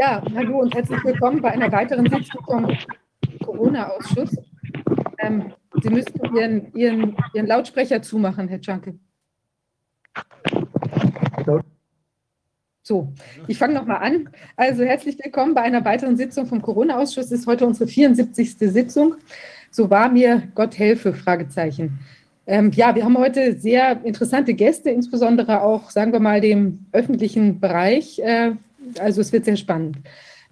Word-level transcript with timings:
Ja, 0.00 0.22
hallo 0.32 0.60
und 0.60 0.72
herzlich 0.76 1.02
willkommen 1.02 1.42
bei 1.42 1.50
einer 1.50 1.72
weiteren 1.72 2.08
Sitzung 2.08 2.44
vom 2.44 2.72
Corona-Ausschuss. 3.44 4.30
Ähm, 5.18 5.52
Sie 5.82 5.90
müssten 5.90 6.36
Ihren, 6.36 6.72
Ihren, 6.72 7.16
Ihren 7.34 7.46
Lautsprecher 7.48 8.00
zumachen, 8.00 8.46
Herr 8.46 8.60
Czanke. 8.60 8.94
So, 12.84 13.12
ich 13.48 13.58
fange 13.58 13.74
nochmal 13.74 13.96
an. 13.96 14.28
Also 14.54 14.84
herzlich 14.84 15.18
willkommen 15.18 15.54
bei 15.54 15.62
einer 15.62 15.84
weiteren 15.84 16.16
Sitzung 16.16 16.46
vom 16.46 16.62
Corona-Ausschuss. 16.62 17.24
Es 17.24 17.40
ist 17.40 17.48
heute 17.48 17.66
unsere 17.66 17.88
74. 17.90 18.56
Sitzung. 18.56 19.16
So 19.72 19.90
war 19.90 20.08
mir 20.08 20.44
Gott 20.54 20.78
helfe, 20.78 21.12
Fragezeichen. 21.12 21.98
Ähm, 22.46 22.70
ja, 22.70 22.94
wir 22.94 23.04
haben 23.04 23.18
heute 23.18 23.58
sehr 23.58 24.04
interessante 24.04 24.54
Gäste, 24.54 24.90
insbesondere 24.90 25.60
auch, 25.60 25.90
sagen 25.90 26.12
wir 26.12 26.20
mal, 26.20 26.40
dem 26.40 26.86
öffentlichen 26.92 27.58
Bereich. 27.58 28.20
Äh, 28.20 28.52
also 28.98 29.20
es 29.20 29.32
wird 29.32 29.44
sehr 29.44 29.56
spannend. 29.56 29.98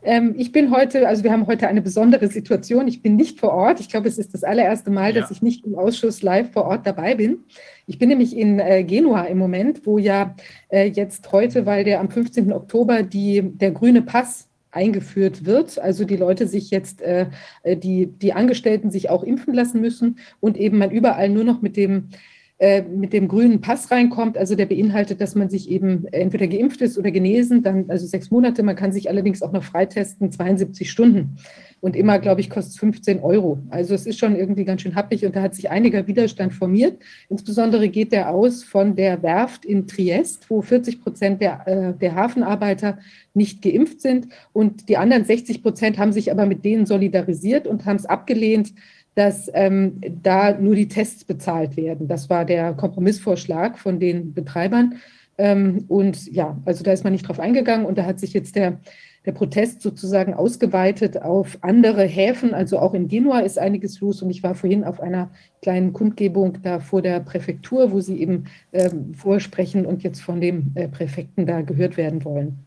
Ähm, 0.03 0.35
ich 0.37 0.53
bin 0.53 0.71
heute, 0.71 1.09
also 1.09 1.25
wir 1.25 1.33
haben 1.33 1.47
heute 1.47 1.67
eine 1.67 1.83
besondere 1.83 2.29
Situation. 2.29 2.87
Ich 2.87 3.03
bin 3.03 3.17
nicht 3.17 3.41
vor 3.41 3.53
Ort. 3.53 3.81
Ich 3.81 3.89
glaube, 3.89 4.09
es 4.09 4.19
ist 4.19 4.35
das 4.35 4.45
allererste 4.45 4.91
Mal, 4.91 5.15
ja. 5.15 5.21
dass 5.21 5.31
ich 5.31 5.43
nicht 5.43 5.65
im 5.65 5.75
Ausschuss 5.75 6.23
live 6.23 6.53
vor 6.53 6.67
Ort 6.67 6.87
dabei 6.87 7.17
bin. 7.17 7.39
Ich 7.87 7.99
bin 7.99 8.09
nämlich 8.09 8.37
in 8.37 8.61
äh, 8.61 8.85
Genua 8.85 9.25
im 9.25 9.39
Moment, 9.39 9.87
wo 9.87 9.99
ja 9.99 10.37
äh, 10.69 10.89
jetzt 10.89 11.33
heute, 11.33 11.67
weil 11.67 11.85
der 11.85 12.01
am 12.01 12.11
15. 12.11 12.53
Oktober 12.53 13.03
die, 13.03 13.43
der 13.43 13.73
grüne 13.73 14.03
Pass 14.03 14.49
eingeführt 14.71 15.47
wird. 15.47 15.79
Also 15.79 16.05
die 16.05 16.17
Leute 16.17 16.47
sich 16.47 16.71
jetzt, 16.71 17.01
äh, 17.01 17.27
die, 17.65 18.07
die 18.07 18.33
Angestellten 18.33 18.91
sich 18.91 19.11
auch 19.11 19.25
impfen 19.25 19.55
lassen 19.55 19.81
müssen 19.81 20.19
und 20.39 20.57
eben 20.57 20.79
man 20.79 20.91
überall 20.91 21.31
nur 21.31 21.45
noch 21.45 21.63
mit 21.63 21.77
dem 21.77 21.97
äh, 21.97 22.36
mit 22.59 23.13
dem 23.13 23.29
grünen 23.29 23.61
Pass 23.61 23.91
reinkommt. 23.91 24.39
Also 24.39 24.55
der 24.55 24.65
beinhaltet, 24.65 25.21
dass 25.21 25.35
man 25.35 25.51
sich 25.51 25.71
eben 25.71 26.07
entweder 26.07 26.47
geimpft 26.47 26.81
ist 26.81 26.97
oder 26.97 27.11
genesen, 27.11 27.63
dann 27.63 27.85
also 27.89 28.07
sechs 28.07 28.31
Monate. 28.31 28.63
Man 28.63 28.77
kann 28.77 28.93
sich 28.93 29.11
allerdings 29.11 29.43
auch 29.43 29.53
noch 29.53 29.63
freitesten, 29.63 30.33
72 30.33 30.91
Stunden. 30.91 31.37
Und 31.81 31.95
immer, 31.95 32.19
glaube 32.19 32.41
ich, 32.41 32.49
kostet 32.49 32.73
es 32.73 32.81
15 32.81 33.21
Euro. 33.21 33.59
Also 33.69 33.95
es 33.95 34.07
ist 34.07 34.19
schon 34.19 34.35
irgendwie 34.35 34.65
ganz 34.65 34.81
schön 34.81 34.95
happig 34.95 35.27
und 35.27 35.37
da 35.37 35.43
hat 35.43 35.55
sich 35.55 35.69
einiger 35.69 36.07
Widerstand 36.07 36.55
formiert. 36.55 37.03
Insbesondere 37.29 37.91
geht 37.91 38.13
der 38.13 38.31
aus 38.31 38.65
von 38.65 38.97
der 38.97 39.23
Werft 39.23 39.67
in 39.67 39.87
Triest, 39.87 40.49
wo 40.49 40.63
40 40.63 41.03
Prozent 41.03 41.43
der, 41.43 41.67
äh, 41.67 41.93
der 41.93 42.15
Hafenarbeiter 42.15 42.99
nicht 43.35 43.61
geimpft 43.61 44.01
sind. 44.01 44.29
Und 44.55 44.89
die 44.89 44.97
anderen 44.97 45.27
60 45.27 45.63
Prozent 45.63 45.99
haben 45.99 46.13
sich 46.13 46.33
aber 46.33 46.47
mit 46.47 46.65
denen 46.65 46.87
solidarisiert 46.87 47.67
und 47.67 47.85
haben 47.85 47.97
es 47.97 48.07
abgelehnt, 48.07 48.73
dass 49.17 49.51
ähm, 49.55 49.99
da 50.23 50.53
nur 50.53 50.75
die 50.75 50.89
Tests 50.89 51.25
bezahlt 51.25 51.77
werden. 51.77 52.07
Das 52.07 52.29
war 52.29 52.45
der 52.45 52.75
Kompromissvorschlag 52.75 53.79
von 53.79 53.99
den 53.99 54.35
Betreibern. 54.35 54.97
Ähm, 55.39 55.87
und 55.89 56.31
ja, 56.33 56.59
also 56.67 56.85
da 56.85 56.93
ist 56.93 57.03
man 57.03 57.15
nicht 57.15 57.27
drauf 57.27 57.41
eingegangen 57.41 57.87
und 57.87 57.97
da 57.97 58.05
hat 58.05 58.21
sich 58.21 58.35
jetzt 58.35 58.57
der, 58.57 58.79
der 59.25 59.33
Protest 59.33 59.81
sozusagen 59.81 60.35
ausgeweitet 60.35 61.23
auf 61.23 61.57
andere 61.63 62.05
Häfen. 62.05 62.53
Also 62.53 62.79
auch 62.79 62.93
in 62.93 63.09
Genua 63.09 63.41
ist 63.41 63.59
einiges 63.59 64.01
los 64.01 64.21
und 64.21 64.29
ich 64.29 64.43
war 64.43 64.55
vorhin 64.55 64.85
auf 64.85 65.01
einer 65.01 65.31
kleinen 65.63 65.95
Kundgebung 65.95 66.59
da 66.63 66.79
vor 66.79 67.01
der 67.01 67.21
Präfektur, 67.21 67.93
wo 67.93 68.01
sie 68.01 68.21
eben 68.21 68.45
ähm, 68.75 69.15
vorsprechen 69.15 69.87
und 69.87 70.03
jetzt 70.03 70.21
von 70.21 70.43
dem 70.43 70.73
äh, 70.75 70.89
Präfekten 70.89 71.47
da 71.47 71.63
gehört 71.63 71.97
werden 71.97 72.23
wollen. 72.23 72.59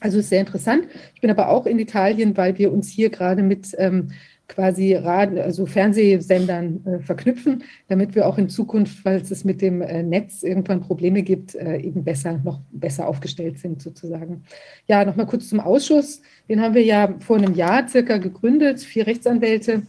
Also 0.00 0.18
ist 0.18 0.30
sehr 0.30 0.40
interessant. 0.40 0.88
Ich 1.14 1.20
bin 1.20 1.30
aber 1.30 1.48
auch 1.48 1.64
in 1.64 1.78
Italien, 1.78 2.36
weil 2.36 2.58
wir 2.58 2.72
uns 2.72 2.90
hier 2.90 3.08
gerade 3.08 3.42
mit 3.42 3.74
ähm, 3.78 4.08
quasi 4.48 4.94
Radio, 4.94 5.42
also 5.42 5.66
Fernsehsendern 5.66 6.84
äh, 6.86 6.98
verknüpfen, 7.00 7.64
damit 7.88 8.14
wir 8.14 8.26
auch 8.26 8.38
in 8.38 8.48
Zukunft, 8.48 8.98
falls 9.02 9.30
es 9.30 9.44
mit 9.44 9.60
dem 9.60 9.82
äh, 9.82 10.02
Netz 10.02 10.42
irgendwann 10.42 10.80
Probleme 10.80 11.22
gibt, 11.22 11.54
äh, 11.54 11.78
eben 11.78 12.04
besser, 12.04 12.40
noch 12.44 12.60
besser 12.70 13.08
aufgestellt 13.08 13.58
sind 13.58 13.82
sozusagen. 13.82 14.44
Ja, 14.86 15.04
nochmal 15.04 15.26
kurz 15.26 15.48
zum 15.48 15.60
Ausschuss. 15.60 16.22
Den 16.48 16.60
haben 16.60 16.74
wir 16.74 16.84
ja 16.84 17.14
vor 17.20 17.36
einem 17.36 17.54
Jahr 17.54 17.88
circa 17.88 18.18
gegründet, 18.18 18.80
vier 18.80 19.06
Rechtsanwälte. 19.06 19.82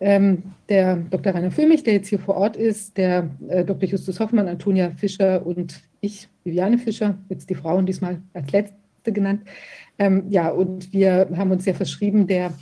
Ähm, 0.00 0.42
der 0.68 0.96
Dr. 0.96 1.34
Rainer 1.34 1.50
Füllmich, 1.50 1.82
der 1.82 1.94
jetzt 1.94 2.08
hier 2.08 2.18
vor 2.18 2.36
Ort 2.36 2.56
ist, 2.56 2.96
der 2.96 3.30
äh, 3.48 3.64
Dr. 3.64 3.88
Justus 3.88 4.20
Hoffmann, 4.20 4.48
Antonia 4.48 4.90
Fischer 4.90 5.46
und 5.46 5.82
ich, 6.00 6.28
Viviane 6.42 6.78
Fischer, 6.78 7.18
jetzt 7.28 7.48
die 7.48 7.54
Frauen 7.54 7.86
diesmal 7.86 8.20
als 8.34 8.50
Letzte 8.52 9.12
genannt. 9.12 9.42
Ähm, 9.98 10.24
ja, 10.28 10.48
und 10.48 10.92
wir 10.92 11.28
haben 11.36 11.52
uns 11.52 11.64
ja 11.64 11.74
verschrieben, 11.74 12.26
der 12.26 12.52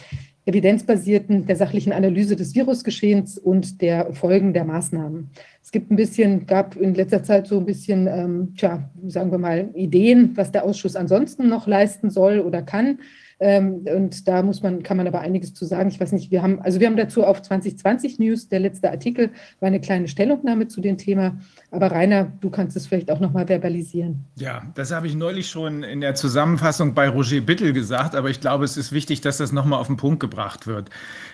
evidenzbasierten, 0.44 1.47
der 1.47 1.56
sachlichen 1.56 1.92
Analyse 1.92 2.34
des 2.34 2.54
Virusgeschehens 2.54 3.38
und 3.38 3.80
der 3.80 4.12
Folgen 4.12 4.53
der 4.53 4.64
Maßnahmen. 4.64 5.30
Es 5.62 5.70
gibt 5.70 5.91
ein 5.91 5.97
bisschen, 5.97 6.47
gab 6.47 6.76
in 6.76 6.94
letzter 6.94 7.22
Zeit 7.22 7.47
so 7.47 7.58
ein 7.58 7.66
bisschen, 7.66 8.08
ähm, 8.08 8.54
tja, 8.56 8.91
sagen 9.06 9.30
wir 9.30 9.38
mal, 9.38 9.70
Ideen, 9.75 10.36
was 10.36 10.50
der 10.50 10.64
Ausschuss 10.64 10.97
ansonsten 10.97 11.48
noch 11.48 11.66
leisten 11.66 12.10
soll 12.10 12.41
oder 12.41 12.62
kann. 12.62 12.98
Ähm, 13.41 13.84
und 13.94 14.28
da 14.28 14.43
muss 14.43 14.62
man, 14.62 14.82
kann 14.82 14.97
man 14.97 15.06
aber 15.06 15.20
einiges 15.20 15.54
zu 15.54 15.65
sagen. 15.65 15.88
Ich 15.88 16.00
weiß 16.00 16.12
nicht, 16.12 16.31
wir 16.31 16.43
haben, 16.43 16.60
also 16.62 16.81
wir 16.81 16.87
haben 16.87 16.97
dazu 16.97 17.25
auf 17.25 17.43
2020 17.43 18.19
News, 18.19 18.48
der 18.48 18.60
letzte 18.60 18.91
Artikel 18.91 19.31
war 19.60 19.69
eine 19.69 19.81
kleine 19.81 20.09
Stellungnahme 20.09 20.69
zu 20.69 20.81
dem 20.81 20.98
Thema. 20.98 21.37
Aber 21.71 21.91
Rainer, 21.91 22.31
du 22.41 22.50
kannst 22.50 22.76
es 22.76 22.87
vielleicht 22.87 23.10
auch 23.10 23.21
nochmal 23.21 23.48
verbalisieren. 23.48 24.25
Ja, 24.37 24.62
das 24.75 24.92
habe 24.92 25.06
ich 25.06 25.15
neulich 25.15 25.48
schon 25.48 25.82
in 25.82 26.00
der 26.00 26.15
Zusammenfassung 26.15 26.94
bei 26.94 27.09
Roger 27.09 27.41
Bittel 27.41 27.72
gesagt, 27.72 28.15
aber 28.15 28.31
ich 28.31 28.41
glaube, 28.41 28.65
es 28.65 28.76
ist 28.76 28.92
wichtig, 28.92 29.22
dass 29.22 29.38
das 29.38 29.53
nochmal 29.53 29.81
auf 29.81 29.87
den 29.87 29.97
Punkt 29.97 30.21
gebracht 30.21 30.66
wird. 30.66 30.91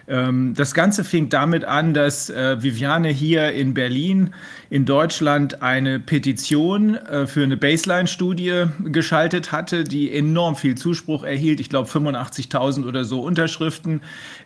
Ähm, 0.06 0.54
das 0.56 0.74
Ganze 0.74 1.04
fing 1.04 1.28
damit 1.28 1.64
an, 1.64 1.92
dass 1.92 2.30
äh, 2.30 2.62
Viviane 2.62 3.08
hier 3.08 3.52
in 3.52 3.74
Berlin, 3.74 4.34
in 4.70 4.84
Deutschland, 4.84 5.62
eine 5.62 6.00
Petition 6.00 6.94
äh, 6.94 7.26
für 7.26 7.42
eine 7.42 7.56
Baseline-Studie 7.56 8.66
geschaltet 8.84 9.52
hatte, 9.52 9.84
die 9.84 10.12
enorm 10.12 10.56
viel 10.56 10.76
Zuspruch 10.76 11.24
erhielt. 11.24 11.60
Ich 11.60 11.68
glaube, 11.68 11.88
85.000 11.98 12.86
oder 12.86 13.04
so 13.04 13.20
Unterschriften. 13.20 14.02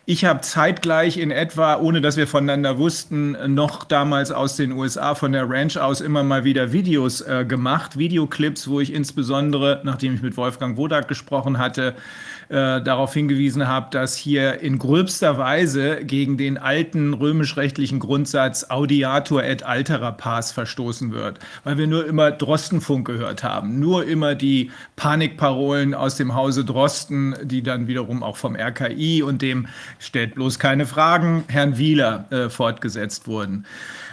Ich 0.07 0.25
habe 0.25 0.41
zeitgleich 0.41 1.17
in 1.17 1.31
etwa, 1.31 1.77
ohne 1.77 2.01
dass 2.01 2.17
wir 2.17 2.27
voneinander 2.27 2.79
wussten, 2.79 3.37
noch 3.55 3.85
damals 3.85 4.33
aus 4.33 4.57
den 4.57 4.73
USA 4.73 5.15
von 5.15 5.33
der 5.33 5.49
Ranch 5.49 5.79
aus 5.79 6.01
immer 6.01 6.23
mal 6.23 6.45
wieder 6.45 6.73
Videos 6.73 7.21
äh, 7.21 7.45
gemacht, 7.47 7.99
Videoclips, 7.99 8.69
wo 8.69 8.81
ich 8.81 8.93
insbesondere, 8.93 9.81
nachdem 9.85 10.15
ich 10.15 10.23
mit 10.23 10.37
Wolfgang 10.37 10.77
Wodak 10.77 11.09
gesprochen 11.09 11.59
hatte, 11.59 11.95
äh, 12.53 12.83
darauf 12.83 13.15
hingewiesen 13.15 13.67
habe, 13.67 13.87
dass 13.93 14.15
hier 14.15 14.61
in 14.61 14.79
gröbster 14.79 15.39
Weise 15.39 16.05
gegen 16.05 16.37
den 16.37 16.59
alten 16.59 17.15
römisch-rechtlichen 17.15 17.99
Grundsatz 17.99 18.67
Audiatur 18.69 19.43
et 19.43 19.63
altera 19.63 20.11
pars 20.13 20.53
verstoßen 20.53 21.13
wird, 21.13 21.39
weil 21.65 21.79
wir 21.79 21.87
nur 21.87 22.07
immer 22.07 22.31
Drostenfunk 22.31 23.07
gehört 23.07 23.43
haben, 23.43 23.81
nur 23.81 24.05
immer 24.05 24.35
die 24.35 24.71
Panikparolen 24.97 25.95
aus 25.95 26.17
dem 26.17 26.35
Hause 26.35 26.67
Drosten, 26.67 27.35
die 27.43 27.63
dann 27.63 27.87
wiederum 27.87 28.23
auch 28.23 28.37
vom 28.37 28.55
RKI 28.55 29.23
und 29.23 29.41
dem 29.41 29.67
stellt 29.99 30.35
bloß 30.35 30.59
keine 30.59 30.85
Fragen 30.85 31.45
Herrn 31.49 31.79
Wieler 31.79 32.27
äh, 32.29 32.51
fortgesetzt 32.51 33.27
wurden. 33.27 33.65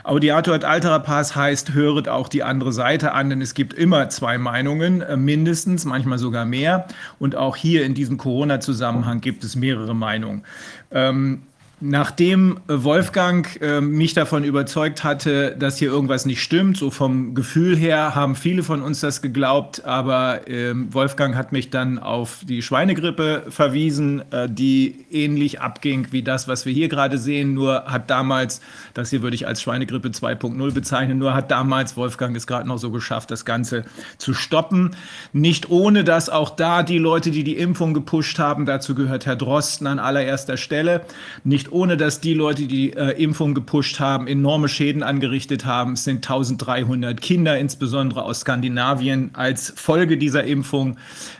Audiator 0.03 0.55
et 0.55 0.63
altera 0.63 0.99
pars 0.99 1.35
heißt, 1.35 1.73
höret 1.73 2.07
auch 2.07 2.27
die 2.27 2.43
andere 2.43 2.71
Seite 2.71 3.13
an, 3.13 3.29
denn 3.29 3.41
es 3.41 3.53
gibt 3.53 3.73
immer 3.73 4.09
zwei 4.09 4.37
Meinungen, 4.37 5.01
äh, 5.01 5.17
mindestens, 5.17 5.85
manchmal 5.85 6.17
sogar 6.17 6.45
mehr. 6.45 6.87
Und 7.19 7.35
auch 7.35 7.55
hier 7.55 7.85
in 7.85 7.93
diesem 7.93 8.17
Corona-Zusammenhang 8.17 9.21
gibt 9.21 9.43
es 9.43 9.55
mehrere 9.55 9.95
Meinungen. 9.95 10.43
Ähm, 10.91 11.43
Nachdem 11.81 12.59
Wolfgang 12.67 13.47
äh, 13.61 13.79
mich 13.79 14.13
davon 14.13 14.43
überzeugt 14.43 15.05
hatte, 15.05 15.55
dass 15.57 15.77
hier 15.77 15.89
irgendwas 15.89 16.25
nicht 16.25 16.41
stimmt, 16.43 16.75
so 16.75 16.91
vom 16.91 17.33
Gefühl 17.33 17.77
her 17.77 18.15
haben 18.15 18.35
viele 18.35 18.63
von 18.63 18.81
uns 18.81 18.99
das 18.99 19.21
geglaubt, 19.21 19.85
aber 19.85 20.45
äh, 20.49 20.73
Wolfgang 20.91 21.35
hat 21.35 21.53
mich 21.53 21.69
dann 21.69 21.97
auf 21.97 22.39
die 22.43 22.61
Schweinegrippe 22.61 23.45
verwiesen, 23.47 24.23
äh, 24.33 24.49
die 24.49 25.05
ähnlich 25.09 25.61
abging 25.61 26.07
wie 26.11 26.21
das, 26.21 26.49
was 26.49 26.65
wir 26.65 26.73
hier 26.73 26.89
gerade 26.89 27.17
sehen, 27.17 27.53
nur 27.53 27.85
hat 27.85 28.09
damals, 28.09 28.59
das 28.93 29.11
hier 29.11 29.21
würde 29.21 29.35
ich 29.35 29.47
als 29.47 29.61
Schweinegrippe 29.61 30.09
2.0 30.09 30.73
bezeichnen, 30.73 31.17
nur 31.17 31.33
hat 31.33 31.49
damals 31.49 31.95
Wolfgang 31.95 32.35
es 32.35 32.45
gerade 32.45 32.67
noch 32.67 32.77
so 32.77 32.91
geschafft, 32.91 33.31
das 33.31 33.45
Ganze 33.45 33.85
zu 34.17 34.33
stoppen. 34.33 34.97
Nicht 35.31 35.69
ohne, 35.69 36.03
dass 36.03 36.29
auch 36.29 36.49
da 36.49 36.83
die 36.83 36.97
Leute, 36.97 37.31
die 37.31 37.45
die 37.45 37.57
Impfung 37.57 37.93
gepusht 37.93 38.37
haben, 38.37 38.65
dazu 38.65 38.95
gehört 38.95 39.25
Herr 39.25 39.37
Drosten 39.37 39.87
an 39.87 39.99
allererster 39.99 40.57
Stelle, 40.57 41.05
nicht 41.45 41.68
ohne 41.71 41.97
dass 41.97 42.21
die 42.21 42.33
Leute, 42.33 42.63
die 42.63 42.93
äh, 42.93 43.21
Impfung 43.21 43.53
gepusht 43.53 43.99
haben, 43.99 44.27
enorme 44.27 44.69
Schäden 44.69 45.03
angerichtet 45.03 45.65
haben. 45.65 45.93
Es 45.93 46.03
sind 46.03 46.17
1300 46.17 47.19
Kinder, 47.21 47.57
insbesondere 47.57 48.23
aus 48.23 48.41
Skandinavien, 48.41 49.31
als 49.33 49.73
Folge 49.75 50.17
dieser 50.17 50.43
Impfung 50.43 50.97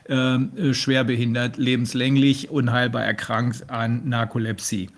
ähm, 0.07 0.51
äh, 0.57 0.73
schwerbehindert, 0.73 1.57
lebenslänglich, 1.57 2.49
unheilbar 2.49 3.03
erkrankt 3.03 3.69
an 3.69 4.07
Narkolepsie. 4.07 4.89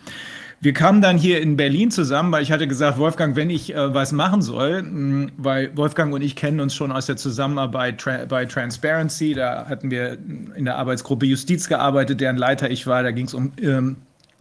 Wir 0.64 0.74
kamen 0.74 1.02
dann 1.02 1.18
hier 1.18 1.42
in 1.42 1.58
Berlin 1.58 1.90
zusammen, 1.90 2.32
weil 2.32 2.44
ich 2.44 2.52
hatte 2.52 2.68
gesagt, 2.68 3.00
Wolfgang, 3.00 3.36
wenn 3.36 3.50
ich 3.50 3.74
äh, 3.74 3.96
was 3.96 4.12
machen 4.12 4.44
soll, 4.44 4.84
mh, 4.84 4.90
hm, 4.90 5.32
weil 5.38 5.76
Wolfgang 5.76 6.14
und 6.14 6.22
ich 6.22 6.36
kennen 6.36 6.60
uns 6.60 6.76
schon 6.76 6.92
aus 6.92 7.08
der 7.08 7.18
Zusammenarbeit 7.18 8.00
tra 8.00 8.26
bei 8.26 8.46
Transparency, 8.46 9.34
da 9.34 9.66
hatten 9.68 9.90
wir 9.90 10.20
in 10.56 10.66
der 10.66 10.78
Arbeitsgruppe 10.78 11.26
Justiz 11.26 11.68
gearbeitet, 11.68 12.22
deren 12.22 12.38
Leiter 12.38 12.70
ich 12.70 12.86
war, 12.86 13.02
da 13.02 13.10
ging 13.10 13.26
es 13.26 13.34
um 13.34 13.54
ähm, 13.60 13.98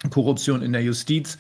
Korruption 0.09 0.63
in 0.63 0.73
der 0.73 0.83
Justiz. 0.83 1.37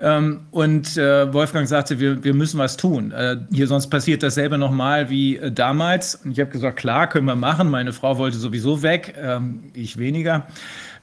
Ähm, 0.00 0.40
und 0.50 0.96
äh, 0.96 1.32
Wolfgang 1.32 1.68
sagte, 1.68 2.00
wir, 2.00 2.24
wir 2.24 2.32
müssen 2.32 2.58
was 2.58 2.78
tun. 2.78 3.12
Äh, 3.12 3.36
hier 3.52 3.66
sonst 3.66 3.88
passiert 3.88 4.22
dasselbe 4.22 4.56
nochmal 4.56 5.10
wie 5.10 5.36
äh, 5.36 5.52
damals. 5.52 6.14
Und 6.14 6.32
ich 6.32 6.40
habe 6.40 6.50
gesagt, 6.50 6.78
klar, 6.78 7.06
können 7.06 7.26
wir 7.26 7.36
machen. 7.36 7.68
Meine 7.68 7.92
Frau 7.92 8.16
wollte 8.16 8.38
sowieso 8.38 8.82
weg, 8.82 9.14
ähm, 9.20 9.64
ich 9.74 9.98
weniger. 9.98 10.46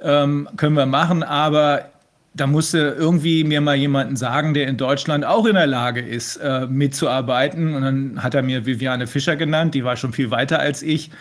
Ähm, 0.01 0.49
können 0.57 0.75
wir 0.75 0.87
machen, 0.87 1.21
aber 1.21 1.89
da 2.33 2.47
musste 2.47 2.95
irgendwie 2.97 3.43
mir 3.43 3.61
mal 3.61 3.75
jemanden 3.75 4.15
sagen, 4.15 4.53
der 4.53 4.67
in 4.67 4.77
Deutschland 4.77 5.25
auch 5.25 5.45
in 5.45 5.55
der 5.55 5.67
Lage 5.67 6.01
ist, 6.01 6.37
äh, 6.37 6.67
mitzuarbeiten. 6.67 7.75
Und 7.75 7.81
dann 7.81 8.23
hat 8.23 8.33
er 8.33 8.41
mir 8.41 8.65
Viviane 8.65 9.05
Fischer 9.07 9.35
genannt, 9.35 9.75
die 9.75 9.83
war 9.83 9.95
schon 9.95 10.13
viel 10.13 10.31
weiter 10.31 10.59
als 10.59 10.81
ich. 10.81 11.11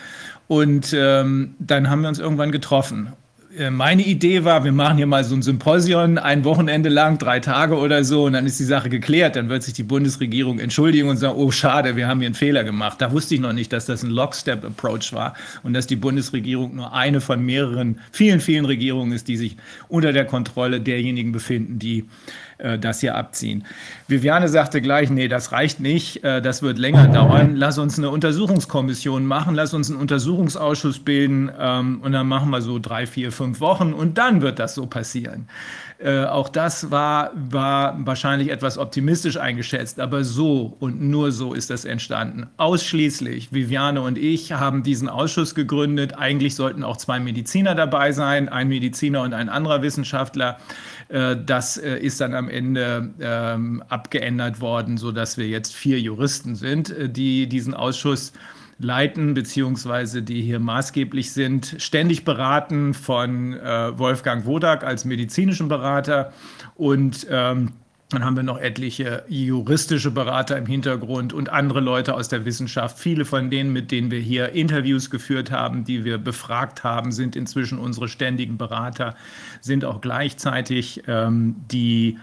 Und 0.47 0.95
ähm, 0.97 1.55
dann 1.59 1.89
haben 1.89 2.01
wir 2.01 2.09
uns 2.09 2.19
irgendwann 2.19 2.51
getroffen. 2.51 3.13
Äh, 3.57 3.71
meine 3.71 4.03
Idee 4.03 4.43
war, 4.43 4.63
wir 4.63 4.71
machen 4.71 4.97
hier 4.97 5.07
mal 5.07 5.23
so 5.23 5.35
ein 5.35 5.41
Symposion, 5.41 6.17
ein 6.17 6.43
Wochenende 6.43 6.89
lang, 6.89 7.17
drei 7.17 7.39
Tage 7.39 7.75
oder 7.75 8.03
so, 8.03 8.25
und 8.25 8.33
dann 8.33 8.45
ist 8.45 8.59
die 8.59 8.63
Sache 8.63 8.89
geklärt. 8.89 9.35
Dann 9.35 9.49
wird 9.49 9.63
sich 9.63 9.73
die 9.73 9.83
Bundesregierung 9.83 10.59
entschuldigen 10.59 11.09
und 11.09 11.17
sagen, 11.17 11.37
oh 11.37 11.49
schade, 11.51 11.95
wir 11.95 12.07
haben 12.07 12.19
hier 12.19 12.27
einen 12.27 12.35
Fehler 12.35 12.63
gemacht. 12.63 13.01
Da 13.01 13.11
wusste 13.11 13.35
ich 13.35 13.41
noch 13.41 13.53
nicht, 13.53 13.73
dass 13.73 13.85
das 13.85 14.03
ein 14.03 14.11
Lockstep-Approach 14.11 15.13
war 15.13 15.33
und 15.63 15.73
dass 15.73 15.87
die 15.87 15.95
Bundesregierung 15.95 16.75
nur 16.75 16.93
eine 16.93 17.19
von 17.19 17.43
mehreren, 17.43 17.99
vielen, 18.11 18.39
vielen 18.39 18.65
Regierungen 18.65 19.11
ist, 19.11 19.27
die 19.27 19.37
sich 19.37 19.57
unter 19.87 20.13
der 20.13 20.25
Kontrolle 20.25 20.79
derjenigen 20.79 21.31
befinden, 21.31 21.79
die 21.79 22.05
äh, 22.57 22.79
das 22.79 23.01
hier 23.01 23.15
abziehen. 23.15 23.65
Viviane 24.07 24.49
sagte 24.49 24.81
gleich, 24.81 25.09
nee, 25.09 25.27
das 25.27 25.51
reicht 25.51 25.79
nicht, 25.79 26.23
äh, 26.23 26.41
das 26.41 26.61
wird 26.61 26.77
länger 26.77 27.07
dauern. 27.07 27.55
Lass 27.55 27.77
uns 27.77 27.97
eine 27.97 28.09
Untersuchungskommission 28.09 29.25
machen, 29.25 29.55
lass 29.55 29.73
uns 29.73 29.89
einen 29.89 29.99
Untersuchungsausschuss 29.99 30.99
bilden 30.99 31.51
ähm, 31.59 32.01
und 32.01 32.11
dann 32.13 32.27
machen 32.27 32.49
wir 32.49 32.61
so 32.61 32.79
drei, 32.79 33.05
vier, 33.05 33.31
fünf 33.31 33.59
Wochen 33.59 33.93
und 33.93 34.17
dann 34.17 34.41
wird 34.41 34.59
das 34.59 34.75
so 34.75 34.87
passieren. 34.87 35.47
Äh, 35.99 36.25
auch 36.25 36.49
das 36.49 36.91
war, 36.91 37.31
war 37.33 37.95
wahrscheinlich 38.05 38.51
etwas 38.51 38.77
optimistisch 38.77 39.37
eingeschätzt, 39.37 39.99
aber 39.99 40.23
so 40.23 40.77
und 40.79 41.01
nur 41.01 41.31
so 41.31 41.55
ist 41.55 41.71
das 41.71 41.85
entstanden. 41.85 42.47
Ausschließlich 42.57 43.51
Viviane 43.51 44.01
und 44.01 44.17
ich 44.17 44.51
haben 44.51 44.83
diesen 44.83 45.09
Ausschuss 45.09 45.55
gegründet. 45.55 46.15
Eigentlich 46.15 46.53
sollten 46.53 46.83
auch 46.83 46.97
zwei 46.97 47.19
Mediziner 47.19 47.73
dabei 47.73 48.11
sein, 48.11 48.47
ein 48.47 48.67
Mediziner 48.67 49.23
und 49.23 49.33
ein 49.33 49.49
anderer 49.49 49.81
Wissenschaftler. 49.81 50.57
Äh, 51.09 51.37
das 51.45 51.77
äh, 51.77 51.97
ist 51.97 52.21
dann 52.21 52.33
am 52.33 52.49
Ende 52.49 53.09
ähm, 53.19 53.83
abgeändert 53.87 54.61
worden, 54.61 54.97
sodass 54.97 55.37
wir 55.37 55.47
jetzt 55.47 55.75
vier 55.75 55.99
Juristen 55.99 56.55
sind, 56.55 56.89
äh, 56.89 57.09
die 57.09 57.47
diesen 57.47 57.73
Ausschuss 57.73 58.33
leiten, 58.79 59.33
beziehungsweise 59.33 60.21
die 60.21 60.41
hier 60.41 60.59
maßgeblich 60.59 61.31
sind, 61.31 61.75
ständig 61.79 62.23
beraten 62.25 62.93
von 62.93 63.53
Wolfgang 63.55 64.45
Wodak 64.45 64.83
als 64.83 65.03
medizinischen 65.03 65.67
Berater 65.67 66.31
und 66.75 67.25
ähm, 67.31 67.73
dann 68.09 68.23
haben 68.23 68.37
wir 68.37 68.43
noch 68.43 68.59
etliche 68.59 69.25
juristische 69.27 70.11
Berater 70.11 70.57
im 70.57 70.65
Hintergrund 70.65 71.33
und 71.33 71.49
andere 71.49 71.81
Leute 71.81 72.13
aus 72.13 72.29
der 72.29 72.45
Wissenschaft. 72.45 72.97
Viele 72.97 73.25
von 73.25 73.49
denen, 73.49 73.73
mit 73.73 73.91
denen 73.91 74.11
wir 74.11 74.19
hier 74.19 74.53
Interviews 74.53 75.09
geführt 75.09 75.51
haben, 75.51 75.83
die 75.83 76.05
wir 76.05 76.17
befragt 76.17 76.85
haben, 76.85 77.11
sind 77.11 77.35
inzwischen 77.35 77.77
unsere 77.79 78.07
ständigen 78.07 78.57
Berater, 78.57 79.15
sind 79.59 79.83
auch 79.83 79.99
gleichzeitig 79.99 81.03
ähm, 81.07 81.57
die 81.69 82.17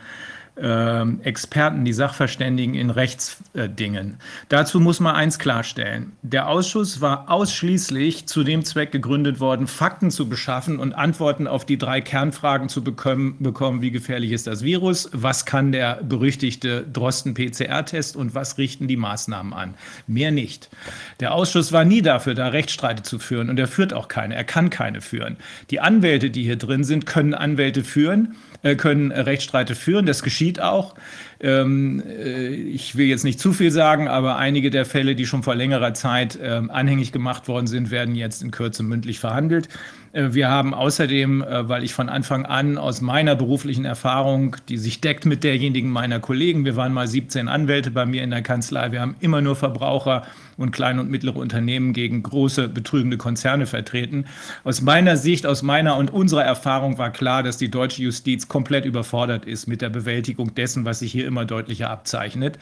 Experten, 0.56 1.84
die 1.84 1.92
Sachverständigen 1.92 2.76
in 2.76 2.90
Rechtsdingen. 2.90 4.18
Dazu 4.48 4.78
muss 4.78 5.00
man 5.00 5.16
eins 5.16 5.40
klarstellen. 5.40 6.12
Der 6.22 6.48
Ausschuss 6.48 7.00
war 7.00 7.28
ausschließlich 7.28 8.26
zu 8.26 8.44
dem 8.44 8.64
Zweck 8.64 8.92
gegründet 8.92 9.40
worden, 9.40 9.66
Fakten 9.66 10.12
zu 10.12 10.28
beschaffen 10.28 10.78
und 10.78 10.92
Antworten 10.92 11.48
auf 11.48 11.64
die 11.64 11.76
drei 11.76 12.00
Kernfragen 12.00 12.68
zu 12.68 12.84
bekommen, 12.84 13.36
bekommen 13.40 13.82
wie 13.82 13.90
gefährlich 13.90 14.30
ist 14.30 14.46
das 14.46 14.62
Virus, 14.62 15.10
was 15.12 15.44
kann 15.44 15.72
der 15.72 15.96
berüchtigte 16.04 16.86
Drosten-PCR-Test 16.92 18.14
und 18.14 18.36
was 18.36 18.56
richten 18.56 18.86
die 18.86 18.96
Maßnahmen 18.96 19.52
an. 19.52 19.74
Mehr 20.06 20.30
nicht. 20.30 20.70
Der 21.18 21.34
Ausschuss 21.34 21.72
war 21.72 21.84
nie 21.84 22.00
dafür, 22.00 22.34
da 22.34 22.46
Rechtsstreite 22.48 23.02
zu 23.02 23.18
führen 23.18 23.50
und 23.50 23.58
er 23.58 23.66
führt 23.66 23.92
auch 23.92 24.06
keine. 24.06 24.36
Er 24.36 24.44
kann 24.44 24.70
keine 24.70 25.00
führen. 25.00 25.36
Die 25.70 25.80
Anwälte, 25.80 26.30
die 26.30 26.44
hier 26.44 26.56
drin 26.56 26.84
sind, 26.84 27.06
können 27.06 27.34
Anwälte 27.34 27.82
führen. 27.82 28.36
Äh, 28.64 28.76
können 28.76 29.12
Rechtsstreite 29.12 29.74
führen. 29.74 30.06
Das 30.06 30.22
geschieht 30.22 30.58
auch. 30.58 30.94
Ähm, 31.38 32.02
äh, 32.08 32.48
ich 32.48 32.96
will 32.96 33.04
jetzt 33.04 33.22
nicht 33.22 33.38
zu 33.38 33.52
viel 33.52 33.70
sagen, 33.70 34.08
aber 34.08 34.36
einige 34.38 34.70
der 34.70 34.86
Fälle, 34.86 35.14
die 35.14 35.26
schon 35.26 35.42
vor 35.42 35.54
längerer 35.54 35.92
Zeit 35.92 36.38
ähm, 36.42 36.70
anhängig 36.70 37.12
gemacht 37.12 37.46
worden 37.46 37.66
sind, 37.66 37.90
werden 37.90 38.14
jetzt 38.14 38.42
in 38.42 38.52
Kürze 38.52 38.82
mündlich 38.82 39.20
verhandelt. 39.20 39.68
Äh, 40.14 40.32
wir 40.32 40.48
haben 40.48 40.72
außerdem, 40.72 41.44
weil 41.46 41.84
ich 41.84 41.92
von 41.92 42.08
Anfang 42.08 42.46
an 42.46 42.78
aus 42.78 43.00
meiner 43.00 43.34
beruflichen 43.34 43.84
Erfahrung, 43.84 44.56
die 44.68 44.78
sich 44.78 45.00
deckt 45.00 45.26
mit 45.26 45.44
derjenigen 45.44 45.90
meiner 45.90 46.20
Kollegen, 46.20 46.64
wir 46.64 46.76
waren 46.76 46.92
mal 46.92 47.06
17 47.06 47.48
Anwälte 47.48 47.90
bei 47.90 48.06
mir 48.06 48.22
in 48.22 48.30
der 48.30 48.42
Kanzlei, 48.42 48.92
wir 48.92 49.00
haben 49.00 49.16
immer 49.20 49.40
nur 49.40 49.56
Verbraucher 49.56 50.22
und 50.56 50.70
kleine 50.70 51.00
und 51.00 51.10
mittlere 51.10 51.36
Unternehmen 51.36 51.92
gegen 51.92 52.22
große 52.22 52.68
betrügende 52.68 53.16
Konzerne 53.16 53.66
vertreten. 53.66 54.26
Aus 54.62 54.80
meiner 54.80 55.16
Sicht, 55.16 55.46
aus 55.46 55.62
meiner 55.62 55.96
und 55.96 56.12
unserer 56.12 56.44
Erfahrung 56.44 56.96
war 56.98 57.10
klar, 57.10 57.42
dass 57.42 57.56
die 57.56 57.70
deutsche 57.70 58.02
Justiz 58.02 58.48
komplett 58.48 58.84
überfordert 58.84 59.44
ist 59.44 59.66
mit 59.66 59.82
der 59.82 59.90
Bewältigung 59.90 60.54
dessen, 60.54 60.84
was 60.84 61.00
sich 61.00 61.12
hier 61.12 61.26
immer 61.26 61.44
deutlicher 61.44 61.90
abzeichnet, 61.90 62.58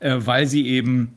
äh, 0.00 0.16
weil 0.18 0.46
sie 0.46 0.66
eben 0.66 1.12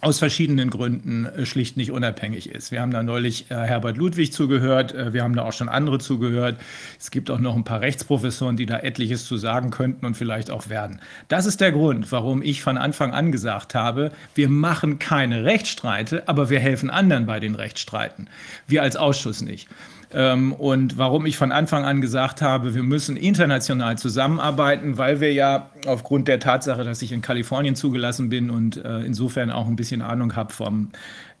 aus 0.00 0.18
verschiedenen 0.18 0.70
Gründen 0.70 1.26
äh, 1.26 1.46
schlicht 1.46 1.76
nicht 1.76 1.90
unabhängig 1.90 2.50
ist. 2.50 2.70
Wir 2.70 2.80
haben 2.80 2.90
da 2.90 3.02
neulich 3.02 3.50
äh, 3.50 3.54
Herbert 3.54 3.96
Ludwig 3.96 4.32
zugehört, 4.32 4.94
äh, 4.94 5.12
wir 5.12 5.22
haben 5.22 5.34
da 5.34 5.44
auch 5.44 5.52
schon 5.52 5.68
andere 5.68 5.98
zugehört. 5.98 6.56
Es 6.98 7.10
gibt 7.10 7.30
auch 7.30 7.38
noch 7.38 7.56
ein 7.56 7.64
paar 7.64 7.80
Rechtsprofessoren, 7.80 8.56
die 8.56 8.66
da 8.66 8.78
etliches 8.78 9.24
zu 9.24 9.36
sagen 9.36 9.70
könnten 9.70 10.06
und 10.06 10.16
vielleicht 10.16 10.50
auch 10.50 10.68
werden. 10.68 11.00
Das 11.28 11.46
ist 11.46 11.60
der 11.60 11.72
Grund, 11.72 12.10
warum 12.12 12.42
ich 12.42 12.62
von 12.62 12.78
Anfang 12.78 13.12
an 13.12 13.32
gesagt 13.32 13.74
habe, 13.74 14.12
wir 14.34 14.48
machen 14.48 14.98
keine 14.98 15.44
Rechtsstreite, 15.44 16.28
aber 16.28 16.50
wir 16.50 16.60
helfen 16.60 16.90
anderen 16.90 17.26
bei 17.26 17.40
den 17.40 17.54
Rechtsstreiten. 17.54 18.28
Wir 18.66 18.82
als 18.82 18.96
Ausschuss 18.96 19.42
nicht. 19.42 19.68
Ähm, 20.12 20.52
und 20.52 20.98
warum 20.98 21.24
ich 21.26 21.36
von 21.36 21.52
Anfang 21.52 21.84
an 21.84 22.00
gesagt 22.00 22.42
habe, 22.42 22.74
wir 22.74 22.82
müssen 22.82 23.16
international 23.16 23.96
zusammenarbeiten, 23.96 24.98
weil 24.98 25.20
wir 25.20 25.32
ja 25.32 25.70
aufgrund 25.86 26.26
der 26.26 26.40
Tatsache, 26.40 26.82
dass 26.84 27.00
ich 27.02 27.12
in 27.12 27.20
Kalifornien 27.20 27.76
zugelassen 27.76 28.28
bin 28.28 28.50
und 28.50 28.76
äh, 28.84 29.00
insofern 29.00 29.50
auch 29.50 29.68
ein 29.68 29.76
bisschen 29.76 30.02
Ahnung 30.02 30.34
habe 30.34 30.52
vom 30.52 30.90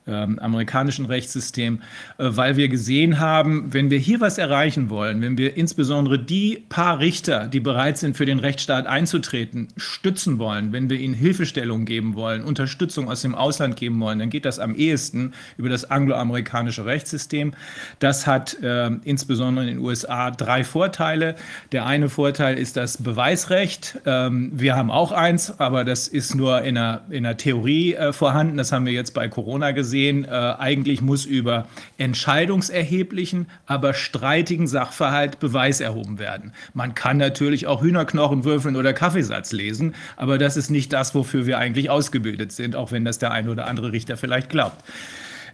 ähm, 0.06 0.38
amerikanischen 0.38 1.06
Rechtssystem, 1.06 1.82
äh, 2.18 2.24
weil 2.30 2.56
wir 2.56 2.68
gesehen 2.68 3.20
haben, 3.20 3.72
wenn 3.72 3.90
wir 3.90 3.98
hier 3.98 4.20
was 4.20 4.38
erreichen 4.38 4.90
wollen, 4.90 5.20
wenn 5.20 5.38
wir 5.38 5.56
insbesondere 5.56 6.18
die 6.18 6.64
paar 6.68 6.98
Richter, 6.98 7.46
die 7.46 7.60
bereit 7.60 7.98
sind, 7.98 8.16
für 8.16 8.26
den 8.26 8.38
Rechtsstaat 8.38 8.86
einzutreten, 8.86 9.68
stützen 9.76 10.38
wollen, 10.38 10.72
wenn 10.72 10.90
wir 10.90 10.98
ihnen 10.98 11.14
Hilfestellung 11.14 11.84
geben 11.84 12.14
wollen, 12.14 12.42
Unterstützung 12.42 13.10
aus 13.10 13.22
dem 13.22 13.34
Ausland 13.34 13.76
geben 13.76 14.00
wollen, 14.00 14.18
dann 14.18 14.30
geht 14.30 14.44
das 14.44 14.58
am 14.58 14.74
ehesten 14.74 15.32
über 15.56 15.68
das 15.68 15.90
angloamerikanische 15.90 16.86
Rechtssystem. 16.86 17.52
Das 17.98 18.26
hat 18.26 18.60
äh, 18.62 18.90
insbesondere 19.04 19.68
in 19.68 19.76
den 19.76 19.84
USA 19.84 20.30
drei 20.30 20.64
Vorteile. 20.64 21.36
Der 21.72 21.86
eine 21.86 22.08
Vorteil 22.08 22.58
ist 22.58 22.76
das 22.76 23.02
Beweisrecht. 23.02 24.00
Ähm, 24.06 24.50
wir 24.54 24.76
haben 24.76 24.90
auch 24.90 25.12
eins, 25.12 25.60
aber 25.60 25.84
das 25.84 26.08
ist 26.08 26.34
nur 26.34 26.62
in 26.62 26.76
der, 26.76 27.02
in 27.10 27.24
der 27.24 27.36
Theorie 27.36 27.94
äh, 27.94 28.12
vorhanden. 28.12 28.56
Das 28.56 28.72
haben 28.72 28.86
wir 28.86 28.92
jetzt 28.92 29.12
bei 29.12 29.28
Corona 29.28 29.72
gesehen 29.72 29.90
gesehen, 30.00 30.24
äh, 30.24 30.28
eigentlich 30.28 31.02
muss 31.02 31.26
über 31.26 31.66
entscheidungserheblichen, 31.98 33.46
aber 33.66 33.92
streitigen 33.92 34.66
Sachverhalt 34.66 35.40
Beweis 35.40 35.80
erhoben 35.80 36.18
werden. 36.18 36.52
Man 36.72 36.94
kann 36.94 37.18
natürlich 37.18 37.66
auch 37.66 37.82
Hühnerknochen 37.82 38.44
würfeln 38.44 38.76
oder 38.76 38.92
Kaffeesatz 38.92 39.52
lesen, 39.52 39.94
aber 40.16 40.38
das 40.38 40.56
ist 40.56 40.70
nicht 40.70 40.92
das, 40.92 41.14
wofür 41.14 41.46
wir 41.46 41.58
eigentlich 41.58 41.90
ausgebildet 41.90 42.52
sind, 42.52 42.76
auch 42.76 42.92
wenn 42.92 43.04
das 43.04 43.18
der 43.18 43.30
eine 43.32 43.50
oder 43.50 43.66
andere 43.66 43.92
Richter 43.92 44.16
vielleicht 44.16 44.48
glaubt. 44.48 44.82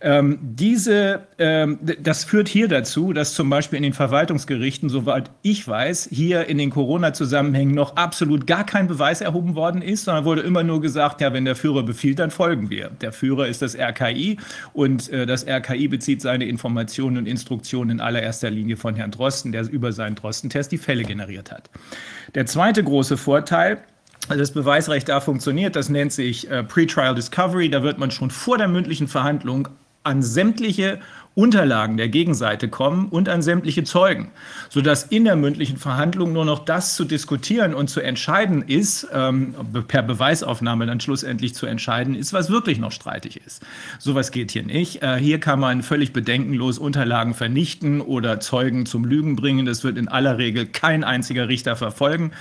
Ähm, 0.06 0.38
diese, 0.40 1.26
ähm, 1.36 1.80
das 1.82 2.22
führt 2.22 2.46
hier 2.46 2.68
dazu, 2.68 3.12
dass 3.12 3.34
zum 3.34 3.50
Beispiel 3.50 3.78
in 3.78 3.82
den 3.82 3.92
Verwaltungsgerichten, 3.92 4.88
soweit 4.88 5.32
ich 5.42 5.66
weiß, 5.66 6.10
hier 6.12 6.46
in 6.46 6.58
den 6.58 6.70
Corona-Zusammenhängen 6.70 7.74
noch 7.74 7.96
absolut 7.96 8.46
gar 8.46 8.64
kein 8.64 8.86
Beweis 8.86 9.20
erhoben 9.20 9.56
worden 9.56 9.82
ist, 9.82 10.04
sondern 10.04 10.24
wurde 10.24 10.42
immer 10.42 10.62
nur 10.62 10.80
gesagt, 10.80 11.20
ja, 11.22 11.32
wenn 11.32 11.44
der 11.44 11.56
Führer 11.56 11.82
befiehlt, 11.82 12.20
dann 12.20 12.30
folgen 12.30 12.70
wir. 12.70 12.90
Der 13.00 13.10
Führer 13.10 13.48
ist 13.48 13.62
das 13.62 13.74
RKI 13.74 14.38
und 14.72 15.08
äh, 15.08 15.26
das 15.26 15.44
RKI 15.44 15.88
bezieht 15.88 16.22
seine 16.22 16.44
Informationen 16.44 17.16
und 17.16 17.26
Instruktionen 17.26 17.90
in 17.90 18.00
allererster 18.00 18.48
Linie 18.48 18.76
von 18.76 18.94
Herrn 18.94 19.10
Drosten, 19.10 19.50
der 19.50 19.68
über 19.68 19.90
seinen 19.90 20.14
Drosten-Test 20.14 20.70
die 20.70 20.78
Fälle 20.78 21.02
generiert 21.02 21.50
hat. 21.50 21.68
Der 22.36 22.46
zweite 22.46 22.84
große 22.84 23.16
Vorteil, 23.16 23.78
das 24.28 24.52
Beweisrecht 24.52 25.08
da 25.08 25.18
funktioniert, 25.18 25.74
das 25.74 25.88
nennt 25.88 26.12
sich 26.12 26.48
äh, 26.48 26.62
Pre-Trial 26.62 27.16
Discovery. 27.16 27.68
Da 27.70 27.82
wird 27.82 27.98
man 27.98 28.12
schon 28.12 28.30
vor 28.30 28.56
der 28.56 28.68
mündlichen 28.68 29.08
Verhandlung 29.08 29.68
an 30.06 30.22
sämtliche 30.22 31.00
Unterlagen 31.36 31.98
der 31.98 32.08
Gegenseite 32.08 32.68
kommen 32.68 33.10
und 33.10 33.28
an 33.28 33.42
sämtliche 33.42 33.84
Zeugen, 33.84 34.30
sodass 34.70 35.02
in 35.02 35.24
der 35.24 35.36
mündlichen 35.36 35.76
Verhandlung 35.76 36.32
nur 36.32 36.46
noch 36.46 36.64
das 36.64 36.96
zu 36.96 37.04
diskutieren 37.04 37.74
und 37.74 37.90
zu 37.90 38.00
entscheiden 38.00 38.62
ist, 38.66 39.06
ähm, 39.12 39.54
per 39.86 40.02
Beweisaufnahme 40.02 40.86
dann 40.86 40.98
schlussendlich 40.98 41.54
zu 41.54 41.66
entscheiden 41.66 42.14
ist, 42.14 42.32
was 42.32 42.48
wirklich 42.48 42.78
noch 42.78 42.90
streitig 42.90 43.38
ist. 43.46 43.62
Sowas 43.98 44.30
geht 44.30 44.50
hier 44.50 44.62
nicht. 44.62 45.02
Äh, 45.02 45.18
hier 45.18 45.38
kann 45.38 45.60
man 45.60 45.82
völlig 45.82 46.14
bedenkenlos 46.14 46.78
Unterlagen 46.78 47.34
vernichten 47.34 48.00
oder 48.00 48.40
Zeugen 48.40 48.86
zum 48.86 49.04
Lügen 49.04 49.36
bringen. 49.36 49.66
Das 49.66 49.84
wird 49.84 49.98
in 49.98 50.08
aller 50.08 50.38
Regel 50.38 50.64
kein 50.64 51.04
einziger 51.04 51.48
Richter 51.48 51.76
verfolgen. 51.76 52.32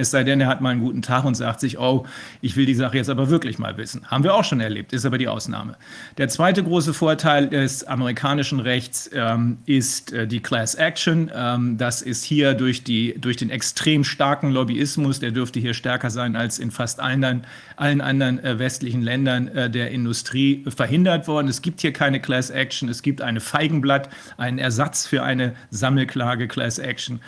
Es 0.00 0.10
sei 0.10 0.24
denn, 0.24 0.40
er 0.40 0.46
hat 0.46 0.62
mal 0.62 0.70
einen 0.70 0.80
guten 0.80 1.02
Tag 1.02 1.24
und 1.24 1.34
sagt 1.34 1.60
sich, 1.60 1.78
oh, 1.78 2.06
ich 2.40 2.56
will 2.56 2.64
die 2.64 2.74
Sache 2.74 2.96
jetzt 2.96 3.10
aber 3.10 3.28
wirklich 3.28 3.58
mal 3.58 3.76
wissen. 3.76 4.06
Haben 4.10 4.24
wir 4.24 4.34
auch 4.34 4.44
schon 4.44 4.60
erlebt, 4.60 4.94
ist 4.94 5.04
aber 5.04 5.18
die 5.18 5.28
Ausnahme. 5.28 5.76
Der 6.16 6.28
zweite 6.28 6.64
große 6.64 6.94
Vorteil 6.94 7.48
des 7.48 7.84
amerikanischen 7.84 8.60
Rechts 8.60 9.10
ähm, 9.12 9.58
ist 9.66 10.12
äh, 10.12 10.26
die 10.26 10.40
Class 10.40 10.74
Action. 10.74 11.30
Ähm, 11.34 11.76
das 11.76 12.00
ist 12.00 12.24
hier 12.24 12.54
durch, 12.54 12.82
die, 12.82 13.14
durch 13.20 13.36
den 13.36 13.50
extrem 13.50 14.02
starken 14.02 14.50
Lobbyismus, 14.50 15.20
der 15.20 15.32
dürfte 15.32 15.60
hier 15.60 15.74
stärker 15.74 16.08
sein 16.08 16.34
als 16.34 16.58
in 16.58 16.70
fast 16.70 16.98
allen, 16.98 17.44
allen 17.76 18.00
anderen 18.00 18.42
äh, 18.42 18.58
westlichen 18.58 19.02
Ländern 19.02 19.48
äh, 19.48 19.68
der 19.68 19.90
Industrie, 19.90 20.64
verhindert 20.74 21.28
worden. 21.28 21.48
Es 21.48 21.60
gibt 21.60 21.82
hier 21.82 21.92
keine 21.92 22.20
Class 22.20 22.48
Action, 22.48 22.88
es 22.88 23.02
gibt 23.02 23.20
eine 23.20 23.40
Feigenblatt, 23.40 24.08
einen 24.38 24.58
Ersatz 24.58 25.06
für 25.06 25.22
eine 25.22 25.54
Sammelklage 25.70 26.48
Class 26.48 26.78
Action. 26.78 27.20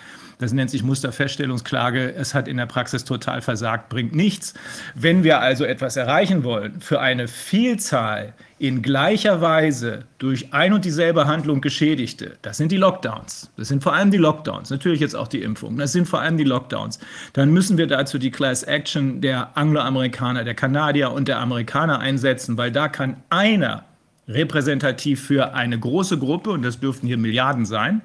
Das 0.42 0.52
nennt 0.52 0.70
sich 0.70 0.82
Musterfeststellungsklage. 0.82 2.12
Es 2.16 2.34
hat 2.34 2.49
in 2.49 2.56
der 2.56 2.66
Praxis 2.66 3.04
total 3.04 3.42
versagt, 3.42 3.88
bringt 3.88 4.12
nichts. 4.12 4.54
Wenn 4.96 5.22
wir 5.22 5.40
also 5.40 5.64
etwas 5.64 5.96
erreichen 5.96 6.42
wollen 6.42 6.80
für 6.80 7.00
eine 7.00 7.28
Vielzahl 7.28 8.34
in 8.58 8.82
gleicher 8.82 9.40
Weise 9.40 10.04
durch 10.18 10.52
ein 10.52 10.72
und 10.72 10.84
dieselbe 10.84 11.28
Handlung 11.28 11.61
Geschädigte, 11.61 12.38
das 12.42 12.56
sind 12.56 12.72
die 12.72 12.76
Lockdowns. 12.76 13.52
Das 13.56 13.68
sind 13.68 13.84
vor 13.84 13.94
allem 13.94 14.11
die 14.11 14.16
Lockdowns, 14.16 14.70
natürlich 14.70 14.99
jetzt 14.99 15.14
auch 15.14 15.28
die 15.28 15.42
Impfung, 15.42 15.76
das 15.76 15.92
sind 15.92 16.08
vor 16.08 16.20
allem 16.20 16.37
die 16.37 16.44
Lockdowns. 16.44 16.99
Dann 17.34 17.52
müssen 17.52 17.78
wir 17.78 17.87
dazu 17.87 18.18
die 18.18 18.32
Class 18.32 18.64
Action 18.64 19.20
der 19.20 19.56
Angloamerikaner, 19.56 20.42
der 20.42 20.54
Kanadier 20.54 21.12
und 21.12 21.28
der 21.28 21.38
Amerikaner 21.38 22.00
einsetzen, 22.00 22.58
weil 22.58 22.72
da 22.72 22.88
kann 22.88 23.16
einer 23.30 23.84
repräsentativ 24.26 25.25
für 25.25 25.54
eine 25.54 25.78
große 25.78 26.18
Gruppe, 26.18 26.50
und 26.50 26.62
das 26.62 26.80
dürften 26.80 27.06
hier 27.06 27.18
Milliarden 27.18 27.64
sein, 27.64 28.02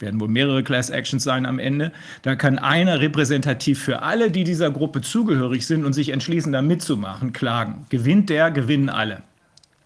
werden 0.00 0.20
wohl 0.20 0.28
mehrere 0.28 0.62
Class 0.62 0.90
Actions 0.90 1.24
sein 1.24 1.46
am 1.46 1.58
Ende. 1.58 1.92
Da 2.22 2.34
kann 2.36 2.58
einer 2.58 3.00
repräsentativ 3.00 3.80
für 3.82 4.02
alle, 4.02 4.30
die 4.30 4.44
dieser 4.44 4.70
Gruppe 4.70 5.00
zugehörig 5.00 5.66
sind 5.66 5.84
und 5.84 5.92
sich 5.92 6.10
entschließen, 6.10 6.52
da 6.52 6.62
mitzumachen, 6.62 7.32
klagen. 7.32 7.86
Gewinnt 7.88 8.30
der, 8.30 8.50
gewinnen 8.50 8.88
alle. 8.88 9.22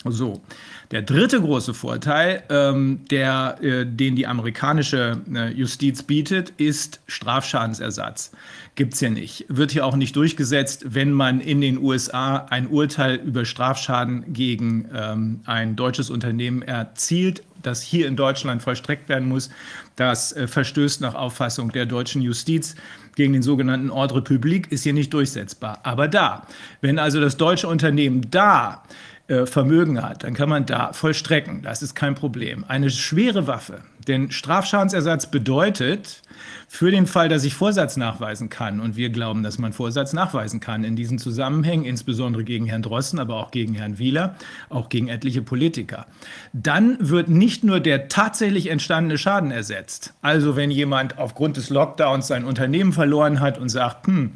So. 0.04 0.42
Der 0.90 1.02
dritte 1.02 1.40
große 1.40 1.73
Vorteil, 1.73 2.42
ähm, 2.50 3.00
der, 3.11 3.56
äh, 3.62 3.87
den 3.87 4.16
die 4.16 4.26
amerikanische 4.26 5.18
äh, 5.35 5.50
Justiz 5.50 6.02
bietet, 6.02 6.50
ist 6.59 7.00
Strafschadensersatz. 7.06 8.30
Gibt 8.76 8.95
es 8.95 9.00
hier 9.00 9.11
nicht. 9.11 9.45
Wird 9.49 9.71
hier 9.71 9.87
auch 9.87 9.95
nicht 9.95 10.16
durchgesetzt, 10.16 10.85
wenn 10.95 11.12
man 11.12 11.40
in 11.40 11.61
den 11.61 11.78
USA 11.78 12.47
ein 12.50 12.66
Urteil 12.66 13.16
über 13.16 13.45
Strafschaden 13.45 14.33
gegen 14.33 14.88
ähm, 14.93 15.40
ein 15.45 15.76
deutsches 15.76 16.11
Unternehmen 16.11 16.62
erzielt 16.62 17.43
das 17.64 17.83
hier 17.83 18.07
in 18.07 18.16
Deutschland 18.16 18.62
vollstreckt 18.62 19.09
werden 19.09 19.28
muss, 19.28 19.50
das 19.97 20.33
äh, 20.33 20.47
verstößt 20.47 21.00
nach 21.00 21.14
Auffassung 21.14 21.73
der 21.73 21.87
deutschen 21.87 22.23
Justiz 22.23 22.76
gegen 23.16 23.33
den 23.33 23.43
sogenannten 23.43 23.90
Ordre 23.90 24.23
public, 24.23 24.71
ist 24.73 24.83
hier 24.83 24.93
nicht 24.93 25.12
durchsetzbar. 25.12 25.81
Aber 25.83 26.09
da, 26.09 26.47
wenn 26.81 26.99
also 26.99 27.21
das 27.21 27.37
deutsche 27.37 27.69
Unternehmen 27.69 28.28
da 28.31 28.83
äh, 29.26 29.47
Vermögen 29.47 30.02
hat, 30.02 30.23
dann 30.23 30.35
kann 30.35 30.50
man 30.50 30.66
da 30.66 30.93
vollstrecken. 30.93 31.62
Das 31.62 31.83
ist 31.83 31.95
kein 31.95 32.14
Problem. 32.14 32.64
Eine 32.69 32.90
schwere 32.90 33.47
Waffe, 33.47 33.81
denn 34.07 34.31
Strafschadensersatz 34.31 35.31
bedeutet, 35.31 36.21
für 36.69 36.90
den 36.90 37.07
Fall, 37.07 37.28
dass 37.28 37.45
ich 37.45 37.54
Vorsatz 37.54 37.97
nachweisen 37.97 38.49
kann, 38.49 38.81
und 38.81 38.97
wir 38.97 39.09
glauben, 39.09 39.43
dass 39.43 39.59
man 39.59 39.73
Vorsatz 39.73 40.12
nachweisen 40.12 40.61
kann 40.61 40.85
in 40.85 40.97
diesen 40.97 41.19
Zusammenhängen, 41.19 41.85
insbesondere 41.85 42.45
gegen 42.45 42.66
Herrn 42.66 42.83
Drossen, 42.83 43.19
aber 43.19 43.37
auch 43.37 43.50
gegen 43.50 43.75
Herrn 43.75 43.99
Wieler, 43.99 44.35
auch 44.69 44.88
gegen 44.88 45.09
etliche 45.09 45.40
Politiker, 45.40 46.07
dann 46.52 46.97
wird 47.00 47.28
nicht 47.28 47.64
nur 47.64 47.81
der 47.81 48.09
tatsächlich 48.09 48.71
entstandene 48.71 49.19
Schaden 49.19 49.50
ersetzt. 49.50 50.14
Also 50.21 50.57
wenn 50.57 50.71
jemand 50.71 51.19
aufgrund 51.19 51.57
des 51.57 51.71
Lockdowns 51.71 52.26
sein 52.26 52.45
Unternehmen 52.45 52.93
verloren 52.93 53.40
hat 53.40 53.57
und 53.59 53.69
sagt, 53.69 54.07
hm, 54.07 54.33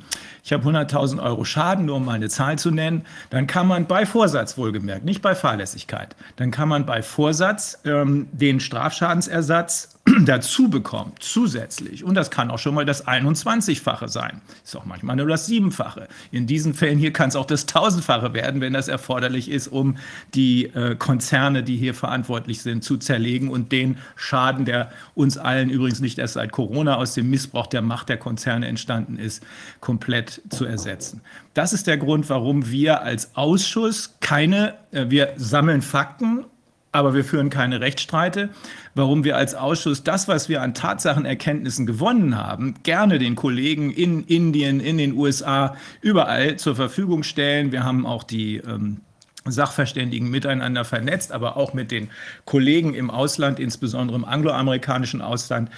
ich 0.48 0.52
habe 0.54 0.66
100.000 0.66 1.22
Euro 1.22 1.44
Schaden, 1.44 1.84
nur 1.84 1.96
um 1.96 2.06
mal 2.06 2.14
eine 2.14 2.30
Zahl 2.30 2.58
zu 2.58 2.70
nennen, 2.70 3.04
dann 3.28 3.46
kann 3.46 3.66
man 3.66 3.86
bei 3.86 4.06
Vorsatz 4.06 4.56
wohlgemerkt, 4.56 5.04
nicht 5.04 5.20
bei 5.20 5.34
Fahrlässigkeit, 5.34 6.16
dann 6.36 6.50
kann 6.50 6.70
man 6.70 6.86
bei 6.86 7.02
Vorsatz 7.02 7.78
ähm, 7.84 8.28
den 8.32 8.58
Strafschadensersatz 8.58 9.97
dazu 10.24 10.68
bekommt, 10.68 11.22
zusätzlich. 11.22 12.04
Und 12.04 12.14
das 12.14 12.30
kann 12.30 12.50
auch 12.50 12.58
schon 12.58 12.74
mal 12.74 12.84
das 12.84 13.06
21-fache 13.06 14.08
sein. 14.08 14.40
Ist 14.64 14.76
auch 14.76 14.84
manchmal 14.84 15.16
nur 15.16 15.26
das 15.26 15.46
Siebenfache. 15.46 16.08
In 16.30 16.46
diesen 16.46 16.74
Fällen 16.74 16.98
hier 16.98 17.12
kann 17.12 17.28
es 17.28 17.36
auch 17.36 17.46
das 17.46 17.66
Tausendfache 17.66 18.32
werden, 18.34 18.60
wenn 18.60 18.72
das 18.72 18.88
erforderlich 18.88 19.50
ist, 19.50 19.68
um 19.68 19.96
die 20.34 20.66
äh, 20.66 20.96
Konzerne, 20.96 21.62
die 21.62 21.76
hier 21.76 21.94
verantwortlich 21.94 22.62
sind, 22.62 22.84
zu 22.84 22.96
zerlegen 22.96 23.48
und 23.48 23.72
den 23.72 23.98
Schaden, 24.16 24.64
der 24.64 24.90
uns 25.14 25.38
allen 25.38 25.70
übrigens 25.70 26.00
nicht 26.00 26.18
erst 26.18 26.34
seit 26.34 26.52
Corona 26.52 26.96
aus 26.96 27.14
dem 27.14 27.30
Missbrauch 27.30 27.66
der 27.66 27.82
Macht 27.82 28.08
der 28.08 28.18
Konzerne 28.18 28.66
entstanden 28.66 29.18
ist, 29.18 29.42
komplett 29.80 30.42
zu 30.50 30.64
ersetzen. 30.64 31.20
Das 31.54 31.72
ist 31.72 31.86
der 31.86 31.98
Grund, 31.98 32.28
warum 32.30 32.70
wir 32.70 33.02
als 33.02 33.34
Ausschuss 33.34 34.14
keine, 34.20 34.74
äh, 34.92 35.06
wir 35.08 35.32
sammeln 35.36 35.82
Fakten 35.82 36.44
aber 36.92 37.14
wir 37.14 37.24
führen 37.24 37.50
keine 37.50 37.80
Rechtsstreite, 37.80 38.50
warum 38.94 39.24
wir 39.24 39.36
als 39.36 39.54
Ausschuss 39.54 40.04
das, 40.04 40.28
was 40.28 40.48
wir 40.48 40.62
an 40.62 40.74
Tatsachenerkenntnissen 40.74 41.86
gewonnen 41.86 42.36
haben, 42.36 42.74
gerne 42.82 43.18
den 43.18 43.34
Kollegen 43.34 43.90
in 43.90 44.24
Indien, 44.24 44.80
in 44.80 44.98
den 44.98 45.14
USA, 45.14 45.76
überall 46.00 46.56
zur 46.56 46.76
Verfügung 46.76 47.22
stellen. 47.22 47.72
Wir 47.72 47.84
haben 47.84 48.06
auch 48.06 48.24
die 48.24 48.56
ähm, 48.56 49.02
Sachverständigen 49.44 50.30
miteinander 50.30 50.84
vernetzt, 50.84 51.32
aber 51.32 51.56
auch 51.56 51.74
mit 51.74 51.90
den 51.90 52.10
Kollegen 52.44 52.94
im 52.94 53.10
Ausland, 53.10 53.60
insbesondere 53.60 54.16
im 54.16 54.24
angloamerikanischen 54.24 55.22
Ausland. 55.22 55.70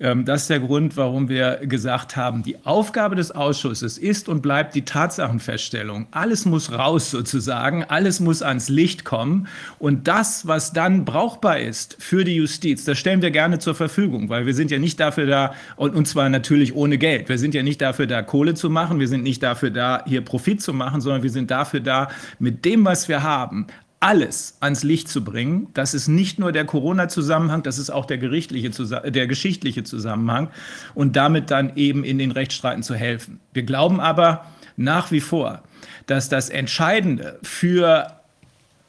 Ähm, 0.00 0.24
das 0.24 0.42
ist 0.42 0.50
der 0.50 0.60
Grund, 0.60 0.96
warum 0.96 1.28
wir 1.28 1.56
gesagt 1.62 2.16
haben, 2.16 2.42
die 2.42 2.64
Aufgabe 2.64 3.16
des 3.16 3.32
Ausschusses 3.32 3.98
ist 3.98 4.28
und 4.28 4.42
bleibt 4.42 4.74
die 4.74 4.84
Tatsachenfeststellung. 4.84 6.06
Alles 6.12 6.44
muss 6.44 6.72
raus 6.72 7.10
sozusagen, 7.10 7.84
alles 7.84 8.20
muss 8.20 8.42
ans 8.42 8.68
Licht 8.68 9.04
kommen. 9.04 9.48
Und 9.78 10.06
das, 10.06 10.46
was 10.46 10.72
dann 10.72 11.04
brauchbar 11.04 11.58
ist 11.58 11.96
für 11.98 12.24
die 12.24 12.36
Justiz, 12.36 12.84
das 12.84 12.98
stellen 12.98 13.22
wir 13.22 13.32
gerne 13.32 13.58
zur 13.58 13.74
Verfügung, 13.74 14.28
weil 14.28 14.46
wir 14.46 14.54
sind 14.54 14.70
ja 14.70 14.78
nicht 14.78 15.00
dafür 15.00 15.26
da, 15.26 15.54
und, 15.76 15.94
und 15.94 16.06
zwar 16.06 16.28
natürlich 16.28 16.74
ohne 16.74 16.96
Geld. 16.98 17.28
Wir 17.28 17.38
sind 17.38 17.54
ja 17.54 17.62
nicht 17.62 17.80
dafür 17.80 18.06
da, 18.06 18.22
Kohle 18.22 18.54
zu 18.54 18.70
machen, 18.70 19.00
wir 19.00 19.08
sind 19.08 19.24
nicht 19.24 19.42
dafür 19.42 19.70
da, 19.70 20.04
hier 20.06 20.20
Profit 20.20 20.62
zu 20.62 20.72
machen, 20.72 21.00
sondern 21.00 21.22
wir 21.22 21.30
sind 21.30 21.50
dafür 21.50 21.80
da, 21.80 22.08
mit 22.38 22.64
dem, 22.64 22.84
was 22.84 23.08
wir 23.08 23.22
haben, 23.24 23.66
alles 24.00 24.56
ans 24.60 24.84
Licht 24.84 25.08
zu 25.08 25.24
bringen. 25.24 25.68
Das 25.74 25.92
ist 25.92 26.08
nicht 26.08 26.38
nur 26.38 26.52
der 26.52 26.64
Corona-Zusammenhang, 26.64 27.62
das 27.62 27.78
ist 27.78 27.90
auch 27.90 28.06
der, 28.06 28.18
gerichtliche, 28.18 28.70
der 29.10 29.26
geschichtliche 29.26 29.82
Zusammenhang 29.82 30.50
und 30.94 31.16
damit 31.16 31.50
dann 31.50 31.72
eben 31.76 32.04
in 32.04 32.18
den 32.18 32.30
Rechtsstreiten 32.30 32.82
zu 32.82 32.94
helfen. 32.94 33.40
Wir 33.52 33.64
glauben 33.64 34.00
aber 34.00 34.46
nach 34.76 35.10
wie 35.10 35.20
vor, 35.20 35.62
dass 36.06 36.28
das 36.28 36.48
Entscheidende 36.48 37.38
für 37.42 38.18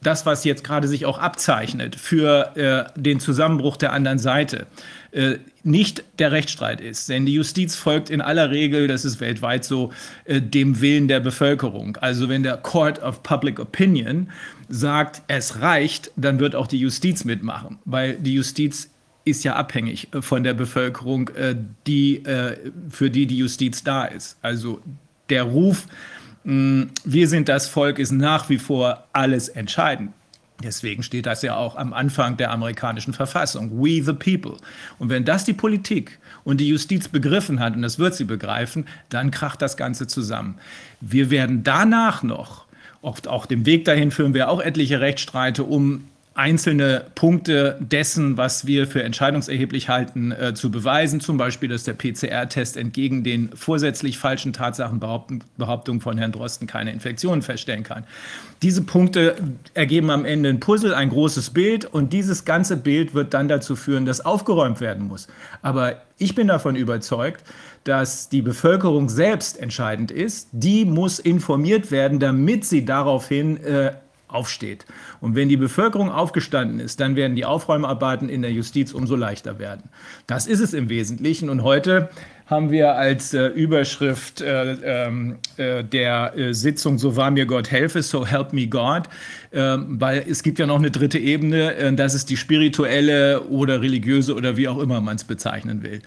das, 0.01 0.25
was 0.25 0.43
jetzt 0.45 0.63
gerade 0.63 0.87
sich 0.87 1.05
auch 1.05 1.19
abzeichnet, 1.19 1.95
für 1.95 2.55
äh, 2.55 2.99
den 2.99 3.19
Zusammenbruch 3.19 3.75
der 3.77 3.91
anderen 3.91 4.19
Seite, 4.19 4.67
äh, 5.11 5.37
nicht 5.63 6.03
der 6.19 6.31
Rechtsstreit 6.31 6.79
ist. 6.79 7.09
Denn 7.09 7.25
die 7.25 7.33
Justiz 7.33 7.75
folgt 7.75 8.09
in 8.09 8.21
aller 8.21 8.49
Regel, 8.49 8.87
das 8.87 9.03
ist 9.03 9.19
weltweit 9.19 9.65
so, 9.65 9.91
äh, 10.25 10.41
dem 10.41 10.79
Willen 10.79 11.07
der 11.07 11.19
Bevölkerung. 11.19 11.97
Also 11.97 12.29
wenn 12.29 12.43
der 12.43 12.57
Court 12.57 13.01
of 13.01 13.23
Public 13.23 13.59
Opinion 13.59 14.29
sagt, 14.69 15.23
es 15.27 15.61
reicht, 15.61 16.11
dann 16.15 16.39
wird 16.39 16.55
auch 16.55 16.67
die 16.67 16.79
Justiz 16.79 17.25
mitmachen, 17.25 17.79
weil 17.85 18.17
die 18.17 18.35
Justiz 18.35 18.89
ist 19.25 19.43
ja 19.43 19.55
abhängig 19.55 20.13
äh, 20.13 20.21
von 20.21 20.43
der 20.43 20.53
Bevölkerung, 20.53 21.29
äh, 21.29 21.55
die, 21.88 22.23
äh, 22.25 22.71
für 22.89 23.09
die 23.09 23.25
die 23.25 23.38
Justiz 23.38 23.83
da 23.83 24.05
ist. 24.05 24.38
Also 24.41 24.81
der 25.29 25.43
Ruf, 25.43 25.85
wir 26.43 27.27
sind 27.27 27.49
das 27.49 27.67
Volk, 27.67 27.99
ist 27.99 28.11
nach 28.11 28.49
wie 28.49 28.57
vor 28.57 29.03
alles 29.11 29.49
entscheidend. 29.49 30.13
Deswegen 30.63 31.03
steht 31.03 31.25
das 31.25 31.41
ja 31.41 31.55
auch 31.55 31.75
am 31.75 31.93
Anfang 31.93 32.38
der 32.38 32.51
amerikanischen 32.51 33.13
Verfassung. 33.13 33.83
We 33.83 34.01
the 34.03 34.13
people. 34.13 34.57
Und 34.97 35.09
wenn 35.09 35.25
das 35.25 35.43
die 35.43 35.53
Politik 35.53 36.17
und 36.43 36.59
die 36.59 36.67
Justiz 36.67 37.07
begriffen 37.07 37.59
hat, 37.59 37.75
und 37.75 37.81
das 37.81 37.99
wird 37.99 38.15
sie 38.15 38.23
begreifen, 38.23 38.85
dann 39.09 39.31
kracht 39.31 39.61
das 39.61 39.77
Ganze 39.77 40.07
zusammen. 40.07 40.55
Wir 41.01 41.29
werden 41.29 41.63
danach 41.63 42.23
noch 42.23 42.65
Oft 43.01 43.27
auch 43.27 43.45
dem 43.45 43.65
Weg 43.65 43.85
dahin 43.85 44.11
führen 44.11 44.33
wir 44.33 44.49
auch 44.49 44.61
etliche 44.61 44.99
Rechtsstreite, 44.99 45.63
um 45.63 46.05
einzelne 46.39 47.05
Punkte 47.15 47.77
dessen, 47.81 48.37
was 48.37 48.65
wir 48.65 48.87
für 48.87 49.03
entscheidungserheblich 49.03 49.89
halten, 49.89 50.31
äh, 50.31 50.53
zu 50.53 50.71
beweisen. 50.71 51.19
Zum 51.19 51.37
Beispiel, 51.37 51.67
dass 51.67 51.83
der 51.83 51.93
PCR-Test 51.93 52.77
entgegen 52.77 53.25
den 53.25 53.49
vorsätzlich 53.55 54.17
falschen 54.17 54.53
Tatsachenbehauptungen 54.53 55.99
von 55.99 56.17
Herrn 56.17 56.31
Drosten 56.31 56.65
keine 56.65 56.93
Infektionen 56.93 57.41
feststellen 57.41 57.83
kann. 57.83 58.05
Diese 58.61 58.83
Punkte 58.83 59.35
ergeben 59.73 60.09
am 60.09 60.23
Ende 60.23 60.47
ein 60.47 60.61
Puzzle, 60.61 60.93
ein 60.93 61.09
großes 61.09 61.49
Bild 61.49 61.83
und 61.83 62.13
dieses 62.13 62.45
ganze 62.45 62.77
Bild 62.77 63.13
wird 63.13 63.33
dann 63.33 63.49
dazu 63.49 63.75
führen, 63.75 64.05
dass 64.05 64.21
aufgeräumt 64.21 64.79
werden 64.79 65.09
muss. 65.09 65.27
Aber 65.61 66.01
ich 66.17 66.35
bin 66.35 66.47
davon 66.47 66.77
überzeugt, 66.77 67.43
dass 67.83 68.29
die 68.29 68.41
Bevölkerung 68.41 69.09
selbst 69.09 69.59
entscheidend 69.59 70.12
ist. 70.12 70.50
Die 70.51 70.86
muss 70.86 71.19
informiert 71.19 71.91
werden, 71.91 72.19
damit 72.19 72.65
sie 72.65 72.86
daraufhin 72.86 73.57
äh, 73.63 73.93
aufsteht. 74.29 74.86
Und 75.21 75.36
wenn 75.36 75.50
die 75.50 75.57
Bevölkerung 75.57 76.12
aufgestanden 76.12 76.79
ist, 76.79 77.00
dann 77.00 77.15
werden 77.15 77.36
die 77.36 77.45
Aufräumarbeiten 77.45 78.29
in 78.29 78.41
der 78.41 78.51
Justiz 78.51 78.93
umso 78.93 79.15
leichter 79.15 79.59
werden. 79.59 79.89
Das 80.27 80.48
ist 80.48 80.59
es 80.59 80.74
im 80.74 80.89
Wesentlichen. 80.89 81.50
Und 81.50 81.63
heute 81.63 82.09
haben 82.45 82.71
wir 82.71 82.95
als 82.95 83.33
äh, 83.33 83.48
Überschrift 83.48 84.41
äh, 84.41 84.74
ähm, 84.83 85.38
äh, 85.57 85.83
der 85.83 86.36
äh, 86.36 86.53
Sitzung 86.53 86.98
So 86.98 87.15
wahr 87.15 87.31
mir 87.31 87.45
Gott 87.45 87.69
helfe, 87.69 88.01
So 88.01 88.25
help 88.25 88.53
me 88.53 88.67
God, 88.67 89.03
weil 89.87 90.25
es 90.29 90.43
gibt 90.43 90.59
ja 90.59 90.67
noch 90.67 90.77
eine 90.77 90.91
dritte 90.91 91.17
Ebene, 91.17 91.75
äh, 91.75 91.93
das 91.93 92.13
ist 92.13 92.29
die 92.29 92.37
spirituelle 92.37 93.41
oder 93.43 93.81
religiöse 93.81 94.35
oder 94.35 94.57
wie 94.57 94.67
auch 94.67 94.77
immer 94.77 95.01
man 95.01 95.15
es 95.15 95.23
bezeichnen 95.23 95.81
will. 95.81 96.01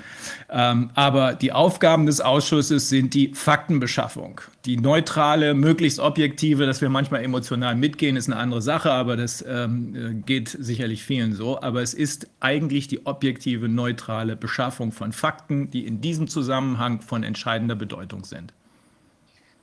Ähm, 0.48 0.90
aber 0.94 1.34
die 1.34 1.52
Aufgaben 1.52 2.06
des 2.06 2.20
Ausschusses 2.20 2.88
sind 2.88 3.14
die 3.14 3.32
Faktenbeschaffung. 3.34 4.40
Die 4.64 4.76
neutrale, 4.76 5.54
möglichst 5.54 5.98
objektive, 5.98 6.66
dass 6.66 6.80
wir 6.80 6.88
manchmal 6.88 7.24
emotional 7.24 7.74
mitgehen, 7.74 8.16
ist 8.16 8.28
eine 8.28 8.36
andere 8.36 8.62
Sache, 8.62 8.92
aber 8.92 9.16
das 9.16 9.44
ähm, 9.46 9.94
äh, 9.94 10.14
geht 10.14 10.48
sicherlich 10.48 11.02
vielen 11.02 11.32
so. 11.34 11.60
Aber 11.60 11.82
es 11.82 11.94
ist 11.94 12.28
eigentlich 12.38 12.86
die 12.86 13.06
objektive, 13.06 13.68
neutrale 13.68 14.36
Beschaffung 14.36 14.92
von 14.92 15.12
Fakten, 15.12 15.70
die 15.70 15.84
in 15.86 16.00
diesem 16.00 16.28
Zusammenhang 16.28 17.00
von 17.00 17.24
entscheidender 17.24 17.74
Bedeutung 17.74 18.24
sind. 18.24 18.52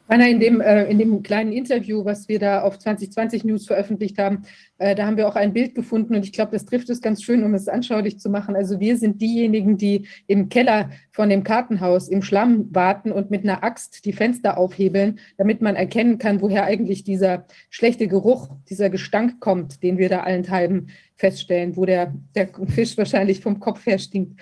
Rainer, 0.10 0.28
in 0.28 0.39
dem, 0.39 0.60
äh, 0.60 0.86
in 0.86 0.98
dem 0.98 1.22
kleinen 1.22 1.51
Interview, 1.51 2.04
was 2.04 2.28
wir 2.28 2.39
da 2.39 2.62
auf 2.63 2.80
2020 2.80 3.44
News 3.44 3.68
veröffentlicht 3.68 4.18
haben, 4.18 4.44
äh, 4.80 4.96
da 4.96 5.06
haben 5.06 5.18
wir 5.18 5.28
auch 5.28 5.36
ein 5.36 5.54
Bild 5.54 5.75
gefunden 5.75 6.16
und 6.16 6.25
ich 6.25 6.34
glaube, 6.34 6.51
das 6.51 6.66
trifft 6.66 6.89
es 6.89 7.01
ganz 7.01 7.22
schön, 7.22 7.44
um 7.44 7.54
es 7.54 7.68
anschaulich 7.68 8.20
zu 8.20 8.30
machen. 8.30 8.56
Also 8.56 8.80
wir 8.80 8.98
sind 8.98 9.22
diejenigen, 9.22 9.78
die 9.78 10.08
im 10.25 10.50
Keller 10.50 10.89
von 11.12 11.30
dem 11.30 11.44
Kartenhaus 11.44 12.08
im 12.08 12.24
Schlamm 12.24 12.74
warten 12.74 13.12
und 13.12 13.30
mit 13.30 13.44
einer 13.44 13.63
Axt 13.63 14.06
die 14.06 14.13
Fenster 14.13 14.58
aufhebeln, 14.58 15.20
damit 15.38 15.62
man 15.62 15.75
erkennen 15.75 16.18
kann, 16.18 16.42
woher 16.42 16.63
eigentlich 16.63 17.04
dieser 17.04 17.46
schlechte 17.70 18.08
Geruch, 18.08 18.50
dieser 18.70 18.89
Gestank 18.89 19.39
kommt, 19.39 19.84
den 19.84 20.00
wir 20.00 20.10
da 20.10 20.22
allenthalben 20.22 20.89
feststellen, 21.18 21.75
wo 21.75 21.86
der, 21.86 22.16
der 22.34 22.50
Fisch 22.68 22.98
wahrscheinlich 22.98 23.42
vom 23.42 23.60
Kopf 23.60 23.86
her 23.86 24.00
stinkt. 24.00 24.39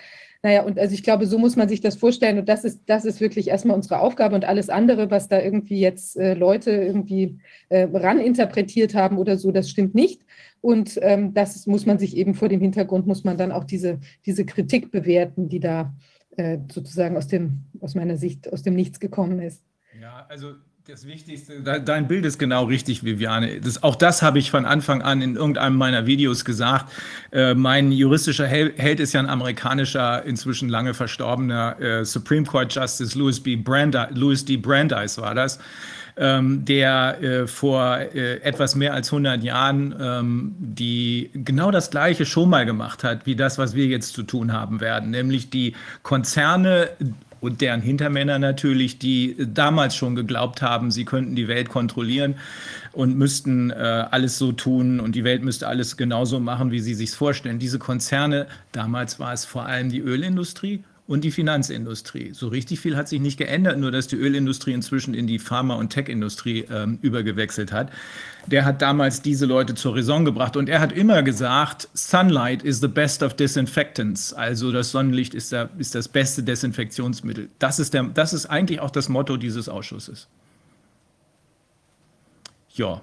Naja, 0.47 0.61
und 0.61 0.79
also 0.79 0.93
ich 0.93 1.03
glaube, 1.03 1.25
so 1.25 1.37
muss 1.37 1.57
man 1.57 1.67
sich 1.67 1.81
das 1.81 1.97
vorstellen. 1.97 2.39
Und 2.39 2.47
das 2.47 2.63
ist, 2.63 2.79
das 2.85 3.03
ist 3.03 3.19
wirklich 3.19 3.49
erstmal 3.49 3.75
unsere 3.75 3.99
Aufgabe 3.99 4.33
und 4.33 4.45
alles 4.45 4.69
andere, 4.69 5.11
was 5.11 5.27
da 5.27 5.41
irgendwie 5.41 5.81
jetzt 5.81 6.15
äh, 6.15 6.35
Leute 6.35 6.71
irgendwie 6.71 7.39
äh, 7.67 7.85
raninterpretiert 7.91 8.95
haben 8.95 9.17
oder 9.17 9.35
so, 9.35 9.51
das 9.51 9.69
stimmt 9.69 9.93
nicht. 9.93 10.21
Und 10.61 10.99
ähm, 11.01 11.33
das 11.33 11.67
muss 11.67 11.85
man 11.85 11.99
sich 11.99 12.15
eben 12.15 12.33
vor 12.33 12.47
dem 12.47 12.61
Hintergrund, 12.61 13.07
muss 13.07 13.25
man 13.25 13.35
dann 13.35 13.51
auch 13.51 13.65
diese, 13.65 13.99
diese 14.25 14.45
Kritik 14.45 14.89
bewerten, 14.89 15.49
die 15.49 15.59
da 15.59 15.93
äh, 16.37 16.59
sozusagen 16.71 17.17
aus 17.17 17.27
dem, 17.27 17.65
aus 17.81 17.95
meiner 17.95 18.15
Sicht, 18.15 18.49
aus 18.53 18.63
dem 18.63 18.75
Nichts 18.75 19.01
gekommen 19.01 19.41
ist. 19.41 19.65
Ja, 19.99 20.27
also 20.29 20.53
das 20.87 21.05
Wichtigste, 21.05 21.59
dein 21.61 22.07
Bild 22.07 22.25
ist 22.25 22.37
genau 22.37 22.63
richtig, 22.63 23.03
Viviane. 23.03 23.59
Das, 23.59 23.83
auch 23.83 23.95
das 23.95 24.21
habe 24.21 24.39
ich 24.39 24.51
von 24.51 24.65
Anfang 24.65 25.01
an 25.01 25.21
in 25.21 25.35
irgendeinem 25.35 25.75
meiner 25.75 26.05
Videos 26.05 26.45
gesagt. 26.45 26.93
Äh, 27.33 27.55
mein 27.55 27.91
juristischer 27.91 28.47
Held 28.47 29.01
ist 29.01 29.11
ja 29.11 29.19
ein 29.19 29.29
amerikanischer, 29.29 30.23
inzwischen 30.23 30.69
lange 30.69 30.93
verstorbener 30.93 31.77
äh, 31.81 32.05
Supreme 32.05 32.45
Court 32.45 32.73
Justice 32.73 33.17
Louis, 33.19 33.37
B. 33.41 33.57
Brandeis, 33.57 34.07
Louis 34.13 34.45
D. 34.45 34.55
Brandeis 34.55 35.17
war 35.17 35.35
das, 35.35 35.59
ähm, 36.15 36.63
der 36.63 37.21
äh, 37.21 37.47
vor 37.47 37.97
äh, 37.97 38.37
etwas 38.37 38.75
mehr 38.75 38.93
als 38.93 39.11
100 39.11 39.43
Jahren 39.43 39.93
ähm, 39.99 40.55
die 40.57 41.31
genau 41.33 41.69
das 41.69 41.91
Gleiche 41.91 42.25
schon 42.25 42.49
mal 42.49 42.65
gemacht 42.65 43.03
hat, 43.03 43.25
wie 43.25 43.35
das, 43.35 43.57
was 43.57 43.75
wir 43.75 43.87
jetzt 43.87 44.13
zu 44.13 44.23
tun 44.23 44.53
haben 44.53 44.79
werden, 44.79 45.11
nämlich 45.11 45.49
die 45.49 45.75
Konzerne 46.03 46.91
und 47.41 47.61
deren 47.61 47.81
Hintermänner 47.81 48.39
natürlich, 48.39 48.99
die 48.99 49.35
damals 49.39 49.95
schon 49.95 50.15
geglaubt 50.15 50.61
haben, 50.61 50.91
sie 50.91 51.05
könnten 51.05 51.35
die 51.35 51.47
Welt 51.47 51.69
kontrollieren 51.69 52.35
und 52.93 53.17
müssten 53.17 53.69
äh, 53.69 53.75
alles 54.09 54.37
so 54.37 54.51
tun 54.51 54.99
und 54.99 55.15
die 55.15 55.23
Welt 55.23 55.43
müsste 55.43 55.67
alles 55.67 55.97
genauso 55.97 56.39
machen, 56.39 56.71
wie 56.71 56.79
sie 56.79 56.93
sich 56.93 57.11
vorstellen. 57.11 57.59
Diese 57.59 57.79
Konzerne, 57.79 58.47
damals 58.71 59.19
war 59.19 59.33
es 59.33 59.45
vor 59.45 59.65
allem 59.65 59.89
die 59.89 59.99
Ölindustrie 59.99 60.83
und 61.07 61.23
die 61.23 61.31
Finanzindustrie. 61.31 62.31
So 62.33 62.49
richtig 62.49 62.79
viel 62.79 62.97
hat 62.97 63.07
sich 63.07 63.21
nicht 63.21 63.37
geändert, 63.37 63.79
nur 63.79 63.91
dass 63.91 64.07
die 64.07 64.17
Ölindustrie 64.17 64.73
inzwischen 64.73 65.13
in 65.13 65.25
die 65.25 65.39
Pharma- 65.39 65.75
und 65.75 65.89
Tech-Industrie 65.89 66.65
ähm, 66.69 66.99
übergewechselt 67.01 67.71
hat. 67.71 67.91
Der 68.47 68.65
hat 68.65 68.81
damals 68.81 69.21
diese 69.21 69.45
Leute 69.45 69.75
zur 69.75 69.95
Raison 69.95 70.25
gebracht 70.25 70.55
und 70.55 70.69
er 70.69 70.79
hat 70.79 70.91
immer 70.91 71.21
gesagt, 71.21 71.89
Sunlight 71.93 72.63
is 72.63 72.79
the 72.79 72.87
best 72.87 73.21
of 73.21 73.33
disinfectants. 73.35 74.33
Also 74.33 74.71
das 74.71 74.91
Sonnenlicht 74.91 75.33
ist, 75.33 75.51
der, 75.51 75.69
ist 75.77 75.95
das 75.95 76.07
beste 76.07 76.43
Desinfektionsmittel. 76.43 77.49
Das 77.59 77.77
ist, 77.79 77.93
der, 77.93 78.03
das 78.03 78.33
ist 78.33 78.45
eigentlich 78.45 78.79
auch 78.79 78.89
das 78.89 79.09
Motto 79.09 79.37
dieses 79.37 79.67
Ausschusses. 79.67 80.27
Ja, 82.73 83.01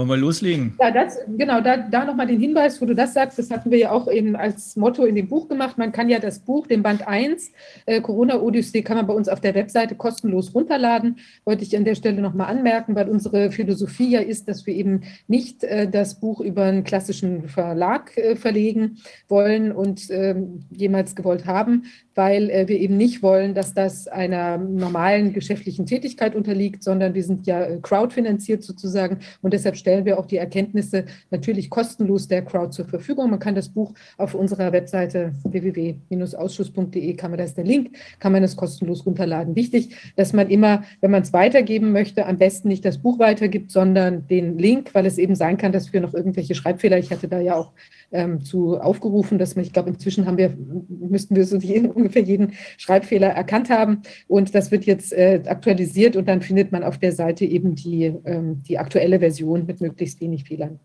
wollen 0.00 0.08
wir 0.08 0.16
loslegen? 0.16 0.74
Ja, 0.80 0.90
das, 0.90 1.18
genau, 1.36 1.60
da, 1.60 1.76
da 1.76 2.06
nochmal 2.06 2.26
den 2.26 2.40
Hinweis, 2.40 2.80
wo 2.80 2.86
du 2.86 2.94
das 2.94 3.12
sagst, 3.12 3.38
das 3.38 3.50
hatten 3.50 3.70
wir 3.70 3.78
ja 3.78 3.90
auch 3.90 4.10
eben 4.10 4.34
als 4.34 4.74
Motto 4.76 5.04
in 5.04 5.14
dem 5.14 5.28
Buch 5.28 5.46
gemacht. 5.48 5.76
Man 5.76 5.92
kann 5.92 6.08
ja 6.08 6.18
das 6.18 6.38
Buch, 6.38 6.66
den 6.66 6.82
Band 6.82 7.06
1, 7.06 7.52
äh, 7.84 8.00
Corona-Odyssee, 8.00 8.82
kann 8.82 8.96
man 8.96 9.06
bei 9.06 9.12
uns 9.12 9.28
auf 9.28 9.40
der 9.40 9.54
Webseite 9.54 9.94
kostenlos 9.94 10.54
runterladen. 10.54 11.18
Wollte 11.44 11.64
ich 11.64 11.76
an 11.76 11.84
der 11.84 11.94
Stelle 11.94 12.22
nochmal 12.22 12.48
anmerken, 12.48 12.94
weil 12.94 13.10
unsere 13.10 13.50
Philosophie 13.50 14.10
ja 14.10 14.20
ist, 14.20 14.48
dass 14.48 14.66
wir 14.66 14.74
eben 14.74 15.02
nicht 15.28 15.64
äh, 15.64 15.86
das 15.86 16.18
Buch 16.18 16.40
über 16.40 16.64
einen 16.64 16.84
klassischen 16.84 17.48
Verlag 17.48 18.16
äh, 18.16 18.36
verlegen 18.36 18.98
wollen 19.28 19.70
und 19.70 20.10
ähm, 20.10 20.64
jemals 20.70 21.14
gewollt 21.14 21.44
haben, 21.44 21.84
weil 22.14 22.48
äh, 22.50 22.68
wir 22.68 22.78
eben 22.78 22.96
nicht 22.96 23.22
wollen, 23.22 23.54
dass 23.54 23.74
das 23.74 24.08
einer 24.08 24.56
normalen 24.56 25.32
geschäftlichen 25.32 25.86
Tätigkeit 25.86 26.34
unterliegt, 26.34 26.82
sondern 26.82 27.14
wir 27.14 27.24
sind 27.24 27.46
ja 27.46 27.62
äh, 27.62 27.78
crowdfinanziert 27.82 28.62
sozusagen 28.62 29.18
und 29.42 29.52
deshalb 29.52 29.76
stellen 29.76 29.89
wir 30.04 30.18
auch 30.18 30.26
die 30.26 30.36
Erkenntnisse 30.36 31.04
natürlich 31.30 31.70
kostenlos 31.70 32.28
der 32.28 32.42
Crowd 32.44 32.70
zur 32.70 32.86
Verfügung. 32.86 33.30
Man 33.30 33.38
kann 33.38 33.54
das 33.54 33.68
Buch 33.68 33.94
auf 34.16 34.34
unserer 34.34 34.72
Webseite 34.72 35.32
www-ausschuss.de, 35.44 37.14
kann 37.14 37.30
man, 37.30 37.38
da 37.38 37.44
ist 37.44 37.56
der 37.56 37.64
Link, 37.64 37.96
kann 38.18 38.32
man 38.32 38.42
es 38.42 38.56
kostenlos 38.56 39.04
runterladen. 39.06 39.56
Wichtig, 39.56 39.96
dass 40.16 40.32
man 40.32 40.48
immer, 40.48 40.84
wenn 41.00 41.10
man 41.10 41.22
es 41.22 41.32
weitergeben 41.32 41.92
möchte, 41.92 42.26
am 42.26 42.38
besten 42.38 42.68
nicht 42.68 42.84
das 42.84 42.98
Buch 42.98 43.18
weitergibt, 43.18 43.70
sondern 43.70 44.26
den 44.26 44.58
Link, 44.58 44.94
weil 44.94 45.06
es 45.06 45.18
eben 45.18 45.34
sein 45.34 45.56
kann, 45.56 45.72
dass 45.72 45.92
wir 45.92 46.00
noch 46.00 46.14
irgendwelche 46.14 46.54
Schreibfehler, 46.54 46.98
ich 46.98 47.10
hatte 47.10 47.28
da 47.28 47.40
ja 47.40 47.56
auch 47.56 47.72
ähm, 48.12 48.44
zu 48.44 48.80
aufgerufen, 48.80 49.38
dass 49.38 49.56
man, 49.56 49.64
ich 49.64 49.72
glaube, 49.72 49.90
inzwischen 49.90 50.26
haben 50.26 50.38
wir, 50.38 50.56
müssten 50.88 51.36
wir 51.36 51.44
so 51.44 51.56
jeden, 51.56 51.90
ungefähr 51.92 52.22
jeden 52.22 52.52
Schreibfehler 52.76 53.28
erkannt 53.28 53.70
haben. 53.70 54.02
Und 54.28 54.54
das 54.54 54.70
wird 54.70 54.84
jetzt 54.84 55.12
äh, 55.12 55.42
aktualisiert 55.46 56.16
und 56.16 56.28
dann 56.28 56.42
findet 56.42 56.72
man 56.72 56.82
auf 56.82 56.98
der 56.98 57.12
Seite 57.12 57.44
eben 57.44 57.74
die, 57.74 58.04
ähm, 58.24 58.62
die 58.62 58.78
aktuelle 58.78 59.18
Version 59.20 59.66
mit 59.66 59.80
möglichst 59.80 60.20
wenig 60.20 60.44
Fehlern. 60.44 60.80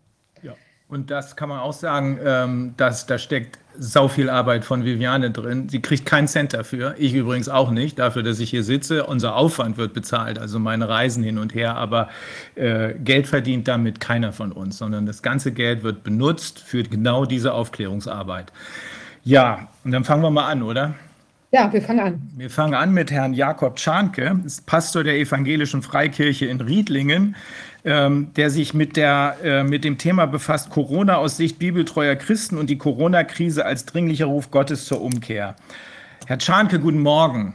Und 0.88 1.10
das 1.10 1.34
kann 1.34 1.48
man 1.48 1.58
auch 1.60 1.72
sagen, 1.72 2.18
ähm, 2.24 2.74
dass 2.76 3.06
da 3.06 3.18
steckt 3.18 3.58
sau 3.78 4.08
viel 4.08 4.30
Arbeit 4.30 4.64
von 4.64 4.84
Viviane 4.84 5.30
drin. 5.30 5.68
Sie 5.68 5.80
kriegt 5.80 6.06
keinen 6.06 6.28
Cent 6.28 6.54
dafür. 6.54 6.94
Ich 6.98 7.14
übrigens 7.14 7.48
auch 7.48 7.70
nicht, 7.70 7.98
dafür, 7.98 8.22
dass 8.22 8.40
ich 8.40 8.50
hier 8.50 8.62
sitze. 8.62 9.06
Unser 9.06 9.36
Aufwand 9.36 9.76
wird 9.76 9.94
bezahlt, 9.94 10.38
also 10.38 10.58
meine 10.58 10.88
Reisen 10.88 11.22
hin 11.22 11.38
und 11.38 11.54
her. 11.54 11.76
Aber 11.76 12.08
äh, 12.54 12.94
Geld 12.94 13.26
verdient 13.26 13.68
damit 13.68 14.00
keiner 14.00 14.32
von 14.32 14.52
uns, 14.52 14.78
sondern 14.78 15.06
das 15.06 15.22
ganze 15.22 15.52
Geld 15.52 15.82
wird 15.82 16.04
benutzt 16.04 16.60
für 16.60 16.82
genau 16.82 17.24
diese 17.24 17.52
Aufklärungsarbeit. 17.52 18.52
Ja, 19.24 19.68
und 19.84 19.92
dann 19.92 20.04
fangen 20.04 20.22
wir 20.22 20.30
mal 20.30 20.48
an, 20.48 20.62
oder? 20.62 20.94
Ja, 21.52 21.72
wir 21.72 21.80
fangen 21.80 22.00
an. 22.00 22.30
Wir 22.36 22.50
fangen 22.50 22.74
an 22.74 22.92
mit 22.92 23.10
Herrn 23.10 23.32
Jakob 23.32 23.76
Czarnke, 23.76 24.40
Pastor 24.66 25.04
der 25.04 25.16
Evangelischen 25.18 25.80
Freikirche 25.80 26.46
in 26.46 26.60
Riedlingen 26.60 27.36
ähm, 27.86 28.32
der 28.34 28.50
sich 28.50 28.74
mit, 28.74 28.96
der, 28.96 29.36
äh, 29.44 29.62
mit 29.62 29.84
dem 29.84 29.96
Thema 29.96 30.26
befasst, 30.26 30.70
Corona 30.70 31.16
aus 31.16 31.36
Sicht 31.36 31.60
bibeltreuer 31.60 32.16
Christen 32.16 32.58
und 32.58 32.68
die 32.68 32.78
Corona-Krise 32.78 33.64
als 33.64 33.86
dringlicher 33.86 34.26
Ruf 34.26 34.50
Gottes 34.50 34.86
zur 34.86 35.00
Umkehr. 35.00 35.54
Herr 36.26 36.38
Czarnke, 36.38 36.80
guten 36.80 36.98
Morgen. 36.98 37.54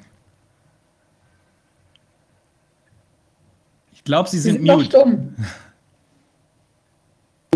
Ich 3.91 4.05
glaube, 4.05 4.29
Sie 4.29 4.39
sind, 4.39 4.61
Sie 4.61 4.65
sind 4.65 4.73
mute. 4.73 4.85
Stumm. 4.85 5.35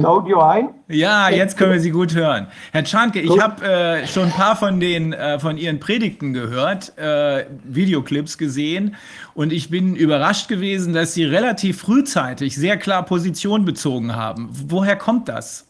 Audio 0.03 0.41
ein? 0.41 0.73
Ja, 0.89 1.29
jetzt 1.29 1.57
können 1.57 1.71
wir 1.71 1.79
Sie 1.79 1.91
gut 1.91 2.13
hören. 2.13 2.47
Herr 2.73 2.83
Czarnke, 2.83 3.21
ich 3.21 3.41
habe 3.41 3.65
äh, 3.65 4.05
schon 4.05 4.25
ein 4.25 4.31
paar 4.31 4.57
von, 4.57 4.81
den, 4.81 5.13
äh, 5.13 5.39
von 5.39 5.55
Ihren 5.55 5.79
Predigten 5.79 6.33
gehört, 6.33 6.97
äh, 6.97 7.45
Videoclips 7.63 8.37
gesehen 8.37 8.95
und 9.35 9.53
ich 9.53 9.69
bin 9.69 9.95
überrascht 9.95 10.49
gewesen, 10.49 10.93
dass 10.93 11.13
Sie 11.13 11.23
relativ 11.23 11.79
frühzeitig 11.79 12.57
sehr 12.57 12.75
klar 12.75 13.03
Position 13.03 13.63
bezogen 13.63 14.17
haben. 14.17 14.49
Woher 14.67 14.97
kommt 14.97 15.29
das? 15.29 15.65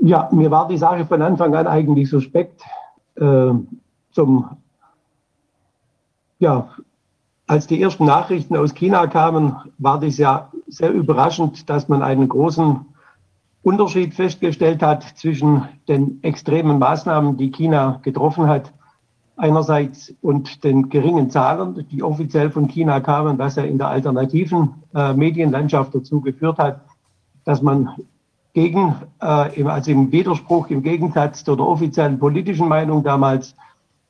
Ja, 0.00 0.28
mir 0.32 0.50
war 0.50 0.66
die 0.66 0.76
Sache 0.76 1.06
von 1.06 1.22
Anfang 1.22 1.54
an 1.54 1.68
eigentlich 1.68 2.10
suspekt. 2.10 2.62
Äh, 3.14 3.52
zum, 4.10 4.56
ja, 6.40 6.68
als 7.46 7.66
die 7.66 7.80
ersten 7.80 8.04
Nachrichten 8.04 8.56
aus 8.56 8.74
China 8.74 9.06
kamen, 9.06 9.56
war 9.78 10.00
das 10.00 10.18
ja 10.18 10.50
sehr 10.66 10.92
überraschend, 10.92 11.68
dass 11.70 11.88
man 11.88 12.02
einen 12.02 12.28
großen 12.28 12.84
Unterschied 13.62 14.14
festgestellt 14.14 14.82
hat 14.82 15.02
zwischen 15.16 15.68
den 15.88 16.22
extremen 16.22 16.78
Maßnahmen, 16.78 17.36
die 17.36 17.50
China 17.50 18.00
getroffen 18.02 18.48
hat, 18.48 18.72
einerseits 19.36 20.14
und 20.22 20.64
den 20.64 20.88
geringen 20.88 21.30
Zahlen, 21.30 21.86
die 21.90 22.02
offiziell 22.02 22.50
von 22.50 22.68
China 22.68 23.00
kamen, 23.00 23.38
was 23.38 23.56
ja 23.56 23.64
in 23.64 23.78
der 23.78 23.88
alternativen 23.88 24.74
äh, 24.94 25.12
Medienlandschaft 25.12 25.94
dazu 25.94 26.20
geführt 26.20 26.58
hat, 26.58 26.80
dass 27.44 27.60
man 27.60 27.90
gegen, 28.54 28.94
äh, 29.20 29.64
also 29.64 29.90
im 29.90 30.10
Widerspruch, 30.10 30.68
im 30.68 30.82
Gegensatz 30.82 31.44
zu 31.44 31.54
der 31.54 31.66
offiziellen 31.66 32.18
politischen 32.18 32.68
Meinung 32.68 33.04
damals, 33.04 33.54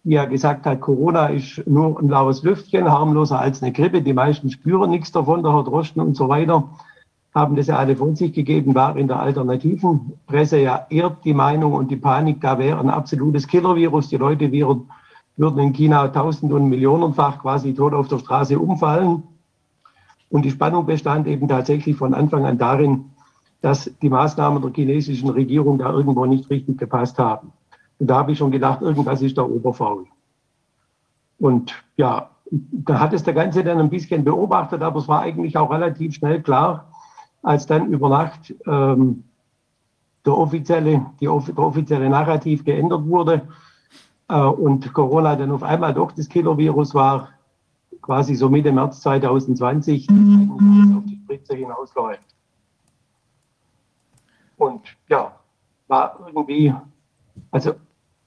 die 0.07 0.13
ja 0.13 0.25
gesagt 0.25 0.67
hat, 0.67 0.81
Corona 0.81 1.27
ist 1.27 1.67
nur 1.67 1.99
ein 1.99 2.09
laues 2.09 2.45
Lüftchen, 2.45 2.89
harmloser 2.89 3.41
als 3.41 3.61
eine 3.61 3.73
Grippe. 3.73 4.03
Die 4.03 4.13
meisten 4.13 4.51
spüren 4.51 4.91
nichts 4.91 5.11
davon, 5.11 5.43
der 5.43 5.53
Herr 5.53 5.65
Drosten 5.65 6.01
und 6.01 6.17
so 6.17 6.29
weiter, 6.29 6.63
haben 7.35 7.57
das 7.57 7.67
ja 7.67 7.77
alle 7.77 7.97
von 7.97 8.15
sich 8.15 8.33
gegeben, 8.33 8.77
war 8.77 8.97
in 8.97 9.09
der 9.09 9.19
alternativen 9.19 10.13
Presse 10.29 10.61
ja 10.61 10.87
eher 10.91 11.17
die 11.25 11.35
Meinung 11.35 11.73
und 11.73 11.91
die 11.91 11.97
Panik, 11.97 12.41
da 12.41 12.57
wäre 12.57 12.79
ein 12.79 12.89
absolutes 12.89 13.49
Killer-Virus. 13.49 14.09
Die 14.09 14.17
Leute 14.17 14.53
würden, 14.53 14.89
würden 15.37 15.59
in 15.59 15.73
China 15.73 16.07
tausend- 16.07 16.53
und 16.53 16.69
millionenfach 16.69 17.41
quasi 17.43 17.75
tot 17.75 17.93
auf 17.93 18.07
der 18.07 18.21
Straße 18.21 18.57
umfallen. 18.57 19.25
Und 20.31 20.45
die 20.45 20.53
Spannung 20.53 20.87
bestand 20.87 21.27
eben 21.27 21.49
tatsächlich 21.49 21.97
von 21.97 22.15
Anfang 22.15 22.47
an 22.47 22.59
darin, 22.59 23.07
dass 23.61 23.91
die 24.01 24.09
Maßnahmen 24.09 24.63
der 24.63 24.71
chinesischen 24.73 25.31
Regierung 25.31 25.79
da 25.79 25.93
irgendwo 25.93 26.27
nicht 26.27 26.49
richtig 26.49 26.79
gepasst 26.79 27.19
haben. 27.19 27.53
Und 27.99 28.09
da 28.09 28.17
habe 28.17 28.33
ich 28.33 28.39
schon 28.39 28.51
gedacht, 28.51 28.83
irgendwas 28.83 29.23
ist 29.23 29.39
da 29.39 29.43
oberfaul. 29.43 30.07
Und 31.39 31.75
ja, 31.97 32.31
da 32.51 33.01
hat 33.01 33.13
es 33.13 33.25
der 33.25 33.35
Ganze 33.35 33.65
dann 33.65 33.79
ein 33.79 33.91
bisschen 33.91 34.25
beobachtet, 34.25 34.83
aber 34.83 35.01
es 35.01 35.09
war 35.09 35.21
eigentlich 35.21 35.57
auch 35.57 35.71
relativ 35.71 36.15
schnell 36.15 36.43
klar, 36.43 36.89
als 37.43 37.67
dann 37.67 37.93
über 37.93 38.09
Nacht 38.09 38.55
ähm, 38.67 39.25
der, 40.25 40.37
offizielle, 40.37 41.07
die, 41.21 41.27
der 41.27 41.59
offizielle 41.59 42.09
Narrativ 42.09 42.65
geändert 42.65 43.07
wurde 43.07 43.49
äh, 44.29 44.41
und 44.41 44.93
Corona 44.93 45.37
dann 45.37 45.51
auf 45.51 45.63
einmal 45.63 45.95
doch 45.95 46.13
das 46.13 46.29
Killer-Virus 46.29 46.95
war, 46.95 47.31
quasi 48.03 48.35
so 48.35 48.49
Mitte 48.49 48.73
März 48.73 49.01
2020, 49.01 50.09
auf 50.09 51.05
die 51.05 51.21
Spritze 51.25 51.57
hinausläuft. 51.57 52.27
Und 54.57 54.83
ja, 55.09 55.33
war 55.89 56.19
irgendwie, 56.27 56.75
also 57.51 57.75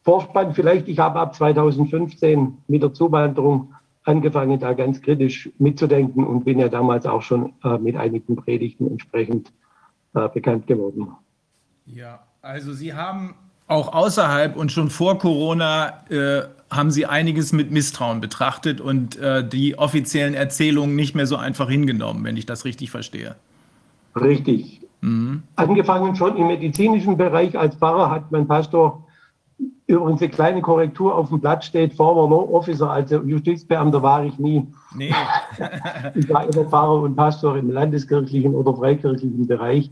Vorspann 0.03 0.53
vielleicht, 0.53 0.87
ich 0.87 0.99
habe 0.99 1.19
ab 1.19 1.35
2015 1.35 2.57
mit 2.67 2.83
der 2.83 2.93
Zuwanderung 2.93 3.73
angefangen, 4.03 4.59
da 4.59 4.73
ganz 4.73 5.01
kritisch 5.01 5.49
mitzudenken 5.59 6.25
und 6.25 6.45
bin 6.45 6.59
ja 6.59 6.69
damals 6.69 7.05
auch 7.05 7.21
schon 7.21 7.53
äh, 7.63 7.77
mit 7.77 7.95
einigen 7.95 8.35
Predigten 8.35 8.87
entsprechend 8.87 9.51
äh, 10.13 10.27
bekannt 10.29 10.67
geworden. 10.67 11.09
Ja, 11.85 12.19
also 12.41 12.73
Sie 12.73 12.93
haben 12.93 13.35
auch 13.67 13.93
außerhalb 13.93 14.55
und 14.55 14.71
schon 14.71 14.89
vor 14.89 15.19
Corona 15.19 16.03
äh, 16.09 16.41
haben 16.71 16.91
Sie 16.91 17.05
einiges 17.05 17.51
mit 17.51 17.71
Misstrauen 17.71 18.21
betrachtet 18.21 18.81
und 18.81 19.17
äh, 19.17 19.47
die 19.47 19.77
offiziellen 19.77 20.33
Erzählungen 20.33 20.95
nicht 20.95 21.15
mehr 21.15 21.27
so 21.27 21.35
einfach 21.35 21.69
hingenommen, 21.69 22.23
wenn 22.23 22.37
ich 22.37 22.45
das 22.45 22.65
richtig 22.65 22.89
verstehe. 22.91 23.35
Richtig. 24.15 24.81
Mhm. 25.01 25.43
Angefangen 25.55 26.15
schon 26.15 26.35
im 26.37 26.47
medizinischen 26.47 27.17
Bereich. 27.17 27.57
Als 27.57 27.75
Pfarrer 27.75 28.09
hat 28.09 28.31
mein 28.31 28.47
Pastor 28.47 29.05
übrigens 29.87 30.21
eine 30.21 30.29
kleine 30.29 30.61
Korrektur 30.61 31.15
auf 31.15 31.29
dem 31.29 31.39
Blatt 31.39 31.63
steht, 31.65 31.93
Former 31.93 32.29
Law 32.29 32.49
Officer, 32.53 32.89
also 32.89 33.21
Justizbeamter 33.23 34.01
war 34.01 34.23
ich 34.23 34.37
nie. 34.37 34.65
Nee. 34.95 35.13
ich 36.15 36.29
war 36.29 36.43
immer 36.43 36.65
Pfarrer 36.65 37.01
und 37.01 37.15
Pastor 37.15 37.57
im 37.57 37.71
landeskirchlichen 37.71 38.53
oder 38.53 38.73
freikirchlichen 38.75 39.47
Bereich. 39.47 39.89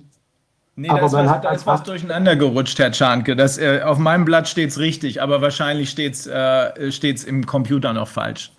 Nee, 0.79 0.89
aber 0.89 0.99
da 0.99 1.05
ist, 1.05 1.13
was, 1.13 1.41
da 1.41 1.51
ist 1.51 1.65
was 1.65 1.83
durcheinander 1.83 2.35
gerutscht, 2.35 2.77
Herr 2.77 2.91
Czarnke. 2.91 3.35
Das, 3.35 3.57
äh, 3.57 3.81
auf 3.83 3.97
meinem 3.97 4.25
Blatt 4.25 4.47
steht 4.47 4.69
es 4.69 4.77
richtig, 4.77 5.23
aber 5.23 5.41
wahrscheinlich 5.41 5.89
steht 5.89 6.13
es 6.13 6.27
äh, 6.27 7.27
im 7.27 7.47
Computer 7.47 7.93
noch 7.93 8.07
falsch. 8.07 8.51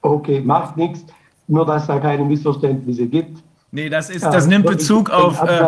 Okay, 0.00 0.40
macht 0.40 0.76
nichts. 0.76 1.04
Nur, 1.46 1.64
dass 1.64 1.86
da 1.86 2.00
keine 2.00 2.24
Missverständnisse 2.24 3.06
gibt. 3.06 3.40
Nee, 3.74 3.88
das 3.88 4.10
ist, 4.10 4.22
das 4.22 4.46
nimmt 4.46 4.66
Bezug 4.66 5.08
auf. 5.08 5.42
Äh, 5.42 5.66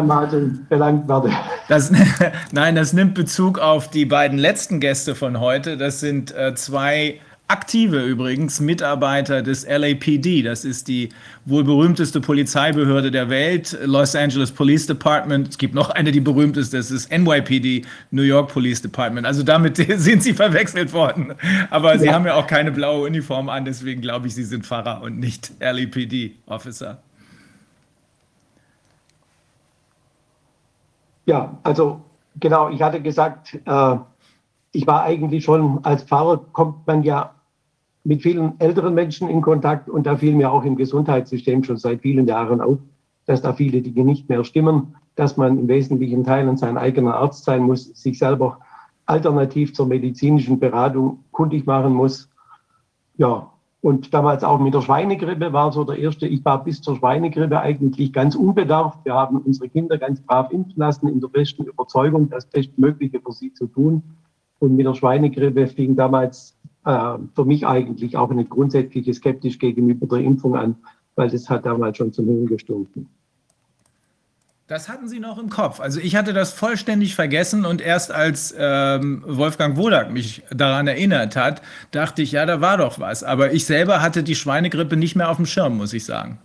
belangt 0.68 1.08
werde. 1.08 1.30
Das, 1.68 1.90
nein, 2.52 2.76
das 2.76 2.92
nimmt 2.92 3.14
Bezug 3.14 3.58
auf 3.58 3.88
die 3.88 4.04
beiden 4.04 4.36
letzten 4.36 4.78
Gäste 4.78 5.14
von 5.14 5.40
heute. 5.40 5.78
Das 5.78 6.00
sind 6.00 6.30
äh, 6.36 6.54
zwei 6.54 7.18
aktive 7.48 8.04
übrigens 8.04 8.60
Mitarbeiter 8.60 9.40
des 9.40 9.66
LAPD. 9.66 10.42
Das 10.42 10.66
ist 10.66 10.86
die 10.88 11.08
wohl 11.46 11.64
berühmteste 11.64 12.20
Polizeibehörde 12.20 13.10
der 13.10 13.30
Welt, 13.30 13.78
Los 13.84 14.14
Angeles 14.14 14.52
Police 14.52 14.86
Department. 14.86 15.48
Es 15.48 15.56
gibt 15.56 15.74
noch 15.74 15.88
eine, 15.88 16.12
die 16.12 16.20
berühmteste, 16.20 16.76
das 16.76 16.90
ist 16.90 17.10
NYPD, 17.10 17.86
New 18.10 18.22
York 18.22 18.52
Police 18.52 18.82
Department. 18.82 19.26
Also 19.26 19.42
damit 19.42 19.76
sind 19.96 20.22
sie 20.22 20.34
verwechselt 20.34 20.92
worden. 20.92 21.32
Aber 21.70 21.94
ja. 21.94 21.98
sie 21.98 22.10
haben 22.10 22.26
ja 22.26 22.34
auch 22.34 22.46
keine 22.46 22.70
blaue 22.70 23.06
Uniform 23.06 23.48
an, 23.48 23.64
deswegen 23.64 24.02
glaube 24.02 24.26
ich, 24.26 24.34
sie 24.34 24.44
sind 24.44 24.66
Pfarrer 24.66 25.00
und 25.00 25.18
nicht 25.18 25.52
LAPD-Officer. 25.60 27.02
Ja, 31.26 31.58
also 31.62 32.00
genau, 32.40 32.68
ich 32.68 32.82
hatte 32.82 33.00
gesagt, 33.00 33.58
äh, 33.64 33.96
ich 34.72 34.86
war 34.86 35.02
eigentlich 35.02 35.44
schon 35.44 35.84
als 35.84 36.02
Pfarrer, 36.02 36.38
kommt 36.52 36.86
man 36.86 37.02
ja 37.02 37.34
mit 38.02 38.22
vielen 38.22 38.60
älteren 38.60 38.94
Menschen 38.94 39.30
in 39.30 39.40
Kontakt 39.40 39.88
und 39.88 40.06
da 40.06 40.16
fiel 40.16 40.34
mir 40.34 40.52
auch 40.52 40.64
im 40.64 40.76
Gesundheitssystem 40.76 41.64
schon 41.64 41.78
seit 41.78 42.02
vielen 42.02 42.26
Jahren 42.26 42.60
auf, 42.60 42.78
dass 43.24 43.40
da 43.40 43.54
viele 43.54 43.80
Dinge 43.80 44.04
nicht 44.04 44.28
mehr 44.28 44.44
stimmen, 44.44 44.96
dass 45.14 45.36
man 45.36 45.58
im 45.58 45.68
wesentlichen 45.68 46.24
Teilen 46.24 46.56
sein 46.56 46.76
eigener 46.76 47.14
Arzt 47.14 47.44
sein 47.44 47.62
muss, 47.62 47.84
sich 47.94 48.18
selber 48.18 48.58
alternativ 49.06 49.74
zur 49.74 49.86
medizinischen 49.86 50.58
Beratung 50.58 51.24
kundig 51.30 51.66
machen 51.66 51.94
muss. 51.94 52.30
Ja, 53.16 53.53
und 53.84 54.14
damals 54.14 54.42
auch 54.42 54.58
mit 54.60 54.72
der 54.72 54.80
Schweinegrippe 54.80 55.52
war 55.52 55.70
so 55.70 55.84
der 55.84 55.98
erste, 55.98 56.26
ich 56.26 56.42
war 56.42 56.64
bis 56.64 56.80
zur 56.80 56.96
Schweinegrippe 56.96 57.60
eigentlich 57.60 58.14
ganz 58.14 58.34
unbedarft. 58.34 59.04
Wir 59.04 59.12
haben 59.12 59.36
unsere 59.42 59.68
Kinder 59.68 59.98
ganz 59.98 60.22
brav 60.22 60.50
impfen 60.52 60.76
lassen, 60.76 61.06
in 61.06 61.20
der 61.20 61.28
besten 61.28 61.64
Überzeugung, 61.64 62.30
das 62.30 62.46
Bestmögliche 62.46 63.20
für 63.20 63.32
sie 63.32 63.52
zu 63.52 63.66
tun. 63.66 64.02
Und 64.58 64.76
mit 64.76 64.86
der 64.86 64.94
Schweinegrippe 64.94 65.66
fing 65.66 65.96
damals 65.96 66.56
äh, 66.86 67.18
für 67.34 67.44
mich 67.44 67.66
eigentlich 67.66 68.16
auch 68.16 68.30
eine 68.30 68.46
grundsätzliche 68.46 69.12
skeptisch 69.12 69.58
gegenüber 69.58 70.06
der 70.06 70.24
Impfung 70.24 70.56
an, 70.56 70.76
weil 71.14 71.28
das 71.28 71.50
hat 71.50 71.66
damals 71.66 71.98
schon 71.98 72.10
zum 72.10 72.24
Himmel 72.24 72.46
gestunken. 72.46 73.10
Das 74.66 74.88
hatten 74.88 75.08
Sie 75.08 75.20
noch 75.20 75.38
im 75.38 75.50
Kopf. 75.50 75.78
Also 75.78 76.00
ich 76.00 76.16
hatte 76.16 76.32
das 76.32 76.54
vollständig 76.54 77.14
vergessen 77.14 77.66
und 77.66 77.82
erst 77.82 78.10
als 78.10 78.54
ähm, 78.56 79.22
Wolfgang 79.26 79.76
Wodak 79.76 80.10
mich 80.10 80.42
daran 80.50 80.86
erinnert 80.86 81.36
hat, 81.36 81.60
dachte 81.90 82.22
ich, 82.22 82.32
ja, 82.32 82.46
da 82.46 82.62
war 82.62 82.78
doch 82.78 82.98
was. 82.98 83.22
Aber 83.22 83.52
ich 83.52 83.66
selber 83.66 84.00
hatte 84.00 84.22
die 84.22 84.34
Schweinegrippe 84.34 84.96
nicht 84.96 85.16
mehr 85.16 85.28
auf 85.28 85.36
dem 85.36 85.44
Schirm, 85.44 85.76
muss 85.76 85.92
ich 85.92 86.06
sagen. 86.06 86.38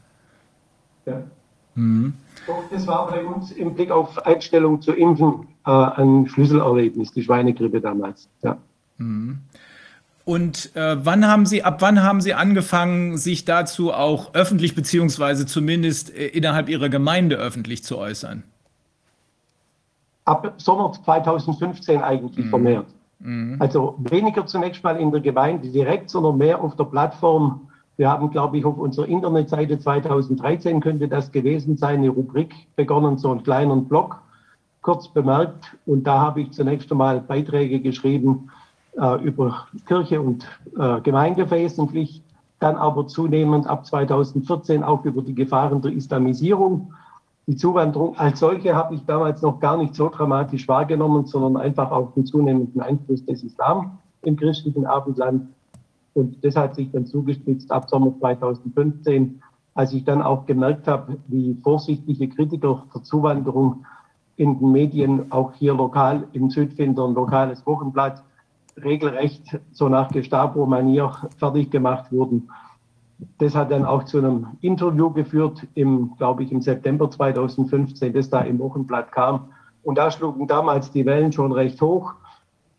Ja. 1.06 1.24
Mhm. 1.76 2.14
Das 2.72 2.86
war 2.88 3.10
bei 3.10 3.24
uns 3.24 3.52
im 3.52 3.74
Blick 3.74 3.90
auf 3.90 4.26
Einstellung 4.26 4.82
zu 4.82 4.92
Impfen 4.92 5.48
äh, 5.66 5.72
ein 5.72 6.28
Schlüsselerlebnis, 6.28 7.14
die 7.14 7.24
Schweinegrippe 7.24 7.80
damals. 7.80 8.28
Ja. 8.42 8.58
Mhm. 8.98 9.40
Und 10.30 10.76
äh, 10.76 11.04
wann 11.04 11.26
haben 11.26 11.48
Sie, 11.48 11.64
ab 11.64 11.78
wann 11.80 12.04
haben 12.04 12.22
Sie 12.22 12.36
angefangen, 12.36 13.18
sich 13.18 13.46
dazu 13.46 13.92
auch 13.92 14.36
öffentlich 14.36 14.76
beziehungsweise 14.76 15.48
zumindest 15.48 16.16
äh, 16.16 16.28
innerhalb 16.28 16.70
Ihrer 16.70 16.88
Gemeinde 16.88 17.38
öffentlich 17.38 17.84
zu 17.84 17.98
äußern? 17.98 18.44
Ab 20.26 20.54
Sommer 20.58 20.94
2015 20.94 22.04
eigentlich 22.04 22.46
mhm. 22.46 22.50
vermehrt. 22.52 22.86
Mhm. 23.18 23.56
Also 23.58 23.96
weniger 23.98 24.46
zunächst 24.46 24.84
mal 24.84 24.98
in 24.98 25.10
der 25.12 25.22
Gemeinde 25.22 25.68
direkt, 25.70 26.12
sondern 26.12 26.38
mehr 26.38 26.62
auf 26.62 26.76
der 26.76 26.84
Plattform. 26.84 27.62
Wir 27.98 28.12
haben, 28.12 28.30
glaube 28.30 28.60
ich, 28.60 28.66
auf 28.66 28.78
unserer 28.78 29.08
Internetseite 29.08 29.80
2013 29.80 30.80
könnte 30.80 31.08
das 31.08 31.32
gewesen 31.32 31.76
sein, 31.76 32.02
eine 32.02 32.10
Rubrik 32.10 32.54
begonnen, 32.76 33.18
so 33.18 33.32
einen 33.32 33.42
kleinen 33.42 33.86
Blog, 33.86 34.22
kurz 34.84 35.08
bemerkt. 35.08 35.76
Und 35.88 36.04
da 36.04 36.20
habe 36.20 36.42
ich 36.42 36.52
zunächst 36.52 36.92
einmal 36.92 37.20
Beiträge 37.20 37.80
geschrieben, 37.80 38.52
über 38.94 39.68
Kirche 39.86 40.22
und 40.22 40.46
äh, 40.78 41.02
Gemeinde 41.02 41.50
wesentlich, 41.52 42.22
dann 42.60 42.76
aber 42.76 43.08
zunehmend 43.08 43.68
ab 43.68 43.86
2014 43.86 44.84
auch 44.84 45.06
über 45.06 45.22
die 45.22 45.36
Gefahren 45.36 45.82
der 45.82 45.94
Islamisierung. 45.94 46.94
Die 47.48 47.56
Zuwanderung 47.56 48.18
als 48.18 48.40
solche 48.40 48.76
habe 48.76 48.96
ich 48.96 49.06
damals 49.06 49.42
noch 49.42 49.60
gar 49.60 49.78
nicht 49.78 49.96
so 49.96 50.10
dramatisch 50.10 50.68
wahrgenommen, 50.68 51.26
sondern 51.26 51.58
einfach 51.58 51.90
auch 51.92 52.14
den 52.14 52.26
zunehmenden 52.26 52.82
Einfluss 52.82 53.26
des 53.26 53.44
Islam 53.44 53.98
im 54.22 54.36
christlichen 54.36 54.86
Abendland. 54.86 55.48
Und 56.14 56.44
das 56.44 56.56
hat 56.56 56.76
sich 56.76 56.92
dann 56.92 57.06
zugespitzt 57.06 57.72
ab 57.72 57.90
Sommer 57.90 58.14
2015, 58.20 59.42
als 59.74 59.94
ich 59.94 60.04
dann 60.04 60.22
auch 60.22 60.46
gemerkt 60.46 60.88
habe, 60.88 61.18
wie 61.28 61.58
vorsichtige 61.64 62.28
Kritiker 62.28 62.84
der 62.94 63.04
Zuwanderung 63.04 63.86
in 64.36 64.60
den 64.60 64.72
Medien, 64.72 65.32
auch 65.32 65.54
hier 65.54 65.74
lokal 65.74 66.28
im 66.34 66.50
Südfinder, 66.50 67.08
ein 67.08 67.14
lokales 67.14 67.66
Wochenblatt, 67.66 68.24
regelrecht 68.84 69.60
so 69.72 69.90
nach 69.90 70.10
Gestapo-Manier 70.12 71.30
fertig 71.38 71.72
gemacht 71.72 72.12
wurden. 72.12 72.50
Das 73.38 73.56
hat 73.56 73.72
dann 73.72 73.86
auch 73.86 74.04
zu 74.06 74.20
einem 74.20 74.48
Interview 74.62 75.10
geführt, 75.12 75.68
im, 75.76 76.16
glaube 76.18 76.44
ich, 76.44 76.52
im 76.52 76.62
September 76.62 77.12
2015, 77.12 78.14
das 78.14 78.30
da 78.30 78.42
im 78.42 78.60
Wochenblatt 78.60 79.12
kam. 79.12 79.50
Und 79.84 79.98
da 79.98 80.10
schlugen 80.12 80.48
damals 80.48 80.92
die 80.92 81.06
Wellen 81.06 81.32
schon 81.32 81.52
recht 81.52 81.82
hoch. 81.82 82.14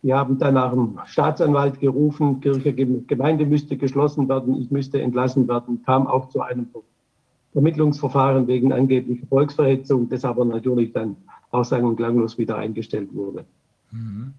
Die 0.02 0.14
haben 0.14 0.38
dann 0.38 0.54
nach 0.54 0.72
dem 0.72 0.98
Staatsanwalt 1.04 1.78
gerufen, 1.78 2.40
Kirche, 2.40 2.72
Gemeinde 2.72 3.44
müsste 3.44 3.76
geschlossen 3.76 4.28
werden, 4.28 4.54
ich 4.54 4.70
müsste 4.70 5.00
entlassen 5.02 5.46
werden, 5.46 5.82
kam 5.84 6.06
auch 6.06 6.30
zu 6.30 6.40
einem 6.40 6.68
Ermittlungsverfahren 7.54 8.46
wegen 8.46 8.72
angeblicher 8.72 9.26
Volksverhetzung, 9.26 10.08
das 10.08 10.24
aber 10.24 10.44
natürlich 10.44 10.92
dann 10.92 11.16
auch 11.50 11.64
sang- 11.64 11.84
und 11.84 11.96
klanglos 11.96 12.38
wieder 12.38 12.56
eingestellt 12.56 13.14
wurde. 13.14 13.44
Mhm. 13.90 14.34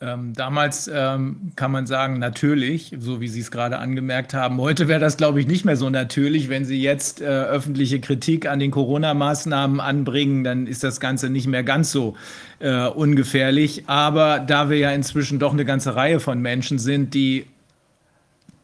Ähm, 0.00 0.32
damals 0.32 0.88
ähm, 0.92 1.50
kann 1.56 1.72
man 1.72 1.88
sagen, 1.88 2.20
natürlich, 2.20 2.94
so 3.00 3.20
wie 3.20 3.26
Sie 3.26 3.40
es 3.40 3.50
gerade 3.50 3.78
angemerkt 3.78 4.32
haben. 4.32 4.60
Heute 4.60 4.86
wäre 4.86 5.00
das, 5.00 5.16
glaube 5.16 5.40
ich, 5.40 5.48
nicht 5.48 5.64
mehr 5.64 5.76
so 5.76 5.90
natürlich. 5.90 6.48
Wenn 6.48 6.64
Sie 6.64 6.80
jetzt 6.80 7.20
äh, 7.20 7.24
öffentliche 7.24 8.00
Kritik 8.00 8.46
an 8.46 8.60
den 8.60 8.70
Corona-Maßnahmen 8.70 9.80
anbringen, 9.80 10.44
dann 10.44 10.68
ist 10.68 10.84
das 10.84 11.00
Ganze 11.00 11.30
nicht 11.30 11.48
mehr 11.48 11.64
ganz 11.64 11.90
so 11.90 12.14
äh, 12.60 12.86
ungefährlich. 12.86 13.88
Aber 13.88 14.38
da 14.38 14.70
wir 14.70 14.78
ja 14.78 14.92
inzwischen 14.92 15.40
doch 15.40 15.52
eine 15.52 15.64
ganze 15.64 15.96
Reihe 15.96 16.20
von 16.20 16.40
Menschen 16.40 16.78
sind, 16.78 17.12
die 17.12 17.46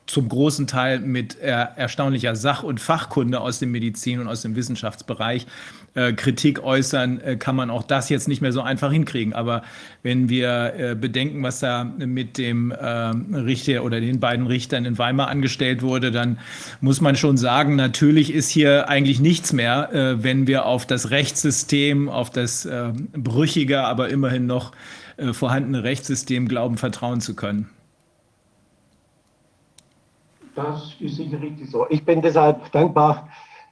zum 0.06 0.28
großen 0.28 0.68
Teil 0.68 1.00
mit 1.00 1.40
äh, 1.40 1.66
erstaunlicher 1.76 2.36
Sach- 2.36 2.62
und 2.62 2.78
Fachkunde 2.80 3.40
aus 3.40 3.58
dem 3.58 3.72
Medizin- 3.72 4.20
und 4.20 4.28
aus 4.28 4.42
dem 4.42 4.54
Wissenschaftsbereich 4.54 5.46
äh, 5.94 6.12
Kritik 6.12 6.62
äußern, 6.62 7.20
äh, 7.20 7.36
kann 7.36 7.56
man 7.56 7.70
auch 7.70 7.82
das 7.82 8.08
jetzt 8.08 8.28
nicht 8.28 8.42
mehr 8.42 8.52
so 8.52 8.60
einfach 8.60 8.90
hinkriegen. 8.90 9.32
Aber 9.32 9.62
wenn 10.02 10.28
wir 10.28 10.74
äh, 10.76 10.94
bedenken, 10.94 11.42
was 11.42 11.60
da 11.60 11.84
mit 11.84 12.36
dem 12.38 12.74
ähm, 12.80 13.34
Richter 13.34 13.84
oder 13.84 14.00
den 14.00 14.20
beiden 14.20 14.46
Richtern 14.46 14.84
in 14.84 14.98
Weimar 14.98 15.28
angestellt 15.28 15.82
wurde, 15.82 16.10
dann 16.10 16.38
muss 16.80 17.00
man 17.00 17.16
schon 17.16 17.36
sagen, 17.36 17.76
natürlich 17.76 18.32
ist 18.32 18.50
hier 18.50 18.88
eigentlich 18.88 19.20
nichts 19.20 19.52
mehr, 19.52 19.92
äh, 19.92 20.22
wenn 20.22 20.46
wir 20.46 20.66
auf 20.66 20.86
das 20.86 21.10
Rechtssystem, 21.10 22.08
auf 22.08 22.30
das 22.30 22.66
ähm, 22.66 23.08
brüchige, 23.12 23.82
aber 23.84 24.08
immerhin 24.08 24.46
noch 24.46 24.72
äh, 25.16 25.32
vorhandene 25.32 25.84
Rechtssystem 25.84 26.48
glauben, 26.48 26.76
vertrauen 26.76 27.20
zu 27.20 27.34
können. 27.36 27.68
Das 30.54 30.94
ist 31.00 31.16
sicher 31.16 31.40
richtig 31.40 31.70
so. 31.70 31.86
Ich 31.90 32.04
bin 32.04 32.22
deshalb 32.22 32.70
dankbar, 32.72 33.28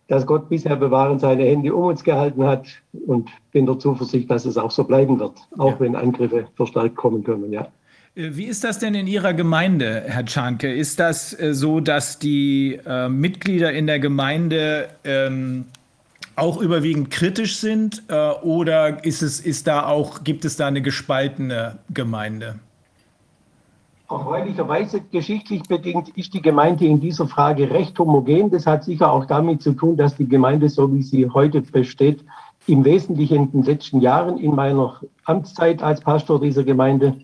dass 0.09 0.27
Gott 0.27 0.49
bisher 0.49 0.77
bewahren 0.77 1.19
seine 1.19 1.45
Hände 1.45 1.75
um 1.75 1.85
uns 1.85 2.05
gehalten 2.05 2.45
hat 2.45 2.67
und 3.07 3.31
bin 3.53 3.67
der 3.67 3.79
Zuversicht, 3.79 4.31
dass 4.31 4.45
es 4.45 4.57
auch 4.57 4.71
so 4.71 4.85
bleiben 4.85 5.19
wird, 5.19 5.38
auch 5.59 5.73
ja. 5.73 5.81
wenn 5.81 5.97
Angriffe 5.97 6.47
verstärkt 6.57 6.97
kommen 6.97 7.25
können. 7.25 7.53
Ja. 7.53 7.69
Äh, 8.15 8.31
wie 8.33 8.45
ist 8.45 8.65
das 8.65 8.79
denn 8.79 8.95
in 8.95 9.07
Ihrer 9.07 9.35
Gemeinde, 9.35 10.05
Herr 10.07 10.27
Czanke? 10.27 10.73
Ist 10.73 11.01
das 11.01 11.38
äh, 11.38 11.55
so, 11.55 11.81
dass 11.81 12.19
die 12.19 12.79
äh, 12.87 13.09
Mitglieder 13.09 13.73
in 13.73 13.87
der 13.87 14.01
Gemeinde 14.01 14.88
ähm, 15.05 15.67
auch 16.37 16.61
überwiegend 16.61 17.11
kritisch 17.11 17.57
sind 17.57 18.03
äh, 18.09 18.15
oder 18.15 19.05
ist 19.05 19.23
es, 19.23 19.41
ist 19.41 19.67
da 19.67 19.87
auch, 19.87 20.25
gibt 20.25 20.45
es 20.45 20.57
da 20.57 20.67
eine 20.67 20.83
gespaltene 20.83 21.79
Gemeinde? 21.91 22.59
Erfreulicherweise 24.12 25.01
geschichtlich 25.01 25.62
bedingt 25.62 26.11
ist 26.11 26.35
die 26.35 26.42
Gemeinde 26.42 26.85
in 26.85 27.01
dieser 27.01 27.27
Frage 27.27 27.70
recht 27.70 27.98
homogen. 27.98 28.51
Das 28.51 28.66
hat 28.66 28.85
sicher 28.85 29.11
auch 29.11 29.25
damit 29.25 29.62
zu 29.62 29.72
tun, 29.72 29.96
dass 29.96 30.16
die 30.16 30.29
Gemeinde, 30.29 30.68
so 30.68 30.92
wie 30.92 31.03
sie 31.03 31.31
heute 31.31 31.62
besteht, 31.62 32.22
im 32.66 32.85
Wesentlichen 32.85 33.44
in 33.44 33.51
den 33.53 33.62
letzten 33.62 34.03
Jahren 34.03 34.37
in 34.37 34.55
meiner 34.55 35.01
Amtszeit 35.25 35.83
als 35.83 36.03
Pastor 36.03 36.38
dieser 36.38 36.62
Gemeinde 36.62 37.16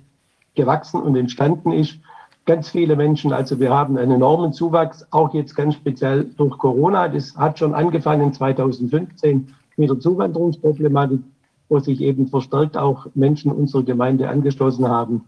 gewachsen 0.54 1.02
und 1.02 1.14
entstanden 1.14 1.72
ist. 1.72 1.98
Ganz 2.46 2.70
viele 2.70 2.96
Menschen, 2.96 3.34
also 3.34 3.60
wir 3.60 3.68
haben 3.68 3.98
einen 3.98 4.12
enormen 4.12 4.54
Zuwachs, 4.54 5.06
auch 5.10 5.34
jetzt 5.34 5.54
ganz 5.54 5.74
speziell 5.74 6.24
durch 6.38 6.56
Corona. 6.56 7.08
Das 7.08 7.36
hat 7.36 7.58
schon 7.58 7.74
angefangen 7.74 8.32
2015 8.32 9.54
mit 9.76 9.90
der 9.90 10.00
Zuwanderungsproblematik, 10.00 11.20
wo 11.68 11.80
sich 11.80 12.00
eben 12.00 12.28
verstärkt 12.28 12.78
auch 12.78 13.06
Menschen 13.14 13.52
unserer 13.52 13.82
Gemeinde 13.82 14.30
angeschlossen 14.30 14.88
haben 14.88 15.26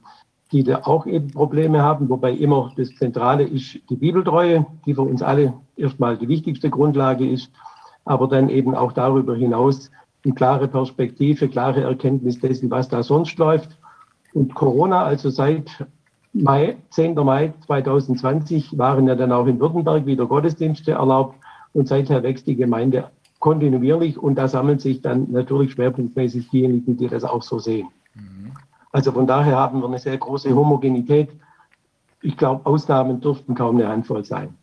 die 0.53 0.65
da 0.65 0.81
auch 0.85 1.07
eben 1.07 1.31
Probleme 1.31 1.83
haben, 1.83 2.09
wobei 2.09 2.33
immer 2.33 2.73
das 2.77 2.91
Zentrale 2.97 3.45
ist 3.45 3.79
die 3.89 3.97
Bibeltreue, 3.97 4.67
die 4.85 4.95
für 4.95 5.03
uns 5.03 5.23
alle 5.23 5.55
erstmal 5.77 6.17
die 6.17 6.29
wichtigste 6.29 6.71
Grundlage 6.71 7.29
ist, 7.29 7.51
aber 8.05 8.27
dann 8.27 8.49
eben 8.49 8.75
auch 8.75 8.93
darüber 8.93 9.37
hinaus 9.37 9.91
eine 10.25 10.35
klare 10.35 10.69
Perspektive, 10.69 11.49
klare 11.49 11.83
Erkenntnis 11.83 12.41
dessen, 12.41 12.71
was 12.71 12.89
da 12.89 13.03
sonst 13.03 13.39
läuft. 13.39 13.71
Und 14.35 14.55
Corona, 14.55 15.05
also 15.05 15.31
seit 15.31 15.87
Mai, 16.33 16.77
10. 16.91 17.15
Mai 17.15 17.53
2020, 17.67 18.79
waren 18.79 19.09
ja 19.09 19.15
dann 19.15 19.33
auch 19.33 19.47
in 19.47 19.59
Württemberg 19.59 20.07
wieder 20.07 20.27
Gottesdienste 20.27 20.93
erlaubt 20.93 21.37
und 21.73 21.89
seither 21.89 22.23
wächst 22.23 22.47
die 22.47 22.57
Gemeinde 22.57 23.11
kontinuierlich 23.39 24.19
und 24.19 24.37
da 24.37 24.47
sammeln 24.47 24.79
sich 24.79 25.01
dann 25.01 25.31
natürlich 25.33 25.73
schwerpunktmäßig 25.73 26.51
diejenigen, 26.51 26.97
die 26.97 27.09
das 27.09 27.25
auch 27.25 27.43
so 27.43 27.59
sehen. 27.59 27.89
Also 28.93 29.13
von 29.13 29.27
daher 29.27 29.57
haben 29.57 29.81
wir 29.81 29.89
eine 29.89 29.99
sehr 29.99 30.17
große 30.17 30.55
Homogenität. 30.55 31.31
Ich 32.23 32.37
glaube, 32.37 32.67
Ausnahmen 32.67 33.21
dürften 33.21 33.55
kaum 33.55 33.77
eine 33.77 33.89
Handvoll 33.89 34.25
sein. 34.25 34.55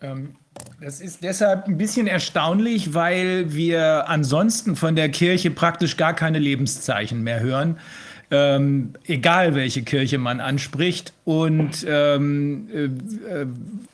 Ähm, 0.00 0.36
das 0.80 1.00
ist 1.00 1.22
deshalb 1.22 1.66
ein 1.66 1.78
bisschen 1.78 2.06
erstaunlich, 2.06 2.94
weil 2.94 3.52
wir 3.52 4.08
ansonsten 4.08 4.76
von 4.76 4.96
der 4.96 5.08
Kirche 5.08 5.50
praktisch 5.50 5.96
gar 5.96 6.12
keine 6.12 6.38
Lebenszeichen 6.38 7.22
mehr 7.22 7.40
hören. 7.40 7.78
Ähm, 8.30 8.94
egal 9.04 9.54
welche 9.54 9.82
Kirche 9.82 10.18
man 10.18 10.40
anspricht. 10.40 11.12
Und 11.24 11.86
ähm, 11.88 12.68
äh, 12.72 12.84
äh 12.84 13.46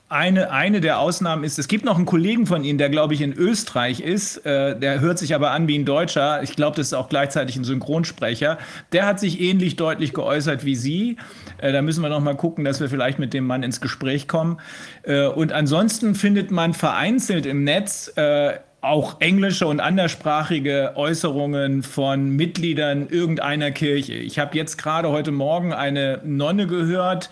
eine, 0.09 0.51
eine 0.51 0.81
der 0.81 1.01
Ausnahmen 1.01 1.45
ist, 1.45 1.59
es 1.59 1.69
gibt 1.69 1.85
noch 1.85 1.97
einen 1.97 2.07
Kollegen 2.07 2.47
von 2.47 2.65
Ihnen, 2.65 2.79
der, 2.79 2.89
glaube 2.89 3.13
ich, 3.13 3.21
in 3.21 3.33
Österreich 3.35 4.01
ist. 4.01 4.39
Äh, 4.47 4.79
der 4.79 5.01
hört 5.01 5.19
sich 5.19 5.35
aber 5.35 5.51
an 5.51 5.69
wie 5.69 5.79
ein 5.79 5.85
Deutscher. 5.85 6.43
Ich 6.43 6.57
glaube, 6.57 6.77
das 6.77 6.89
ist 6.89 6.95
auch 6.95 7.09
gleichzeitig 7.09 7.57
ein 7.57 7.65
Synchronsprecher. 7.65 8.59
Der 8.93 9.07
hat 9.07 9.21
sich 9.21 9.41
ähnlich 9.41 9.77
deutlich 9.77 10.15
geäußert 10.15 10.65
wie 10.65 10.77
Sie. 10.77 11.17
Äh, 11.59 11.73
da 11.73 11.83
müssen 11.83 12.03
wir 12.03 12.09
noch 12.09 12.21
mal 12.21 12.37
gucken, 12.37 12.65
dass 12.65 12.81
wir 12.81 12.89
vielleicht 12.89 13.19
mit 13.19 13.35
dem 13.35 13.47
Mann 13.47 13.63
ins 13.63 13.81
Gespräch 13.81 14.29
kommen. 14.29 14.59
Äh, 15.03 15.27
und 15.27 15.53
ansonsten 15.53 16.15
findet 16.15 16.51
man 16.51 16.73
vereinzelt 16.73 17.45
im 17.45 17.65
Netz 17.65 18.11
äh, 18.17 18.55
auch 18.81 19.21
englische 19.21 19.67
und 19.67 19.81
anderssprachige 19.81 20.93
Äußerungen 20.95 21.83
von 21.83 22.31
Mitgliedern 22.31 23.09
irgendeiner 23.09 23.73
Kirche. 23.73 24.15
Ich 24.15 24.39
habe 24.39 24.57
jetzt 24.57 24.79
gerade 24.79 25.09
heute 25.09 25.33
Morgen 25.33 25.73
eine 25.73 26.21
Nonne 26.25 26.69
gehört, 26.69 27.29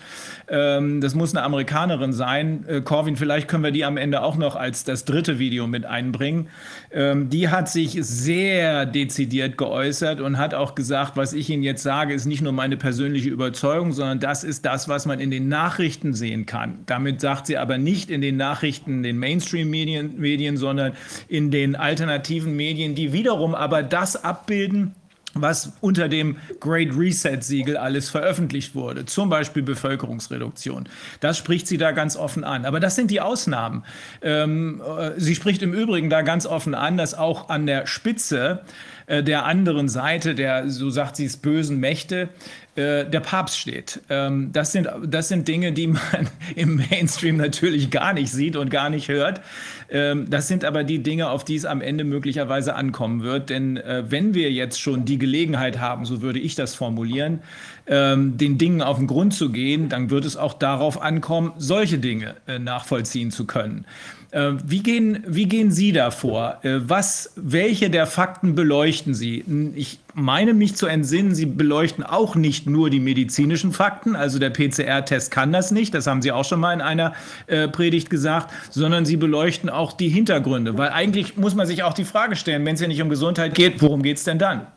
ähm, 0.49 1.01
das 1.01 1.13
muss 1.13 1.35
eine 1.35 1.43
Amerikanerin 1.43 2.13
sein. 2.13 2.65
Äh, 2.67 2.81
Corwin, 2.81 3.17
vielleicht 3.17 3.47
können 3.47 3.63
wir 3.63 3.71
die 3.71 3.83
am 3.83 3.97
Ende 3.97 4.21
auch 4.21 4.37
noch 4.37 4.55
als 4.55 4.83
das 4.83 5.03
dritte 5.03 5.39
Video 5.39 5.67
mit 5.67 5.85
einbringen. 5.85 6.47
Ähm, 6.91 7.29
die 7.29 7.49
hat 7.49 7.69
sich 7.69 7.97
sehr 8.01 8.85
dezidiert 8.85 9.57
geäußert 9.57 10.21
und 10.21 10.37
hat 10.37 10.53
auch 10.53 10.75
gesagt, 10.75 11.17
was 11.17 11.33
ich 11.33 11.49
Ihnen 11.49 11.63
jetzt 11.63 11.83
sage, 11.83 12.13
ist 12.13 12.25
nicht 12.25 12.41
nur 12.41 12.53
meine 12.53 12.77
persönliche 12.77 13.29
Überzeugung, 13.29 13.91
sondern 13.91 14.19
das 14.19 14.43
ist 14.43 14.65
das, 14.65 14.87
was 14.87 15.05
man 15.05 15.19
in 15.19 15.31
den 15.31 15.49
Nachrichten 15.49 16.13
sehen 16.13 16.45
kann. 16.45 16.79
Damit 16.85 17.19
sagt 17.19 17.47
sie 17.47 17.57
aber 17.57 17.77
nicht 17.77 18.09
in 18.09 18.21
den 18.21 18.37
Nachrichten, 18.37 19.03
den 19.03 19.17
Mainstream-Medien, 19.17 20.17
Medien, 20.17 20.55
sondern 20.55 20.93
in 21.27 21.51
den 21.51 21.75
alternativen 21.75 22.55
Medien, 22.55 22.95
die 22.95 23.11
wiederum 23.11 23.53
aber 23.53 23.83
das 23.83 24.23
abbilden, 24.23 24.95
was 25.41 25.73
unter 25.81 26.09
dem 26.09 26.37
Great 26.59 26.89
Reset-Siegel 26.97 27.77
alles 27.77 28.09
veröffentlicht 28.09 28.75
wurde, 28.75 29.05
zum 29.05 29.29
Beispiel 29.29 29.63
Bevölkerungsreduktion. 29.63 30.89
Das 31.19 31.37
spricht 31.37 31.67
sie 31.67 31.77
da 31.77 31.91
ganz 31.91 32.15
offen 32.15 32.43
an. 32.43 32.65
Aber 32.65 32.79
das 32.79 32.95
sind 32.95 33.11
die 33.11 33.21
Ausnahmen. 33.21 33.83
Ähm, 34.21 34.81
äh, 34.81 35.11
sie 35.17 35.35
spricht 35.35 35.61
im 35.61 35.73
Übrigen 35.73 36.09
da 36.09 36.21
ganz 36.21 36.45
offen 36.45 36.75
an, 36.75 36.97
dass 36.97 37.13
auch 37.13 37.49
an 37.49 37.65
der 37.65 37.87
Spitze 37.87 38.63
äh, 39.07 39.23
der 39.23 39.45
anderen 39.45 39.89
Seite, 39.89 40.35
der, 40.35 40.69
so 40.69 40.89
sagt 40.89 41.15
sie 41.15 41.25
es, 41.25 41.37
bösen 41.37 41.79
Mächte, 41.79 42.29
äh, 42.75 43.05
der 43.05 43.21
Papst 43.21 43.57
steht. 43.57 44.01
Ähm, 44.09 44.51
das, 44.51 44.73
sind, 44.73 44.87
das 45.03 45.29
sind 45.29 45.47
Dinge, 45.47 45.71
die 45.71 45.87
man 45.87 46.01
im 46.55 46.75
Mainstream 46.75 47.37
natürlich 47.37 47.89
gar 47.89 48.13
nicht 48.13 48.31
sieht 48.31 48.55
und 48.55 48.69
gar 48.69 48.89
nicht 48.89 49.07
hört. 49.07 49.41
Ähm, 49.89 50.29
das 50.29 50.47
sind 50.47 50.65
aber 50.65 50.83
die 50.83 50.99
Dinge, 50.99 51.29
auf 51.29 51.43
die 51.43 51.55
es 51.55 51.65
am 51.65 51.81
Ende 51.81 52.03
möglicherweise 52.03 52.75
ankommen 52.75 53.23
wird. 53.23 53.49
Denn 53.49 53.77
äh, 53.77 54.03
wenn 54.09 54.33
wir 54.33 54.51
jetzt 54.51 54.79
schon 54.79 55.05
die 55.05 55.17
Gelegenheit 55.17 55.79
haben, 55.79 56.05
so 56.05 56.21
würde 56.21 56.39
ich 56.39 56.55
das 56.55 56.75
formulieren, 56.75 57.39
ähm, 57.87 58.37
den 58.37 58.57
Dingen 58.57 58.81
auf 58.81 58.97
den 58.97 59.07
Grund 59.07 59.33
zu 59.33 59.51
gehen, 59.51 59.87
dann 59.89 60.09
wird 60.09 60.25
es 60.25 60.37
auch 60.37 60.53
darauf 60.53 61.01
ankommen, 61.01 61.53
solche 61.57 61.97
Dinge 61.97 62.35
nachvollziehen 62.59 63.31
zu 63.31 63.45
können. 63.45 63.85
Äh, 64.31 64.53
wie 64.63 64.83
gehen, 64.83 65.23
wie 65.25 65.45
gehen 65.45 65.71
Sie 65.71 65.93
da 65.93 66.11
vor? 66.11 66.57
Äh, 66.63 66.89
was, 66.89 67.31
welche 67.37 67.89
der 67.89 68.05
Fakten 68.05 68.55
beleuchten 68.55 69.13
Sie? 69.13 69.45
Ich 69.75 69.99
meine 70.13 70.53
mich 70.53 70.75
zu 70.75 70.85
entsinnen, 70.85 71.33
Sie 71.33 71.45
beleuchten 71.45 72.03
auch 72.03 72.35
nicht 72.35 72.67
nur 72.67 72.89
die 72.89 72.99
medizinischen 72.99 73.71
Fakten, 73.71 74.17
also 74.17 74.37
der 74.37 74.49
PCR-Test 74.49 75.31
kann 75.31 75.53
das 75.53 75.71
nicht, 75.71 75.93
das 75.93 76.07
haben 76.07 76.21
Sie 76.21 76.33
auch 76.33 76.43
schon 76.43 76.59
mal 76.59 76.73
in 76.73 76.81
einer 76.81 77.13
äh, 77.47 77.69
Predigt 77.69 78.09
gesagt, 78.09 78.53
sondern 78.69 79.05
Sie 79.05 79.15
beleuchten 79.15 79.69
auch 79.69 79.93
die 79.93 80.09
Hintergründe, 80.09 80.77
weil 80.77 80.89
eigentlich 80.89 81.37
muss 81.37 81.55
man 81.55 81.65
sich 81.65 81.83
auch 81.83 81.93
die 81.93 82.05
Frage 82.05 82.35
stellen, 82.35 82.65
wenn 82.65 82.75
es 82.75 82.81
ja 82.81 82.87
nicht 82.89 83.01
um 83.01 83.09
Gesundheit 83.09 83.55
geht, 83.55 83.81
worum 83.81 84.03
geht 84.03 84.17
es 84.17 84.25
denn 84.25 84.39
dann? 84.39 84.67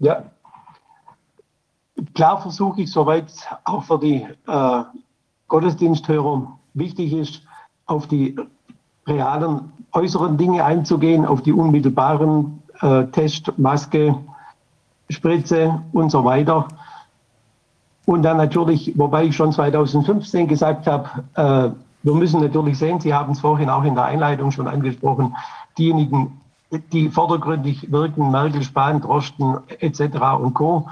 Ja, 0.00 0.22
klar 2.14 2.42
versuche 2.42 2.82
ich 2.82 2.92
soweit 2.92 3.32
auch 3.64 3.84
für 3.84 3.98
die 3.98 4.26
äh, 4.46 4.82
Gottesdiensthörer 5.48 6.55
wichtig 6.76 7.12
ist, 7.12 7.42
auf 7.86 8.06
die 8.06 8.36
realen 9.06 9.72
äußeren 9.92 10.36
Dinge 10.36 10.64
einzugehen, 10.64 11.24
auf 11.24 11.42
die 11.42 11.52
unmittelbaren 11.52 12.62
äh, 12.80 13.04
Test, 13.06 13.52
Maske, 13.58 14.16
Spritze 15.08 15.82
und 15.92 16.10
so 16.10 16.24
weiter. 16.24 16.68
Und 18.04 18.22
dann 18.22 18.36
natürlich, 18.36 18.96
wobei 18.96 19.24
ich 19.24 19.36
schon 19.36 19.52
2015 19.52 20.46
gesagt 20.46 20.86
habe, 20.86 21.08
äh, 21.34 21.70
wir 22.02 22.14
müssen 22.14 22.40
natürlich 22.40 22.78
sehen, 22.78 23.00
Sie 23.00 23.12
haben 23.12 23.32
es 23.32 23.40
vorhin 23.40 23.68
auch 23.68 23.82
in 23.82 23.94
der 23.94 24.04
Einleitung 24.04 24.52
schon 24.52 24.68
angesprochen, 24.68 25.34
diejenigen, 25.76 26.40
die 26.92 27.08
vordergründig 27.08 27.90
wirken, 27.90 28.30
Merkel, 28.30 28.62
Spahn, 28.62 29.00
Drosten 29.00 29.58
etc. 29.80 30.18
und 30.40 30.54
Co., 30.54 30.88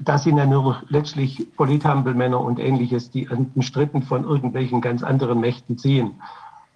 das 0.00 0.24
sind 0.24 0.38
ja 0.38 0.46
nur 0.46 0.82
letztlich 0.88 1.46
Polithampelmänner 1.56 2.40
und 2.40 2.58
ähnliches, 2.58 3.10
die 3.10 3.28
an 3.28 3.52
den 3.54 3.62
Stritten 3.62 4.02
von 4.02 4.24
irgendwelchen 4.24 4.80
ganz 4.80 5.02
anderen 5.02 5.40
Mächten 5.40 5.76
ziehen. 5.76 6.14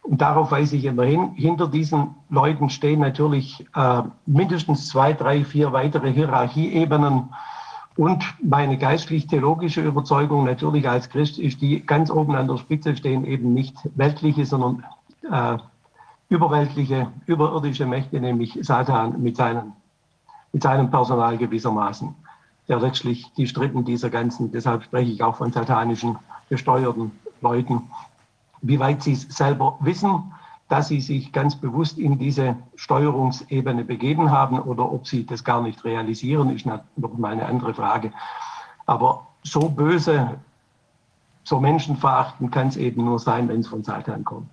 Und 0.03 0.21
darauf 0.21 0.53
weise 0.53 0.77
ich 0.77 0.85
immer 0.85 1.05
hin. 1.05 1.33
Hinter 1.35 1.67
diesen 1.67 2.15
Leuten 2.29 2.71
stehen 2.71 3.01
natürlich 3.01 3.67
äh, 3.75 4.03
mindestens 4.27 4.89
zwei, 4.89 5.13
drei, 5.13 5.45
vier 5.45 5.73
weitere 5.73 6.13
Hierarchieebenen. 6.13 7.31
Und 7.97 8.25
meine 8.43 8.77
geistlich-theologische 8.77 9.81
Überzeugung 9.81 10.45
natürlich 10.45 10.89
als 10.89 11.09
Christ 11.09 11.39
ist 11.39 11.61
die, 11.63 11.85
ganz 11.85 12.11
oben 12.11 12.37
an 12.37 12.47
der 12.47 12.59
Spitze 12.59 12.95
stehen 12.95 13.25
eben 13.25 13.55
nicht 13.55 13.75
weltliche, 13.97 14.45
sondern 14.45 14.85
äh, 15.31 15.59
überweltliche, 16.29 17.11
überirdische 17.25 17.87
Mächte, 17.87 18.21
nämlich 18.21 18.59
Satan 18.61 19.21
mit, 19.23 19.37
seinen, 19.37 19.73
mit 20.53 20.63
seinem 20.63 20.91
Personal 20.91 21.39
gewissermaßen 21.39 22.15
der 22.69 22.81
letztlich 22.81 23.33
die 23.37 23.47
Stritten 23.47 23.85
dieser 23.85 24.11
ganzen, 24.11 24.51
deshalb 24.53 24.85
spreche 24.85 25.13
ich 25.13 25.23
auch 25.23 25.37
von 25.37 25.53
satanischen 25.53 26.19
gesteuerten 26.49 27.13
Leuten, 27.41 27.91
wie 28.63 28.79
weit 28.79 29.03
sie 29.03 29.13
es 29.13 29.23
selber 29.23 29.79
wissen, 29.81 30.33
dass 30.69 30.89
sie 30.89 31.01
sich 31.01 31.33
ganz 31.33 31.55
bewusst 31.55 31.99
in 31.99 32.19
diese 32.19 32.57
Steuerungsebene 32.75 33.85
begeben 33.85 34.31
haben 34.31 34.59
oder 34.59 34.91
ob 34.91 35.07
sie 35.07 35.25
das 35.25 35.45
gar 35.45 35.63
nicht 35.63 35.85
realisieren, 35.85 36.51
ist 36.51 36.67
noch 36.67 37.19
mal 37.19 37.33
eine 37.33 37.47
andere 37.47 37.73
Frage. 37.73 38.13
Aber 38.87 39.29
so 39.45 39.69
böse, 39.69 40.39
so 41.45 41.61
menschenverachtend 41.61 42.51
kann 42.51 42.69
es 42.69 42.77
eben 42.77 43.05
nur 43.05 43.21
sein, 43.21 43.49
wenn 43.49 43.61
es 43.61 43.69
von 43.69 43.85
Satan 43.85 44.25
kommt. 44.25 44.49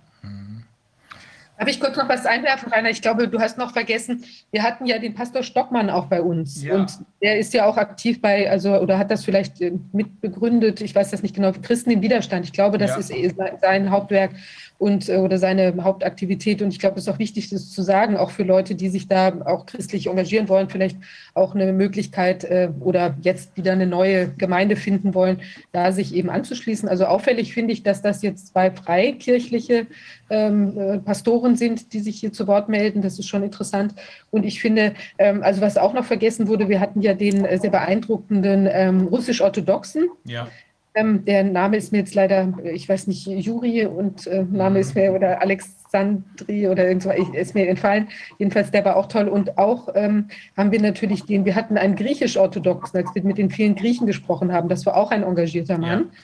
Darf 1.56 1.68
ich 1.68 1.78
kurz 1.78 1.96
noch 1.96 2.08
was 2.08 2.26
einwerfen, 2.26 2.72
Rainer? 2.72 2.90
Ich 2.90 3.00
glaube, 3.00 3.28
du 3.28 3.38
hast 3.38 3.58
noch 3.58 3.72
vergessen, 3.72 4.24
wir 4.50 4.62
hatten 4.64 4.86
ja 4.86 4.98
den 4.98 5.14
Pastor 5.14 5.44
Stockmann 5.44 5.88
auch 5.88 6.06
bei 6.06 6.20
uns. 6.20 6.64
Ja. 6.64 6.74
Und 6.74 6.98
der 7.22 7.38
ist 7.38 7.54
ja 7.54 7.66
auch 7.66 7.76
aktiv 7.76 8.20
bei, 8.20 8.50
also, 8.50 8.76
oder 8.78 8.98
hat 8.98 9.10
das 9.10 9.24
vielleicht 9.24 9.60
äh, 9.60 9.72
mitbegründet, 9.92 10.80
ich 10.80 10.94
weiß 10.94 11.12
das 11.12 11.22
nicht 11.22 11.36
genau, 11.36 11.52
Christen 11.62 11.90
im 11.90 12.02
Widerstand. 12.02 12.44
Ich 12.44 12.52
glaube, 12.52 12.78
das 12.78 12.90
ja. 12.90 12.96
ist 12.98 13.10
eh 13.10 13.32
sein 13.60 13.90
Hauptwerk 13.90 14.32
und 14.78 15.08
äh, 15.08 15.16
oder 15.16 15.38
seine 15.38 15.74
Hauptaktivität. 15.82 16.60
Und 16.62 16.68
ich 16.68 16.78
glaube, 16.78 16.98
es 16.98 17.06
ist 17.06 17.12
auch 17.12 17.18
wichtig, 17.18 17.48
das 17.50 17.70
zu 17.70 17.82
sagen, 17.82 18.16
auch 18.16 18.30
für 18.30 18.42
Leute, 18.42 18.74
die 18.74 18.88
sich 18.88 19.08
da 19.08 19.32
auch 19.44 19.66
christlich 19.66 20.08
engagieren 20.08 20.48
wollen, 20.48 20.68
vielleicht 20.68 20.98
auch 21.34 21.54
eine 21.54 21.72
Möglichkeit 21.72 22.44
äh, 22.44 22.70
oder 22.80 23.16
jetzt 23.22 23.56
wieder 23.56 23.72
eine 23.72 23.86
neue 23.86 24.28
Gemeinde 24.30 24.76
finden 24.76 25.14
wollen, 25.14 25.40
da 25.72 25.92
sich 25.92 26.14
eben 26.14 26.30
anzuschließen. 26.30 26.88
Also 26.88 27.06
auffällig 27.06 27.54
finde 27.54 27.72
ich, 27.72 27.82
dass 27.82 28.02
das 28.02 28.22
jetzt 28.22 28.48
zwei 28.48 28.70
freikirchliche 28.70 29.86
ähm, 30.30 30.78
äh, 30.78 30.98
Pastoren 30.98 31.56
sind, 31.56 31.92
die 31.92 32.00
sich 32.00 32.18
hier 32.20 32.32
zu 32.32 32.46
Wort 32.46 32.68
melden. 32.68 33.02
Das 33.02 33.18
ist 33.18 33.28
schon 33.28 33.42
interessant. 33.42 33.94
Und 34.30 34.44
ich 34.44 34.60
finde, 34.60 34.94
ähm, 35.18 35.42
also 35.42 35.60
was 35.60 35.76
auch 35.76 35.92
noch 35.92 36.04
vergessen 36.04 36.48
wurde, 36.48 36.68
wir 36.68 36.80
hatten 36.80 37.00
ja 37.00 37.14
den 37.14 37.44
äh, 37.44 37.58
sehr 37.58 37.70
beeindruckenden 37.70 38.68
ähm, 38.70 39.06
russisch-orthodoxen. 39.06 40.08
Ja. 40.24 40.48
Ähm, 40.96 41.24
der 41.24 41.42
Name 41.42 41.76
ist 41.76 41.90
mir 41.90 41.98
jetzt 41.98 42.14
leider, 42.14 42.52
ich 42.62 42.88
weiß 42.88 43.08
nicht, 43.08 43.26
Juri 43.26 43.84
und 43.84 44.28
äh, 44.28 44.44
Name 44.44 44.78
ist 44.78 44.94
mir 44.94 45.12
oder 45.12 45.42
Alexandri 45.42 46.68
oder 46.68 46.86
irgendwas 46.86 47.16
ist 47.32 47.54
mir 47.54 47.68
entfallen. 47.68 48.08
Jedenfalls, 48.38 48.70
der 48.70 48.84
war 48.84 48.96
auch 48.96 49.06
toll. 49.06 49.28
Und 49.28 49.58
auch 49.58 49.88
ähm, 49.96 50.28
haben 50.56 50.70
wir 50.70 50.80
natürlich 50.80 51.24
den, 51.24 51.44
wir 51.44 51.56
hatten 51.56 51.76
einen 51.76 51.96
griechisch-orthodoxen, 51.96 53.00
als 53.00 53.12
wir 53.14 53.24
mit 53.24 53.38
den 53.38 53.50
vielen 53.50 53.74
Griechen 53.74 54.06
gesprochen 54.06 54.52
haben. 54.52 54.68
Das 54.68 54.86
war 54.86 54.96
auch 54.96 55.10
ein 55.10 55.24
engagierter 55.24 55.78
Mann. 55.78 56.10
Ja. 56.12 56.18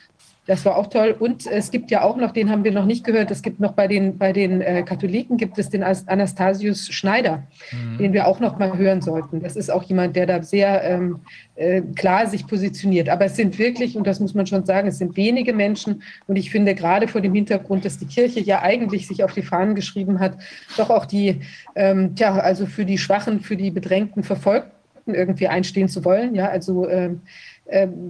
Das 0.46 0.64
war 0.64 0.76
auch 0.76 0.88
toll. 0.88 1.14
Und 1.18 1.46
es 1.46 1.70
gibt 1.70 1.90
ja 1.90 2.02
auch 2.02 2.16
noch, 2.16 2.32
den 2.32 2.50
haben 2.50 2.64
wir 2.64 2.72
noch 2.72 2.86
nicht 2.86 3.04
gehört, 3.04 3.30
es 3.30 3.42
gibt 3.42 3.60
noch 3.60 3.72
bei 3.72 3.86
den, 3.86 4.16
bei 4.16 4.32
den 4.32 4.62
äh, 4.62 4.82
Katholiken 4.82 5.36
gibt 5.36 5.58
es 5.58 5.68
den 5.68 5.82
Anastasius 5.82 6.88
Schneider, 6.88 7.44
mhm. 7.70 7.98
den 7.98 8.12
wir 8.12 8.26
auch 8.26 8.40
noch 8.40 8.58
mal 8.58 8.76
hören 8.76 9.02
sollten. 9.02 9.40
Das 9.40 9.54
ist 9.54 9.70
auch 9.70 9.82
jemand, 9.82 10.16
der 10.16 10.26
da 10.26 10.42
sehr 10.42 10.82
ähm, 10.82 11.20
äh, 11.56 11.82
klar 11.94 12.26
sich 12.26 12.46
positioniert. 12.46 13.10
Aber 13.10 13.26
es 13.26 13.36
sind 13.36 13.58
wirklich, 13.58 13.96
und 13.96 14.06
das 14.06 14.18
muss 14.18 14.34
man 14.34 14.46
schon 14.46 14.64
sagen, 14.64 14.88
es 14.88 14.98
sind 14.98 15.16
wenige 15.16 15.52
Menschen. 15.52 16.02
Und 16.26 16.36
ich 16.36 16.50
finde 16.50 16.74
gerade 16.74 17.06
vor 17.06 17.20
dem 17.20 17.34
Hintergrund, 17.34 17.84
dass 17.84 17.98
die 17.98 18.06
Kirche 18.06 18.40
ja 18.40 18.62
eigentlich 18.62 19.06
sich 19.06 19.22
auf 19.22 19.34
die 19.34 19.42
Fahnen 19.42 19.74
geschrieben 19.74 20.20
hat, 20.20 20.38
doch 20.76 20.88
auch 20.88 21.04
die, 21.04 21.40
ähm, 21.76 22.16
tja, 22.16 22.34
also 22.34 22.64
für 22.66 22.86
die 22.86 22.98
Schwachen, 22.98 23.40
für 23.40 23.56
die 23.56 23.70
Bedrängten, 23.70 24.24
Verfolgten 24.24 24.70
irgendwie 25.06 25.48
einstehen 25.48 25.88
zu 25.88 26.04
wollen. 26.04 26.34
Ja, 26.34 26.48
also 26.48 26.88
ähm, 26.88 27.20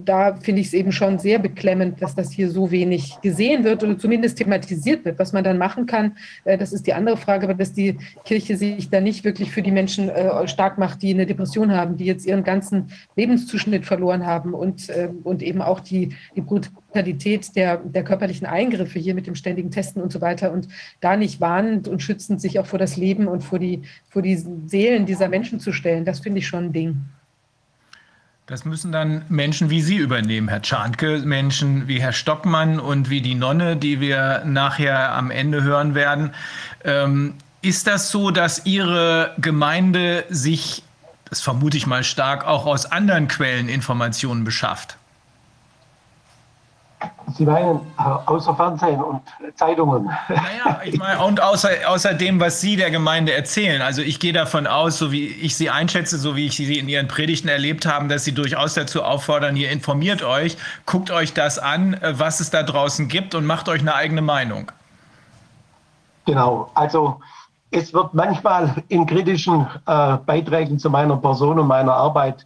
da 0.05 0.35
finde 0.35 0.61
ich 0.61 0.67
es 0.67 0.73
eben 0.73 0.91
schon 0.91 1.19
sehr 1.19 1.37
beklemmend, 1.37 2.01
dass 2.01 2.15
das 2.15 2.31
hier 2.31 2.49
so 2.49 2.71
wenig 2.71 3.17
gesehen 3.21 3.63
wird 3.63 3.83
oder 3.83 3.97
zumindest 3.97 4.37
thematisiert 4.37 5.05
wird. 5.05 5.19
Was 5.19 5.33
man 5.33 5.43
dann 5.43 5.57
machen 5.57 5.85
kann, 5.85 6.17
äh, 6.45 6.57
das 6.57 6.73
ist 6.73 6.87
die 6.87 6.93
andere 6.93 7.17
Frage, 7.17 7.45
aber 7.45 7.53
dass 7.53 7.71
die 7.73 7.97
Kirche 8.25 8.57
sich 8.57 8.89
da 8.89 8.99
nicht 8.99 9.23
wirklich 9.23 9.51
für 9.51 9.61
die 9.61 9.71
Menschen 9.71 10.09
äh, 10.09 10.47
stark 10.47 10.77
macht, 10.77 11.01
die 11.03 11.13
eine 11.13 11.27
Depression 11.27 11.71
haben, 11.71 11.97
die 11.97 12.05
jetzt 12.05 12.25
ihren 12.25 12.43
ganzen 12.43 12.87
Lebenszuschnitt 13.15 13.85
verloren 13.85 14.25
haben 14.25 14.53
und, 14.53 14.89
äh, 14.89 15.09
und 15.23 15.43
eben 15.43 15.61
auch 15.61 15.79
die, 15.79 16.15
die 16.35 16.41
Brutalität 16.41 17.55
der, 17.55 17.77
der 17.77 18.03
körperlichen 18.03 18.47
Eingriffe 18.47 18.97
hier 18.97 19.13
mit 19.13 19.27
dem 19.27 19.35
ständigen 19.35 19.69
Testen 19.69 20.01
und 20.01 20.11
so 20.11 20.21
weiter 20.21 20.51
und 20.51 20.67
da 21.01 21.15
nicht 21.15 21.39
warnend 21.39 21.87
und 21.87 22.01
schützend 22.01 22.41
sich 22.41 22.57
auch 22.59 22.65
vor 22.65 22.79
das 22.79 22.97
Leben 22.97 23.27
und 23.27 23.43
vor 23.43 23.59
die, 23.59 23.83
vor 24.09 24.23
die 24.23 24.43
Seelen 24.65 25.05
dieser 25.05 25.29
Menschen 25.29 25.59
zu 25.59 25.71
stellen, 25.71 26.03
das 26.03 26.19
finde 26.19 26.39
ich 26.39 26.47
schon 26.47 26.65
ein 26.65 26.73
Ding. 26.73 26.97
Das 28.47 28.65
müssen 28.65 28.91
dann 28.91 29.23
Menschen 29.29 29.69
wie 29.69 29.81
Sie 29.81 29.95
übernehmen, 29.95 30.49
Herr 30.49 30.61
Czarnke, 30.61 31.19
Menschen 31.19 31.87
wie 31.87 32.01
Herr 32.01 32.11
Stockmann 32.11 32.79
und 32.79 33.09
wie 33.09 33.21
die 33.21 33.35
Nonne, 33.35 33.77
die 33.77 34.01
wir 34.01 34.43
nachher 34.45 35.13
am 35.13 35.31
Ende 35.31 35.63
hören 35.63 35.95
werden. 35.95 36.33
Ähm, 36.83 37.35
ist 37.61 37.87
das 37.87 38.09
so, 38.09 38.31
dass 38.31 38.65
Ihre 38.65 39.35
Gemeinde 39.37 40.25
sich, 40.29 40.83
das 41.25 41.41
vermute 41.41 41.77
ich 41.77 41.85
mal 41.85 42.03
stark, 42.03 42.45
auch 42.45 42.65
aus 42.65 42.91
anderen 42.91 43.27
Quellen 43.27 43.69
Informationen 43.69 44.43
beschafft? 44.43 44.97
Sie 47.33 47.45
meinen 47.45 47.79
äh, 47.97 48.03
außer 48.25 48.55
Fernsehen 48.55 49.01
und 49.01 49.21
Zeitungen? 49.55 50.05
Naja, 50.27 50.81
ich 50.83 50.97
meine, 50.97 51.23
und 51.23 51.41
außer, 51.41 51.69
außer 51.87 52.13
dem, 52.13 52.39
was 52.39 52.61
Sie 52.61 52.75
der 52.75 52.91
Gemeinde 52.91 53.33
erzählen. 53.33 53.81
Also 53.81 54.01
ich 54.01 54.19
gehe 54.19 54.33
davon 54.33 54.67
aus, 54.67 54.97
so 54.97 55.11
wie 55.11 55.27
ich 55.27 55.55
Sie 55.55 55.69
einschätze, 55.69 56.17
so 56.17 56.35
wie 56.35 56.47
ich 56.47 56.55
Sie 56.55 56.77
in 56.77 56.89
Ihren 56.89 57.07
Predigten 57.07 57.47
erlebt 57.47 57.85
habe, 57.85 58.07
dass 58.07 58.25
Sie 58.25 58.33
durchaus 58.33 58.73
dazu 58.73 59.03
auffordern, 59.03 59.55
hier 59.55 59.71
informiert 59.71 60.23
euch, 60.23 60.57
guckt 60.85 61.11
euch 61.11 61.33
das 61.33 61.57
an, 61.59 61.93
äh, 61.95 62.19
was 62.19 62.39
es 62.39 62.49
da 62.49 62.63
draußen 62.63 63.07
gibt 63.07 63.33
und 63.35 63.45
macht 63.45 63.69
euch 63.69 63.81
eine 63.81 63.95
eigene 63.95 64.21
Meinung. 64.21 64.71
Genau, 66.25 66.69
also 66.75 67.19
es 67.71 67.93
wird 67.93 68.13
manchmal 68.13 68.75
in 68.89 69.05
kritischen 69.05 69.65
äh, 69.87 70.17
Beiträgen 70.25 70.77
zu 70.77 70.89
meiner 70.89 71.17
Person 71.17 71.57
und 71.57 71.67
meiner 71.67 71.93
Arbeit 71.93 72.45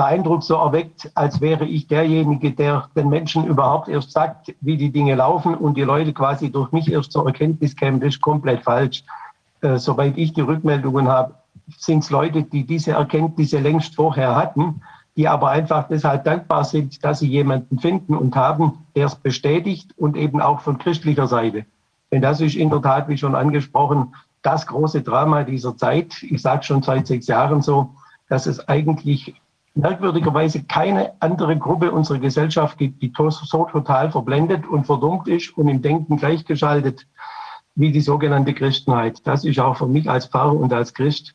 der 0.00 0.06
Eindruck 0.06 0.42
so 0.42 0.54
erweckt, 0.54 1.10
als 1.14 1.42
wäre 1.42 1.66
ich 1.66 1.86
derjenige, 1.86 2.52
der 2.52 2.88
den 2.96 3.10
Menschen 3.10 3.44
überhaupt 3.44 3.86
erst 3.86 4.12
sagt, 4.12 4.54
wie 4.62 4.78
die 4.78 4.90
Dinge 4.90 5.14
laufen 5.14 5.54
und 5.54 5.76
die 5.76 5.82
Leute 5.82 6.14
quasi 6.14 6.50
durch 6.50 6.72
mich 6.72 6.90
erst 6.90 7.12
zur 7.12 7.26
Erkenntnis 7.26 7.76
kämen. 7.76 8.00
Das 8.00 8.14
ist 8.14 8.22
komplett 8.22 8.62
falsch. 8.62 9.04
Äh, 9.60 9.76
soweit 9.76 10.16
ich 10.16 10.32
die 10.32 10.40
Rückmeldungen 10.40 11.06
habe, 11.06 11.34
sind 11.76 12.02
es 12.02 12.08
Leute, 12.08 12.44
die 12.44 12.64
diese 12.64 12.92
Erkenntnisse 12.92 13.58
längst 13.58 13.94
vorher 13.94 14.34
hatten, 14.36 14.80
die 15.18 15.28
aber 15.28 15.50
einfach 15.50 15.86
deshalb 15.88 16.24
dankbar 16.24 16.64
sind, 16.64 17.04
dass 17.04 17.18
sie 17.18 17.28
jemanden 17.28 17.78
finden 17.78 18.16
und 18.16 18.34
haben, 18.36 18.78
der 18.96 19.04
es 19.04 19.16
bestätigt 19.16 19.92
und 19.98 20.16
eben 20.16 20.40
auch 20.40 20.60
von 20.60 20.78
christlicher 20.78 21.26
Seite. 21.26 21.66
Denn 22.10 22.22
das 22.22 22.40
ist 22.40 22.56
in 22.56 22.70
der 22.70 22.80
Tat, 22.80 23.10
wie 23.10 23.18
schon 23.18 23.34
angesprochen, 23.34 24.14
das 24.40 24.66
große 24.66 25.02
Drama 25.02 25.44
dieser 25.44 25.76
Zeit. 25.76 26.22
Ich 26.22 26.40
sage 26.40 26.62
schon 26.62 26.82
seit 26.82 27.06
sechs 27.06 27.26
Jahren 27.26 27.60
so, 27.60 27.90
dass 28.30 28.46
es 28.46 28.66
eigentlich 28.66 29.34
merkwürdigerweise 29.74 30.64
keine 30.64 31.12
andere 31.20 31.56
Gruppe 31.56 31.92
unserer 31.92 32.18
Gesellschaft 32.18 32.78
gibt, 32.78 33.02
die 33.02 33.12
so 33.16 33.64
total 33.64 34.10
verblendet 34.10 34.66
und 34.66 34.84
verdummt 34.84 35.28
ist 35.28 35.56
und 35.56 35.68
im 35.68 35.80
Denken 35.80 36.16
gleichgeschaltet 36.16 37.06
wie 37.76 37.92
die 37.92 38.00
sogenannte 38.00 38.52
Christenheit. 38.52 39.26
Das 39.26 39.44
ist 39.44 39.58
auch 39.58 39.76
für 39.76 39.86
mich 39.86 40.08
als 40.10 40.26
Pfarrer 40.26 40.54
und 40.54 40.72
als 40.72 40.92
Christ 40.92 41.34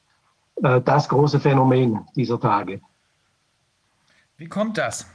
äh, 0.61 0.81
das 0.81 1.09
große 1.09 1.39
Phänomen 1.39 2.01
dieser 2.15 2.39
Tage. 2.39 2.81
Wie 4.37 4.47
kommt 4.47 4.77
das? 4.77 5.07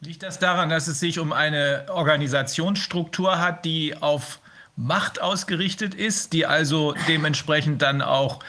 Liegt 0.00 0.22
das 0.22 0.38
daran, 0.38 0.70
dass 0.70 0.88
es 0.88 0.98
sich 0.98 1.18
um 1.18 1.32
eine 1.32 1.86
Organisationsstruktur 1.90 3.38
hat, 3.38 3.64
die 3.64 3.94
auf 4.00 4.40
Macht 4.74 5.20
ausgerichtet 5.20 5.94
ist, 5.94 6.32
die 6.32 6.46
also 6.46 6.94
dementsprechend 7.06 7.82
dann 7.82 8.00
auch 8.00 8.40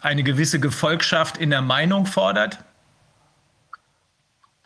eine 0.00 0.24
gewisse 0.24 0.58
Gefolgschaft 0.58 1.38
in 1.38 1.50
der 1.50 1.62
Meinung 1.62 2.04
fordert? 2.04 2.58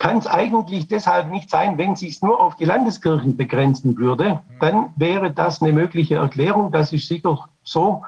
Kann 0.03 0.17
es 0.17 0.27
eigentlich 0.27 0.89
deshalb 0.89 1.31
nicht 1.31 1.49
sein, 1.49 1.77
wenn 1.77 1.95
sich 1.95 2.21
nur 2.21 2.41
auf 2.41 2.57
die 2.57 2.65
Landeskirchen 2.65 3.37
begrenzen 3.37 3.95
würde, 3.95 4.41
dann 4.59 4.89
wäre 4.97 5.31
das 5.31 5.61
eine 5.61 5.71
mögliche 5.71 6.15
Erklärung. 6.15 6.73
Das 6.73 6.91
ist 6.91 7.07
sicher 7.07 7.47
so. 7.63 8.03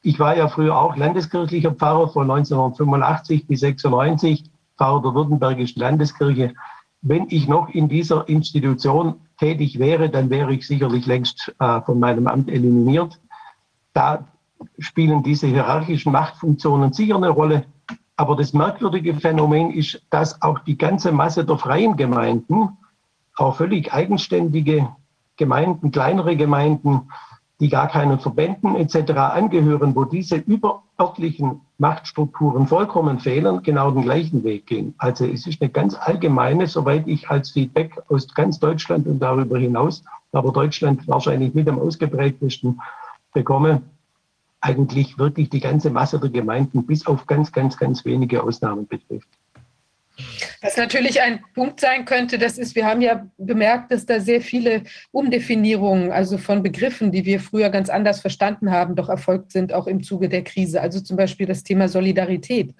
Ich 0.00 0.18
war 0.18 0.34
ja 0.34 0.48
früher 0.48 0.78
auch 0.78 0.96
landeskirchlicher 0.96 1.72
Pfarrer 1.72 2.08
von 2.08 2.30
1985 2.30 3.46
bis 3.46 3.60
96, 3.60 4.44
Pfarrer 4.78 5.02
der 5.02 5.14
Württembergischen 5.14 5.82
Landeskirche. 5.82 6.54
wenn 7.02 7.26
ich 7.28 7.46
noch 7.46 7.68
in 7.68 7.90
dieser 7.90 8.26
Institution 8.30 9.16
tätig 9.38 9.78
wäre, 9.78 10.08
dann 10.08 10.30
wäre 10.30 10.54
ich 10.54 10.66
sicherlich 10.66 11.04
längst 11.04 11.54
äh, 11.58 11.82
von 11.82 12.00
meinem 12.00 12.28
Amt 12.28 12.48
eliminiert. 12.48 13.20
Da 13.92 14.24
spielen 14.78 15.22
diese 15.22 15.48
hierarchischen 15.48 16.12
Machtfunktionen 16.12 16.94
sicher 16.94 17.16
eine 17.16 17.28
Rolle. 17.28 17.66
Aber 18.16 18.34
das 18.36 18.52
merkwürdige 18.52 19.14
Phänomen 19.14 19.70
ist, 19.70 20.02
dass 20.10 20.40
auch 20.40 20.60
die 20.60 20.78
ganze 20.78 21.12
Masse 21.12 21.44
der 21.44 21.58
freien 21.58 21.96
Gemeinden, 21.96 22.70
auch 23.36 23.56
völlig 23.56 23.92
eigenständige 23.92 24.88
Gemeinden, 25.36 25.90
kleinere 25.90 26.36
Gemeinden, 26.36 27.10
die 27.60 27.68
gar 27.68 27.88
keinen 27.88 28.18
Verbänden 28.18 28.74
etc. 28.76 29.12
angehören, 29.12 29.94
wo 29.94 30.04
diese 30.04 30.36
überörtlichen 30.36 31.60
Machtstrukturen 31.78 32.66
vollkommen 32.66 33.18
fehlen, 33.18 33.62
genau 33.62 33.90
den 33.90 34.02
gleichen 34.02 34.44
Weg 34.44 34.66
gehen. 34.66 34.94
Also 34.98 35.26
es 35.26 35.46
ist 35.46 35.60
eine 35.60 35.70
ganz 35.70 35.94
allgemeine, 35.98 36.66
soweit 36.66 37.06
ich 37.06 37.30
als 37.30 37.50
Feedback 37.50 37.98
aus 38.08 38.32
ganz 38.34 38.58
Deutschland 38.58 39.06
und 39.06 39.20
darüber 39.20 39.58
hinaus, 39.58 40.04
aber 40.32 40.52
Deutschland 40.52 41.06
wahrscheinlich 41.08 41.54
mit 41.54 41.68
am 41.68 41.78
ausgeprägtesten 41.78 42.80
bekomme, 43.32 43.82
eigentlich 44.60 45.18
wirklich 45.18 45.50
die 45.50 45.60
ganze 45.60 45.90
Masse 45.90 46.18
der 46.18 46.30
Gemeinden 46.30 46.86
bis 46.86 47.06
auf 47.06 47.26
ganz, 47.26 47.52
ganz, 47.52 47.76
ganz 47.76 48.04
wenige 48.04 48.42
Ausnahmen 48.42 48.86
betrifft. 48.86 49.28
Was 50.62 50.76
natürlich 50.76 51.20
ein 51.20 51.40
Punkt 51.54 51.80
sein 51.80 52.06
könnte, 52.06 52.38
das 52.38 52.56
ist, 52.56 52.74
wir 52.74 52.86
haben 52.86 53.02
ja 53.02 53.26
bemerkt, 53.36 53.92
dass 53.92 54.06
da 54.06 54.18
sehr 54.18 54.40
viele 54.40 54.82
Umdefinierungen, 55.10 56.10
also 56.10 56.38
von 56.38 56.62
Begriffen, 56.62 57.12
die 57.12 57.26
wir 57.26 57.38
früher 57.38 57.68
ganz 57.68 57.90
anders 57.90 58.20
verstanden 58.20 58.70
haben, 58.70 58.96
doch 58.96 59.10
erfolgt 59.10 59.52
sind, 59.52 59.74
auch 59.74 59.86
im 59.86 60.02
Zuge 60.02 60.30
der 60.30 60.42
Krise. 60.42 60.80
Also 60.80 61.00
zum 61.00 61.18
Beispiel 61.18 61.46
das 61.46 61.64
Thema 61.64 61.88
Solidarität. 61.88 62.74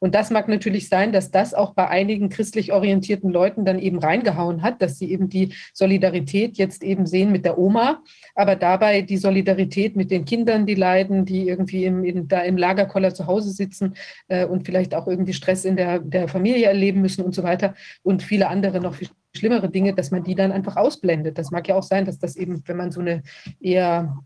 Und 0.00 0.14
das 0.14 0.30
mag 0.30 0.48
natürlich 0.48 0.88
sein, 0.88 1.12
dass 1.12 1.30
das 1.30 1.52
auch 1.52 1.74
bei 1.74 1.86
einigen 1.88 2.30
christlich 2.30 2.72
orientierten 2.72 3.30
Leuten 3.30 3.64
dann 3.66 3.78
eben 3.78 3.98
reingehauen 3.98 4.62
hat, 4.62 4.80
dass 4.82 4.98
sie 4.98 5.12
eben 5.12 5.28
die 5.28 5.54
Solidarität 5.74 6.56
jetzt 6.56 6.82
eben 6.82 7.06
sehen 7.06 7.30
mit 7.30 7.44
der 7.44 7.58
Oma, 7.58 8.02
aber 8.34 8.56
dabei 8.56 9.02
die 9.02 9.16
Solidarität 9.16 9.96
mit 9.96 10.10
den 10.10 10.24
Kindern, 10.24 10.66
die 10.66 10.74
leiden, 10.74 11.24
die 11.24 11.48
irgendwie 11.48 11.84
im, 11.84 12.04
in, 12.04 12.28
da 12.28 12.40
im 12.40 12.56
Lagerkoller 12.56 13.14
zu 13.14 13.26
Hause 13.26 13.50
sitzen 13.50 13.94
äh, 14.28 14.44
und 14.46 14.64
vielleicht 14.66 14.94
auch 14.94 15.06
irgendwie 15.06 15.32
Stress 15.32 15.64
in 15.64 15.76
der, 15.76 15.98
der 15.98 16.28
Familie 16.28 16.66
erleben 16.66 17.00
müssen 17.00 17.24
und 17.24 17.34
so 17.34 17.42
weiter 17.42 17.74
und 18.02 18.22
viele 18.22 18.48
andere 18.48 18.80
noch 18.80 18.94
viel 18.94 19.08
schlimmere 19.36 19.70
Dinge, 19.70 19.94
dass 19.94 20.10
man 20.10 20.24
die 20.24 20.34
dann 20.34 20.52
einfach 20.52 20.76
ausblendet. 20.76 21.38
Das 21.38 21.50
mag 21.50 21.68
ja 21.68 21.76
auch 21.76 21.82
sein, 21.82 22.04
dass 22.04 22.18
das 22.18 22.36
eben, 22.36 22.62
wenn 22.66 22.76
man 22.76 22.90
so 22.90 23.00
eine 23.00 23.22
eher 23.60 24.16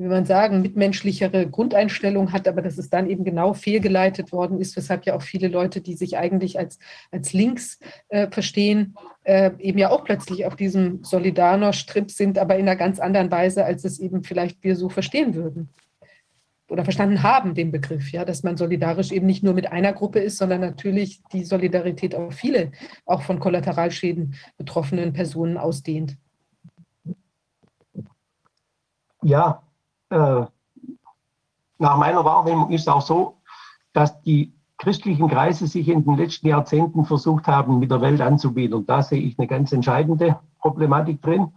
wie 0.00 0.08
man 0.08 0.24
sagen, 0.24 0.62
mitmenschlichere 0.62 1.46
Grundeinstellung 1.46 2.32
hat, 2.32 2.48
aber 2.48 2.62
dass 2.62 2.78
es 2.78 2.88
dann 2.88 3.10
eben 3.10 3.22
genau 3.22 3.52
fehlgeleitet 3.52 4.32
worden 4.32 4.58
ist, 4.58 4.74
weshalb 4.74 5.04
ja 5.04 5.14
auch 5.14 5.20
viele 5.20 5.48
Leute, 5.48 5.82
die 5.82 5.94
sich 5.94 6.16
eigentlich 6.16 6.58
als, 6.58 6.78
als 7.10 7.34
links 7.34 7.78
äh, 8.08 8.30
verstehen, 8.30 8.94
äh, 9.24 9.50
eben 9.58 9.76
ja 9.78 9.90
auch 9.90 10.04
plötzlich 10.04 10.46
auf 10.46 10.56
diesem 10.56 11.02
Solidarność-Trip 11.02 12.10
sind, 12.10 12.38
aber 12.38 12.56
in 12.56 12.62
einer 12.62 12.76
ganz 12.76 12.98
anderen 12.98 13.30
Weise, 13.30 13.66
als 13.66 13.84
es 13.84 13.98
eben 13.98 14.24
vielleicht 14.24 14.64
wir 14.64 14.74
so 14.74 14.88
verstehen 14.88 15.34
würden 15.34 15.68
oder 16.70 16.84
verstanden 16.84 17.22
haben, 17.22 17.54
den 17.54 17.70
Begriff, 17.70 18.10
ja, 18.10 18.24
dass 18.24 18.42
man 18.42 18.56
solidarisch 18.56 19.12
eben 19.12 19.26
nicht 19.26 19.42
nur 19.42 19.52
mit 19.52 19.70
einer 19.70 19.92
Gruppe 19.92 20.20
ist, 20.20 20.38
sondern 20.38 20.62
natürlich 20.62 21.20
die 21.30 21.44
Solidarität 21.44 22.14
auf 22.14 22.32
viele, 22.32 22.72
auch 23.04 23.20
von 23.20 23.38
Kollateralschäden 23.38 24.34
betroffenen 24.56 25.12
Personen 25.12 25.58
ausdehnt. 25.58 26.16
Ja, 29.22 29.62
äh, 30.10 30.44
nach 31.78 31.96
meiner 31.96 32.24
Wahrnehmung 32.24 32.70
ist 32.70 32.82
es 32.82 32.88
auch 32.88 33.02
so, 33.02 33.38
dass 33.92 34.20
die 34.22 34.52
christlichen 34.78 35.28
Kreise 35.28 35.66
sich 35.66 35.88
in 35.88 36.04
den 36.04 36.16
letzten 36.16 36.48
Jahrzehnten 36.48 37.04
versucht 37.04 37.46
haben, 37.46 37.78
mit 37.78 37.90
der 37.90 38.00
Welt 38.00 38.20
anzubieten. 38.20 38.74
Und 38.74 38.88
da 38.88 39.02
sehe 39.02 39.20
ich 39.20 39.38
eine 39.38 39.46
ganz 39.46 39.72
entscheidende 39.72 40.38
Problematik 40.58 41.22
drin. 41.22 41.52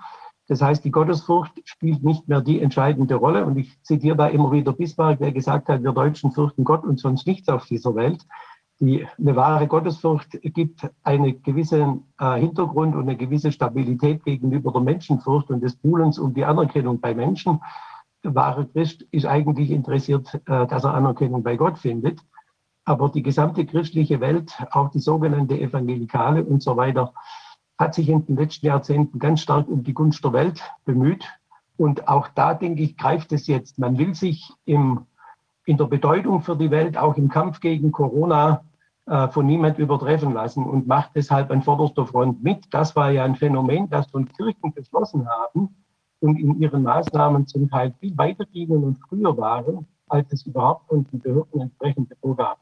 Das 0.47 0.62
heißt, 0.62 0.84
die 0.84 0.91
Gottesfurcht 0.91 1.54
spielt 1.64 2.04
nicht 2.04 2.28
mehr 2.28 2.41
die 2.41 2.62
entscheidende 2.62 3.16
Rolle. 3.16 3.45
Und 3.45 3.58
ich 3.58 3.82
zitiere 3.84 4.18
da 4.18 4.28
immer 4.28 4.51
wieder 4.51 4.74
Bismarck, 4.74 5.20
der 5.20 5.32
gesagt 5.32 5.70
hat, 5.70 5.84
wir 5.84 5.93
Deutschen 5.93 6.32
fürchten 6.32 6.66
Gott 6.66 6.84
und 6.84 6.99
sonst 6.99 7.26
nichts 7.26 7.47
auf 7.47 7.66
dieser 7.66 7.95
Welt. 7.95 8.26
Die, 8.80 9.08
eine 9.18 9.36
wahre 9.38 9.68
Gottesfurcht 9.68 10.38
gibt 10.41 10.89
einen 11.04 11.41
gewissen 11.43 12.04
äh, 12.20 12.39
Hintergrund 12.39 12.95
und 12.95 13.04
eine 13.04 13.16
gewisse 13.16 13.54
Stabilität 13.54 14.26
gegenüber 14.26 14.74
der 14.74 14.82
Menschenfurcht 14.82 15.49
und 15.49 15.62
des 15.62 15.76
Buhlens 15.78 16.20
um 16.20 16.34
die 16.34 16.43
Anerkennung 16.43 16.99
bei 16.99 17.14
Menschen 17.14 17.62
wahre 18.24 18.67
Christ 18.67 19.05
ist 19.11 19.26
eigentlich 19.26 19.71
interessiert, 19.71 20.34
äh, 20.45 20.67
dass 20.67 20.84
er 20.84 20.93
Anerkennung 20.93 21.43
bei 21.43 21.55
Gott 21.55 21.78
findet. 21.78 22.19
Aber 22.86 23.09
die 23.09 23.24
gesamte 23.24 23.65
christliche 23.65 24.19
Welt, 24.19 24.53
auch 24.71 24.89
die 24.89 24.99
sogenannte 24.99 25.59
Evangelikale 25.59 26.43
und 26.43 26.61
so 26.61 26.76
weiter, 26.76 27.13
hat 27.78 27.93
sich 27.95 28.09
in 28.09 28.26
den 28.26 28.36
letzten 28.36 28.67
Jahrzehnten 28.67 29.19
ganz 29.19 29.41
stark 29.41 29.67
um 29.67 29.84
die 29.84 29.93
Gunst 29.93 30.24
der 30.24 30.34
Welt 30.34 30.61
bemüht. 30.86 31.26
Und 31.78 32.07
auch 32.07 32.28
da, 32.30 32.53
denke 32.53 32.84
ich, 32.84 32.97
greift 32.97 33.32
es 33.32 33.47
jetzt. 33.47 33.80
Man 33.80 33.97
will 33.97 34.13
sich 34.13 34.51
im, 34.65 35.05
in 35.65 35.78
der 35.78 35.86
Bedeutung 35.86 36.41
für 36.41 36.55
die 36.55 36.71
Welt, 36.71 36.97
auch 36.97 37.17
im 37.17 37.30
Kampf 37.30 37.59
gegen 37.61 37.91
Corona, 37.91 38.63
äh, 39.05 39.28
von 39.30 39.45
niemand 39.45 39.80
übertreffen 39.80 40.34
lassen 40.34 40.63
und 40.63 40.88
macht 40.88 41.11
deshalb 41.15 41.51
an 41.51 41.61
vorderster 41.61 42.05
Front 42.05 42.43
mit. 42.43 42.65
Das 42.71 42.95
war 42.95 43.11
ja 43.11 43.26
ein 43.26 43.36
Phänomen, 43.36 43.89
das 43.89 44.07
von 44.07 44.28
Kirchen 44.30 44.74
beschlossen 44.74 45.28
haben, 45.28 45.83
und 46.24 46.39
in 46.39 46.61
ihren 46.61 46.84
Maßnahmen 46.84 47.47
zum 47.47 47.69
Teil 47.69 47.93
viel 47.99 48.17
weiter 48.17 48.45
gingen 48.45 48.82
und 48.84 48.97
früher 49.09 49.36
waren, 49.38 49.86
als 50.07 50.32
es 50.32 50.45
überhaupt 50.45 50.88
von 50.88 51.03
den 51.03 51.19
Behörden 51.19 51.61
entsprechende 51.61 52.15
Vorgaben. 52.15 52.61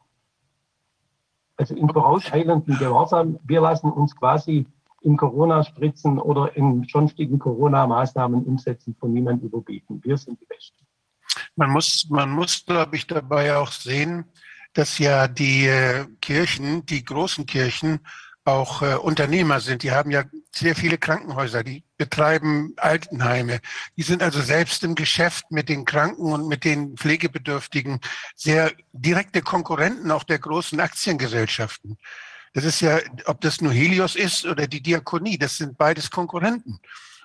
Also 1.56 1.76
in 1.76 1.88
vorauseilenden 1.88 2.76
Gehorsam, 2.76 3.38
wir 3.44 3.60
lassen 3.60 3.92
uns 3.92 4.16
quasi 4.16 4.66
in 5.02 5.16
Corona-Spritzen 5.16 6.18
oder 6.18 6.56
in 6.56 6.84
sonstigen 6.90 7.38
Corona-Maßnahmen 7.38 8.44
umsetzen 8.44 8.96
von 8.98 9.12
niemand 9.12 9.44
überbieten. 9.44 10.00
Wir 10.02 10.16
sind 10.16 10.40
die 10.40 10.46
Besten. 10.46 10.84
Man 11.54 11.70
muss, 11.70 12.08
man 12.10 12.30
muss, 12.30 12.64
glaube 12.66 12.96
ich, 12.96 13.06
dabei 13.06 13.56
auch 13.56 13.70
sehen, 13.70 14.24
dass 14.72 14.98
ja 14.98 15.28
die 15.28 15.66
äh, 15.66 16.06
Kirchen, 16.20 16.84
die 16.86 17.04
großen 17.04 17.46
Kirchen, 17.46 18.00
auch 18.44 18.82
äh, 18.82 18.94
Unternehmer 18.96 19.60
sind. 19.60 19.82
Die 19.82 19.92
haben 19.92 20.10
ja 20.10 20.24
sehr 20.50 20.74
viele 20.74 20.98
Krankenhäuser, 20.98 21.62
die 21.62 21.84
betreiben 21.96 22.72
Altenheime. 22.76 23.60
Die 23.96 24.02
sind 24.02 24.22
also 24.22 24.40
selbst 24.40 24.82
im 24.82 24.94
Geschäft 24.94 25.50
mit 25.50 25.68
den 25.68 25.84
Kranken 25.84 26.32
und 26.32 26.48
mit 26.48 26.64
den 26.64 26.96
Pflegebedürftigen 26.96 28.00
sehr 28.34 28.72
direkte 28.92 29.42
Konkurrenten 29.42 30.10
auch 30.10 30.24
der 30.24 30.38
großen 30.38 30.80
Aktiengesellschaften. 30.80 31.98
Das 32.52 32.64
ist 32.64 32.80
ja, 32.80 32.98
ob 33.26 33.40
das 33.40 33.60
nur 33.60 33.72
Helios 33.72 34.16
ist 34.16 34.44
oder 34.44 34.66
die 34.66 34.82
Diakonie, 34.82 35.38
das 35.38 35.56
sind 35.56 35.78
beides 35.78 36.10
Konkurrenten. 36.10 36.80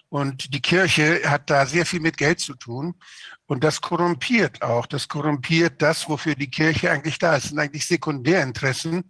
Und 0.10 0.54
die 0.54 0.62
Kirche 0.62 1.22
hat 1.30 1.50
da 1.50 1.66
sehr 1.66 1.86
viel 1.86 2.00
mit 2.00 2.18
Geld 2.18 2.40
zu 2.40 2.56
tun. 2.56 2.96
Und 3.46 3.64
das 3.64 3.82
korrumpiert 3.82 4.62
auch. 4.62 4.86
Das 4.86 5.08
korrumpiert 5.08 5.82
das, 5.82 6.08
wofür 6.08 6.36
die 6.36 6.50
Kirche 6.50 6.92
eigentlich 6.92 7.20
da 7.20 7.36
ist. 7.36 7.44
Das 7.44 7.50
sind 7.50 7.60
eigentlich 7.60 7.86
Sekundärinteressen, 7.86 9.04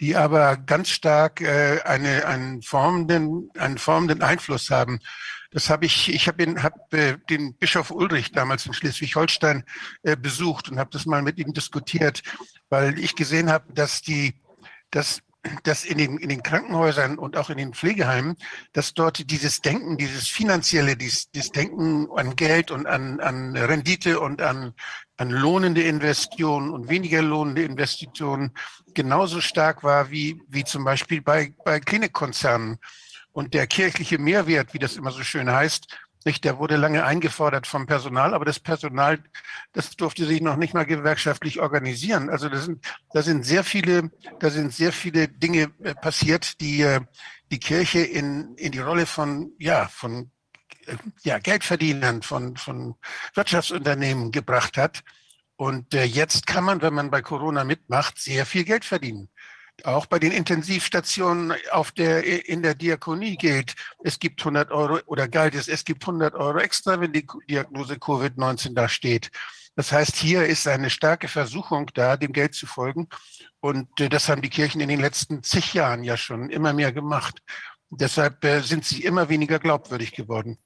die 0.00 0.16
aber 0.16 0.56
ganz 0.56 0.90
stark 0.90 1.40
äh, 1.40 1.80
eine, 1.84 2.26
einen, 2.26 2.62
formenden, 2.62 3.50
einen 3.58 3.78
formenden 3.78 4.22
Einfluss 4.22 4.70
haben. 4.70 4.98
Das 5.50 5.70
habe 5.70 5.86
ich, 5.86 6.12
ich 6.12 6.28
habe 6.28 6.62
hab, 6.62 6.92
äh, 6.92 7.16
den 7.30 7.54
Bischof 7.54 7.90
Ulrich 7.90 8.32
damals 8.32 8.66
in 8.66 8.74
Schleswig-Holstein 8.74 9.64
äh, 10.02 10.16
besucht 10.16 10.68
und 10.68 10.78
habe 10.78 10.90
das 10.92 11.06
mal 11.06 11.22
mit 11.22 11.38
ihm 11.38 11.52
diskutiert, 11.54 12.22
weil 12.68 12.98
ich 12.98 13.16
gesehen 13.16 13.50
habe, 13.50 13.72
dass 13.72 14.02
die, 14.02 14.34
dass 14.90 15.22
dass 15.62 15.84
in 15.84 15.98
den, 15.98 16.18
in 16.18 16.28
den 16.28 16.42
Krankenhäusern 16.42 17.18
und 17.18 17.36
auch 17.36 17.50
in 17.50 17.58
den 17.58 17.72
Pflegeheimen, 17.72 18.36
dass 18.72 18.94
dort 18.94 19.30
dieses 19.30 19.60
Denken, 19.60 19.96
dieses 19.96 20.28
finanzielle, 20.28 20.96
dieses, 20.96 21.30
dieses 21.30 21.52
Denken 21.52 22.08
an 22.14 22.36
Geld 22.36 22.70
und 22.70 22.86
an, 22.86 23.20
an 23.20 23.56
Rendite 23.56 24.20
und 24.20 24.40
an, 24.42 24.74
an 25.16 25.30
lohnende 25.30 25.82
Investitionen 25.82 26.70
und 26.70 26.88
weniger 26.88 27.22
lohnende 27.22 27.62
Investitionen 27.62 28.52
genauso 28.94 29.40
stark 29.40 29.82
war 29.82 30.10
wie, 30.10 30.40
wie 30.48 30.64
zum 30.64 30.84
Beispiel 30.84 31.22
bei, 31.22 31.52
bei 31.64 31.80
Klinikkonzernen. 31.80 32.78
Und 33.32 33.52
der 33.52 33.66
kirchliche 33.66 34.16
Mehrwert, 34.16 34.72
wie 34.72 34.78
das 34.78 34.96
immer 34.96 35.10
so 35.10 35.22
schön 35.22 35.50
heißt, 35.50 35.88
nicht, 36.26 36.44
der 36.44 36.58
wurde 36.58 36.76
lange 36.76 37.04
eingefordert 37.04 37.66
vom 37.66 37.86
Personal, 37.86 38.34
aber 38.34 38.44
das 38.44 38.60
Personal, 38.60 39.18
das 39.72 39.96
durfte 39.96 40.26
sich 40.26 40.42
noch 40.42 40.56
nicht 40.56 40.74
mal 40.74 40.84
gewerkschaftlich 40.84 41.60
organisieren. 41.60 42.28
Also 42.28 42.48
das 42.48 42.66
sind, 42.66 42.84
da 43.12 43.22
sind 43.22 43.46
sehr 43.46 43.64
viele, 43.64 44.10
da 44.40 44.50
sind 44.50 44.74
sehr 44.74 44.92
viele 44.92 45.28
Dinge 45.28 45.70
äh, 45.82 45.94
passiert, 45.94 46.60
die 46.60 46.82
äh, 46.82 47.00
die 47.50 47.60
Kirche 47.60 48.00
in, 48.00 48.54
in 48.56 48.72
die 48.72 48.80
Rolle 48.80 49.06
von, 49.06 49.52
ja, 49.58 49.88
von 49.88 50.30
ja, 51.22 51.38
Geldverdienern, 51.38 52.22
von, 52.22 52.56
von 52.56 52.96
Wirtschaftsunternehmen 53.34 54.32
gebracht 54.32 54.76
hat. 54.76 55.02
Und 55.56 55.94
äh, 55.94 56.04
jetzt 56.04 56.46
kann 56.46 56.64
man, 56.64 56.82
wenn 56.82 56.94
man 56.94 57.10
bei 57.10 57.22
Corona 57.22 57.64
mitmacht, 57.64 58.18
sehr 58.18 58.44
viel 58.44 58.64
Geld 58.64 58.84
verdienen. 58.84 59.30
Auch 59.84 60.06
bei 60.06 60.18
den 60.18 60.32
Intensivstationen 60.32 61.54
auf 61.70 61.92
der, 61.92 62.48
in 62.48 62.62
der 62.62 62.74
Diakonie 62.74 63.36
gilt, 63.36 63.74
es 64.02 64.18
gibt 64.18 64.40
100 64.40 64.70
Euro 64.70 65.00
oder 65.06 65.28
galt 65.28 65.54
es, 65.54 65.68
es 65.68 65.84
gibt 65.84 66.02
100 66.02 66.34
Euro 66.34 66.58
extra, 66.58 66.98
wenn 67.00 67.12
die 67.12 67.26
Diagnose 67.48 67.94
Covid-19 67.94 68.74
da 68.74 68.88
steht. 68.88 69.30
Das 69.76 69.92
heißt, 69.92 70.16
hier 70.16 70.46
ist 70.46 70.66
eine 70.66 70.88
starke 70.88 71.28
Versuchung 71.28 71.90
da, 71.94 72.16
dem 72.16 72.32
Geld 72.32 72.54
zu 72.54 72.66
folgen. 72.66 73.08
Und 73.60 74.00
äh, 74.00 74.08
das 74.08 74.28
haben 74.28 74.40
die 74.40 74.48
Kirchen 74.48 74.80
in 74.80 74.88
den 74.88 75.00
letzten 75.00 75.42
zig 75.42 75.74
Jahren 75.74 76.02
ja 76.02 76.16
schon 76.16 76.48
immer 76.48 76.72
mehr 76.72 76.92
gemacht. 76.92 77.42
Deshalb 77.90 78.42
äh, 78.44 78.60
sind 78.62 78.86
sie 78.86 79.04
immer 79.04 79.28
weniger 79.28 79.58
glaubwürdig 79.58 80.12
geworden. 80.12 80.58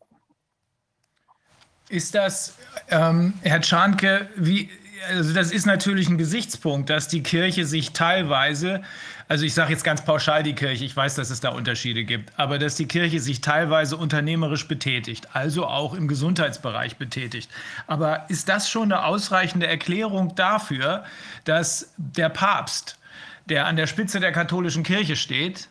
Ist 1.89 2.15
das, 2.15 2.55
ähm, 2.89 3.35
Herr 3.43 3.61
Czarnke, 3.61 4.31
wie, 4.37 4.71
also 5.09 5.33
das 5.33 5.51
ist 5.51 5.67
natürlich 5.67 6.09
ein 6.09 6.19
Gesichtspunkt, 6.19 6.91
dass 6.91 7.09
die 7.09 7.23
Kirche 7.23 7.65
sich 7.65 7.93
teilweise, 7.93 8.83
also 9.29 9.45
ich 9.45 9.55
sage 9.55 9.73
jetzt 9.73 9.85
ganz 9.85 10.05
pauschal 10.05 10.43
die 10.43 10.55
Kirche, 10.55 10.85
ich 10.85 10.97
weiß, 10.97 11.15
dass 11.15 11.31
es 11.31 11.41
da 11.41 11.51
Unterschiede 11.51 12.05
gibt, 12.05 12.33
aber 12.39 12.59
dass 12.59 12.75
die 12.75 12.87
Kirche 12.87 13.21
sich 13.21 13.41
teilweise 13.41 13.97
unternehmerisch 13.97 14.69
betätigt, 14.69 15.29
also 15.33 15.67
auch 15.67 15.95
im 15.95 16.09
Gesundheitsbereich 16.09 16.97
betätigt. 16.97 17.51
Aber 17.87 18.27
ist 18.29 18.49
das 18.49 18.71
schon 18.71 18.93
eine 18.93 19.05
ausreichende 19.05 19.67
Erklärung 19.67 20.35
dafür, 20.35 21.05
dass 21.45 21.93
der 21.97 22.29
Papst, 22.29 22.99
der 23.47 23.67
an 23.67 23.77
der 23.77 23.87
Spitze 23.87 24.21
der 24.21 24.33
katholischen 24.33 24.83
Kirche 24.83 25.17
steht, 25.17 25.69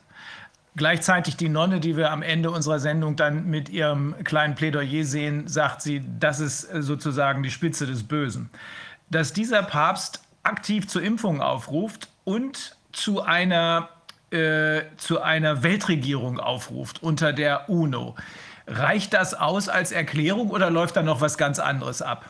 Gleichzeitig 0.75 1.35
die 1.35 1.49
Nonne, 1.49 1.79
die 1.79 1.97
wir 1.97 2.11
am 2.11 2.21
Ende 2.21 2.51
unserer 2.51 2.79
Sendung 2.79 3.15
dann 3.15 3.47
mit 3.47 3.69
ihrem 3.69 4.15
kleinen 4.23 4.55
Plädoyer 4.55 5.03
sehen, 5.03 5.47
sagt 5.47 5.81
sie, 5.81 6.01
das 6.19 6.39
ist 6.39 6.61
sozusagen 6.61 7.41
die 7.41 7.49
Spitze 7.49 7.87
des 7.87 8.03
Bösen. 8.03 8.49
Dass 9.09 9.33
dieser 9.33 9.63
Papst 9.63 10.21
aktiv 10.43 10.87
zur 10.87 11.03
Impfung 11.03 11.41
aufruft 11.41 12.09
und 12.23 12.77
zu 12.91 13.21
einer, 13.21 13.89
äh, 14.31 14.81
zu 14.97 15.21
einer 15.21 15.63
Weltregierung 15.63 16.39
aufruft 16.39 17.03
unter 17.03 17.33
der 17.33 17.69
UNO. 17.69 18.15
Reicht 18.67 19.13
das 19.13 19.33
aus 19.33 19.69
als 19.69 19.91
Erklärung 19.91 20.49
oder 20.49 20.69
läuft 20.69 20.95
da 20.95 21.01
noch 21.01 21.21
was 21.21 21.37
ganz 21.37 21.59
anderes 21.59 22.01
ab? 22.01 22.25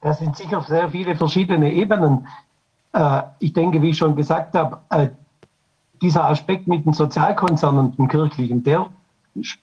Das 0.00 0.18
sind 0.18 0.36
sicher 0.36 0.62
sehr 0.62 0.90
viele 0.90 1.16
verschiedene 1.16 1.72
Ebenen. 1.72 2.26
Äh, 2.92 3.22
ich 3.38 3.52
denke, 3.52 3.80
wie 3.80 3.90
ich 3.90 3.98
schon 3.98 4.16
gesagt 4.16 4.54
habe, 4.54 4.80
äh, 4.90 5.08
dieser 6.02 6.24
Aspekt 6.26 6.66
mit 6.66 6.84
den 6.84 6.92
Sozialkonzernen, 6.92 7.96
den 7.96 8.08
kirchlichen, 8.08 8.62
der 8.62 8.86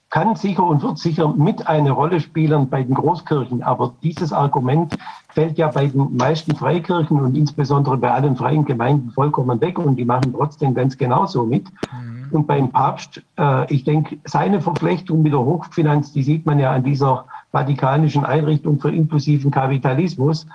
kann 0.10 0.36
sicher 0.36 0.64
und 0.64 0.84
wird 0.84 0.98
sicher 0.98 1.34
mit 1.34 1.68
eine 1.68 1.92
Rolle 1.92 2.20
spielen 2.20 2.70
bei 2.70 2.84
den 2.84 2.96
Großkirchen. 2.96 3.64
Aber 3.64 3.94
dieses 4.04 4.34
Argument 4.34 4.98
fällt 5.30 5.58
ja 5.58 5.70
bei 5.70 5.88
den 5.88 6.18
meisten 6.18 6.56
Freikirchen 6.56 7.20
und 7.20 7.36
insbesondere 7.36 7.98
bei 7.98 8.12
allen 8.12 8.36
freien 8.36 8.66
Gemeinden 8.66 9.12
vollkommen 9.12 9.62
weg 9.62 9.80
und 9.80 9.96
die 9.96 10.06
machen 10.06 10.34
trotzdem 10.34 10.74
ganz 10.74 10.98
genauso 10.98 11.46
mit. 11.46 11.68
Mhm. 11.94 12.28
Und 12.32 12.48
beim 12.48 12.72
Papst, 12.72 13.22
äh, 13.38 13.74
ich 13.74 13.84
denke, 13.84 14.18
seine 14.26 14.62
Verflechtung 14.62 15.22
mit 15.22 15.34
der 15.34 15.40
Hochfinanz, 15.40 16.12
die 16.12 16.24
sieht 16.24 16.46
man 16.46 16.60
ja 16.60 16.72
an 16.72 16.84
dieser 16.84 17.26
vatikanischen 17.52 18.26
Einrichtung 18.26 18.80
für 18.80 18.92
inklusiven 18.92 19.52
Kapitalismus, 19.52 20.48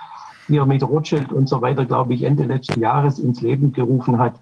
die 0.47 0.57
er 0.57 0.65
mit 0.65 0.83
Rothschild 0.83 1.31
und 1.31 1.49
so 1.49 1.61
weiter, 1.61 1.85
glaube 1.85 2.13
ich, 2.13 2.23
Ende 2.23 2.43
letzten 2.43 2.79
Jahres 2.79 3.19
ins 3.19 3.41
Leben 3.41 3.73
gerufen 3.73 4.17
hat. 4.17 4.33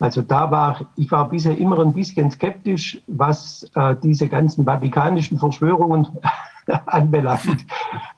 Also 0.00 0.22
da 0.22 0.50
war, 0.50 0.80
ich 0.96 1.10
war 1.10 1.28
bisher 1.28 1.56
immer 1.56 1.78
ein 1.78 1.92
bisschen 1.92 2.30
skeptisch, 2.30 3.00
was 3.06 3.70
äh, 3.74 3.94
diese 4.02 4.28
ganzen 4.28 4.64
vatikanischen 4.64 5.38
Verschwörungen 5.38 6.08
anbelangt. 6.86 7.64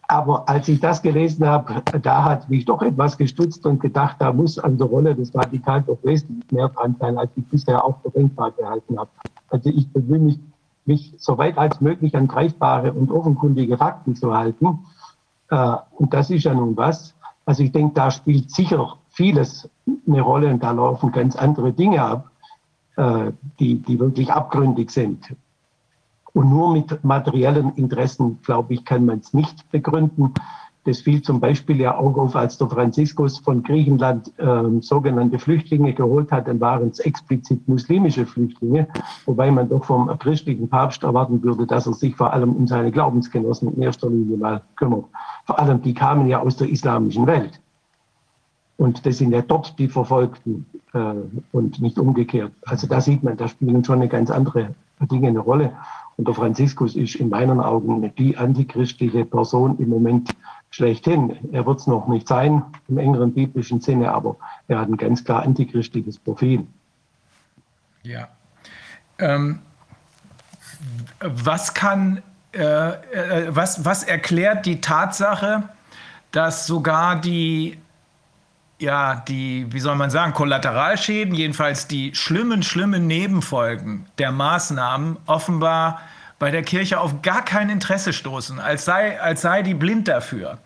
Aber 0.09 0.49
als 0.49 0.68
ich 0.68 0.81
das 0.81 1.03
gelesen 1.03 1.47
habe, 1.47 1.83
da 2.01 2.24
hat 2.24 2.49
mich 2.49 2.64
doch 2.64 2.81
etwas 2.83 3.18
gestutzt 3.18 3.66
und 3.66 3.81
gedacht, 3.81 4.16
da 4.20 4.33
muss 4.33 4.59
an 4.59 4.79
der 4.79 4.87
Rolle 4.87 5.14
des 5.14 5.31
Vatikan 5.31 5.85
doch 5.87 5.99
wesentlich 6.03 6.51
mehr 6.51 6.68
dran 6.68 6.97
sein, 7.01 7.18
als 7.18 7.31
ich 7.37 7.45
bisher 7.47 7.85
auch 7.85 7.99
für 8.03 8.11
gehalten 8.11 8.99
habe. 8.99 9.11
Also 9.51 9.70
ich 9.70 9.93
bemühe 9.93 10.20
mich, 10.20 10.39
mich 10.85 11.14
so 11.18 11.37
weit 11.39 11.59
als 11.59 11.81
möglich 11.81 12.16
an 12.16 12.29
greifbare 12.29 12.93
und 12.93 13.11
offenkundige 13.11 13.77
Fakten 13.77 14.14
zu 14.14 14.35
halten. 14.35 14.87
Äh, 15.51 15.77
und 15.97 16.14
das 16.14 16.31
ist 16.31 16.45
ja 16.45 16.55
nun 16.55 16.77
was. 16.77 17.14
Also 17.45 17.62
ich 17.62 17.72
denke, 17.72 17.95
da 17.95 18.11
spielt 18.11 18.51
sicher 18.51 18.97
vieles 19.09 19.68
eine 20.07 20.20
Rolle 20.20 20.51
und 20.51 20.62
da 20.62 20.72
laufen 20.72 21.12
ganz 21.12 21.37
andere 21.37 21.72
Dinge 21.72 22.03
ab, 22.03 22.30
äh, 22.97 23.32
die, 23.59 23.76
die 23.76 23.99
wirklich 23.99 24.32
abgründig 24.32 24.91
sind. 24.91 25.34
Und 26.32 26.51
nur 26.51 26.72
mit 26.72 27.03
materiellen 27.03 27.74
Interessen, 27.76 28.39
glaube 28.43 28.74
ich, 28.74 28.84
kann 28.84 29.07
man 29.07 29.20
es 29.20 29.32
nicht 29.32 29.70
begründen. 29.70 30.34
Das 30.84 31.01
fiel 31.01 31.20
zum 31.20 31.41
Beispiel 31.41 31.80
ja 31.80 31.97
auch 31.97 32.16
auf, 32.16 32.37
als 32.37 32.59
der 32.59 32.68
Franziskus 32.68 33.39
von 33.39 33.62
Griechenland 33.64 34.32
äh, 34.39 34.80
sogenannte 34.80 35.39
Flüchtlinge 35.39 35.95
geholt 35.95 36.30
hat, 36.30 36.47
dann 36.47 36.61
waren 36.61 36.91
es 36.91 37.01
explizit 37.01 37.66
muslimische 37.66 38.24
Flüchtlinge, 38.24 38.87
wobei 39.24 39.51
man 39.51 39.68
doch 39.68 39.84
vom 39.84 40.07
christlichen 40.18 40.68
Papst 40.68 41.03
erwarten 41.03 41.43
würde, 41.43 41.66
dass 41.66 41.87
er 41.89 41.95
sich 41.95 42.14
vor 42.14 42.32
allem 42.32 42.53
um 42.53 42.68
seine 42.68 42.93
Glaubensgenossen 42.93 43.74
in 43.74 43.82
erster 43.82 44.09
Linie 44.09 44.37
mal 44.37 44.62
kümmert. 44.76 45.07
Vor 45.45 45.59
allem, 45.59 45.82
die 45.82 45.95
kamen 45.95 46.28
ja 46.28 46.41
aus 46.41 46.57
der 46.57 46.68
islamischen 46.68 47.26
Welt. 47.26 47.61
Und 48.77 49.07
das 49.07 49.18
sind 49.18 49.33
ja 49.33 49.43
dort 49.43 49.79
die 49.79 49.89
Verfolgten 49.89 50.66
äh, 50.93 51.14
und 51.53 51.81
nicht 51.81 51.99
umgekehrt. 51.99 52.53
Also 52.66 52.87
da 52.87 53.01
sieht 53.01 53.22
man, 53.22 53.37
da 53.37 53.49
spielen 53.49 53.85
schon 53.85 53.97
eine 53.97 54.09
ganz 54.09 54.31
andere 54.31 54.74
Dinge 55.01 55.29
eine 55.29 55.41
Rolle. 55.41 55.72
Und 56.16 56.27
der 56.27 56.35
Franziskus 56.35 56.97
ist 56.97 57.16
in 57.16 57.29
meinen 57.29 57.61
Augen 57.61 58.12
die 58.16 58.37
antichristliche 58.37 59.24
Person 59.24 59.79
im 59.79 59.91
Moment 59.91 60.35
schlechthin. 60.70 61.37
Er 61.53 61.66
wird 61.66 61.81
es 61.81 61.87
noch 61.87 62.09
nicht 62.09 62.29
sein 62.29 62.62
im 62.89 62.99
engeren 62.99 63.33
biblischen 63.33 63.81
Sinne, 63.81 64.12
aber 64.12 64.37
er 64.68 64.81
hat 64.81 64.89
ein 64.89 64.97
ganz 64.97 65.24
klar 65.24 65.43
antichristliches 65.43 66.18
Profil. 66.18 66.66
Ja. 68.03 68.29
Ähm, 69.18 69.61
was 71.20 71.74
kann, 71.74 72.22
äh, 72.53 72.62
äh, 72.62 73.55
was, 73.55 73.85
was 73.85 74.05
erklärt 74.05 74.66
die 74.66 74.81
Tatsache, 74.81 75.68
dass 76.31 76.66
sogar 76.66 77.20
die 77.20 77.79
ja, 78.79 79.22
die, 79.29 79.66
wie 79.70 79.81
soll 79.81 79.97
man 79.97 80.11
sagen, 80.11 80.33
Kollateralschäden, 80.35 81.35
jedenfalls 81.35 81.87
die 81.87 82.14
schlimmen, 82.14 82.62
schlimmen 82.62 83.07
Nebenfolgen 83.07 84.07
der 84.18 84.33
Maßnahmen 84.33 85.16
offenbar 85.27 86.01
bei 86.39 86.51
der 86.51 86.62
Kirche 86.62 87.01
auf 87.01 87.22
gar 87.22 87.45
kein 87.45 87.70
Interesse 87.70 88.12
stoßen, 88.12 88.61
als 88.61 88.85
sei, 88.85 89.18
als 89.20 89.41
sei 89.41 89.62
die 89.62 89.72
blind 89.72 90.09
dafür. 90.09 90.59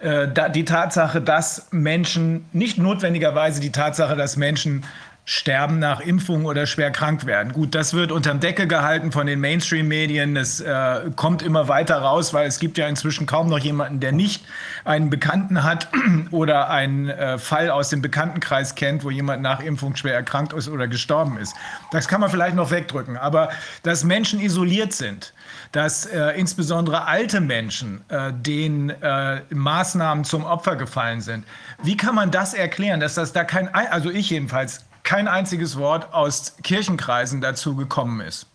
Äh, 0.00 0.26
da, 0.28 0.48
die 0.48 0.64
Tatsache, 0.64 1.20
dass 1.20 1.68
Menschen, 1.70 2.44
nicht 2.52 2.78
notwendigerweise 2.78 3.60
die 3.60 3.70
Tatsache, 3.70 4.16
dass 4.16 4.36
Menschen 4.36 4.84
sterben 5.24 5.78
nach 5.78 6.00
Impfung 6.00 6.46
oder 6.46 6.66
schwer 6.66 6.90
krank 6.90 7.26
werden. 7.26 7.52
Gut, 7.52 7.76
das 7.76 7.94
wird 7.94 8.10
unterm 8.10 8.40
Decke 8.40 8.66
gehalten 8.66 9.12
von 9.12 9.28
den 9.28 9.38
Mainstream-Medien. 9.38 10.36
Es 10.36 10.58
äh, 10.60 11.10
kommt 11.14 11.42
immer 11.42 11.68
weiter 11.68 11.98
raus, 11.98 12.34
weil 12.34 12.48
es 12.48 12.58
gibt 12.58 12.76
ja 12.76 12.88
inzwischen 12.88 13.24
kaum 13.26 13.48
noch 13.48 13.60
jemanden, 13.60 14.00
der 14.00 14.10
nicht 14.10 14.44
einen 14.84 15.10
Bekannten 15.10 15.62
hat 15.62 15.88
oder 16.32 16.70
einen 16.70 17.08
äh, 17.08 17.38
Fall 17.38 17.70
aus 17.70 17.88
dem 17.88 18.02
Bekanntenkreis 18.02 18.74
kennt, 18.74 19.04
wo 19.04 19.10
jemand 19.10 19.42
nach 19.42 19.60
Impfung 19.60 19.94
schwer 19.94 20.14
erkrankt 20.14 20.52
ist 20.54 20.68
oder 20.68 20.88
gestorben 20.88 21.38
ist. 21.38 21.54
Das 21.92 22.08
kann 22.08 22.20
man 22.20 22.28
vielleicht 22.28 22.56
noch 22.56 22.72
wegdrücken. 22.72 23.16
Aber 23.16 23.50
dass 23.84 24.02
Menschen 24.02 24.40
isoliert 24.40 24.92
sind, 24.92 25.34
dass 25.70 26.04
äh, 26.04 26.30
insbesondere 26.30 27.06
alte 27.06 27.40
Menschen 27.40 28.02
äh, 28.08 28.32
den 28.32 28.90
äh, 28.90 29.40
Maßnahmen 29.50 30.24
zum 30.24 30.42
Opfer 30.42 30.74
gefallen 30.74 31.20
sind, 31.20 31.44
wie 31.84 31.96
kann 31.96 32.16
man 32.16 32.32
das 32.32 32.54
erklären, 32.54 32.98
dass 32.98 33.14
das 33.14 33.32
da 33.32 33.44
kein, 33.44 33.72
also 33.72 34.10
ich 34.10 34.28
jedenfalls, 34.28 34.84
kein 35.02 35.28
einziges 35.28 35.76
Wort 35.76 36.12
aus 36.12 36.56
Kirchenkreisen 36.62 37.40
dazu 37.40 37.76
gekommen 37.76 38.20
ist. 38.20 38.46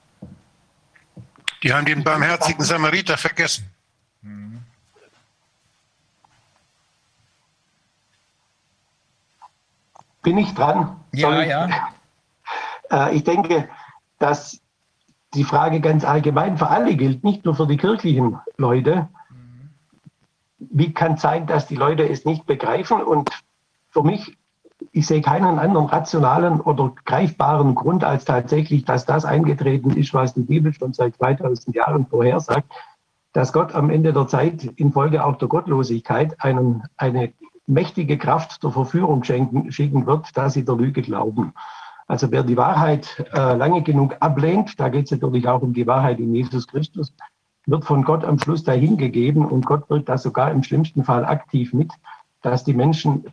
Die 1.63 1.73
haben 1.73 1.85
den 1.85 2.03
barmherzigen 2.03 2.63
Samariter 2.63 3.17
vergessen. 3.17 3.69
Bin 10.21 10.37
ich 10.37 10.53
dran? 10.53 10.99
Ja, 11.13 11.41
ich? 11.41 11.49
ja. 11.49 11.69
Äh, 12.89 13.17
ich 13.17 13.25
denke, 13.25 13.67
dass 14.17 14.61
die 15.33 15.43
Frage 15.43 15.81
ganz 15.81 16.05
allgemein 16.05 16.57
für 16.57 16.67
alle 16.67 16.95
gilt, 16.95 17.21
nicht 17.21 17.43
nur 17.43 17.53
für 17.53 17.67
die 17.67 17.75
kirchlichen 17.75 18.39
Leute. 18.55 19.09
Wie 20.57 20.93
kann 20.93 21.15
es 21.15 21.21
sein, 21.21 21.47
dass 21.47 21.67
die 21.67 21.75
Leute 21.75 22.07
es 22.07 22.23
nicht 22.23 22.45
begreifen? 22.45 23.03
Und 23.03 23.29
für 23.89 24.03
mich 24.03 24.37
ich 24.91 25.07
sehe 25.07 25.21
keinen 25.21 25.59
anderen 25.59 25.87
rationalen 25.87 26.61
oder 26.61 26.93
greifbaren 27.05 27.75
Grund 27.75 28.03
als 28.03 28.25
tatsächlich, 28.25 28.85
dass 28.85 29.05
das 29.05 29.25
eingetreten 29.25 29.91
ist, 29.91 30.13
was 30.13 30.33
die 30.33 30.41
Bibel 30.41 30.73
schon 30.73 30.93
seit 30.93 31.15
2000 31.15 31.75
Jahren 31.75 32.05
vorhersagt, 32.07 32.71
dass 33.33 33.53
Gott 33.53 33.73
am 33.73 33.89
Ende 33.89 34.13
der 34.13 34.27
Zeit 34.27 34.63
infolge 34.75 35.23
auch 35.23 35.37
der 35.37 35.47
Gottlosigkeit 35.47 36.35
einen, 36.43 36.83
eine 36.95 37.33
mächtige 37.65 38.17
Kraft 38.17 38.61
zur 38.61 38.71
Verführung 38.71 39.23
schenken, 39.23 39.71
schicken 39.71 40.05
wird, 40.05 40.35
dass 40.37 40.53
sie 40.53 40.65
der 40.65 40.75
Lüge 40.75 41.01
glauben. 41.01 41.53
Also 42.07 42.31
wer 42.31 42.43
die 42.43 42.55
Wahrheit 42.55 43.25
äh, 43.33 43.55
lange 43.55 43.83
genug 43.83 44.15
ablehnt, 44.21 44.79
da 44.79 44.89
geht 44.89 45.05
es 45.05 45.11
natürlich 45.11 45.47
auch 45.47 45.61
um 45.61 45.73
die 45.73 45.85
Wahrheit 45.85 46.19
in 46.19 46.33
Jesus 46.33 46.67
Christus, 46.67 47.13
wird 47.65 47.83
von 47.83 48.03
Gott 48.03 48.23
am 48.23 48.39
Schluss 48.39 48.63
dahingegeben 48.63 49.45
und 49.45 49.65
Gott 49.65 49.89
wirkt 49.89 50.07
da 50.07 50.17
sogar 50.17 50.51
im 50.51 50.63
schlimmsten 50.63 51.03
Fall 51.03 51.25
aktiv 51.25 51.73
mit, 51.73 51.91
dass 52.41 52.63
die 52.63 52.73
Menschen 52.73 53.25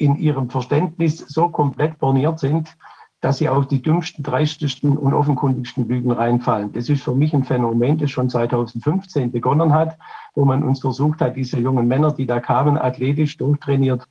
in 0.00 0.16
ihrem 0.16 0.48
Verständnis 0.48 1.18
so 1.18 1.48
komplett 1.50 1.98
borniert 1.98 2.38
sind, 2.40 2.76
dass 3.20 3.36
sie 3.36 3.50
auf 3.50 3.68
die 3.68 3.82
dümmsten, 3.82 4.24
dreistesten 4.24 4.96
und 4.96 5.12
offenkundigsten 5.12 5.86
Lügen 5.86 6.10
reinfallen. 6.10 6.72
Das 6.72 6.88
ist 6.88 7.02
für 7.02 7.14
mich 7.14 7.34
ein 7.34 7.44
Phänomen, 7.44 7.98
das 7.98 8.10
schon 8.10 8.30
2015 8.30 9.30
begonnen 9.30 9.74
hat, 9.74 9.98
wo 10.34 10.46
man 10.46 10.62
uns 10.62 10.80
versucht 10.80 11.20
hat, 11.20 11.36
diese 11.36 11.58
jungen 11.58 11.86
Männer, 11.86 12.12
die 12.12 12.26
da 12.26 12.40
kamen, 12.40 12.78
athletisch 12.78 13.36
durchtrainiert, 13.36 14.08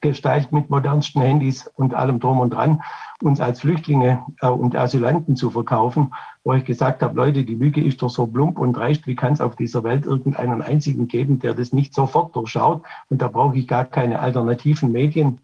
gestaltet 0.00 0.52
mit 0.52 0.70
modernsten 0.70 1.22
Handys 1.22 1.70
und 1.76 1.94
allem 1.94 2.18
drum 2.18 2.40
und 2.40 2.50
dran, 2.50 2.82
uns 3.22 3.40
als 3.40 3.60
Flüchtlinge 3.60 4.24
äh, 4.40 4.48
und 4.48 4.76
Asylanten 4.76 5.36
zu 5.36 5.50
verkaufen, 5.50 6.12
wo 6.44 6.54
ich 6.54 6.64
gesagt 6.64 7.02
habe, 7.02 7.16
Leute, 7.16 7.44
die 7.44 7.54
Lüge 7.54 7.82
ist 7.82 8.02
doch 8.02 8.10
so 8.10 8.26
plump 8.26 8.58
und 8.58 8.76
reicht, 8.76 9.06
wie 9.06 9.14
kann 9.14 9.32
es 9.32 9.40
auf 9.40 9.56
dieser 9.56 9.84
Welt 9.84 10.04
irgendeinen 10.04 10.62
einzigen 10.62 11.06
geben, 11.06 11.38
der 11.38 11.54
das 11.54 11.72
nicht 11.72 11.94
sofort 11.94 12.34
durchschaut? 12.34 12.82
Und 13.08 13.22
da 13.22 13.28
brauche 13.28 13.56
ich 13.56 13.68
gar 13.68 13.84
keine 13.84 14.18
alternativen 14.18 14.90
Medien, 14.90 15.38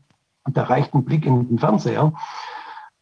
da 0.50 0.64
reicht 0.64 0.94
ein 0.94 1.04
Blick 1.04 1.26
in 1.26 1.48
den 1.48 1.58
Fernseher. 1.58 2.12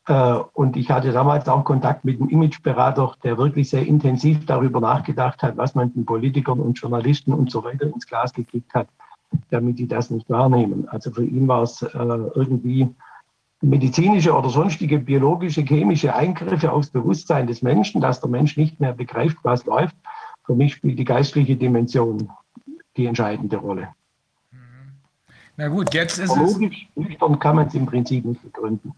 Äh, 0.06 0.34
und 0.52 0.76
ich 0.76 0.90
hatte 0.90 1.12
damals 1.12 1.48
auch 1.48 1.64
Kontakt 1.64 2.04
mit 2.04 2.20
einem 2.20 2.28
Imageberater, 2.28 3.14
der 3.24 3.38
wirklich 3.38 3.70
sehr 3.70 3.86
intensiv 3.86 4.44
darüber 4.46 4.80
nachgedacht 4.80 5.42
hat, 5.42 5.56
was 5.56 5.74
man 5.74 5.92
den 5.92 6.04
Politikern 6.04 6.60
und 6.60 6.78
Journalisten 6.78 7.32
und 7.32 7.50
so 7.50 7.64
weiter 7.64 7.86
ins 7.86 8.06
Glas 8.06 8.32
gekriegt 8.32 8.74
hat, 8.74 8.88
damit 9.50 9.78
die 9.78 9.86
das 9.86 10.10
nicht 10.10 10.28
wahrnehmen. 10.30 10.88
Also 10.88 11.10
für 11.10 11.24
ihn 11.24 11.48
war 11.48 11.62
es 11.62 11.82
äh, 11.82 11.88
irgendwie 11.92 12.88
medizinische 13.60 14.32
oder 14.32 14.50
sonstige 14.50 14.98
biologische, 14.98 15.62
chemische 15.62 16.14
Eingriffe 16.14 16.72
aufs 16.72 16.90
Bewusstsein 16.90 17.46
des 17.46 17.62
Menschen, 17.62 18.00
dass 18.00 18.20
der 18.20 18.30
Mensch 18.30 18.56
nicht 18.56 18.80
mehr 18.80 18.92
begreift, 18.92 19.38
was 19.42 19.64
läuft. 19.66 19.94
Für 20.44 20.54
mich 20.54 20.74
spielt 20.74 20.98
die 20.98 21.04
geistliche 21.04 21.56
Dimension 21.56 22.28
die 22.96 23.06
entscheidende 23.06 23.56
Rolle. 23.56 23.88
Na 25.56 25.68
gut, 25.68 25.94
jetzt 25.94 26.18
ist 26.18 26.36
es. 26.36 26.54
Logisch, 26.54 26.88
nüchtern 26.96 27.38
kann 27.38 27.56
man 27.56 27.68
es 27.68 27.74
im 27.74 27.86
Prinzip 27.86 28.24
nicht 28.24 28.42
begründen. 28.42 28.92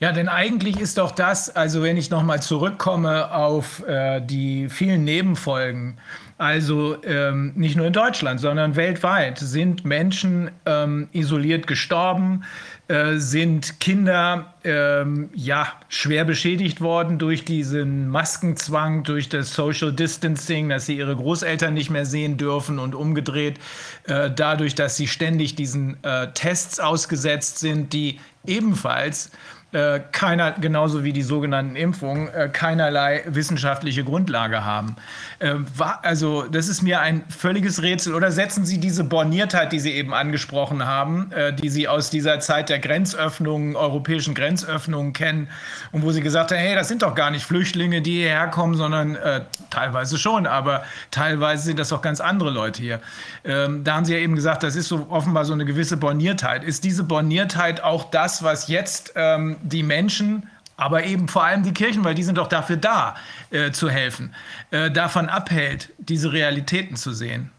Ja, 0.00 0.12
denn 0.12 0.28
eigentlich 0.28 0.78
ist 0.78 0.98
doch 0.98 1.12
das, 1.12 1.54
also 1.54 1.82
wenn 1.82 1.96
ich 1.96 2.10
nochmal 2.10 2.42
zurückkomme 2.42 3.32
auf 3.34 3.82
äh, 3.86 4.20
die 4.20 4.68
vielen 4.68 5.04
Nebenfolgen, 5.04 5.98
also 6.36 6.96
ähm, 7.04 7.52
nicht 7.54 7.76
nur 7.76 7.86
in 7.86 7.92
Deutschland, 7.92 8.40
sondern 8.40 8.74
weltweit 8.74 9.38
sind 9.38 9.84
Menschen 9.84 10.50
ähm, 10.66 11.08
isoliert 11.12 11.66
gestorben, 11.68 12.44
äh, 12.88 13.16
sind 13.16 13.78
Kinder 13.78 14.54
ähm, 14.64 15.30
ja 15.34 15.68
schwer 15.88 16.24
beschädigt 16.24 16.80
worden 16.80 17.18
durch 17.18 17.44
diesen 17.44 18.08
Maskenzwang, 18.08 19.04
durch 19.04 19.28
das 19.28 19.54
Social 19.54 19.92
Distancing, 19.92 20.68
dass 20.68 20.86
sie 20.86 20.98
ihre 20.98 21.14
Großeltern 21.14 21.72
nicht 21.72 21.90
mehr 21.90 22.04
sehen 22.04 22.36
dürfen 22.36 22.80
und 22.80 22.94
umgedreht 22.94 23.60
äh, 24.04 24.30
dadurch, 24.30 24.74
dass 24.74 24.96
sie 24.96 25.06
ständig 25.06 25.54
diesen 25.54 26.02
äh, 26.02 26.32
Tests 26.32 26.80
ausgesetzt 26.80 27.60
sind, 27.60 27.92
die 27.92 28.18
ebenfalls 28.44 29.30
äh, 29.74 30.00
keiner, 30.12 30.52
genauso 30.52 31.02
wie 31.02 31.12
die 31.12 31.22
sogenannten 31.22 31.74
Impfungen, 31.74 32.28
äh, 32.28 32.48
keinerlei 32.48 33.24
wissenschaftliche 33.26 34.04
Grundlage 34.04 34.64
haben. 34.64 34.94
Äh, 35.40 35.54
war, 35.76 35.98
also 36.04 36.42
das 36.42 36.68
ist 36.68 36.82
mir 36.82 37.00
ein 37.00 37.24
völliges 37.28 37.82
Rätsel. 37.82 38.14
Oder 38.14 38.30
setzen 38.30 38.64
Sie 38.64 38.78
diese 38.78 39.02
Borniertheit, 39.02 39.72
die 39.72 39.80
Sie 39.80 39.90
eben 39.90 40.14
angesprochen 40.14 40.86
haben, 40.86 41.32
äh, 41.32 41.52
die 41.52 41.68
Sie 41.70 41.88
aus 41.88 42.08
dieser 42.08 42.38
Zeit 42.38 42.68
der 42.68 42.78
Grenzöffnungen, 42.78 43.74
europäischen 43.74 44.34
Grenzöffnungen 44.36 45.12
kennen 45.12 45.48
und 45.90 46.02
wo 46.02 46.12
Sie 46.12 46.20
gesagt 46.20 46.52
haben, 46.52 46.58
hey, 46.58 46.76
das 46.76 46.86
sind 46.86 47.02
doch 47.02 47.16
gar 47.16 47.32
nicht 47.32 47.44
Flüchtlinge, 47.44 48.00
die 48.00 48.18
hierher 48.18 48.46
kommen, 48.46 48.76
sondern 48.76 49.16
äh, 49.16 49.40
teilweise 49.70 50.18
schon, 50.18 50.46
aber 50.46 50.84
teilweise 51.10 51.64
sind 51.64 51.80
das 51.80 51.88
doch 51.88 52.00
ganz 52.00 52.20
andere 52.20 52.50
Leute 52.50 52.80
hier. 52.80 53.00
Ähm, 53.44 53.82
da 53.82 53.96
haben 53.96 54.04
Sie 54.04 54.12
ja 54.12 54.20
eben 54.20 54.36
gesagt, 54.36 54.62
das 54.62 54.76
ist 54.76 54.86
so 54.86 55.08
offenbar 55.10 55.44
so 55.44 55.52
eine 55.52 55.64
gewisse 55.64 55.96
Borniertheit. 55.96 56.62
Ist 56.62 56.84
diese 56.84 57.02
Borniertheit 57.02 57.82
auch 57.82 58.04
das, 58.10 58.44
was 58.44 58.68
jetzt 58.68 59.12
ähm, 59.16 59.56
die 59.64 59.82
Menschen, 59.82 60.48
aber 60.76 61.04
eben 61.04 61.28
vor 61.28 61.44
allem 61.44 61.62
die 61.62 61.72
Kirchen, 61.72 62.04
weil 62.04 62.14
die 62.14 62.22
sind 62.22 62.38
doch 62.38 62.46
dafür 62.46 62.76
da, 62.76 63.14
äh, 63.50 63.70
zu 63.72 63.88
helfen, 63.88 64.34
äh, 64.70 64.90
davon 64.90 65.28
abhält, 65.28 65.92
diese 65.98 66.32
Realitäten 66.32 66.96
zu 66.96 67.12
sehen. 67.12 67.50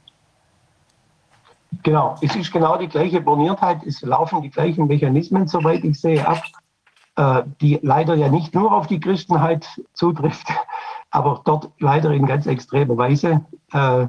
Genau, 1.83 2.15
es 2.21 2.35
ist 2.35 2.51
genau 2.53 2.77
die 2.77 2.87
gleiche 2.87 3.19
Borniertheit, 3.19 3.83
es 3.85 4.01
laufen 4.01 4.41
die 4.41 4.49
gleichen 4.49 4.87
Mechanismen, 4.87 5.47
soweit 5.47 5.83
ich 5.83 5.99
sehe, 5.99 6.25
ab, 6.25 6.43
äh, 7.15 7.43
die 7.61 7.79
leider 7.81 8.15
ja 8.15 8.29
nicht 8.29 8.53
nur 8.53 8.71
auf 8.71 8.87
die 8.87 8.99
Christenheit 8.99 9.67
zutrifft, 9.93 10.47
aber 11.11 11.41
dort 11.43 11.69
leider 11.79 12.11
in 12.11 12.25
ganz 12.25 12.45
extremer 12.45 12.97
Weise. 12.97 13.45
Äh, 13.71 14.07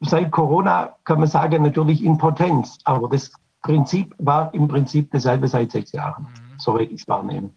seit 0.00 0.30
Corona 0.30 0.94
kann 1.04 1.20
man 1.20 1.28
sagen, 1.28 1.62
natürlich 1.62 2.04
in 2.04 2.18
Potenz, 2.18 2.78
aber 2.84 3.08
das 3.08 3.32
Prinzip 3.62 4.14
war 4.18 4.52
im 4.54 4.68
Prinzip 4.68 5.10
dasselbe 5.10 5.48
seit 5.48 5.72
sechs 5.72 5.92
Jahren. 5.92 6.24
Mhm 6.24 6.45
soweit 6.58 6.90
ich 6.90 7.02
es 7.02 7.08
wahrnehme. 7.08 7.50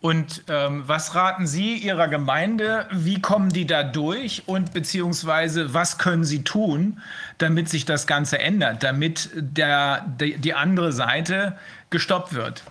Und 0.00 0.44
ähm, 0.48 0.84
was 0.86 1.16
raten 1.16 1.48
Sie 1.48 1.74
Ihrer 1.74 2.06
Gemeinde? 2.06 2.86
Wie 2.92 3.20
kommen 3.20 3.48
die 3.48 3.66
da 3.66 3.82
durch? 3.82 4.44
Und 4.46 4.72
beziehungsweise 4.72 5.74
was 5.74 5.98
können 5.98 6.22
Sie 6.22 6.44
tun, 6.44 7.00
damit 7.38 7.68
sich 7.68 7.84
das 7.84 8.06
Ganze 8.06 8.38
ändert, 8.38 8.84
damit 8.84 9.30
der, 9.34 10.06
die, 10.20 10.38
die 10.38 10.54
andere 10.54 10.92
Seite 10.92 11.58
gestoppt 11.90 12.32
wird? 12.32 12.62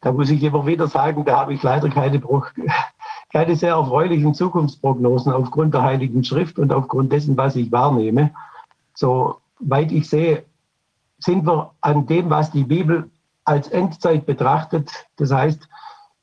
Da 0.00 0.12
muss 0.12 0.30
ich 0.30 0.42
immer 0.42 0.64
wieder 0.66 0.86
sagen, 0.86 1.24
da 1.24 1.38
habe 1.38 1.54
ich 1.54 1.62
leider 1.62 1.88
keine, 1.88 2.20
keine 3.32 3.56
sehr 3.56 3.74
erfreulichen 3.74 4.34
Zukunftsprognosen 4.34 5.32
aufgrund 5.32 5.74
der 5.74 5.82
Heiligen 5.82 6.22
Schrift 6.22 6.58
und 6.58 6.72
aufgrund 6.72 7.12
dessen, 7.12 7.36
was 7.36 7.56
ich 7.56 7.72
wahrnehme. 7.72 8.30
Soweit 8.94 9.90
ich 9.90 10.08
sehe, 10.08 10.44
sind 11.22 11.46
wir 11.46 11.72
an 11.80 12.06
dem, 12.06 12.30
was 12.30 12.50
die 12.50 12.64
Bibel 12.64 13.10
als 13.44 13.68
Endzeit 13.68 14.26
betrachtet. 14.26 14.90
Das 15.16 15.32
heißt, 15.32 15.68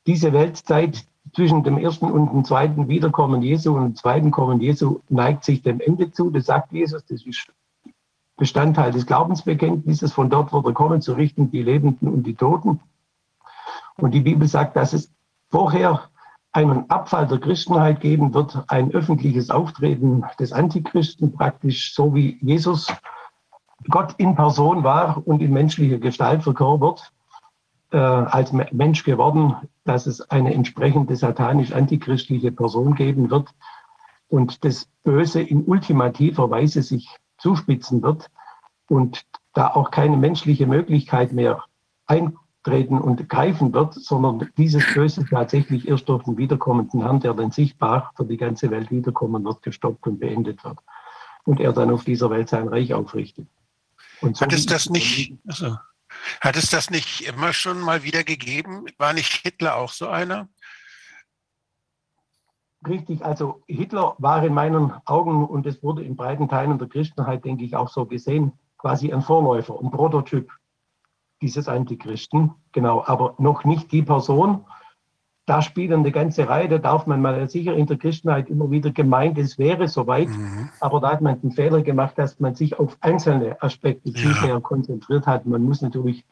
diese 0.06 0.32
Weltzeit 0.32 1.04
zwischen 1.34 1.62
dem 1.62 1.78
ersten 1.78 2.10
und 2.10 2.32
dem 2.32 2.44
zweiten 2.44 2.88
Wiederkommen 2.88 3.42
Jesu 3.42 3.76
und 3.76 3.82
dem 3.84 3.96
zweiten 3.96 4.30
Kommen 4.30 4.60
Jesu 4.60 5.00
neigt 5.08 5.44
sich 5.44 5.62
dem 5.62 5.80
Ende 5.80 6.10
zu. 6.10 6.30
Das 6.30 6.46
sagt 6.46 6.72
Jesus, 6.72 7.04
das 7.06 7.24
ist 7.24 7.46
Bestandteil 8.36 8.90
des 8.90 9.06
Glaubensbekenntnisses. 9.06 10.12
Von 10.12 10.30
dort 10.30 10.52
wird 10.52 10.66
er 10.66 10.72
kommen 10.72 11.02
zu 11.02 11.12
richten 11.12 11.50
die 11.50 11.62
Lebenden 11.62 12.08
und 12.08 12.24
die 12.24 12.34
Toten. 12.34 12.80
Und 13.96 14.12
die 14.12 14.20
Bibel 14.20 14.48
sagt, 14.48 14.76
dass 14.76 14.92
es 14.92 15.12
vorher 15.50 16.08
einen 16.52 16.90
Abfall 16.90 17.26
der 17.26 17.38
Christenheit 17.38 18.00
geben 18.00 18.34
wird, 18.34 18.64
ein 18.68 18.90
öffentliches 18.92 19.50
Auftreten 19.50 20.24
des 20.38 20.52
Antichristen, 20.52 21.32
praktisch 21.32 21.94
so 21.94 22.14
wie 22.14 22.38
Jesus 22.40 22.92
Gott 23.90 24.14
in 24.18 24.34
Person 24.34 24.84
war 24.84 25.22
und 25.26 25.42
in 25.42 25.52
menschlicher 25.52 25.98
Gestalt 25.98 26.42
verkörpert, 26.42 27.12
äh, 27.92 27.98
als 27.98 28.52
Mensch 28.52 29.04
geworden, 29.04 29.56
dass 29.84 30.06
es 30.06 30.20
eine 30.30 30.54
entsprechende 30.54 31.16
satanisch-antichristliche 31.16 32.52
Person 32.52 32.94
geben 32.94 33.30
wird 33.30 33.50
und 34.28 34.64
das 34.64 34.88
Böse 35.02 35.42
in 35.42 35.64
ultimativer 35.64 36.50
Weise 36.50 36.82
sich 36.82 37.08
zuspitzen 37.38 38.02
wird 38.02 38.30
und 38.88 39.24
da 39.54 39.68
auch 39.68 39.90
keine 39.90 40.16
menschliche 40.16 40.66
Möglichkeit 40.66 41.32
mehr 41.32 41.64
eintreten 42.06 42.98
und 42.98 43.28
greifen 43.28 43.72
wird, 43.72 43.94
sondern 43.94 44.48
dieses 44.56 44.94
Böse 44.94 45.24
tatsächlich 45.28 45.88
erst 45.88 46.08
durch 46.08 46.22
den 46.24 46.36
wiederkommenden 46.36 47.02
Herrn, 47.02 47.20
der 47.20 47.34
dann 47.34 47.50
sichtbar 47.50 48.12
für 48.14 48.24
die 48.24 48.36
ganze 48.36 48.70
Welt 48.70 48.90
wiederkommen 48.90 49.44
wird, 49.44 49.62
gestoppt 49.62 50.06
und 50.06 50.20
beendet 50.20 50.62
wird. 50.64 50.78
Und 51.44 51.58
er 51.58 51.72
dann 51.72 51.90
auf 51.90 52.04
dieser 52.04 52.30
Welt 52.30 52.48
sein 52.48 52.68
Reich 52.68 52.94
aufrichtet. 52.94 53.48
So 54.20 54.28
hat 54.40 54.52
es 54.52 54.66
das 54.66 54.90
nicht, 54.90 55.34
also, 55.46 55.76
hat 56.40 56.56
es 56.56 56.70
das 56.70 56.90
nicht 56.90 57.22
immer 57.22 57.52
schon 57.52 57.80
mal 57.80 58.02
wieder 58.02 58.24
gegeben? 58.24 58.86
War 58.98 59.12
nicht 59.12 59.32
Hitler 59.42 59.76
auch 59.76 59.90
so 59.90 60.08
einer? 60.08 60.48
Richtig, 62.86 63.24
also 63.24 63.62
Hitler 63.66 64.14
war 64.18 64.42
in 64.44 64.54
meinen 64.54 64.92
Augen, 65.04 65.46
und 65.46 65.66
es 65.66 65.82
wurde 65.82 66.02
in 66.02 66.16
breiten 66.16 66.48
Teilen 66.48 66.78
der 66.78 66.88
Christenheit, 66.88 67.44
denke 67.44 67.64
ich, 67.64 67.76
auch 67.76 67.88
so 67.88 68.06
gesehen, 68.06 68.52
quasi 68.78 69.12
ein 69.12 69.22
Vorläufer, 69.22 69.78
ein 69.80 69.90
Prototyp 69.90 70.50
dieses 71.42 71.68
Antichristen. 71.68 72.52
Genau, 72.72 73.04
aber 73.04 73.34
noch 73.38 73.64
nicht 73.64 73.92
die 73.92 74.02
Person, 74.02 74.66
da 75.50 75.62
spielen 75.62 75.98
eine 75.98 76.12
ganze 76.12 76.48
Reihe, 76.48 76.68
da 76.68 76.78
darf 76.78 77.08
man 77.08 77.20
mal 77.20 77.48
sicher 77.48 77.74
in 77.74 77.84
der 77.88 77.98
Christenheit 77.98 78.48
immer 78.48 78.70
wieder 78.70 78.92
gemeint, 78.92 79.36
es 79.36 79.58
wäre 79.58 79.88
soweit, 79.88 80.28
mhm. 80.28 80.68
aber 80.78 81.00
da 81.00 81.10
hat 81.10 81.22
man 81.22 81.40
den 81.40 81.50
Fehler 81.50 81.82
gemacht, 81.82 82.16
dass 82.18 82.38
man 82.38 82.54
sich 82.54 82.78
auf 82.78 82.96
einzelne 83.00 83.60
Aspekte 83.60 84.12
zu 84.12 84.32
sehr 84.32 84.60
konzentriert 84.60 85.26
hat. 85.26 85.46
Man 85.46 85.64
muss 85.64 85.82
natürlich 85.82 86.24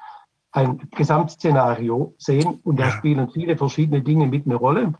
ein 0.52 0.88
Gesamtszenario 0.92 2.14
sehen 2.16 2.60
und 2.62 2.78
ja. 2.78 2.86
da 2.86 2.92
spielen 2.92 3.28
viele 3.30 3.56
verschiedene 3.56 4.02
Dinge 4.02 4.28
mit 4.28 4.46
eine 4.46 4.54
Rolle. 4.54 4.94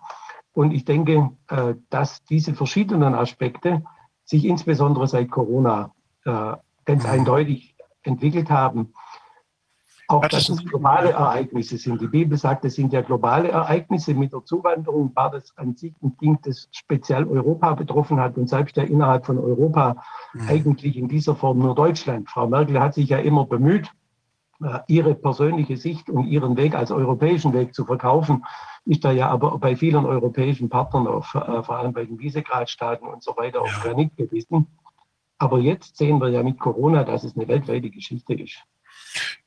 Und 0.53 0.73
ich 0.73 0.85
denke, 0.85 1.31
äh, 1.47 1.75
dass 1.89 2.25
diese 2.25 2.55
verschiedenen 2.55 3.15
Aspekte 3.15 3.85
sich 4.25 4.47
insbesondere 4.47 5.07
seit 5.07 5.31
Corona 5.31 5.93
äh, 6.25 6.55
ganz 6.87 7.05
mhm. 7.05 7.11
eindeutig 7.11 7.77
entwickelt 8.03 8.51
haben. 8.51 8.95
Auch 10.11 10.27
dass 10.27 10.49
es 10.49 10.65
globale 10.65 11.11
Ereignisse 11.11 11.77
sind. 11.77 12.01
Die 12.01 12.07
Bibel 12.07 12.39
sagt, 12.39 12.65
es 12.65 12.77
sind 12.77 12.95
ja 12.95 13.03
globale 13.03 13.49
Ereignisse. 13.49 14.15
Mit 14.15 14.33
der 14.33 14.43
Zuwanderung 14.43 15.15
war 15.15 15.31
das 15.31 15.53
an 15.59 15.77
sich 15.77 15.95
ein 16.03 16.17
Ding, 16.17 16.39
das 16.43 16.67
speziell 16.73 17.27
Europa 17.27 17.75
betroffen 17.75 18.19
hat 18.19 18.39
und 18.39 18.49
selbst 18.49 18.79
ja 18.79 18.85
innerhalb 18.85 19.27
von 19.27 19.39
Europa 19.39 20.03
mhm. 20.33 20.49
eigentlich 20.49 20.97
in 20.97 21.09
dieser 21.09 21.37
Form 21.37 21.59
nur 21.59 21.75
Deutschland. 21.75 22.31
Frau 22.31 22.47
Merkel 22.47 22.81
hat 22.81 22.95
sich 22.95 23.11
ja 23.11 23.19
immer 23.19 23.45
bemüht, 23.45 23.93
äh, 24.63 24.79
ihre 24.89 25.15
persönliche 25.15 25.77
Sicht 25.77 26.09
und 26.09 26.27
ihren 26.27 26.57
Weg 26.57 26.75
als 26.75 26.91
europäischen 26.91 27.53
Weg 27.53 27.75
zu 27.75 27.85
verkaufen, 27.85 28.47
ist 28.87 29.05
da 29.05 29.13
ja 29.13 29.29
aber 29.29 29.59
bei 29.59 29.77
vielen 29.77 30.07
europäischen 30.07 30.71
Partnern, 30.71 31.07
auf, 31.07 31.35
äh, 31.35 31.63
vor 31.63 31.77
allem 31.77 31.93
bei 31.93 32.07
den 32.07 32.19
Visegrad-Staaten 32.19 33.07
und 33.07 33.23
so 33.23 33.37
weiter, 33.37 33.61
auf 33.61 33.81
Granit 33.83 34.17
gewissen. 34.17 34.67
Aber 35.37 35.59
jetzt 35.59 35.99
sehen 35.99 36.19
wir 36.19 36.31
ja 36.31 36.43
mit 36.43 36.59
Corona, 36.59 37.05
dass 37.05 37.25
es 37.25 37.37
eine 37.37 37.47
weltweite 37.47 37.91
Geschichte 37.91 38.35
ist. 38.35 38.65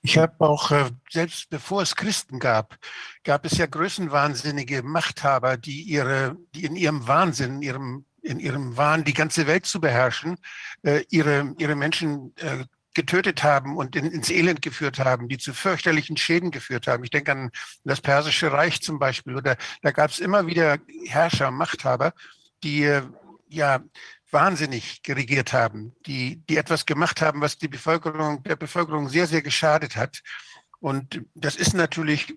Ich 0.02 0.18
habe 0.18 0.34
auch, 0.40 0.72
äh, 0.72 0.90
selbst 1.10 1.50
bevor 1.50 1.82
es 1.82 1.96
Christen 1.96 2.40
gab, 2.40 2.78
gab 3.24 3.46
es 3.46 3.58
ja 3.58 3.66
größenwahnsinnige 3.66 4.84
Machthaber, 4.84 5.58
die 5.58 5.82
ihre, 5.82 6.38
die 6.56 6.66
in 6.66 6.76
ihrem 6.76 7.08
Wahnsinn, 7.08 7.56
in 7.56 7.62
ihrem, 7.62 8.06
in 8.22 8.40
ihrem 8.40 8.78
Wahn, 8.78 9.04
die 9.04 9.14
ganze 9.14 9.48
Welt 9.48 9.66
zu 9.66 9.82
beherrschen, 9.82 10.38
äh, 10.84 11.04
ihre, 11.10 11.54
ihre 11.58 11.76
Menschen 11.76 12.34
äh, 12.38 12.66
getötet 12.94 13.44
haben 13.44 13.78
und 13.78 13.96
in, 13.96 14.06
ins 14.12 14.30
Elend 14.30 14.62
geführt 14.62 15.00
haben, 15.00 15.30
die 15.30 15.38
zu 15.38 15.54
fürchterlichen 15.54 16.18
Schäden 16.18 16.52
geführt 16.52 16.88
haben. 16.88 17.04
Ich 17.04 17.10
denke 17.10 17.32
an 17.32 17.52
das 17.84 18.02
Persische 18.02 18.52
Reich 18.52 18.82
zum 18.82 19.00
Beispiel. 19.00 19.36
Oder 19.36 19.56
da 19.82 19.92
gab 19.92 20.12
es 20.12 20.20
immer 20.20 20.46
wieder 20.46 20.78
Herrscher, 21.06 21.52
Machthaber, 21.52 22.14
die 22.64 23.02
ja 23.48 23.82
wahnsinnig 24.32 25.04
geregiert 25.04 25.54
haben, 25.54 25.94
die, 26.06 26.38
die 26.48 26.58
etwas 26.58 26.86
gemacht 26.86 27.22
haben, 27.22 27.42
was 27.42 27.58
die 27.58 27.68
Bevölkerung, 27.68 28.44
der 28.44 28.56
Bevölkerung 28.56 29.10
sehr, 29.10 29.28
sehr 29.28 29.42
geschadet 29.42 29.96
hat. 29.96 30.22
Und 30.80 31.22
das 31.36 31.56
ist 31.56 31.76
natürlich, 31.76 32.34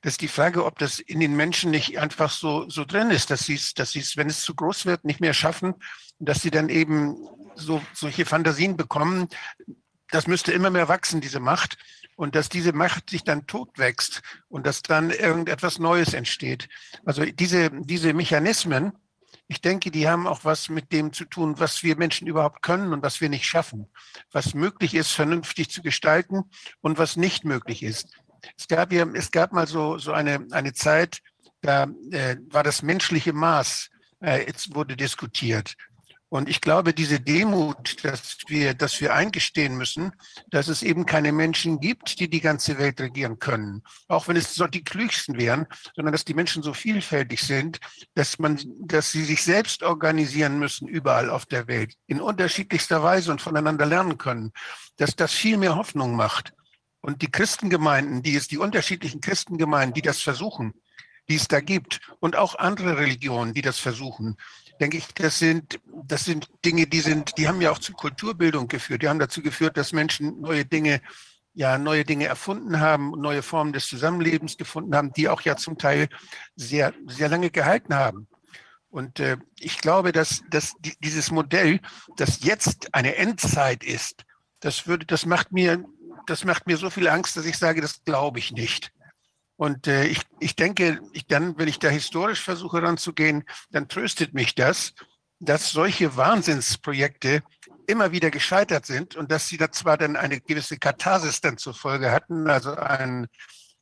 das 0.00 0.14
ist 0.14 0.22
die 0.22 0.28
Frage, 0.28 0.64
ob 0.64 0.78
das 0.78 0.98
in 0.98 1.20
den 1.20 1.36
Menschen 1.36 1.70
nicht 1.70 1.98
einfach 1.98 2.30
so, 2.30 2.68
so 2.70 2.86
drin 2.86 3.10
ist, 3.10 3.30
dass 3.30 3.40
sie 3.40 3.54
es, 3.54 3.74
dass 3.74 3.92
sie 3.92 4.00
es, 4.00 4.16
wenn 4.16 4.30
es 4.30 4.40
zu 4.42 4.54
groß 4.54 4.86
wird, 4.86 5.04
nicht 5.04 5.20
mehr 5.20 5.34
schaffen, 5.34 5.74
dass 6.18 6.40
sie 6.40 6.50
dann 6.50 6.70
eben 6.70 7.16
so, 7.54 7.82
solche 7.92 8.24
Fantasien 8.24 8.78
bekommen. 8.78 9.28
Das 10.10 10.26
müsste 10.26 10.52
immer 10.52 10.70
mehr 10.70 10.88
wachsen, 10.88 11.20
diese 11.20 11.40
Macht. 11.40 11.76
Und 12.14 12.34
dass 12.34 12.48
diese 12.48 12.72
Macht 12.72 13.10
sich 13.10 13.24
dann 13.24 13.46
totwächst 13.46 14.22
und 14.48 14.66
dass 14.66 14.80
dann 14.80 15.10
irgendetwas 15.10 15.78
Neues 15.78 16.14
entsteht. 16.14 16.68
Also 17.04 17.26
diese, 17.26 17.70
diese 17.70 18.14
Mechanismen, 18.14 18.92
ich 19.48 19.60
denke, 19.60 19.90
die 19.90 20.08
haben 20.08 20.26
auch 20.26 20.44
was 20.44 20.68
mit 20.68 20.92
dem 20.92 21.12
zu 21.12 21.24
tun, 21.24 21.58
was 21.58 21.82
wir 21.82 21.96
Menschen 21.96 22.26
überhaupt 22.26 22.62
können 22.62 22.92
und 22.92 23.02
was 23.02 23.20
wir 23.20 23.28
nicht 23.28 23.46
schaffen, 23.46 23.86
was 24.32 24.54
möglich 24.54 24.94
ist, 24.94 25.12
vernünftig 25.12 25.70
zu 25.70 25.82
gestalten 25.82 26.50
und 26.80 26.98
was 26.98 27.16
nicht 27.16 27.44
möglich 27.44 27.82
ist. 27.82 28.08
Es 28.56 28.66
gab 28.68 28.92
ja, 28.92 29.06
es 29.14 29.30
gab 29.30 29.52
mal 29.52 29.66
so, 29.66 29.98
so 29.98 30.12
eine, 30.12 30.46
eine 30.50 30.72
Zeit, 30.72 31.20
da 31.60 31.84
äh, 32.10 32.36
war 32.48 32.62
das 32.62 32.82
menschliche 32.82 33.32
Maß, 33.32 33.90
äh, 34.20 34.46
jetzt 34.46 34.74
wurde 34.74 34.96
diskutiert. 34.96 35.76
Und 36.28 36.48
ich 36.48 36.60
glaube, 36.60 36.92
diese 36.92 37.20
Demut, 37.20 38.04
dass 38.04 38.38
wir, 38.48 38.74
dass 38.74 39.00
wir 39.00 39.14
eingestehen 39.14 39.76
müssen, 39.76 40.10
dass 40.48 40.66
es 40.66 40.82
eben 40.82 41.06
keine 41.06 41.30
Menschen 41.30 41.78
gibt, 41.78 42.18
die 42.18 42.28
die 42.28 42.40
ganze 42.40 42.78
Welt 42.78 43.00
regieren 43.00 43.38
können. 43.38 43.82
Auch 44.08 44.26
wenn 44.26 44.36
es 44.36 44.54
so 44.54 44.66
die 44.66 44.82
klügsten 44.82 45.38
wären, 45.38 45.66
sondern 45.94 46.10
dass 46.10 46.24
die 46.24 46.34
Menschen 46.34 46.64
so 46.64 46.74
vielfältig 46.74 47.42
sind, 47.42 47.78
dass 48.14 48.40
man, 48.40 48.60
dass 48.80 49.12
sie 49.12 49.24
sich 49.24 49.44
selbst 49.44 49.84
organisieren 49.84 50.58
müssen 50.58 50.88
überall 50.88 51.30
auf 51.30 51.46
der 51.46 51.68
Welt 51.68 51.94
in 52.08 52.20
unterschiedlichster 52.20 53.04
Weise 53.04 53.30
und 53.30 53.40
voneinander 53.40 53.86
lernen 53.86 54.18
können, 54.18 54.50
dass 54.96 55.14
das 55.14 55.32
viel 55.32 55.56
mehr 55.56 55.76
Hoffnung 55.76 56.16
macht. 56.16 56.52
Und 57.02 57.22
die 57.22 57.30
Christengemeinden, 57.30 58.22
die 58.22 58.34
es, 58.34 58.48
die 58.48 58.58
unterschiedlichen 58.58 59.20
Christengemeinden, 59.20 59.94
die 59.94 60.02
das 60.02 60.20
versuchen, 60.20 60.74
die 61.28 61.36
es 61.36 61.46
da 61.46 61.60
gibt 61.60 62.00
und 62.18 62.34
auch 62.34 62.56
andere 62.56 62.98
Religionen, 62.98 63.54
die 63.54 63.62
das 63.62 63.78
versuchen, 63.78 64.36
denke 64.80 64.98
ich, 64.98 65.06
das 65.14 65.38
sind, 65.38 65.80
das 66.04 66.24
sind 66.24 66.48
Dinge, 66.64 66.86
die 66.86 67.00
sind, 67.00 67.36
die 67.38 67.48
haben 67.48 67.60
ja 67.60 67.70
auch 67.70 67.78
zu 67.78 67.92
Kulturbildung 67.92 68.68
geführt. 68.68 69.02
Die 69.02 69.08
haben 69.08 69.18
dazu 69.18 69.42
geführt, 69.42 69.76
dass 69.76 69.92
Menschen 69.92 70.40
neue 70.40 70.64
Dinge, 70.64 71.00
ja, 71.54 71.78
neue 71.78 72.04
Dinge 72.04 72.26
erfunden 72.26 72.80
haben, 72.80 73.12
neue 73.12 73.42
Formen 73.42 73.72
des 73.72 73.86
Zusammenlebens 73.88 74.56
gefunden 74.56 74.94
haben, 74.94 75.12
die 75.12 75.28
auch 75.28 75.40
ja 75.40 75.56
zum 75.56 75.78
Teil 75.78 76.08
sehr, 76.54 76.92
sehr 77.06 77.28
lange 77.28 77.50
gehalten 77.50 77.94
haben. 77.94 78.28
Und 78.88 79.20
äh, 79.20 79.36
ich 79.58 79.78
glaube, 79.78 80.12
dass, 80.12 80.42
dass 80.50 80.74
dieses 80.80 81.30
Modell, 81.30 81.80
das 82.16 82.42
jetzt 82.42 82.94
eine 82.94 83.16
Endzeit 83.16 83.84
ist, 83.84 84.24
das 84.60 84.86
würde, 84.86 85.06
das 85.06 85.26
macht 85.26 85.52
mir, 85.52 85.84
das 86.26 86.44
macht 86.44 86.66
mir 86.66 86.76
so 86.76 86.90
viel 86.90 87.08
Angst, 87.08 87.36
dass 87.36 87.46
ich 87.46 87.58
sage, 87.58 87.80
das 87.80 88.04
glaube 88.04 88.38
ich 88.38 88.52
nicht. 88.52 88.92
Und 89.56 89.86
äh, 89.86 90.04
ich, 90.04 90.20
ich 90.38 90.54
denke, 90.54 91.00
ich 91.12 91.26
dann, 91.26 91.58
wenn 91.58 91.68
ich 91.68 91.78
da 91.78 91.88
historisch 91.88 92.42
versuche 92.42 92.82
ranzugehen, 92.82 93.44
dann 93.70 93.88
tröstet 93.88 94.34
mich 94.34 94.54
das, 94.54 94.94
dass 95.38 95.70
solche 95.70 96.16
Wahnsinnsprojekte 96.16 97.42
immer 97.86 98.12
wieder 98.12 98.30
gescheitert 98.30 98.86
sind 98.86 99.16
und 99.16 99.30
dass 99.30 99.48
sie 99.48 99.56
da 99.56 99.70
zwar 99.70 99.96
dann 99.96 100.16
eine 100.16 100.40
gewisse 100.40 100.78
Katharsis 100.78 101.40
dann 101.40 101.56
zur 101.58 101.74
Folge 101.74 102.10
hatten, 102.10 102.48
also 102.48 102.74
ein, 102.74 103.28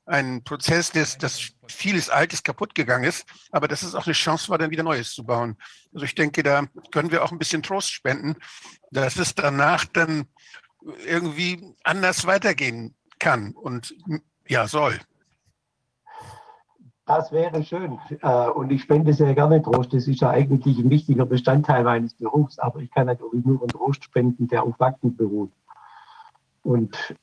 ein 0.07 0.45
Prozess, 0.45 0.91
des, 0.91 1.17
dass 1.17 1.53
vieles 1.69 2.11
Altes 2.11 2.43
kaputt 2.43 2.75
gegangen 2.75 3.05
ist, 3.05 3.25
aber 3.51 3.67
dass 3.67 3.83
es 3.83 3.95
auch 3.95 4.07
eine 4.07 4.15
Chance 4.15 4.49
war, 4.51 4.59
dann 4.59 4.71
wieder 4.71 4.83
Neues 4.83 5.13
zu 5.13 5.25
bauen. 5.25 5.57
Also 5.93 6.05
ich 6.05 6.15
denke, 6.15 6.43
da 6.43 6.67
können 6.93 7.11
wir 7.11 7.25
auch 7.25 7.33
ein 7.33 7.39
bisschen 7.39 7.63
Trost 7.63 7.91
spenden, 7.91 8.37
dass 8.91 9.17
es 9.17 9.35
danach 9.35 9.85
dann 9.87 10.29
irgendwie 11.07 11.75
anders 11.83 12.27
weitergehen 12.27 12.95
kann 13.19 13.53
und 13.53 13.95
ja, 14.47 14.69
soll. 14.69 15.01
Das 17.07 17.33
wäre 17.33 17.63
schön. 17.63 17.99
Äh, 18.23 18.49
und 18.49 18.73
ich 18.73 18.83
spende 18.83 19.13
sehr 19.13 19.35
gerne 19.35 19.63
Trost. 19.63 19.93
Das 19.93 20.09
ist 20.09 20.21
ja 20.21 20.31
eigentlich 20.31 20.79
ein 20.79 20.89
wichtiger 20.89 21.27
Bestandteil 21.27 21.85
meines 21.85 22.15
Berufs. 22.15 22.59
Aber 22.59 22.81
ich 22.81 22.91
kann 22.91 23.07
natürlich 23.07 23.45
nur 23.45 23.61
einen 23.61 23.69
Trost 23.69 24.05
spenden, 24.05 24.49
der 24.49 24.63
auf 24.63 24.77
Fakten 24.77 25.15
beruht. 25.15 25.53
Und 26.63 27.15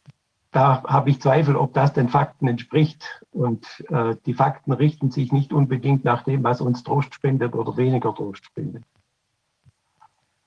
da 0.51 0.83
habe 0.83 1.09
ich 1.09 1.21
Zweifel, 1.21 1.55
ob 1.55 1.73
das 1.73 1.93
den 1.93 2.09
Fakten 2.09 2.47
entspricht. 2.47 3.23
Und 3.31 3.65
äh, 3.89 4.15
die 4.25 4.35
Fakten 4.35 4.71
richten 4.71 5.09
sich 5.09 5.31
nicht 5.31 5.51
unbedingt 5.51 6.03
nach 6.03 6.23
dem, 6.23 6.43
was 6.43 6.61
uns 6.61 6.83
Trost 6.83 7.15
spendet 7.15 7.55
oder 7.55 7.75
weniger 7.75 8.13
Trost 8.13 8.45
spendet. 8.45 8.83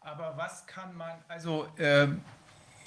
Aber 0.00 0.34
was 0.36 0.64
kann 0.66 0.96
man, 0.96 1.12
also 1.26 1.64
äh, 1.76 2.06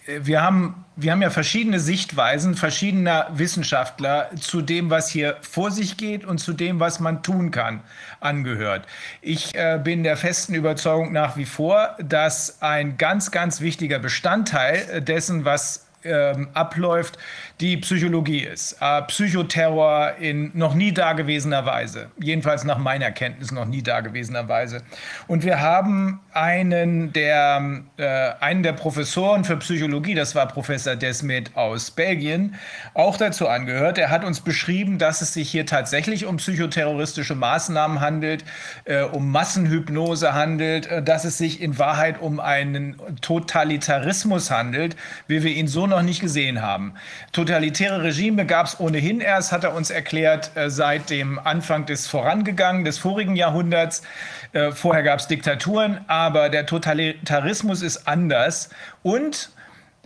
wir 0.07 0.41
haben, 0.41 0.85
wir 0.95 1.11
haben 1.11 1.21
ja 1.21 1.29
verschiedene 1.29 1.79
Sichtweisen 1.79 2.55
verschiedener 2.55 3.27
Wissenschaftler 3.33 4.29
zu 4.39 4.61
dem, 4.61 4.89
was 4.89 5.09
hier 5.09 5.37
vor 5.41 5.69
sich 5.71 5.97
geht 5.97 6.25
und 6.25 6.37
zu 6.37 6.53
dem, 6.53 6.79
was 6.79 6.99
man 6.99 7.23
tun 7.23 7.51
kann, 7.51 7.81
angehört. 8.21 8.87
Ich 9.21 9.53
äh, 9.55 9.79
bin 9.83 10.03
der 10.03 10.15
festen 10.15 10.53
Überzeugung 10.53 11.11
nach 11.11 11.35
wie 11.35 11.45
vor, 11.45 11.95
dass 11.99 12.61
ein 12.61 12.97
ganz, 12.97 13.31
ganz 13.31 13.59
wichtiger 13.59 13.99
Bestandteil 13.99 15.01
dessen, 15.01 15.43
was 15.43 15.85
ähm, 16.03 16.47
abläuft, 16.53 17.17
die 17.59 17.77
Psychologie 17.77 18.41
ist. 18.41 18.77
Äh, 18.81 19.01
Psychoterror 19.03 20.13
in 20.19 20.51
noch 20.53 20.75
nie 20.75 20.91
dagewesener 20.91 21.65
Weise. 21.65 22.11
Jedenfalls 22.19 22.63
nach 22.63 22.77
meiner 22.77 23.11
Kenntnis 23.11 23.51
noch 23.51 23.65
nie 23.65 23.81
dagewesener 23.81 24.47
Weise. 24.47 24.83
Und 25.27 25.43
wir 25.43 25.59
haben 25.59 26.19
einen 26.33 27.13
der, 27.13 27.81
äh, 27.97 28.31
einen 28.39 28.61
der 28.61 28.73
Professoren 28.73 29.43
für 29.43 29.57
Psychologie, 29.57 30.13
das 30.13 30.35
war 30.35 30.47
Professor 30.47 30.95
Desmet 30.95 31.55
aus 31.55 31.89
Belgien, 31.89 32.55
auch 32.93 33.17
dazu 33.17 33.47
angehört. 33.47 33.97
Er 33.97 34.11
hat 34.11 34.23
uns 34.23 34.41
beschrieben, 34.41 34.99
dass 34.99 35.21
es 35.21 35.33
sich 35.33 35.49
hier 35.49 35.65
tatsächlich 35.65 36.27
um 36.27 36.37
psychoterroristische 36.37 37.33
Maßnahmen 37.33 38.01
handelt, 38.01 38.45
äh, 38.85 39.01
um 39.01 39.31
Massenhypnose 39.31 40.35
handelt, 40.35 40.85
äh, 40.85 41.01
dass 41.01 41.25
es 41.25 41.39
sich 41.39 41.59
in 41.59 41.79
Wahrheit 41.79 42.21
um 42.21 42.39
einen 42.39 42.97
Totalitarismus 43.21 44.51
handelt, 44.51 44.95
wie 45.27 45.41
wir 45.41 45.51
ihn 45.51 45.67
so 45.67 45.87
noch 45.87 46.03
nicht 46.03 46.21
gesehen 46.21 46.61
haben. 46.61 46.93
Totalitäre 47.47 48.03
Regime 48.03 48.45
gab 48.45 48.65
es 48.65 48.77
ohnehin 48.77 49.21
erst, 49.21 49.53
hat 49.53 49.63
er 49.63 49.73
uns 49.73 49.89
erklärt, 49.89 50.51
äh, 50.55 50.69
seit 50.69 51.09
dem 51.09 51.39
Anfang 51.39 51.85
des 51.85 52.05
vorangegangenen, 52.05 52.83
des 52.83 52.97
vorigen 52.97 53.37
Jahrhunderts. 53.37 54.01
Äh, 54.51 54.73
vorher 54.73 55.01
gab 55.01 55.21
es 55.21 55.27
Diktaturen, 55.27 56.01
aber 56.07 56.49
der 56.49 56.65
Totalitarismus 56.65 57.83
ist 57.83 58.05
anders. 58.05 58.69
Und 59.01 59.51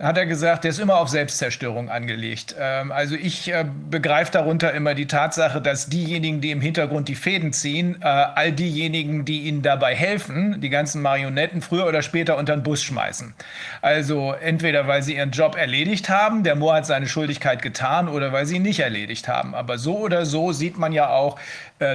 hat 0.00 0.16
er 0.18 0.26
gesagt, 0.26 0.64
der 0.64 0.70
ist 0.70 0.80
immer 0.80 0.96
auf 0.96 1.08
Selbstzerstörung 1.08 1.88
angelegt. 1.88 2.56
Ähm, 2.58 2.90
also 2.90 3.14
ich 3.14 3.52
äh, 3.52 3.64
begreife 3.90 4.32
darunter 4.32 4.72
immer 4.72 4.94
die 4.94 5.06
Tatsache, 5.06 5.60
dass 5.60 5.88
diejenigen, 5.88 6.40
die 6.40 6.50
im 6.50 6.60
Hintergrund 6.60 7.08
die 7.08 7.14
Fäden 7.14 7.52
ziehen, 7.52 7.96
äh, 8.00 8.06
all 8.06 8.52
diejenigen, 8.52 9.24
die 9.24 9.42
ihnen 9.42 9.62
dabei 9.62 9.94
helfen, 9.94 10.60
die 10.60 10.70
ganzen 10.70 11.02
Marionetten 11.02 11.62
früher 11.62 11.86
oder 11.86 12.02
später 12.02 12.36
unter 12.36 12.56
den 12.56 12.62
Bus 12.62 12.82
schmeißen. 12.82 13.34
Also 13.80 14.32
entweder 14.32 14.86
weil 14.88 15.02
sie 15.02 15.16
ihren 15.16 15.30
Job 15.30 15.56
erledigt 15.56 16.08
haben, 16.08 16.42
der 16.42 16.56
Moor 16.56 16.74
hat 16.74 16.86
seine 16.86 17.06
Schuldigkeit 17.06 17.62
getan, 17.62 18.08
oder 18.08 18.32
weil 18.32 18.46
sie 18.46 18.56
ihn 18.56 18.62
nicht 18.62 18.80
erledigt 18.80 19.28
haben. 19.28 19.54
Aber 19.54 19.78
so 19.78 19.98
oder 19.98 20.26
so 20.26 20.52
sieht 20.52 20.78
man 20.78 20.92
ja 20.92 21.10
auch, 21.10 21.38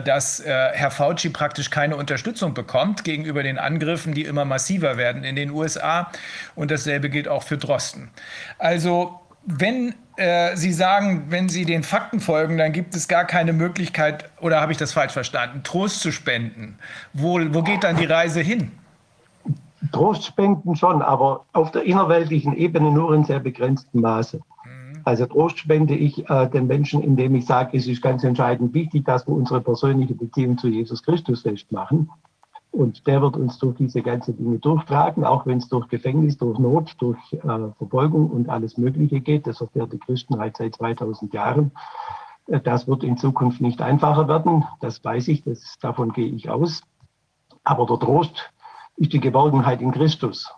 dass 0.02 0.40
äh, 0.40 0.70
Herr 0.74 0.92
Fauci 0.92 1.30
praktisch 1.30 1.70
keine 1.70 1.96
Unterstützung 1.96 2.54
bekommt 2.54 3.04
gegenüber 3.04 3.44
den 3.44 3.58
Angriffen, 3.58 4.14
die 4.14 4.24
immer 4.24 4.46
massiver 4.46 4.98
werden 4.98 5.24
in 5.24 5.36
den 5.36 5.52
USA. 5.52 6.12
Und 6.56 6.72
dasselbe 6.72 7.10
gilt 7.10 7.28
auch 7.28 7.44
für 7.44 7.58
Drosten. 7.58 8.10
Also 8.58 9.20
wenn 9.46 9.96
äh, 10.18 10.56
Sie 10.58 10.74
sagen, 10.74 11.26
wenn 11.30 11.48
Sie 11.48 11.66
den 11.66 11.84
Fakten 11.84 12.20
folgen, 12.20 12.58
dann 12.58 12.74
gibt 12.74 12.96
es 12.96 13.08
gar 13.08 13.26
keine 13.26 13.54
Möglichkeit, 13.54 14.30
oder 14.42 14.60
habe 14.60 14.72
ich 14.72 14.78
das 14.78 14.92
falsch 14.92 15.14
verstanden, 15.14 15.64
Trost 15.64 16.02
zu 16.02 16.12
spenden. 16.12 16.78
Wo, 17.14 17.40
wo 17.54 17.62
geht 17.62 17.84
dann 17.84 17.96
die 17.96 18.06
Reise 18.06 18.42
hin? 18.42 18.72
Trost 19.92 20.26
spenden 20.26 20.76
schon, 20.76 21.02
aber 21.02 21.46
auf 21.54 21.72
der 21.72 21.84
innerweltlichen 21.84 22.56
Ebene 22.58 22.92
nur 22.92 23.14
in 23.14 23.24
sehr 23.24 23.40
begrenztem 23.40 24.02
Maße. 24.02 24.42
Also 25.08 25.26
Trost 25.26 25.58
spende 25.58 25.96
ich 25.96 26.30
äh, 26.30 26.50
den 26.50 26.68
Menschen, 26.68 27.02
indem 27.02 27.34
ich 27.36 27.46
sage, 27.46 27.78
es 27.78 27.88
ist 27.88 28.02
ganz 28.02 28.26
entscheidend 28.26 28.74
wichtig, 28.74 29.06
dass 29.06 29.26
wir 29.26 29.34
unsere 29.34 29.62
persönliche 29.62 30.14
Beziehung 30.14 30.58
zu 30.58 30.68
Jesus 30.68 31.02
Christus 31.02 31.44
festmachen. 31.44 32.12
Und 32.72 33.08
der 33.08 33.22
wird 33.22 33.38
uns 33.38 33.58
durch 33.58 33.78
diese 33.78 34.02
ganzen 34.02 34.36
Dinge 34.36 34.60
durchtragen, 34.60 35.24
auch 35.24 35.46
wenn 35.46 35.60
es 35.60 35.70
durch 35.70 35.88
Gefängnis, 35.88 36.38
durch 36.38 36.60
Not, 36.60 36.94
durch 37.00 37.18
äh, 37.32 37.40
Verfolgung 37.78 38.30
und 38.30 38.50
alles 38.50 38.78
Mögliche 38.78 39.22
geht. 39.22 39.48
Das 39.48 39.62
erfährt 39.62 39.94
die 39.94 40.00
Christenheit 40.00 40.58
seit 40.58 40.76
2000 40.76 41.34
Jahren. 41.34 41.72
Äh, 42.48 42.60
das 42.60 42.86
wird 42.90 43.06
in 43.06 43.16
Zukunft 43.16 43.62
nicht 43.62 43.82
einfacher 43.82 44.28
werden. 44.28 44.66
Das 44.82 45.02
weiß 45.02 45.30
ich, 45.30 45.42
das, 45.46 45.78
davon 45.80 46.12
gehe 46.12 46.28
ich 46.28 46.50
aus. 46.50 46.82
Aber 47.64 47.86
der 47.86 48.00
Trost 48.00 48.52
ist 48.98 49.14
die 49.14 49.22
Geborgenheit 49.22 49.82
in 49.82 49.92
Christus. 49.94 50.52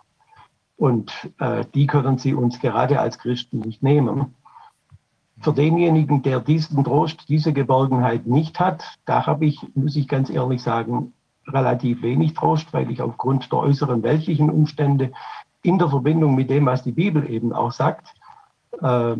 Und 0.74 1.12
äh, 1.38 1.64
die 1.72 1.86
können 1.86 2.18
Sie 2.18 2.34
uns 2.34 2.58
gerade 2.58 2.98
als 2.98 3.20
Christen 3.20 3.60
nicht 3.60 3.84
nehmen. 3.84 4.34
Für 5.40 5.52
denjenigen, 5.52 6.22
der 6.22 6.40
diesen 6.40 6.84
Trost, 6.84 7.28
diese 7.28 7.52
Geborgenheit 7.52 8.26
nicht 8.26 8.60
hat, 8.60 8.84
da 9.06 9.26
habe 9.26 9.46
ich, 9.46 9.58
muss 9.74 9.96
ich 9.96 10.06
ganz 10.06 10.28
ehrlich 10.28 10.62
sagen, 10.62 11.12
relativ 11.46 12.02
wenig 12.02 12.34
Trost, 12.34 12.72
weil 12.72 12.90
ich 12.90 13.00
aufgrund 13.00 13.50
der 13.50 13.58
äußeren 13.60 14.02
weltlichen 14.02 14.50
Umstände 14.50 15.12
in 15.62 15.78
der 15.78 15.88
Verbindung 15.88 16.34
mit 16.34 16.50
dem, 16.50 16.66
was 16.66 16.82
die 16.82 16.92
Bibel 16.92 17.28
eben 17.28 17.52
auch 17.52 17.72
sagt, 17.72 18.14
äh, 18.80 19.16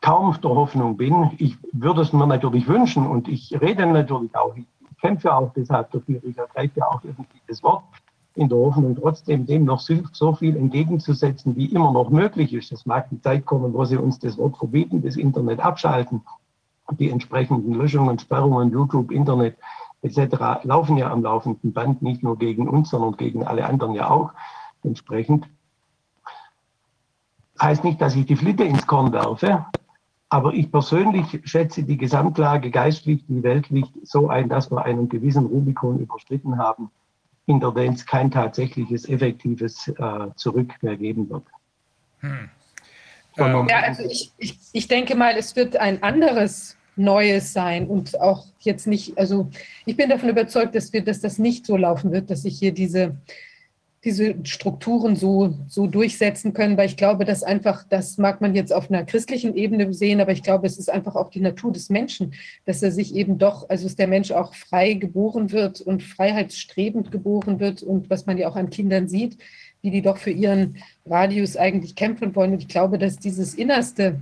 kaum 0.00 0.40
der 0.40 0.50
Hoffnung 0.50 0.96
bin. 0.96 1.32
Ich 1.38 1.56
würde 1.72 2.02
es 2.02 2.12
mir 2.12 2.26
natürlich 2.26 2.68
wünschen 2.68 3.06
und 3.06 3.28
ich 3.28 3.58
rede 3.60 3.86
natürlich 3.86 4.34
auch, 4.36 4.54
ich 4.56 4.66
kämpfe 5.00 5.34
auch 5.34 5.52
deshalb 5.54 5.90
dafür, 5.92 6.20
ich 6.22 6.38
ergreife 6.38 6.80
ja 6.80 6.86
auch 6.86 7.02
irgendwie 7.02 7.40
das 7.48 7.62
Wort 7.62 7.84
in 8.36 8.48
der 8.48 8.58
Hoffnung, 8.58 8.94
trotzdem 8.94 9.46
dem 9.46 9.64
noch 9.64 9.80
so 9.80 10.34
viel 10.34 10.56
entgegenzusetzen, 10.56 11.56
wie 11.56 11.66
immer 11.66 11.90
noch 11.90 12.10
möglich 12.10 12.52
ist. 12.52 12.70
Es 12.70 12.84
mag 12.84 13.08
die 13.10 13.20
Zeit 13.20 13.46
kommen, 13.46 13.72
wo 13.72 13.84
sie 13.84 13.96
uns 13.96 14.18
das 14.18 14.36
Wort 14.36 14.58
verbieten, 14.58 15.02
das 15.02 15.16
Internet 15.16 15.60
abschalten. 15.60 16.22
Die 16.98 17.10
entsprechenden 17.10 17.74
Löschungen, 17.74 18.18
Sperrungen, 18.18 18.70
YouTube, 18.70 19.10
Internet 19.10 19.56
etc. 20.02 20.64
laufen 20.64 20.98
ja 20.98 21.10
am 21.10 21.22
laufenden 21.22 21.72
Band, 21.72 22.02
nicht 22.02 22.22
nur 22.22 22.38
gegen 22.38 22.68
uns, 22.68 22.90
sondern 22.90 23.16
gegen 23.16 23.44
alle 23.44 23.66
anderen 23.66 23.94
ja 23.94 24.10
auch 24.10 24.32
entsprechend. 24.82 25.48
Heißt 27.60 27.84
nicht, 27.84 28.00
dass 28.00 28.14
ich 28.14 28.26
die 28.26 28.36
Flitte 28.36 28.64
ins 28.64 28.86
Korn 28.86 29.12
werfe, 29.12 29.64
aber 30.28 30.52
ich 30.52 30.70
persönlich 30.70 31.40
schätze 31.44 31.84
die 31.84 31.96
Gesamtlage 31.96 32.70
geistlich 32.70 33.24
wie 33.28 33.42
weltlich 33.42 33.86
so 34.02 34.28
ein, 34.28 34.48
dass 34.48 34.70
wir 34.70 34.84
einen 34.84 35.08
gewissen 35.08 35.46
Rubikon 35.46 36.00
überschritten 36.00 36.58
haben, 36.58 36.90
es 37.46 38.06
kein 38.06 38.30
tatsächliches, 38.30 39.08
effektives 39.08 39.88
äh, 39.88 40.28
Zurück 40.36 40.72
mehr 40.82 40.96
geben 40.96 41.28
wird. 41.30 41.44
Hm. 42.20 42.48
Ähm, 43.38 43.66
ja, 43.68 43.80
also 43.80 44.02
ich, 44.04 44.32
ich, 44.38 44.58
ich 44.72 44.88
denke 44.88 45.14
mal, 45.14 45.36
es 45.36 45.54
wird 45.56 45.76
ein 45.76 46.02
anderes 46.02 46.76
Neues 46.96 47.52
sein 47.52 47.86
und 47.86 48.18
auch 48.20 48.46
jetzt 48.60 48.86
nicht, 48.86 49.18
also 49.18 49.50
ich 49.84 49.96
bin 49.96 50.08
davon 50.08 50.30
überzeugt, 50.30 50.74
dass, 50.74 50.92
wir, 50.92 51.04
dass 51.04 51.20
das 51.20 51.38
nicht 51.38 51.66
so 51.66 51.76
laufen 51.76 52.10
wird, 52.10 52.30
dass 52.30 52.42
sich 52.42 52.58
hier 52.58 52.72
diese 52.72 53.16
diese 54.06 54.36
Strukturen 54.44 55.16
so, 55.16 55.52
so 55.66 55.88
durchsetzen 55.88 56.54
können, 56.54 56.76
weil 56.76 56.86
ich 56.86 56.96
glaube, 56.96 57.24
dass 57.24 57.42
einfach, 57.42 57.84
das 57.88 58.18
mag 58.18 58.40
man 58.40 58.54
jetzt 58.54 58.72
auf 58.72 58.88
einer 58.88 59.04
christlichen 59.04 59.56
Ebene 59.56 59.92
sehen, 59.92 60.20
aber 60.20 60.30
ich 60.30 60.44
glaube, 60.44 60.66
es 60.66 60.78
ist 60.78 60.88
einfach 60.88 61.16
auch 61.16 61.28
die 61.28 61.40
Natur 61.40 61.72
des 61.72 61.90
Menschen, 61.90 62.32
dass 62.64 62.84
er 62.84 62.92
sich 62.92 63.16
eben 63.16 63.36
doch, 63.36 63.68
also 63.68 63.84
dass 63.84 63.96
der 63.96 64.06
Mensch 64.06 64.30
auch 64.30 64.54
frei 64.54 64.94
geboren 64.94 65.50
wird 65.50 65.80
und 65.80 66.04
freiheitsstrebend 66.04 67.10
geboren 67.10 67.58
wird 67.58 67.82
und 67.82 68.08
was 68.08 68.26
man 68.26 68.38
ja 68.38 68.48
auch 68.48 68.54
an 68.54 68.70
Kindern 68.70 69.08
sieht, 69.08 69.38
wie 69.82 69.90
die 69.90 70.02
doch 70.02 70.18
für 70.18 70.30
ihren 70.30 70.76
Radius 71.04 71.56
eigentlich 71.56 71.96
kämpfen 71.96 72.34
wollen. 72.36 72.52
Und 72.52 72.62
ich 72.62 72.68
glaube, 72.68 72.98
dass 72.98 73.18
dieses 73.18 73.54
Innerste, 73.54 74.20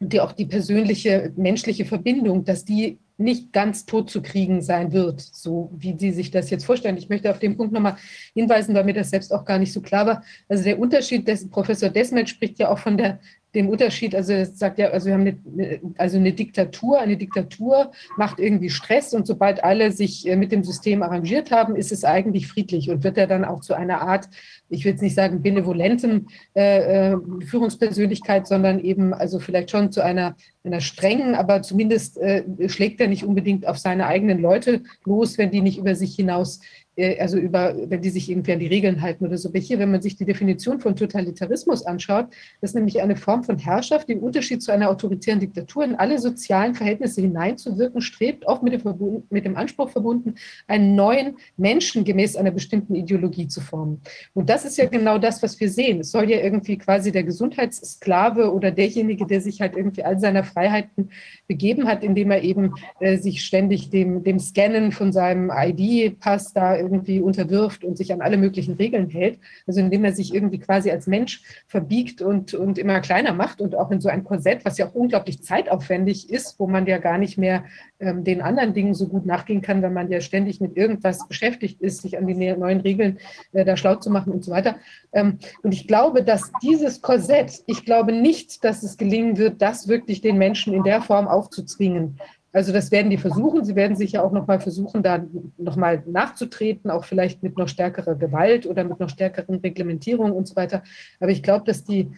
die 0.00 0.20
auch 0.20 0.32
die 0.32 0.46
persönliche 0.46 1.32
menschliche 1.36 1.84
Verbindung, 1.84 2.44
dass 2.44 2.64
die 2.64 2.98
nicht 3.18 3.52
ganz 3.52 3.86
tot 3.86 4.10
zu 4.10 4.20
kriegen 4.22 4.60
sein 4.60 4.92
wird, 4.92 5.20
so 5.20 5.70
wie 5.76 5.96
Sie 5.98 6.12
sich 6.12 6.30
das 6.30 6.50
jetzt 6.50 6.66
vorstellen. 6.66 6.98
Ich 6.98 7.08
möchte 7.08 7.30
auf 7.30 7.38
den 7.38 7.56
Punkt 7.56 7.72
nochmal 7.72 7.96
hinweisen, 8.34 8.74
weil 8.74 8.84
mir 8.84 8.94
das 8.94 9.10
selbst 9.10 9.32
auch 9.32 9.44
gar 9.44 9.58
nicht 9.58 9.72
so 9.72 9.80
klar 9.80 10.06
war. 10.06 10.22
Also 10.48 10.64
der 10.64 10.78
Unterschied, 10.78 11.26
des, 11.26 11.48
Professor 11.48 11.88
Desmet 11.88 12.28
spricht 12.28 12.58
ja 12.58 12.68
auch 12.70 12.78
von 12.78 12.98
der 12.98 13.18
dem 13.56 13.68
Unterschied, 13.70 14.14
also 14.14 14.34
es 14.34 14.58
sagt 14.58 14.78
ja, 14.78 14.88
also 14.88 15.06
wir 15.06 15.14
haben 15.14 15.22
eine, 15.22 15.80
also 15.96 16.18
eine 16.18 16.32
Diktatur, 16.32 17.00
eine 17.00 17.16
Diktatur 17.16 17.90
macht 18.18 18.38
irgendwie 18.38 18.68
Stress 18.68 19.14
und 19.14 19.26
sobald 19.26 19.64
alle 19.64 19.92
sich 19.92 20.28
äh, 20.28 20.36
mit 20.36 20.52
dem 20.52 20.62
System 20.62 21.02
arrangiert 21.02 21.50
haben, 21.50 21.74
ist 21.74 21.90
es 21.90 22.04
eigentlich 22.04 22.46
friedlich 22.46 22.90
und 22.90 23.02
wird 23.02 23.16
er 23.16 23.26
dann 23.26 23.44
auch 23.44 23.60
zu 23.60 23.74
einer 23.74 24.02
Art, 24.02 24.28
ich 24.68 24.84
will 24.84 24.92
jetzt 24.92 25.02
nicht 25.02 25.14
sagen 25.14 25.42
benevolenten 25.42 26.28
äh, 26.54 27.12
äh, 27.12 27.16
Führungspersönlichkeit, 27.44 28.46
sondern 28.46 28.80
eben 28.80 29.14
also 29.14 29.38
vielleicht 29.38 29.70
schon 29.70 29.92
zu 29.92 30.02
einer, 30.02 30.36
einer 30.64 30.80
strengen, 30.80 31.34
aber 31.34 31.62
zumindest 31.62 32.18
äh, 32.18 32.44
schlägt 32.68 33.00
er 33.00 33.08
nicht 33.08 33.24
unbedingt 33.24 33.66
auf 33.66 33.78
seine 33.78 34.06
eigenen 34.06 34.40
Leute 34.40 34.82
los, 35.04 35.38
wenn 35.38 35.50
die 35.50 35.60
nicht 35.60 35.78
über 35.78 35.94
sich 35.94 36.14
hinaus 36.14 36.60
also 36.96 37.36
über, 37.36 37.74
wenn 37.90 38.00
die 38.00 38.08
sich 38.10 38.30
irgendwie 38.30 38.52
an 38.52 38.58
die 38.58 38.66
Regeln 38.66 39.02
halten 39.02 39.26
oder 39.26 39.36
so. 39.36 39.50
Aber 39.50 39.58
hier, 39.58 39.78
wenn 39.78 39.90
man 39.90 40.00
sich 40.00 40.16
die 40.16 40.24
Definition 40.24 40.80
von 40.80 40.96
Totalitarismus 40.96 41.84
anschaut, 41.84 42.28
das 42.60 42.70
ist 42.70 42.74
nämlich 42.74 43.02
eine 43.02 43.16
Form 43.16 43.44
von 43.44 43.58
Herrschaft, 43.58 44.08
die 44.08 44.12
im 44.12 44.20
Unterschied 44.22 44.62
zu 44.62 44.72
einer 44.72 44.88
autoritären 44.88 45.40
Diktatur 45.40 45.84
in 45.84 45.94
alle 45.94 46.18
sozialen 46.18 46.74
Verhältnisse 46.74 47.20
hineinzuwirken 47.20 48.00
strebt, 48.00 48.46
oft 48.46 48.62
mit 48.62 48.72
dem, 48.72 49.22
mit 49.28 49.44
dem 49.44 49.56
Anspruch 49.56 49.90
verbunden, 49.90 50.36
einen 50.66 50.94
neuen 50.94 51.36
Menschen 51.56 52.04
gemäß 52.04 52.36
einer 52.36 52.50
bestimmten 52.50 52.94
Ideologie 52.94 53.48
zu 53.48 53.60
formen. 53.60 54.00
Und 54.32 54.48
das 54.48 54.64
ist 54.64 54.78
ja 54.78 54.86
genau 54.86 55.18
das, 55.18 55.42
was 55.42 55.60
wir 55.60 55.70
sehen. 55.70 56.00
Es 56.00 56.10
soll 56.10 56.30
ja 56.30 56.38
irgendwie 56.38 56.78
quasi 56.78 57.12
der 57.12 57.24
Gesundheitssklave 57.24 58.52
oder 58.52 58.70
derjenige, 58.70 59.26
der 59.26 59.40
sich 59.42 59.60
halt 59.60 59.76
irgendwie 59.76 60.02
all 60.02 60.18
seiner 60.18 60.44
Freiheiten 60.44 61.10
begeben 61.46 61.86
hat, 61.86 62.02
indem 62.02 62.30
er 62.30 62.42
eben 62.42 62.72
äh, 63.00 63.18
sich 63.18 63.44
ständig 63.44 63.90
dem, 63.90 64.24
dem 64.24 64.38
Scannen 64.38 64.92
von 64.92 65.12
seinem 65.12 65.50
ID-Pass 65.54 66.54
da 66.54 66.85
irgendwie 66.86 67.20
unterwirft 67.20 67.84
und 67.84 67.96
sich 67.96 68.12
an 68.12 68.20
alle 68.20 68.36
möglichen 68.36 68.74
Regeln 68.74 69.08
hält. 69.08 69.38
Also 69.66 69.80
indem 69.80 70.04
er 70.04 70.12
sich 70.12 70.34
irgendwie 70.34 70.58
quasi 70.58 70.90
als 70.90 71.06
Mensch 71.06 71.42
verbiegt 71.66 72.22
und, 72.22 72.54
und 72.54 72.78
immer 72.78 73.00
kleiner 73.00 73.32
macht 73.32 73.60
und 73.60 73.74
auch 73.74 73.90
in 73.90 74.00
so 74.00 74.08
ein 74.08 74.24
Korsett, 74.24 74.64
was 74.64 74.78
ja 74.78 74.86
auch 74.86 74.94
unglaublich 74.94 75.42
zeitaufwendig 75.42 76.30
ist, 76.30 76.58
wo 76.58 76.66
man 76.66 76.86
ja 76.86 76.98
gar 76.98 77.18
nicht 77.18 77.38
mehr 77.38 77.64
ähm, 77.98 78.24
den 78.24 78.42
anderen 78.42 78.74
Dingen 78.74 78.94
so 78.94 79.08
gut 79.08 79.26
nachgehen 79.26 79.62
kann, 79.62 79.82
wenn 79.82 79.92
man 79.92 80.10
ja 80.10 80.20
ständig 80.20 80.60
mit 80.60 80.76
irgendwas 80.76 81.26
beschäftigt 81.26 81.80
ist, 81.80 82.02
sich 82.02 82.18
an 82.18 82.26
die 82.26 82.34
neuen 82.34 82.80
Regeln 82.80 83.18
äh, 83.52 83.64
da 83.64 83.76
schlau 83.76 83.96
zu 83.96 84.10
machen 84.10 84.32
und 84.32 84.44
so 84.44 84.52
weiter. 84.52 84.76
Ähm, 85.12 85.38
und 85.62 85.72
ich 85.72 85.88
glaube, 85.88 86.22
dass 86.22 86.52
dieses 86.62 87.00
Korsett, 87.00 87.62
ich 87.66 87.84
glaube 87.84 88.12
nicht, 88.12 88.64
dass 88.64 88.82
es 88.82 88.96
gelingen 88.96 89.38
wird, 89.38 89.62
das 89.62 89.88
wirklich 89.88 90.20
den 90.20 90.38
Menschen 90.38 90.74
in 90.74 90.84
der 90.84 91.00
Form 91.02 91.26
aufzuzwingen. 91.26 92.18
Also 92.56 92.72
das 92.72 92.90
werden 92.90 93.10
die 93.10 93.18
versuchen. 93.18 93.66
Sie 93.66 93.76
werden 93.76 93.98
sich 93.98 94.12
ja 94.12 94.22
auch 94.22 94.32
nochmal 94.32 94.60
versuchen, 94.60 95.02
da 95.02 95.22
nochmal 95.58 96.02
nachzutreten, 96.06 96.90
auch 96.90 97.04
vielleicht 97.04 97.42
mit 97.42 97.58
noch 97.58 97.68
stärkerer 97.68 98.14
Gewalt 98.14 98.64
oder 98.64 98.82
mit 98.82 98.98
noch 98.98 99.10
stärkeren 99.10 99.56
Reglementierungen 99.56 100.32
und 100.32 100.48
so 100.48 100.56
weiter. 100.56 100.82
Aber 101.20 101.30
ich 101.30 101.42
glaube, 101.42 101.66
dass 101.66 101.84
die, 101.84 102.12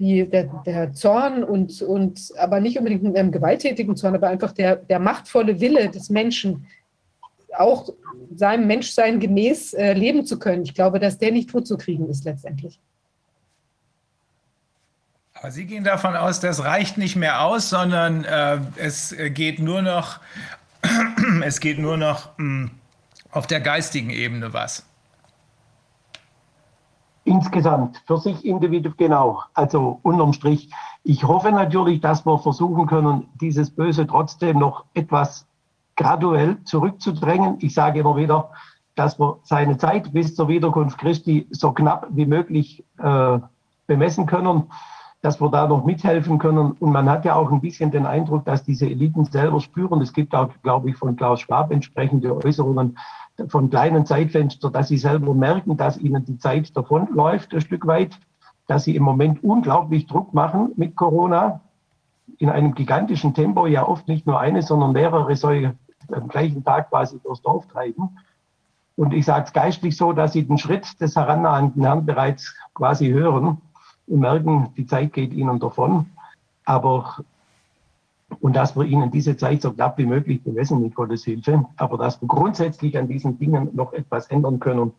die, 0.00 0.28
der, 0.28 0.50
der 0.66 0.92
Zorn 0.94 1.44
und, 1.44 1.80
und 1.80 2.32
aber 2.36 2.58
nicht 2.58 2.76
unbedingt 2.76 3.04
mit 3.04 3.16
einem 3.16 3.30
gewalttätigen 3.30 3.94
Zorn, 3.94 4.16
aber 4.16 4.26
einfach 4.26 4.50
der, 4.50 4.74
der 4.74 4.98
machtvolle 4.98 5.60
Wille 5.60 5.88
des 5.88 6.10
Menschen, 6.10 6.66
auch 7.56 7.94
seinem 8.34 8.66
Menschsein 8.66 9.20
gemäß 9.20 9.74
äh, 9.74 9.92
leben 9.92 10.26
zu 10.26 10.40
können. 10.40 10.64
Ich 10.64 10.74
glaube, 10.74 10.98
dass 10.98 11.18
der 11.18 11.30
nicht 11.30 11.50
totzukriegen 11.50 12.08
ist 12.08 12.24
letztendlich. 12.24 12.80
Sie 15.50 15.66
gehen 15.66 15.84
davon 15.84 16.16
aus, 16.16 16.40
das 16.40 16.64
reicht 16.64 16.96
nicht 16.96 17.16
mehr 17.16 17.42
aus, 17.42 17.68
sondern 17.68 18.24
äh, 18.24 18.60
es 18.76 19.14
geht 19.30 19.58
nur 19.58 19.82
noch, 19.82 20.20
es 21.42 21.60
geht 21.60 21.78
nur 21.78 21.96
noch 21.96 22.38
mh, 22.38 22.44
hm, 22.44 22.70
auf 23.30 23.46
der 23.46 23.60
geistigen 23.60 24.10
Ebene 24.10 24.52
was. 24.52 24.86
Insgesamt, 27.24 28.02
für 28.06 28.18
sich 28.18 28.44
individuell 28.44 28.94
genau. 28.96 29.42
Also 29.54 29.98
unterm 30.02 30.32
Strich. 30.32 30.70
Ich 31.02 31.24
hoffe 31.24 31.52
natürlich, 31.52 32.00
dass 32.00 32.24
wir 32.24 32.38
versuchen 32.38 32.86
können, 32.86 33.28
dieses 33.40 33.70
Böse 33.70 34.06
trotzdem 34.06 34.58
noch 34.58 34.84
etwas 34.94 35.46
graduell 35.96 36.62
zurückzudrängen. 36.64 37.56
Ich 37.60 37.74
sage 37.74 38.00
immer 38.00 38.16
wieder, 38.16 38.50
dass 38.94 39.18
wir 39.18 39.38
seine 39.42 39.78
Zeit 39.78 40.12
bis 40.12 40.34
zur 40.34 40.48
Wiederkunft 40.48 40.98
Christi 40.98 41.46
so 41.50 41.72
knapp 41.72 42.06
wie 42.10 42.26
möglich 42.26 42.84
äh, 42.98 43.38
bemessen 43.86 44.26
können 44.26 44.70
dass 45.24 45.40
wir 45.40 45.48
da 45.48 45.66
noch 45.66 45.86
mithelfen 45.86 46.38
können. 46.38 46.72
Und 46.72 46.92
man 46.92 47.08
hat 47.08 47.24
ja 47.24 47.34
auch 47.34 47.50
ein 47.50 47.62
bisschen 47.62 47.90
den 47.90 48.04
Eindruck, 48.04 48.44
dass 48.44 48.62
diese 48.62 48.84
Eliten 48.84 49.24
selber 49.24 49.58
spüren. 49.58 50.02
Es 50.02 50.12
gibt 50.12 50.34
auch, 50.34 50.50
glaube 50.62 50.90
ich, 50.90 50.96
von 50.96 51.16
Klaus 51.16 51.40
Schwab 51.40 51.72
entsprechende 51.72 52.36
Äußerungen 52.44 52.98
von 53.48 53.70
kleinen 53.70 54.04
Zeitfenstern, 54.04 54.70
dass 54.74 54.88
sie 54.88 54.98
selber 54.98 55.32
merken, 55.32 55.78
dass 55.78 55.96
ihnen 55.96 56.26
die 56.26 56.36
Zeit 56.36 56.76
davonläuft, 56.76 57.54
ein 57.54 57.62
Stück 57.62 57.86
weit, 57.86 58.20
dass 58.66 58.84
sie 58.84 58.96
im 58.96 59.02
Moment 59.02 59.42
unglaublich 59.42 60.06
Druck 60.06 60.34
machen 60.34 60.72
mit 60.76 60.94
Corona 60.94 61.62
in 62.36 62.50
einem 62.50 62.74
gigantischen 62.74 63.32
Tempo, 63.32 63.66
ja 63.66 63.88
oft 63.88 64.06
nicht 64.08 64.26
nur 64.26 64.38
eine, 64.38 64.60
sondern 64.60 64.92
mehrere 64.92 65.34
solche 65.36 65.74
am 66.12 66.28
gleichen 66.28 66.62
Tag 66.64 66.90
quasi 66.90 67.18
durchs 67.18 67.40
Dorf 67.40 67.66
treiben. 67.68 68.18
Und 68.94 69.14
ich 69.14 69.24
sage 69.24 69.46
es 69.46 69.54
geistlich 69.54 69.96
so, 69.96 70.12
dass 70.12 70.34
sie 70.34 70.46
den 70.46 70.58
Schritt 70.58 71.00
des 71.00 71.16
herannahenden 71.16 71.82
Herrn 71.82 72.04
bereits 72.04 72.54
quasi 72.74 73.08
hören 73.08 73.62
und 74.06 74.20
merken, 74.20 74.68
die 74.76 74.86
Zeit 74.86 75.12
geht 75.12 75.32
ihnen 75.32 75.58
davon. 75.58 76.06
Aber 76.64 77.24
und 78.40 78.54
dass 78.56 78.76
wir 78.76 78.84
ihnen 78.84 79.10
diese 79.10 79.36
Zeit 79.36 79.62
so 79.62 79.72
knapp 79.72 79.98
wie 79.98 80.06
möglich 80.06 80.42
bemessen 80.42 80.82
mit 80.82 80.94
Gottes 80.94 81.24
Hilfe. 81.24 81.64
Aber 81.76 81.98
dass 81.98 82.20
wir 82.20 82.28
grundsätzlich 82.28 82.98
an 82.98 83.08
diesen 83.08 83.38
Dingen 83.38 83.70
noch 83.74 83.92
etwas 83.92 84.26
ändern 84.26 84.60
können, 84.60 84.92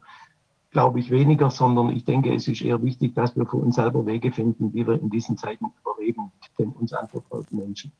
glaube 0.71 0.99
ich 0.99 1.09
weniger, 1.09 1.49
sondern 1.49 1.89
ich 1.89 2.05
denke, 2.05 2.33
es 2.33 2.47
ist 2.47 2.61
eher 2.61 2.81
wichtig, 2.83 3.15
dass 3.15 3.35
wir 3.35 3.45
für 3.45 3.57
uns 3.57 3.75
selber 3.75 4.05
Wege 4.05 4.31
finden, 4.31 4.73
wie 4.73 4.85
wir 4.85 4.99
in 4.99 5.09
diesen 5.09 5.37
Zeiten 5.37 5.65
überleben 5.81 6.31
den 6.59 6.69
uns 6.71 6.93
anvertrauten 6.93 7.57
Menschen. 7.57 7.91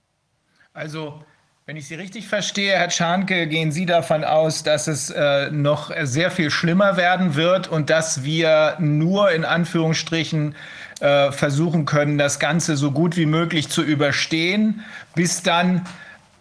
Also 0.74 1.22
wenn 1.66 1.78
ich 1.78 1.88
Sie 1.88 1.96
richtig 1.96 2.28
verstehe, 2.28 2.74
Herr 2.74 2.92
Schanke, 2.92 3.48
gehen 3.48 3.72
Sie 3.72 3.86
davon 3.88 4.24
aus, 4.24 4.62
dass 4.62 4.88
es 4.88 5.10
äh, 5.10 5.50
noch 5.50 5.92
sehr 6.04 6.30
viel 6.30 6.52
schlimmer 6.52 6.96
werden 6.96 7.36
wird 7.36 7.68
und 7.68 7.90
dass 7.90 8.24
wir 8.24 8.76
nur 8.80 9.32
in 9.32 9.46
Anführungsstrichen 9.46 10.54
äh, 11.00 11.32
versuchen 11.32 11.86
können, 11.86 12.18
das 12.18 12.40
Ganze 12.40 12.78
so 12.78 12.92
gut 12.92 13.18
wie 13.18 13.26
möglich 13.26 13.70
zu 13.70 13.84
überstehen, 13.84 14.82
bis 15.14 15.44
dann 15.44 15.86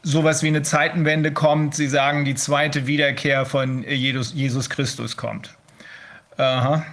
sowas 0.02 0.42
wie 0.42 0.48
eine 0.48 0.62
Zeitenwende 0.62 1.32
kommt. 1.32 1.74
Sie 1.74 1.88
sagen, 1.88 2.24
die 2.24 2.34
zweite 2.34 2.86
Wiederkehr 2.86 3.46
von 3.46 3.82
Jesus, 3.84 4.32
Jesus 4.34 4.70
Christus 4.70 5.16
kommt. 5.16 5.55
Aha. 6.36 6.84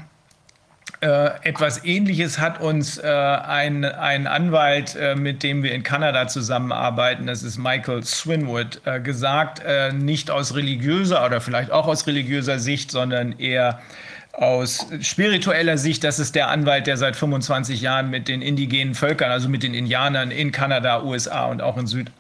Äh, 1.02 1.32
etwas 1.50 1.84
Ähnliches 1.84 2.38
hat 2.38 2.62
uns 2.62 3.00
äh, 3.00 3.08
ein, 3.08 3.86
ein 3.86 4.28
Anwalt, 4.28 4.96
äh, 4.96 5.16
mit 5.16 5.42
dem 5.42 5.64
wir 5.64 5.74
in 5.74 5.82
Kanada 5.82 6.28
zusammenarbeiten, 6.28 7.26
das 7.26 7.42
ist 7.42 7.58
Michael 7.58 8.04
Swinwood, 8.04 8.82
äh, 8.86 9.00
gesagt, 9.00 9.64
äh, 9.66 9.92
nicht 9.94 10.30
aus 10.30 10.54
religiöser 10.56 11.26
oder 11.26 11.42
vielleicht 11.42 11.72
auch 11.72 11.88
aus 11.88 12.06
religiöser 12.06 12.60
Sicht, 12.60 12.92
sondern 12.92 13.40
eher 13.40 13.82
aus 14.34 14.88
spiritueller 15.02 15.78
Sicht, 15.78 16.04
das 16.04 16.20
ist 16.20 16.36
der 16.36 16.50
Anwalt, 16.50 16.88
der 16.88 16.98
seit 16.98 17.16
25 17.16 17.82
Jahren 17.82 18.10
mit 18.10 18.28
den 18.28 18.42
indigenen 18.42 18.96
Völkern, 18.96 19.32
also 19.32 19.50
mit 19.50 19.64
den 19.64 19.74
Indianern 19.74 20.32
in 20.32 20.52
Kanada, 20.52 21.04
USA 21.04 21.46
und 21.46 21.62
auch 21.62 21.78
in 21.78 21.88
Süd 21.88 22.12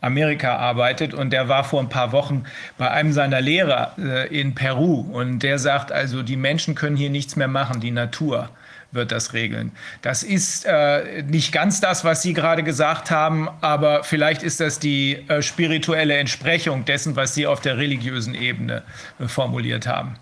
Amerika 0.00 0.56
arbeitet 0.56 1.12
und 1.12 1.30
der 1.30 1.48
war 1.48 1.64
vor 1.64 1.80
ein 1.80 1.88
paar 1.88 2.12
Wochen 2.12 2.44
bei 2.78 2.90
einem 2.90 3.12
seiner 3.12 3.40
Lehrer 3.40 3.92
äh, 3.98 4.28
in 4.28 4.54
Peru 4.54 5.00
und 5.00 5.40
der 5.40 5.58
sagt 5.58 5.92
also, 5.92 6.22
die 6.22 6.36
Menschen 6.36 6.74
können 6.74 6.96
hier 6.96 7.10
nichts 7.10 7.36
mehr 7.36 7.48
machen, 7.48 7.80
die 7.80 7.90
Natur 7.90 8.48
wird 8.92 9.12
das 9.12 9.34
regeln. 9.34 9.72
Das 10.02 10.22
ist 10.22 10.64
äh, 10.64 11.22
nicht 11.22 11.52
ganz 11.52 11.80
das, 11.80 12.04
was 12.04 12.22
Sie 12.22 12.32
gerade 12.32 12.62
gesagt 12.62 13.10
haben, 13.10 13.48
aber 13.60 14.02
vielleicht 14.02 14.42
ist 14.42 14.60
das 14.60 14.78
die 14.78 15.24
äh, 15.28 15.42
spirituelle 15.42 16.16
Entsprechung 16.16 16.84
dessen, 16.84 17.14
was 17.14 17.34
Sie 17.34 17.46
auf 17.46 17.60
der 17.60 17.76
religiösen 17.76 18.34
Ebene 18.34 18.82
äh, 19.20 19.28
formuliert 19.28 19.86
haben. 19.86 20.16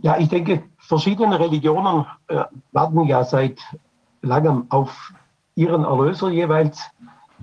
Ja, 0.00 0.16
ich 0.18 0.28
denke, 0.28 0.62
verschiedene 0.78 1.38
Religionen 1.38 2.06
äh, 2.28 2.44
warten 2.72 3.04
ja 3.04 3.24
seit 3.24 3.60
langem 4.22 4.66
auf 4.68 5.12
ihren 5.54 5.84
Erlöser 5.84 6.30
jeweils 6.30 6.88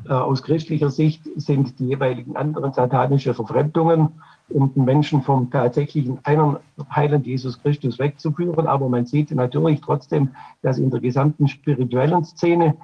äh, 0.08 0.14
aus 0.14 0.44
christlicher 0.44 0.90
Sicht 0.90 1.24
sind 1.36 1.80
die 1.80 1.88
jeweiligen 1.88 2.38
anderen 2.38 2.74
satanische 2.74 3.34
Verfremdungen, 3.34 4.22
um 4.50 4.74
den 4.74 4.86
Menschen 4.86 5.22
vom 5.22 5.50
tatsächlichen 5.50 6.20
einen 6.24 6.58
heilenden 6.90 7.30
Jesus 7.30 7.62
Christus 7.62 8.00
wegzuführen. 8.00 8.68
Aber 8.68 8.88
man 8.88 9.06
sieht 9.06 9.32
natürlich 9.32 9.82
trotzdem, 9.82 10.36
dass 10.62 10.78
in 10.78 10.92
der 10.92 11.00
gesamten 11.00 11.48
spirituellen 11.48 12.24
Szene 12.24 12.78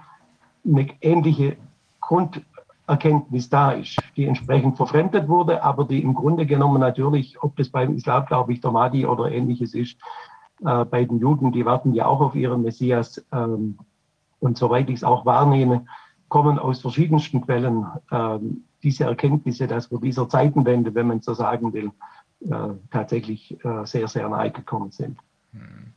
eine 0.66 0.88
ähnliche 1.02 1.58
Grunderkenntnis 2.92 3.50
da 3.50 3.72
ist, 3.72 3.98
die 4.18 4.26
entsprechend 4.26 4.76
verfremdet 4.76 5.30
wurde, 5.30 5.64
aber 5.64 5.86
die 5.86 6.02
im 6.02 6.14
Grunde 6.14 6.46
genommen 6.46 6.82
natürlich, 6.82 7.42
ob 7.42 7.56
das 7.56 7.70
beim 7.70 7.96
Islam, 7.96 8.26
glaube 8.26 8.52
ich, 8.52 8.60
der 8.60 8.72
Mahdi 8.72 9.06
oder 9.06 9.32
ähnliches 9.32 9.74
ist, 9.74 9.98
äh, 10.66 10.84
bei 10.84 11.06
den 11.06 11.20
Juden, 11.20 11.54
die 11.54 11.66
warten 11.66 11.94
ja 11.94 12.06
auch 12.06 12.20
auf 12.20 12.36
ihren 12.36 12.64
Messias. 12.64 13.26
Ähm, 13.32 13.78
und 14.40 14.58
soweit 14.58 14.90
ich 14.90 14.98
es 14.98 15.04
auch 15.06 15.26
wahrnehme, 15.26 15.86
kommen 16.28 16.60
aus 16.60 16.82
verschiedensten 16.82 17.42
Quellen 17.42 17.86
ähm, 18.12 18.66
diese 18.84 19.06
Erkenntnisse, 19.06 19.68
dass 19.68 19.90
wir 19.90 20.00
dieser 20.00 20.28
Zeitenwende, 20.28 20.94
wenn 20.94 21.08
man 21.08 21.22
so 21.22 21.34
sagen 21.34 21.72
will, 21.72 21.92
äh, 22.42 22.74
tatsächlich 22.90 23.64
äh, 23.64 23.86
sehr, 23.86 24.08
sehr 24.10 24.28
nahe 24.28 24.52
gekommen 24.52 24.92
sind. 24.92 25.18
Hm. 25.54 25.94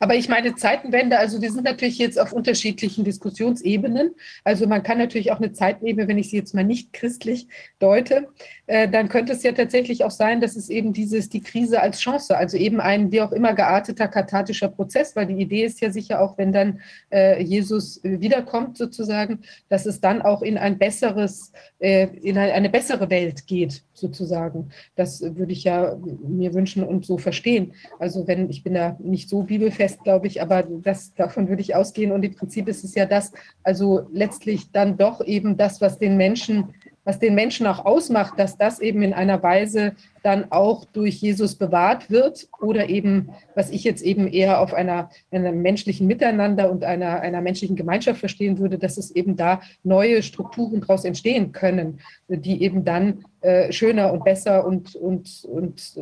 Aber 0.00 0.14
ich 0.14 0.28
meine 0.28 0.54
Zeitenwende, 0.54 1.18
also 1.18 1.40
wir 1.40 1.50
sind 1.50 1.64
natürlich 1.64 1.98
jetzt 1.98 2.18
auf 2.18 2.32
unterschiedlichen 2.32 3.04
Diskussionsebenen. 3.04 4.14
Also 4.44 4.66
man 4.66 4.82
kann 4.82 4.98
natürlich 4.98 5.32
auch 5.32 5.38
eine 5.38 5.52
Zeitenebene, 5.52 6.08
wenn 6.08 6.18
ich 6.18 6.30
sie 6.30 6.36
jetzt 6.36 6.54
mal 6.54 6.64
nicht 6.64 6.92
christlich 6.92 7.46
deute, 7.78 8.28
äh, 8.72 8.88
dann 8.88 9.10
könnte 9.10 9.34
es 9.34 9.42
ja 9.42 9.52
tatsächlich 9.52 10.02
auch 10.02 10.10
sein, 10.10 10.40
dass 10.40 10.56
es 10.56 10.70
eben 10.70 10.94
dieses, 10.94 11.28
die 11.28 11.42
Krise 11.42 11.82
als 11.82 12.00
Chance, 12.00 12.34
also 12.34 12.56
eben 12.56 12.80
ein 12.80 13.12
wie 13.12 13.20
auch 13.20 13.30
immer 13.30 13.52
gearteter 13.52 14.08
kathartischer 14.08 14.68
Prozess, 14.68 15.14
weil 15.14 15.26
die 15.26 15.42
Idee 15.42 15.66
ist 15.66 15.82
ja 15.82 15.90
sicher 15.90 16.22
auch, 16.22 16.38
wenn 16.38 16.52
dann 16.52 16.80
äh, 17.10 17.42
Jesus 17.42 18.00
wiederkommt 18.02 18.78
sozusagen, 18.78 19.40
dass 19.68 19.84
es 19.84 20.00
dann 20.00 20.22
auch 20.22 20.40
in 20.40 20.56
ein 20.56 20.78
besseres, 20.78 21.52
äh, 21.80 22.06
in 22.22 22.38
eine 22.38 22.70
bessere 22.70 23.10
Welt 23.10 23.46
geht 23.46 23.82
sozusagen. 23.92 24.70
Das 24.96 25.20
würde 25.20 25.52
ich 25.52 25.64
ja 25.64 25.98
mir 26.26 26.54
wünschen 26.54 26.82
und 26.82 27.04
so 27.04 27.18
verstehen. 27.18 27.74
Also 27.98 28.26
wenn, 28.26 28.48
ich 28.48 28.62
bin 28.62 28.72
da 28.72 28.96
nicht 29.00 29.28
so 29.28 29.42
bibelfest, 29.42 30.02
glaube 30.02 30.28
ich, 30.28 30.40
aber 30.40 30.62
das, 30.62 31.12
davon 31.12 31.50
würde 31.50 31.60
ich 31.60 31.74
ausgehen. 31.74 32.10
Und 32.10 32.24
im 32.24 32.34
Prinzip 32.34 32.68
ist 32.68 32.84
es 32.84 32.94
ja 32.94 33.04
das, 33.04 33.32
also 33.62 34.08
letztlich 34.12 34.72
dann 34.72 34.96
doch 34.96 35.20
eben 35.20 35.58
das, 35.58 35.82
was 35.82 35.98
den 35.98 36.16
Menschen 36.16 36.72
was 37.04 37.18
den 37.18 37.34
Menschen 37.34 37.66
auch 37.66 37.84
ausmacht, 37.84 38.38
dass 38.38 38.56
das 38.56 38.78
eben 38.78 39.02
in 39.02 39.12
einer 39.12 39.42
Weise 39.42 39.94
dann 40.22 40.50
auch 40.50 40.84
durch 40.84 41.16
Jesus 41.16 41.56
bewahrt 41.56 42.10
wird 42.10 42.48
oder 42.60 42.88
eben, 42.88 43.30
was 43.54 43.70
ich 43.70 43.84
jetzt 43.84 44.02
eben 44.02 44.28
eher 44.28 44.60
auf 44.60 44.72
einer, 44.72 45.10
einem 45.30 45.62
menschlichen 45.62 46.06
Miteinander 46.06 46.70
und 46.70 46.84
einer, 46.84 47.20
einer 47.20 47.40
menschlichen 47.40 47.76
Gemeinschaft 47.76 48.20
verstehen 48.20 48.58
würde, 48.58 48.78
dass 48.78 48.96
es 48.96 49.10
eben 49.10 49.36
da 49.36 49.60
neue 49.82 50.22
Strukturen 50.22 50.80
daraus 50.80 51.04
entstehen 51.04 51.52
können, 51.52 52.00
die 52.28 52.62
eben 52.62 52.84
dann 52.84 53.24
äh, 53.42 53.72
schöner 53.72 54.12
und 54.12 54.24
besser 54.24 54.64
und, 54.64 54.94
und, 54.94 55.44
und 55.44 55.94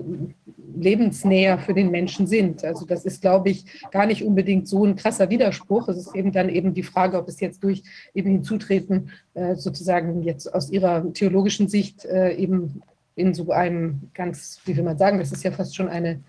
lebensnäher 0.77 1.59
für 1.59 1.73
den 1.73 1.91
Menschen 1.91 2.27
sind. 2.27 2.65
Also 2.65 2.85
das 2.85 3.07
ist, 3.07 3.23
glaube 3.23 3.49
ich, 3.49 3.65
gar 3.91 4.05
nicht 4.05 4.23
unbedingt 4.23 4.69
so 4.69 4.85
ein 4.85 4.97
krasser 4.97 5.31
Widerspruch. 5.31 5.89
Es 5.89 5.97
ist 5.97 6.15
eben 6.15 6.33
dann 6.33 6.51
eben 6.51 6.75
die 6.75 6.83
Frage, 6.83 7.19
ob 7.19 7.29
es 7.29 7.41
jetzt 7.41 7.65
durch 7.65 7.83
eben 8.15 8.31
Hinzutreten 8.31 9.11
äh, 9.33 9.55
sozusagen 9.55 10.23
jetzt 10.23 10.53
aus 10.53 10.71
ihrer 10.71 11.11
theologischen 11.15 11.69
Sicht 11.69 12.05
äh, 12.05 12.35
eben 12.35 12.83
in 13.15 13.35
so 13.35 13.51
einem 13.51 14.11
ganz, 14.15 14.61
wie 14.65 14.77
will 14.77 14.85
man 14.85 14.99
sagen, 14.99 15.19
das 15.19 15.33
ist 15.33 15.45
ja 15.45 15.51
fast 15.51 15.77
schon 15.77 15.89
eine 15.89 16.21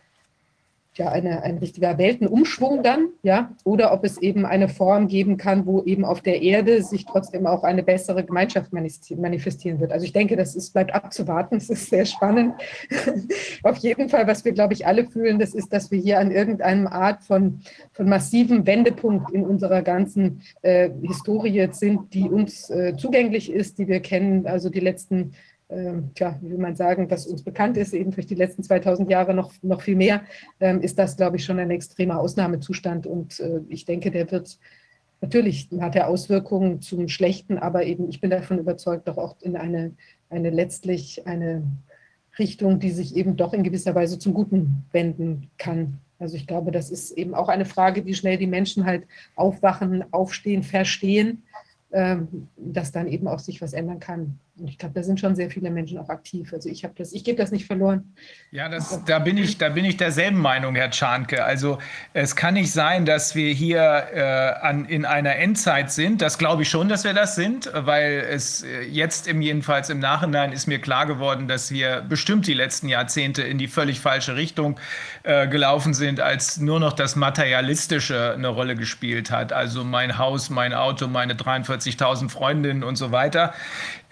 ja 0.95 1.09
eine, 1.09 1.41
ein 1.43 1.57
richtiger 1.57 1.97
Weltenumschwung 1.97 2.83
dann, 2.83 3.09
ja, 3.23 3.55
oder 3.63 3.93
ob 3.93 4.03
es 4.03 4.17
eben 4.17 4.45
eine 4.45 4.67
Form 4.67 5.07
geben 5.07 5.37
kann, 5.37 5.65
wo 5.65 5.83
eben 5.83 6.03
auf 6.03 6.21
der 6.21 6.41
Erde 6.41 6.83
sich 6.83 7.05
trotzdem 7.05 7.47
auch 7.47 7.63
eine 7.63 7.81
bessere 7.81 8.25
Gemeinschaft 8.25 8.73
manifestieren 8.73 9.79
wird. 9.79 9.93
Also 9.93 10.05
ich 10.05 10.11
denke, 10.11 10.35
das 10.35 10.53
ist, 10.53 10.73
bleibt 10.73 10.93
abzuwarten, 10.93 11.55
es 11.55 11.69
ist 11.69 11.89
sehr 11.89 12.05
spannend. 12.05 12.55
auf 13.63 13.77
jeden 13.77 14.09
Fall, 14.09 14.27
was 14.27 14.43
wir, 14.43 14.51
glaube 14.51 14.73
ich, 14.73 14.85
alle 14.85 15.05
fühlen, 15.05 15.39
das 15.39 15.53
ist, 15.53 15.71
dass 15.71 15.91
wir 15.91 15.99
hier 15.99 16.19
an 16.19 16.29
irgendeinem 16.29 16.87
Art 16.87 17.23
von, 17.23 17.61
von 17.93 18.09
massiven 18.09 18.67
Wendepunkt 18.67 19.31
in 19.31 19.45
unserer 19.45 19.83
ganzen 19.83 20.41
äh, 20.61 20.89
Historie 21.03 21.69
sind, 21.71 22.13
die 22.13 22.29
uns 22.29 22.69
äh, 22.69 22.97
zugänglich 22.97 23.49
ist, 23.49 23.77
die 23.77 23.87
wir 23.87 24.01
kennen, 24.01 24.45
also 24.45 24.69
die 24.69 24.81
letzten 24.81 25.31
tja, 26.15 26.37
wie 26.41 26.51
will 26.51 26.57
man 26.57 26.75
sagen, 26.75 27.09
was 27.09 27.27
uns 27.27 27.43
bekannt 27.43 27.77
ist, 27.77 27.93
eben 27.93 28.11
durch 28.11 28.27
die 28.27 28.35
letzten 28.35 28.63
2000 28.63 29.09
Jahre 29.09 29.33
noch, 29.33 29.53
noch 29.61 29.81
viel 29.81 29.95
mehr, 29.95 30.23
ähm, 30.59 30.81
ist 30.81 30.99
das, 30.99 31.17
glaube 31.17 31.37
ich, 31.37 31.45
schon 31.45 31.59
ein 31.59 31.71
extremer 31.71 32.19
Ausnahmezustand. 32.19 33.07
Und 33.07 33.39
äh, 33.39 33.61
ich 33.69 33.85
denke, 33.85 34.11
der 34.11 34.29
wird 34.31 34.57
natürlich, 35.21 35.69
hat 35.79 35.95
er 35.95 36.07
Auswirkungen 36.07 36.81
zum 36.81 37.07
Schlechten, 37.07 37.57
aber 37.57 37.85
eben, 37.85 38.09
ich 38.09 38.19
bin 38.19 38.29
davon 38.29 38.59
überzeugt, 38.59 39.07
doch 39.07 39.17
auch 39.17 39.35
in 39.41 39.55
eine, 39.55 39.93
eine 40.29 40.49
letztlich 40.49 41.25
eine 41.25 41.63
Richtung, 42.39 42.79
die 42.79 42.91
sich 42.91 43.15
eben 43.15 43.37
doch 43.37 43.53
in 43.53 43.63
gewisser 43.63 43.95
Weise 43.95 44.17
zum 44.19 44.33
Guten 44.33 44.85
wenden 44.91 45.49
kann. 45.57 45.99
Also 46.19 46.35
ich 46.35 46.47
glaube, 46.47 46.71
das 46.71 46.91
ist 46.91 47.11
eben 47.11 47.33
auch 47.33 47.49
eine 47.49 47.65
Frage, 47.65 48.05
wie 48.05 48.13
schnell 48.13 48.37
die 48.37 48.47
Menschen 48.47 48.85
halt 48.85 49.05
aufwachen, 49.35 50.03
aufstehen, 50.11 50.63
verstehen, 50.63 51.43
ähm, 51.91 52.47
dass 52.57 52.91
dann 52.91 53.07
eben 53.07 53.27
auch 53.27 53.39
sich 53.39 53.61
was 53.61 53.73
ändern 53.73 53.99
kann. 53.99 54.39
Und 54.61 54.67
ich 54.67 54.77
glaube, 54.77 54.93
da 54.93 55.01
sind 55.01 55.19
schon 55.19 55.35
sehr 55.35 55.49
viele 55.49 55.71
Menschen 55.71 55.97
auch 55.97 56.09
aktiv. 56.09 56.53
Also 56.53 56.69
ich 56.69 56.83
habe 56.83 56.93
das, 56.95 57.13
ich 57.13 57.23
gebe 57.23 57.35
das 57.35 57.51
nicht 57.51 57.65
verloren. 57.65 58.13
Ja, 58.51 58.69
das, 58.69 59.03
da 59.05 59.17
bin 59.17 59.35
ich, 59.37 59.57
da 59.57 59.69
bin 59.69 59.85
ich 59.85 59.97
derselben 59.97 60.37
Meinung, 60.37 60.75
Herr 60.75 60.91
Czarnke. 60.91 61.43
Also 61.43 61.79
es 62.13 62.35
kann 62.35 62.53
nicht 62.53 62.71
sein, 62.71 63.05
dass 63.05 63.33
wir 63.33 63.51
hier 63.51 63.81
äh, 64.13 64.21
an, 64.21 64.85
in 64.85 65.05
einer 65.05 65.35
Endzeit 65.37 65.91
sind. 65.91 66.21
Das 66.21 66.37
glaube 66.37 66.61
ich 66.61 66.69
schon, 66.69 66.89
dass 66.89 67.03
wir 67.03 67.15
das 67.15 67.33
sind, 67.33 67.71
weil 67.73 68.23
es 68.29 68.61
äh, 68.61 68.83
jetzt 68.83 69.27
im 69.27 69.41
jedenfalls 69.41 69.89
im 69.89 69.97
Nachhinein 69.97 70.51
ist 70.51 70.67
mir 70.67 70.79
klar 70.79 71.07
geworden, 71.07 71.47
dass 71.47 71.71
wir 71.71 72.01
bestimmt 72.01 72.45
die 72.45 72.53
letzten 72.53 72.87
Jahrzehnte 72.87 73.41
in 73.41 73.57
die 73.57 73.67
völlig 73.67 73.99
falsche 73.99 74.35
Richtung 74.35 74.79
äh, 75.23 75.47
gelaufen 75.47 75.95
sind, 75.95 76.19
als 76.19 76.59
nur 76.59 76.79
noch 76.79 76.93
das 76.93 77.15
Materialistische 77.15 78.33
eine 78.35 78.49
Rolle 78.49 78.75
gespielt 78.75 79.31
hat. 79.31 79.53
Also 79.53 79.83
mein 79.83 80.19
Haus, 80.19 80.51
mein 80.51 80.75
Auto, 80.75 81.07
meine 81.07 81.33
43.000 81.33 82.29
Freundinnen 82.29 82.83
und 82.83 82.95
so 82.95 83.11
weiter. 83.11 83.55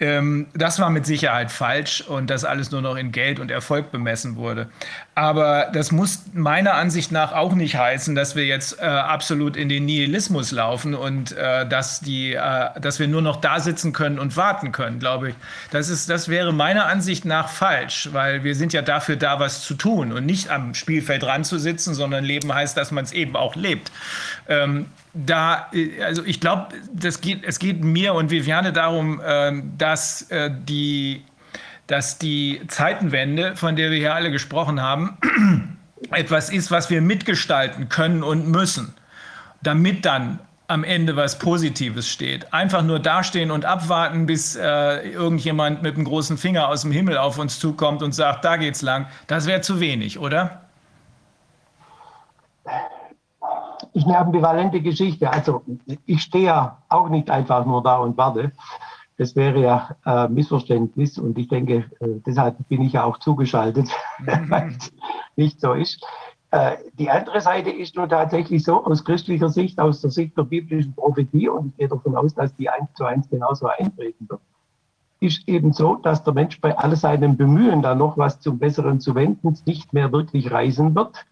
Ähm, 0.00 0.46
das 0.54 0.78
war 0.78 0.88
mit 0.88 1.04
Sicherheit 1.04 1.52
falsch 1.52 2.00
und 2.00 2.30
dass 2.30 2.46
alles 2.46 2.70
nur 2.70 2.80
noch 2.80 2.96
in 2.96 3.12
Geld 3.12 3.38
und 3.38 3.50
Erfolg 3.50 3.92
bemessen 3.92 4.36
wurde. 4.36 4.70
Aber 5.14 5.68
das 5.74 5.92
muss 5.92 6.24
meiner 6.32 6.72
Ansicht 6.72 7.12
nach 7.12 7.32
auch 7.32 7.54
nicht 7.54 7.76
heißen, 7.76 8.14
dass 8.14 8.34
wir 8.34 8.46
jetzt 8.46 8.80
äh, 8.80 8.84
absolut 8.84 9.58
in 9.58 9.68
den 9.68 9.84
Nihilismus 9.84 10.52
laufen 10.52 10.94
und 10.94 11.32
äh, 11.32 11.68
dass, 11.68 12.00
die, 12.00 12.32
äh, 12.32 12.80
dass 12.80 12.98
wir 12.98 13.08
nur 13.08 13.20
noch 13.20 13.36
da 13.36 13.60
sitzen 13.60 13.92
können 13.92 14.18
und 14.18 14.38
warten 14.38 14.72
können, 14.72 15.00
glaube 15.00 15.30
ich. 15.30 15.34
Das, 15.70 15.90
ist, 15.90 16.08
das 16.08 16.28
wäre 16.28 16.54
meiner 16.54 16.86
Ansicht 16.86 17.26
nach 17.26 17.50
falsch, 17.50 18.08
weil 18.12 18.42
wir 18.42 18.54
sind 18.54 18.72
ja 18.72 18.80
dafür 18.80 19.16
da, 19.16 19.38
was 19.38 19.62
zu 19.62 19.74
tun 19.74 20.12
und 20.12 20.24
nicht 20.24 20.48
am 20.48 20.72
Spielfeld 20.72 21.24
ranzusitzen, 21.24 21.92
sondern 21.92 22.24
Leben 22.24 22.54
heißt, 22.54 22.74
dass 22.74 22.90
man 22.90 23.04
es 23.04 23.12
eben 23.12 23.36
auch 23.36 23.54
lebt. 23.54 23.92
Ähm, 24.48 24.86
da, 25.14 25.68
äh, 25.72 26.02
also 26.02 26.24
ich 26.24 26.40
glaube, 26.40 26.68
es 27.02 27.20
geht 27.58 27.84
mir 27.84 28.14
und 28.14 28.30
Viviane 28.30 28.72
darum, 28.72 29.20
ähm, 29.24 29.72
dass 29.76 30.22
äh, 30.30 30.50
die 30.50 31.24
dass 31.86 32.18
die 32.18 32.60
Zeitenwende, 32.68 33.56
von 33.56 33.74
der 33.74 33.90
wir 33.90 33.98
hier 33.98 34.14
alle 34.14 34.30
gesprochen 34.30 34.80
haben, 34.80 35.18
etwas 36.12 36.48
ist, 36.48 36.70
was 36.70 36.88
wir 36.88 37.02
mitgestalten 37.02 37.88
können 37.88 38.22
und 38.22 38.46
müssen, 38.46 38.94
damit 39.62 40.04
dann 40.04 40.38
am 40.68 40.84
Ende 40.84 41.16
was 41.16 41.40
Positives 41.40 42.08
steht. 42.08 42.52
Einfach 42.52 42.82
nur 42.82 43.00
dastehen 43.00 43.50
und 43.50 43.64
abwarten, 43.64 44.24
bis 44.24 44.54
äh, 44.54 45.10
irgendjemand 45.10 45.82
mit 45.82 45.96
einem 45.96 46.04
großen 46.04 46.38
Finger 46.38 46.68
aus 46.68 46.82
dem 46.82 46.92
Himmel 46.92 47.18
auf 47.18 47.38
uns 47.38 47.58
zukommt 47.58 48.04
und 48.04 48.12
sagt, 48.12 48.44
da 48.44 48.56
geht's 48.56 48.82
lang, 48.82 49.06
das 49.26 49.46
wäre 49.46 49.60
zu 49.60 49.80
wenig, 49.80 50.20
oder? 50.20 50.60
Ich 54.00 54.06
eine 54.06 54.16
ambivalente 54.16 54.80
Geschichte. 54.80 55.30
Also 55.30 55.62
ich 56.06 56.22
stehe 56.22 56.46
ja 56.46 56.78
auch 56.88 57.10
nicht 57.10 57.28
einfach 57.28 57.66
nur 57.66 57.82
da 57.82 57.98
und 57.98 58.16
warte. 58.16 58.50
Das 59.18 59.36
wäre 59.36 59.60
ja 59.60 59.94
äh, 60.06 60.26
Missverständnis 60.28 61.18
und 61.18 61.36
ich 61.36 61.48
denke, 61.48 61.84
äh, 62.00 62.06
deshalb 62.24 62.56
bin 62.70 62.80
ich 62.80 62.94
ja 62.94 63.04
auch 63.04 63.18
zugeschaltet, 63.18 63.90
mhm. 64.20 64.50
weil 64.50 64.68
es 64.68 64.90
nicht 65.36 65.60
so 65.60 65.74
ist. 65.74 66.02
Äh, 66.50 66.78
die 66.94 67.10
andere 67.10 67.42
Seite 67.42 67.68
ist 67.68 67.94
nur 67.94 68.08
tatsächlich 68.08 68.64
so, 68.64 68.82
aus 68.82 69.04
christlicher 69.04 69.50
Sicht, 69.50 69.78
aus 69.78 70.00
der 70.00 70.10
Sicht 70.10 70.34
der 70.38 70.44
biblischen 70.44 70.94
Prophetie, 70.94 71.50
und 71.50 71.66
ich 71.66 71.76
gehe 71.76 71.88
davon 71.88 72.16
aus, 72.16 72.34
dass 72.34 72.56
die 72.56 72.70
eins 72.70 72.88
zu 72.94 73.04
eins 73.04 73.28
genauso 73.28 73.66
eintreten 73.66 74.30
wird, 74.30 74.40
ist 75.20 75.46
eben 75.46 75.74
so, 75.74 75.96
dass 75.96 76.24
der 76.24 76.32
Mensch 76.32 76.58
bei 76.58 76.74
all 76.78 76.96
seinem 76.96 77.36
Bemühen, 77.36 77.82
da 77.82 77.94
noch 77.94 78.16
was 78.16 78.40
zum 78.40 78.58
Besseren 78.58 78.98
zu 78.98 79.14
wenden, 79.14 79.58
nicht 79.66 79.92
mehr 79.92 80.10
wirklich 80.10 80.50
reisen 80.50 80.94
wird, 80.94 81.26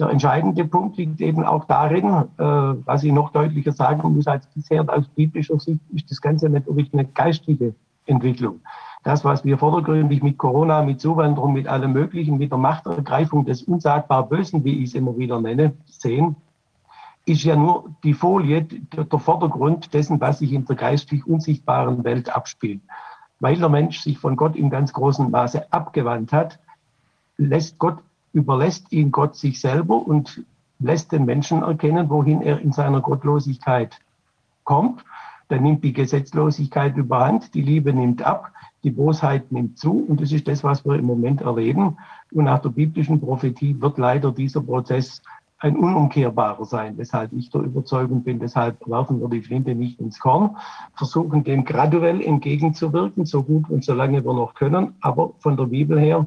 der 0.00 0.10
entscheidende 0.10 0.64
Punkt 0.64 0.96
liegt 0.96 1.20
eben 1.20 1.44
auch 1.44 1.66
darin, 1.66 2.06
äh, 2.06 2.24
was 2.38 3.04
ich 3.04 3.12
noch 3.12 3.30
deutlicher 3.30 3.72
sagen 3.72 4.14
muss 4.14 4.26
als 4.26 4.46
bisher 4.46 4.84
aus 4.88 5.06
biblischer 5.08 5.60
Sicht, 5.60 5.80
ist 5.90 6.10
das 6.10 6.20
Ganze 6.20 6.48
natürlich 6.48 6.92
eine 6.92 7.04
geistige 7.04 7.74
Entwicklung. 8.06 8.60
Das, 9.02 9.24
was 9.24 9.44
wir 9.44 9.58
vordergründig 9.58 10.22
mit 10.22 10.38
Corona, 10.38 10.82
mit 10.82 11.00
Zuwanderung, 11.00 11.52
mit 11.52 11.68
allem 11.68 11.92
Möglichen, 11.92 12.38
mit 12.38 12.50
der 12.50 12.58
Machtergreifung 12.58 13.44
des 13.44 13.62
unsagbar 13.62 14.28
Bösen, 14.28 14.64
wie 14.64 14.82
ich 14.82 14.90
es 14.90 14.94
immer 14.94 15.16
wieder 15.16 15.40
nenne, 15.40 15.74
sehen, 15.86 16.36
ist 17.26 17.44
ja 17.44 17.56
nur 17.56 17.90
die 18.02 18.14
Folie, 18.14 18.62
der 18.62 19.18
Vordergrund 19.18 19.92
dessen, 19.94 20.20
was 20.20 20.40
sich 20.40 20.52
in 20.52 20.64
der 20.64 20.76
geistlich 20.76 21.26
unsichtbaren 21.26 22.04
Welt 22.04 22.34
abspielt. 22.34 22.80
Weil 23.38 23.56
der 23.56 23.68
Mensch 23.68 24.00
sich 24.00 24.18
von 24.18 24.36
Gott 24.36 24.56
in 24.56 24.68
ganz 24.68 24.92
großem 24.92 25.30
Maße 25.30 25.72
abgewandt 25.72 26.32
hat, 26.32 26.58
lässt 27.36 27.78
Gott 27.78 27.98
überlässt 28.32 28.92
ihn 28.92 29.10
Gott 29.10 29.36
sich 29.36 29.60
selber 29.60 30.06
und 30.06 30.44
lässt 30.78 31.12
den 31.12 31.24
Menschen 31.24 31.62
erkennen, 31.62 32.08
wohin 32.10 32.42
er 32.42 32.60
in 32.60 32.72
seiner 32.72 33.00
Gottlosigkeit 33.00 33.98
kommt. 34.64 35.04
Dann 35.48 35.62
nimmt 35.62 35.84
die 35.84 35.92
Gesetzlosigkeit 35.92 36.96
überhand, 36.96 37.54
die 37.54 37.62
Liebe 37.62 37.92
nimmt 37.92 38.22
ab, 38.22 38.52
die 38.84 38.90
Bosheit 38.90 39.50
nimmt 39.52 39.78
zu 39.78 40.04
und 40.08 40.20
das 40.20 40.32
ist 40.32 40.48
das, 40.48 40.64
was 40.64 40.84
wir 40.84 40.94
im 40.94 41.06
Moment 41.06 41.42
erleben. 41.42 41.98
Und 42.32 42.44
nach 42.44 42.60
der 42.60 42.70
biblischen 42.70 43.20
Prophetie 43.20 43.80
wird 43.80 43.98
leider 43.98 44.32
dieser 44.32 44.60
Prozess 44.60 45.22
ein 45.58 45.76
unumkehrbarer 45.76 46.64
sein, 46.64 46.96
weshalb 46.96 47.32
ich 47.34 47.50
der 47.50 47.60
Überzeugung 47.60 48.22
bin, 48.22 48.38
deshalb 48.38 48.78
werfen 48.88 49.20
wir 49.20 49.28
die 49.28 49.42
Flinte 49.42 49.74
nicht 49.74 50.00
ins 50.00 50.18
Korn, 50.18 50.56
versuchen 50.94 51.44
dem 51.44 51.64
graduell 51.64 52.22
entgegenzuwirken, 52.22 53.26
so 53.26 53.42
gut 53.42 53.68
und 53.68 53.84
so 53.84 53.92
lange 53.92 54.24
wir 54.24 54.32
noch 54.32 54.54
können, 54.54 54.94
aber 55.02 55.32
von 55.40 55.58
der 55.58 55.66
Bibel 55.66 56.00
her 56.00 56.26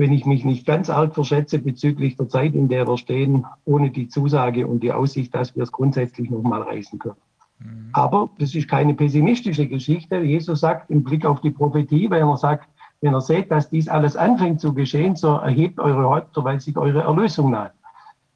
wenn 0.00 0.14
ich 0.14 0.24
mich 0.24 0.46
nicht 0.46 0.66
ganz 0.66 0.88
arg 0.88 1.14
verschätze 1.14 1.58
bezüglich 1.58 2.16
der 2.16 2.26
Zeit, 2.26 2.54
in 2.54 2.68
der 2.68 2.88
wir 2.88 2.96
stehen, 2.96 3.44
ohne 3.66 3.90
die 3.90 4.08
Zusage 4.08 4.66
und 4.66 4.82
die 4.82 4.94
Aussicht, 4.94 5.34
dass 5.34 5.54
wir 5.54 5.62
es 5.62 5.72
grundsätzlich 5.72 6.30
nochmal 6.30 6.62
reisen 6.62 6.98
können. 6.98 7.18
Mhm. 7.58 7.90
Aber 7.92 8.30
das 8.38 8.54
ist 8.54 8.66
keine 8.66 8.94
pessimistische 8.94 9.68
Geschichte. 9.68 10.16
Jesus 10.16 10.60
sagt 10.60 10.90
im 10.90 11.04
Blick 11.04 11.26
auf 11.26 11.42
die 11.42 11.50
Prophetie, 11.50 12.08
wenn 12.08 12.26
er 12.26 12.36
sagt, 12.38 12.66
wenn 13.02 13.12
ihr 13.12 13.20
seht, 13.20 13.50
dass 13.50 13.68
dies 13.68 13.88
alles 13.88 14.16
anfängt 14.16 14.62
zu 14.62 14.72
geschehen, 14.72 15.16
so 15.16 15.34
erhebt 15.34 15.78
eure 15.78 16.08
Häupter, 16.08 16.44
weil 16.44 16.60
sich 16.62 16.78
eure 16.78 17.02
Erlösung 17.02 17.50
naht. 17.50 17.74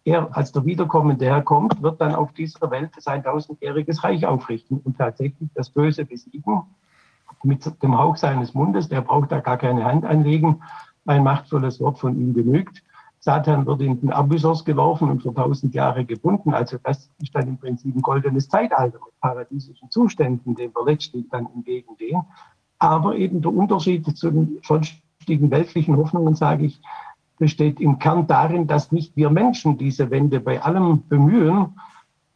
Er, 0.04 0.36
als 0.36 0.52
der 0.52 0.66
wiederkommende 0.66 1.24
Herr 1.24 1.40
kommt, 1.40 1.80
wird 1.80 1.98
dann 1.98 2.14
auf 2.14 2.30
dieser 2.34 2.70
Welt 2.70 2.90
sein 2.98 3.22
tausendjähriges 3.22 4.04
Reich 4.04 4.26
aufrichten 4.26 4.82
und 4.84 4.98
tatsächlich 4.98 5.48
das 5.54 5.70
Böse 5.70 6.04
besiegen 6.04 6.60
mit 7.42 7.82
dem 7.82 7.98
Hauch 7.98 8.18
seines 8.18 8.52
Mundes. 8.52 8.90
Der 8.90 9.00
braucht 9.00 9.32
da 9.32 9.40
gar 9.40 9.56
keine 9.56 9.84
Hand 9.84 10.04
anlegen 10.04 10.60
ein 11.06 11.22
machtvolles 11.22 11.80
Wort 11.80 11.98
von 11.98 12.18
ihm 12.18 12.34
genügt. 12.34 12.82
Satan 13.20 13.64
wird 13.64 13.80
in 13.80 14.00
den 14.00 14.12
Abyssos 14.12 14.64
geworfen 14.64 15.10
und 15.10 15.22
für 15.22 15.32
tausend 15.32 15.74
Jahre 15.74 16.04
gebunden. 16.04 16.52
Also 16.52 16.76
das 16.82 17.10
ist 17.22 17.34
dann 17.34 17.48
im 17.48 17.56
Prinzip 17.56 17.96
ein 17.96 18.02
goldenes 18.02 18.48
Zeitalter 18.48 18.98
mit 18.98 19.18
paradiesischen 19.20 19.90
Zuständen, 19.90 20.54
dem 20.54 20.72
wir 20.74 20.84
letztlich 20.84 21.26
dann 21.30 21.46
entgegengehen. 21.54 22.22
Aber 22.78 23.16
eben 23.16 23.40
der 23.40 23.54
Unterschied 23.54 24.04
zu 24.16 24.30
den 24.30 24.60
sonstigen 24.62 25.50
weltlichen 25.50 25.96
Hoffnungen, 25.96 26.34
sage 26.34 26.66
ich, 26.66 26.82
besteht 27.38 27.80
im 27.80 27.98
Kern 27.98 28.26
darin, 28.26 28.66
dass 28.66 28.92
nicht 28.92 29.16
wir 29.16 29.30
Menschen 29.30 29.78
diese 29.78 30.10
Wende 30.10 30.40
bei 30.40 30.62
allem 30.62 31.08
Bemühen 31.08 31.80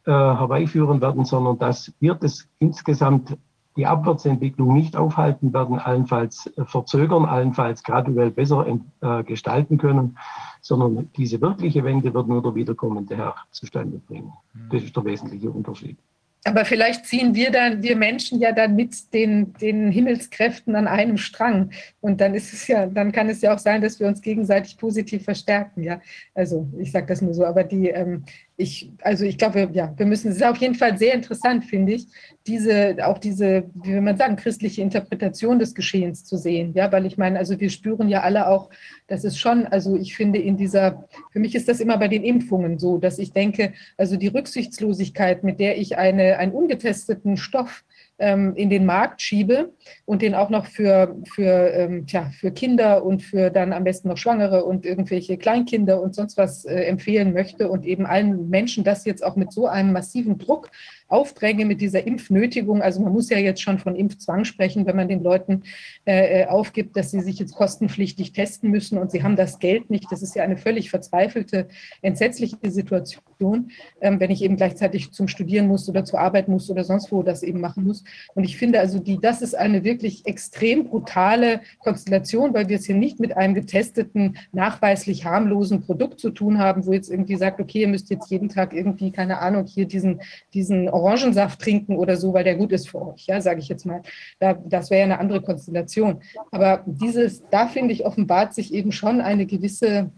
äh, 0.05 0.11
herbeiführen 0.11 1.01
werden, 1.01 1.23
sondern 1.23 1.59
dass 1.59 1.93
wir 1.99 2.15
das 2.15 2.47
insgesamt 2.57 3.37
die 3.77 3.85
Abwärtsentwicklung 3.85 4.73
nicht 4.73 4.95
aufhalten 4.95 5.53
werden, 5.53 5.79
allenfalls 5.79 6.51
verzögern, 6.65 7.25
allenfalls 7.25 7.83
graduell 7.83 8.31
besser 8.31 8.65
äh, 9.01 9.23
gestalten 9.23 9.77
können, 9.77 10.17
sondern 10.61 11.09
diese 11.15 11.39
wirkliche 11.39 11.83
Wende 11.83 12.13
wird 12.13 12.27
nur 12.27 12.41
der 12.41 12.55
wiederkommende 12.55 13.15
Herr 13.15 13.35
zustande 13.51 13.99
bringen. 13.99 14.33
Das 14.71 14.83
ist 14.83 14.95
der 14.95 15.05
wesentliche 15.05 15.49
Unterschied. 15.49 15.97
Aber 16.45 16.63
vielleicht 16.63 17.05
ziehen 17.05 17.35
wir 17.35 17.51
dann, 17.51 17.83
wir 17.83 17.97
Menschen 17.97 18.39
ja 18.39 18.53
dann 18.53 18.75
mit 18.75 19.13
den, 19.13 19.53
den 19.53 19.91
Himmelskräften 19.91 20.75
an 20.75 20.87
einem 20.87 21.17
Strang. 21.17 21.71
Und 21.99 22.21
dann 22.21 22.33
ist 22.33 22.53
es 22.53 22.67
ja, 22.67 22.85
dann 22.85 23.11
kann 23.11 23.29
es 23.29 23.41
ja 23.41 23.53
auch 23.53 23.59
sein, 23.59 23.81
dass 23.81 23.99
wir 23.99 24.07
uns 24.07 24.21
gegenseitig 24.21 24.77
positiv 24.77 25.25
verstärken. 25.25 25.83
Ja, 25.83 25.99
also 26.33 26.67
ich 26.77 26.93
sage 26.93 27.07
das 27.07 27.21
nur 27.21 27.33
so. 27.33 27.45
Aber 27.45 27.65
die, 27.65 27.89
ähm, 27.89 28.23
ich, 28.59 28.91
also 29.01 29.23
ich 29.23 29.37
glaube, 29.37 29.69
ja, 29.71 29.93
wir 29.95 30.05
müssen, 30.05 30.29
es 30.29 30.35
ist 30.35 30.43
auf 30.43 30.57
jeden 30.57 30.75
Fall 30.75 30.97
sehr 30.97 31.13
interessant, 31.13 31.63
finde 31.63 31.93
ich, 31.93 32.07
diese, 32.45 32.97
auch 33.05 33.17
diese, 33.17 33.63
wie 33.73 33.93
will 33.93 34.01
man 34.01 34.17
sagen, 34.17 34.35
christliche 34.35 34.81
Interpretation 34.81 35.59
des 35.59 35.73
Geschehens 35.73 36.25
zu 36.25 36.35
sehen. 36.35 36.73
Ja, 36.73 36.91
weil 36.91 37.05
ich 37.05 37.17
meine, 37.17 37.39
also 37.39 37.57
wir 37.57 37.69
spüren 37.69 38.09
ja 38.09 38.21
alle 38.21 38.49
auch, 38.49 38.69
das 39.07 39.23
ist 39.23 39.39
schon, 39.39 39.65
also 39.65 39.95
ich 39.95 40.13
finde 40.13 40.39
in 40.39 40.57
dieser, 40.57 41.07
für 41.31 41.39
mich 41.39 41.55
ist 41.55 41.69
das 41.69 41.79
immer 41.79 41.97
bei 41.97 42.09
den 42.09 42.25
Impfungen 42.25 42.79
so, 42.79 42.97
dass 42.97 43.17
ich 43.17 43.31
denke, 43.31 43.73
also 43.97 44.17
die 44.17 44.27
Rücksichtslosigkeit, 44.27 45.45
mit 45.45 45.61
der 45.61 45.77
ich 45.77 45.97
eine, 45.97 46.37
einen 46.37 46.51
ungetesteten 46.51 47.37
Stoff 47.37 47.85
ähm, 48.19 48.53
in 48.55 48.69
den 48.69 48.85
Markt 48.85 49.21
schiebe 49.21 49.73
und 50.05 50.21
den 50.21 50.35
auch 50.35 50.49
noch 50.49 50.65
für, 50.65 51.15
für, 51.33 51.71
ähm, 51.73 52.05
tja, 52.05 52.29
für 52.39 52.51
Kinder 52.51 53.03
und 53.03 53.23
für 53.23 53.49
dann 53.49 53.73
am 53.73 53.83
besten 53.83 54.09
noch 54.09 54.17
Schwangere 54.17 54.63
und 54.65 54.85
irgendwelche 54.85 55.37
Kleinkinder 55.37 56.01
und 56.01 56.13
sonst 56.13 56.37
was 56.37 56.65
äh, 56.65 56.83
empfehlen 56.83 57.33
möchte 57.33 57.69
und 57.69 57.85
eben 57.85 58.05
allen 58.05 58.49
Menschen 58.49 58.83
das 58.83 59.05
jetzt 59.05 59.23
auch 59.23 59.35
mit 59.35 59.51
so 59.51 59.67
einem 59.67 59.93
massiven 59.93 60.37
Druck 60.37 60.69
Aufträge 61.09 61.65
mit 61.65 61.81
dieser 61.81 62.05
Impfnötigung. 62.05 62.81
Also 62.81 63.01
man 63.01 63.11
muss 63.11 63.29
ja 63.29 63.37
jetzt 63.37 63.61
schon 63.61 63.79
von 63.79 63.95
Impfzwang 63.95 64.45
sprechen, 64.45 64.85
wenn 64.85 64.95
man 64.95 65.07
den 65.07 65.23
Leuten 65.23 65.63
äh, 66.05 66.41
äh, 66.41 66.45
aufgibt, 66.45 66.95
dass 66.95 67.11
sie 67.11 67.21
sich 67.21 67.39
jetzt 67.39 67.55
kostenpflichtig 67.55 68.31
testen 68.31 68.69
müssen 68.69 68.97
und 68.97 69.11
sie 69.11 69.23
haben 69.23 69.35
das 69.35 69.59
Geld 69.59 69.89
nicht. 69.89 70.11
Das 70.11 70.21
ist 70.21 70.35
ja 70.35 70.43
eine 70.43 70.57
völlig 70.57 70.89
verzweifelte, 70.89 71.67
entsetzliche 72.01 72.57
Situation, 72.63 73.71
ähm, 74.01 74.19
wenn 74.19 74.31
ich 74.31 74.43
eben 74.43 74.55
gleichzeitig 74.55 75.11
zum 75.11 75.27
Studieren 75.27 75.67
muss 75.67 75.89
oder 75.89 76.05
zur 76.05 76.19
Arbeit 76.19 76.47
muss 76.47 76.69
oder 76.69 76.83
sonst 76.83 77.11
wo 77.11 77.23
das 77.23 77.43
eben 77.43 77.59
machen 77.59 77.83
muss. 77.83 78.03
Und 78.35 78.43
ich 78.43 78.57
finde 78.57 78.79
also, 78.79 78.99
die, 78.99 79.19
das 79.19 79.41
ist 79.41 79.55
eine 79.55 79.83
wirklich 79.83 80.25
extrem 80.25 80.85
brutale 80.85 81.61
Konstellation, 81.79 82.53
weil 82.53 82.69
wir 82.69 82.77
es 82.77 82.85
hier 82.85 82.95
nicht 82.95 83.19
mit 83.19 83.35
einem 83.35 83.55
getesteten, 83.55 84.37
nachweislich 84.51 85.25
harmlosen 85.25 85.81
Produkt 85.81 86.19
zu 86.19 86.29
tun 86.29 86.59
haben, 86.59 86.85
wo 86.85 86.93
jetzt 86.93 87.09
irgendwie 87.09 87.35
sagt, 87.35 87.59
okay, 87.59 87.81
ihr 87.81 87.87
müsst 87.87 88.09
jetzt 88.09 88.29
jeden 88.29 88.49
Tag 88.49 88.73
irgendwie, 88.73 89.11
keine 89.11 89.39
Ahnung, 89.39 89.65
hier 89.65 89.85
diesen, 89.85 90.21
diesen 90.53 90.89
Orangensaft 90.99 91.59
trinken 91.59 91.97
oder 91.97 92.17
so, 92.17 92.33
weil 92.33 92.43
der 92.43 92.55
gut 92.55 92.71
ist 92.71 92.89
für 92.89 93.01
euch, 93.13 93.25
ja, 93.25 93.41
sage 93.41 93.59
ich 93.59 93.67
jetzt 93.67 93.85
mal. 93.85 94.01
Da, 94.39 94.53
das 94.53 94.89
wäre 94.89 94.99
ja 94.99 95.05
eine 95.05 95.19
andere 95.19 95.41
Konstellation. 95.41 96.21
Aber 96.51 96.83
dieses, 96.85 97.43
da 97.49 97.67
finde 97.67 97.93
ich, 97.93 98.05
offenbart 98.05 98.53
sich 98.53 98.73
eben 98.73 98.91
schon 98.91 99.21
eine 99.21 99.45
gewisse 99.45 100.11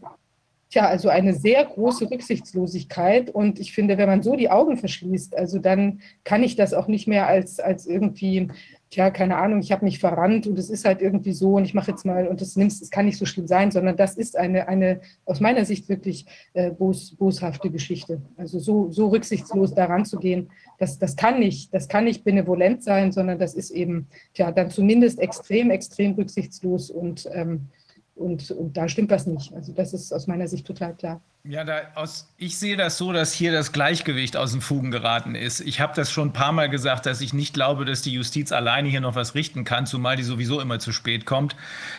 tja, 0.71 0.87
also 0.87 1.09
eine 1.09 1.33
sehr 1.33 1.63
große 1.63 2.09
Rücksichtslosigkeit. 2.09 3.29
Und 3.29 3.59
ich 3.59 3.73
finde, 3.73 3.97
wenn 3.97 4.09
man 4.09 4.23
so 4.23 4.35
die 4.35 4.49
Augen 4.49 4.77
verschließt, 4.77 5.37
also 5.37 5.59
dann 5.59 6.01
kann 6.23 6.43
ich 6.43 6.55
das 6.55 6.73
auch 6.73 6.87
nicht 6.87 7.07
mehr 7.07 7.27
als, 7.27 7.59
als 7.59 7.85
irgendwie 7.85 8.47
tja, 8.91 9.09
keine 9.09 9.37
Ahnung, 9.37 9.59
ich 9.61 9.71
habe 9.71 9.85
mich 9.85 9.99
verrannt 9.99 10.45
und 10.45 10.59
es 10.59 10.69
ist 10.69 10.85
halt 10.85 11.01
irgendwie 11.01 11.31
so 11.31 11.55
und 11.55 11.63
ich 11.63 11.73
mache 11.73 11.91
jetzt 11.91 12.05
mal 12.05 12.27
und 12.27 12.41
das 12.41 12.57
nimmst, 12.57 12.81
es 12.81 12.91
kann 12.91 13.05
nicht 13.05 13.17
so 13.17 13.25
schlimm 13.25 13.47
sein, 13.47 13.71
sondern 13.71 13.95
das 13.95 14.17
ist 14.17 14.37
eine, 14.37 14.67
eine 14.67 14.99
aus 15.25 15.39
meiner 15.39 15.65
Sicht 15.65 15.87
wirklich 15.87 16.25
äh, 16.53 16.71
bos, 16.71 17.15
boshafte 17.15 17.71
Geschichte. 17.71 18.21
Also 18.37 18.59
so, 18.59 18.91
so 18.91 19.07
rücksichtslos 19.07 19.73
daran 19.73 20.05
zu 20.05 20.19
gehen, 20.19 20.49
das, 20.77 20.99
das 20.99 21.15
kann 21.15 21.39
nicht, 21.39 21.73
das 21.73 21.87
kann 21.87 22.03
nicht 22.03 22.25
benevolent 22.25 22.83
sein, 22.83 23.13
sondern 23.13 23.39
das 23.39 23.53
ist 23.53 23.71
eben, 23.71 24.07
tja, 24.33 24.51
dann 24.51 24.69
zumindest 24.69 25.19
extrem, 25.19 25.71
extrem 25.71 26.13
rücksichtslos 26.13 26.91
und 26.91 27.27
ähm, 27.33 27.69
und, 28.13 28.51
und 28.51 28.77
da 28.77 28.87
stimmt 28.87 29.09
was 29.09 29.25
nicht. 29.25 29.53
Also 29.53 29.73
das 29.73 29.93
ist 29.93 30.13
aus 30.13 30.27
meiner 30.27 30.47
Sicht 30.47 30.67
total 30.67 30.93
klar. 30.93 31.21
Ja, 31.43 31.63
da 31.63 31.81
aus, 31.95 32.31
ich 32.37 32.59
sehe 32.59 32.77
das 32.77 32.99
so, 32.99 33.11
dass 33.13 33.33
hier 33.33 33.51
das 33.51 33.71
Gleichgewicht 33.71 34.37
aus 34.37 34.51
den 34.51 34.61
Fugen 34.61 34.91
geraten 34.91 35.33
ist. 35.33 35.59
Ich 35.61 35.81
habe 35.81 35.91
das 35.95 36.11
schon 36.11 36.27
ein 36.27 36.33
paar 36.33 36.51
Mal 36.51 36.69
gesagt, 36.69 37.07
dass 37.07 37.19
ich 37.19 37.33
nicht 37.33 37.55
glaube, 37.55 37.83
dass 37.83 38.03
die 38.03 38.13
Justiz 38.13 38.51
alleine 38.51 38.89
hier 38.89 39.01
noch 39.01 39.15
was 39.15 39.33
richten 39.33 39.63
kann, 39.63 39.87
zumal 39.87 40.15
die 40.15 40.21
sowieso 40.21 40.61
immer 40.61 40.77
zu 40.77 40.91
spät 40.91 41.25
kommt, 41.25 41.55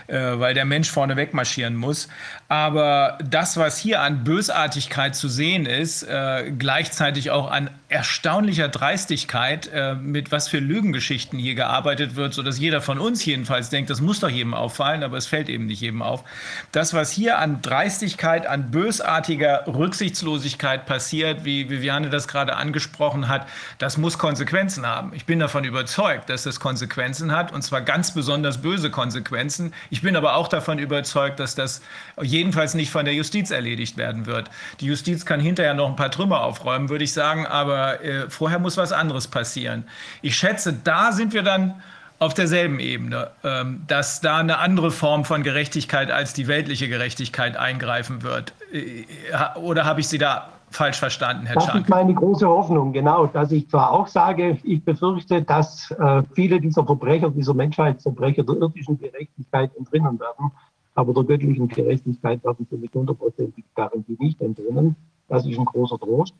äh, 0.07 0.15
weil 0.15 0.55
der 0.55 0.65
Mensch 0.65 0.89
vorne 0.89 1.17
wegmarschieren 1.17 1.75
muss. 1.75 2.09
Aber 2.47 3.19
das, 3.29 3.57
was 3.57 3.79
hier 3.79 4.01
an 4.01 4.23
Bösartigkeit 4.23 5.17
zu 5.17 5.27
sehen 5.29 5.67
ist, 5.67 6.05
äh, 6.05 6.53
gleichzeitig 6.57 7.33
auch 7.33 7.51
an 7.51 7.69
erstaunlicher 7.89 8.69
Dreistigkeit, 8.69 9.69
äh, 9.75 9.97
mit 9.97 10.31
was 10.31 10.47
für 10.47 10.61
Lügengeschichten 10.61 11.37
hier 11.37 11.57
gearbeitet 11.57 12.15
wird, 12.15 12.33
sodass 12.33 12.61
jeder 12.61 12.81
von 12.81 13.01
uns 13.01 13.25
jedenfalls 13.25 13.71
denkt, 13.71 13.91
das 13.91 14.01
muss 14.01 14.21
doch 14.21 14.31
jedem 14.31 14.55
auffallen, 14.55 15.03
aber 15.03 15.17
es 15.17 15.27
fällt 15.27 15.49
eben 15.49 15.67
nicht 15.67 15.81
jedem 15.81 16.01
auf. 16.01 16.23
Das, 16.71 16.95
was 16.95 17.11
hier 17.11 17.41
an 17.41 17.61
Dreistigkeit, 17.61 18.47
an 18.47 18.71
Bösartigkeit, 18.71 19.32
derartiger 19.39 19.65
Rücksichtslosigkeit 19.67 20.87
passiert, 20.87 21.45
wie 21.45 21.71
Viviane 21.71 22.11
das 22.11 22.29
gerade 22.29 22.57
angesprochen 22.57 23.29
hat, 23.29 23.47
das 23.79 23.97
muss 23.97 24.19
Konsequenzen 24.19 24.87
haben. 24.87 25.13
Ich 25.15 25.27
bin 25.27 25.39
davon 25.39 25.65
überzeugt, 25.65 26.29
dass 26.29 26.43
das 26.43 26.61
Konsequenzen 26.61 27.33
hat 27.33 27.53
und 27.53 27.63
zwar 27.63 27.81
ganz 27.81 28.13
besonders 28.13 28.59
böse 28.59 28.91
Konsequenzen. 28.91 29.73
Ich 29.91 30.03
bin 30.03 30.17
aber 30.17 30.37
auch 30.37 30.49
davon 30.49 30.79
überzeugt, 30.79 31.41
dass 31.41 31.55
das 31.55 31.83
jedenfalls 32.21 32.75
nicht 32.75 32.91
von 32.91 33.05
der 33.05 33.15
Justiz 33.15 33.51
erledigt 33.51 33.97
werden 33.97 34.27
wird. 34.27 34.51
Die 34.81 34.87
Justiz 34.87 35.25
kann 35.25 35.41
hinterher 35.41 35.75
noch 35.75 35.89
ein 35.89 35.97
paar 35.97 36.11
Trümmer 36.11 36.43
aufräumen, 36.43 36.89
würde 36.89 37.05
ich 37.05 37.13
sagen, 37.13 37.47
aber 37.47 38.03
äh, 38.03 38.29
vorher 38.29 38.59
muss 38.59 38.77
was 38.77 38.93
anderes 38.93 39.29
passieren. 39.29 39.85
Ich 40.21 40.37
schätze, 40.37 40.73
da 40.73 41.13
sind 41.13 41.33
wir 41.33 41.43
dann 41.43 41.83
auf 42.23 42.35
derselben 42.35 42.79
Ebene, 42.79 43.31
ähm, 43.43 43.83
dass 43.89 44.21
da 44.21 44.37
eine 44.39 44.59
andere 44.59 44.93
Form 44.93 45.25
von 45.25 45.43
Gerechtigkeit 45.43 46.11
als 46.11 46.33
die 46.33 46.47
weltliche 46.47 46.89
Gerechtigkeit 46.89 47.57
eingreifen 47.57 48.23
wird. 48.23 48.55
Äh, 48.73 49.59
oder 49.59 49.85
habe 49.85 50.01
ich 50.01 50.09
Sie 50.09 50.19
da 50.19 50.49
falsch 50.71 51.01
verstanden, 51.01 51.47
Herr 51.47 51.57
Das 51.57 51.67
Schank? 51.67 51.83
ist 51.83 51.91
meine 51.91 52.15
große 52.15 52.49
Hoffnung, 52.49 52.93
genau, 52.93 53.27
dass 53.27 53.51
ich 53.51 53.69
zwar 53.69 53.91
auch 53.91 54.07
sage, 54.07 54.57
ich 54.63 54.85
befürchte, 54.85 55.43
dass 55.43 55.91
äh, 55.91 56.23
viele 56.35 56.61
dieser 56.61 56.87
Verbrecher, 56.87 57.29
dieser 57.29 57.55
Menschheitsverbrecher 57.55 58.45
der 58.45 58.55
irdischen 58.55 58.99
Gerechtigkeit 58.99 59.75
entrinnen 59.77 60.19
werden, 60.21 60.53
aber 60.95 61.13
der 61.15 61.25
göttlichen 61.25 61.67
Gerechtigkeit 61.67 62.43
werden 62.45 62.67
sie 62.71 62.77
mit 62.77 62.95
hundertprozentig 62.95 63.65
Garantie 63.75 64.17
nicht 64.21 64.41
entrinnen. 64.41 64.95
Das 65.29 65.45
ist 65.45 65.59
ein 65.59 65.65
großer 65.65 65.99
Trost. 65.99 66.35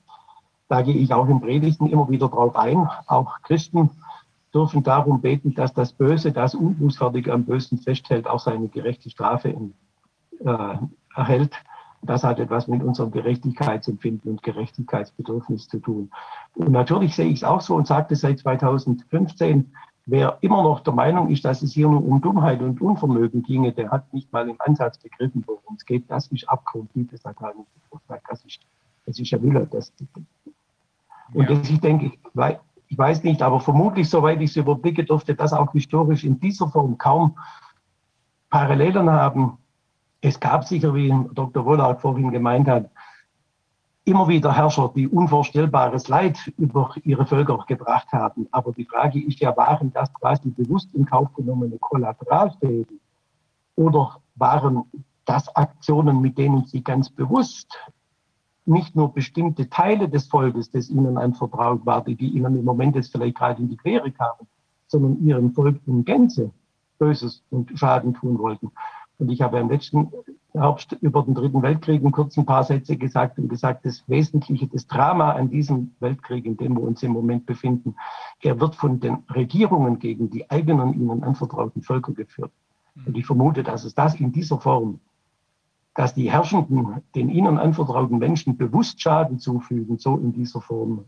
Da 0.69 0.81
gehe 0.83 0.95
ich 0.95 1.13
auch 1.13 1.29
im 1.29 1.41
Predigten 1.41 1.89
immer 1.89 2.09
wieder 2.09 2.29
drauf 2.29 2.55
ein. 2.57 2.89
Auch 3.07 3.43
Christen 3.43 3.91
dürfen 4.55 4.83
darum 4.83 5.21
beten, 5.21 5.55
dass 5.55 5.73
das 5.73 5.93
Böse, 5.93 6.33
das 6.33 6.55
Unbußfertige 6.55 7.33
am 7.33 7.45
Bösen 7.45 7.79
festhält, 7.79 8.27
auch 8.27 8.41
seine 8.41 8.69
gerechte 8.69 9.11
Strafe 9.11 9.49
in, 9.49 9.75
äh, 10.45 10.77
erhält. 11.17 11.55
Das 12.03 12.25
hat 12.25 12.41
etwas 12.41 12.67
mit 12.67 12.83
unserem 12.83 13.13
Gerechtigkeitsempfinden 13.13 14.33
und 14.33 14.43
Gerechtigkeitsbedürfnis 14.43 15.69
zu 15.69 15.79
tun. 15.79 16.11
Und 16.55 16.73
natürlich 16.73 17.15
sehe 17.15 17.27
ich 17.27 17.37
es 17.37 17.45
auch 17.45 17.61
so 17.61 17.77
und 17.77 17.87
sagte 17.87 18.17
seit 18.17 18.41
2015, 18.41 19.73
wer 20.07 20.39
immer 20.41 20.65
noch 20.65 20.81
der 20.81 20.93
Meinung 20.93 21.31
ist, 21.31 21.45
dass 21.45 21.63
es 21.63 21.73
hier 21.73 21.89
nur 21.89 22.05
um 22.05 22.21
Dummheit 22.21 22.61
und 22.61 22.81
Unvermögen 22.81 23.45
ginge, 23.45 23.73
der 23.73 23.91
hat 23.91 24.13
nicht 24.13 24.33
mal 24.33 24.49
im 24.49 24.57
Ansatz 24.59 24.99
begriffen, 24.99 25.45
worum 25.47 25.77
es 25.77 25.85
geht. 25.85 26.11
Das 26.11 26.27
ist 26.27 26.45
satanisches 27.23 27.67
Das 28.29 28.45
ist, 28.45 28.61
das 29.07 29.19
ist 29.21 29.31
ja 29.31 29.41
Wille. 29.41 29.69
Das, 29.71 29.93
und 31.35 31.49
ja. 31.49 31.55
das 31.55 31.71
ist, 31.71 31.85
denke 31.85 32.07
ich, 32.07 32.19
weil 32.35 32.59
ich 32.93 32.99
weiß 32.99 33.23
nicht, 33.23 33.41
aber 33.41 33.59
vermutlich, 33.59 34.11
soweit 34.11 34.39
ich 34.43 34.51
es 34.51 34.57
überblicke, 34.57 35.03
dürfte 35.03 35.35
das 35.35 35.55
auch 35.55 35.73
historisch 35.73 36.25
in 36.25 36.39
dieser 36.39 36.69
Form 36.69 36.99
kaum 36.99 37.39
Parallelen 38.51 39.09
haben. 39.09 39.57
Es 40.21 40.39
gab 40.39 40.65
sicher, 40.65 40.95
wie 40.95 41.09
Dr. 41.33 41.65
Wollard 41.65 42.03
vorhin 42.03 42.31
gemeint 42.31 42.69
hat, 42.69 42.91
immer 44.05 44.29
wieder 44.29 44.55
Herrscher, 44.55 44.93
die 44.95 45.09
unvorstellbares 45.09 46.09
Leid 46.09 46.53
über 46.59 46.95
ihre 47.03 47.25
Völker 47.25 47.65
gebracht 47.67 48.13
haben. 48.13 48.47
Aber 48.51 48.73
die 48.73 48.85
Frage 48.85 49.25
ist 49.25 49.41
ja, 49.41 49.57
waren 49.57 49.91
das 49.95 50.13
quasi 50.13 50.51
bewusst 50.51 50.95
in 50.95 51.07
Kauf 51.07 51.33
genommene 51.33 51.79
Kollateralschäden 51.79 53.01
oder 53.75 54.21
waren 54.35 54.83
das 55.25 55.49
Aktionen, 55.57 56.21
mit 56.21 56.37
denen 56.37 56.67
sie 56.67 56.85
ganz 56.85 57.09
bewusst 57.09 57.75
nicht 58.65 58.95
nur 58.95 59.13
bestimmte 59.13 59.69
Teile 59.69 60.09
des 60.09 60.29
Volkes, 60.29 60.71
das 60.71 60.89
ihnen 60.89 61.19
anvertraut 61.19 61.85
war, 61.85 62.03
die 62.05 62.15
ihnen 62.15 62.57
im 62.57 62.65
Moment 62.65 62.95
jetzt 62.95 63.13
vielleicht 63.13 63.37
gerade 63.37 63.61
in 63.61 63.69
die 63.69 63.77
Quere 63.77 64.11
kamen, 64.11 64.47
sondern 64.87 65.25
ihrem 65.25 65.53
Volk 65.53 65.81
in 65.87 66.05
Gänze 66.05 66.51
Böses 66.99 67.43
und 67.51 67.77
Schaden 67.77 68.15
tun 68.15 68.39
wollten. 68.39 68.71
Und 69.19 69.29
ich 69.31 69.43
habe 69.43 69.59
im 69.59 69.69
letzten 69.69 70.13
Herbst 70.53 70.97
über 71.01 71.23
den 71.23 71.35
Dritten 71.35 71.63
Weltkrieg 71.63 72.05
ein 72.05 72.13
kurz 72.13 72.37
ein 72.37 72.47
paar 72.47 72.63
Sätze 72.63 72.97
gesagt 72.97 73.39
und 73.39 73.49
gesagt, 73.49 73.85
das 73.85 74.05
Wesentliche, 74.09 74.69
das 74.69 74.87
Drama 74.87 75.33
an 75.33 75.51
diesem 75.51 75.93
Weltkrieg, 76.01 76.45
in 76.45 76.57
dem 76.57 76.75
wir 76.75 76.83
uns 76.83 77.03
im 77.03 77.13
Moment 77.13 77.47
befinden, 77.47 77.97
er 78.41 78.61
wird 78.61 78.77
von 78.77 79.01
den 79.01 79.19
Regierungen 79.35 79.99
gegen 79.99 80.31
die 80.31 80.49
eigenen 80.51 80.95
ihnen 80.95 81.25
anvertrauten 81.25 81.83
Völker 81.83 82.13
geführt. 82.13 82.53
Und 83.07 83.17
ich 83.17 83.27
vermute, 83.27 83.63
dass 83.63 83.85
es 83.85 83.95
das 83.95 84.15
in 84.15 84.31
dieser 84.31 84.61
Form 84.61 85.01
dass 85.95 86.15
die 86.15 86.31
Herrschenden 86.31 87.03
den 87.15 87.29
ihnen 87.29 87.59
anvertrauten 87.59 88.19
Menschen 88.19 88.57
bewusst 88.57 89.01
Schaden 89.01 89.39
zufügen, 89.39 89.99
so 89.99 90.17
in 90.17 90.33
dieser 90.33 90.61
Form 90.61 91.05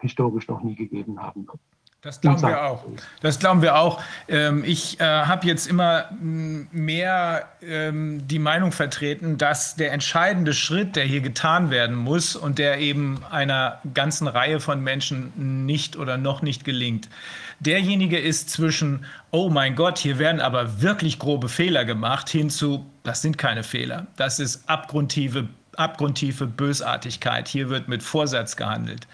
historisch 0.00 0.48
noch 0.48 0.62
nie 0.62 0.74
gegeben 0.74 1.22
haben 1.22 1.46
wird. 1.46 1.60
Das 2.02 2.20
glauben 2.20 2.42
wir 2.42 2.64
auch. 2.64 2.84
Das 3.20 3.38
glauben 3.38 3.62
wir 3.62 3.76
auch. 3.76 4.02
Ähm, 4.26 4.64
ich 4.66 4.98
äh, 4.98 5.04
habe 5.04 5.46
jetzt 5.46 5.68
immer 5.68 6.10
mehr 6.18 7.48
ähm, 7.62 8.26
die 8.26 8.40
Meinung 8.40 8.72
vertreten, 8.72 9.38
dass 9.38 9.76
der 9.76 9.92
entscheidende 9.92 10.52
Schritt, 10.52 10.96
der 10.96 11.04
hier 11.04 11.20
getan 11.20 11.70
werden 11.70 11.94
muss 11.94 12.34
und 12.34 12.58
der 12.58 12.80
eben 12.80 13.22
einer 13.30 13.78
ganzen 13.94 14.26
Reihe 14.26 14.58
von 14.58 14.82
Menschen 14.82 15.64
nicht 15.64 15.96
oder 15.96 16.16
noch 16.16 16.42
nicht 16.42 16.64
gelingt, 16.64 17.08
derjenige 17.60 18.18
ist 18.18 18.50
zwischen, 18.50 19.06
oh 19.30 19.48
mein 19.48 19.76
Gott, 19.76 19.98
hier 19.98 20.18
werden 20.18 20.40
aber 20.40 20.82
wirklich 20.82 21.20
grobe 21.20 21.48
Fehler 21.48 21.84
gemacht, 21.84 22.28
hinzu, 22.28 22.84
das 23.04 23.22
sind 23.22 23.38
keine 23.38 23.62
Fehler. 23.62 24.08
Das 24.16 24.40
ist 24.40 24.68
abgrundtiefe, 24.68 25.46
abgrundtiefe 25.76 26.48
Bösartigkeit. 26.48 27.46
Hier 27.46 27.70
wird 27.70 27.86
mit 27.86 28.02
Vorsatz 28.02 28.56
gehandelt. 28.56 29.06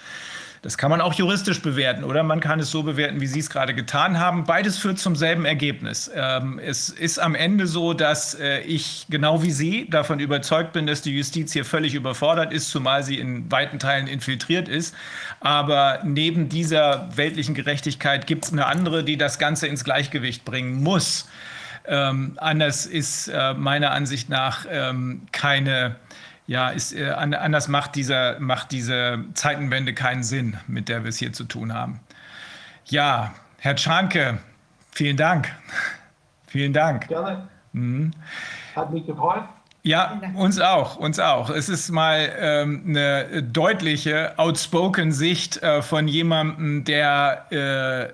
Das 0.62 0.76
kann 0.76 0.90
man 0.90 1.00
auch 1.00 1.14
juristisch 1.14 1.62
bewerten 1.62 2.04
oder 2.04 2.22
man 2.22 2.40
kann 2.40 2.60
es 2.60 2.70
so 2.70 2.82
bewerten, 2.82 3.20
wie 3.20 3.26
Sie 3.26 3.40
es 3.40 3.50
gerade 3.50 3.74
getan 3.74 4.18
haben. 4.18 4.44
Beides 4.44 4.78
führt 4.78 4.98
zum 4.98 5.16
selben 5.16 5.44
Ergebnis. 5.44 6.10
Ähm, 6.14 6.58
es 6.58 6.88
ist 6.90 7.18
am 7.18 7.34
Ende 7.34 7.66
so, 7.66 7.94
dass 7.94 8.34
äh, 8.34 8.60
ich 8.60 9.06
genau 9.08 9.42
wie 9.42 9.50
Sie 9.50 9.88
davon 9.88 10.20
überzeugt 10.20 10.72
bin, 10.72 10.86
dass 10.86 11.02
die 11.02 11.16
Justiz 11.16 11.52
hier 11.52 11.64
völlig 11.64 11.94
überfordert 11.94 12.52
ist, 12.52 12.70
zumal 12.70 13.02
sie 13.02 13.18
in 13.18 13.50
weiten 13.50 13.78
Teilen 13.78 14.06
infiltriert 14.06 14.68
ist. 14.68 14.94
Aber 15.40 16.00
neben 16.04 16.48
dieser 16.48 17.08
weltlichen 17.16 17.54
Gerechtigkeit 17.54 18.26
gibt 18.26 18.44
es 18.44 18.52
eine 18.52 18.66
andere, 18.66 19.04
die 19.04 19.16
das 19.16 19.38
Ganze 19.38 19.66
ins 19.66 19.84
Gleichgewicht 19.84 20.44
bringen 20.44 20.82
muss. 20.82 21.28
Ähm, 21.86 22.34
anders 22.36 22.84
ist 22.84 23.28
äh, 23.28 23.54
meiner 23.54 23.92
Ansicht 23.92 24.28
nach 24.28 24.66
ähm, 24.70 25.22
keine 25.32 25.96
ja, 26.48 26.70
ist, 26.70 26.94
äh, 26.94 27.10
anders 27.10 27.68
macht, 27.68 27.94
dieser, 27.94 28.40
macht 28.40 28.72
diese 28.72 29.22
Zeitenwende 29.34 29.92
keinen 29.92 30.22
Sinn, 30.22 30.56
mit 30.66 30.88
der 30.88 31.04
wir 31.04 31.10
es 31.10 31.18
hier 31.18 31.32
zu 31.32 31.44
tun 31.44 31.74
haben. 31.74 32.00
Ja, 32.86 33.34
Herr 33.58 33.76
Czanke, 33.76 34.38
vielen 34.90 35.18
Dank. 35.18 35.54
vielen 36.46 36.72
Dank. 36.72 37.06
Gerne. 37.06 37.46
Mhm. 37.72 38.12
Hat 38.74 38.90
mich 38.90 39.06
gefreut. 39.06 39.44
Ja, 39.82 40.20
uns 40.34 40.58
auch, 40.58 40.96
uns 40.96 41.20
auch. 41.20 41.50
Es 41.50 41.68
ist 41.68 41.90
mal 41.90 42.32
ähm, 42.38 42.82
eine 42.88 43.42
deutliche, 43.42 44.38
outspoken 44.38 45.12
Sicht 45.12 45.62
äh, 45.62 45.82
von 45.82 46.08
jemandem, 46.08 46.84
der 46.84 47.46
äh, 47.50 48.12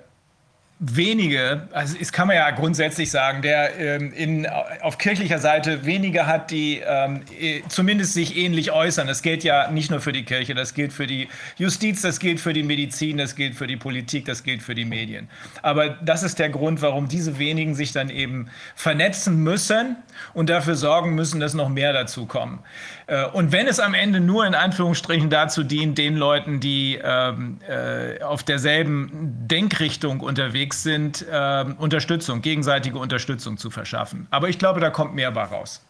wenige, 0.79 1.69
also 1.71 1.95
es 1.99 2.11
kann 2.11 2.27
man 2.27 2.35
ja 2.35 2.51
grundsätzlich 2.51 3.09
sagen, 3.09 3.41
der 3.41 3.79
ähm, 3.79 4.11
in, 4.11 4.45
auf 4.81 4.97
kirchlicher 4.97 5.39
Seite 5.39 5.85
wenige 5.85 6.27
hat, 6.27 6.51
die 6.51 6.81
ähm, 6.85 7.21
zumindest 7.69 8.13
sich 8.13 8.35
ähnlich 8.35 8.71
äußern. 8.71 9.07
Das 9.07 9.21
gilt 9.21 9.45
ja 9.45 9.71
nicht 9.71 9.89
nur 9.89 10.01
für 10.01 10.11
die 10.11 10.23
Kirche, 10.23 10.53
das 10.53 10.73
gilt 10.73 10.91
für 10.91 11.07
die 11.07 11.29
Justiz, 11.57 12.01
das 12.01 12.19
gilt 12.19 12.41
für 12.41 12.51
die 12.51 12.63
Medizin, 12.63 13.17
das 13.17 13.35
gilt 13.35 13.55
für 13.55 13.67
die 13.67 13.77
Politik, 13.77 14.25
das 14.25 14.43
gilt 14.43 14.61
für 14.61 14.75
die 14.75 14.85
Medien. 14.85 15.29
Aber 15.61 15.89
das 15.89 16.23
ist 16.23 16.39
der 16.39 16.49
Grund, 16.49 16.81
warum 16.81 17.07
diese 17.07 17.39
wenigen 17.39 17.73
sich 17.73 17.93
dann 17.93 18.09
eben 18.09 18.49
vernetzen 18.75 19.41
müssen 19.41 19.95
und 20.33 20.49
dafür 20.49 20.75
sorgen 20.75 21.15
müssen, 21.15 21.39
dass 21.39 21.53
noch 21.53 21.69
mehr 21.69 21.93
dazu 21.93 22.25
kommen. 22.25 22.59
Äh, 23.07 23.25
und 23.27 23.51
wenn 23.51 23.67
es 23.67 23.79
am 23.79 23.93
Ende 23.93 24.19
nur 24.19 24.45
in 24.45 24.55
Anführungsstrichen 24.55 25.29
dazu 25.29 25.63
dient, 25.63 25.97
den 25.97 26.15
Leuten, 26.15 26.59
die 26.59 26.99
ähm, 27.03 27.59
äh, 27.67 28.21
auf 28.21 28.43
derselben 28.43 29.47
Denkrichtung 29.47 30.19
unterwegs 30.19 30.83
sind, 30.83 31.25
äh, 31.29 31.65
Unterstützung, 31.77 32.41
gegenseitige 32.41 32.97
Unterstützung 32.97 33.57
zu 33.57 33.69
verschaffen. 33.69 34.27
Aber 34.31 34.49
ich 34.49 34.59
glaube, 34.59 34.79
da 34.79 34.89
kommt 34.89 35.13
mehr 35.15 35.31
bei 35.31 35.43
raus. 35.43 35.83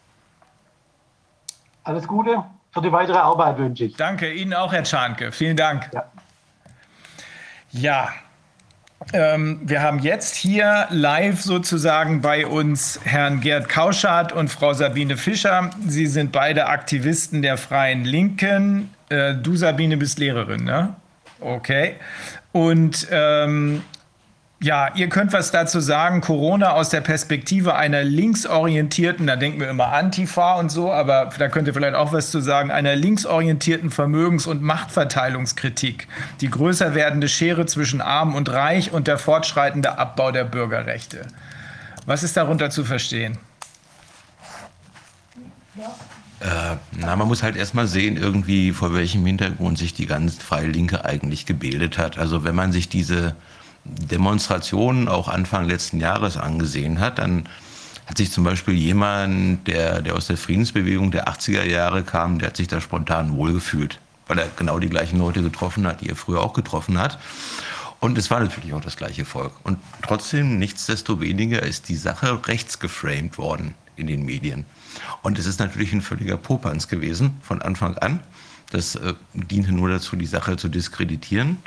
Alles 1.84 2.08
Gute 2.08 2.44
für 2.72 2.82
die 2.82 2.92
weitere 2.92 3.18
Arbeit 3.18 3.58
wünsche 3.58 3.86
ich. 3.86 3.96
Danke 3.96 4.34
Ihnen 4.34 4.54
auch, 4.54 4.74
Herr 4.74 4.84
Czarnke. 4.84 5.32
Vielen 5.32 5.56
Dank. 5.56 5.90
Ja. 5.94 6.04
ja. 7.72 8.10
Ähm, 9.14 9.60
wir 9.64 9.82
haben 9.82 10.00
jetzt 10.00 10.36
hier 10.36 10.88
live 10.90 11.42
sozusagen 11.42 12.22
bei 12.22 12.48
uns 12.48 13.00
Herrn 13.04 13.42
Gerd 13.42 13.70
Kauschardt 13.70 14.32
und 14.32 14.50
Frau 14.50 14.74
Sabine 14.74 15.18
Fischer. 15.18 15.70
Sie 15.88 16.08
sind 16.08 16.32
beide 16.32 16.68
Aktivisten 16.68 17.42
der 17.42 17.58
Freien 17.58 18.04
Linken. 18.06 18.90
Äh, 19.10 19.36
du, 19.36 19.56
Sabine, 19.56 19.98
bist 19.98 20.18
Lehrerin, 20.18 20.64
ne? 20.64 20.96
Okay. 21.42 21.96
Und 22.52 23.08
ähm, 23.12 23.84
ja, 24.66 24.90
ihr 24.96 25.10
könnt 25.10 25.32
was 25.32 25.52
dazu 25.52 25.80
sagen. 25.80 26.22
Corona 26.22 26.72
aus 26.72 26.90
der 26.90 27.02
Perspektive 27.02 27.76
einer 27.76 28.04
linksorientierten, 28.04 29.28
da 29.28 29.36
denken 29.36 29.60
wir 29.60 29.70
immer 29.70 29.94
Antifa 29.94 30.56
und 30.56 30.72
so, 30.72 30.92
aber 30.92 31.30
da 31.38 31.50
könnt 31.50 31.68
ihr 31.68 31.74
vielleicht 31.76 31.94
auch 31.94 32.14
was 32.14 32.32
zu 32.32 32.40
sagen, 32.40 32.72
einer 32.72 32.96
linksorientierten 32.96 33.92
Vermögens- 33.92 34.48
und 34.48 34.64
Machtverteilungskritik. 34.64 36.08
Die 36.42 36.50
größer 36.50 36.96
werdende 36.96 37.30
Schere 37.30 37.68
zwischen 37.68 38.02
Arm 38.02 38.34
und 38.34 38.50
Reich 38.50 38.92
und 38.92 39.06
der 39.06 39.20
fortschreitende 39.20 40.00
Abbau 40.00 40.32
der 40.32 40.46
Bürgerrechte. 40.46 41.28
Was 42.08 42.24
ist 42.24 42.36
darunter 42.36 42.72
zu 42.72 42.84
verstehen? 42.84 43.38
Äh, 46.40 46.48
na, 46.92 47.16
man 47.16 47.28
muss 47.28 47.44
halt 47.44 47.56
erstmal 47.56 47.86
sehen, 47.86 48.18
irgendwie 48.18 48.72
vor 48.72 48.96
welchem 48.96 49.24
Hintergrund 49.28 49.78
sich 49.78 49.94
die 49.94 50.08
ganz 50.08 50.38
Freie 50.38 50.68
Linke 50.68 51.06
eigentlich 51.06 51.46
gebildet 51.46 52.00
hat. 52.00 52.18
Also 52.18 52.44
wenn 52.44 52.56
man 52.56 52.72
sich 52.72 52.90
diese 52.90 53.36
Demonstrationen 53.86 55.08
auch 55.08 55.28
Anfang 55.28 55.68
letzten 55.68 56.00
Jahres 56.00 56.38
angesehen 56.38 57.00
hat, 57.00 57.20
dann 57.20 57.48
hat 58.08 58.18
sich 58.18 58.32
zum 58.32 58.44
Beispiel 58.44 58.76
jemand, 58.76 59.68
der, 59.68 60.02
der 60.02 60.16
aus 60.16 60.28
der 60.28 60.38
Friedensbewegung 60.38 61.12
der 61.12 61.28
80er 61.28 61.64
Jahre 61.64 62.04
kam, 62.04 62.40
der 62.40 62.50
hat 62.50 62.58
sich 62.58 62.68
da 62.68 62.82
spontan 62.82 63.36
wohlgefühlt, 63.36 64.00
weil 64.28 64.40
er 64.40 64.50
genau 64.56 64.80
die 64.80 64.90
gleichen 64.90 65.20
Leute 65.20 65.42
getroffen 65.42 65.88
hat, 65.88 66.02
die 66.02 66.10
er 66.10 66.16
früher 66.16 66.42
auch 66.42 66.54
getroffen 66.54 67.00
hat. 67.00 67.20
Und 68.00 68.18
es 68.18 68.30
war 68.30 68.40
natürlich 68.40 68.74
auch 68.74 68.82
das 68.82 68.98
gleiche 68.98 69.26
Volk. 69.26 69.54
Und 69.64 69.80
trotzdem, 70.04 70.60
nichtsdestoweniger, 70.60 71.64
ist 71.64 71.90
die 71.90 71.96
Sache 71.96 72.48
rechts 72.48 72.80
geframed 72.80 73.38
worden 73.38 73.74
in 73.96 74.08
den 74.08 74.26
Medien. 74.26 74.66
Und 75.24 75.40
es 75.40 75.46
ist 75.46 75.60
natürlich 75.60 75.94
ein 75.94 76.02
völliger 76.02 76.38
Popanz 76.38 76.88
gewesen 76.88 77.38
von 77.42 77.62
Anfang 77.62 77.98
an. 77.98 78.20
Das 78.72 78.96
äh, 78.96 79.14
diente 79.34 79.72
nur 79.72 79.90
dazu, 79.90 80.16
die 80.16 80.26
Sache 80.26 80.58
zu 80.58 80.70
diskreditieren. 80.70 81.58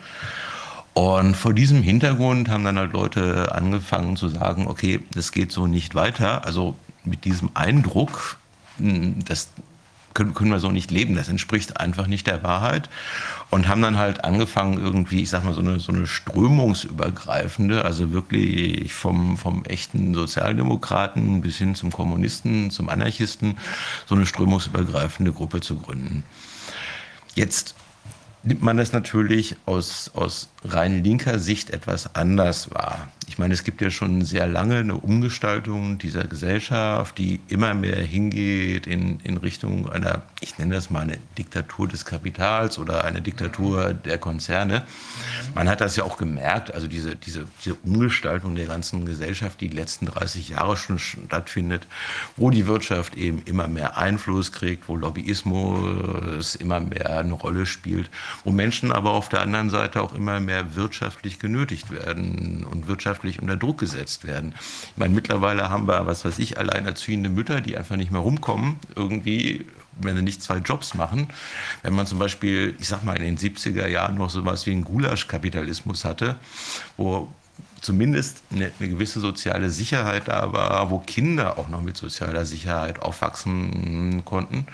Und 0.98 1.36
vor 1.36 1.54
diesem 1.54 1.80
Hintergrund 1.80 2.48
haben 2.48 2.64
dann 2.64 2.76
halt 2.76 2.92
Leute 2.92 3.54
angefangen 3.54 4.16
zu 4.16 4.28
sagen, 4.28 4.66
okay, 4.66 4.98
das 5.12 5.30
geht 5.30 5.52
so 5.52 5.68
nicht 5.68 5.94
weiter. 5.94 6.44
Also 6.44 6.74
mit 7.04 7.24
diesem 7.24 7.50
Eindruck, 7.54 8.38
hm, 8.78 9.24
das 9.24 9.50
können, 10.12 10.34
können 10.34 10.50
wir 10.50 10.58
so 10.58 10.72
nicht 10.72 10.90
leben, 10.90 11.14
das 11.14 11.28
entspricht 11.28 11.78
einfach 11.78 12.08
nicht 12.08 12.26
der 12.26 12.42
Wahrheit. 12.42 12.90
Und 13.48 13.68
haben 13.68 13.80
dann 13.80 13.96
halt 13.96 14.24
angefangen, 14.24 14.76
irgendwie, 14.76 15.22
ich 15.22 15.30
sag 15.30 15.44
mal, 15.44 15.54
so 15.54 15.60
eine, 15.60 15.78
so 15.78 15.92
eine 15.92 16.08
strömungsübergreifende, 16.08 17.84
also 17.84 18.10
wirklich 18.10 18.92
vom, 18.92 19.38
vom 19.38 19.64
echten 19.66 20.14
Sozialdemokraten 20.14 21.42
bis 21.42 21.58
hin 21.58 21.76
zum 21.76 21.92
Kommunisten, 21.92 22.72
zum 22.72 22.88
Anarchisten, 22.88 23.56
so 24.06 24.16
eine 24.16 24.26
strömungsübergreifende 24.26 25.32
Gruppe 25.32 25.60
zu 25.60 25.76
gründen. 25.76 26.24
Jetzt 27.36 27.76
nimmt 28.42 28.62
man 28.62 28.76
das 28.76 28.92
natürlich 28.92 29.56
aus, 29.66 30.10
aus 30.14 30.48
rein 30.64 31.04
linker 31.04 31.38
Sicht 31.38 31.70
etwas 31.70 32.14
anders 32.14 32.70
wahr. 32.72 33.08
Ich 33.28 33.38
meine, 33.38 33.54
es 33.54 33.62
gibt 33.62 33.80
ja 33.80 33.90
schon 33.90 34.24
sehr 34.24 34.46
lange 34.46 34.76
eine 34.76 34.96
Umgestaltung 34.96 35.98
dieser 35.98 36.24
Gesellschaft, 36.24 37.18
die 37.18 37.40
immer 37.48 37.74
mehr 37.74 37.98
hingeht 37.98 38.86
in, 38.86 39.20
in 39.20 39.36
Richtung 39.36 39.88
einer, 39.88 40.22
ich 40.40 40.58
nenne 40.58 40.74
das 40.74 40.90
mal 40.90 41.02
eine 41.02 41.18
Diktatur 41.36 41.86
des 41.86 42.04
Kapitals 42.04 42.78
oder 42.78 43.04
eine 43.04 43.20
Diktatur 43.20 43.94
der 43.94 44.18
Konzerne. 44.18 44.84
Man 45.54 45.68
hat 45.68 45.80
das 45.80 45.94
ja 45.96 46.04
auch 46.04 46.16
gemerkt, 46.16 46.74
also 46.74 46.88
diese, 46.88 47.14
diese, 47.14 47.44
diese 47.64 47.74
Umgestaltung 47.74 48.56
der 48.56 48.66
ganzen 48.66 49.04
Gesellschaft, 49.04 49.60
die 49.60 49.68
die 49.68 49.76
letzten 49.76 50.06
30 50.06 50.48
Jahre 50.48 50.76
schon 50.76 50.98
stattfindet, 50.98 51.86
wo 52.36 52.50
die 52.50 52.66
Wirtschaft 52.66 53.14
eben 53.14 53.42
immer 53.44 53.68
mehr 53.68 53.98
Einfluss 53.98 54.50
kriegt, 54.52 54.88
wo 54.88 54.96
Lobbyismus 54.96 56.56
immer 56.56 56.80
mehr 56.80 57.18
eine 57.18 57.34
Rolle 57.34 57.66
spielt, 57.66 58.10
wo 58.42 58.50
Menschen 58.50 58.90
aber 58.90 59.12
auf 59.12 59.28
der 59.28 59.42
anderen 59.42 59.70
Seite 59.70 60.02
auch 60.02 60.14
immer 60.14 60.40
mehr 60.40 60.47
wirtschaftlich 60.74 61.38
genötigt 61.38 61.90
werden 61.90 62.64
und 62.64 62.88
wirtschaftlich 62.88 63.40
unter 63.40 63.56
Druck 63.56 63.78
gesetzt 63.78 64.26
werden. 64.26 64.54
Ich 64.58 64.96
meine, 64.96 65.14
mittlerweile 65.14 65.70
haben 65.70 65.86
wir, 65.86 66.06
was 66.06 66.24
weiß 66.24 66.38
ich, 66.38 66.58
alleinerziehende 66.58 67.30
Mütter, 67.30 67.60
die 67.60 67.76
einfach 67.76 67.96
nicht 67.96 68.10
mehr 68.10 68.20
rumkommen, 68.20 68.76
irgendwie 68.94 69.66
wenn 70.00 70.16
sie 70.16 70.22
nicht 70.22 70.42
zwei 70.42 70.58
Jobs 70.58 70.94
machen. 70.94 71.28
Wenn 71.82 71.94
man 71.94 72.06
zum 72.06 72.18
Beispiel, 72.18 72.76
ich 72.78 72.88
sag 72.88 73.04
mal, 73.04 73.16
in 73.16 73.36
den 73.36 73.38
70er 73.38 73.86
Jahren 73.86 74.16
noch 74.16 74.30
sowas 74.30 74.66
wie 74.66 74.72
einen 74.72 74.84
Gulasch-Kapitalismus 74.84 76.04
hatte, 76.04 76.36
wo 76.96 77.32
zumindest 77.80 78.42
eine, 78.50 78.70
gewisse 78.78 79.20
soziale 79.20 79.70
Sicherheit 79.70 80.28
da 80.28 80.52
war, 80.52 80.90
wo 80.90 80.98
Kinder 80.98 81.58
auch 81.58 81.68
noch 81.68 81.80
mit 81.80 81.96
sozialer 81.96 82.44
Sicherheit 82.44 83.00
aufwachsen 83.00 84.24
konnten. 84.24 84.66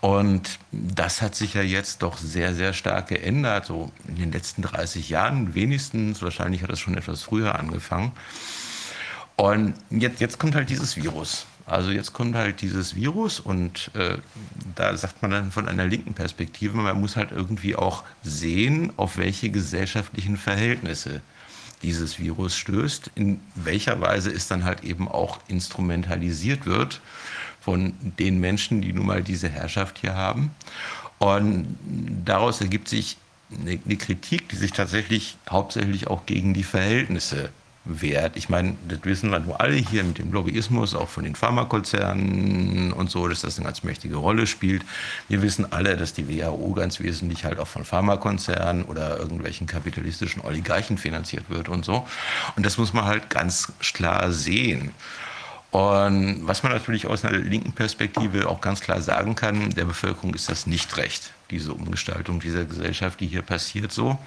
Und 0.00 0.58
das 0.72 1.22
hat 1.22 1.34
sich 1.34 1.54
ja 1.54 1.62
jetzt 1.62 2.02
doch 2.02 2.18
sehr, 2.18 2.54
sehr 2.54 2.72
stark 2.72 3.08
geändert, 3.08 3.66
so 3.66 3.90
in 4.08 4.16
den 4.16 4.32
letzten 4.32 4.62
30 4.62 5.08
Jahren 5.08 5.54
wenigstens. 5.54 6.22
Wahrscheinlich 6.22 6.62
hat 6.62 6.70
das 6.70 6.80
schon 6.80 6.96
etwas 6.96 7.22
früher 7.22 7.58
angefangen. 7.58 8.12
Und 9.36 9.74
jetzt, 9.90 10.20
jetzt 10.20 10.38
kommt 10.38 10.54
halt 10.54 10.70
dieses 10.70 10.96
Virus. 10.96 11.46
Also 11.66 11.90
jetzt 11.90 12.12
kommt 12.12 12.36
halt 12.36 12.60
dieses 12.60 12.94
Virus 12.94 13.40
und 13.40 13.90
äh, 13.94 14.18
da 14.76 14.96
sagt 14.96 15.20
man 15.20 15.32
dann 15.32 15.50
von 15.50 15.68
einer 15.68 15.84
linken 15.84 16.14
Perspektive, 16.14 16.76
man 16.76 17.00
muss 17.00 17.16
halt 17.16 17.32
irgendwie 17.32 17.74
auch 17.74 18.04
sehen, 18.22 18.92
auf 18.96 19.18
welche 19.18 19.50
gesellschaftlichen 19.50 20.36
Verhältnisse 20.36 21.22
dieses 21.82 22.18
Virus 22.18 22.56
stößt, 22.56 23.10
in 23.14 23.40
welcher 23.54 24.00
Weise 24.00 24.30
es 24.30 24.48
dann 24.48 24.64
halt 24.64 24.84
eben 24.84 25.08
auch 25.08 25.38
instrumentalisiert 25.48 26.66
wird 26.66 27.00
von 27.60 27.94
den 28.00 28.38
Menschen, 28.40 28.80
die 28.80 28.92
nun 28.92 29.06
mal 29.06 29.22
diese 29.22 29.48
Herrschaft 29.48 29.98
hier 29.98 30.14
haben. 30.14 30.50
Und 31.18 31.76
daraus 32.24 32.60
ergibt 32.60 32.88
sich 32.88 33.16
eine, 33.50 33.96
Kritik, 33.96 34.48
die 34.48 34.56
sich 34.56 34.72
tatsächlich 34.72 35.36
hauptsächlich 35.48 36.08
auch 36.08 36.26
gegen 36.26 36.54
die 36.54 36.64
Verhältnisse 36.64 37.50
wert. 37.86 38.36
Ich 38.36 38.48
meine, 38.48 38.76
das 38.88 38.98
wissen 39.04 39.30
wir 39.30 39.38
nur 39.38 39.60
alle 39.60 39.74
hier 39.74 40.04
mit 40.04 40.18
dem 40.18 40.32
Lobbyismus, 40.32 40.94
auch 40.94 41.08
von 41.08 41.24
den 41.24 41.34
Pharmakonzernen 41.34 42.92
und 42.92 43.10
so, 43.10 43.28
dass 43.28 43.42
das 43.42 43.56
eine 43.56 43.66
ganz 43.66 43.84
mächtige 43.84 44.16
Rolle 44.16 44.46
spielt. 44.46 44.84
Wir 45.28 45.42
wissen 45.42 45.72
alle, 45.72 45.96
dass 45.96 46.12
die 46.12 46.28
WHO 46.28 46.72
ganz 46.74 47.00
wesentlich 47.00 47.44
halt 47.44 47.58
auch 47.58 47.68
von 47.68 47.84
Pharmakonzernen 47.84 48.84
oder 48.84 49.18
irgendwelchen 49.18 49.66
kapitalistischen 49.66 50.42
Oligarchen 50.42 50.98
finanziert 50.98 51.48
wird 51.48 51.68
und 51.68 51.84
so. 51.84 52.06
Und 52.56 52.66
das 52.66 52.76
muss 52.76 52.92
man 52.92 53.04
halt 53.04 53.30
ganz 53.30 53.72
klar 53.80 54.32
sehen. 54.32 54.92
Und 55.70 56.46
was 56.46 56.62
man 56.62 56.72
natürlich 56.72 57.06
aus 57.06 57.24
einer 57.24 57.38
linken 57.38 57.72
Perspektive 57.72 58.48
auch 58.48 58.60
ganz 58.60 58.80
klar 58.80 59.00
sagen 59.02 59.34
kann, 59.34 59.70
der 59.70 59.84
Bevölkerung 59.84 60.34
ist 60.34 60.48
das 60.48 60.66
nicht 60.66 60.96
recht, 60.96 61.32
diese 61.50 61.72
Umgestaltung 61.72 62.40
dieser 62.40 62.64
Gesellschaft, 62.64 63.20
die 63.20 63.26
hier 63.26 63.42
passiert 63.42 63.92
so. 63.92 64.18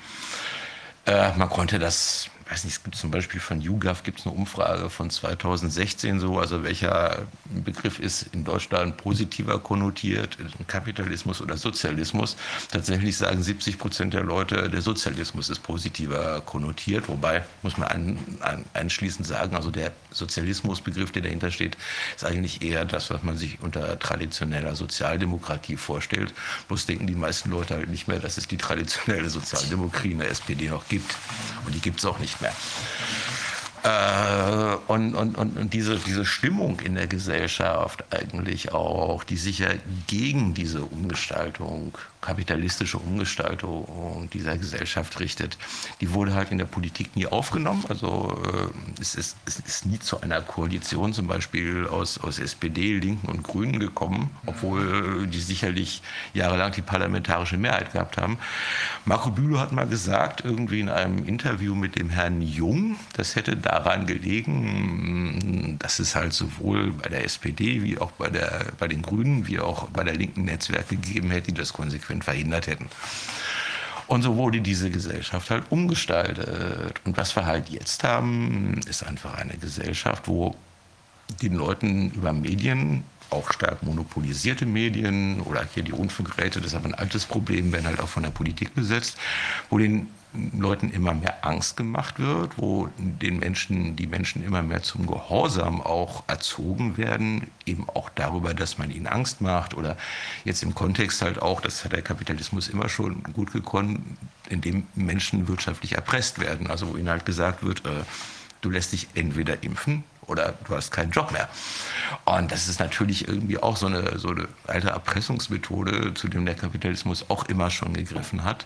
Äh, 1.05 1.35
man 1.37 1.49
konnte 1.49 1.79
das 1.79 2.29
weiß 2.49 2.63
nicht, 2.63 2.77
es 2.77 2.83
gibt 2.83 2.95
zum 2.95 3.11
Beispiel 3.11 3.39
von 3.39 3.61
YouGov 3.61 4.03
gibt 4.03 4.19
es 4.19 4.25
eine 4.25 4.35
Umfrage 4.35 4.89
von 4.89 5.09
2016 5.09 6.19
so, 6.19 6.39
also 6.39 6.63
welcher 6.63 7.27
Begriff 7.45 7.99
ist 7.99 8.23
in 8.33 8.43
Deutschland 8.43 8.97
positiver 8.97 9.59
konnotiert, 9.59 10.37
Kapitalismus 10.67 11.41
oder 11.41 11.57
Sozialismus. 11.57 12.37
Tatsächlich 12.71 13.17
sagen 13.17 13.43
70 13.43 13.77
Prozent 13.77 14.13
der 14.13 14.23
Leute, 14.23 14.69
der 14.69 14.81
Sozialismus 14.81 15.49
ist 15.49 15.61
positiver 15.61 16.41
konnotiert, 16.41 17.07
wobei, 17.07 17.43
muss 17.61 17.77
man 17.77 17.87
ein, 17.89 18.17
ein, 18.39 18.65
einschließend 18.73 19.27
sagen, 19.27 19.55
also 19.55 19.69
der 19.69 19.91
Sozialismusbegriff, 20.11 21.11
der 21.11 21.21
dahinter 21.21 21.51
steht, 21.51 21.77
ist 22.15 22.25
eigentlich 22.25 22.63
eher 22.63 22.83
das, 22.85 23.11
was 23.11 23.21
man 23.21 23.37
sich 23.37 23.59
unter 23.61 23.99
traditioneller 23.99 24.75
Sozialdemokratie 24.75 25.77
vorstellt. 25.77 26.33
Bloß 26.67 26.87
denken 26.87 27.05
die 27.05 27.15
meisten 27.15 27.51
Leute 27.51 27.75
halt 27.75 27.89
nicht 27.89 28.07
mehr, 28.07 28.19
dass 28.19 28.37
es 28.37 28.47
die 28.47 28.57
traditionelle 28.57 29.29
Sozialdemokratie 29.29 30.11
in 30.11 30.19
der 30.19 30.31
SPD 30.31 30.69
noch 30.69 30.87
gibt. 30.87 31.15
Und 31.65 31.75
die 31.75 31.79
gibt 31.79 31.99
es 31.99 32.05
auch 32.05 32.17
nicht 32.17 32.38
mehr. 32.41 32.53
Äh, 33.83 34.75
und, 34.87 35.15
und, 35.15 35.37
und, 35.37 35.57
und 35.57 35.73
diese, 35.73 35.97
diese 35.97 36.25
Stimmung 36.25 36.79
in 36.81 36.95
der 36.95 37.07
Gesellschaft 37.07 38.03
eigentlich 38.09 38.73
auch, 38.73 39.23
die 39.23 39.37
sich 39.37 39.59
ja 39.59 39.69
gegen 40.07 40.53
diese 40.53 40.83
Umgestaltung, 40.83 41.97
kapitalistische 42.21 42.97
Umgestaltung 42.97 44.29
dieser 44.33 44.57
Gesellschaft 44.57 45.19
richtet, 45.19 45.57
die 46.01 46.13
wurde 46.13 46.33
halt 46.33 46.51
in 46.51 46.57
der 46.57 46.65
Politik 46.65 47.15
nie 47.15 47.27
aufgenommen. 47.27 47.85
Also 47.87 48.41
äh, 48.45 49.01
es, 49.01 49.15
ist, 49.15 49.37
es 49.45 49.59
ist 49.59 49.85
nie 49.85 49.99
zu 49.99 50.21
einer 50.21 50.41
Koalition 50.41 51.13
zum 51.13 51.27
Beispiel 51.27 51.87
aus, 51.87 52.17
aus 52.17 52.39
SPD, 52.39 52.99
Linken 52.99 53.27
und 53.29 53.43
Grünen 53.43 53.79
gekommen, 53.79 54.31
obwohl 54.45 55.27
die 55.27 55.39
sicherlich 55.39 56.01
jahrelang 56.33 56.73
die 56.73 56.81
parlamentarische 56.81 57.57
Mehrheit 57.57 57.93
gehabt 57.93 58.17
haben. 58.17 58.37
Marco 59.05 59.31
Bülow 59.31 59.59
hat 59.59 59.71
mal 59.71 59.87
gesagt, 59.87 60.43
irgendwie 60.43 60.81
in 60.81 60.89
einem 60.89 61.25
Interview 61.25 61.73
mit 61.73 61.95
dem 61.95 62.09
Herrn 62.09 62.41
Jung, 62.41 62.97
das 63.13 63.35
hätte 63.35 63.55
daran 63.55 64.05
gelegen, 64.05 65.77
dass 65.79 65.99
es 65.99 66.15
halt 66.15 66.33
sowohl 66.33 66.91
bei 66.91 67.09
der 67.09 67.23
SPD 67.23 67.81
wie 67.83 67.97
auch 67.97 68.11
bei, 68.11 68.29
der, 68.29 68.65
bei 68.77 68.87
den 68.87 69.01
Grünen 69.01 69.47
wie 69.47 69.59
auch 69.59 69.89
bei 69.89 70.03
der 70.03 70.15
linken 70.15 70.45
Netzwerke 70.45 70.95
gegeben 70.95 71.31
hätte, 71.31 71.51
die 71.51 71.57
das 71.57 71.73
konsequent 71.73 72.08
verhindert 72.21 72.67
hätten. 72.67 72.89
Und 74.07 74.23
so 74.23 74.35
wurde 74.35 74.59
diese 74.61 74.89
Gesellschaft 74.89 75.51
halt 75.51 75.65
umgestaltet. 75.69 76.99
Und 77.05 77.15
was 77.15 77.35
wir 77.35 77.45
halt 77.45 77.69
jetzt 77.69 78.03
haben, 78.03 78.79
ist 78.87 79.03
einfach 79.03 79.35
eine 79.35 79.55
Gesellschaft, 79.57 80.27
wo 80.27 80.55
den 81.41 81.53
Leuten 81.53 82.09
über 82.11 82.33
Medien 82.33 83.03
auch 83.29 83.53
stark 83.53 83.83
monopolisierte 83.83 84.65
Medien 84.65 85.41
oder 85.41 85.63
hier 85.71 85.83
die 85.83 85.91
Rundfunkgeräte, 85.91 86.59
das 86.59 86.71
ist 86.71 86.75
aber 86.75 86.87
ein 86.87 86.95
altes 86.95 87.25
Problem, 87.25 87.71
werden 87.71 87.85
halt 87.85 87.99
auch 87.99 88.07
von 88.07 88.23
der 88.23 88.31
Politik 88.31 88.73
besetzt, 88.73 89.17
wo 89.69 89.77
den 89.77 90.07
Leuten 90.33 90.91
immer 90.91 91.13
mehr 91.13 91.45
Angst 91.45 91.75
gemacht 91.75 92.19
wird, 92.19 92.57
wo 92.57 92.89
den 92.97 93.39
Menschen, 93.39 93.95
die 93.95 94.05
Menschen 94.05 94.43
immer 94.43 94.61
mehr 94.61 94.83
zum 94.83 95.07
Gehorsam 95.07 95.81
auch 95.81 96.23
erzogen 96.27 96.97
werden, 96.97 97.49
eben 97.65 97.89
auch 97.89 98.09
darüber, 98.09 98.53
dass 98.53 98.77
man 98.77 98.91
ihnen 98.91 99.07
Angst 99.07 99.41
macht 99.41 99.73
oder 99.75 99.97
jetzt 100.45 100.61
im 100.61 100.75
Kontext 100.75 101.23
halt 101.23 101.41
auch, 101.41 101.61
das 101.61 101.83
hat 101.83 101.93
der 101.93 102.03
Kapitalismus 102.03 102.67
immer 102.67 102.89
schon 102.89 103.23
gut 103.23 103.51
gekonnt, 103.51 104.01
indem 104.49 104.85
Menschen 104.93 105.47
wirtschaftlich 105.47 105.93
erpresst 105.93 106.39
werden, 106.39 106.67
also 106.67 106.93
wo 106.93 106.97
ihnen 106.97 107.09
halt 107.09 107.25
gesagt 107.25 107.63
wird, 107.63 107.85
äh, 107.85 108.03
du 108.61 108.69
lässt 108.69 108.91
dich 108.93 109.07
entweder 109.15 109.63
impfen 109.63 110.03
oder 110.27 110.53
du 110.67 110.75
hast 110.75 110.91
keinen 110.91 111.11
Job 111.11 111.31
mehr. 111.31 111.49
Und 112.25 112.51
das 112.51 112.67
ist 112.67 112.79
natürlich 112.79 113.27
irgendwie 113.27 113.57
auch 113.57 113.77
so 113.77 113.87
eine, 113.87 114.19
so 114.19 114.29
eine 114.29 114.47
alte 114.67 114.89
Erpressungsmethode, 114.89 116.13
zu 116.13 116.27
dem 116.27 116.45
der 116.45 116.55
Kapitalismus 116.55 117.25
auch 117.29 117.45
immer 117.45 117.71
schon 117.71 117.93
gegriffen 117.93 118.43
hat. 118.43 118.65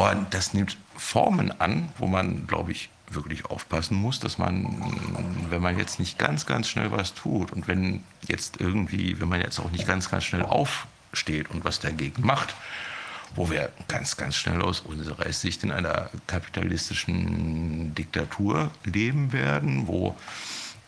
Und 0.00 0.32
das 0.32 0.54
nimmt 0.54 0.78
Formen 0.96 1.60
an, 1.60 1.90
wo 1.98 2.06
man, 2.06 2.46
glaube 2.46 2.72
ich, 2.72 2.88
wirklich 3.10 3.44
aufpassen 3.44 3.98
muss, 3.98 4.18
dass 4.18 4.38
man, 4.38 4.82
wenn 5.50 5.60
man 5.60 5.76
jetzt 5.78 5.98
nicht 5.98 6.18
ganz, 6.18 6.46
ganz 6.46 6.70
schnell 6.70 6.90
was 6.90 7.12
tut 7.12 7.52
und 7.52 7.68
wenn 7.68 8.02
jetzt 8.26 8.62
irgendwie, 8.62 9.20
wenn 9.20 9.28
man 9.28 9.42
jetzt 9.42 9.58
auch 9.58 9.70
nicht 9.70 9.86
ganz, 9.86 10.10
ganz 10.10 10.24
schnell 10.24 10.42
aufsteht 10.42 11.50
und 11.50 11.64
was 11.64 11.80
dagegen 11.80 12.24
macht, 12.24 12.54
wo 13.34 13.50
wir 13.50 13.70
ganz, 13.88 14.16
ganz 14.16 14.36
schnell 14.36 14.62
aus 14.62 14.80
unserer 14.80 15.30
Sicht 15.34 15.64
in 15.64 15.70
einer 15.70 16.08
kapitalistischen 16.26 17.94
Diktatur 17.94 18.70
leben 18.84 19.34
werden, 19.34 19.86
wo 19.86 20.16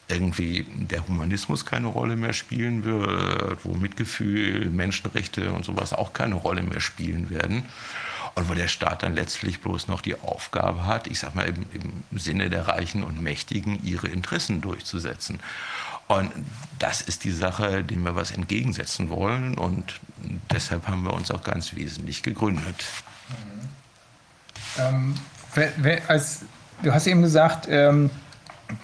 irgendwie 0.08 0.66
der 0.70 1.06
Humanismus 1.06 1.66
keine 1.66 1.88
Rolle 1.88 2.16
mehr 2.16 2.32
spielen 2.32 2.84
wird, 2.84 3.62
wo 3.62 3.74
Mitgefühl, 3.74 4.70
Menschenrechte 4.70 5.52
und 5.52 5.66
sowas 5.66 5.92
auch 5.92 6.14
keine 6.14 6.36
Rolle 6.36 6.62
mehr 6.62 6.80
spielen 6.80 7.28
werden. 7.28 7.64
Und 8.34 8.48
wo 8.48 8.54
der 8.54 8.68
Staat 8.68 9.02
dann 9.02 9.14
letztlich 9.14 9.60
bloß 9.60 9.88
noch 9.88 10.00
die 10.00 10.18
Aufgabe 10.20 10.86
hat, 10.86 11.06
ich 11.06 11.18
sag 11.18 11.34
mal 11.34 11.46
im, 11.46 11.66
im 12.10 12.18
Sinne 12.18 12.48
der 12.48 12.66
Reichen 12.66 13.04
und 13.04 13.20
Mächtigen, 13.20 13.84
ihre 13.84 14.08
Interessen 14.08 14.60
durchzusetzen. 14.60 15.38
Und 16.08 16.30
das 16.78 17.00
ist 17.00 17.24
die 17.24 17.30
Sache, 17.30 17.84
dem 17.84 18.02
wir 18.02 18.14
was 18.14 18.30
entgegensetzen 18.30 19.08
wollen. 19.10 19.56
Und 19.56 20.00
deshalb 20.50 20.88
haben 20.88 21.04
wir 21.04 21.12
uns 21.12 21.30
auch 21.30 21.42
ganz 21.42 21.74
wesentlich 21.74 22.22
gegründet. 22.22 22.84
Ähm, 24.78 25.14
als, 26.08 26.40
du 26.82 26.92
hast 26.92 27.06
eben 27.06 27.22
gesagt, 27.22 27.66
ähm, 27.68 28.10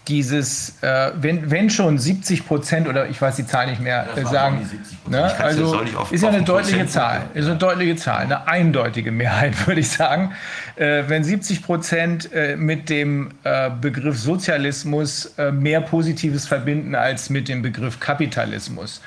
dieses, 0.07 0.75
äh, 0.83 1.13
wenn, 1.21 1.51
wenn 1.51 1.71
schon 1.71 1.99
70 1.99 2.47
Prozent 2.47 2.89
oder 2.89 3.09
ich 3.09 3.21
weiß 3.21 3.37
die 3.37 3.47
Zahl 3.47 3.69
nicht 3.69 3.81
mehr 3.81 4.07
äh, 4.17 4.25
sagen, 4.25 4.69
ne? 5.09 5.35
also 5.39 5.77
auf, 5.97 6.13
ist 6.13 6.23
ja 6.23 6.29
eine 6.29 6.43
deutliche 6.43 6.77
Prozent 6.77 6.91
Zahl, 6.91 7.23
ist 7.35 7.47
eine 7.47 7.57
deutliche 7.57 7.97
Zahl, 7.97 8.23
eine 8.23 8.47
eindeutige 8.47 9.11
Mehrheit 9.13 9.67
würde 9.67 9.81
ich 9.81 9.91
sagen. 9.91 10.33
Äh, 10.77 11.05
wenn 11.09 11.25
70 11.25 11.63
Prozent 11.63 12.33
äh, 12.33 12.57
mit 12.57 12.89
dem 12.89 13.31
äh, 13.45 13.71
Begriff 13.71 14.19
Sozialismus 14.19 15.27
äh, 15.39 15.51
mehr 15.53 15.81
Positives 15.81 16.47
verbinden 16.47 16.95
als 16.95 17.31
mit 17.31 17.49
dem 17.49 17.63
Begriff 17.63 18.01
Kapitalismus. 18.01 19.01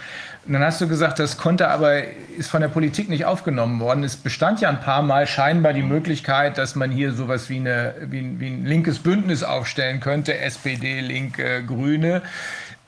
Und 0.45 0.53
dann 0.53 0.63
hast 0.63 0.81
du 0.81 0.87
gesagt, 0.87 1.19
das 1.19 1.37
konnte 1.37 1.67
aber, 1.67 2.03
ist 2.37 2.49
von 2.49 2.61
der 2.61 2.67
Politik 2.67 3.09
nicht 3.09 3.25
aufgenommen 3.25 3.79
worden. 3.79 4.03
Es 4.03 4.17
bestand 4.17 4.59
ja 4.59 4.69
ein 4.69 4.79
paar 4.79 5.03
Mal 5.03 5.27
scheinbar 5.27 5.73
die 5.73 5.83
Möglichkeit, 5.83 6.57
dass 6.57 6.75
man 6.75 6.89
hier 6.89 7.13
sowas 7.13 7.47
wie, 7.49 7.57
eine, 7.57 7.93
wie, 8.07 8.19
ein, 8.19 8.39
wie 8.39 8.47
ein 8.47 8.65
linkes 8.65 8.99
Bündnis 8.99 9.43
aufstellen 9.43 9.99
könnte, 9.99 10.35
SPD, 10.37 11.01
Linke, 11.01 11.63
Grüne. 11.63 12.23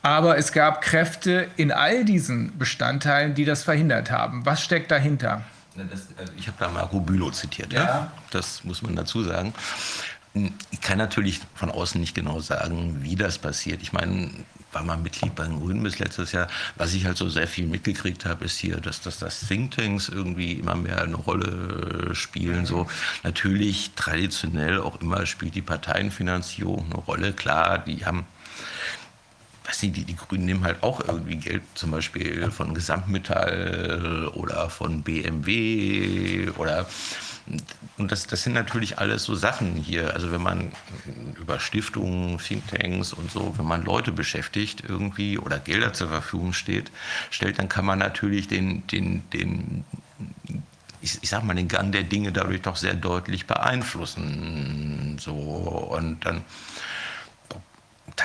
Aber 0.02 0.38
es 0.38 0.52
gab 0.52 0.82
Kräfte 0.82 1.48
in 1.56 1.72
all 1.72 2.04
diesen 2.06 2.58
Bestandteilen, 2.58 3.36
die 3.36 3.46
das 3.46 3.64
verhindert 3.64 4.10
haben. 4.10 4.46
Was 4.46 4.64
steckt 4.64 4.90
dahinter? 4.90 5.44
Das, 5.76 6.08
also 6.18 6.34
ich 6.38 6.48
habe 6.48 6.58
da 6.60 6.70
Marco 6.70 7.00
Bülow 7.00 7.32
zitiert, 7.32 7.72
ja. 7.72 7.84
ja. 7.84 8.12
Das 8.32 8.64
muss 8.64 8.82
man 8.82 8.96
dazu 8.96 9.24
sagen. 9.24 9.54
Ich 10.72 10.82
kann 10.82 10.98
natürlich 10.98 11.40
von 11.54 11.70
außen 11.70 12.02
nicht 12.02 12.16
genau 12.16 12.40
sagen, 12.40 12.98
wie 13.02 13.16
das 13.16 13.38
passiert. 13.38 13.82
Ich 13.82 13.94
meine, 13.94 14.32
war 14.74 14.84
mal 14.84 14.98
Mitglied 14.98 15.36
bei 15.36 15.46
den 15.46 15.60
Grünen 15.60 15.84
bis 15.84 16.00
letztes 16.00 16.32
Jahr. 16.32 16.48
Was 16.76 16.94
ich 16.94 17.06
halt 17.06 17.18
so 17.18 17.30
sehr 17.30 17.48
viel 17.48 17.68
mitgekriegt 17.68 18.26
habe, 18.26 18.46
ist 18.46 18.58
hier, 18.58 18.78
dass, 18.78 19.02
dass 19.02 19.20
das 19.20 19.48
Thinktanks 19.48 20.10
irgendwie 20.10 20.54
immer 20.54 20.76
mehr 20.76 21.02
eine 21.02 21.16
Rolle 21.16 22.14
spielen. 22.14 22.66
So 22.66 22.88
natürlich 23.24 23.92
traditionell 23.96 24.80
auch 24.80 25.00
immer 25.02 25.26
spielt 25.26 25.56
die 25.56 25.62
Parteienfinanzierung 25.62 26.86
eine 26.86 26.96
Rolle. 26.96 27.34
Klar, 27.34 27.80
die 27.80 28.06
haben 28.06 28.26
was 29.66 29.80
die, 29.80 29.92
die, 29.92 30.04
die 30.04 30.16
Grünen 30.16 30.46
nehmen 30.46 30.64
halt 30.66 30.84
auch 30.84 31.00
irgendwie 31.08 31.38
Geld, 31.38 31.64
zum 31.74 31.92
Beispiel 31.92 32.52
von 32.52 32.74
Gesamtmetall 32.74 34.30
oder 34.34 34.70
von 34.70 35.04
BMW 35.04 36.50
oder 36.58 36.86
und 37.98 38.12
das, 38.12 38.26
das 38.26 38.44
sind 38.44 38.54
natürlich 38.54 39.00
alles 39.00 39.24
so 39.24 39.36
Sachen 39.36 39.76
hier. 39.76 40.14
Also 40.14 40.32
wenn 40.32 40.42
man 40.42 40.72
über 41.40 41.60
Stiftungen, 41.60 42.38
Thinktanks 42.38 43.14
und 43.14 43.32
so, 43.32 43.54
wenn 43.58 43.66
man 43.66 43.84
Leute 43.84 44.12
beschäftigt 44.12 44.84
irgendwie 44.88 45.38
oder 45.38 45.60
Gelder 45.60 45.94
zur 45.94 46.10
Verfügung 46.10 46.54
steht, 46.54 46.92
stellt, 47.30 47.60
dann 47.60 47.70
kann 47.70 47.86
man 47.86 48.00
natürlich 48.00 48.48
den, 48.48 48.88
den, 48.88 49.30
den 49.32 49.84
ich, 51.02 51.20
ich 51.22 51.30
sag 51.30 51.44
mal, 51.44 51.54
den 51.54 51.68
Gang 51.68 51.92
der 51.92 52.04
Dinge 52.04 52.32
dadurch 52.32 52.62
doch 52.62 52.78
sehr 52.78 52.94
deutlich 52.94 53.46
beeinflussen. 53.46 55.18
So, 55.20 55.34
und 55.34 56.26
dann 56.26 56.44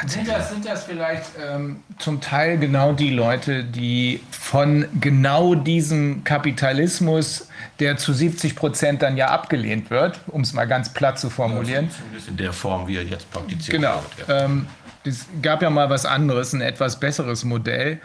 sind 0.07 0.29
das, 0.29 0.51
sind 0.51 0.67
das 0.67 0.85
vielleicht 0.85 1.25
ähm, 1.43 1.83
zum 1.99 2.21
Teil 2.21 2.59
genau 2.59 2.93
die 2.93 3.11
Leute, 3.11 3.65
die 3.65 4.21
von 4.31 4.87
genau 5.01 5.55
diesem 5.55 6.25
Kapitalismus, 6.25 7.49
der 7.81 7.97
zu 7.97 8.13
70 8.13 8.55
Prozent 8.55 9.03
dann 9.03 9.17
ja 9.17 9.29
abgelehnt 9.29 9.91
wird, 9.91 10.21
um 10.27 10.43
es 10.43 10.53
mal 10.53 10.67
ganz 10.67 10.93
platt 10.93 11.19
zu 11.19 11.31
formulieren. 11.31 11.91
Ja, 12.13 12.19
in 12.29 12.37
der 12.37 12.53
Form, 12.53 12.87
wie 12.87 12.97
er 12.97 13.05
jetzt 13.05 13.31
praktiziert 13.31 13.77
genau, 13.77 14.03
wird. 14.17 14.27
Genau. 14.27 14.39
Ja. 14.39 14.45
Ähm, 14.45 14.67
es 15.05 15.27
gab 15.43 15.63
ja 15.63 15.71
mal 15.71 15.89
was 15.89 16.05
anderes, 16.05 16.53
ein 16.53 16.61
etwas 16.61 17.01
besseres 17.01 17.45
Modell, 17.45 18.01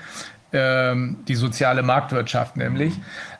ähm, 0.53 1.17
die 1.27 1.35
soziale 1.35 1.83
Marktwirtschaft 1.83 2.55
nämlich. 2.55 2.93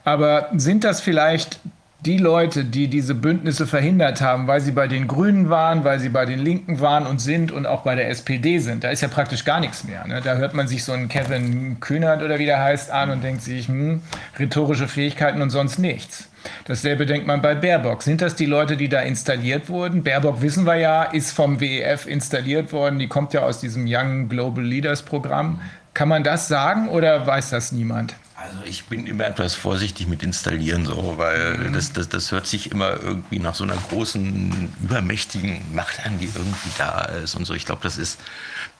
Aber 0.04 0.50
sind 0.56 0.84
das 0.84 1.02
vielleicht 1.02 1.60
die 2.06 2.18
Leute, 2.18 2.66
die 2.66 2.90
diese 2.90 3.16
Bündnisse 3.16 3.66
verhindert 3.66 4.20
haben, 4.20 4.46
weil 4.48 4.60
sie 4.60 4.74
bei 4.74 4.88
den 4.88 5.08
Grünen 5.08 5.50
waren, 5.50 5.86
weil 5.86 6.00
sie 6.00 6.10
bei 6.10 6.26
den 6.26 6.40
Linken 6.40 6.82
waren 6.82 7.08
und 7.08 7.20
sind 7.20 7.52
und 7.52 7.66
auch 7.66 7.84
bei 7.84 7.96
der 7.96 8.10
SPD 8.10 8.60
sind, 8.60 8.84
da 8.84 8.90
ist 8.90 9.02
ja 9.02 9.08
praktisch 9.08 9.46
gar 9.46 9.62
nichts 9.62 9.86
mehr. 9.86 10.06
Ne? 10.06 10.20
Da 10.22 10.36
hört 10.36 10.54
man 10.54 10.68
sich 10.68 10.84
so 10.84 10.92
einen 10.92 11.08
Kevin 11.08 11.80
Kühnert 11.80 12.22
oder 12.22 12.40
wie 12.40 12.46
der 12.46 12.62
heißt 12.62 12.92
an 12.92 13.10
und 13.10 13.24
denkt 13.24 13.42
sich, 13.42 13.70
hm, 13.70 14.02
rhetorische 14.38 14.90
Fähigkeiten 14.90 15.42
und 15.42 15.50
sonst 15.50 15.80
nichts. 15.80 16.30
Dasselbe 16.66 17.06
denkt 17.06 17.26
man 17.26 17.42
bei 17.42 17.56
Baerbock. 17.56 18.04
Sind 18.04 18.22
das 18.22 18.36
die 18.36 18.48
Leute, 18.48 18.76
die 18.76 18.90
da 18.90 19.00
installiert 19.00 19.70
wurden? 19.70 20.04
Baerbock, 20.04 20.42
wissen 20.42 20.66
wir 20.66 20.76
ja, 20.76 21.04
ist 21.04 21.32
vom 21.32 21.62
WEF 21.62 22.06
installiert 22.06 22.74
worden. 22.74 23.00
Die 23.00 23.08
kommt 23.08 23.34
ja 23.34 23.44
aus 23.44 23.62
diesem 23.62 23.86
Young 23.88 24.28
Global 24.28 24.64
Leaders 24.64 25.04
Programm. 25.04 25.62
Kann 25.94 26.10
man 26.10 26.26
das 26.26 26.50
sagen 26.50 26.90
oder 26.90 27.26
weiß 27.26 27.52
das 27.52 27.72
niemand? 27.72 28.16
Also 28.54 28.66
ich 28.66 28.86
bin 28.86 29.08
immer 29.08 29.26
etwas 29.26 29.56
vorsichtig 29.56 30.08
mit 30.08 30.22
installieren, 30.22 30.86
so, 30.86 31.18
weil 31.18 31.58
mhm. 31.58 31.74
das, 31.74 31.94
das, 31.94 32.10
das 32.10 32.32
hört 32.32 32.46
sich 32.46 32.72
immer 32.72 33.02
irgendwie 33.02 33.40
nach 33.40 33.56
so 33.56 33.64
einer 33.64 33.76
großen, 33.76 34.74
übermächtigen 34.84 35.74
Macht 35.74 36.06
an, 36.06 36.20
die 36.20 36.26
irgendwie 36.26 36.70
da 36.78 37.06
ist 37.06 37.36
und 37.36 37.46
so. 37.46 37.54
Ich 37.54 37.66
glaube, 37.66 37.82
das 37.84 37.98
ist, 37.98 38.20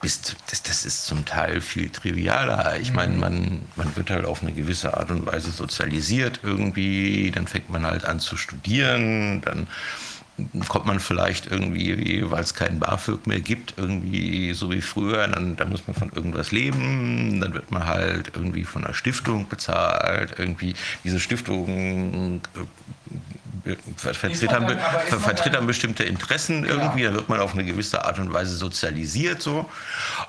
das, 0.02 0.62
das 0.62 0.84
ist 0.84 1.06
zum 1.06 1.24
Teil 1.24 1.60
viel 1.60 1.90
trivialer. 1.90 2.78
Ich 2.78 2.92
meine, 2.92 3.14
mhm. 3.14 3.20
man, 3.20 3.62
man 3.76 3.96
wird 3.96 4.10
halt 4.10 4.26
auf 4.26 4.42
eine 4.42 4.52
gewisse 4.52 4.96
Art 4.96 5.10
und 5.10 5.26
Weise 5.26 5.50
sozialisiert 5.50 6.40
irgendwie, 6.42 7.32
dann 7.34 7.46
fängt 7.46 7.70
man 7.70 7.84
halt 7.84 8.04
an 8.04 8.20
zu 8.20 8.36
studieren, 8.36 9.40
dann 9.40 9.66
kommt 10.68 10.86
man 10.86 10.98
vielleicht 10.98 11.50
irgendwie, 11.50 12.28
weil 12.30 12.42
es 12.42 12.54
keinen 12.54 12.80
BAföG 12.80 13.26
mehr 13.26 13.40
gibt, 13.40 13.74
irgendwie 13.76 14.52
so 14.52 14.70
wie 14.70 14.80
früher, 14.80 15.28
dann, 15.28 15.56
dann 15.56 15.70
muss 15.70 15.86
man 15.86 15.94
von 15.94 16.10
irgendwas 16.12 16.50
leben, 16.50 17.40
dann 17.40 17.54
wird 17.54 17.70
man 17.70 17.86
halt 17.86 18.32
irgendwie 18.34 18.64
von 18.64 18.84
einer 18.84 18.94
Stiftung 18.94 19.48
bezahlt, 19.48 20.34
irgendwie 20.38 20.74
diese 21.04 21.20
Stiftung 21.20 22.40
vertritt, 23.96 24.50
dann, 24.50 24.66
ver 24.68 25.20
vertritt 25.20 25.54
dann 25.54 25.66
bestimmte 25.66 26.04
Interessen 26.04 26.64
irgendwie, 26.64 27.02
ja. 27.02 27.08
dann 27.08 27.16
wird 27.16 27.28
man 27.28 27.40
auf 27.40 27.54
eine 27.54 27.64
gewisse 27.64 28.04
Art 28.04 28.18
und 28.18 28.32
Weise 28.32 28.56
sozialisiert 28.56 29.40
so 29.40 29.68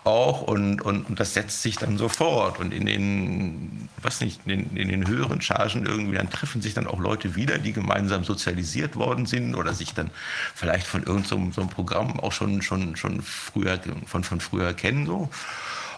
auch 0.06 0.42
und, 0.44 0.82
und, 0.82 1.10
und 1.10 1.20
das 1.20 1.34
setzt 1.34 1.62
sich 1.62 1.76
dann 1.76 1.98
so 1.98 2.08
fort 2.08 2.60
und 2.60 2.74
in 2.74 2.86
den, 2.86 3.90
was 4.02 4.22
nicht, 4.22 4.42
in, 4.46 4.76
in 4.78 4.88
den 4.88 5.08
höheren 5.08 5.42
Chargen 5.42 5.86
irgendwie, 5.86 6.16
dann 6.16 6.30
treffen 6.30 6.62
sich 6.62 6.74
dann 6.74 6.88
auch 6.88 7.00
Leute 7.00 7.36
wieder, 7.36 7.58
die 7.58 7.74
gemeinsam 7.74 8.24
sozialisiert 8.24 8.96
worden 8.96 9.26
sind 9.26 9.56
oder 9.56 9.74
sich 9.74 9.94
dann 9.94 10.12
vielleicht 10.54 10.88
von 10.88 11.04
irgendeinem 11.04 11.52
so, 11.52 11.62
so 11.62 11.68
Programm 11.68 12.20
auch 12.20 12.32
schon, 12.32 12.62
schon, 12.62 12.96
schon 12.96 13.22
früher, 13.22 13.80
von, 14.06 14.24
von 14.24 14.40
früher 14.40 14.74
kennen 14.74 15.06
so. 15.06 15.30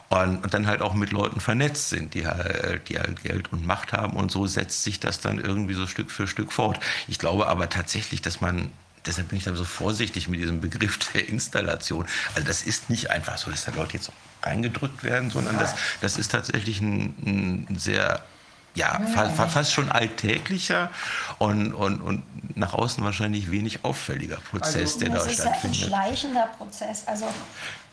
Und, 0.10 0.44
und, 0.44 0.54
dann 0.54 0.68
halt 0.68 0.82
auch 0.82 0.94
mit 0.94 1.12
Leuten 1.12 1.42
vernetzt 1.42 1.90
sind, 1.90 2.14
die 2.14 2.26
halt, 2.26 2.88
die 2.88 2.98
halt 2.98 3.24
Geld 3.24 3.52
und 3.52 3.66
Macht 3.66 3.92
haben 3.92 4.14
und 4.14 4.32
so 4.32 4.48
setzt 4.48 4.84
sich 4.84 5.02
das 5.02 5.20
dann 5.20 5.38
irgendwie 5.38 5.74
so 5.74 5.86
Stück 5.86 6.12
für 6.12 6.28
Stück 6.28 6.54
fort. 6.54 6.80
Ich 7.10 7.20
glaube 7.20 7.48
aber 7.48 7.68
tatsächlich, 7.68 8.22
dass 8.22 8.40
man 8.40 8.72
deshalb 9.08 9.30
bin 9.30 9.38
ich 9.38 9.46
da 9.46 9.56
so 9.56 9.66
vorsichtig 9.66 10.28
mit 10.28 10.40
diesem 10.40 10.62
Begriff 10.62 10.98
der 11.14 11.28
Installation. 11.28 12.06
Also 12.36 12.48
das 12.48 12.64
ist 12.64 12.90
nicht 12.90 13.10
einfach 13.10 13.38
so, 13.38 13.50
dass 13.52 13.66
da 13.66 13.72
Leute 13.76 13.94
jetzt 13.94 14.12
reingedrückt 14.44 15.04
werden, 15.04 15.30
sondern 15.30 15.58
das, 15.58 15.76
das 16.02 16.18
ist 16.18 16.32
tatsächlich 16.32 16.80
ein, 16.82 17.68
ein 17.70 17.78
sehr 17.78 18.24
ja, 18.76 19.02
fast, 19.14 19.52
fast 19.52 19.74
schon 19.74 19.92
alltäglicher 19.92 20.92
und, 21.40 21.74
und, 21.74 22.00
und 22.00 22.24
nach 22.56 22.74
außen 22.74 23.04
wahrscheinlich 23.04 23.50
wenig 23.50 23.84
auffälliger 23.84 24.38
Prozess, 24.38 24.94
also, 24.94 25.00
der 25.00 25.10
da 25.10 25.30
stattfindet. 25.30 25.48
Das 25.48 25.64
ist 25.64 25.66
ein 25.66 25.74
schleichender 25.74 26.50
Prozess. 26.58 27.08
Also 27.08 27.26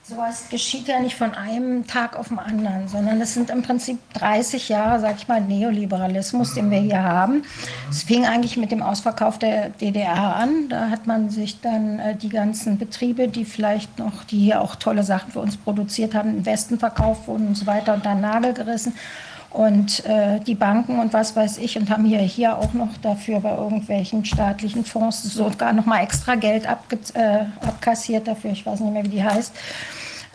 Sowas 0.07 0.51
geschieht 0.51 0.87
ja 0.87 1.01
nicht 1.01 1.17
von 1.17 1.33
einem 1.33 1.87
Tag 1.87 2.15
auf 2.15 2.29
den 2.29 2.39
anderen, 2.39 2.89
sondern 2.89 3.23
es 3.23 3.33
sind 3.33 3.49
im 3.49 3.63
Prinzip 3.63 3.99
30 4.13 4.69
Jahre, 4.69 5.01
sag 5.01 5.17
ich 5.17 5.29
mal, 5.29 5.41
Neoliberalismus, 5.41 6.53
den 6.53 6.71
wir 6.71 6.81
hier 6.81 7.03
haben. 7.03 7.43
Es 7.89 8.03
fing 8.03 8.27
eigentlich 8.27 8.59
mit 8.59 8.71
dem 8.71 8.83
Ausverkauf 8.83 9.39
der 9.39 9.71
DDR 9.71 10.37
an. 10.37 10.69
Da 10.69 10.91
hat 10.91 11.07
man 11.07 11.31
sich 11.31 11.63
dann 11.63 12.01
äh, 12.01 12.15
die 12.17 12.29
ganzen 12.29 12.77
Betriebe, 12.77 13.29
die 13.29 13.47
vielleicht 13.47 13.99
noch, 13.99 14.25
die 14.25 14.41
hier 14.41 14.61
auch 14.61 14.77
tolle 14.77 15.05
Sachen 15.05 15.33
für 15.33 15.41
uns 15.41 15.57
produziert 15.57 16.15
haben, 16.15 16.37
im 16.37 16.45
Westen 16.45 16.79
verkauft 16.79 17.27
wurden 17.27 17.49
und 17.49 17.55
so 17.57 17.65
weiter, 17.65 17.95
unter 17.95 18.11
den 18.11 18.21
Nagel 18.21 18.53
gerissen 18.53 18.93
und 19.55 20.05
äh, 20.05 20.41
die 20.41 20.57
Banken 20.57 20.99
und 20.99 21.13
was 21.13 21.37
weiß 21.37 21.59
ich 21.59 21.79
und 21.79 21.89
haben 21.89 22.05
hier, 22.05 22.19
hier 22.19 22.59
auch 22.59 22.73
noch 22.73 22.97
dafür 23.01 23.39
bei 23.39 23.57
irgendwelchen 23.57 24.25
staatlichen 24.25 24.85
Fonds 24.85 25.23
sogar 25.23 25.73
noch 25.73 25.87
mal 25.87 26.03
extra 26.03 26.35
Geld 26.35 26.67
abge 26.67 26.99
äh, 27.15 27.45
abkassiert 27.65 28.27
dafür, 28.27 28.51
ich 28.51 28.67
weiß 28.67 28.81
nicht 28.81 28.93
mehr, 28.93 29.05
wie 29.05 29.09
die 29.09 29.23
heißt. 29.23 29.55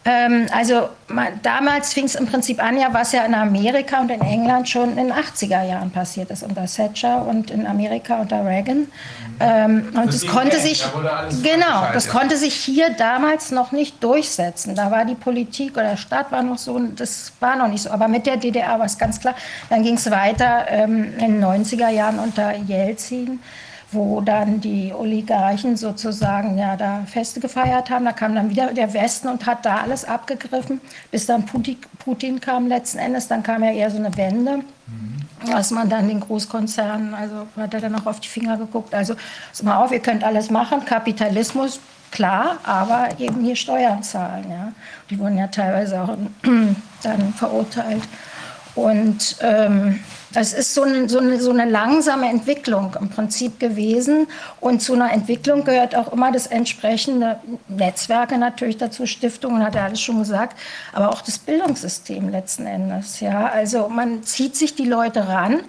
Ähm, 0.06 0.48
also 0.54 0.88
man, 1.10 1.28
damals 1.44 1.94
fing 1.94 2.06
es 2.06 2.16
im 2.16 2.28
Prinzip 2.28 2.64
an, 2.64 2.80
ja, 2.80 2.94
was 2.94 3.12
ja 3.12 3.26
in 3.26 3.36
Amerika 3.36 4.00
und 4.00 4.10
in 4.10 4.22
England 4.22 4.70
schon 4.70 4.92
in 4.92 5.08
den 5.08 5.12
80er 5.12 5.64
Jahren 5.64 5.92
passiert 5.92 6.32
ist, 6.32 6.44
unter 6.44 6.66
Thatcher 6.66 7.28
und 7.28 7.52
in 7.52 7.68
Amerika 7.68 8.22
unter 8.22 8.46
Reagan. 8.46 8.88
Ähm, 9.40 9.92
und 9.96 10.10
es 10.10 10.28
konnte 10.28 10.58
Welt, 10.58 10.62
sich, 10.62 10.82
da 10.82 11.30
genau, 11.42 11.88
das 11.94 12.10
konnte 12.10 12.36
sich 12.36 12.56
hier 12.56 12.90
damals 12.92 13.52
noch 13.52 13.72
nicht 13.72 14.04
durchsetzen. 14.04 14.76
Da 14.76 14.92
war 14.92 15.06
die 15.06 15.16
Politik 15.16 15.78
oder 15.78 15.96
Staat 15.98 16.32
war 16.32 16.44
noch 16.44 16.58
so, 16.58 16.78
das 16.78 17.32
war 17.40 17.56
noch 17.56 17.68
nicht 17.68 17.84
so. 17.84 17.92
Aber 17.92 18.08
mit 18.08 18.26
der 18.26 18.38
DDR 18.38 18.80
war 18.80 18.86
es 18.86 18.98
ganz 18.98 19.20
klar. 19.20 19.36
Dann 19.70 19.84
ging 19.84 19.96
es 19.96 20.10
weiter 20.12 20.66
ähm, 20.68 21.14
in 21.20 21.40
den 21.40 21.44
90er 21.44 21.90
Jahren 21.90 22.20
unter 22.20 22.56
Jelzin 22.56 23.40
wo 23.92 24.22
dann 24.22 24.62
die 24.62 24.94
Oligarchen 24.94 25.76
sozusagen 25.76 26.58
ja 26.58 26.76
da 26.76 27.04
Feste 27.08 27.40
gefeiert 27.40 27.90
haben. 27.90 28.06
Da 28.06 28.12
kam 28.12 28.36
dann 28.36 28.50
wieder 28.50 28.72
der 28.74 28.94
Westen 28.94 29.28
und 29.28 29.46
hat 29.46 29.66
da 29.66 29.78
alles 29.78 30.06
abgegriffen, 30.06 30.80
bis 31.12 31.26
dann 31.26 31.46
Putin, 31.46 31.78
Putin 31.98 32.40
kam 32.40 32.68
letzten 32.68 33.00
Endes. 33.00 33.28
Dann 33.28 33.42
kam 33.42 33.64
ja 33.64 33.72
eher 33.72 33.90
so 33.90 33.98
eine 33.98 34.16
Wende, 34.16 34.58
mhm. 34.58 35.52
dass 35.52 35.72
man 35.72 35.90
dann 35.90 36.08
den 36.08 36.20
Großkonzernen, 36.20 37.16
also 37.16 37.48
hat 37.58 37.74
er 37.74 37.82
dann 37.82 37.96
auch 37.96 38.06
auf 38.06 38.20
die 38.20 38.28
Finger 38.28 38.58
geguckt. 38.58 38.94
Also 38.94 39.16
mal 39.64 39.84
auf, 39.84 39.92
ihr 39.92 40.00
könnt 40.00 40.24
alles 40.24 40.52
machen, 40.52 40.86
Kapitalismus, 40.86 41.80
klar, 42.12 42.58
aber 42.64 43.10
eben 43.20 43.42
hier 43.42 43.56
Steuern 43.56 44.04
zahlen. 44.04 44.46
Ja. 44.52 44.72
Die 45.10 45.18
wurden 45.18 45.38
ja 45.38 45.48
teilweise 45.48 46.02
auch 46.02 46.16
dann 47.04 47.34
verurteilt. 47.34 48.04
Und 48.76 49.38
ähm, 49.42 50.00
das 50.34 50.54
ist 50.54 50.74
so 50.74 50.84
eine, 50.84 51.10
so, 51.10 51.20
eine, 51.20 51.40
so 51.40 51.52
eine 51.52 51.66
langsame 51.66 52.30
Entwicklung 52.30 52.96
im 53.00 53.10
Prinzip 53.10 53.60
gewesen. 53.60 54.28
Und 54.60 54.82
zu 54.82 54.94
einer 54.94 55.12
Entwicklung 55.12 55.64
gehört 55.64 55.96
auch 55.96 56.12
immer 56.14 56.32
das 56.32 56.48
entsprechende 56.48 57.40
Netzwerke 57.68 58.38
natürlich 58.38 58.78
dazu, 58.78 59.06
Stiftungen, 59.06 59.64
hat 59.64 59.76
er 59.76 59.86
alles 59.86 60.02
schon 60.02 60.20
gesagt, 60.20 60.58
aber 60.94 61.10
auch 61.10 61.22
das 61.22 61.40
Bildungssystem 61.40 62.30
letzten 62.30 62.68
Endes. 62.68 63.20
Ja, 63.20 63.48
also 63.48 63.90
man 63.90 64.24
zieht 64.24 64.56
sich 64.56 64.76
die 64.76 64.86
Leute 64.86 65.28
ran. 65.28 65.62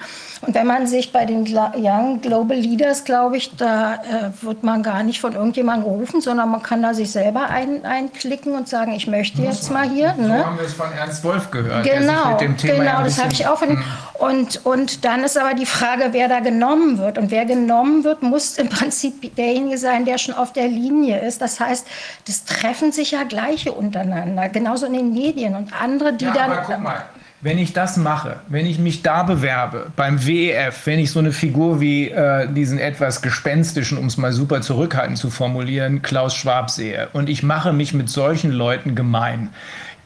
Und 0.42 0.54
wenn 0.54 0.66
man 0.66 0.86
sich 0.86 1.12
bei 1.12 1.26
den 1.26 1.46
Young 1.76 2.20
Global 2.22 2.56
Leaders, 2.56 3.04
glaube 3.04 3.36
ich, 3.36 3.54
da 3.56 3.94
äh, 3.94 4.42
wird 4.42 4.62
man 4.62 4.82
gar 4.82 5.02
nicht 5.02 5.20
von 5.20 5.34
irgendjemandem 5.34 5.90
gerufen, 5.90 6.20
sondern 6.22 6.50
man 6.50 6.62
kann 6.62 6.82
da 6.82 6.94
sich 6.94 7.10
selber 7.10 7.50
ein, 7.50 7.84
einklicken 7.84 8.54
und 8.54 8.66
sagen, 8.66 8.92
ich 8.92 9.06
möchte 9.06 9.42
jetzt 9.42 9.70
mal 9.70 9.88
hier. 9.88 10.14
So 10.16 10.22
ne? 10.26 10.46
haben 10.46 10.56
wir 10.56 10.64
es 10.64 10.72
von 10.72 10.90
Ernst 10.92 11.24
Wolf 11.24 11.50
gehört. 11.50 11.84
Genau, 11.84 12.38
genau, 12.38 13.02
das 13.02 13.22
habe 13.22 13.32
ich 13.32 13.46
auch 13.46 13.58
von 13.58 13.70
ihm. 13.70 13.84
Und, 14.14 14.49
und 14.58 15.04
dann 15.04 15.24
ist 15.24 15.38
aber 15.38 15.54
die 15.54 15.66
Frage, 15.66 16.08
wer 16.12 16.28
da 16.28 16.40
genommen 16.40 16.98
wird. 16.98 17.18
Und 17.18 17.30
wer 17.30 17.44
genommen 17.44 18.04
wird, 18.04 18.22
muss 18.22 18.58
im 18.58 18.68
Prinzip 18.68 19.34
derjenige 19.36 19.78
sein, 19.78 20.04
der 20.04 20.18
schon 20.18 20.34
auf 20.34 20.52
der 20.52 20.68
Linie 20.68 21.20
ist. 21.20 21.40
Das 21.40 21.60
heißt, 21.60 21.86
das 22.26 22.44
treffen 22.44 22.92
sich 22.92 23.12
ja 23.12 23.24
Gleiche 23.24 23.72
untereinander, 23.72 24.48
genauso 24.48 24.86
in 24.86 24.94
den 24.94 25.12
Medien 25.12 25.54
und 25.54 25.72
andere, 25.80 26.12
die 26.12 26.26
ja, 26.26 26.32
dann. 26.32 26.52
Aber 26.52 26.62
guck 26.62 26.80
mal. 26.80 27.04
Wenn 27.42 27.56
ich 27.56 27.72
das 27.72 27.96
mache, 27.96 28.40
wenn 28.48 28.66
ich 28.66 28.78
mich 28.78 29.00
da 29.00 29.22
bewerbe, 29.22 29.90
beim 29.96 30.26
WEF, 30.26 30.84
wenn 30.84 30.98
ich 30.98 31.10
so 31.10 31.20
eine 31.20 31.32
Figur 31.32 31.80
wie 31.80 32.10
äh, 32.10 32.46
diesen 32.52 32.78
etwas 32.78 33.22
gespenstischen, 33.22 33.96
um 33.96 34.04
es 34.06 34.18
mal 34.18 34.32
super 34.32 34.60
zurückhaltend 34.60 35.16
zu 35.16 35.30
formulieren, 35.30 36.02
Klaus 36.02 36.34
Schwab 36.34 36.68
sehe 36.68 37.08
und 37.14 37.30
ich 37.30 37.42
mache 37.42 37.72
mich 37.72 37.94
mit 37.94 38.10
solchen 38.10 38.50
Leuten 38.50 38.94
gemein, 38.94 39.48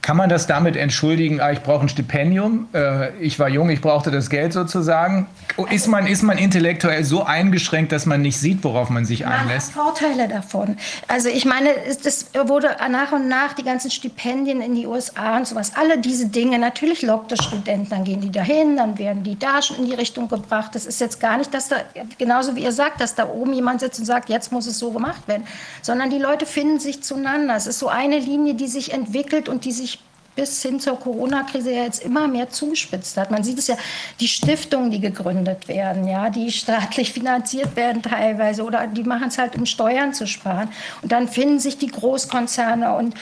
kann 0.04 0.18
man 0.18 0.28
das 0.28 0.46
damit 0.46 0.76
entschuldigen, 0.76 1.40
ah, 1.40 1.50
ich 1.50 1.62
brauche 1.62 1.80
ein 1.80 1.88
Stipendium, 1.88 2.68
äh, 2.74 3.16
ich 3.20 3.38
war 3.38 3.48
jung, 3.48 3.70
ich 3.70 3.80
brauchte 3.80 4.10
das 4.10 4.28
Geld 4.28 4.52
sozusagen? 4.52 5.28
Ist 5.70 5.88
man, 5.88 6.06
ist 6.06 6.22
man 6.22 6.36
intellektuell 6.36 7.04
so 7.04 7.24
eingeschränkt, 7.24 7.90
dass 7.90 8.04
man 8.04 8.20
nicht 8.20 8.38
sieht, 8.38 8.62
worauf 8.64 8.90
man 8.90 9.06
sich 9.06 9.24
einlässt? 9.26 9.74
Man 9.74 9.86
hat 9.86 9.98
Vorteile 9.98 10.28
davon. 10.28 10.76
Also 11.08 11.30
ich 11.30 11.46
meine, 11.46 11.70
das 12.02 12.26
wurde 12.46 12.76
nach 12.90 13.12
und 13.12 13.28
nach 13.28 13.54
die 13.54 13.62
ganzen 13.62 13.90
Stipendien 13.90 14.60
in 14.60 14.74
die 14.74 14.86
USA 14.86 15.38
und 15.38 15.46
sowas, 15.46 15.72
alle 15.74 15.96
diese 15.96 16.26
Dinge, 16.26 16.58
natürlich 16.58 17.00
lockt 17.00 17.32
das 17.32 17.42
Studenten, 17.42 17.88
dann 17.88 18.04
gehen 18.04 18.20
die 18.20 18.30
dahin, 18.30 18.76
dann 18.76 18.98
werden 18.98 19.22
die 19.22 19.38
da 19.38 19.62
schon 19.62 19.78
in 19.78 19.86
die 19.86 19.94
Richtung 19.94 20.28
gebracht. 20.28 20.74
Das 20.74 20.84
ist 20.84 21.00
jetzt 21.00 21.18
gar 21.18 21.38
nicht, 21.38 21.54
dass 21.54 21.68
da, 21.68 21.76
genauso 22.18 22.56
wie 22.56 22.64
ihr 22.64 22.72
sagt, 22.72 23.00
dass 23.00 23.14
da 23.14 23.26
oben 23.26 23.54
jemand 23.54 23.80
sitzt 23.80 24.00
und 24.00 24.04
sagt, 24.04 24.28
jetzt 24.28 24.52
muss 24.52 24.66
es 24.66 24.78
so 24.78 24.90
gemacht 24.90 25.26
werden, 25.28 25.46
sondern 25.80 26.10
die 26.10 26.18
Leute 26.18 26.44
finden 26.44 26.78
sich 26.78 27.02
zueinander. 27.02 27.56
Es 27.56 27.66
ist 27.66 27.78
so 27.78 27.88
eine 27.88 28.18
Linie, 28.18 28.52
die 28.52 28.68
sich 28.68 28.92
entwickelt 28.92 29.48
und 29.48 29.64
die 29.64 29.72
sich 29.72 29.93
bis 30.34 30.62
hin 30.62 30.80
zur 30.80 30.98
Corona-Krise 30.98 31.72
ja 31.72 31.84
jetzt 31.84 32.02
immer 32.02 32.26
mehr 32.26 32.50
zugespitzt 32.50 33.16
hat. 33.16 33.30
Man 33.30 33.44
sieht 33.44 33.58
es 33.58 33.68
ja, 33.68 33.76
die 34.20 34.28
Stiftungen, 34.28 34.90
die 34.90 35.00
gegründet 35.00 35.68
werden, 35.68 36.06
ja, 36.08 36.30
die 36.30 36.50
staatlich 36.50 37.12
finanziert 37.12 37.76
werden 37.76 38.02
teilweise 38.02 38.64
oder 38.64 38.86
die 38.86 39.04
machen 39.04 39.28
es 39.28 39.38
halt, 39.38 39.56
um 39.56 39.66
Steuern 39.66 40.12
zu 40.12 40.26
sparen. 40.26 40.68
Und 41.02 41.12
dann 41.12 41.28
finden 41.28 41.58
sich 41.58 41.78
die 41.78 41.88
Großkonzerne 41.88 42.96
und 42.96 43.14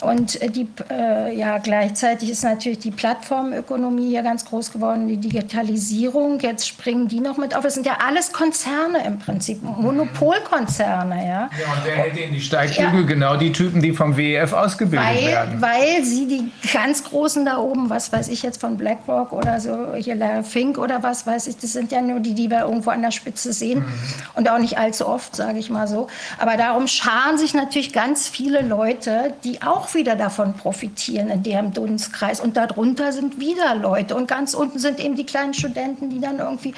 und 0.00 0.40
äh, 0.40 0.48
die, 0.48 0.68
äh, 0.90 1.36
ja, 1.36 1.58
gleichzeitig 1.58 2.30
ist 2.30 2.44
natürlich 2.44 2.78
die 2.78 2.92
Plattformökonomie 2.92 4.10
hier 4.10 4.22
ganz 4.22 4.44
groß 4.44 4.72
geworden, 4.72 5.08
die 5.08 5.16
Digitalisierung. 5.16 6.38
Jetzt 6.38 6.68
springen 6.68 7.08
die 7.08 7.18
noch 7.18 7.36
mit 7.36 7.56
auf. 7.56 7.64
Das 7.64 7.74
sind 7.74 7.84
ja 7.84 7.98
alles 8.06 8.32
Konzerne 8.32 9.04
im 9.04 9.18
Prinzip, 9.18 9.60
Monopolkonzerne. 9.60 11.16
Ja, 11.16 11.22
ja 11.24 11.38
und 11.46 11.84
wer 11.84 11.96
hält 11.96 12.16
in 12.16 12.32
die 12.32 12.40
Steigbügel? 12.40 13.00
Ja. 13.00 13.06
Genau 13.06 13.36
die 13.36 13.50
Typen, 13.50 13.82
die 13.82 13.92
vom 13.92 14.16
WEF 14.16 14.52
ausgebildet 14.52 15.08
weil, 15.08 15.26
werden. 15.26 15.60
Weil 15.60 16.04
sie 16.04 16.26
die 16.28 16.52
ganz 16.72 17.02
Großen 17.02 17.44
da 17.44 17.58
oben, 17.58 17.90
was 17.90 18.12
weiß 18.12 18.28
ich 18.28 18.44
jetzt 18.44 18.60
von 18.60 18.76
BlackRock 18.76 19.32
oder 19.32 19.58
so, 19.58 19.94
hier 19.96 20.14
Larry 20.14 20.44
Fink 20.44 20.78
oder 20.78 21.02
was 21.02 21.26
weiß 21.26 21.48
ich, 21.48 21.56
das 21.56 21.72
sind 21.72 21.90
ja 21.90 22.00
nur 22.00 22.20
die, 22.20 22.34
die 22.34 22.50
wir 22.50 22.60
irgendwo 22.60 22.90
an 22.90 23.02
der 23.02 23.10
Spitze 23.10 23.52
sehen. 23.52 23.80
Mhm. 23.80 23.92
Und 24.34 24.48
auch 24.48 24.58
nicht 24.58 24.78
allzu 24.78 25.08
oft, 25.08 25.34
sage 25.34 25.58
ich 25.58 25.70
mal 25.70 25.88
so. 25.88 26.06
Aber 26.38 26.56
darum 26.56 26.86
scharen 26.86 27.36
sich 27.36 27.52
natürlich 27.52 27.92
ganz 27.92 28.28
viele 28.28 28.62
Leute, 28.62 29.34
die 29.42 29.60
auch 29.62 29.87
auch 29.88 29.94
wieder 29.94 30.16
davon 30.16 30.54
profitieren 30.54 31.28
in 31.30 31.42
deren 31.42 31.72
Dunstkreis. 31.72 32.40
Und 32.40 32.56
darunter 32.56 33.12
sind 33.12 33.40
wieder 33.40 33.74
Leute. 33.74 34.14
Und 34.14 34.28
ganz 34.28 34.54
unten 34.54 34.78
sind 34.78 35.00
eben 35.00 35.16
die 35.16 35.26
kleinen 35.26 35.54
Studenten, 35.54 36.10
die 36.10 36.20
dann 36.20 36.38
irgendwie 36.38 36.74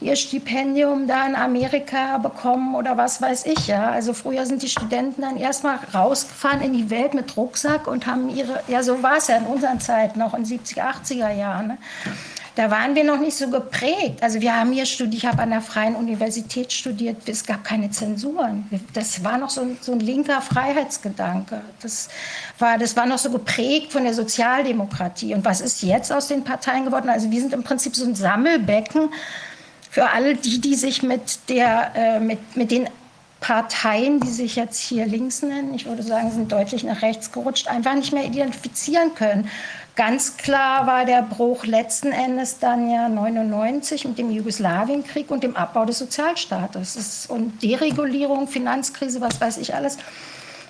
ihr 0.00 0.16
Stipendium 0.16 1.06
da 1.06 1.26
in 1.26 1.34
Amerika 1.34 2.18
bekommen 2.18 2.74
oder 2.74 2.96
was 2.96 3.22
weiß 3.22 3.46
ich. 3.46 3.66
Ja. 3.66 3.90
Also 3.90 4.12
früher 4.12 4.46
sind 4.46 4.62
die 4.62 4.68
Studenten 4.68 5.22
dann 5.22 5.36
erstmal 5.36 5.78
rausgefahren 5.94 6.60
in 6.60 6.72
die 6.72 6.90
Welt 6.90 7.14
mit 7.14 7.36
Rucksack 7.36 7.86
und 7.86 8.06
haben 8.06 8.28
ihre, 8.28 8.60
ja 8.68 8.82
so 8.82 9.02
war 9.02 9.16
es 9.16 9.28
ja 9.28 9.36
in 9.36 9.46
unseren 9.46 9.80
Zeiten, 9.80 10.20
auch 10.22 10.34
in 10.34 10.44
70er, 10.44 10.82
80er 11.04 11.32
Jahren. 11.32 11.68
Ne? 11.68 11.78
Da 12.54 12.70
waren 12.70 12.94
wir 12.94 13.02
noch 13.02 13.18
nicht 13.18 13.36
so 13.36 13.48
geprägt. 13.48 14.22
Also 14.22 14.40
wir 14.40 14.56
haben 14.56 14.70
hier 14.72 14.86
studiert, 14.86 15.24
ich 15.24 15.26
habe 15.26 15.42
an 15.42 15.50
der 15.50 15.60
Freien 15.60 15.96
Universität 15.96 16.72
studiert, 16.72 17.28
es 17.28 17.44
gab 17.44 17.64
keine 17.64 17.90
Zensuren. 17.90 18.68
Das 18.92 19.24
war 19.24 19.38
noch 19.38 19.50
so 19.50 19.62
ein, 19.62 19.76
so 19.80 19.92
ein 19.92 20.00
linker 20.00 20.40
Freiheitsgedanke. 20.40 21.60
Das 21.82 22.08
war, 22.58 22.78
das 22.78 22.96
war 22.96 23.06
noch 23.06 23.18
so 23.18 23.30
geprägt 23.30 23.92
von 23.92 24.04
der 24.04 24.14
Sozialdemokratie. 24.14 25.34
Und 25.34 25.44
was 25.44 25.60
ist 25.60 25.82
jetzt 25.82 26.12
aus 26.12 26.28
den 26.28 26.44
Parteien 26.44 26.84
geworden? 26.84 27.08
Also 27.08 27.30
wir 27.30 27.40
sind 27.40 27.52
im 27.52 27.64
Prinzip 27.64 27.96
so 27.96 28.04
ein 28.04 28.14
Sammelbecken 28.14 29.10
für 29.90 30.10
alle 30.10 30.34
die, 30.36 30.60
die 30.60 30.74
sich 30.74 31.02
mit, 31.02 31.48
der, 31.48 31.92
äh, 31.94 32.20
mit, 32.20 32.56
mit 32.56 32.70
den 32.70 32.88
Parteien, 33.40 34.20
die 34.20 34.30
sich 34.30 34.56
jetzt 34.56 34.80
hier 34.80 35.06
links 35.06 35.42
nennen, 35.42 35.74
ich 35.74 35.84
würde 35.84 36.02
sagen, 36.02 36.30
sind 36.30 36.50
deutlich 36.50 36.82
nach 36.82 37.02
rechts 37.02 37.30
gerutscht, 37.30 37.68
einfach 37.68 37.94
nicht 37.94 38.12
mehr 38.12 38.24
identifizieren 38.24 39.14
können. 39.14 39.50
Ganz 39.96 40.36
klar 40.36 40.88
war 40.88 41.04
der 41.04 41.22
Bruch 41.22 41.66
letzten 41.66 42.10
Endes 42.10 42.58
dann 42.58 42.90
ja 42.90 43.08
99 43.08 44.04
mit 44.06 44.18
dem 44.18 44.30
Jugoslawienkrieg 44.30 45.30
und 45.30 45.44
dem 45.44 45.54
Abbau 45.54 45.84
des 45.84 46.00
Sozialstaates 46.00 47.26
und 47.28 47.62
Deregulierung, 47.62 48.48
Finanzkrise, 48.48 49.20
was 49.20 49.40
weiß 49.40 49.58
ich 49.58 49.72
alles. 49.72 49.98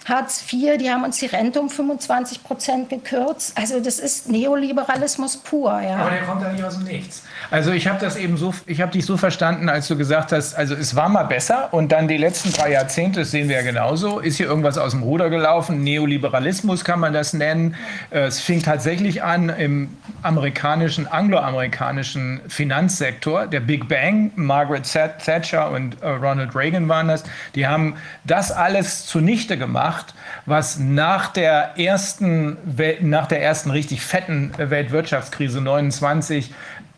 Hartz 0.05 0.45
IV, 0.53 0.77
die 0.79 0.91
haben 0.91 1.03
uns 1.03 1.19
die 1.19 1.27
Rente 1.27 1.61
um 1.61 1.71
25 1.71 2.45
Prozent 2.45 2.91
gekürzt. 2.91 3.57
Also 3.57 3.81
das 3.81 3.99
ist 3.99 4.29
Neoliberalismus 4.29 5.39
pur. 5.39 5.81
Ja. 5.81 5.97
Aber 5.97 6.11
der 6.11 6.23
kommt 6.23 6.43
ja 6.43 6.53
nicht 6.53 6.63
aus 6.63 6.75
dem 6.75 6.85
Nichts. 6.85 7.23
Also 7.51 7.73
ich 7.73 7.87
habe 7.87 7.99
das 7.99 8.17
eben 8.17 8.37
so, 8.37 8.55
ich 8.67 8.83
habe 8.83 8.93
dich 8.93 9.07
so 9.07 9.17
verstanden, 9.17 9.69
als 9.69 9.89
du 9.89 9.97
gesagt 9.97 10.33
hast, 10.33 10.55
also 10.55 10.75
es 10.75 10.95
war 10.95 11.09
mal 11.09 11.25
besser 11.25 11.73
und 11.73 11.91
dann 11.91 12.07
die 12.07 12.19
letzten 12.19 12.53
drei 12.53 12.73
Jahrzehnte, 12.73 13.21
das 13.21 13.31
sehen 13.31 13.49
wir 13.49 13.57
ja 13.57 13.63
genauso, 13.63 14.19
ist 14.19 14.37
hier 14.37 14.47
irgendwas 14.47 14.77
aus 14.77 14.91
dem 14.91 15.03
Ruder 15.03 15.31
gelaufen. 15.31 15.83
Neoliberalismus 15.83 16.85
kann 16.85 17.01
man 17.01 17.15
das 17.15 17.33
nennen. 17.33 17.75
Es 18.11 18.41
fing 18.41 18.63
tatsächlich 18.63 19.23
an 19.23 19.49
im 19.49 19.97
amerikanischen, 20.23 21.07
angloamerikanischen 21.07 22.43
Finanzsektor, 22.49 23.47
der 23.47 23.61
Big 23.61 23.89
Bang, 23.89 24.33
Margaret 24.37 24.85
Thatcher 24.85 25.71
und 25.71 26.03
äh, 26.03 26.09
Ronald 26.09 26.55
Reagan 26.55 26.89
waren 26.89 27.09
das. 27.09 27.25
Die 27.55 27.67
haben 27.67 27.97
das 28.25 28.53
alles 28.53 29.07
zunichte 29.07 29.57
gemacht 29.57 29.94
gemacht, 29.95 30.15
was 30.47 30.79
nach 30.79 31.29
der 31.29 31.79
ersten, 31.79 32.57
nach 33.01 33.27
der 33.27 33.43
ersten 33.43 33.71
richtig 33.71 34.03
fetten 34.03 34.53
Weltwirtschaftskrise 34.57 35.61
29 35.61 36.53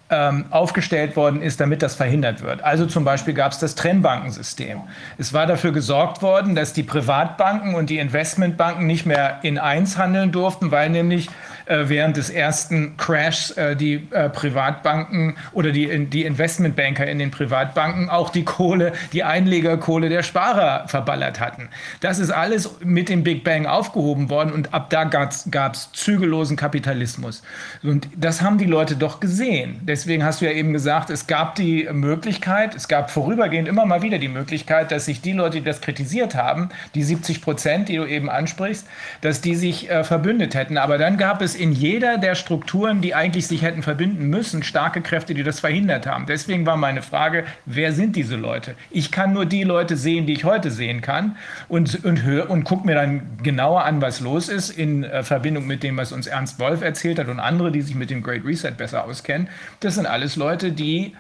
ähm, 0.09 0.45
aufgestellt 0.51 1.17
worden 1.17 1.43
ist, 1.43 1.61
damit 1.61 1.83
das 1.83 1.97
verhindert 1.97 2.43
wird. 2.43 2.63
Also 2.63 2.87
zum 2.87 3.05
Beispiel 3.05 3.35
gab 3.35 3.53
es 3.53 3.59
das 3.59 3.75
Trennbankensystem. 3.75 4.83
Es 5.19 5.33
war 5.33 5.47
dafür 5.47 5.73
gesorgt 5.73 6.23
worden, 6.23 6.55
dass 6.55 6.73
die 6.73 6.85
Privatbanken 6.85 7.75
und 7.75 7.91
die 7.91 7.99
Investmentbanken 7.99 8.87
nicht 8.87 9.05
mehr 9.05 9.41
in 9.43 9.59
eins 9.59 9.99
handeln 9.99 10.31
durften, 10.31 10.71
weil 10.71 10.91
nämlich 10.91 11.29
während 11.67 12.17
des 12.17 12.31
ersten 12.31 12.97
Crashs 12.97 13.51
äh, 13.53 13.77
die 13.77 14.07
äh, 14.11 14.29
Privatbanken 14.29 15.37
oder 15.53 15.73
die, 15.73 16.07
die 16.07 16.25
Investmentbanker 16.25 17.07
in 17.07 17.19
den 17.19 17.31
Privatbanken 17.31 18.09
auch 18.09 18.31
die 18.31 18.45
Kohle, 18.45 18.93
die 19.13 19.25
Einlegerkohle 19.25 20.09
der 20.09 20.23
Sparer 20.23 20.87
verballert 20.89 21.41
hatten. 21.41 21.69
Das 22.01 22.19
ist 22.19 22.31
alles 22.31 22.71
mit 22.81 23.09
dem 23.09 23.25
Big 23.25 23.43
Bang 23.43 23.67
aufgehoben 23.67 24.31
worden 24.31 24.53
und 24.53 24.73
ab 24.73 24.91
da 24.91 25.05
gab 25.05 25.75
es 25.75 25.93
zügellosen 25.93 26.57
Kapitalismus. 26.57 27.43
Und 27.83 28.09
das 28.17 28.43
haben 28.43 28.59
die 28.59 28.65
Leute 28.65 28.97
doch 28.97 29.21
gesehen. 29.21 29.81
Deswegen 29.83 30.25
hast 30.25 30.41
du 30.41 30.47
ja 30.47 30.53
eben 30.53 30.73
gesagt, 30.73 31.11
es 31.11 31.27
gab 31.27 31.57
die 31.57 31.89
Möglichkeit, 31.93 32.75
es 32.75 32.89
gab 32.89 33.11
vorübergehend 33.11 33.69
immer 33.69 33.87
mal 33.87 34.03
wieder 34.03 34.19
die 34.19 34.29
Möglichkeit, 34.29 34.93
dass 34.93 35.07
sich 35.07 35.21
die 35.21 35.33
Leute, 35.33 35.59
die 35.59 35.65
das 35.65 35.81
kritisiert 35.81 36.35
haben, 36.35 36.69
die 36.95 37.03
70 37.03 37.43
Prozent, 37.43 37.89
die 37.89 37.97
du 37.97 38.05
eben 38.05 38.31
ansprichst, 38.31 38.87
dass 39.21 39.41
die 39.41 39.57
sich 39.57 39.91
äh, 39.91 40.05
verbündet 40.05 40.55
hätten. 40.55 40.79
Aber 40.79 40.99
dann 40.99 41.17
gab 41.17 41.43
es 41.43 41.56
in 41.57 41.73
jeder 41.73 42.19
der 42.19 42.35
Strukturen, 42.35 43.01
die 43.01 43.15
eigentlich 43.15 43.47
sich 43.47 43.63
hätten 43.63 43.83
verbinden 43.83 44.29
müssen, 44.29 44.63
starke 44.63 45.01
Kräfte, 45.01 45.35
die 45.35 45.43
das 45.43 45.61
verhindert 45.61 46.07
haben. 46.07 46.27
Deswegen 46.27 46.67
war 46.67 46.77
meine 46.77 47.03
Frage, 47.03 47.45
wer 47.65 47.93
sind 47.93 48.17
diese 48.17 48.37
Leute? 48.37 48.75
Ich 48.91 49.11
kann 49.11 49.33
nur 49.33 49.47
die 49.47 49.65
Leute 49.65 49.97
sehen, 49.97 50.27
die 50.27 50.35
ich 50.35 50.45
heute 50.45 50.71
sehen 50.71 51.01
kann 51.01 51.37
und, 51.69 52.05
und, 52.05 52.25
und 52.49 52.65
gucke 52.65 52.87
mir 52.87 52.95
dann 52.95 53.39
genauer 53.43 53.85
an, 53.85 54.01
was 54.01 54.21
los 54.21 54.49
ist 54.49 54.71
in 54.71 55.05
äh, 55.05 55.23
Verbindung 55.23 55.67
mit 55.67 55.83
dem, 55.83 55.97
was 55.97 56.13
uns 56.13 56.27
Ernst 56.27 56.59
Wolf 56.61 56.83
erzählt 56.83 57.19
hat 57.19 57.29
und 57.29 57.41
andere, 57.41 57.73
die 57.73 57.83
sich 57.83 57.95
mit 57.95 58.11
dem 58.11 58.23
Great 58.23 58.45
Reset 58.45 58.73
besser 58.77 59.05
auskennen. 59.05 59.49
Das 59.81 59.95
sind 59.97 60.07
alles 60.07 60.37
Leute, 60.37 60.73
die 60.73 61.15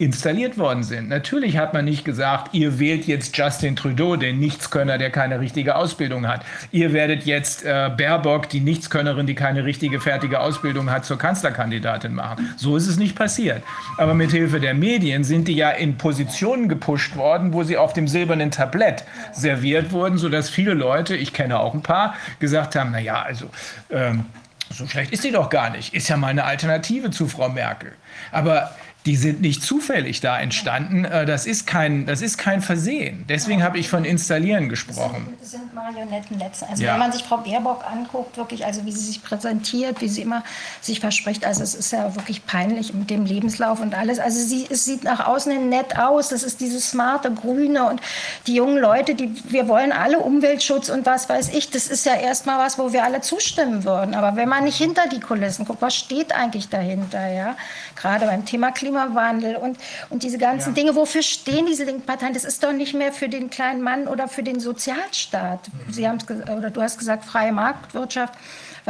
installiert 0.00 0.56
worden 0.56 0.82
sind. 0.82 1.10
Natürlich 1.10 1.58
hat 1.58 1.74
man 1.74 1.84
nicht 1.84 2.06
gesagt, 2.06 2.54
ihr 2.54 2.78
wählt 2.78 3.06
jetzt 3.06 3.36
Justin 3.36 3.76
Trudeau, 3.76 4.16
den 4.16 4.38
Nichtskönner, 4.38 4.96
der 4.96 5.10
keine 5.10 5.40
richtige 5.40 5.76
Ausbildung 5.76 6.26
hat. 6.26 6.40
Ihr 6.72 6.94
werdet 6.94 7.26
jetzt 7.26 7.66
äh, 7.66 7.90
Baerbock, 7.94 8.48
die 8.48 8.60
Nichtskönnerin, 8.60 9.26
die 9.26 9.34
keine 9.34 9.66
richtige 9.66 10.00
fertige 10.00 10.40
Ausbildung 10.40 10.90
hat, 10.90 11.04
zur 11.04 11.18
Kanzlerkandidatin 11.18 12.14
machen. 12.14 12.48
So 12.56 12.78
ist 12.78 12.86
es 12.86 12.96
nicht 12.96 13.14
passiert. 13.14 13.62
Aber 13.98 14.14
mit 14.14 14.30
Hilfe 14.30 14.58
der 14.58 14.72
Medien 14.72 15.22
sind 15.22 15.48
die 15.48 15.54
ja 15.54 15.68
in 15.68 15.98
Positionen 15.98 16.70
gepusht 16.70 17.16
worden, 17.16 17.52
wo 17.52 17.62
sie 17.62 17.76
auf 17.76 17.92
dem 17.92 18.08
silbernen 18.08 18.50
Tablett 18.50 19.04
serviert 19.34 19.92
wurden, 19.92 20.16
sodass 20.16 20.48
viele 20.48 20.72
Leute, 20.72 21.14
ich 21.14 21.34
kenne 21.34 21.60
auch 21.60 21.74
ein 21.74 21.82
paar, 21.82 22.14
gesagt 22.38 22.74
haben, 22.74 22.88
na 22.92 23.00
ja, 23.00 23.20
also 23.20 23.50
ähm, 23.90 24.24
so 24.72 24.86
schlecht 24.86 25.12
ist 25.12 25.22
sie 25.22 25.32
doch 25.32 25.50
gar 25.50 25.68
nicht. 25.70 25.92
Ist 25.92 26.08
ja 26.08 26.16
mal 26.16 26.28
eine 26.28 26.44
Alternative 26.44 27.10
zu 27.10 27.26
Frau 27.26 27.48
Merkel. 27.48 27.92
Aber 28.32 28.70
die 29.06 29.16
sind 29.16 29.40
nicht 29.40 29.62
zufällig 29.62 30.20
da 30.20 30.38
entstanden. 30.38 31.04
Äh, 31.06 31.24
das 31.24 31.46
ist 31.46 31.66
kein, 31.66 32.04
das 32.04 32.20
ist 32.20 32.36
kein 32.36 32.60
Versehen. 32.60 33.24
Deswegen 33.28 33.62
habe 33.62 33.78
ich 33.78 33.88
von 33.88 34.04
Installieren 34.04 34.68
gesprochen. 34.68 35.34
Das 35.40 35.52
sind, 35.52 35.72
Marionetten 35.74 36.38
letzten. 36.38 36.66
Also 36.66 36.84
ja. 36.84 36.92
wenn 36.92 36.98
man 36.98 37.12
sich 37.12 37.22
Frau 37.22 37.38
Baerbock 37.38 37.84
anguckt, 37.90 38.36
wirklich, 38.36 38.66
also 38.66 38.84
wie 38.84 38.92
sie 38.92 39.06
sich 39.06 39.22
präsentiert, 39.22 40.02
wie 40.02 40.08
sie 40.08 40.22
immer 40.22 40.44
sich 40.82 41.00
verspricht, 41.00 41.46
also 41.46 41.62
es 41.62 41.74
ist 41.74 41.92
ja 41.92 42.14
wirklich 42.14 42.44
peinlich 42.44 42.92
mit 42.92 43.08
dem 43.08 43.24
Lebenslauf 43.24 43.80
und 43.80 43.94
alles. 43.94 44.18
Also 44.18 44.38
sie, 44.38 44.66
es 44.68 44.84
sieht 44.84 45.04
nach 45.04 45.26
außen 45.26 45.50
hin 45.50 45.70
nett 45.70 45.98
aus. 45.98 46.28
Das 46.28 46.42
ist 46.42 46.60
dieses 46.60 46.90
smarte 46.90 47.32
Grüne 47.32 47.88
und 47.88 48.02
die 48.46 48.54
jungen 48.54 48.76
Leute, 48.76 49.14
die 49.14 49.34
wir 49.48 49.68
wollen 49.68 49.92
alle 49.92 50.18
Umweltschutz 50.18 50.90
und 50.90 51.06
was 51.06 51.28
weiß 51.28 51.54
ich. 51.54 51.70
Das 51.70 51.86
ist 51.86 52.04
ja 52.04 52.16
erstmal 52.16 52.58
was, 52.58 52.78
wo 52.78 52.92
wir 52.92 53.04
alle 53.04 53.22
zustimmen 53.22 53.84
würden. 53.84 54.14
Aber 54.14 54.36
wenn 54.36 54.48
man 54.48 54.64
nicht 54.64 54.76
hinter 54.76 55.08
die 55.08 55.20
Kulissen 55.20 55.64
guckt, 55.64 55.80
was 55.80 55.96
steht 55.96 56.34
eigentlich 56.34 56.68
dahinter, 56.68 57.26
ja? 57.28 57.56
Gerade 57.96 58.26
beim 58.26 58.44
Thema 58.44 58.72
Klima 58.72 58.89
Klimawandel 58.90 59.56
und, 59.56 59.78
und 60.10 60.22
diese 60.22 60.38
ganzen 60.38 60.70
ja. 60.70 60.74
Dinge. 60.74 60.94
Wofür 60.96 61.22
stehen 61.22 61.66
diese 61.66 61.84
linken 61.84 62.02
Parteien? 62.02 62.34
Das 62.34 62.44
ist 62.44 62.62
doch 62.62 62.72
nicht 62.72 62.94
mehr 62.94 63.12
für 63.12 63.28
den 63.28 63.50
kleinen 63.50 63.82
Mann 63.82 64.08
oder 64.08 64.28
für 64.28 64.42
den 64.42 64.60
Sozialstaat. 64.60 65.68
Mhm. 65.68 65.92
Sie 65.92 66.08
haben 66.08 66.18
oder 66.56 66.70
du 66.70 66.82
hast 66.82 66.98
gesagt, 66.98 67.24
freie 67.24 67.52
Marktwirtschaft 67.52 68.34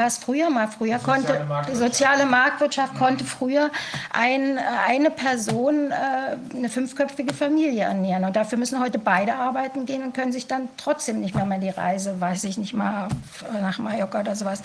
war 0.00 0.06
es 0.06 0.18
früher 0.18 0.48
mal. 0.48 0.66
Früher 0.68 0.98
die 0.98 1.04
konnte 1.04 1.46
die 1.70 1.76
soziale 1.76 2.24
Marktwirtschaft 2.24 2.94
konnte 2.98 3.24
früher 3.24 3.70
ein, 4.12 4.58
eine 4.86 5.10
Person 5.10 5.90
äh, 5.90 6.56
eine 6.56 6.68
fünfköpfige 6.70 7.34
Familie 7.34 7.84
ernähren. 7.84 8.24
Und 8.24 8.34
dafür 8.34 8.56
müssen 8.56 8.80
heute 8.80 8.98
beide 8.98 9.34
arbeiten 9.34 9.84
gehen 9.84 10.02
und 10.02 10.14
können 10.14 10.32
sich 10.32 10.46
dann 10.46 10.68
trotzdem 10.78 11.20
nicht 11.20 11.34
mehr 11.34 11.44
mal 11.44 11.60
die 11.60 11.68
Reise, 11.68 12.18
weiß 12.18 12.44
ich 12.44 12.56
nicht 12.56 12.72
mal, 12.72 13.08
nach 13.60 13.78
Mallorca 13.78 14.20
oder 14.20 14.34
sowas 14.34 14.62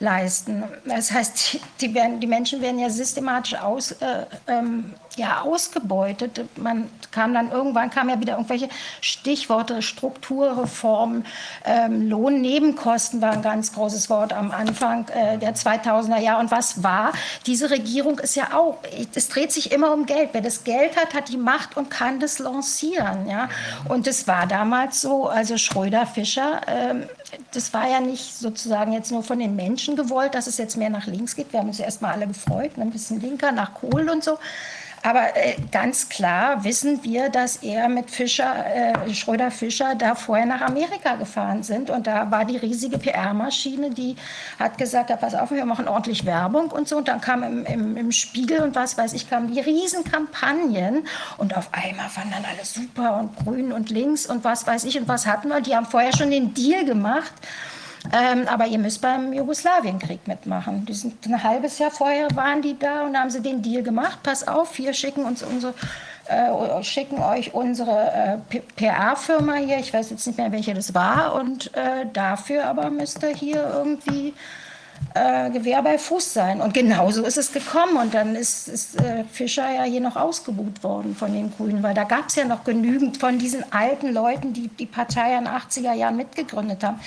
leisten. 0.00 0.64
Das 0.86 1.12
heißt, 1.12 1.58
die, 1.80 1.94
werden, 1.94 2.20
die 2.20 2.26
Menschen 2.26 2.62
werden 2.62 2.78
ja 2.78 2.88
systematisch 2.88 3.58
aus, 3.58 3.92
äh, 3.92 4.24
ähm, 4.46 4.94
ja, 5.16 5.42
ausgebeutet. 5.42 6.40
Man 6.56 6.90
kam 7.10 7.34
dann 7.34 7.50
irgendwann 7.50 7.90
kam 7.90 8.08
ja 8.08 8.20
wieder 8.20 8.34
irgendwelche 8.34 8.68
Stichworte, 9.00 9.82
Strukturreform, 9.82 11.24
ähm, 11.64 12.08
Lohnnebenkosten 12.08 13.20
war 13.20 13.32
ein 13.32 13.42
ganz 13.42 13.72
großes 13.72 14.10
Wort 14.10 14.32
am 14.32 14.50
Anfang 14.50 15.08
äh, 15.08 15.38
der 15.38 15.54
2000er 15.54 16.20
Jahre. 16.20 16.40
Und 16.40 16.50
was 16.50 16.82
war? 16.82 17.12
Diese 17.46 17.70
Regierung 17.70 18.18
ist 18.18 18.36
ja 18.36 18.54
auch, 18.54 18.78
es 19.14 19.28
dreht 19.28 19.52
sich 19.52 19.72
immer 19.72 19.92
um 19.92 20.06
Geld. 20.06 20.30
Wer 20.32 20.42
das 20.42 20.64
Geld 20.64 20.96
hat, 20.96 21.14
hat 21.14 21.28
die 21.28 21.36
Macht 21.36 21.76
und 21.76 21.90
kann 21.90 22.20
das 22.20 22.38
lancieren. 22.38 23.28
Ja? 23.28 23.48
Und 23.88 24.06
es 24.06 24.28
war 24.28 24.46
damals 24.46 25.00
so, 25.00 25.28
also 25.28 25.56
Schröder, 25.56 26.06
Fischer, 26.06 26.60
ähm, 26.66 27.04
das 27.52 27.72
war 27.72 27.88
ja 27.88 28.00
nicht 28.00 28.36
sozusagen 28.36 28.92
jetzt 28.92 29.10
nur 29.10 29.22
von 29.22 29.38
den 29.38 29.56
Menschen 29.56 29.96
gewollt, 29.96 30.34
dass 30.34 30.46
es 30.46 30.58
jetzt 30.58 30.76
mehr 30.76 30.90
nach 30.90 31.06
links 31.06 31.36
geht. 31.36 31.52
Wir 31.52 31.60
haben 31.60 31.68
uns 31.68 31.80
erst 31.80 32.02
mal 32.02 32.12
alle 32.12 32.26
gefreut, 32.26 32.76
ne, 32.76 32.84
ein 32.84 32.90
bisschen 32.90 33.20
linker 33.20 33.52
nach 33.52 33.74
Kohl 33.74 34.08
und 34.08 34.24
so. 34.24 34.38
Aber 35.02 35.36
äh, 35.36 35.56
ganz 35.70 36.08
klar 36.08 36.64
wissen 36.64 37.02
wir, 37.04 37.28
dass 37.30 37.56
er 37.56 37.88
mit 37.88 38.10
Fischer, 38.10 38.64
äh, 38.66 39.14
Schröder-Fischer 39.14 39.94
da 39.94 40.14
vorher 40.14 40.46
nach 40.46 40.60
Amerika 40.60 41.16
gefahren 41.16 41.62
sind. 41.62 41.90
Und 41.90 42.06
da 42.06 42.30
war 42.30 42.44
die 42.44 42.56
riesige 42.56 42.98
PR-Maschine, 42.98 43.90
die 43.90 44.16
hat 44.58 44.78
gesagt, 44.78 45.10
ja, 45.10 45.16
pass 45.16 45.34
auf, 45.34 45.50
wir 45.50 45.64
machen 45.64 45.88
ordentlich 45.88 46.24
Werbung 46.24 46.70
und 46.70 46.88
so. 46.88 46.96
Und 46.96 47.08
dann 47.08 47.20
kam 47.20 47.42
im, 47.42 47.64
im, 47.64 47.96
im 47.96 48.12
Spiegel 48.12 48.60
und 48.60 48.74
was 48.74 48.98
weiß 48.98 49.12
ich, 49.12 49.30
kamen 49.30 49.52
die 49.52 49.60
Riesenkampagnen. 49.60 51.06
Und 51.36 51.56
auf 51.56 51.68
einmal 51.72 52.08
fanden 52.08 52.32
dann 52.32 52.44
alles 52.44 52.74
super 52.74 53.18
und 53.18 53.36
grün 53.36 53.72
und 53.72 53.90
links 53.90 54.26
und 54.26 54.44
was 54.44 54.66
weiß 54.66 54.84
ich. 54.84 54.98
Und 54.98 55.08
was 55.08 55.26
hatten 55.26 55.48
wir? 55.48 55.60
Die 55.60 55.76
haben 55.76 55.86
vorher 55.86 56.16
schon 56.16 56.30
den 56.30 56.54
Deal 56.54 56.84
gemacht. 56.84 57.32
Ähm, 58.12 58.46
aber 58.48 58.66
ihr 58.66 58.78
müsst 58.78 59.02
beim 59.02 59.32
Jugoslawienkrieg 59.32 60.26
mitmachen. 60.26 60.86
Die 60.86 60.94
sind 60.94 61.26
ein 61.26 61.42
halbes 61.42 61.78
Jahr 61.78 61.90
vorher 61.90 62.28
waren 62.34 62.62
die 62.62 62.78
da 62.78 63.02
und 63.02 63.16
haben 63.18 63.30
sie 63.30 63.42
den 63.42 63.62
Deal 63.62 63.82
gemacht. 63.82 64.20
Pass 64.22 64.46
auf, 64.46 64.78
wir 64.78 64.92
schicken 64.92 65.24
uns 65.24 65.42
unsere 65.42 65.74
äh, 66.28 66.82
schicken 66.82 67.20
euch 67.20 67.54
unsere 67.54 68.38
äh, 68.52 68.60
PA-Firma 68.76 69.54
hier, 69.54 69.78
ich 69.78 69.94
weiß 69.94 70.10
jetzt 70.10 70.26
nicht 70.26 70.36
mehr, 70.36 70.52
welche 70.52 70.74
das 70.74 70.94
war, 70.94 71.34
und 71.34 71.74
äh, 71.74 72.04
dafür 72.12 72.66
aber 72.66 72.90
müsst 72.90 73.22
ihr 73.22 73.30
hier 73.30 73.72
irgendwie 73.74 74.34
äh, 75.14 75.50
Gewehr 75.50 75.82
bei 75.82 75.98
Fuß 75.98 76.34
sein. 76.34 76.60
Und 76.60 76.74
genauso 76.74 77.24
ist 77.24 77.38
es 77.38 77.52
gekommen. 77.52 77.96
Und 77.96 78.14
dann 78.14 78.34
ist, 78.34 78.68
ist 78.68 79.00
äh, 79.00 79.24
Fischer 79.30 79.70
ja 79.72 79.84
hier 79.84 80.00
noch 80.00 80.16
ausgebucht 80.16 80.82
worden 80.82 81.16
von 81.16 81.32
den 81.32 81.52
Grünen, 81.56 81.82
weil 81.82 81.94
da 81.94 82.04
gab 82.04 82.28
es 82.28 82.36
ja 82.36 82.44
noch 82.44 82.64
genügend 82.64 83.16
von 83.16 83.38
diesen 83.38 83.64
alten 83.72 84.12
Leuten, 84.12 84.52
die 84.52 84.68
die 84.68 84.86
Partei 84.86 85.36
in 85.36 85.44
den 85.44 85.52
80er 85.52 85.94
Jahren 85.94 86.16
mitgegründet 86.16 86.82
haben. 86.84 87.00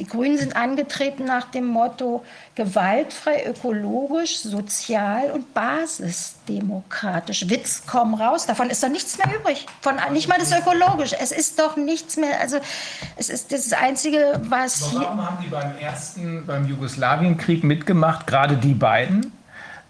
Die 0.00 0.06
Grünen 0.06 0.38
sind 0.38 0.56
angetreten 0.56 1.26
nach 1.26 1.50
dem 1.50 1.66
Motto 1.66 2.24
gewaltfrei, 2.54 3.44
ökologisch, 3.46 4.38
sozial 4.38 5.30
und 5.30 5.52
basisdemokratisch. 5.52 7.50
Witz, 7.50 7.82
komm 7.86 8.14
raus, 8.14 8.46
davon 8.46 8.70
ist 8.70 8.82
doch 8.82 8.88
nichts 8.88 9.18
mehr 9.18 9.36
übrig. 9.36 9.66
Von, 9.82 9.96
nicht 10.12 10.26
mal 10.26 10.38
das 10.38 10.52
ökologisch. 10.52 11.12
Es 11.20 11.32
ist 11.32 11.58
doch 11.58 11.76
nichts 11.76 12.16
mehr, 12.16 12.40
also 12.40 12.56
es 13.16 13.28
ist 13.28 13.52
das 13.52 13.74
Einzige, 13.74 14.40
was... 14.44 14.94
Warum 14.94 15.22
haben 15.22 15.36
die 15.44 15.50
beim 15.50 15.76
ersten, 15.76 16.46
beim 16.46 16.66
Jugoslawienkrieg 16.66 17.62
mitgemacht, 17.62 18.26
gerade 18.26 18.56
die 18.56 18.72
beiden, 18.72 19.32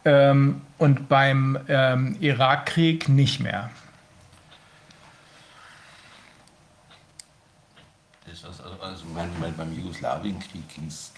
ähm, 0.05 0.62
und 0.78 1.09
beim 1.09 1.57
ähm, 1.69 2.16
Irakkrieg 2.19 3.09
nicht 3.09 3.39
mehr? 3.39 3.70
Also 8.81 9.05
mein, 9.15 9.28
mein, 9.40 9.55
beim 9.55 9.73
Jugoslawienkrieg 9.73 10.69
ging 10.69 10.86
es 10.86 11.12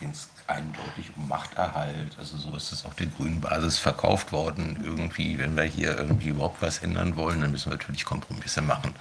eindeutig 0.46 1.10
um 1.16 1.28
Machterhalt. 1.28 2.16
Also 2.18 2.36
so 2.36 2.54
ist 2.56 2.72
es 2.72 2.84
auf 2.84 2.94
der 2.94 3.06
grünen 3.06 3.40
Basis 3.40 3.78
verkauft 3.78 4.32
worden. 4.32 4.80
Irgendwie, 4.84 5.38
wenn 5.38 5.56
wir 5.56 5.64
hier 5.64 5.96
irgendwie 5.96 6.28
überhaupt 6.28 6.60
was 6.60 6.78
ändern 6.78 7.16
wollen, 7.16 7.40
dann 7.40 7.52
müssen 7.52 7.70
wir 7.70 7.76
natürlich 7.76 8.04
Kompromisse 8.04 8.62
machen. 8.62 8.94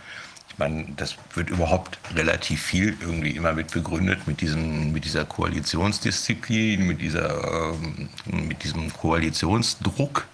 Ich 0.50 0.58
meine, 0.58 0.86
das 0.98 1.16
wird 1.34 1.50
überhaupt 1.50 1.98
relativ 2.14 2.62
viel 2.62 2.98
irgendwie 3.00 3.32
immer 3.32 3.54
mit 3.54 3.72
begründet, 3.72 4.28
mit, 4.28 4.42
diesem, 4.42 4.92
mit 4.92 5.06
dieser 5.06 5.26
Koalitionsdisziplin, 5.26 6.86
mit, 6.86 7.02
dieser, 7.02 7.74
ähm, 7.74 8.10
mit 8.26 8.64
diesem 8.64 8.92
Koalitionsdruck 8.94 10.28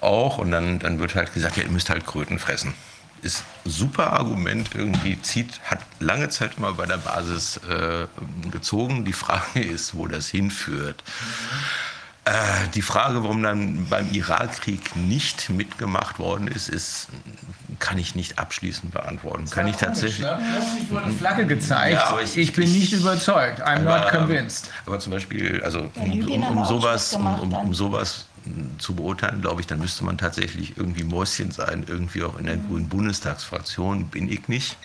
auch. 0.00 0.38
Und 0.38 0.50
dann, 0.50 0.78
dann 0.78 0.98
wird 0.98 1.14
halt 1.14 1.32
gesagt, 1.32 1.56
ja, 1.58 1.62
ihr 1.62 1.70
müsst 1.70 1.90
halt 1.90 2.06
Kröten 2.06 2.38
fressen 2.38 2.74
ist 3.22 3.44
super 3.64 4.12
Argument 4.12 4.70
irgendwie, 4.74 5.20
zieht, 5.22 5.60
hat 5.62 5.80
lange 5.98 6.28
Zeit 6.28 6.52
immer 6.56 6.72
bei 6.72 6.86
der 6.86 6.98
Basis 6.98 7.58
äh, 7.68 8.06
gezogen. 8.50 9.04
Die 9.04 9.12
Frage 9.12 9.60
ist, 9.60 9.94
wo 9.94 10.06
das 10.06 10.28
hinführt. 10.28 11.02
Äh, 12.24 12.32
die 12.74 12.82
Frage, 12.82 13.22
warum 13.22 13.42
dann 13.42 13.86
beim 13.88 14.12
Irakkrieg 14.12 14.94
nicht 14.94 15.48
mitgemacht 15.50 16.18
worden 16.18 16.48
ist, 16.48 16.68
ist 16.68 17.08
kann 17.80 17.98
ich 17.98 18.14
nicht 18.14 18.38
abschließend 18.38 18.92
beantworten. 18.92 19.48
Kann 19.48 19.66
ich 19.66 19.76
tatsächlich. 19.76 20.20
Ne? 20.20 20.38
Ich 20.82 20.90
wurde 20.90 21.04
eine 21.04 21.14
Flagge 21.14 21.46
gezeigt. 21.46 21.94
Ja, 21.94 22.18
ich, 22.22 22.36
ich, 22.36 22.52
bin 22.52 22.70
nicht 22.70 22.92
überzeugt. 22.92 23.62
I'm 23.62 23.86
aber, 23.86 24.00
not 24.00 24.10
convinced. 24.10 24.70
Aber 24.86 24.98
zum 24.98 25.12
Beispiel, 25.12 25.62
also 25.64 25.90
um, 25.94 26.28
um, 26.28 26.58
um 26.58 26.64
sowas, 26.66 27.14
um, 27.14 27.52
um, 27.52 27.74
sowas 27.74 28.26
zu 28.78 28.94
beurteilen, 28.94 29.40
glaube 29.40 29.60
ich, 29.60 29.66
dann 29.66 29.78
müsste 29.78 30.04
man 30.04 30.18
tatsächlich 30.18 30.76
irgendwie 30.76 31.04
Mäuschen 31.04 31.50
sein, 31.50 31.84
irgendwie 31.86 32.22
auch 32.22 32.38
in 32.38 32.46
der 32.46 32.56
grünen 32.56 32.88
Bundestagsfraktion, 32.88 34.06
bin 34.06 34.30
ich 34.30 34.48
nicht. 34.48 34.76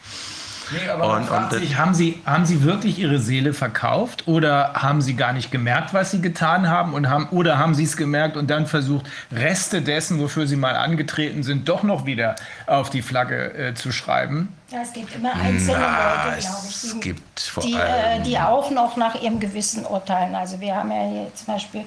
Nee, 0.72 0.90
aber 0.90 1.18
und, 1.18 1.30
und 1.30 1.52
sich, 1.52 1.77
haben, 1.77 1.94
Sie, 1.94 2.22
haben 2.26 2.45
Sie 2.45 2.64
wirklich 2.64 2.98
Ihre 2.98 3.19
Seele 3.19 3.53
verkauft 3.53 4.27
oder 4.27 4.73
haben 4.73 5.02
Sie 5.02 5.15
gar 5.15 5.34
nicht 5.34 5.52
gemerkt, 5.52 5.94
was 5.94 6.11
Sie 6.11 6.22
getan 6.22 6.69
haben? 6.69 6.94
Und 6.94 7.10
haben 7.10 7.30
oder 7.30 7.57
haben 7.57 7.76
Sie 7.76 7.84
es 7.84 7.98
gemerkt 7.98 8.36
und 8.36 8.49
dann 8.49 8.65
versucht, 8.65 9.06
Reste 9.32 9.82
dessen, 9.82 10.19
wofür 10.19 10.48
Sie 10.48 10.56
mal 10.56 10.76
angetreten 10.76 11.44
sind, 11.44 11.69
doch 11.69 11.84
noch 11.84 12.06
wieder 12.06 12.36
auf 12.65 12.90
die 12.90 13.02
Flagge 13.02 13.53
äh, 13.53 13.73
zu 13.76 13.91
schreiben? 13.91 14.56
Ja, 14.72 14.80
es 14.82 14.94
gibt 14.94 15.15
immer 15.15 15.34
einzelne 15.34 15.77
Na, 15.80 16.26
Leute, 16.26 16.41
glaube 16.41 16.68
ich, 16.68 16.82
die, 16.82 17.15
die, 17.61 17.73
äh, 17.76 18.22
die, 18.23 18.40
auch 18.40 18.72
noch 18.72 18.98
nach 18.98 19.22
ihrem 19.22 19.40
Gewissen 19.40 19.86
urteilen. 19.86 20.34
Also 20.34 20.60
wir 20.60 20.76
haben 20.76 20.91
ja 20.91 21.07
hier 21.07 21.32
zum 21.36 21.53
Beispiel 21.53 21.86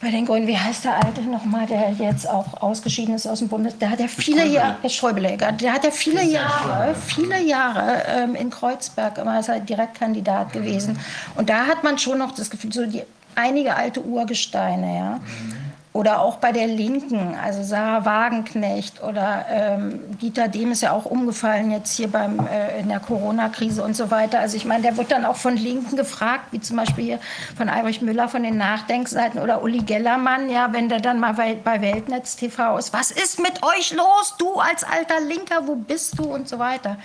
bei 0.00 0.10
den 0.10 0.26
Grünen, 0.26 0.46
wie 0.46 0.58
heißt 0.58 0.84
der 0.84 1.04
Alte 1.04 1.22
nochmal, 1.22 1.66
der 1.66 1.92
jetzt 1.92 2.28
auch 2.28 2.60
ausgeschieden 2.60 3.14
ist 3.14 3.26
aus 3.26 3.38
dem 3.38 3.48
Bundes, 3.48 3.78
der 3.78 3.90
hat 3.90 4.00
ja 4.00 4.08
viele 4.08 4.46
Jahre, 4.46 4.76
Herr 4.82 4.90
Schäubeläger, 4.90 5.52
der 5.52 5.72
hat 5.72 5.84
ja 5.84 5.90
viele 5.90 6.22
Jahre, 6.22 6.94
viele 6.94 7.40
Jahre 7.40 8.02
ähm, 8.06 8.34
in 8.34 8.50
Kreuzberg 8.50 9.18
immer 9.18 9.40
ist 9.40 9.48
er 9.48 9.60
Direktkandidat 9.60 10.52
gewesen. 10.52 10.98
Und 11.34 11.48
da 11.48 11.66
hat 11.66 11.82
man 11.82 11.98
schon 11.98 12.18
noch 12.18 12.32
das 12.32 12.50
Gefühl, 12.50 12.72
so 12.72 12.84
die 12.84 13.02
einige 13.34 13.74
alte 13.74 14.02
Urgesteine, 14.02 14.96
ja. 14.96 15.10
Mhm 15.16 15.65
oder 15.96 16.20
auch 16.20 16.36
bei 16.36 16.52
der 16.52 16.66
Linken, 16.66 17.36
also 17.42 17.62
Sarah 17.62 18.04
Wagenknecht 18.04 19.02
oder 19.02 19.46
ähm, 19.48 20.00
Dieter 20.20 20.46
Dehm 20.46 20.70
ist 20.72 20.82
ja 20.82 20.92
auch 20.92 21.06
umgefallen 21.06 21.70
jetzt 21.70 21.96
hier 21.96 22.08
beim, 22.08 22.38
äh, 22.46 22.80
in 22.80 22.90
der 22.90 23.00
Corona-Krise 23.00 23.82
und 23.82 23.96
so 23.96 24.10
weiter. 24.10 24.40
Also 24.40 24.58
ich 24.58 24.66
meine, 24.66 24.82
der 24.82 24.98
wird 24.98 25.10
dann 25.10 25.24
auch 25.24 25.36
von 25.36 25.56
Linken 25.56 25.96
gefragt, 25.96 26.48
wie 26.50 26.60
zum 26.60 26.76
Beispiel 26.76 27.04
hier 27.04 27.18
von 27.56 27.70
Albrecht 27.70 28.02
Müller 28.02 28.28
von 28.28 28.42
den 28.42 28.58
Nachdenkseiten 28.58 29.40
oder 29.40 29.62
Uli 29.62 29.78
Gellermann, 29.78 30.50
ja, 30.50 30.74
wenn 30.74 30.90
der 30.90 31.00
dann 31.00 31.18
mal 31.18 31.32
bei, 31.32 31.54
bei 31.54 31.80
Weltnetz 31.80 32.36
TV 32.36 32.76
ist. 32.76 32.92
Was 32.92 33.10
ist 33.10 33.40
mit 33.40 33.62
euch 33.62 33.94
los, 33.94 34.34
du 34.38 34.56
als 34.56 34.84
alter 34.84 35.20
Linker, 35.20 35.66
wo 35.66 35.76
bist 35.76 36.18
du 36.18 36.24
und 36.24 36.46
so 36.46 36.58
weiter. 36.58 36.98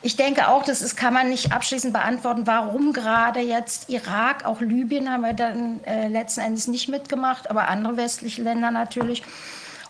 Ich 0.00 0.16
denke 0.16 0.48
auch, 0.48 0.62
das 0.62 0.80
ist, 0.80 0.96
kann 0.96 1.12
man 1.12 1.28
nicht 1.28 1.52
abschließend 1.52 1.92
beantworten, 1.92 2.46
warum 2.46 2.94
gerade 2.94 3.40
jetzt 3.40 3.90
Irak, 3.90 4.46
auch 4.46 4.62
Libyen 4.62 5.12
haben 5.12 5.22
wir 5.22 5.34
dann 5.34 5.84
äh, 5.84 6.08
letzten 6.08 6.40
Endes 6.40 6.66
nicht 6.66 6.88
mitgemacht, 6.88 7.50
aber 7.50 7.68
andere 7.68 7.98
westliche 7.98 8.37
Länder 8.38 8.70
natürlich. 8.70 9.22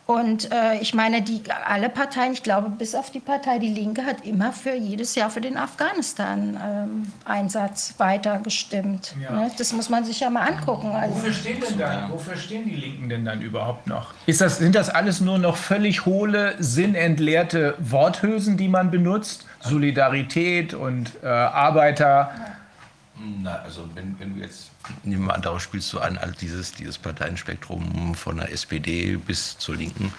Und 0.08 0.50
äh, 0.50 0.80
ich 0.80 0.94
meine, 0.94 1.20
die, 1.20 1.42
alle 1.66 1.90
Parteien, 1.90 2.32
ich 2.32 2.42
glaube, 2.42 2.70
bis 2.70 2.94
auf 2.94 3.10
die 3.10 3.20
Partei 3.20 3.58
Die 3.58 3.68
Linke, 3.68 4.06
hat 4.06 4.24
immer 4.24 4.54
für 4.54 4.72
jedes 4.72 5.14
Jahr 5.14 5.28
für 5.28 5.42
den 5.42 5.58
Afghanistan-Einsatz 5.58 7.90
ähm, 7.90 7.98
weiter 7.98 8.38
gestimmt. 8.38 9.14
Ja. 9.22 9.32
Ne? 9.32 9.50
Das 9.58 9.74
muss 9.74 9.90
man 9.90 10.06
sich 10.06 10.20
ja 10.20 10.30
mal 10.30 10.48
angucken. 10.48 10.92
Also, 10.92 11.16
wofür, 11.16 11.34
stehen 11.34 11.60
denn 11.60 11.76
dann, 11.76 12.10
wofür 12.10 12.38
stehen 12.38 12.64
die 12.64 12.76
Linken 12.76 13.10
denn 13.10 13.26
dann 13.26 13.42
überhaupt 13.42 13.86
noch? 13.86 14.14
Ist 14.24 14.40
das, 14.40 14.56
sind 14.56 14.74
das 14.74 14.88
alles 14.88 15.20
nur 15.20 15.36
noch 15.36 15.58
völlig 15.58 16.06
hohle, 16.06 16.54
sinnentleerte 16.58 17.74
Worthülsen, 17.78 18.56
die 18.56 18.68
man 18.68 18.90
benutzt? 18.90 19.44
Solidarität 19.60 20.72
und 20.72 21.12
äh, 21.22 21.26
Arbeiter. 21.26 22.06
Ja. 22.06 22.30
Na, 23.20 23.57
also 23.57 23.89
wenn, 23.95 24.19
wenn 24.20 24.35
du 24.35 24.40
jetzt, 24.40 24.70
nehmen 25.03 25.27
wir 25.27 25.35
an, 25.35 25.43
darauf 25.43 25.62
spielst 25.62 25.93
du 25.93 25.99
an, 25.99 26.19
all 26.19 26.32
dieses, 26.32 26.73
dieses 26.73 26.99
Parteienspektrum 26.99 28.15
von 28.15 28.36
der 28.36 28.53
SPD 28.53 29.16
bis 29.16 29.59
zur 29.59 29.77
Linken. 29.77 30.12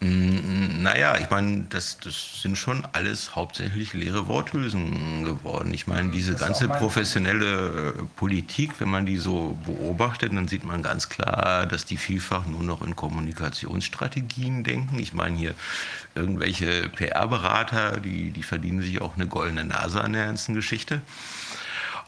Mm, 0.00 0.82
naja, 0.82 1.16
ich 1.18 1.30
meine, 1.30 1.64
das, 1.70 1.98
das 1.98 2.42
sind 2.42 2.58
schon 2.58 2.86
alles 2.92 3.36
hauptsächlich 3.36 3.94
leere 3.94 4.26
Worthülsen 4.26 5.24
geworden. 5.24 5.72
Ich 5.72 5.86
meine, 5.86 6.10
diese 6.10 6.34
ganze 6.34 6.68
professionelle 6.68 7.94
äh, 7.96 8.02
Politik, 8.16 8.80
wenn 8.80 8.90
man 8.90 9.06
die 9.06 9.16
so 9.16 9.56
beobachtet, 9.64 10.32
dann 10.34 10.48
sieht 10.48 10.64
man 10.64 10.82
ganz 10.82 11.08
klar, 11.08 11.66
dass 11.66 11.84
die 11.84 11.96
vielfach 11.96 12.46
nur 12.46 12.64
noch 12.64 12.82
in 12.82 12.96
Kommunikationsstrategien 12.96 14.64
denken. 14.64 14.98
Ich 14.98 15.14
meine 15.14 15.36
hier 15.36 15.54
irgendwelche 16.14 16.88
PR-Berater, 16.88 18.00
die, 18.00 18.32
die 18.32 18.42
verdienen 18.42 18.82
sich 18.82 19.00
auch 19.00 19.14
eine 19.14 19.28
goldene 19.28 19.64
Nase 19.64 20.02
an 20.02 20.12
der 20.12 20.26
ganzen 20.26 20.54
Geschichte. 20.54 21.00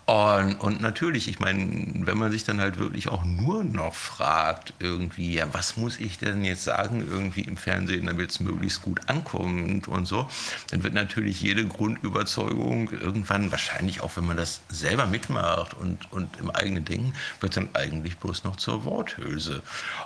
Und, 0.07 0.55
und 0.61 0.81
natürlich, 0.81 1.27
ich 1.27 1.41
meine, 1.41 2.07
wenn 2.07 2.17
man 2.17 2.31
sich 2.31 2.45
dann 2.45 2.61
halt 2.61 2.79
wirklich 2.79 3.09
auch 3.09 3.25
nur 3.25 3.65
noch 3.65 3.93
fragt, 3.93 4.73
irgendwie, 4.79 5.35
ja, 5.35 5.53
was 5.53 5.77
muss 5.77 5.99
ich 5.99 6.19
denn 6.19 6.45
jetzt 6.45 6.63
sagen, 6.63 7.05
irgendwie 7.11 7.41
im 7.41 7.57
Fernsehen, 7.57 8.07
damit 8.07 8.31
es 8.31 8.39
möglichst 8.39 8.83
gut 8.83 9.01
ankommt 9.09 9.89
und 9.89 10.07
so, 10.07 10.29
dann 10.71 10.85
wird 10.85 10.95
natürlich 10.95 11.41
jede 11.41 11.67
Grundüberzeugung 11.67 12.93
irgendwann, 12.93 13.51
wahrscheinlich 13.51 14.01
auch 14.01 14.17
wenn 14.17 14.27
man 14.27 14.37
das 14.37 14.61
selber 14.69 15.07
mitmacht 15.07 15.75
und, 15.75 16.13
und 16.13 16.37
im 16.39 16.53
eigenen 16.53 16.85
Denken, 16.85 17.13
wird 17.41 17.57
dann 17.57 17.71
eigentlich 17.75 18.17
bloß 18.19 18.45
noch 18.45 18.55
zur 18.55 18.85
Worthülse. 18.85 19.61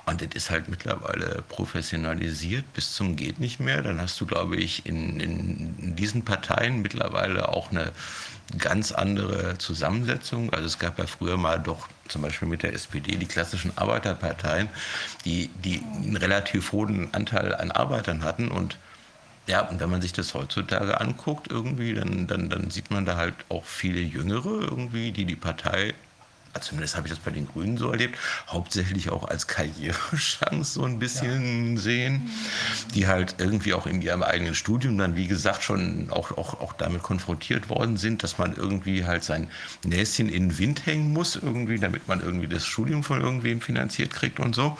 Und 0.06 0.22
das 0.22 0.30
ist 0.32 0.48
halt 0.48 0.70
mittlerweile 0.70 1.44
professionalisiert 1.50 2.64
bis 2.72 2.94
zum 2.94 3.16
geht 3.16 3.38
nicht 3.38 3.60
mehr. 3.60 3.82
Dann 3.82 4.00
hast 4.00 4.18
du, 4.18 4.24
glaube 4.24 4.56
ich, 4.56 4.86
in, 4.86 5.20
in 5.20 5.94
diesen 5.94 6.24
Parteien 6.24 6.80
mittlerweile 6.80 7.50
auch 7.50 7.70
eine 7.70 7.92
ganz 8.58 8.92
andere 8.92 9.58
Zusammensetzung. 9.58 10.52
Also 10.52 10.66
es 10.66 10.78
gab 10.78 10.98
ja 10.98 11.06
früher 11.06 11.36
mal 11.36 11.58
doch 11.58 11.88
zum 12.08 12.22
Beispiel 12.22 12.48
mit 12.48 12.62
der 12.62 12.74
SPD 12.74 13.16
die 13.16 13.26
klassischen 13.26 13.76
Arbeiterparteien, 13.76 14.68
die, 15.24 15.48
die 15.64 15.82
einen 15.94 16.16
relativ 16.16 16.72
hohen 16.72 17.12
Anteil 17.14 17.54
an 17.54 17.70
Arbeitern 17.70 18.22
hatten 18.22 18.48
und 18.48 18.78
ja, 19.46 19.62
und 19.68 19.80
wenn 19.80 19.90
man 19.90 20.00
sich 20.00 20.12
das 20.12 20.34
heutzutage 20.34 21.00
anguckt, 21.00 21.50
irgendwie, 21.50 21.94
dann, 21.94 22.28
dann, 22.28 22.48
dann 22.50 22.70
sieht 22.70 22.90
man 22.90 23.04
da 23.04 23.16
halt 23.16 23.34
auch 23.48 23.64
viele 23.64 24.00
Jüngere 24.00 24.60
irgendwie, 24.60 25.10
die 25.10 25.24
die 25.24 25.34
Partei 25.34 25.94
zumindest 26.60 26.96
habe 26.96 27.06
ich 27.06 27.12
das 27.12 27.22
bei 27.22 27.30
den 27.30 27.46
Grünen 27.46 27.76
so 27.76 27.90
erlebt, 27.90 28.18
hauptsächlich 28.48 29.10
auch 29.10 29.28
als 29.28 29.46
Karrierechance 29.46 30.72
so 30.72 30.84
ein 30.84 30.98
bisschen 30.98 31.76
ja. 31.76 31.80
sehen, 31.80 32.30
die 32.94 33.06
halt 33.06 33.36
irgendwie 33.38 33.74
auch 33.74 33.86
in 33.86 34.02
ihrem 34.02 34.22
eigenen 34.22 34.54
Studium 34.54 34.98
dann, 34.98 35.16
wie 35.16 35.28
gesagt, 35.28 35.62
schon 35.62 36.10
auch, 36.10 36.36
auch, 36.36 36.60
auch 36.60 36.72
damit 36.72 37.02
konfrontiert 37.02 37.68
worden 37.68 37.96
sind, 37.96 38.22
dass 38.22 38.38
man 38.38 38.56
irgendwie 38.56 39.04
halt 39.04 39.22
sein 39.22 39.48
Näschen 39.84 40.28
in 40.28 40.48
den 40.48 40.58
Wind 40.58 40.86
hängen 40.86 41.12
muss, 41.12 41.36
irgendwie, 41.36 41.78
damit 41.78 42.08
man 42.08 42.20
irgendwie 42.20 42.48
das 42.48 42.66
Studium 42.66 43.04
von 43.04 43.20
irgendwem 43.20 43.60
finanziert 43.60 44.12
kriegt 44.12 44.40
und 44.40 44.54
so. 44.54 44.76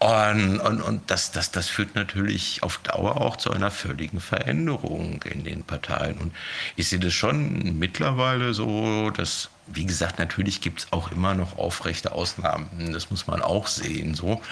Und, 0.00 0.60
und, 0.60 0.82
und 0.82 1.10
das, 1.10 1.32
das, 1.32 1.50
das 1.50 1.68
führt 1.68 1.94
natürlich 1.94 2.62
auf 2.62 2.76
Dauer 2.78 3.22
auch 3.22 3.36
zu 3.36 3.50
einer 3.52 3.70
völligen 3.70 4.20
Veränderung 4.20 5.22
in 5.22 5.44
den 5.44 5.62
Parteien. 5.62 6.18
Und 6.18 6.34
ich 6.76 6.88
sehe 6.88 6.98
das 6.98 7.14
schon 7.14 7.78
mittlerweile 7.78 8.52
so, 8.52 9.10
dass 9.10 9.48
wie 9.66 9.86
gesagt, 9.86 10.18
natürlich 10.18 10.60
gibt 10.60 10.80
es 10.80 10.92
auch 10.92 11.10
immer 11.10 11.34
noch 11.34 11.56
aufrechte 11.56 12.12
Ausnahmen. 12.12 12.92
Das 12.92 13.10
muss 13.10 13.26
man 13.26 13.40
auch 13.40 13.66
sehen. 13.66 14.14
So. 14.14 14.42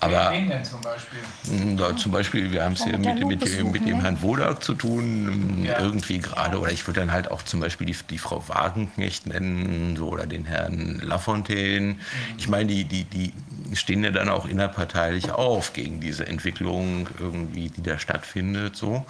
Aber 0.00 0.30
Wen 0.30 0.48
denn 0.48 0.64
zum 0.64 0.80
Beispiel? 0.80 1.18
Hm, 1.46 1.76
da, 1.76 1.94
zum 1.96 2.12
Beispiel, 2.12 2.52
wir 2.52 2.64
haben 2.64 2.72
es 2.72 2.84
hier 2.84 2.96
mit, 2.96 3.18
mit, 3.26 3.40
mit, 3.40 3.72
mit, 3.72 3.86
dem 3.86 4.00
Herrn 4.00 4.22
Wodak 4.22 4.62
zu 4.62 4.74
tun, 4.74 5.64
ja. 5.64 5.78
irgendwie 5.78 6.18
gerade. 6.18 6.58
Oder 6.58 6.72
ich 6.72 6.86
würde 6.86 7.00
dann 7.00 7.12
halt 7.12 7.30
auch 7.30 7.42
zum 7.42 7.60
Beispiel 7.60 7.86
die, 7.86 7.96
die 8.08 8.18
Frau 8.18 8.48
Wagenknecht 8.48 9.26
nennen 9.26 9.96
so, 9.96 10.08
oder 10.08 10.26
den 10.26 10.46
Herrn 10.46 11.00
Lafontaine. 11.00 11.94
Mhm. 11.94 11.98
Ich 12.38 12.48
meine, 12.48 12.66
die, 12.66 12.84
die, 12.84 13.04
die 13.04 13.32
stehen 13.74 14.02
ja 14.02 14.10
dann 14.10 14.30
auch 14.30 14.46
innerparteilich 14.46 15.30
auf 15.30 15.74
gegen 15.74 16.00
diese 16.00 16.26
Entwicklung 16.26 17.08
irgendwie, 17.18 17.68
die 17.68 17.82
da 17.82 17.98
stattfindet. 17.98 18.76
So. 18.76 19.04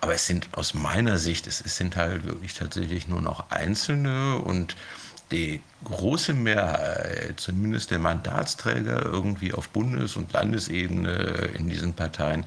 Aber 0.00 0.14
es 0.14 0.26
sind 0.26 0.48
aus 0.52 0.72
meiner 0.72 1.18
Sicht, 1.18 1.46
es, 1.46 1.60
es 1.60 1.76
sind 1.76 1.96
halt 1.96 2.24
wirklich 2.24 2.54
tatsächlich 2.54 3.08
nur 3.08 3.20
noch 3.20 3.50
Einzelne 3.50 4.38
und 4.38 4.74
die 5.32 5.60
große 5.84 6.34
Mehrheit, 6.34 7.40
zumindest 7.40 7.90
der 7.90 7.98
Mandatsträger 7.98 9.04
irgendwie 9.04 9.52
auf 9.52 9.68
Bundes- 9.70 10.16
und 10.16 10.32
Landesebene 10.32 11.50
in 11.58 11.68
diesen 11.68 11.94
Parteien, 11.94 12.44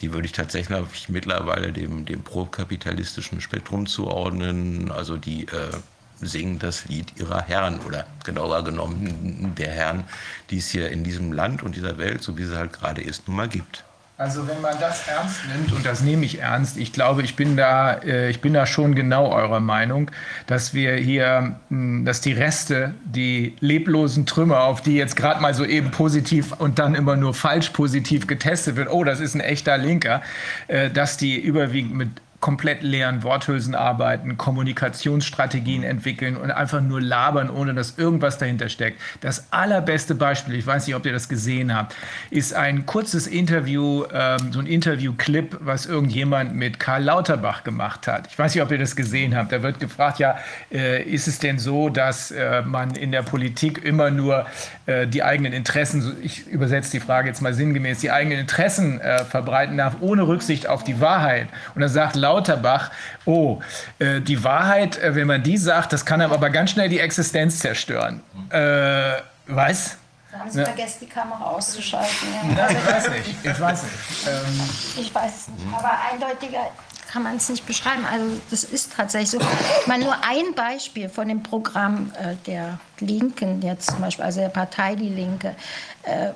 die 0.00 0.12
würde 0.12 0.26
ich 0.26 0.32
tatsächlich 0.32 1.08
mittlerweile 1.08 1.72
dem, 1.72 2.04
dem 2.04 2.22
prokapitalistischen 2.22 3.40
Spektrum 3.40 3.86
zuordnen. 3.86 4.92
Also 4.92 5.16
die 5.16 5.46
äh, 5.46 5.78
singen 6.20 6.58
das 6.58 6.86
Lied 6.86 7.18
ihrer 7.18 7.42
Herren 7.42 7.80
oder 7.80 8.06
genauer 8.24 8.64
genommen 8.64 9.54
der 9.56 9.70
Herren, 9.70 10.04
die 10.50 10.58
es 10.58 10.68
hier 10.68 10.90
in 10.90 11.04
diesem 11.04 11.32
Land 11.32 11.62
und 11.62 11.74
dieser 11.74 11.98
Welt, 11.98 12.22
so 12.22 12.38
wie 12.38 12.44
sie 12.44 12.56
halt 12.56 12.72
gerade 12.72 13.02
ist, 13.02 13.26
nun 13.26 13.36
mal 13.36 13.48
gibt. 13.48 13.85
Also 14.18 14.48
wenn 14.48 14.62
man 14.62 14.80
das 14.80 15.06
ernst 15.08 15.40
nimmt, 15.46 15.72
und 15.72 15.84
das 15.84 16.00
nehme 16.00 16.24
ich 16.24 16.40
ernst, 16.40 16.78
ich 16.78 16.94
glaube, 16.94 17.22
ich 17.22 17.36
bin 17.36 17.54
da, 17.54 17.98
äh, 17.98 18.30
ich 18.30 18.40
bin 18.40 18.54
da 18.54 18.64
schon 18.64 18.94
genau 18.94 19.30
eurer 19.30 19.60
Meinung, 19.60 20.10
dass 20.46 20.72
wir 20.72 20.94
hier, 20.94 21.56
hm, 21.68 22.06
dass 22.06 22.22
die 22.22 22.32
Reste, 22.32 22.94
die 23.04 23.54
leblosen 23.60 24.24
Trümmer, 24.24 24.62
auf 24.62 24.80
die 24.80 24.96
jetzt 24.96 25.16
gerade 25.16 25.42
mal 25.42 25.52
so 25.52 25.66
eben 25.66 25.90
positiv 25.90 26.52
und 26.52 26.78
dann 26.78 26.94
immer 26.94 27.16
nur 27.16 27.34
falsch 27.34 27.70
positiv 27.70 28.26
getestet 28.26 28.76
wird, 28.76 28.90
oh, 28.90 29.04
das 29.04 29.20
ist 29.20 29.34
ein 29.34 29.40
echter 29.40 29.76
Linker, 29.76 30.22
äh, 30.68 30.88
dass 30.88 31.18
die 31.18 31.38
überwiegend 31.38 31.94
mit 31.94 32.08
komplett 32.40 32.82
leeren 32.82 33.22
Worthülsen 33.22 33.74
arbeiten, 33.74 34.36
Kommunikationsstrategien 34.36 35.82
entwickeln 35.82 36.36
und 36.36 36.50
einfach 36.50 36.80
nur 36.80 37.00
labern, 37.00 37.50
ohne 37.50 37.74
dass 37.74 37.98
irgendwas 37.98 38.38
dahinter 38.38 38.68
steckt. 38.68 39.00
Das 39.20 39.52
allerbeste 39.52 40.14
Beispiel, 40.14 40.54
ich 40.54 40.66
weiß 40.66 40.86
nicht, 40.86 40.96
ob 40.96 41.06
ihr 41.06 41.12
das 41.12 41.28
gesehen 41.28 41.74
habt, 41.74 41.94
ist 42.30 42.54
ein 42.54 42.86
kurzes 42.86 43.26
Interview, 43.26 44.04
ähm, 44.12 44.52
so 44.52 44.60
ein 44.60 44.66
Interview-Clip, 44.66 45.56
was 45.60 45.86
irgendjemand 45.86 46.54
mit 46.54 46.78
Karl 46.78 47.04
Lauterbach 47.04 47.64
gemacht 47.64 48.06
hat. 48.06 48.26
Ich 48.28 48.38
weiß 48.38 48.54
nicht, 48.54 48.62
ob 48.62 48.70
ihr 48.70 48.78
das 48.78 48.96
gesehen 48.96 49.36
habt. 49.36 49.52
Da 49.52 49.62
wird 49.62 49.80
gefragt, 49.80 50.18
ja, 50.18 50.36
äh, 50.72 51.02
ist 51.02 51.28
es 51.28 51.38
denn 51.38 51.58
so, 51.58 51.88
dass 51.88 52.30
äh, 52.30 52.62
man 52.62 52.94
in 52.94 53.12
der 53.12 53.22
Politik 53.22 53.84
immer 53.84 54.10
nur 54.10 54.46
äh, 54.86 55.06
die 55.06 55.22
eigenen 55.22 55.52
Interessen, 55.52 56.16
ich 56.22 56.46
übersetze 56.46 56.90
die 56.90 57.00
Frage 57.00 57.28
jetzt 57.28 57.40
mal 57.40 57.54
sinngemäß, 57.54 58.00
die 58.00 58.10
eigenen 58.10 58.40
Interessen 58.40 59.00
äh, 59.00 59.24
verbreiten 59.24 59.76
darf, 59.76 59.96
ohne 60.00 60.26
Rücksicht 60.26 60.68
auf 60.68 60.84
die 60.84 61.00
Wahrheit. 61.00 61.48
Und 61.74 61.80
dann 61.80 61.90
sagt 61.90 62.16
Lauterbach, 62.16 62.35
Lauterbach, 62.36 62.90
oh, 63.24 63.60
äh, 63.98 64.20
die 64.20 64.42
Wahrheit, 64.44 64.98
äh, 64.98 65.14
wenn 65.14 65.26
man 65.26 65.42
die 65.42 65.56
sagt, 65.56 65.92
das 65.92 66.04
kann 66.04 66.20
aber 66.20 66.50
ganz 66.50 66.70
schnell 66.70 66.88
die 66.88 67.00
Existenz 67.00 67.58
zerstören. 67.58 68.20
Äh, 68.50 69.12
was? 69.46 69.96
Haben 70.32 70.50
Sie 70.50 70.58
ja. 70.58 70.66
vergessen, 70.66 70.98
die 71.00 71.08
Kamera 71.08 71.44
auszuschalten. 71.44 72.28
Ja. 72.56 72.64
Also, 72.64 72.76
ich 72.76 72.86
weiß 72.86 73.10
nicht. 73.10 73.36
Ich 73.42 73.60
weiß 73.60 73.82
nicht. 73.84 73.94
Ähm. 74.26 74.70
Ich 74.98 75.14
weiß 75.14 75.32
es 75.34 75.48
nicht. 75.48 75.74
Aber 75.74 75.92
eindeutiger 76.12 76.70
kann 77.10 77.22
man 77.22 77.36
es 77.36 77.48
nicht 77.48 77.64
beschreiben. 77.66 78.04
Also 78.04 78.26
das 78.50 78.64
ist 78.64 78.92
tatsächlich 78.94 79.30
so. 79.30 79.38
Ich 79.80 79.86
meine, 79.86 80.04
nur 80.04 80.16
ein 80.22 80.54
Beispiel 80.54 81.08
von 81.08 81.28
dem 81.28 81.42
Programm 81.42 82.12
äh, 82.20 82.34
der 82.46 82.78
Linken, 83.00 83.62
jetzt 83.62 83.90
zum 83.90 84.00
Beispiel, 84.00 84.24
also 84.24 84.40
der 84.40 84.48
Partei 84.50 84.96
Die 84.96 85.08
Linke. 85.08 85.54
Äh, 86.02 86.32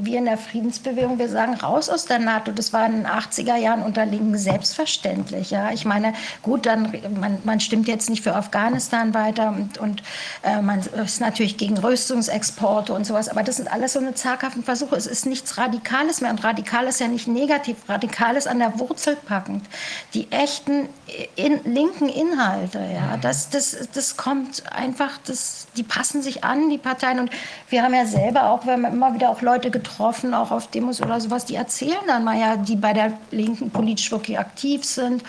wir 0.00 0.18
in 0.18 0.24
der 0.24 0.38
Friedensbewegung, 0.38 1.18
wir 1.18 1.28
sagen 1.28 1.54
raus 1.54 1.88
aus 1.88 2.06
der 2.06 2.18
NATO. 2.18 2.52
Das 2.52 2.72
war 2.72 2.86
in 2.86 2.92
den 2.92 3.06
80er 3.06 3.56
Jahren 3.56 3.82
unter 3.82 4.06
Linken 4.06 4.36
selbstverständlich. 4.38 5.50
Ja. 5.50 5.72
Ich 5.72 5.84
meine, 5.84 6.14
gut, 6.42 6.66
dann, 6.66 6.92
man, 7.18 7.38
man 7.44 7.60
stimmt 7.60 7.88
jetzt 7.88 8.08
nicht 8.08 8.22
für 8.22 8.34
Afghanistan 8.34 9.14
weiter 9.14 9.48
und, 9.48 9.78
und 9.78 10.02
äh, 10.42 10.62
man 10.62 10.80
ist 10.80 11.20
natürlich 11.20 11.56
gegen 11.56 11.76
Rüstungsexporte 11.76 12.92
und 12.92 13.04
sowas, 13.04 13.28
aber 13.28 13.42
das 13.42 13.56
sind 13.56 13.70
alles 13.70 13.92
so 13.92 13.98
eine 13.98 14.14
zaghaften 14.14 14.62
Versuche. 14.62 14.96
Es 14.96 15.06
ist 15.06 15.26
nichts 15.26 15.58
Radikales 15.58 16.20
mehr 16.20 16.30
und 16.30 16.42
radikal 16.42 16.86
ist 16.86 17.00
ja 17.00 17.08
nicht 17.08 17.28
negativ, 17.28 17.76
radikal 17.88 18.36
ist 18.36 18.48
an 18.48 18.58
der 18.58 18.78
Wurzel 18.78 19.16
packend. 19.16 19.66
Die 20.14 20.30
echten 20.30 20.88
in, 21.36 21.60
linken 21.64 22.08
Inhalte, 22.08 22.78
ja, 22.78 23.16
das, 23.16 23.50
das, 23.50 23.88
das 23.92 24.16
kommt 24.16 24.64
einfach, 24.72 25.18
das, 25.26 25.66
die 25.76 25.82
passen 25.82 26.22
sich 26.22 26.44
an, 26.44 26.70
die 26.70 26.78
Parteien 26.78 27.18
und 27.18 27.30
wir 27.68 27.82
haben 27.82 27.94
ja 27.94 28.06
selber 28.06 28.50
auch, 28.50 28.64
wir 28.64 28.74
haben 28.74 28.84
immer 28.84 29.14
wieder 29.14 29.30
auch 29.30 29.42
Leute 29.42 29.63
getroffen, 29.70 30.34
auch 30.34 30.50
auf 30.50 30.68
Demos 30.68 31.00
oder 31.00 31.20
sowas, 31.20 31.44
die 31.44 31.54
erzählen 31.54 32.02
dann 32.06 32.24
mal 32.24 32.38
ja, 32.38 32.56
die 32.56 32.76
bei 32.76 32.92
der 32.92 33.12
Linken 33.30 33.70
politisch 33.70 34.10
wirklich 34.10 34.38
aktiv 34.38 34.84
sind. 34.84 35.22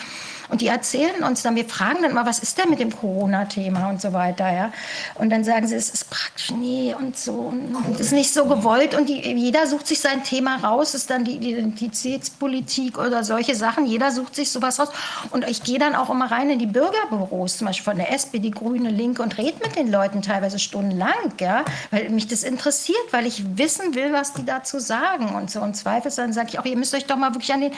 Und 0.50 0.62
die 0.62 0.68
erzählen 0.68 1.24
uns 1.24 1.42
dann, 1.42 1.56
wir 1.56 1.66
fragen 1.66 2.02
dann 2.02 2.14
mal, 2.14 2.26
was 2.26 2.40
ist 2.40 2.58
denn 2.58 2.70
mit 2.70 2.80
dem 2.80 2.96
Corona-Thema 2.96 3.90
und 3.90 4.02
so 4.02 4.14
weiter, 4.14 4.52
ja. 4.52 4.72
Und 5.16 5.30
dann 5.30 5.44
sagen 5.44 5.68
sie, 5.68 5.76
es 5.76 5.90
ist 5.90 6.10
praktisch 6.10 6.52
nee 6.52 6.94
und 6.98 7.18
so 7.18 7.34
und 7.34 7.96
es 7.96 8.08
ist 8.08 8.12
nicht 8.14 8.34
so 8.34 8.46
gewollt 8.46 8.96
und 8.96 9.10
die, 9.10 9.22
jeder 9.22 9.68
sucht 9.68 9.88
sich 9.88 10.00
sein 10.00 10.24
Thema 10.24 10.58
raus, 10.58 10.94
ist 10.94 11.10
dann 11.10 11.24
die 11.24 11.38
Identitätspolitik 11.38 12.98
oder 12.98 13.24
solche 13.24 13.56
Sachen, 13.56 13.86
jeder 13.86 14.12
sucht 14.12 14.36
sich 14.36 14.52
sowas 14.52 14.80
raus. 14.80 14.90
Und 15.32 15.48
ich 15.48 15.64
gehe 15.64 15.80
dann 15.80 15.96
auch 15.96 16.10
immer 16.10 16.32
rein 16.32 16.50
in 16.50 16.60
die 16.60 16.66
Bürgerbüros, 16.66 17.58
zum 17.58 17.68
Beispiel 17.68 17.84
von 17.84 17.98
der 17.98 18.14
SPD, 18.14 18.50
Grüne, 18.50 18.90
Linke 18.90 19.22
und 19.22 19.38
rede 19.38 19.58
mit 19.64 19.76
den 19.76 19.92
Leuten 19.92 20.22
teilweise 20.22 20.60
stundenlang, 20.60 21.34
ja, 21.40 21.66
weil 21.92 22.10
mich 22.10 22.28
das 22.28 22.44
interessiert, 22.44 22.98
weil 23.12 23.26
ich 23.26 23.58
wissen 23.58 23.96
will, 23.96 24.14
was 24.14 24.34
die 24.34 24.46
dazu 24.46 24.80
sagen 24.80 25.36
und 25.36 25.52
so. 25.52 25.62
Und 25.62 25.76
zweifelsfall 25.76 26.32
sage 26.34 26.50
ich 26.50 26.60
auch, 26.60 26.66
ihr 26.66 26.78
müsst 26.78 26.94
euch 26.94 27.06
doch 27.06 27.18
mal 27.18 27.34
wirklich 27.34 27.54
an 27.54 27.62
den 27.62 27.72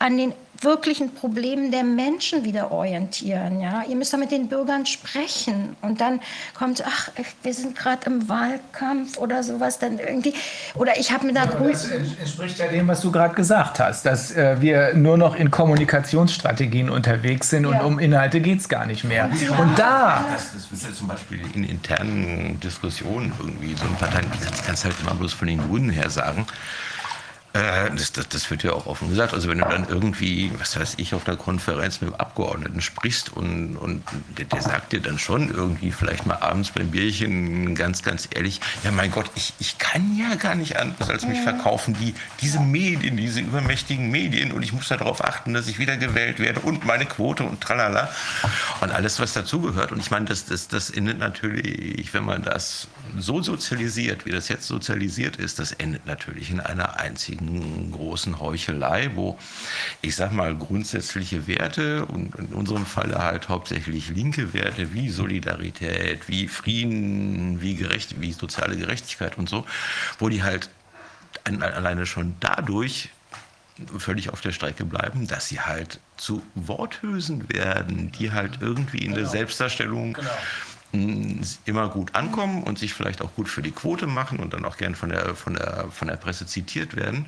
an 0.00 0.16
den 0.16 0.32
wirklichen 0.62 1.14
Problemen 1.14 1.70
der 1.70 1.84
Menschen 1.84 2.44
wieder 2.44 2.70
orientieren. 2.70 3.60
Ja? 3.60 3.82
Ihr 3.88 3.96
müsst 3.96 4.12
da 4.12 4.16
mit 4.16 4.30
den 4.30 4.48
Bürgern 4.48 4.86
sprechen. 4.86 5.76
Und 5.80 6.00
dann 6.00 6.20
kommt, 6.54 6.84
ach, 6.86 7.10
wir 7.42 7.54
sind 7.54 7.76
gerade 7.76 8.06
im 8.06 8.28
Wahlkampf 8.28 9.18
oder 9.18 9.42
sowas. 9.42 9.78
Dann 9.78 9.98
irgendwie, 9.98 10.34
oder 10.74 10.98
ich 10.98 11.12
habe 11.12 11.26
mir 11.26 11.32
da... 11.32 11.44
Ja, 11.44 11.68
das 11.70 11.90
entspricht 11.90 12.58
ja 12.58 12.68
dem, 12.68 12.88
was 12.88 13.00
du 13.00 13.10
gerade 13.10 13.34
gesagt 13.34 13.80
hast, 13.80 14.04
dass 14.04 14.32
äh, 14.32 14.60
wir 14.60 14.94
nur 14.94 15.16
noch 15.16 15.34
in 15.34 15.50
Kommunikationsstrategien 15.50 16.90
unterwegs 16.90 17.50
sind 17.50 17.66
und 17.66 17.74
ja. 17.74 17.82
um 17.82 17.98
Inhalte 17.98 18.40
geht 18.40 18.60
es 18.60 18.68
gar 18.68 18.86
nicht 18.86 19.04
mehr. 19.04 19.30
Ja. 19.40 19.56
Und 19.56 19.78
da... 19.78 20.24
Das, 20.30 20.52
das 20.52 20.70
wird 20.70 20.82
ja 20.82 20.96
zum 20.96 21.08
Beispiel 21.08 21.40
in 21.54 21.64
internen 21.64 22.60
Diskussionen 22.60 23.32
irgendwie, 23.38 23.74
so 23.74 23.84
ein 23.84 23.96
Parteien, 23.96 24.26
das 24.38 24.64
kannst 24.64 24.84
du 24.84 24.88
halt 24.88 24.96
immer 25.00 25.14
bloß 25.14 25.32
von 25.32 25.48
den 25.48 25.58
Grünen 25.58 25.90
her 25.90 26.10
sagen, 26.10 26.46
äh, 27.52 27.90
das, 27.90 28.12
das, 28.12 28.28
das, 28.28 28.50
wird 28.50 28.62
ja 28.62 28.72
auch 28.72 28.86
offen 28.86 29.08
gesagt. 29.08 29.34
Also 29.34 29.48
wenn 29.48 29.58
du 29.58 29.64
dann 29.64 29.88
irgendwie, 29.88 30.52
was 30.58 30.78
weiß 30.78 30.94
ich, 30.98 31.14
auf 31.14 31.26
einer 31.26 31.36
Konferenz 31.36 32.00
mit 32.00 32.10
einem 32.10 32.20
Abgeordneten 32.20 32.80
sprichst 32.80 33.32
und, 33.32 33.76
und 33.76 34.04
der, 34.38 34.44
der, 34.44 34.62
sagt 34.62 34.92
dir 34.92 35.00
dann 35.00 35.18
schon 35.18 35.50
irgendwie 35.50 35.90
vielleicht 35.90 36.26
mal 36.26 36.36
abends 36.36 36.70
beim 36.70 36.92
Bierchen 36.92 37.74
ganz, 37.74 38.02
ganz 38.02 38.28
ehrlich, 38.32 38.60
ja 38.84 38.92
mein 38.92 39.10
Gott, 39.10 39.30
ich, 39.34 39.52
ich 39.58 39.78
kann 39.78 40.16
ja 40.16 40.36
gar 40.36 40.54
nicht 40.54 40.76
anders 40.76 41.10
als 41.10 41.26
mich 41.26 41.40
verkaufen, 41.40 41.96
die, 42.00 42.14
diese 42.40 42.60
Medien, 42.60 43.16
diese 43.16 43.40
übermächtigen 43.40 44.10
Medien 44.12 44.52
und 44.52 44.62
ich 44.62 44.72
muss 44.72 44.86
darauf 44.86 45.24
achten, 45.24 45.52
dass 45.52 45.66
ich 45.66 45.80
wieder 45.80 45.96
gewählt 45.96 46.38
werde 46.38 46.60
und 46.60 46.84
meine 46.84 47.06
Quote 47.06 47.42
und 47.42 47.60
tralala 47.60 48.10
und 48.80 48.92
alles, 48.92 49.18
was 49.18 49.32
dazugehört. 49.32 49.90
Und 49.90 49.98
ich 49.98 50.12
meine, 50.12 50.26
das, 50.26 50.46
das, 50.46 50.68
das 50.68 50.90
endet 50.90 51.18
natürlich, 51.18 52.14
wenn 52.14 52.24
man 52.24 52.42
das 52.42 52.86
so 53.18 53.42
sozialisiert, 53.42 54.26
wie 54.26 54.30
das 54.30 54.48
jetzt 54.48 54.66
sozialisiert 54.66 55.36
ist, 55.36 55.58
das 55.58 55.72
endet 55.72 56.06
natürlich 56.06 56.50
in 56.50 56.60
einer 56.60 56.98
einzigen 56.98 57.90
großen 57.92 58.40
Heuchelei, 58.40 59.10
wo 59.14 59.38
ich 60.02 60.16
sag 60.16 60.32
mal 60.32 60.56
grundsätzliche 60.56 61.46
Werte 61.46 62.06
und 62.06 62.34
in 62.36 62.46
unserem 62.46 62.86
Falle 62.86 63.18
halt 63.18 63.48
hauptsächlich 63.48 64.10
linke 64.10 64.52
Werte 64.54 64.92
wie 64.92 65.08
Solidarität, 65.10 66.28
wie 66.28 66.48
Frieden, 66.48 67.60
wie 67.60 67.74
gerecht, 67.74 68.20
wie 68.20 68.32
soziale 68.32 68.76
Gerechtigkeit 68.76 69.38
und 69.38 69.48
so, 69.48 69.64
wo 70.18 70.28
die 70.28 70.42
halt 70.42 70.70
alleine 71.44 72.06
schon 72.06 72.34
dadurch 72.40 73.10
völlig 73.98 74.30
auf 74.30 74.42
der 74.42 74.52
Strecke 74.52 74.84
bleiben, 74.84 75.26
dass 75.26 75.48
sie 75.48 75.60
halt 75.60 76.00
zu 76.16 76.42
Worthülsen 76.54 77.48
werden, 77.48 78.12
die 78.12 78.30
halt 78.30 78.58
irgendwie 78.60 78.98
in 78.98 79.12
der 79.12 79.20
genau. 79.20 79.32
Selbstdarstellung 79.32 80.12
genau 80.12 80.30
immer 80.92 81.88
gut 81.88 82.16
ankommen 82.16 82.64
und 82.64 82.78
sich 82.78 82.94
vielleicht 82.94 83.22
auch 83.22 83.32
gut 83.36 83.48
für 83.48 83.62
die 83.62 83.70
Quote 83.70 84.08
machen 84.08 84.40
und 84.40 84.52
dann 84.54 84.64
auch 84.64 84.76
gern 84.76 84.96
von 84.96 85.10
der, 85.10 85.36
von 85.36 85.54
der, 85.54 85.86
von 85.90 86.08
der 86.08 86.16
Presse 86.16 86.46
zitiert 86.46 86.96
werden. 86.96 87.26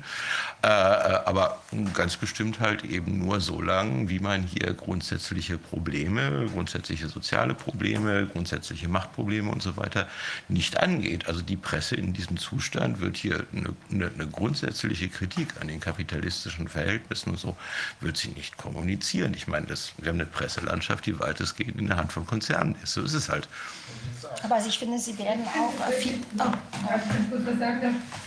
Äh, 0.61 0.67
aber 0.67 1.61
ganz 1.93 2.17
bestimmt 2.17 2.59
halt 2.59 2.83
eben 2.83 3.19
nur 3.19 3.39
so 3.39 3.61
lang, 3.61 4.09
wie 4.09 4.19
man 4.19 4.43
hier 4.43 4.73
grundsätzliche 4.73 5.57
Probleme, 5.57 6.47
grundsätzliche 6.51 7.07
soziale 7.07 7.53
Probleme, 7.53 8.27
grundsätzliche 8.27 8.89
Machtprobleme 8.89 9.49
und 9.49 9.61
so 9.61 9.77
weiter 9.77 10.07
nicht 10.49 10.79
angeht. 10.79 11.27
Also 11.27 11.41
die 11.41 11.57
Presse 11.57 11.95
in 11.95 12.11
diesem 12.11 12.35
Zustand 12.37 12.99
wird 12.99 13.15
hier 13.15 13.45
eine, 13.53 13.73
eine, 13.89 14.11
eine 14.13 14.27
grundsätzliche 14.27 15.07
Kritik 15.07 15.49
an 15.61 15.69
den 15.69 15.79
kapitalistischen 15.79 16.67
Verhältnissen 16.67 17.29
und 17.29 17.39
so, 17.39 17.55
wird 18.01 18.17
sie 18.17 18.29
nicht 18.29 18.57
kommunizieren. 18.57 19.33
Ich 19.33 19.47
meine, 19.47 19.67
das, 19.67 19.93
wir 19.97 20.09
haben 20.09 20.19
eine 20.19 20.25
Presselandschaft, 20.25 21.05
die 21.05 21.17
weitestgehend 21.17 21.79
in 21.79 21.87
der 21.87 21.95
Hand 21.95 22.11
von 22.11 22.25
Konzernen 22.27 22.75
ist. 22.83 22.93
So 22.93 23.01
ist 23.01 23.13
es 23.13 23.29
halt. 23.29 23.47
Aber 24.43 24.57
ich 24.65 24.77
finde, 24.77 24.97
Sie 24.99 25.17
werden 25.17 25.43
auch 25.45 25.91
viel. 25.93 26.13
Oh. 26.39 26.51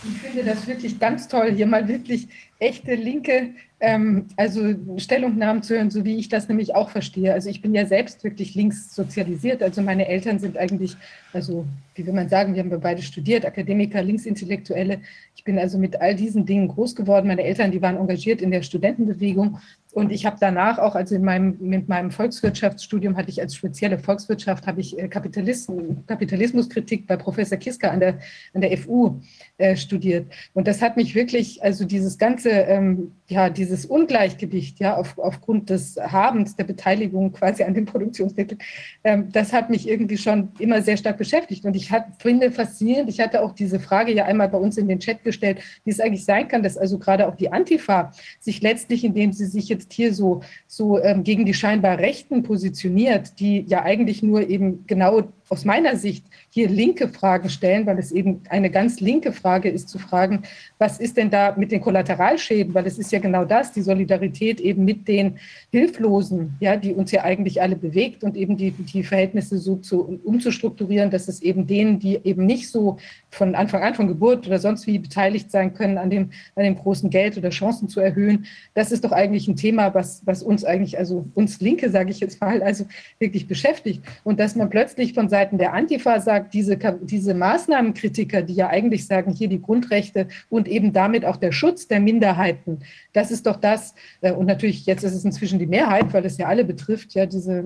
Ich 0.03 0.17
finde 0.19 0.43
das 0.43 0.67
wirklich 0.67 0.99
ganz 0.99 1.27
toll, 1.27 1.51
hier 1.51 1.67
mal 1.67 1.87
wirklich 1.87 2.27
echte 2.59 2.95
linke 2.95 3.53
ähm, 3.79 4.27
also 4.37 4.73
Stellungnahmen 4.97 5.61
zu 5.61 5.75
hören, 5.75 5.91
so 5.91 6.03
wie 6.03 6.17
ich 6.17 6.29
das 6.29 6.47
nämlich 6.47 6.73
auch 6.73 6.89
verstehe. 6.89 7.33
Also 7.33 7.49
ich 7.49 7.61
bin 7.61 7.75
ja 7.75 7.85
selbst 7.85 8.23
wirklich 8.23 8.55
links 8.55 8.95
sozialisiert. 8.95 9.61
Also 9.61 9.83
meine 9.83 10.07
Eltern 10.07 10.39
sind 10.39 10.57
eigentlich, 10.57 10.97
also 11.31 11.65
wie 11.93 12.05
will 12.05 12.13
man 12.13 12.27
sagen, 12.27 12.55
wir 12.55 12.63
haben 12.63 12.81
beide 12.81 13.03
studiert, 13.03 13.45
Akademiker, 13.45 14.01
Linksintellektuelle. 14.01 15.01
Ich 15.35 15.43
bin 15.43 15.59
also 15.59 15.77
mit 15.77 16.01
all 16.01 16.15
diesen 16.15 16.45
Dingen 16.45 16.69
groß 16.69 16.95
geworden. 16.95 17.27
Meine 17.27 17.43
Eltern, 17.43 17.71
die 17.71 17.81
waren 17.81 17.97
engagiert 17.97 18.41
in 18.41 18.49
der 18.49 18.63
Studentenbewegung. 18.63 19.59
Und 19.97 20.11
ich 20.11 20.27
habe 20.27 20.37
danach 20.39 20.77
auch, 20.77 20.93
also 20.93 21.15
in 21.15 21.23
meinem, 21.23 21.57
mit 21.59 21.89
meinem 21.89 22.11
Volkswirtschaftsstudium 22.11 23.17
hatte 23.17 23.31
ich 23.31 23.41
als 23.41 23.55
spezielle 23.55 23.97
Volkswirtschaft, 23.97 24.67
habe 24.67 24.79
ich 24.79 24.99
äh, 24.99 25.07
Kapitalismus, 25.07 25.81
Kapitalismuskritik 26.05 27.07
bei 27.07 27.17
Professor 27.17 27.57
Kiska 27.57 27.89
an 27.89 27.99
der, 27.99 28.19
an 28.53 28.61
der 28.61 28.77
FU 28.77 29.19
äh, 29.57 29.75
studiert. 29.75 30.31
Und 30.53 30.67
das 30.67 30.83
hat 30.83 30.97
mich 30.97 31.15
wirklich, 31.15 31.63
also 31.63 31.83
dieses 31.83 32.19
ganze, 32.19 32.51
ähm, 32.51 33.13
ja, 33.29 33.49
dieses 33.49 33.85
Ungleichgewicht, 33.85 34.79
ja, 34.79 34.95
auf, 34.95 35.17
aufgrund 35.17 35.69
des 35.69 35.97
Habens, 35.97 36.55
der 36.55 36.63
Beteiligung 36.63 37.33
quasi 37.33 37.63
an 37.63 37.73
den 37.73 37.85
Produktionsmitteln, 37.85 38.59
ähm, 39.03 39.29
das 39.31 39.51
hat 39.51 39.69
mich 39.69 39.87
irgendwie 39.87 40.17
schon 40.17 40.49
immer 40.59 40.81
sehr 40.81 40.95
stark 40.95 41.17
beschäftigt. 41.17 41.65
Und 41.65 41.75
ich 41.75 41.91
hat, 41.91 42.05
finde 42.19 42.51
faszinierend, 42.51 43.09
ich 43.09 43.19
hatte 43.19 43.41
auch 43.41 43.51
diese 43.51 43.79
Frage 43.79 44.13
ja 44.13 44.25
einmal 44.25 44.47
bei 44.47 44.57
uns 44.57 44.77
in 44.77 44.87
den 44.87 44.99
Chat 44.99 45.23
gestellt, 45.23 45.59
wie 45.83 45.91
es 45.91 45.99
eigentlich 45.99 46.23
sein 46.23 46.47
kann, 46.47 46.63
dass 46.63 46.77
also 46.77 46.97
gerade 46.97 47.27
auch 47.27 47.35
die 47.35 47.51
Antifa 47.51 48.11
sich 48.39 48.61
letztlich, 48.61 49.03
indem 49.03 49.33
sie 49.33 49.45
sich 49.45 49.67
jetzt 49.67 49.91
hier 49.91 50.13
so, 50.13 50.41
so 50.65 51.01
ähm, 51.01 51.23
gegen 51.23 51.45
die 51.45 51.53
scheinbar 51.53 51.99
Rechten 51.99 52.43
positioniert, 52.43 53.39
die 53.41 53.61
ja 53.67 53.83
eigentlich 53.83 54.23
nur 54.23 54.49
eben 54.49 54.85
genau 54.87 55.23
aus 55.49 55.65
meiner 55.65 55.95
Sicht 55.95 56.25
hier 56.49 56.69
linke 56.69 57.07
Fragen 57.07 57.49
stellen, 57.49 57.85
weil 57.85 57.99
es 57.99 58.11
eben 58.11 58.41
eine 58.49 58.69
ganz 58.69 58.99
linke 58.99 59.31
Frage 59.31 59.69
ist 59.69 59.89
zu 59.89 59.99
fragen, 59.99 60.43
was 60.77 60.99
ist 60.99 61.17
denn 61.17 61.29
da 61.29 61.53
mit 61.57 61.71
den 61.71 61.81
Kollateralschäden? 61.81 62.73
Weil 62.73 62.87
es 62.87 62.97
ist 62.97 63.11
ja 63.11 63.19
genau 63.19 63.45
das, 63.45 63.71
die 63.71 63.81
Solidarität 63.81 64.59
eben 64.59 64.85
mit 64.85 65.07
den 65.07 65.37
Hilflosen, 65.71 66.55
ja, 66.59 66.75
die 66.75 66.93
uns 66.93 67.11
ja 67.11 67.23
eigentlich 67.23 67.61
alle 67.61 67.75
bewegt 67.75 68.23
und 68.23 68.35
eben 68.35 68.57
die, 68.57 68.71
die 68.71 69.03
Verhältnisse 69.03 69.57
so 69.57 69.77
zu, 69.77 70.19
umzustrukturieren, 70.23 71.11
dass 71.11 71.27
es 71.27 71.41
eben 71.41 71.67
denen, 71.67 71.99
die 71.99 72.19
eben 72.23 72.45
nicht 72.45 72.69
so 72.69 72.97
von 73.29 73.55
Anfang 73.55 73.83
an, 73.83 73.95
von 73.95 74.07
Geburt 74.07 74.47
oder 74.47 74.59
sonst 74.59 74.87
wie 74.87 74.99
beteiligt 74.99 75.51
sein 75.51 75.73
können, 75.73 75.97
an 75.97 76.09
dem, 76.09 76.31
an 76.55 76.63
dem 76.63 76.75
großen 76.75 77.09
Geld 77.09 77.37
oder 77.37 77.49
Chancen 77.49 77.87
zu 77.87 77.99
erhöhen. 77.99 78.45
Das 78.73 78.91
ist 78.91 79.03
doch 79.03 79.11
eigentlich 79.11 79.47
ein 79.47 79.55
Thema, 79.55 79.93
was, 79.93 80.21
was 80.25 80.43
uns 80.43 80.65
eigentlich, 80.65 80.97
also 80.97 81.25
uns 81.35 81.59
Linke, 81.61 81.89
sage 81.89 82.11
ich 82.11 82.19
jetzt 82.19 82.41
mal, 82.41 82.61
also 82.61 82.85
wirklich 83.19 83.47
beschäftigt. 83.47 84.03
Und 84.23 84.39
dass 84.39 84.55
man 84.55 84.69
plötzlich 84.69 85.13
von 85.13 85.29
Seiten 85.37 85.59
der 85.59 85.73
Antifa 85.73 86.19
sagt, 86.19 86.55
diese, 86.55 86.79
diese 87.01 87.35
Maßnahmenkritiker, 87.35 88.41
die 88.41 88.55
ja 88.55 88.69
eigentlich 88.69 89.05
sagen, 89.05 89.31
hier 89.31 89.47
die 89.47 89.61
Grundrechte 89.61 90.27
und 90.49 90.67
eben 90.67 90.93
damit 90.93 91.25
auch 91.25 91.37
der 91.37 91.51
Schutz 91.51 91.87
der 91.87 91.99
Minderheiten, 91.99 92.79
das 93.13 93.29
ist 93.29 93.45
doch 93.45 93.57
das, 93.57 93.93
äh, 94.21 94.31
und 94.31 94.47
natürlich 94.47 94.87
jetzt 94.87 95.03
ist 95.03 95.13
es 95.13 95.25
inzwischen 95.25 95.59
die 95.59 95.67
Mehrheit, 95.67 96.11
weil 96.11 96.25
es 96.25 96.39
ja 96.39 96.47
alle 96.47 96.65
betrifft, 96.65 97.13
ja, 97.13 97.27
diese 97.27 97.63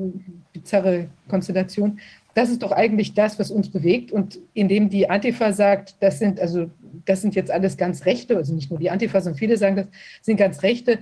bizarre 0.52 1.08
Konstellation, 1.30 2.00
das 2.34 2.50
ist 2.50 2.62
doch 2.62 2.74
eigentlich 2.74 3.14
das, 3.14 3.40
was 3.40 3.52
uns 3.52 3.70
bewegt. 3.70 4.12
Und 4.12 4.40
indem 4.54 4.90
die 4.90 5.10
Antifa 5.10 5.54
sagt, 5.54 5.96
das 6.02 6.20
sind 6.20 6.40
also, 6.40 6.70
das 7.06 7.22
sind 7.22 7.36
jetzt 7.36 7.52
alles 7.52 7.78
ganz 7.78 8.06
Rechte, 8.06 8.36
also 8.36 8.54
nicht 8.54 8.70
nur 8.70 8.80
die 8.80 8.90
Antifa, 8.90 9.22
sondern 9.22 9.40
viele 9.40 9.58
sagen, 9.58 9.76
das 9.78 9.88
sind 10.22 10.38
ganz 10.38 10.62
Rechte, 10.64 11.00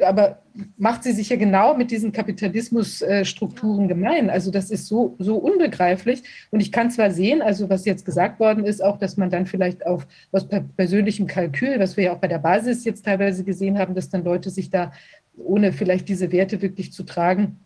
aber 0.00 0.42
macht 0.76 1.02
sie 1.02 1.12
sich 1.12 1.30
ja 1.30 1.36
genau 1.36 1.76
mit 1.76 1.90
diesen 1.90 2.12
Kapitalismusstrukturen 2.12 3.88
gemein. 3.88 4.30
Also 4.30 4.50
das 4.50 4.70
ist 4.70 4.86
so, 4.86 5.16
so 5.18 5.36
unbegreiflich. 5.36 6.22
Und 6.50 6.60
ich 6.60 6.70
kann 6.70 6.90
zwar 6.90 7.10
sehen, 7.10 7.42
also 7.42 7.68
was 7.68 7.84
jetzt 7.84 8.04
gesagt 8.04 8.38
worden 8.40 8.64
ist, 8.64 8.82
auch, 8.82 8.98
dass 8.98 9.16
man 9.16 9.30
dann 9.30 9.46
vielleicht 9.46 9.84
auf 9.86 10.06
aus 10.32 10.46
persönlichem 10.76 11.26
Kalkül, 11.26 11.78
was 11.80 11.96
wir 11.96 12.04
ja 12.04 12.12
auch 12.12 12.18
bei 12.18 12.28
der 12.28 12.38
Basis 12.38 12.84
jetzt 12.84 13.04
teilweise 13.04 13.42
gesehen 13.44 13.78
haben, 13.78 13.94
dass 13.94 14.10
dann 14.10 14.24
Leute 14.24 14.50
sich 14.50 14.70
da, 14.70 14.92
ohne 15.36 15.72
vielleicht 15.72 16.08
diese 16.08 16.30
Werte 16.30 16.62
wirklich 16.62 16.92
zu 16.92 17.02
tragen, 17.02 17.58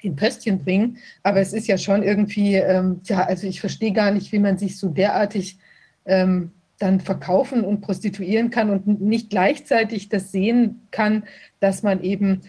in 0.00 0.16
Pöstchen 0.16 0.64
bringen. 0.64 0.98
Aber 1.22 1.40
es 1.40 1.52
ist 1.52 1.66
ja 1.66 1.78
schon 1.78 2.02
irgendwie, 2.02 2.54
ähm, 2.54 3.00
ja, 3.04 3.24
also 3.24 3.46
ich 3.46 3.60
verstehe 3.60 3.92
gar 3.92 4.10
nicht, 4.10 4.32
wie 4.32 4.38
man 4.38 4.58
sich 4.58 4.78
so 4.78 4.88
derartig 4.88 5.58
ähm, 6.04 6.52
dann 6.78 7.00
verkaufen 7.00 7.64
und 7.64 7.80
prostituieren 7.80 8.50
kann 8.50 8.70
und 8.70 9.00
nicht 9.00 9.30
gleichzeitig 9.30 10.08
das 10.08 10.30
sehen 10.30 10.86
kann, 10.90 11.24
dass 11.60 11.82
man 11.82 12.02
eben 12.02 12.42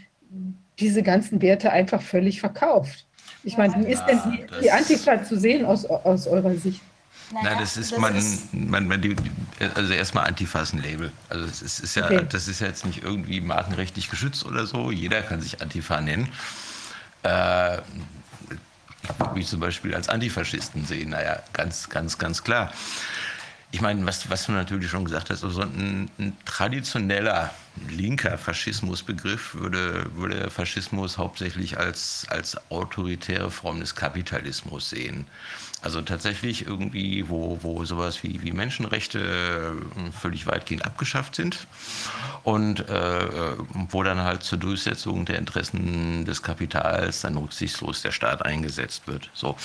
diese 0.79 1.03
ganzen 1.03 1.41
Werte 1.41 1.71
einfach 1.71 2.01
völlig 2.01 2.39
verkauft. 2.39 3.05
Ich 3.43 3.57
meine, 3.57 3.75
wie 3.85 3.91
ist 3.91 4.03
denn 4.05 4.19
die, 4.31 4.61
die 4.61 4.71
Antifa 4.71 5.23
zu 5.23 5.39
sehen 5.39 5.65
aus, 5.65 5.85
aus 5.85 6.27
eurer 6.27 6.55
Sicht? 6.55 6.81
Naja, 7.31 7.59
das 7.59 7.77
ist, 7.77 7.91
das 7.91 7.99
man, 7.99 8.15
ist 8.15 8.53
man, 8.53 8.87
man 8.87 9.01
die, 9.01 9.15
also 9.75 9.93
erstmal 9.93 10.25
Antifa 10.25 10.61
ist 10.61 10.73
ein 10.73 10.81
Label. 10.81 11.11
Also 11.29 11.45
es 11.45 11.61
ist, 11.61 11.79
ist 11.79 11.95
ja, 11.95 12.05
okay. 12.05 12.25
das 12.27 12.47
ist 12.47 12.59
ja 12.59 12.67
jetzt 12.67 12.85
nicht 12.85 13.03
irgendwie 13.03 13.39
markenrechtlich 13.39 14.09
geschützt 14.09 14.45
oder 14.45 14.65
so. 14.65 14.91
Jeder 14.91 15.21
kann 15.21 15.39
sich 15.41 15.61
Antifa 15.61 16.01
nennen. 16.01 16.29
Äh, 17.23 17.77
ich 17.77 19.19
würde 19.19 19.33
mich 19.35 19.47
zum 19.47 19.59
Beispiel 19.59 19.93
als 19.93 20.09
Antifaschisten 20.09 20.85
sehen. 20.85 21.11
Naja, 21.11 21.41
ganz, 21.53 21.89
ganz, 21.89 22.17
ganz 22.17 22.43
klar. 22.43 22.73
Ich 23.71 23.81
meine, 23.81 24.03
was, 24.05 24.29
was 24.31 24.47
du 24.47 24.51
natürlich 24.51 24.89
schon 24.89 25.05
gesagt 25.05 25.29
hast, 25.29 25.43
also 25.43 25.61
ein, 25.61 26.09
ein 26.17 26.35
traditioneller 26.45 27.51
linker 27.87 28.37
Faschismusbegriff 28.37 29.53
würde, 29.53 30.05
würde 30.15 30.49
Faschismus 30.49 31.19
hauptsächlich 31.19 31.77
als, 31.77 32.25
als 32.29 32.57
autoritäre 32.71 33.51
Form 33.51 33.79
des 33.79 33.93
Kapitalismus 33.93 34.89
sehen. 34.89 35.27
Also 35.81 36.01
tatsächlich 36.01 36.65
irgendwie, 36.65 37.29
wo, 37.29 37.59
wo 37.61 37.85
sowas 37.85 38.21
wie, 38.23 38.41
wie 38.41 38.51
Menschenrechte 38.51 39.19
äh, 39.19 40.11
völlig 40.11 40.45
weitgehend 40.45 40.83
abgeschafft 40.83 41.35
sind 41.35 41.67
und 42.43 42.89
äh, 42.89 43.27
wo 43.89 44.03
dann 44.03 44.19
halt 44.19 44.43
zur 44.43 44.57
Durchsetzung 44.57 45.25
der 45.25 45.37
Interessen 45.37 46.25
des 46.25 46.43
Kapitals 46.43 47.21
dann 47.21 47.37
rücksichtslos 47.37 48.01
der 48.01 48.11
Staat 48.11 48.43
eingesetzt 48.45 49.07
wird. 49.07 49.29
So. 49.33 49.55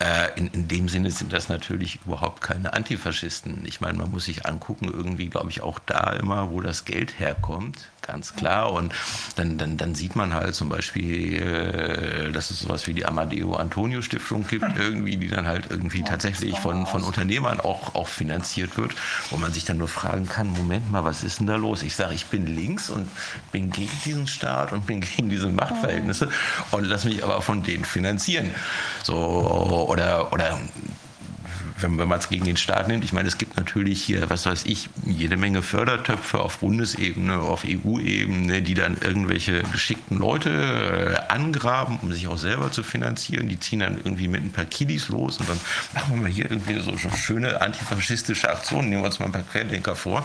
Äh, 0.00 0.38
in, 0.38 0.48
in 0.48 0.68
dem 0.68 0.88
Sinne 0.88 1.10
sind 1.10 1.32
das 1.32 1.48
natürlich 1.48 1.98
überhaupt 2.06 2.40
keine 2.40 2.72
Antifaschisten. 2.72 3.64
Ich 3.66 3.80
meine, 3.80 3.98
man 3.98 4.10
muss 4.10 4.26
sich 4.26 4.46
angucken, 4.46 4.86
irgendwie, 4.92 5.28
glaube 5.28 5.50
ich, 5.50 5.60
auch 5.60 5.78
da 5.80 6.12
immer, 6.12 6.50
wo 6.50 6.60
das 6.60 6.84
Geld 6.84 7.18
herkommt 7.18 7.90
ganz 8.08 8.34
klar. 8.34 8.72
Und 8.72 8.92
dann, 9.36 9.58
dann, 9.58 9.76
dann 9.76 9.94
sieht 9.94 10.16
man 10.16 10.34
halt 10.34 10.54
zum 10.54 10.68
Beispiel, 10.68 11.34
äh, 11.34 12.32
dass 12.32 12.50
es 12.50 12.60
sowas 12.60 12.86
wie 12.86 12.94
die 12.94 13.06
Amadeo 13.06 13.54
Antonio 13.54 14.02
Stiftung 14.02 14.46
gibt, 14.48 14.66
irgendwie, 14.78 15.16
die 15.16 15.28
dann 15.28 15.46
halt 15.46 15.66
irgendwie 15.70 16.02
tatsächlich 16.02 16.58
von, 16.58 16.86
von 16.86 17.04
Unternehmern 17.04 17.60
auch, 17.60 17.94
auch 17.94 18.08
finanziert 18.08 18.76
wird, 18.76 18.92
wo 19.30 19.36
man 19.36 19.52
sich 19.52 19.64
dann 19.64 19.78
nur 19.78 19.88
fragen 19.88 20.26
kann, 20.26 20.48
Moment 20.48 20.90
mal, 20.90 21.04
was 21.04 21.22
ist 21.22 21.38
denn 21.38 21.46
da 21.46 21.56
los? 21.56 21.82
Ich 21.82 21.94
sage, 21.94 22.14
ich 22.14 22.26
bin 22.26 22.46
links 22.46 22.90
und 22.90 23.08
bin 23.52 23.70
gegen 23.70 23.92
diesen 24.04 24.26
Staat 24.26 24.72
und 24.72 24.86
bin 24.86 25.00
gegen 25.16 25.28
diese 25.28 25.48
Machtverhältnisse 25.48 26.30
und 26.70 26.84
lass 26.84 27.04
mich 27.04 27.22
aber 27.22 27.42
von 27.42 27.62
denen 27.62 27.84
finanzieren. 27.84 28.50
So, 29.02 29.14
oder, 29.88 30.32
oder 30.32 30.58
wenn, 31.80 31.98
wenn 31.98 32.08
man 32.08 32.18
es 32.18 32.28
gegen 32.28 32.44
den 32.44 32.56
Staat 32.56 32.88
nimmt, 32.88 33.04
ich 33.04 33.12
meine, 33.12 33.28
es 33.28 33.38
gibt 33.38 33.56
natürlich 33.56 34.02
hier, 34.02 34.28
was 34.30 34.46
weiß 34.46 34.64
ich, 34.66 34.88
jede 35.04 35.36
Menge 35.36 35.62
Fördertöpfe 35.62 36.40
auf 36.40 36.58
Bundesebene, 36.58 37.38
auf 37.38 37.64
EU-Ebene, 37.64 38.62
die 38.62 38.74
dann 38.74 38.96
irgendwelche 38.98 39.62
geschickten 39.62 40.18
Leute 40.18 40.50
äh, 40.50 41.32
angraben, 41.32 41.98
um 42.02 42.12
sich 42.12 42.26
auch 42.28 42.38
selber 42.38 42.72
zu 42.72 42.82
finanzieren. 42.82 43.48
Die 43.48 43.58
ziehen 43.58 43.80
dann 43.80 43.96
irgendwie 43.96 44.28
mit 44.28 44.42
ein 44.42 44.52
paar 44.52 44.64
Kiddies 44.64 45.08
los 45.08 45.38
und 45.38 45.48
dann 45.48 45.60
machen 45.94 46.24
wir 46.24 46.30
hier 46.30 46.50
irgendwie 46.50 46.80
so 46.80 46.96
schöne 47.16 47.60
antifaschistische 47.60 48.50
Aktionen. 48.50 48.90
Nehmen 48.90 49.02
wir 49.02 49.06
uns 49.06 49.18
mal 49.18 49.26
ein 49.26 49.32
paar 49.32 49.42
Querdenker 49.42 49.94
vor. 49.96 50.24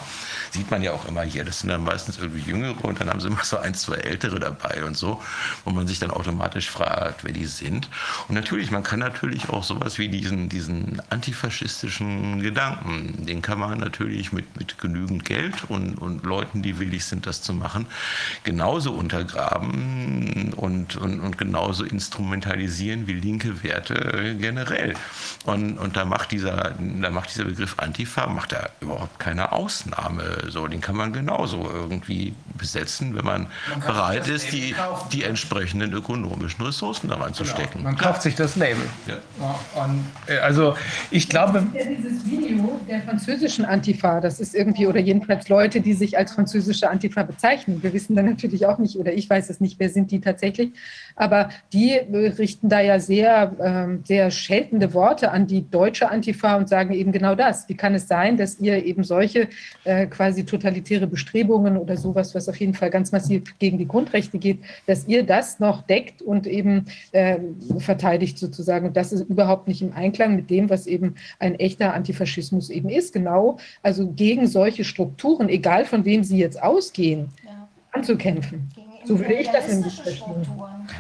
Sieht 0.52 0.70
man 0.72 0.82
ja 0.82 0.92
auch 0.92 1.08
immer 1.08 1.24
hier. 1.24 1.44
Das 1.44 1.60
sind 1.60 1.70
dann 1.70 1.84
meistens 1.84 2.18
irgendwie 2.18 2.50
Jüngere 2.50 2.84
und 2.84 3.00
dann 3.00 3.10
haben 3.10 3.20
sie 3.20 3.28
immer 3.28 3.44
so 3.44 3.58
ein, 3.58 3.74
zwei 3.74 3.96
Ältere 3.96 4.40
dabei 4.40 4.84
und 4.84 4.98
so, 4.98 5.22
wo 5.66 5.72
man 5.72 5.88
sich 5.88 6.00
dann 6.00 6.12
automatisch 6.12 6.70
fragt, 6.70 7.24
wer 7.24 7.32
die 7.32 7.46
sind. 7.46 7.90
Und 8.28 8.36
natürlich, 8.36 8.72
man 8.72 8.84
kann 8.84 9.00
natürlich 9.00 9.50
auch 9.50 9.64
sowas 9.64 9.98
wie 9.98 10.08
diesen, 10.08 10.50
diesen 10.50 11.02
Antifaschismus 11.10 11.43
antifaschistischen 11.44 12.42
Gedanken. 12.42 13.26
Den 13.26 13.42
kann 13.42 13.60
man 13.60 13.80
natürlich 13.80 14.32
mit, 14.32 14.58
mit 14.58 14.78
genügend 14.78 15.26
Geld 15.26 15.70
und, 15.70 15.96
und 15.96 16.24
Leuten, 16.24 16.62
die 16.62 16.80
willig 16.80 17.06
sind, 17.06 17.28
das 17.28 17.42
zu 17.42 17.54
machen, 17.54 17.88
genauso 18.44 18.94
untergraben 18.94 20.54
und, 20.56 20.96
und, 20.96 21.20
und 21.20 21.38
genauso 21.38 21.84
instrumentalisieren 21.84 23.08
wie 23.08 23.14
linke 23.14 23.64
Werte 23.64 24.36
generell. 24.40 24.94
Und, 25.46 25.78
und 25.78 25.98
da, 25.98 26.06
macht 26.06 26.32
dieser, 26.32 26.76
da 26.80 27.10
macht 27.10 27.30
dieser 27.34 27.46
Begriff 27.46 27.76
Antifa 27.78 28.28
macht 28.28 28.54
da 28.54 28.70
überhaupt 28.80 29.20
keine 29.20 29.52
Ausnahme. 29.52 30.24
So, 30.48 30.68
den 30.68 30.82
kann 30.82 30.96
man 30.96 31.12
genauso 31.12 31.70
irgendwie 31.72 32.34
besetzen, 32.56 33.16
wenn 33.16 33.26
man, 33.26 33.48
man 33.70 33.80
bereit 33.82 34.28
ist, 34.28 34.52
die, 34.52 34.76
die 35.12 35.24
entsprechenden 35.24 35.92
ökonomischen 35.94 36.66
Ressourcen 36.66 37.10
da 37.10 37.16
reinzustecken. 37.16 37.82
Genau. 37.82 37.84
Man 37.84 37.98
kauft 37.98 38.22
sich 38.22 38.36
das 38.36 38.56
Label. 38.56 38.88
Ja. 39.08 39.16
Und, 39.84 40.06
äh, 40.28 40.38
also 40.38 40.78
ich 41.12 41.28
glaube. 41.34 41.66
Ja, 41.74 41.86
dieses 41.86 42.26
Video 42.26 42.80
der 42.88 43.02
französischen 43.02 43.66
Antifa, 43.66 44.22
das 44.22 44.40
ist 44.40 44.54
irgendwie, 44.54 44.86
oder 44.86 45.00
jedenfalls 45.00 45.50
Leute, 45.50 45.82
die 45.82 45.94
sich 45.94 46.18
als 46.18 46.34
französische 46.34 46.90
Antifa 46.90 47.24
bezeichnen. 47.24 47.82
Wir 47.82 47.92
wissen 47.92 48.16
dann 48.16 48.26
natürlich 48.26 48.66
auch 48.68 48.78
nicht, 48.78 48.98
oder 48.98 49.12
ich 49.14 49.30
weiß 49.30 49.50
es 49.50 49.60
nicht, 49.60 49.80
wer 49.80 49.90
sind 49.90 50.12
die 50.12 50.22
tatsächlich. 50.22 50.74
Aber 51.16 51.50
die 51.72 51.94
richten 51.94 52.70
da 52.70 52.82
ja 52.82 53.00
sehr, 53.00 53.56
ähm, 53.64 54.02
sehr 54.06 54.30
scheltende 54.30 54.94
Worte 54.94 55.32
an 55.32 55.48
die 55.48 55.68
deutsche 55.70 56.10
Antifa 56.10 56.56
und 56.56 56.70
sagen 56.70 56.94
eben 56.94 57.12
genau 57.12 57.34
das. 57.34 57.68
Wie 57.68 57.76
kann 57.76 57.96
es 57.96 58.08
sein, 58.08 58.38
dass 58.38 58.60
ihr 58.60 58.86
eben 58.86 59.04
solche 59.04 59.48
äh, 59.86 60.06
quasi 60.06 60.46
totalitäre 60.46 61.08
Bestrebungen 61.08 61.78
oder 61.78 61.98
sowas, 61.98 62.36
was 62.36 62.48
auf 62.48 62.58
jeden 62.58 62.76
Fall 62.76 62.92
ganz 62.92 63.12
massiv 63.12 63.58
gegen 63.58 63.80
die 63.80 63.88
Grundrechte 63.88 64.38
geht, 64.38 64.60
dass 64.86 65.08
ihr 65.08 65.24
das 65.24 65.60
noch 65.60 65.82
deckt 65.82 66.22
und 66.22 66.46
eben 66.46 66.86
äh, 67.12 67.38
verteidigt 67.80 68.38
sozusagen. 68.38 68.88
Und 68.88 68.98
das 68.98 69.12
ist 69.12 69.28
überhaupt 69.30 69.68
nicht 69.68 69.82
im 69.82 69.94
Einklang 69.94 70.36
mit 70.36 70.52
dem, 70.52 70.70
was 70.70 70.86
eben 70.86 71.16
ein 71.40 71.56
echter 71.56 71.94
Antifaschismus 71.94 72.70
eben 72.70 72.90
ist. 72.90 73.14
Genau, 73.14 73.58
also 73.82 74.12
gegen 74.12 74.48
solche 74.48 74.84
Strukturen, 74.84 75.50
egal 75.50 75.86
von 75.86 76.06
wem 76.06 76.24
sie 76.24 76.38
jetzt 76.38 76.62
ausgehen, 76.62 77.30
ja. 77.44 77.68
anzukämpfen. 77.92 78.72
So 79.06 79.20
würde 79.20 79.34
ich 79.34 79.50
das 79.50 79.68
nämlich 79.68 79.96
verstehen. 79.96 80.48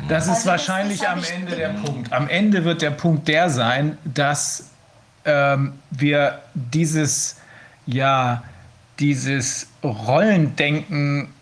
Das 0.09 0.25
ist 0.25 0.29
also 0.29 0.49
wahrscheinlich 0.49 0.99
das 0.99 1.09
am 1.09 1.23
Ende 1.23 1.55
der 1.55 1.69
Punkt. 1.69 2.11
Am 2.11 2.27
Ende 2.27 2.65
wird 2.65 2.81
der 2.81 2.91
Punkt 2.91 3.27
der 3.27 3.49
sein, 3.49 3.97
dass 4.03 4.69
ähm, 5.25 5.73
wir 5.91 6.41
dieses, 6.53 7.37
ja, 7.85 8.43
dieses 8.99 9.67
Rollendenken 9.83 11.32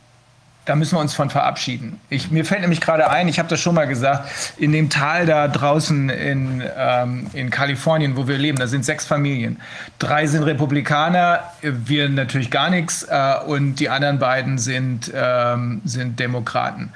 da 0.71 0.77
müssen 0.77 0.95
wir 0.95 1.01
uns 1.01 1.13
von 1.13 1.29
verabschieden. 1.29 1.99
Ich, 2.09 2.31
mir 2.31 2.45
fällt 2.45 2.61
nämlich 2.61 2.79
gerade 2.79 3.09
ein, 3.09 3.27
ich 3.27 3.39
habe 3.39 3.49
das 3.49 3.59
schon 3.59 3.75
mal 3.75 3.87
gesagt, 3.87 4.29
in 4.57 4.71
dem 4.71 4.89
Tal 4.89 5.25
da 5.25 5.49
draußen 5.49 6.09
in, 6.09 6.63
ähm, 6.77 7.27
in 7.33 7.49
Kalifornien, 7.49 8.15
wo 8.15 8.25
wir 8.29 8.37
leben, 8.37 8.57
da 8.57 8.67
sind 8.67 8.85
sechs 8.85 9.05
Familien. 9.05 9.59
Drei 9.99 10.27
sind 10.27 10.43
Republikaner, 10.43 11.41
wir 11.61 12.07
natürlich 12.07 12.51
gar 12.51 12.69
nichts 12.69 13.03
äh, 13.03 13.33
und 13.45 13.81
die 13.81 13.89
anderen 13.89 14.17
beiden 14.17 14.57
sind, 14.59 15.11
ähm, 15.13 15.81
sind 15.83 16.21
Demokraten. 16.21 16.93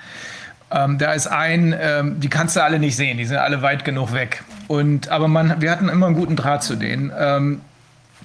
Ähm, 0.72 0.98
da 0.98 1.12
ist 1.12 1.28
ein, 1.28 1.76
ähm, 1.78 2.22
die 2.22 2.30
kannst 2.30 2.56
du 2.56 2.64
alle 2.64 2.80
nicht 2.80 2.96
sehen, 2.96 3.18
die 3.18 3.26
sind 3.26 3.36
alle 3.36 3.62
weit 3.62 3.84
genug 3.84 4.14
weg. 4.14 4.42
Und, 4.68 5.10
aber 5.10 5.28
man, 5.28 5.60
wir 5.60 5.70
hatten 5.70 5.90
immer 5.90 6.06
einen 6.06 6.16
guten 6.16 6.38
Draht 6.38 6.64
zu 6.64 6.78
denen. 6.78 7.12
Ähm, 7.20 7.60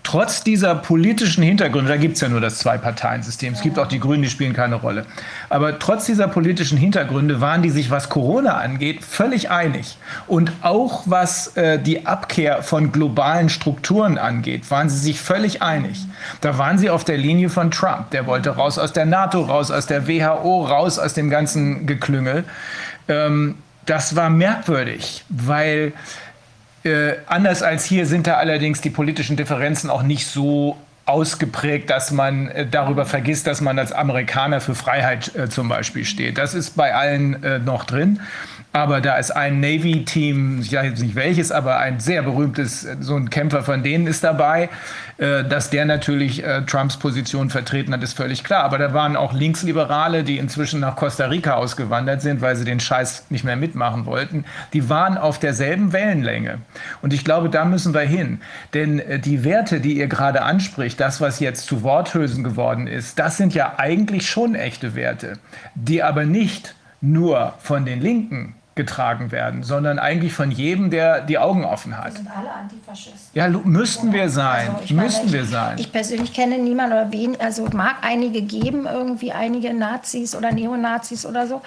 trotz 0.03 0.43
dieser 0.43 0.75
politischen 0.75 1.43
Hintergründe, 1.43 1.89
da 1.91 1.97
gibt 1.97 2.17
es 2.17 2.21
ja 2.21 2.29
nur 2.29 2.41
das 2.41 2.59
Zwei-Parteien-System, 2.59 3.55
es 3.55 3.61
gibt 3.61 3.79
auch 3.79 3.87
die 3.87 4.01
Grünen, 4.01 4.23
die 4.23 4.31
spielen 4.31 4.53
keine 4.53 4.77
Rolle, 4.77 5.07
aber 5.49 5.79
trotz 5.79 6.07
dieser 6.07 6.29
politischen 6.29 6.79
Hintergründe 6.79 7.41
waren 7.41 7.63
die 7.63 7.71
sich, 7.71 7.91
was 7.91 8.09
Corona 8.09 8.57
angeht, 8.57 9.05
völlig 9.05 9.51
einig. 9.51 9.99
Und 10.27 10.53
auch 10.63 11.03
was 11.07 11.57
äh, 11.57 11.79
die 11.79 12.07
Abkehr 12.07 12.63
von 12.63 12.93
globalen 12.93 13.49
Strukturen 13.49 14.19
angeht, 14.19 14.71
waren 14.71 14.89
sie 14.89 14.99
sich 14.99 15.21
völlig 15.21 15.63
einig. 15.63 16.05
Da 16.41 16.59
waren 16.59 16.79
sie 16.79 16.91
auf 16.91 17.05
der 17.05 17.19
Linie 17.19 17.49
von 17.49 17.71
Trump. 17.71 18.11
Der 18.11 18.27
wollte 18.27 18.51
raus 18.51 18.79
aus 18.79 18.93
der 18.93 19.07
NATO, 19.07 19.43
raus 19.43 19.71
aus 19.71 19.87
der 19.87 20.09
WHO, 20.09 20.65
raus 20.65 20.99
aus 20.99 21.15
dem 21.15 21.31
ganzen 21.31 21.87
Geklüngel. 21.87 22.45
Ähm, 23.09 23.57
das 23.87 24.15
war 24.15 24.31
merkwürdig, 24.31 25.25
weil 25.29 25.93
äh, 26.85 27.15
anders 27.27 27.63
als 27.63 27.85
hier 27.85 28.07
sind 28.07 28.27
da 28.27 28.35
allerdings 28.35 28.81
die 28.81 28.91
politischen 28.91 29.37
Differenzen 29.37 29.91
auch 29.91 30.03
nicht 30.03 30.27
so 30.27 30.79
ausgeprägt, 31.07 31.91
dass 31.91 32.11
man 32.11 32.49
äh, 32.49 32.67
darüber 32.67 33.05
vergisst, 33.05 33.47
dass 33.47 33.61
man 33.61 33.79
als 33.79 33.93
Amerikaner 33.93 34.61
für 34.61 34.75
Freiheit 34.75 35.35
äh, 35.35 35.49
zum 35.49 35.69
Beispiel 35.69 36.05
steht. 36.05 36.39
Das 36.39 36.55
ist 36.55 36.77
bei 36.77 36.95
allen 36.95 37.43
äh, 37.43 37.59
noch 37.59 37.85
drin. 37.85 38.21
Aber 38.73 39.01
da 39.01 39.17
ist 39.17 39.33
ein 39.33 39.59
Navy-Team, 39.61 40.61
ich 40.61 40.73
weiß 40.73 41.01
nicht 41.01 41.17
welches, 41.17 41.51
aber 41.51 41.79
ein 41.79 41.99
sehr 41.99 42.23
berühmtes, 42.23 42.87
so 43.01 43.17
ein 43.17 43.29
Kämpfer 43.29 43.63
von 43.63 43.83
denen 43.83 44.07
ist 44.07 44.23
dabei. 44.23 44.69
Äh, 45.21 45.45
dass 45.45 45.69
der 45.69 45.85
natürlich 45.85 46.43
äh, 46.43 46.63
Trumps 46.63 46.97
Position 46.97 47.51
vertreten 47.51 47.93
hat, 47.93 48.03
ist 48.03 48.17
völlig 48.17 48.43
klar. 48.43 48.65
Aber 48.65 48.79
da 48.79 48.95
waren 48.95 49.17
auch 49.17 49.35
Linksliberale, 49.35 50.25
die 50.25 50.39
inzwischen 50.39 50.81
nach 50.81 50.97
Costa 50.97 51.27
Rica 51.27 51.55
ausgewandert 51.55 52.23
sind, 52.23 52.41
weil 52.41 52.57
sie 52.57 52.65
den 52.65 52.81
Scheiß 52.81 53.27
nicht 53.29 53.45
mehr 53.45 53.57
mitmachen 53.57 54.07
wollten. 54.07 54.47
Die 54.73 54.89
waren 54.89 55.19
auf 55.19 55.39
derselben 55.39 55.93
Wellenlänge. 55.93 56.59
Und 57.03 57.13
ich 57.13 57.23
glaube, 57.23 57.51
da 57.51 57.67
müssen 57.67 57.93
wir 57.93 58.01
hin. 58.01 58.41
Denn 58.73 58.99
äh, 58.99 59.19
die 59.19 59.45
Werte, 59.45 59.81
die 59.81 59.99
ihr 59.99 60.07
gerade 60.07 60.43
anspricht, 60.43 60.99
das, 61.01 61.21
was 61.21 61.39
jetzt 61.39 61.67
zu 61.67 61.83
Worthülsen 61.83 62.43
geworden 62.43 62.87
ist, 62.87 63.19
das 63.19 63.37
sind 63.37 63.53
ja 63.53 63.75
eigentlich 63.77 64.31
schon 64.31 64.55
echte 64.55 64.95
Werte, 64.95 65.39
die 65.75 66.03
aber 66.03 66.25
nicht 66.25 66.77
nur 67.03 67.55
von 67.59 67.85
den 67.85 68.01
Linken 68.01 68.55
getragen 68.81 69.31
werden, 69.31 69.63
sondern 69.63 69.99
eigentlich 69.99 70.33
von 70.33 70.51
jedem, 70.51 70.91
der 70.91 71.21
die 71.21 71.39
Augen 71.39 71.65
offen 71.65 71.99
hat. 71.99 72.13
Wir 72.15 72.19
sind 72.19 72.31
alle 72.31 72.51
Antifaschisten. 72.51 73.31
Ja, 73.35 73.49
müssten 73.49 74.13
wir 74.13 74.31
sein. 74.31 74.71
Also 74.81 74.95
müssten 74.95 75.27
meine, 75.27 75.33
wir 75.33 75.45
sein. 75.45 75.79
Ich 75.79 75.93
persönlich 75.93 76.33
kenne 76.33 76.59
niemanden 76.59 76.93
oder 76.95 77.13
wen, 77.13 77.39
also 77.41 77.67
mag 77.75 77.97
einige 78.01 78.41
geben, 78.43 78.87
irgendwie 78.87 79.33
einige 79.33 79.75
Nazis 79.75 80.35
oder 80.35 80.51
Neonazis 80.51 81.27
oder 81.27 81.47
so. 81.47 81.61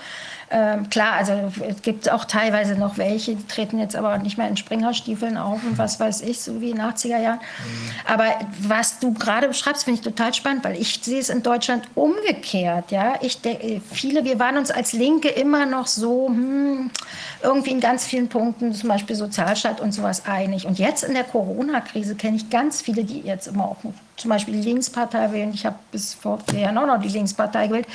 Ähm, 0.51 0.89
klar, 0.89 1.13
also 1.13 1.51
es 1.67 1.81
gibt 1.81 2.11
auch 2.11 2.25
teilweise 2.25 2.75
noch 2.75 2.97
welche, 2.97 3.35
die 3.35 3.47
treten 3.47 3.79
jetzt 3.79 3.95
aber 3.95 4.17
nicht 4.17 4.37
mehr 4.37 4.47
in 4.47 4.57
Springerstiefeln 4.57 5.37
auf 5.37 5.63
und 5.63 5.77
was 5.77 5.99
weiß 5.99 6.21
ich, 6.21 6.41
so 6.41 6.61
wie 6.61 6.71
in 6.71 6.77
den 6.77 6.85
80er 6.85 7.19
Jahren. 7.19 7.39
Mhm. 7.39 8.13
Aber 8.13 8.25
was 8.59 8.99
du 8.99 9.13
gerade 9.13 9.47
beschreibst, 9.47 9.85
finde 9.85 9.99
ich 9.99 10.05
total 10.05 10.33
spannend, 10.33 10.63
weil 10.63 10.79
ich 10.79 10.99
sehe 11.01 11.19
es 11.19 11.29
in 11.29 11.43
Deutschland 11.43 11.87
umgekehrt. 11.95 12.91
Ja? 12.91 13.15
Ich 13.21 13.39
viele, 13.91 14.23
wir 14.25 14.39
waren 14.39 14.57
uns 14.57 14.71
als 14.71 14.93
Linke 14.93 15.29
immer 15.29 15.65
noch 15.65 15.87
so 15.87 16.27
hm, 16.27 16.91
irgendwie 17.41 17.71
in 17.71 17.79
ganz 17.79 18.05
vielen 18.05 18.29
Punkten, 18.29 18.73
zum 18.73 18.89
Beispiel 18.89 19.15
Sozialstaat 19.15 19.81
und 19.81 19.91
sowas 19.91 20.23
einig. 20.25 20.65
Und 20.65 20.79
jetzt 20.79 21.03
in 21.03 21.13
der 21.13 21.23
Corona-Krise 21.23 22.15
kenne 22.15 22.37
ich 22.37 22.49
ganz 22.49 22.81
viele, 22.81 23.03
die 23.03 23.21
jetzt 23.21 23.47
immer 23.47 23.65
auch 23.65 23.77
zum 24.17 24.29
Beispiel 24.29 24.53
die 24.55 24.69
Linkspartei 24.69 25.31
wählen. 25.31 25.51
Ich 25.53 25.65
habe 25.65 25.77
bis 25.91 26.13
vor 26.13 26.39
vier 26.49 26.61
Jahren 26.61 26.77
auch 26.77 26.87
noch 26.87 27.01
die 27.01 27.09
Linkspartei 27.09 27.67
gewählt. 27.67 27.87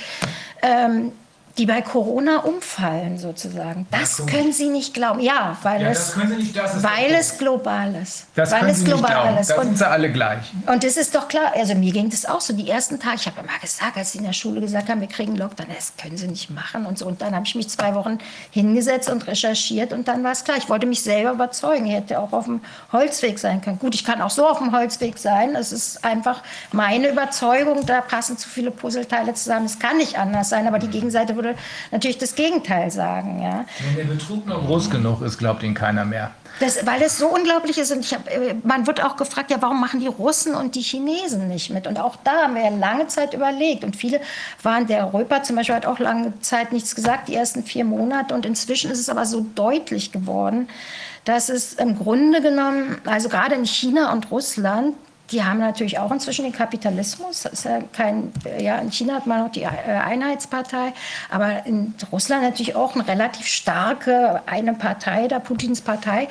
Ähm, 0.62 1.12
die 1.58 1.66
bei 1.66 1.82
Corona 1.82 2.38
umfallen 2.38 3.18
sozusagen. 3.18 3.86
Das 3.90 4.24
können 4.26 4.52
Sie 4.52 4.68
nicht 4.68 4.94
glauben. 4.94 5.20
Ja, 5.20 5.56
weil, 5.62 5.82
ja, 5.82 5.88
es, 5.90 6.16
nicht, 6.16 6.56
weil 6.56 7.12
es 7.14 7.36
global 7.36 7.94
ist. 7.96 8.26
Das 8.34 8.52
weil 8.52 8.60
können 8.60 8.72
es 8.72 8.78
Sie 8.78 8.84
global 8.84 9.10
nicht 9.10 9.20
glauben. 9.22 9.38
ist. 9.38 9.50
Da 9.50 9.62
sind 9.62 9.78
sie 9.78 9.88
alle 9.88 10.12
gleich. 10.12 10.52
Und 10.66 10.84
es 10.84 10.96
ist 10.96 11.14
doch 11.14 11.26
klar, 11.28 11.52
also 11.54 11.74
mir 11.74 11.92
ging 11.92 12.10
das 12.10 12.24
auch 12.26 12.40
so. 12.40 12.52
Die 12.52 12.70
ersten 12.70 13.00
Tage, 13.00 13.16
ich 13.16 13.26
habe 13.26 13.40
immer 13.40 13.58
gesagt, 13.60 13.96
als 13.96 14.12
sie 14.12 14.18
in 14.18 14.24
der 14.24 14.32
Schule 14.32 14.60
gesagt 14.60 14.88
haben, 14.88 15.00
wir 15.00 15.08
kriegen 15.08 15.36
Lockdown, 15.36 15.66
das 15.74 15.92
können 16.00 16.16
Sie 16.16 16.28
nicht 16.28 16.50
machen 16.50 16.86
und 16.86 16.96
so. 16.98 17.06
Und 17.06 17.20
dann 17.22 17.34
habe 17.34 17.44
ich 17.44 17.54
mich 17.54 17.68
zwei 17.68 17.94
Wochen 17.94 18.18
hingesetzt 18.50 19.10
und 19.10 19.26
recherchiert 19.26 19.92
und 19.92 20.06
dann 20.06 20.22
war 20.22 20.32
es 20.32 20.44
klar. 20.44 20.56
Ich 20.58 20.68
wollte 20.68 20.86
mich 20.86 21.02
selber 21.02 21.32
überzeugen. 21.32 21.86
Ich 21.86 21.94
hätte 21.94 22.20
auch 22.20 22.32
auf 22.32 22.44
dem 22.44 22.60
Holzweg 22.92 23.38
sein 23.38 23.60
können. 23.60 23.78
Gut, 23.78 23.94
ich 23.94 24.04
kann 24.04 24.22
auch 24.22 24.30
so 24.30 24.46
auf 24.46 24.58
dem 24.58 24.72
Holzweg 24.72 25.18
sein. 25.18 25.56
Es 25.56 25.72
ist 25.72 26.04
einfach 26.04 26.42
meine 26.70 27.08
Überzeugung, 27.08 27.84
da 27.84 28.00
passen 28.00 28.38
zu 28.38 28.48
viele 28.48 28.70
Puzzleteile 28.70 29.34
zusammen. 29.34 29.66
Es 29.66 29.78
kann 29.78 29.96
nicht 29.96 30.18
anders 30.18 30.48
sein, 30.48 30.66
aber 30.68 30.78
die 30.78 30.88
Gegenseite 30.88 31.34
würde 31.34 31.47
würde 31.48 31.58
natürlich 31.90 32.18
das 32.18 32.34
Gegenteil 32.34 32.90
sagen. 32.90 33.42
Ja. 33.42 33.64
Wenn 33.80 33.96
der 33.96 34.14
Betrug 34.14 34.46
noch 34.46 34.64
groß 34.66 34.90
genug 34.90 35.22
ist, 35.22 35.38
glaubt 35.38 35.62
ihn 35.62 35.74
keiner 35.74 36.04
mehr. 36.04 36.30
Das, 36.60 36.84
weil 36.86 37.02
es 37.02 37.18
so 37.18 37.28
unglaublich 37.28 37.78
ist. 37.78 37.92
Und 37.92 38.00
ich 38.00 38.14
hab, 38.14 38.28
äh, 38.28 38.54
man 38.64 38.86
wird 38.86 39.04
auch 39.04 39.16
gefragt, 39.16 39.50
ja, 39.50 39.58
warum 39.60 39.80
machen 39.80 40.00
die 40.00 40.06
Russen 40.06 40.54
und 40.54 40.74
die 40.74 40.80
Chinesen 40.80 41.48
nicht 41.48 41.70
mit? 41.70 41.86
Und 41.86 41.98
auch 41.98 42.16
da 42.24 42.42
haben 42.44 42.54
wir 42.54 42.62
ja 42.62 42.70
lange 42.70 43.06
Zeit 43.06 43.34
überlegt. 43.34 43.84
Und 43.84 43.96
viele 43.96 44.20
waren, 44.62 44.86
der 44.86 45.12
Röper 45.12 45.42
zum 45.42 45.56
Beispiel 45.56 45.76
hat 45.76 45.86
auch 45.86 45.98
lange 45.98 46.32
Zeit 46.40 46.72
nichts 46.72 46.94
gesagt, 46.94 47.28
die 47.28 47.34
ersten 47.34 47.62
vier 47.62 47.84
Monate. 47.84 48.34
Und 48.34 48.44
inzwischen 48.44 48.90
ist 48.90 48.98
es 48.98 49.08
aber 49.08 49.24
so 49.24 49.46
deutlich 49.54 50.10
geworden, 50.10 50.68
dass 51.24 51.48
es 51.48 51.74
im 51.74 51.96
Grunde 51.96 52.40
genommen, 52.40 53.00
also 53.04 53.28
gerade 53.28 53.54
in 53.54 53.66
China 53.66 54.12
und 54.12 54.30
Russland, 54.30 54.94
die 55.30 55.44
haben 55.44 55.58
natürlich 55.58 55.98
auch 55.98 56.10
inzwischen 56.10 56.44
den 56.44 56.52
Kapitalismus. 56.52 57.48
Ja 57.64 57.80
kein, 57.92 58.32
ja, 58.58 58.76
in 58.78 58.90
China 58.90 59.14
hat 59.14 59.26
man 59.26 59.44
noch 59.44 59.52
die 59.52 59.62
äh, 59.62 59.66
Einheitspartei, 59.66 60.92
aber 61.30 61.66
in 61.66 61.94
Russland 62.10 62.42
natürlich 62.42 62.74
auch 62.74 62.94
eine 62.94 63.06
relativ 63.06 63.46
starke 63.46 64.42
eine 64.46 64.74
Partei, 64.74 65.28
da 65.28 65.38
Putins 65.38 65.80
Partei. 65.80 66.28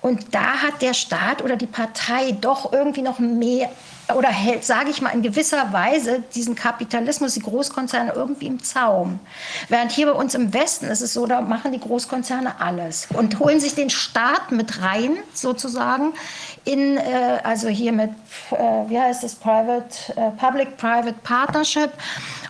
Und 0.00 0.34
da 0.34 0.62
hat 0.62 0.82
der 0.82 0.94
Staat 0.94 1.42
oder 1.42 1.56
die 1.56 1.66
Partei 1.66 2.32
doch 2.40 2.72
irgendwie 2.72 3.02
noch 3.02 3.18
mehr 3.18 3.70
oder 4.14 4.28
hält, 4.28 4.64
sage 4.64 4.90
ich 4.90 5.02
mal, 5.02 5.10
in 5.10 5.22
gewisser 5.22 5.72
Weise 5.72 6.22
diesen 6.34 6.54
Kapitalismus, 6.54 7.34
die 7.34 7.40
Großkonzerne 7.40 8.12
irgendwie 8.14 8.46
im 8.46 8.62
Zaum. 8.62 9.18
Während 9.68 9.92
hier 9.92 10.06
bei 10.06 10.12
uns 10.12 10.34
im 10.34 10.54
Westen 10.54 10.86
ist 10.86 11.00
es 11.00 11.12
so, 11.12 11.26
da 11.26 11.40
machen 11.40 11.72
die 11.72 11.80
Großkonzerne 11.80 12.60
alles 12.60 13.08
und 13.14 13.38
holen 13.40 13.60
sich 13.60 13.74
den 13.74 13.90
Staat 13.90 14.52
mit 14.52 14.80
rein, 14.82 15.16
sozusagen, 15.34 16.14
in, 16.64 16.96
äh, 16.96 17.40
also 17.42 17.68
hier 17.68 17.92
mit, 17.92 18.10
äh, 18.50 18.54
wie 18.88 18.98
heißt 18.98 19.24
es, 19.24 19.34
Private, 19.34 20.12
äh, 20.16 20.30
Public-Private 20.32 21.16
Partnership 21.22 21.92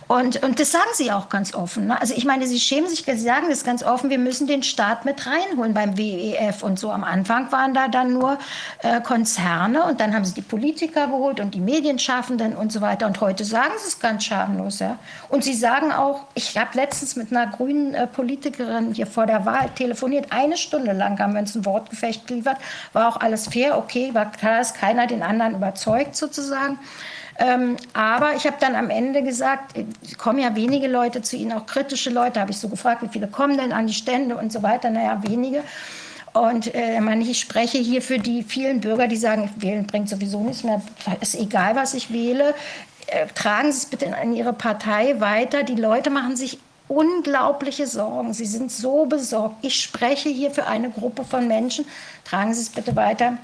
und, 0.07 0.41
und 0.41 0.59
das 0.59 0.71
sagen 0.71 0.89
sie 0.93 1.11
auch 1.11 1.27
ganz 1.27 1.53
offen. 1.53 1.87
Ne? 1.87 1.99
Also 1.99 2.13
ich 2.15 2.23
meine, 2.23 2.47
sie 2.47 2.59
schämen 2.59 2.89
sich, 2.89 3.03
sie 3.03 3.17
sagen 3.17 3.47
das 3.49 3.65
ganz 3.65 3.83
offen, 3.83 4.09
wir 4.09 4.17
müssen 4.17 4.47
den 4.47 4.63
Staat 4.63 5.03
mit 5.03 5.25
reinholen 5.25 5.73
beim 5.73 5.97
WEF 5.97 6.63
und 6.63 6.79
so. 6.79 6.91
Am 6.91 7.03
Anfang 7.03 7.51
waren 7.51 7.73
da 7.73 7.89
dann 7.89 8.13
nur 8.13 8.37
äh, 8.83 9.01
Konzerne 9.01 9.83
und 9.83 9.99
dann 9.99 10.13
haben 10.15 10.23
sie 10.23 10.33
die 10.33 10.41
Politiker 10.41 11.07
geholt 11.07 11.41
und 11.41 11.53
die 11.53 11.59
Medienschaffenden 11.59 12.55
und 12.55 12.71
so 12.71 12.79
weiter. 12.79 13.05
Und 13.05 13.19
heute 13.19 13.43
sagen 13.43 13.73
sie 13.79 13.87
es 13.89 13.99
ganz 13.99 14.23
schamlos. 14.23 14.79
Ja? 14.79 14.97
Und 15.27 15.43
sie 15.43 15.53
sagen 15.53 15.91
auch, 15.91 16.25
ich 16.35 16.57
habe 16.57 16.69
letztens 16.75 17.17
mit 17.17 17.31
einer 17.31 17.47
grünen 17.47 17.93
äh, 17.93 18.07
Politikerin 18.07 18.93
hier 18.93 19.07
vor 19.07 19.25
der 19.25 19.45
Wahl 19.45 19.69
telefoniert, 19.75 20.27
eine 20.29 20.55
Stunde 20.55 20.93
lang 20.93 21.19
haben 21.19 21.33
wir 21.33 21.41
uns 21.41 21.53
ein 21.53 21.65
Wortgefecht 21.65 22.27
geliefert, 22.27 22.57
war 22.93 23.09
auch 23.09 23.17
alles 23.17 23.49
fair, 23.49 23.77
okay, 23.77 24.13
war 24.13 24.31
klar, 24.31 24.59
dass 24.59 24.73
keiner 24.73 25.05
den 25.05 25.21
anderen 25.21 25.55
überzeugt 25.55 26.15
sozusagen. 26.15 26.79
Ähm, 27.39 27.77
aber 27.93 28.35
ich 28.35 28.45
habe 28.45 28.57
dann 28.59 28.75
am 28.75 28.89
Ende 28.89 29.21
gesagt, 29.21 29.75
kommen 30.17 30.39
ja 30.39 30.55
wenige 30.55 30.87
Leute 30.87 31.21
zu 31.21 31.35
Ihnen, 31.35 31.53
auch 31.53 31.65
kritische 31.65 32.09
Leute. 32.09 32.39
Habe 32.39 32.51
ich 32.51 32.57
so 32.57 32.67
gefragt, 32.67 33.03
wie 33.03 33.09
viele 33.09 33.27
kommen 33.27 33.57
denn 33.57 33.71
an 33.71 33.87
die 33.87 33.93
Stände 33.93 34.37
und 34.37 34.51
so 34.51 34.63
weiter. 34.63 34.89
Naja, 34.89 35.21
wenige. 35.23 35.63
Und 36.33 36.73
äh, 36.75 36.99
ich 37.21 37.39
spreche 37.39 37.77
hier 37.77 38.01
für 38.01 38.19
die 38.19 38.43
vielen 38.43 38.81
Bürger, 38.81 39.07
die 39.07 39.17
sagen, 39.17 39.49
wählen 39.57 39.87
bringt 39.87 40.09
sowieso 40.09 40.43
nichts 40.43 40.63
mehr. 40.63 40.81
Ist 41.21 41.35
egal, 41.35 41.75
was 41.75 41.93
ich 41.93 42.11
wähle. 42.11 42.53
Äh, 43.07 43.27
tragen 43.33 43.71
Sie 43.71 43.79
es 43.79 43.85
bitte 43.85 44.05
in 44.21 44.33
Ihre 44.33 44.53
Partei 44.53 45.19
weiter. 45.19 45.63
Die 45.63 45.75
Leute 45.75 46.09
machen 46.09 46.35
sich 46.35 46.59
unglaubliche 46.87 47.87
Sorgen. 47.87 48.33
Sie 48.33 48.45
sind 48.45 48.71
so 48.71 49.05
besorgt. 49.05 49.57
Ich 49.63 49.81
spreche 49.81 50.29
hier 50.29 50.51
für 50.51 50.67
eine 50.67 50.89
Gruppe 50.89 51.23
von 51.23 51.47
Menschen. 51.47 51.85
Tragen 52.23 52.53
Sie 52.53 52.61
es 52.61 52.69
bitte 52.69 52.95
weiter. 52.95 53.37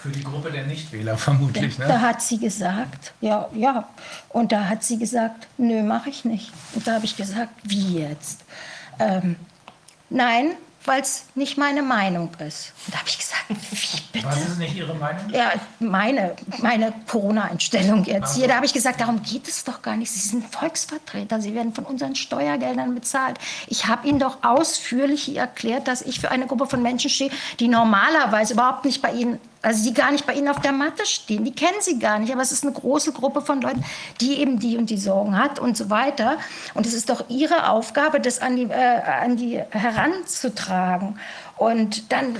Für 0.00 0.10
die 0.10 0.22
Gruppe 0.24 0.50
der 0.50 0.66
Nichtwähler 0.66 1.16
vermutlich, 1.18 1.78
ne? 1.78 1.86
Da 1.86 2.00
hat 2.00 2.22
sie 2.22 2.38
gesagt, 2.38 3.14
ja, 3.20 3.48
ja. 3.54 3.88
Und 4.28 4.52
da 4.52 4.68
hat 4.68 4.84
sie 4.84 4.98
gesagt, 4.98 5.48
nö, 5.58 5.82
mache 5.82 6.10
ich 6.10 6.24
nicht. 6.24 6.52
Und 6.74 6.86
da 6.86 6.94
habe 6.94 7.04
ich 7.04 7.16
gesagt, 7.16 7.52
wie 7.62 7.98
jetzt? 7.98 8.44
Ähm, 8.98 9.36
nein, 10.10 10.56
weil 10.84 11.00
es 11.00 11.24
nicht 11.34 11.56
meine 11.56 11.82
Meinung 11.82 12.30
ist. 12.46 12.72
Und 12.86 12.94
da 12.94 12.98
habe 12.98 13.08
ich 13.08 13.18
gesagt, 13.18 13.44
wie 13.48 14.00
bitte? 14.12 14.26
Was 14.26 14.48
ist 14.48 14.58
nicht 14.58 14.76
Ihre 14.76 14.94
Meinung? 14.94 15.30
Ja, 15.30 15.52
meine, 15.80 16.36
meine 16.58 16.92
Corona-Einstellung 17.08 18.04
jetzt 18.04 18.22
also. 18.22 18.38
hier. 18.38 18.48
Da 18.48 18.56
habe 18.56 18.66
ich 18.66 18.72
gesagt, 18.72 19.00
darum 19.00 19.22
geht 19.22 19.48
es 19.48 19.64
doch 19.64 19.80
gar 19.80 19.96
nicht. 19.96 20.10
Sie 20.10 20.20
sind 20.20 20.44
Volksvertreter, 20.54 21.40
Sie 21.40 21.54
werden 21.54 21.72
von 21.72 21.84
unseren 21.84 22.14
Steuergeldern 22.14 22.94
bezahlt. 22.94 23.38
Ich 23.66 23.86
habe 23.86 24.06
Ihnen 24.06 24.18
doch 24.18 24.38
ausführlich 24.42 25.34
erklärt, 25.34 25.88
dass 25.88 26.02
ich 26.02 26.20
für 26.20 26.30
eine 26.30 26.46
Gruppe 26.46 26.66
von 26.66 26.82
Menschen 26.82 27.08
stehe, 27.08 27.30
die 27.60 27.68
normalerweise 27.68 28.52
überhaupt 28.52 28.84
nicht 28.84 29.00
bei 29.00 29.12
Ihnen 29.12 29.40
also 29.64 29.82
die 29.82 29.94
gar 29.94 30.12
nicht 30.12 30.26
bei 30.26 30.34
Ihnen 30.34 30.48
auf 30.48 30.60
der 30.60 30.72
Matte 30.72 31.06
stehen, 31.06 31.44
die 31.44 31.52
kennen 31.52 31.80
Sie 31.80 31.98
gar 31.98 32.18
nicht, 32.18 32.32
aber 32.32 32.42
es 32.42 32.52
ist 32.52 32.64
eine 32.64 32.72
große 32.72 33.12
Gruppe 33.12 33.40
von 33.40 33.60
Leuten, 33.60 33.84
die 34.20 34.38
eben 34.38 34.58
die 34.58 34.76
und 34.76 34.90
die 34.90 34.98
Sorgen 34.98 35.38
hat 35.38 35.58
und 35.58 35.76
so 35.76 35.90
weiter. 35.90 36.38
Und 36.74 36.86
es 36.86 36.92
ist 36.92 37.08
doch 37.08 37.28
Ihre 37.28 37.70
Aufgabe, 37.70 38.20
das 38.20 38.40
an 38.40 38.56
die, 38.56 38.64
äh, 38.64 38.74
an 38.74 39.36
die 39.36 39.60
heranzutragen. 39.70 41.18
Und 41.56 42.12
dann 42.12 42.36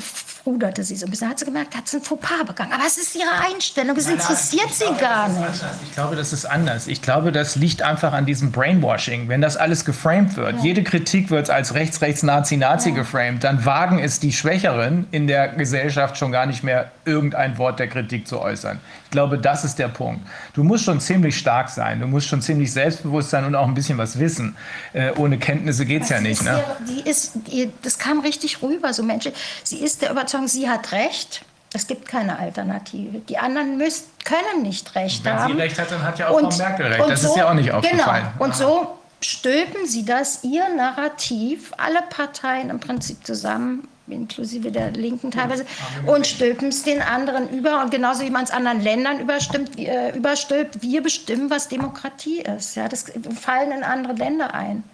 ruderte 0.47 0.85
sie 0.85 0.97
so 0.97 1.07
ein 1.07 1.11
bisschen, 1.11 1.29
hat 1.29 1.39
sie 1.39 1.45
gemerkt, 1.45 1.75
hat 1.77 1.89
sie 1.89 1.99
ein 1.99 2.03
Fauxpas 2.03 2.45
begangen. 2.47 2.73
Aber 2.73 2.85
es 2.87 2.99
ist 2.99 3.15
ihre 3.17 3.31
Einstellung, 3.47 3.97
es 3.97 4.09
interessiert 4.09 4.73
sie 4.73 4.85
glaube, 4.85 5.01
gar 5.01 5.29
nicht. 5.29 5.65
Ich 5.85 5.95
glaube, 5.95 6.17
das 6.17 6.33
ist 6.33 6.45
anders. 6.45 6.87
Ich 6.87 7.01
glaube, 7.03 7.33
das 7.33 7.57
liegt 7.57 7.83
einfach 7.83 8.13
an 8.13 8.27
diesem 8.27 8.53
Brainwashing. 8.53 9.29
Wenn 9.29 9.41
das 9.41 9.57
alles 9.57 9.85
geframed 9.85 10.37
wird, 10.37 10.57
ja. 10.57 10.63
jede 10.63 10.85
Kritik 10.85 11.31
wird 11.31 11.51
als 11.51 11.75
rechts, 11.75 12.01
rechts, 12.03 12.23
Nazi, 12.23 12.57
Nazi 12.57 12.91
ja. 12.91 12.97
geframed, 12.97 13.43
dann 13.43 13.65
wagen 13.65 13.99
es 13.99 14.21
die 14.21 14.33
Schwächeren 14.33 15.07
in 15.11 15.27
der 15.27 15.49
Gesellschaft 15.49 16.17
schon 16.19 16.33
gar 16.33 16.47
nicht 16.47 16.63
mehr, 16.63 16.91
irgendein 17.05 17.59
Wort 17.59 17.79
der 17.79 17.89
Kritik 17.89 18.27
zu 18.27 18.41
äußern. 18.41 18.81
Ich 19.05 19.11
glaube, 19.11 19.39
das 19.39 19.65
ist 19.65 19.79
der 19.79 19.89
Punkt. 19.89 20.27
Du 20.55 20.65
musst 20.65 20.85
schon 20.85 21.01
ziemlich 21.01 21.39
stark 21.39 21.69
sein, 21.69 22.01
du 22.01 22.07
musst 22.07 22.27
schon 22.27 22.43
ziemlich 22.43 22.73
selbstbewusst 22.73 23.31
sein 23.31 23.45
und 23.45 23.55
auch 23.55 23.67
ein 23.67 23.75
bisschen 23.75 23.97
was 23.97 24.19
wissen. 24.19 24.57
Äh, 24.93 25.13
ohne 25.13 25.39
Kenntnisse 25.39 25.87
geht 25.87 26.03
es 26.03 26.09
ja 26.09 26.21
nicht. 26.21 26.43
Ne? 26.43 26.63
Die 26.89 27.09
ist, 27.09 27.33
die, 27.47 27.71
das 27.83 27.99
kam 27.99 28.21
richtig 28.21 28.63
rüber, 28.63 28.93
so 28.93 29.03
Menschen. 29.03 29.33
Sie 29.63 29.79
ist 29.79 30.03
der 30.03 30.11
Überzeugung, 30.11 30.34
sie 30.47 30.69
hat 30.69 30.93
recht. 30.93 31.45
Es 31.73 31.87
gibt 31.87 32.07
keine 32.07 32.39
Alternative. 32.39 33.19
Die 33.19 33.37
anderen 33.37 33.77
müssen, 33.77 34.05
können 34.25 34.63
nicht 34.63 34.95
recht 34.95 35.25
Wenn 35.25 35.33
haben. 35.35 35.49
Wenn 35.51 35.57
sie 35.57 35.63
recht 35.63 35.79
hat, 35.79 35.91
dann 35.91 36.03
hat 36.03 36.19
ja 36.19 36.29
auch 36.29 36.41
und, 36.41 36.53
Frau 36.53 36.69
Merkel 36.69 36.87
recht. 36.87 37.11
Das 37.11 37.23
so, 37.23 37.29
ist 37.29 37.37
ja 37.37 37.49
auch 37.49 37.55
nicht 37.55 37.67
genau. 37.67 37.79
aufgefallen. 37.79 38.27
Genau. 38.33 38.45
Und 38.45 38.55
so 38.55 38.99
stülpen 39.21 39.87
sie 39.87 40.05
das, 40.05 40.45
ihr 40.45 40.69
Narrativ, 40.69 41.73
alle 41.79 42.03
Parteien 42.11 42.71
im 42.71 42.79
Prinzip 42.79 43.27
zusammen, 43.27 43.89
inklusive 44.07 44.71
der 44.71 44.91
Linken 44.91 45.31
teilweise, 45.31 45.65
und 46.07 46.27
stülpen 46.27 46.69
es 46.69 46.83
den 46.83 47.01
anderen 47.03 47.49
über. 47.49 47.83
Und 47.83 47.91
genauso 47.91 48.23
wie 48.23 48.31
man 48.31 48.45
es 48.45 48.51
anderen 48.51 48.81
Ländern 48.83 49.19
überstimmt, 49.19 49.79
äh, 49.79 50.11
überstülpt, 50.17 50.83
wir 50.83 51.03
bestimmen, 51.03 51.51
was 51.51 51.69
Demokratie 51.69 52.41
ist. 52.41 52.77
Ja, 52.77 52.89
das 52.89 53.07
fallen 53.41 53.73
in 53.73 53.83
andere 53.83 54.13
Länder 54.13 54.55
ein. 54.55 54.85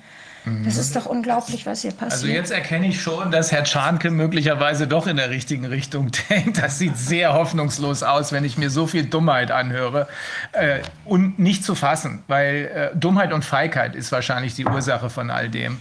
Das 0.65 0.79
ist 0.79 0.97
doch 0.97 1.07
unglaublich, 1.07 1.67
was 1.67 1.83
hier 1.83 1.91
passiert. 1.91 2.13
Also 2.13 2.27
jetzt 2.27 2.51
erkenne 2.51 2.89
ich 2.89 3.03
schon, 3.03 3.31
dass 3.31 3.53
Herr 3.53 3.65
Czarnke 3.65 4.11
möglicherweise 4.11 4.87
doch 4.87 5.07
in 5.07 5.17
der 5.17 5.29
richtigen 5.29 5.67
Richtung 5.67 6.11
denkt. 6.31 6.63
Das 6.63 6.79
sieht 6.79 6.97
sehr 6.97 7.35
hoffnungslos 7.35 8.03
aus, 8.03 8.33
wenn 8.33 8.45
ich 8.45 8.57
mir 8.57 8.71
so 8.71 8.87
viel 8.87 9.05
Dummheit 9.05 9.51
anhöre. 9.51 10.09
Äh, 10.53 10.81
und 11.05 11.39
nicht 11.39 11.65
zu 11.65 11.75
fassen, 11.75 12.23
weil 12.27 12.91
äh, 12.93 12.97
Dummheit 12.97 13.33
und 13.33 13.45
Feigheit 13.45 13.95
ist 13.95 14.13
wahrscheinlich 14.13 14.55
die 14.55 14.65
Ursache 14.65 15.11
von 15.11 15.31
all 15.31 15.51
dem. 15.51 15.79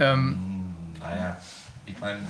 Ähm, 0.00 0.74
naja, 1.00 1.36
ich 1.84 1.98
meine, 2.00 2.20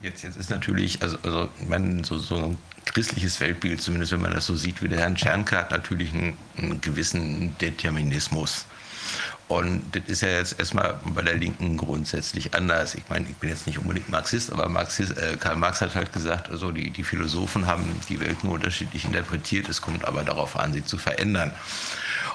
jetzt, 0.00 0.22
jetzt 0.22 0.38
ist 0.38 0.50
natürlich, 0.50 1.02
also, 1.02 1.18
also 1.22 1.48
ich 1.60 1.68
meine, 1.68 2.02
so, 2.02 2.16
so 2.16 2.36
ein 2.36 2.58
christliches 2.86 3.40
Weltbild, 3.40 3.80
zumindest 3.82 4.12
wenn 4.12 4.22
man 4.22 4.32
das 4.32 4.46
so 4.46 4.56
sieht 4.56 4.82
wie 4.82 4.88
der 4.88 5.00
Herr 5.00 5.14
Czernke, 5.14 5.56
hat 5.56 5.70
natürlich 5.70 6.12
einen, 6.14 6.36
einen 6.56 6.80
gewissen 6.80 7.56
Determinismus. 7.58 8.64
Und 9.50 9.82
das 9.96 10.04
ist 10.06 10.22
ja 10.22 10.28
jetzt 10.28 10.60
erstmal 10.60 11.00
bei 11.06 11.22
der 11.22 11.34
Linken 11.34 11.76
grundsätzlich 11.76 12.54
anders. 12.54 12.94
Ich 12.94 13.02
meine, 13.08 13.26
ich 13.28 13.34
bin 13.34 13.50
jetzt 13.50 13.66
nicht 13.66 13.78
unbedingt 13.78 14.08
Marxist, 14.08 14.52
aber 14.52 14.68
Marxist, 14.68 15.18
äh, 15.18 15.36
Karl 15.40 15.56
Marx 15.56 15.80
hat 15.80 15.96
halt 15.96 16.12
gesagt, 16.12 16.48
also 16.50 16.70
die, 16.70 16.90
die 16.90 17.02
Philosophen 17.02 17.66
haben 17.66 17.84
die 18.08 18.20
Welt 18.20 18.44
nur 18.44 18.54
unterschiedlich 18.54 19.04
interpretiert. 19.04 19.68
Es 19.68 19.82
kommt 19.82 20.04
aber 20.04 20.22
darauf 20.22 20.56
an, 20.56 20.72
sie 20.72 20.84
zu 20.84 20.98
verändern. 20.98 21.50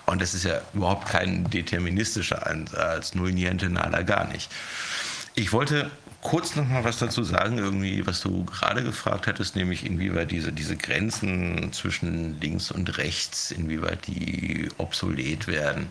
Und 0.06 0.22
das 0.22 0.34
ist 0.34 0.44
ja 0.44 0.60
überhaupt 0.74 1.08
kein 1.08 1.50
deterministischer 1.50 2.46
Ansatz, 2.46 3.16
null 3.16 3.32
niente 3.32 3.70
nada 3.70 4.02
gar 4.02 4.28
nicht. 4.28 4.52
Ich 5.36 5.54
wollte 5.54 5.90
kurz 6.20 6.58
noch 6.58 6.68
mal 6.68 6.84
was 6.84 7.00
dazu 7.00 7.24
sagen, 7.24 7.60
irgendwie, 7.60 8.06
was 8.06 8.20
du 8.20 8.44
gerade 8.44 8.84
gefragt 8.84 9.28
hattest, 9.28 9.56
nämlich 9.56 9.86
inwieweit 9.86 10.32
diese, 10.32 10.52
diese 10.52 10.76
Grenzen 10.76 11.72
zwischen 11.72 12.42
links 12.42 12.72
und 12.72 12.98
rechts, 12.98 13.52
inwieweit 13.52 14.06
die 14.06 14.68
obsolet 14.78 15.48
werden. 15.48 15.88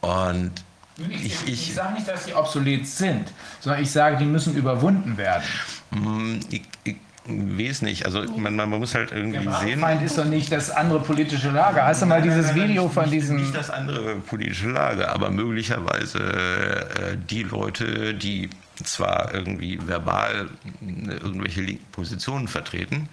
Und 0.00 0.52
ich, 0.98 1.24
ich, 1.24 1.48
ich 1.48 1.74
sage 1.74 1.94
nicht, 1.94 2.08
dass 2.08 2.24
sie 2.24 2.34
obsolet 2.34 2.86
sind, 2.86 3.30
sondern 3.60 3.82
ich 3.82 3.90
sage, 3.90 4.16
die 4.16 4.24
müssen 4.24 4.56
überwunden 4.56 5.16
werden. 5.18 5.44
Mm, 5.90 6.40
ich, 6.50 6.62
ich 6.84 6.96
weiß 7.26 7.82
nicht. 7.82 8.06
Also 8.06 8.22
man, 8.36 8.56
man 8.56 8.70
muss 8.70 8.94
halt 8.94 9.12
irgendwie 9.12 9.44
Der 9.44 9.54
sehen. 9.54 9.80
Feind 9.80 10.02
ist 10.02 10.16
doch 10.16 10.24
nicht 10.24 10.50
das 10.52 10.70
andere 10.70 11.00
politische 11.00 11.50
Lager. 11.50 11.84
Hast 11.84 12.02
du 12.02 12.06
mal 12.06 12.22
dieses 12.22 12.54
Video 12.54 12.88
von 12.88 13.10
diesem. 13.10 13.36
Nicht 13.36 13.54
das 13.54 13.70
andere 13.70 14.16
politische 14.16 14.70
Lager, 14.70 15.12
aber 15.12 15.30
möglicherweise 15.30 16.18
äh, 16.18 17.16
die 17.28 17.42
Leute, 17.42 18.14
die 18.14 18.48
zwar 18.82 19.34
irgendwie 19.34 19.78
verbal 19.86 20.48
äh, 20.82 21.12
irgendwelche 21.12 21.62
linken 21.62 21.86
Positionen 21.92 22.48
vertreten, 22.48 23.08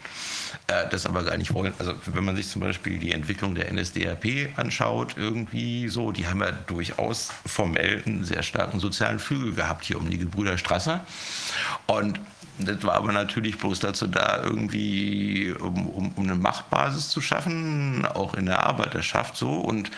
äh, 0.67 0.87
das 0.89 1.05
aber 1.05 1.23
gar 1.23 1.37
nicht 1.37 1.53
wollen. 1.53 1.73
Also 1.79 1.93
wenn 2.05 2.23
man 2.23 2.35
sich 2.35 2.47
zum 2.49 2.61
Beispiel 2.61 2.99
die 2.99 3.11
Entwicklung 3.11 3.55
der 3.55 3.71
NSDAP 3.71 4.57
anschaut, 4.57 5.15
irgendwie 5.17 5.87
so, 5.89 6.11
die 6.11 6.27
haben 6.27 6.41
ja 6.41 6.51
durchaus 6.51 7.29
formell 7.45 8.03
einen 8.05 8.23
sehr 8.23 8.43
starken 8.43 8.79
sozialen 8.79 9.19
Flügel 9.19 9.53
gehabt 9.53 9.85
hier 9.85 9.97
um 9.97 10.09
die 10.09 10.17
Gebrüder 10.17 10.57
Strasser. 10.57 11.05
Und 11.87 12.19
das 12.59 12.83
war 12.83 12.95
aber 12.95 13.11
natürlich 13.11 13.57
bloß 13.57 13.79
dazu 13.79 14.05
da, 14.05 14.43
irgendwie, 14.43 15.53
um, 15.59 15.87
um, 15.87 16.11
um, 16.11 16.23
eine 16.23 16.35
Machtbasis 16.35 17.09
zu 17.09 17.19
schaffen, 17.19 18.05
auch 18.05 18.35
in 18.35 18.45
der 18.45 18.63
Arbeiterschaft 18.63 19.35
so. 19.35 19.53
Und 19.53 19.89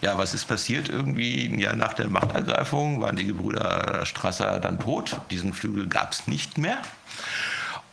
ja, 0.00 0.16
was 0.16 0.32
ist 0.32 0.44
passiert? 0.44 0.88
Irgendwie 0.88 1.46
ein 1.46 1.58
Jahr 1.58 1.74
nach 1.74 1.94
der 1.94 2.08
Machtergreifung 2.08 3.00
waren 3.00 3.16
die 3.16 3.26
Gebrüder 3.26 4.06
Strasser 4.06 4.60
dann 4.60 4.78
tot. 4.78 5.20
Diesen 5.30 5.52
Flügel 5.52 5.88
gab 5.88 6.12
es 6.12 6.28
nicht 6.28 6.56
mehr. 6.56 6.78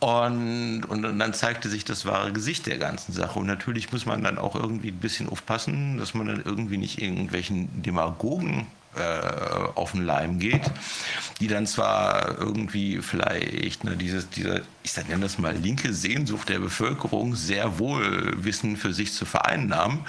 Und, 0.02 0.82
und, 0.88 1.02
dann 1.20 1.32
zeigte 1.32 1.68
sich 1.68 1.84
das 1.84 2.04
wahre 2.04 2.32
Gesicht 2.32 2.66
der 2.66 2.78
ganzen 2.78 3.12
Sache. 3.12 3.38
Und 3.38 3.46
natürlich 3.46 3.92
muss 3.92 4.04
man 4.04 4.24
dann 4.24 4.36
auch 4.36 4.56
irgendwie 4.56 4.88
ein 4.88 4.98
bisschen 4.98 5.28
aufpassen, 5.28 5.96
dass 5.96 6.12
man 6.12 6.26
dann 6.26 6.42
irgendwie 6.44 6.76
nicht 6.76 7.00
irgendwelchen 7.00 7.84
Demagogen 7.84 8.66
äh, 8.96 9.20
auf 9.76 9.92
den 9.92 10.04
Leim 10.04 10.40
geht, 10.40 10.70
die 11.40 11.46
dann 11.46 11.68
zwar 11.68 12.36
irgendwie 12.36 13.00
vielleicht 13.00 13.84
ne, 13.84 13.96
dieses, 13.96 14.28
diese, 14.28 14.64
ich 14.82 14.96
nenne 14.96 15.20
das 15.20 15.38
mal 15.38 15.56
linke 15.56 15.94
Sehnsucht 15.94 16.48
der 16.48 16.58
Bevölkerung 16.58 17.36
sehr 17.36 17.78
wohl 17.78 18.44
wissen 18.44 18.76
für 18.76 18.92
sich 18.92 19.12
zu 19.12 19.24
vereinnahmen, 19.24 20.00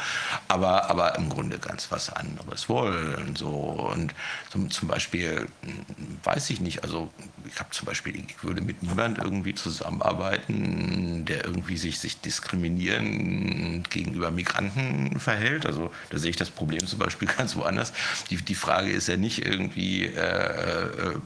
aber, 0.48 0.90
aber 0.90 1.16
im 1.18 1.30
Grunde 1.30 1.60
ganz 1.60 1.92
was 1.92 2.10
anderes 2.10 2.68
wollen. 2.68 3.36
So. 3.36 3.48
Und 3.48 4.16
zum, 4.50 4.72
zum 4.72 4.88
Beispiel, 4.88 5.48
hm, 5.62 6.18
weiß 6.24 6.50
ich 6.50 6.60
nicht, 6.60 6.84
also 6.84 7.12
ich 7.48 7.60
habe 7.60 7.70
zum 7.72 7.86
Beispiel, 7.86 8.16
ich 8.16 8.44
würde 8.44 8.62
mit 8.62 8.84
niemand 8.84 9.18
irgendwie 9.18 9.54
zusammenarbeiten, 9.54 11.26
der 11.26 11.46
irgendwie 11.46 11.78
sich, 11.78 12.00
sich 12.00 12.20
diskriminierend 12.20 13.90
gegenüber 13.90 14.32
Migranten 14.32 15.20
verhält. 15.20 15.66
Also 15.66 15.92
da 16.10 16.18
sehe 16.18 16.30
ich 16.30 16.36
das 16.36 16.50
Problem 16.50 16.86
zum 16.86 17.00
Beispiel 17.00 17.28
ganz 17.38 17.56
woanders. 17.56 17.94
Die, 18.30 18.38
die 18.38 18.56
Frage 18.56 18.92
ist 18.92 19.08
ja 19.08 19.18
nicht 19.18 19.46
irgendwie, 19.46 20.06
äh, 20.06 20.86
äh, 20.86 21.20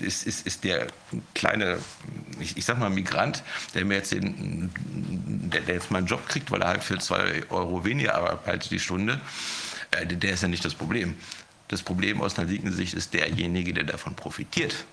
ist, 0.00 0.26
ist, 0.26 0.46
ist 0.46 0.64
der 0.64 0.88
kleine, 1.34 1.78
ich, 2.40 2.56
ich 2.56 2.64
sag 2.64 2.78
mal 2.78 2.90
Migrant, 2.90 3.42
der 3.74 3.84
mir 3.84 3.96
jetzt 3.96 4.12
den, 4.12 4.70
der, 5.50 5.62
der 5.62 5.74
jetzt 5.76 5.90
mal 5.90 5.98
einen 5.98 6.06
Job 6.06 6.28
kriegt, 6.28 6.50
weil 6.50 6.62
er 6.62 6.68
halt 6.68 6.84
für 6.84 6.98
zwei 6.98 7.42
Euro 7.50 7.84
weniger 7.84 8.14
arbeitet 8.14 8.70
die 8.70 8.80
Stunde, 8.80 9.20
äh, 9.90 10.06
der 10.06 10.32
ist 10.32 10.42
ja 10.42 10.48
nicht 10.48 10.64
das 10.64 10.74
Problem. 10.74 11.16
Das 11.68 11.82
Problem 11.82 12.20
aus 12.20 12.38
einer 12.38 12.48
linken 12.48 12.72
Sicht 12.72 12.94
ist 12.94 13.14
derjenige, 13.14 13.72
der 13.72 13.84
davon 13.84 14.14
profitiert. 14.14 14.84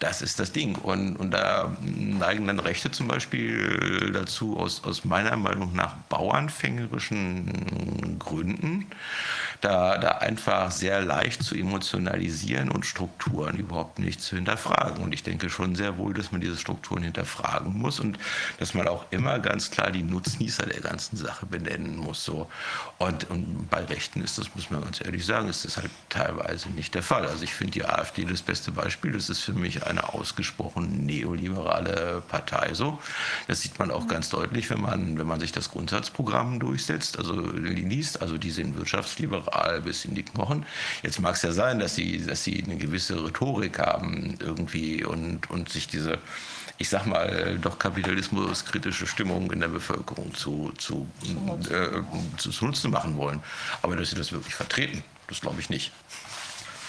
Das 0.00 0.22
ist 0.22 0.40
das 0.40 0.52
Ding. 0.52 0.76
Und, 0.76 1.16
und 1.16 1.30
da 1.30 1.76
neigen 1.82 2.46
dann 2.46 2.60
Rechte 2.60 2.90
zum 2.90 3.08
Beispiel 3.08 4.10
dazu, 4.12 4.58
aus, 4.58 4.82
aus 4.84 5.04
meiner 5.04 5.36
Meinung 5.36 5.74
nach 5.74 5.94
bauernfängerischen 6.08 8.18
Gründen, 8.18 8.86
da, 9.60 9.98
da 9.98 10.08
einfach 10.18 10.70
sehr 10.70 11.02
leicht 11.02 11.42
zu 11.42 11.54
emotionalisieren 11.54 12.70
und 12.70 12.84
Strukturen 12.84 13.56
überhaupt 13.56 13.98
nicht 13.98 14.20
zu 14.20 14.36
hinterfragen. 14.36 15.02
Und 15.02 15.12
ich 15.12 15.22
denke 15.22 15.50
schon 15.50 15.74
sehr 15.74 15.98
wohl, 15.98 16.14
dass 16.14 16.32
man 16.32 16.40
diese 16.40 16.56
Strukturen 16.56 17.02
hinterfragen 17.02 17.76
muss 17.76 18.00
und 18.00 18.18
dass 18.58 18.74
man 18.74 18.88
auch 18.88 19.06
immer 19.10 19.38
ganz 19.38 19.70
klar 19.70 19.90
die 19.90 20.02
Nutznießer 20.02 20.66
der 20.66 20.80
ganzen 20.80 21.16
Sache 21.16 21.46
benennen 21.46 21.96
muss. 21.96 22.24
So. 22.24 22.48
Und, 22.98 23.28
und 23.30 23.68
bei 23.70 23.84
Rechten 23.84 24.22
ist 24.22 24.38
das, 24.38 24.54
muss 24.54 24.70
man 24.70 24.82
ganz 24.82 25.00
ehrlich 25.04 25.24
sagen, 25.24 25.48
ist 25.48 25.64
das 25.64 25.76
halt 25.76 25.90
teilweise 26.08 26.68
nicht 26.70 26.94
der 26.94 27.02
Fall. 27.02 27.26
Also 27.26 27.44
ich 27.44 27.54
finde 27.54 27.72
die 27.72 27.84
AfD 27.84 28.24
das 28.24 28.42
beste 28.42 28.72
Beispiel. 28.72 29.12
Das 29.12 29.30
ist 29.30 29.45
für 29.46 29.52
mich 29.52 29.86
eine 29.86 30.12
ausgesprochen 30.12 31.06
neoliberale 31.06 32.22
Partei. 32.28 32.74
So, 32.74 32.98
das 33.46 33.62
sieht 33.62 33.78
man 33.78 33.90
auch 33.90 34.08
ganz 34.08 34.28
deutlich, 34.28 34.68
wenn 34.70 34.80
man, 34.80 35.18
wenn 35.18 35.26
man 35.26 35.40
sich 35.40 35.52
das 35.52 35.70
Grundsatzprogramm 35.70 36.58
durchsetzt, 36.58 37.18
also 37.18 37.40
liest. 37.40 38.20
Also 38.20 38.38
die 38.38 38.50
sind 38.50 38.76
wirtschaftsliberal 38.76 39.82
bis 39.82 40.04
in 40.04 40.14
die 40.14 40.24
Knochen. 40.24 40.66
Jetzt 41.02 41.20
mag 41.20 41.36
es 41.36 41.42
ja 41.42 41.52
sein, 41.52 41.78
dass 41.78 41.94
sie, 41.94 42.24
dass 42.26 42.42
sie 42.42 42.62
eine 42.62 42.76
gewisse 42.76 43.24
Rhetorik 43.24 43.78
haben 43.78 44.36
irgendwie 44.40 45.04
und, 45.04 45.48
und 45.50 45.68
sich 45.68 45.86
diese 45.86 46.18
ich 46.78 46.90
sag 46.90 47.06
mal, 47.06 47.58
doch 47.62 47.78
kapitalismuskritische 47.78 49.06
Stimmung 49.06 49.50
in 49.50 49.60
der 49.60 49.68
Bevölkerung 49.68 50.34
zu, 50.34 50.72
zu, 50.76 51.08
äh, 51.70 52.02
zu, 52.36 52.50
zu 52.50 52.66
nutzen 52.66 52.90
machen 52.90 53.16
wollen. 53.16 53.42
Aber 53.80 53.96
dass 53.96 54.10
sie 54.10 54.16
das 54.16 54.30
wirklich 54.30 54.54
vertreten, 54.54 55.02
das 55.28 55.40
glaube 55.40 55.58
ich 55.60 55.70
nicht. 55.70 55.90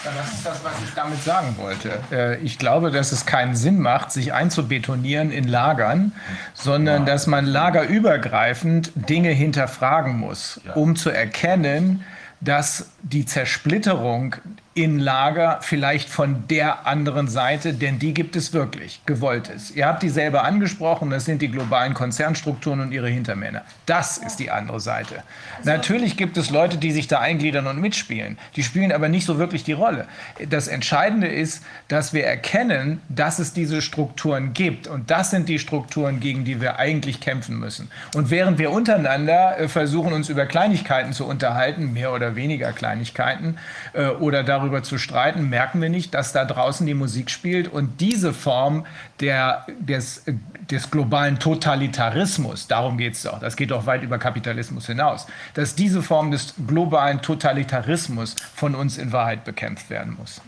Das 0.04 0.32
ist 0.32 0.46
das, 0.46 0.64
was 0.64 0.72
ich 0.84 0.94
damit 0.94 1.22
sagen 1.22 1.56
wollte. 1.58 1.98
Äh, 2.12 2.38
ich 2.38 2.58
glaube, 2.58 2.90
dass 2.90 3.10
es 3.10 3.26
keinen 3.26 3.56
Sinn 3.56 3.80
macht, 3.80 4.12
sich 4.12 4.32
einzubetonieren 4.32 5.30
in 5.30 5.48
Lagern, 5.48 6.12
sondern 6.54 7.04
dass 7.04 7.26
man 7.26 7.44
lagerübergreifend 7.44 8.92
Dinge 8.94 9.30
hinterfragen 9.30 10.16
muss, 10.16 10.60
um 10.74 10.94
zu 10.94 11.10
erkennen, 11.10 12.04
dass 12.40 12.90
die 13.02 13.26
Zersplitterung 13.26 14.36
in 14.78 15.00
Lager, 15.00 15.58
vielleicht 15.60 16.08
von 16.08 16.46
der 16.46 16.86
anderen 16.86 17.26
Seite, 17.26 17.74
denn 17.74 17.98
die 17.98 18.14
gibt 18.14 18.36
es 18.36 18.52
wirklich, 18.52 19.00
gewollt 19.06 19.48
ist. 19.48 19.74
Ihr 19.74 19.86
habt 19.86 20.04
die 20.04 20.08
selber 20.08 20.44
angesprochen, 20.44 21.10
das 21.10 21.24
sind 21.24 21.42
die 21.42 21.50
globalen 21.50 21.94
Konzernstrukturen 21.94 22.78
und 22.78 22.92
ihre 22.92 23.08
Hintermänner. 23.08 23.62
Das 23.86 24.18
ist 24.18 24.36
die 24.36 24.52
andere 24.52 24.78
Seite. 24.78 25.24
Also 25.56 25.70
Natürlich 25.70 26.16
gibt 26.16 26.36
es 26.36 26.50
Leute, 26.50 26.76
die 26.76 26.92
sich 26.92 27.08
da 27.08 27.18
eingliedern 27.18 27.66
und 27.66 27.80
mitspielen. 27.80 28.38
Die 28.54 28.62
spielen 28.62 28.92
aber 28.92 29.08
nicht 29.08 29.26
so 29.26 29.38
wirklich 29.38 29.64
die 29.64 29.72
Rolle. 29.72 30.06
Das 30.48 30.68
Entscheidende 30.68 31.26
ist, 31.26 31.64
dass 31.88 32.12
wir 32.12 32.24
erkennen, 32.24 33.00
dass 33.08 33.40
es 33.40 33.52
diese 33.52 33.82
Strukturen 33.82 34.52
gibt. 34.52 34.86
Und 34.86 35.10
das 35.10 35.32
sind 35.32 35.48
die 35.48 35.58
Strukturen, 35.58 36.20
gegen 36.20 36.44
die 36.44 36.60
wir 36.60 36.78
eigentlich 36.78 37.20
kämpfen 37.20 37.58
müssen. 37.58 37.90
Und 38.14 38.30
während 38.30 38.58
wir 38.58 38.70
untereinander 38.70 39.58
äh, 39.58 39.66
versuchen, 39.66 40.12
uns 40.12 40.28
über 40.28 40.46
Kleinigkeiten 40.46 41.12
zu 41.12 41.26
unterhalten, 41.26 41.92
mehr 41.94 42.12
oder 42.12 42.36
weniger 42.36 42.72
Kleinigkeiten, 42.72 43.58
äh, 43.92 44.06
oder 44.06 44.44
darüber, 44.44 44.67
darüber 44.68 44.82
zu 44.82 44.98
streiten, 44.98 45.48
merken 45.48 45.80
wir 45.80 45.88
nicht, 45.88 46.12
dass 46.14 46.32
da 46.32 46.44
draußen 46.44 46.86
die 46.86 46.94
Musik 46.94 47.30
spielt 47.30 47.68
und 47.68 48.00
diese 48.00 48.34
Form 48.34 48.84
der, 49.20 49.66
des, 49.78 50.24
des 50.70 50.90
globalen 50.90 51.38
Totalitarismus, 51.38 52.68
darum 52.68 52.98
geht 52.98 53.14
es 53.14 53.22
doch, 53.22 53.40
das 53.40 53.56
geht 53.56 53.70
doch 53.70 53.86
weit 53.86 54.02
über 54.02 54.18
Kapitalismus 54.18 54.86
hinaus, 54.86 55.26
dass 55.54 55.74
diese 55.74 56.02
Form 56.02 56.30
des 56.30 56.54
globalen 56.66 57.22
Totalitarismus 57.22 58.36
von 58.54 58.74
uns 58.74 58.98
in 58.98 59.12
Wahrheit 59.12 59.44
bekämpft 59.44 59.88
werden 59.88 60.16
muss. 60.18 60.42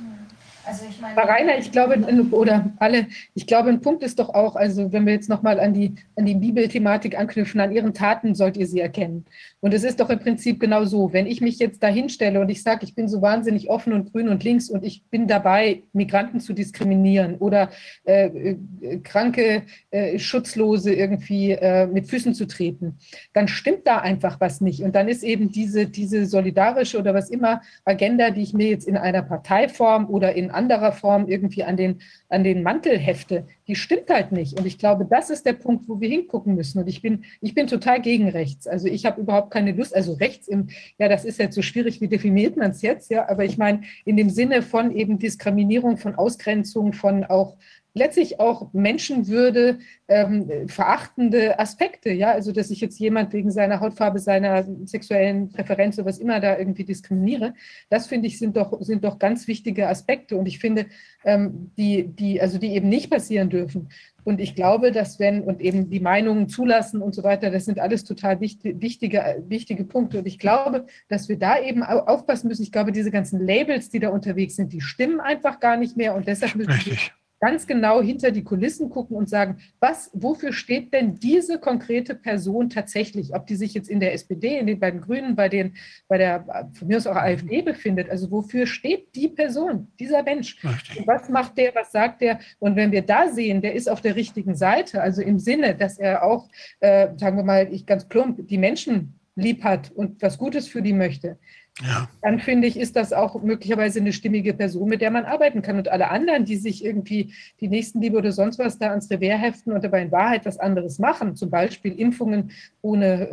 Also 0.66 0.84
ich 0.88 1.00
meine, 1.00 1.16
Rainer, 1.16 1.58
ich 1.58 1.72
glaube, 1.72 1.96
oder 2.30 2.70
alle, 2.78 3.08
ich 3.34 3.46
glaube, 3.46 3.70
ein 3.70 3.80
Punkt 3.80 4.02
ist 4.04 4.20
doch 4.20 4.28
auch, 4.28 4.54
also 4.54 4.92
wenn 4.92 5.04
wir 5.04 5.14
jetzt 5.14 5.28
nochmal 5.28 5.58
an 5.58 5.74
die, 5.74 5.96
an 6.16 6.26
die 6.26 6.34
Bibelthematik 6.34 7.18
anknüpfen, 7.18 7.60
an 7.60 7.72
ihren 7.72 7.92
Taten 7.92 8.36
sollt 8.36 8.56
ihr 8.56 8.68
sie 8.68 8.80
erkennen. 8.80 9.24
Und 9.60 9.74
es 9.74 9.84
ist 9.84 10.00
doch 10.00 10.08
im 10.08 10.18
Prinzip 10.18 10.58
genau 10.58 10.84
so, 10.84 11.12
wenn 11.12 11.26
ich 11.26 11.40
mich 11.40 11.58
jetzt 11.58 11.82
da 11.82 11.88
hinstelle 11.88 12.40
und 12.40 12.48
ich 12.48 12.62
sage, 12.62 12.84
ich 12.84 12.94
bin 12.94 13.08
so 13.08 13.20
wahnsinnig 13.20 13.68
offen 13.68 13.92
und 13.92 14.10
grün 14.12 14.28
und 14.28 14.42
links 14.42 14.70
und 14.70 14.84
ich 14.84 15.04
bin 15.10 15.26
dabei, 15.26 15.82
Migranten 15.92 16.40
zu 16.40 16.54
diskriminieren 16.54 17.36
oder 17.36 17.70
äh, 18.04 18.26
äh, 18.26 18.98
kranke, 19.02 19.62
äh, 19.90 20.18
Schutzlose 20.18 20.94
irgendwie 20.94 21.52
äh, 21.52 21.86
mit 21.86 22.08
Füßen 22.08 22.34
zu 22.34 22.46
treten, 22.46 22.96
dann 23.34 23.48
stimmt 23.48 23.86
da 23.86 23.98
einfach 23.98 24.40
was 24.40 24.62
nicht. 24.62 24.82
Und 24.82 24.94
dann 24.94 25.08
ist 25.08 25.22
eben 25.22 25.52
diese, 25.52 25.86
diese 25.86 26.24
solidarische 26.24 26.98
oder 26.98 27.12
was 27.12 27.28
immer 27.28 27.60
Agenda, 27.84 28.30
die 28.30 28.42
ich 28.42 28.54
mir 28.54 28.68
jetzt 28.68 28.88
in 28.88 28.96
einer 28.96 29.22
Parteiform 29.22 30.08
oder 30.08 30.34
in 30.34 30.50
anderer 30.50 30.92
Form 30.92 31.28
irgendwie 31.28 31.64
an 31.64 31.76
den, 31.76 32.00
an 32.30 32.44
den 32.44 32.62
Mantel 32.62 32.96
hefte, 32.96 33.46
die 33.66 33.74
stimmt 33.74 34.08
halt 34.08 34.32
nicht. 34.32 34.58
Und 34.58 34.64
ich 34.64 34.78
glaube, 34.78 35.04
das 35.04 35.30
ist 35.30 35.44
der 35.44 35.52
Punkt, 35.52 35.88
wo 35.88 36.00
wir 36.00 36.08
hingucken 36.08 36.54
müssen. 36.54 36.78
Und 36.78 36.88
ich 36.88 37.02
bin, 37.02 37.24
ich 37.40 37.54
bin 37.54 37.66
total 37.66 38.00
gegen 38.00 38.28
rechts. 38.28 38.66
Also 38.66 38.86
ich 38.86 39.04
habe 39.04 39.20
überhaupt 39.20 39.50
keine 39.50 39.72
Lust, 39.72 39.94
also 39.94 40.14
rechts 40.14 40.48
im, 40.48 40.68
ja, 40.98 41.08
das 41.08 41.24
ist 41.24 41.38
jetzt 41.38 41.56
so 41.56 41.62
schwierig, 41.62 42.00
wie 42.00 42.08
definiert 42.08 42.56
man 42.56 42.70
es 42.70 42.82
jetzt, 42.82 43.10
ja, 43.10 43.28
aber 43.28 43.44
ich 43.44 43.58
meine, 43.58 43.82
in 44.04 44.16
dem 44.16 44.30
Sinne 44.30 44.62
von 44.62 44.94
eben 44.96 45.18
Diskriminierung, 45.18 45.96
von 45.96 46.14
Ausgrenzung, 46.14 46.92
von 46.92 47.24
auch 47.24 47.56
letztlich 47.94 48.40
auch 48.40 48.72
Menschenwürde 48.72 49.78
ähm, 50.08 50.68
verachtende 50.68 51.58
Aspekte, 51.58 52.10
ja, 52.10 52.32
also 52.32 52.52
dass 52.52 52.70
ich 52.70 52.80
jetzt 52.80 52.98
jemand 52.98 53.32
wegen 53.32 53.50
seiner 53.50 53.80
Hautfarbe, 53.80 54.18
seiner 54.18 54.64
sexuellen 54.84 55.50
Präferenz 55.50 55.98
oder 55.98 56.06
was 56.06 56.18
immer 56.18 56.40
da 56.40 56.58
irgendwie 56.58 56.84
diskriminiere, 56.84 57.54
das 57.88 58.06
finde 58.06 58.26
ich 58.28 58.38
sind 58.38 58.56
doch 58.56 58.80
sind 58.82 59.04
doch 59.04 59.18
ganz 59.18 59.46
wichtige 59.48 59.88
Aspekte. 59.88 60.36
Und 60.36 60.46
ich 60.46 60.58
finde 60.58 60.86
ähm, 61.24 61.72
die 61.76 62.08
die 62.08 62.40
also 62.40 62.58
die 62.58 62.74
eben 62.74 62.88
nicht 62.88 63.10
passieren 63.10 63.50
dürfen. 63.50 63.88
Und 64.22 64.40
ich 64.40 64.54
glaube, 64.54 64.92
dass 64.92 65.18
wenn 65.18 65.42
und 65.42 65.60
eben 65.60 65.88
die 65.88 66.00
Meinungen 66.00 66.48
zulassen 66.48 67.00
und 67.00 67.14
so 67.14 67.22
weiter, 67.22 67.50
das 67.50 67.64
sind 67.64 67.78
alles 67.78 68.04
total 68.04 68.40
wichtige 68.40 68.80
wichtige 68.80 69.42
wichtige 69.48 69.84
Punkte. 69.84 70.18
Und 70.18 70.26
ich 70.26 70.38
glaube, 70.38 70.86
dass 71.08 71.28
wir 71.28 71.38
da 71.38 71.60
eben 71.60 71.82
aufpassen 71.82 72.48
müssen. 72.48 72.62
Ich 72.62 72.72
glaube, 72.72 72.92
diese 72.92 73.10
ganzen 73.10 73.44
Labels, 73.44 73.90
die 73.90 74.00
da 74.00 74.10
unterwegs 74.10 74.56
sind, 74.56 74.72
die 74.72 74.80
stimmen 74.80 75.20
einfach 75.20 75.60
gar 75.60 75.76
nicht 75.76 75.96
mehr. 75.96 76.14
Und 76.14 76.26
deshalb 76.26 76.54
müssen 76.54 76.84
wir 76.84 76.96
ganz 77.40 77.66
genau 77.66 78.02
hinter 78.02 78.30
die 78.30 78.44
Kulissen 78.44 78.90
gucken 78.90 79.16
und 79.16 79.28
sagen, 79.28 79.58
was, 79.80 80.10
wofür 80.12 80.52
steht 80.52 80.92
denn 80.92 81.16
diese 81.16 81.58
konkrete 81.58 82.14
Person 82.14 82.68
tatsächlich? 82.68 83.34
Ob 83.34 83.46
die 83.46 83.56
sich 83.56 83.74
jetzt 83.74 83.88
in 83.88 83.98
der 83.98 84.12
SPD, 84.12 84.58
in 84.58 84.66
den, 84.66 84.78
bei 84.78 84.90
den 84.90 85.00
Grünen, 85.00 85.34
bei, 85.34 85.48
den, 85.48 85.74
bei 86.06 86.18
der, 86.18 86.70
von 86.74 86.86
mir 86.86 86.98
aus 86.98 87.06
auch 87.06 87.16
AfD 87.16 87.62
befindet. 87.62 88.10
Also 88.10 88.30
wofür 88.30 88.66
steht 88.66 89.14
die 89.14 89.28
Person, 89.28 89.88
dieser 89.98 90.22
Mensch? 90.22 90.62
Was 91.06 91.28
macht 91.30 91.56
der, 91.56 91.74
was 91.74 91.90
sagt 91.92 92.20
der? 92.20 92.40
Und 92.58 92.76
wenn 92.76 92.92
wir 92.92 93.02
da 93.02 93.28
sehen, 93.28 93.62
der 93.62 93.74
ist 93.74 93.88
auf 93.88 94.02
der 94.02 94.16
richtigen 94.16 94.54
Seite, 94.54 95.00
also 95.00 95.22
im 95.22 95.38
Sinne, 95.38 95.74
dass 95.74 95.98
er 95.98 96.22
auch, 96.22 96.48
äh, 96.80 97.08
sagen 97.16 97.38
wir 97.38 97.44
mal, 97.44 97.72
ich 97.72 97.86
ganz 97.86 98.06
plump, 98.06 98.46
die 98.48 98.58
Menschen 98.58 99.18
lieb 99.34 99.64
hat 99.64 99.90
und 99.90 100.20
was 100.20 100.38
Gutes 100.38 100.68
für 100.68 100.82
die 100.82 100.92
möchte, 100.92 101.38
ja. 101.82 102.08
dann 102.22 102.40
finde 102.40 102.68
ich, 102.68 102.76
ist 102.78 102.96
das 102.96 103.12
auch 103.12 103.42
möglicherweise 103.42 104.00
eine 104.00 104.12
stimmige 104.12 104.54
Person, 104.54 104.88
mit 104.88 105.00
der 105.00 105.10
man 105.10 105.24
arbeiten 105.24 105.62
kann. 105.62 105.78
Und 105.78 105.88
alle 105.88 106.10
anderen, 106.10 106.44
die 106.44 106.56
sich 106.56 106.84
irgendwie 106.84 107.34
die 107.60 107.68
Nächstenliebe 107.68 108.18
oder 108.18 108.32
sonst 108.32 108.58
was 108.58 108.78
da 108.78 108.90
ans 108.90 109.10
Revers 109.10 109.40
heften 109.40 109.72
und 109.72 109.82
dabei 109.82 110.02
in 110.02 110.12
Wahrheit 110.12 110.44
was 110.44 110.58
anderes 110.58 110.98
machen, 110.98 111.36
zum 111.36 111.50
Beispiel 111.50 111.98
Impfungen 111.98 112.50
ohne, 112.82 113.28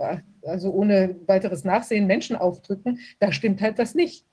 äh, 0.00 0.16
also 0.46 0.70
ohne 0.70 1.16
weiteres 1.26 1.64
Nachsehen 1.64 2.06
Menschen 2.06 2.36
aufdrücken, 2.36 2.98
da 3.20 3.32
stimmt 3.32 3.60
halt 3.60 3.78
das 3.78 3.94
nicht. 3.94 4.24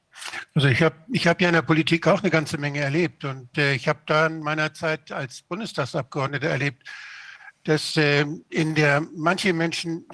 Also 0.54 0.68
ich 0.68 0.82
habe 0.82 0.96
ich 1.12 1.28
hab 1.28 1.42
ja 1.42 1.50
in 1.50 1.54
der 1.54 1.62
Politik 1.62 2.08
auch 2.08 2.22
eine 2.22 2.32
ganze 2.32 2.58
Menge 2.58 2.80
erlebt 2.80 3.24
und 3.26 3.58
äh, 3.58 3.74
ich 3.74 3.88
habe 3.88 4.00
da 4.06 4.28
in 4.28 4.40
meiner 4.40 4.74
Zeit 4.74 5.12
als 5.12 5.42
Bundestagsabgeordneter 5.44 6.50
erlebt, 6.50 6.84
dass 7.64 7.96
äh, 7.98 8.26
in 8.50 8.76
der 8.76 9.02
manche 9.16 9.54
Menschen 9.54 10.06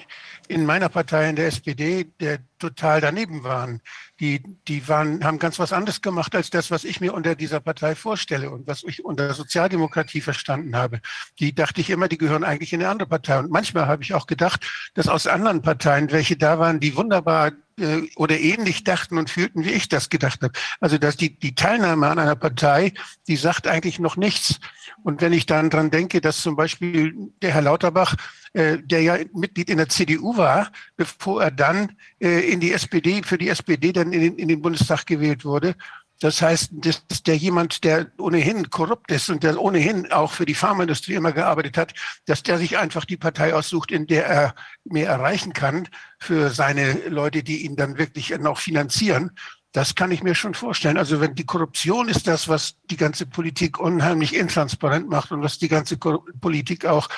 in 0.47 0.65
meiner 0.65 0.89
Partei, 0.89 1.29
in 1.29 1.35
der 1.35 1.47
SPD, 1.47 2.05
der 2.19 2.39
total 2.59 3.01
daneben 3.01 3.43
waren, 3.43 3.81
die, 4.19 4.41
die 4.67 4.87
waren, 4.87 5.23
haben 5.23 5.39
ganz 5.39 5.59
was 5.59 5.73
anderes 5.73 6.01
gemacht 6.01 6.35
als 6.35 6.49
das, 6.49 6.71
was 6.71 6.83
ich 6.83 7.01
mir 7.01 7.13
unter 7.13 7.35
dieser 7.35 7.59
Partei 7.59 7.95
vorstelle 7.95 8.49
und 8.49 8.65
was 8.67 8.83
ich 8.83 9.03
unter 9.03 9.33
Sozialdemokratie 9.33 10.21
verstanden 10.21 10.75
habe. 10.75 11.01
Die 11.39 11.53
dachte 11.53 11.81
ich 11.81 11.89
immer, 11.89 12.07
die 12.07 12.17
gehören 12.17 12.43
eigentlich 12.43 12.71
in 12.71 12.81
eine 12.81 12.89
andere 12.89 13.09
Partei. 13.09 13.39
Und 13.39 13.51
manchmal 13.51 13.87
habe 13.87 14.03
ich 14.03 14.13
auch 14.13 14.27
gedacht, 14.27 14.65
dass 14.93 15.07
aus 15.07 15.27
anderen 15.27 15.61
Parteien 15.61 16.11
welche 16.11 16.37
da 16.37 16.59
waren, 16.59 16.79
die 16.79 16.95
wunderbar 16.95 17.51
äh, 17.77 18.03
oder 18.15 18.39
ähnlich 18.39 18.85
dachten 18.85 19.17
und 19.17 19.29
fühlten, 19.29 19.65
wie 19.65 19.71
ich 19.71 19.89
das 19.89 20.09
gedacht 20.09 20.41
habe. 20.41 20.53
Also 20.79 20.97
dass 20.97 21.17
die, 21.17 21.37
die 21.37 21.55
Teilnahme 21.55 22.07
an 22.07 22.19
einer 22.19 22.35
Partei, 22.35 22.93
die 23.27 23.35
sagt 23.35 23.67
eigentlich 23.67 23.99
noch 23.99 24.15
nichts. 24.15 24.59
Und 25.03 25.21
wenn 25.21 25.33
ich 25.33 25.45
dann 25.45 25.69
dran 25.69 25.91
denke, 25.91 26.21
dass 26.21 26.41
zum 26.41 26.55
Beispiel 26.55 27.13
der 27.41 27.51
Herr 27.53 27.63
Lauterbach, 27.63 28.15
äh, 28.53 28.77
der 28.81 29.01
ja 29.01 29.17
Mitglied 29.33 29.69
in 29.69 29.77
der 29.77 29.89
CDU 29.89 30.37
war, 30.37 30.71
bevor 30.95 31.43
er 31.43 31.51
dann 31.51 31.97
äh, 32.21 32.49
in 32.49 32.61
die 32.61 32.71
SPD, 32.71 33.21
für 33.23 33.37
die 33.37 33.49
SPD 33.49 33.91
dann 34.05 34.13
in 34.13 34.21
den, 34.21 34.35
in 34.37 34.47
den 34.47 34.61
Bundestag 34.61 35.05
gewählt 35.05 35.45
wurde, 35.45 35.75
das 36.21 36.41
heißt, 36.41 36.69
dass 36.73 37.23
der 37.23 37.35
jemand, 37.35 37.83
der 37.83 38.07
ohnehin 38.17 38.69
korrupt 38.69 39.11
ist 39.11 39.29
und 39.29 39.43
der 39.43 39.59
ohnehin 39.59 40.11
auch 40.11 40.31
für 40.31 40.45
die 40.45 40.55
Pharmaindustrie 40.55 41.15
immer 41.15 41.33
gearbeitet 41.33 41.77
hat, 41.77 41.93
dass 42.25 42.41
der 42.41 42.57
sich 42.57 42.77
einfach 42.77 43.03
die 43.03 43.17
Partei 43.17 43.53
aussucht, 43.53 43.91
in 43.91 44.07
der 44.07 44.25
er 44.25 44.55
mehr 44.85 45.09
erreichen 45.09 45.51
kann 45.51 45.89
für 46.19 46.51
seine 46.51 47.09
Leute, 47.09 47.43
die 47.43 47.65
ihn 47.65 47.75
dann 47.75 47.97
wirklich 47.97 48.29
noch 48.39 48.59
finanzieren. 48.59 49.31
Das 49.75 49.93
kann 49.93 50.09
ich 50.09 50.23
mir 50.23 50.35
schon 50.35 50.53
vorstellen. 50.53 50.97
Also 50.97 51.19
wenn 51.19 51.35
die 51.35 51.45
Korruption 51.45 52.07
ist 52.07 52.29
das, 52.29 52.47
was 52.47 52.77
die 52.89 52.95
ganze 52.95 53.25
Politik 53.25 53.77
unheimlich 53.77 54.33
intransparent 54.33 55.09
macht 55.09 55.33
und 55.33 55.41
was 55.41 55.59
die 55.59 55.67
ganze 55.67 55.97
Politik 55.97 56.85
auch 56.85 57.09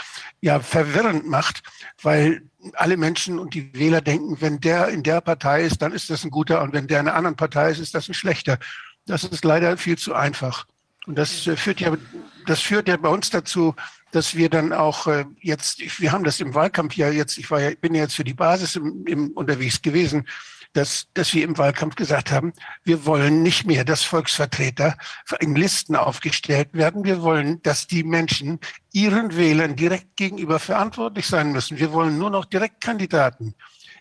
ja 0.42 0.60
verwirrend 0.60 1.28
macht, 1.28 1.62
weil 2.02 2.42
alle 2.74 2.98
Menschen 2.98 3.38
und 3.38 3.54
die 3.54 3.72
Wähler 3.76 4.02
denken, 4.02 4.42
wenn 4.42 4.60
der 4.60 4.88
in 4.88 5.04
der 5.04 5.22
Partei 5.22 5.66
ist, 5.66 5.84
dann 5.84 5.92
ist 5.92 6.10
das 6.10 6.24
ein 6.24 6.32
guter 6.32 6.64
und 6.64 6.74
wenn 6.74 6.88
der 6.88 7.00
in 7.00 7.08
einer 7.08 7.16
anderen 7.16 7.36
Partei 7.36 7.70
ist, 7.70 7.78
ist 7.78 7.94
das 7.94 8.10
ein 8.10 8.16
schlechter. 8.16 8.58
Das 9.06 9.24
ist 9.24 9.46
leider 9.46 9.78
viel 9.78 10.00
zu 10.00 10.16
einfach. 10.16 10.66
Und 11.06 11.16
das 11.16 11.46
äh, 11.46 11.58
führt 11.58 11.80
ja, 11.80 11.96
das 12.48 12.62
führt 12.62 12.88
ja 12.88 12.98
bei 12.98 13.10
uns 13.10 13.30
dazu, 13.30 13.76
dass 14.12 14.36
wir 14.36 14.50
dann 14.50 14.74
auch 14.74 15.06
äh, 15.06 15.26
jetzt, 15.42 16.02
wir 16.02 16.12
haben 16.12 16.24
das 16.24 16.40
im 16.40 16.56
Wahlkampf 16.56 16.96
ja 16.96 17.12
jetzt, 17.12 17.38
ich 17.38 17.52
war 17.52 17.62
ja, 17.62 17.70
bin 17.80 17.94
ja 17.94 18.02
jetzt 18.02 18.16
für 18.16 18.24
die 18.24 18.34
Basis 18.34 18.76
im, 18.76 19.06
im 19.06 19.32
unterwegs 19.34 19.80
gewesen, 19.80 20.26
dass, 20.78 21.08
dass 21.16 21.34
wir 21.34 21.44
im 21.44 21.58
Wahlkampf 21.58 21.96
gesagt 21.96 22.32
haben, 22.32 22.54
wir 22.84 23.06
wollen 23.06 23.42
nicht 23.42 23.66
mehr, 23.66 23.84
dass 23.84 24.04
Volksvertreter 24.04 24.96
in 25.40 25.56
Listen 25.56 25.96
aufgestellt 25.96 26.70
werden. 26.74 27.04
Wir 27.04 27.24
wollen, 27.24 27.62
dass 27.64 27.88
die 27.88 28.04
Menschen 28.04 28.60
ihren 28.94 29.36
Wählern 29.36 29.76
direkt 29.76 30.16
gegenüber 30.16 30.60
verantwortlich 30.60 31.26
sein 31.26 31.52
müssen. 31.52 31.80
Wir 31.80 31.92
wollen 31.94 32.20
nur 32.20 32.30
noch 32.30 32.46
Direktkandidaten. 32.46 33.56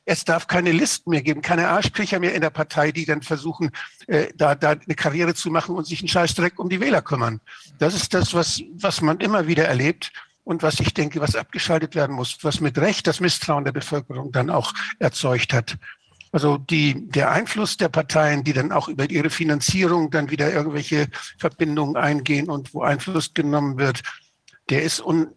Es 0.05 0.25
darf 0.25 0.47
keine 0.47 0.71
Listen 0.71 1.11
mehr 1.11 1.23
geben, 1.23 1.41
keine 1.41 1.69
Arschkriecher 1.69 2.21
mehr 2.21 2.35
in 2.35 2.43
der 2.43 2.51
Partei, 2.51 2.93
die 2.93 3.07
dann 3.07 3.23
versuchen, 3.23 3.71
äh, 4.07 4.29
da, 4.37 4.55
da 4.55 4.73
eine 4.73 4.95
Karriere 4.95 5.35
zu 5.35 5.51
machen 5.51 5.75
und 5.75 5.87
sich 5.87 6.01
einen 6.01 6.09
Scheißdreck 6.09 6.59
um 6.59 6.69
die 6.69 6.81
Wähler 6.81 7.01
kümmern. 7.01 7.41
Das 7.79 7.95
ist 7.95 8.13
das, 8.13 8.35
was, 8.35 8.63
was 8.75 9.01
man 9.01 9.19
immer 9.19 9.47
wieder 9.47 9.65
erlebt 9.65 10.13
und 10.45 10.63
was 10.63 10.79
ich 10.79 10.95
denke, 10.95 11.21
was 11.21 11.35
abgeschaltet 11.35 11.97
werden 11.97 12.15
muss, 12.15 12.39
was 12.43 12.61
mit 12.61 12.79
Recht 12.79 13.07
das 13.07 13.19
Misstrauen 13.19 13.65
der 13.65 13.73
Bevölkerung 13.73 14.31
dann 14.31 14.51
auch 14.51 14.73
erzeugt 15.01 15.53
hat. 15.53 15.77
Also 16.37 16.59
die, 16.59 17.09
der 17.09 17.31
Einfluss 17.31 17.79
der 17.79 17.89
Parteien, 17.89 18.45
die 18.45 18.53
dann 18.53 18.71
auch 18.71 18.89
über 18.89 19.09
ihre 19.09 19.31
Finanzierung 19.31 20.11
dann 20.11 20.31
wieder 20.31 20.53
irgendwelche 20.53 21.09
Verbindungen 21.39 21.97
eingehen 21.97 22.51
und 22.51 22.75
wo 22.75 22.83
Einfluss 22.83 23.33
genommen 23.33 23.79
wird, 23.79 24.03
der 24.69 24.83
ist 24.83 25.01
un, 25.01 25.29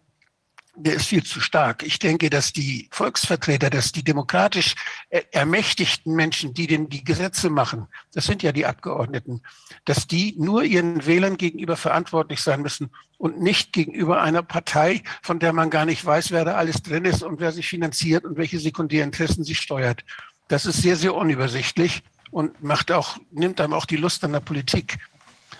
der 0.76 0.92
ist 0.92 1.06
viel 1.06 1.24
zu 1.24 1.40
stark. 1.40 1.84
Ich 1.84 2.00
denke, 2.00 2.28
dass 2.28 2.52
die 2.52 2.86
Volksvertreter, 2.92 3.70
dass 3.70 3.92
die 3.92 4.04
demokratisch 4.04 4.74
ermächtigten 5.30 6.14
Menschen, 6.14 6.52
die 6.52 6.66
denn 6.66 6.90
die 6.90 7.02
Gesetze 7.02 7.48
machen, 7.48 7.86
das 8.12 8.26
sind 8.26 8.42
ja 8.42 8.52
die 8.52 8.66
Abgeordneten, 8.66 9.40
dass 9.86 10.06
die 10.06 10.34
nur 10.36 10.64
ihren 10.64 11.06
Wählern 11.06 11.38
gegenüber 11.38 11.78
verantwortlich 11.78 12.42
sein 12.42 12.60
müssen 12.60 12.90
und 13.16 13.40
nicht 13.40 13.72
gegenüber 13.72 14.20
einer 14.20 14.42
Partei, 14.42 15.02
von 15.22 15.38
der 15.38 15.54
man 15.54 15.70
gar 15.70 15.86
nicht 15.86 16.04
weiß, 16.04 16.30
wer 16.30 16.44
da 16.44 16.56
alles 16.56 16.82
drin 16.82 17.06
ist 17.06 17.22
und 17.22 17.40
wer 17.40 17.52
sich 17.52 17.68
finanziert 17.68 18.26
und 18.26 18.36
welche 18.36 18.60
Sekundärinteressen 18.60 19.44
sie 19.44 19.54
steuert. 19.54 20.04
Das 20.50 20.66
ist 20.66 20.82
sehr, 20.82 20.96
sehr 20.96 21.14
unübersichtlich 21.14 22.02
und 22.32 22.60
macht 22.60 22.90
auch, 22.90 23.18
nimmt 23.30 23.60
einem 23.60 23.72
auch 23.72 23.86
die 23.86 23.96
Lust 23.96 24.24
an 24.24 24.32
der 24.32 24.40
Politik. 24.40 24.98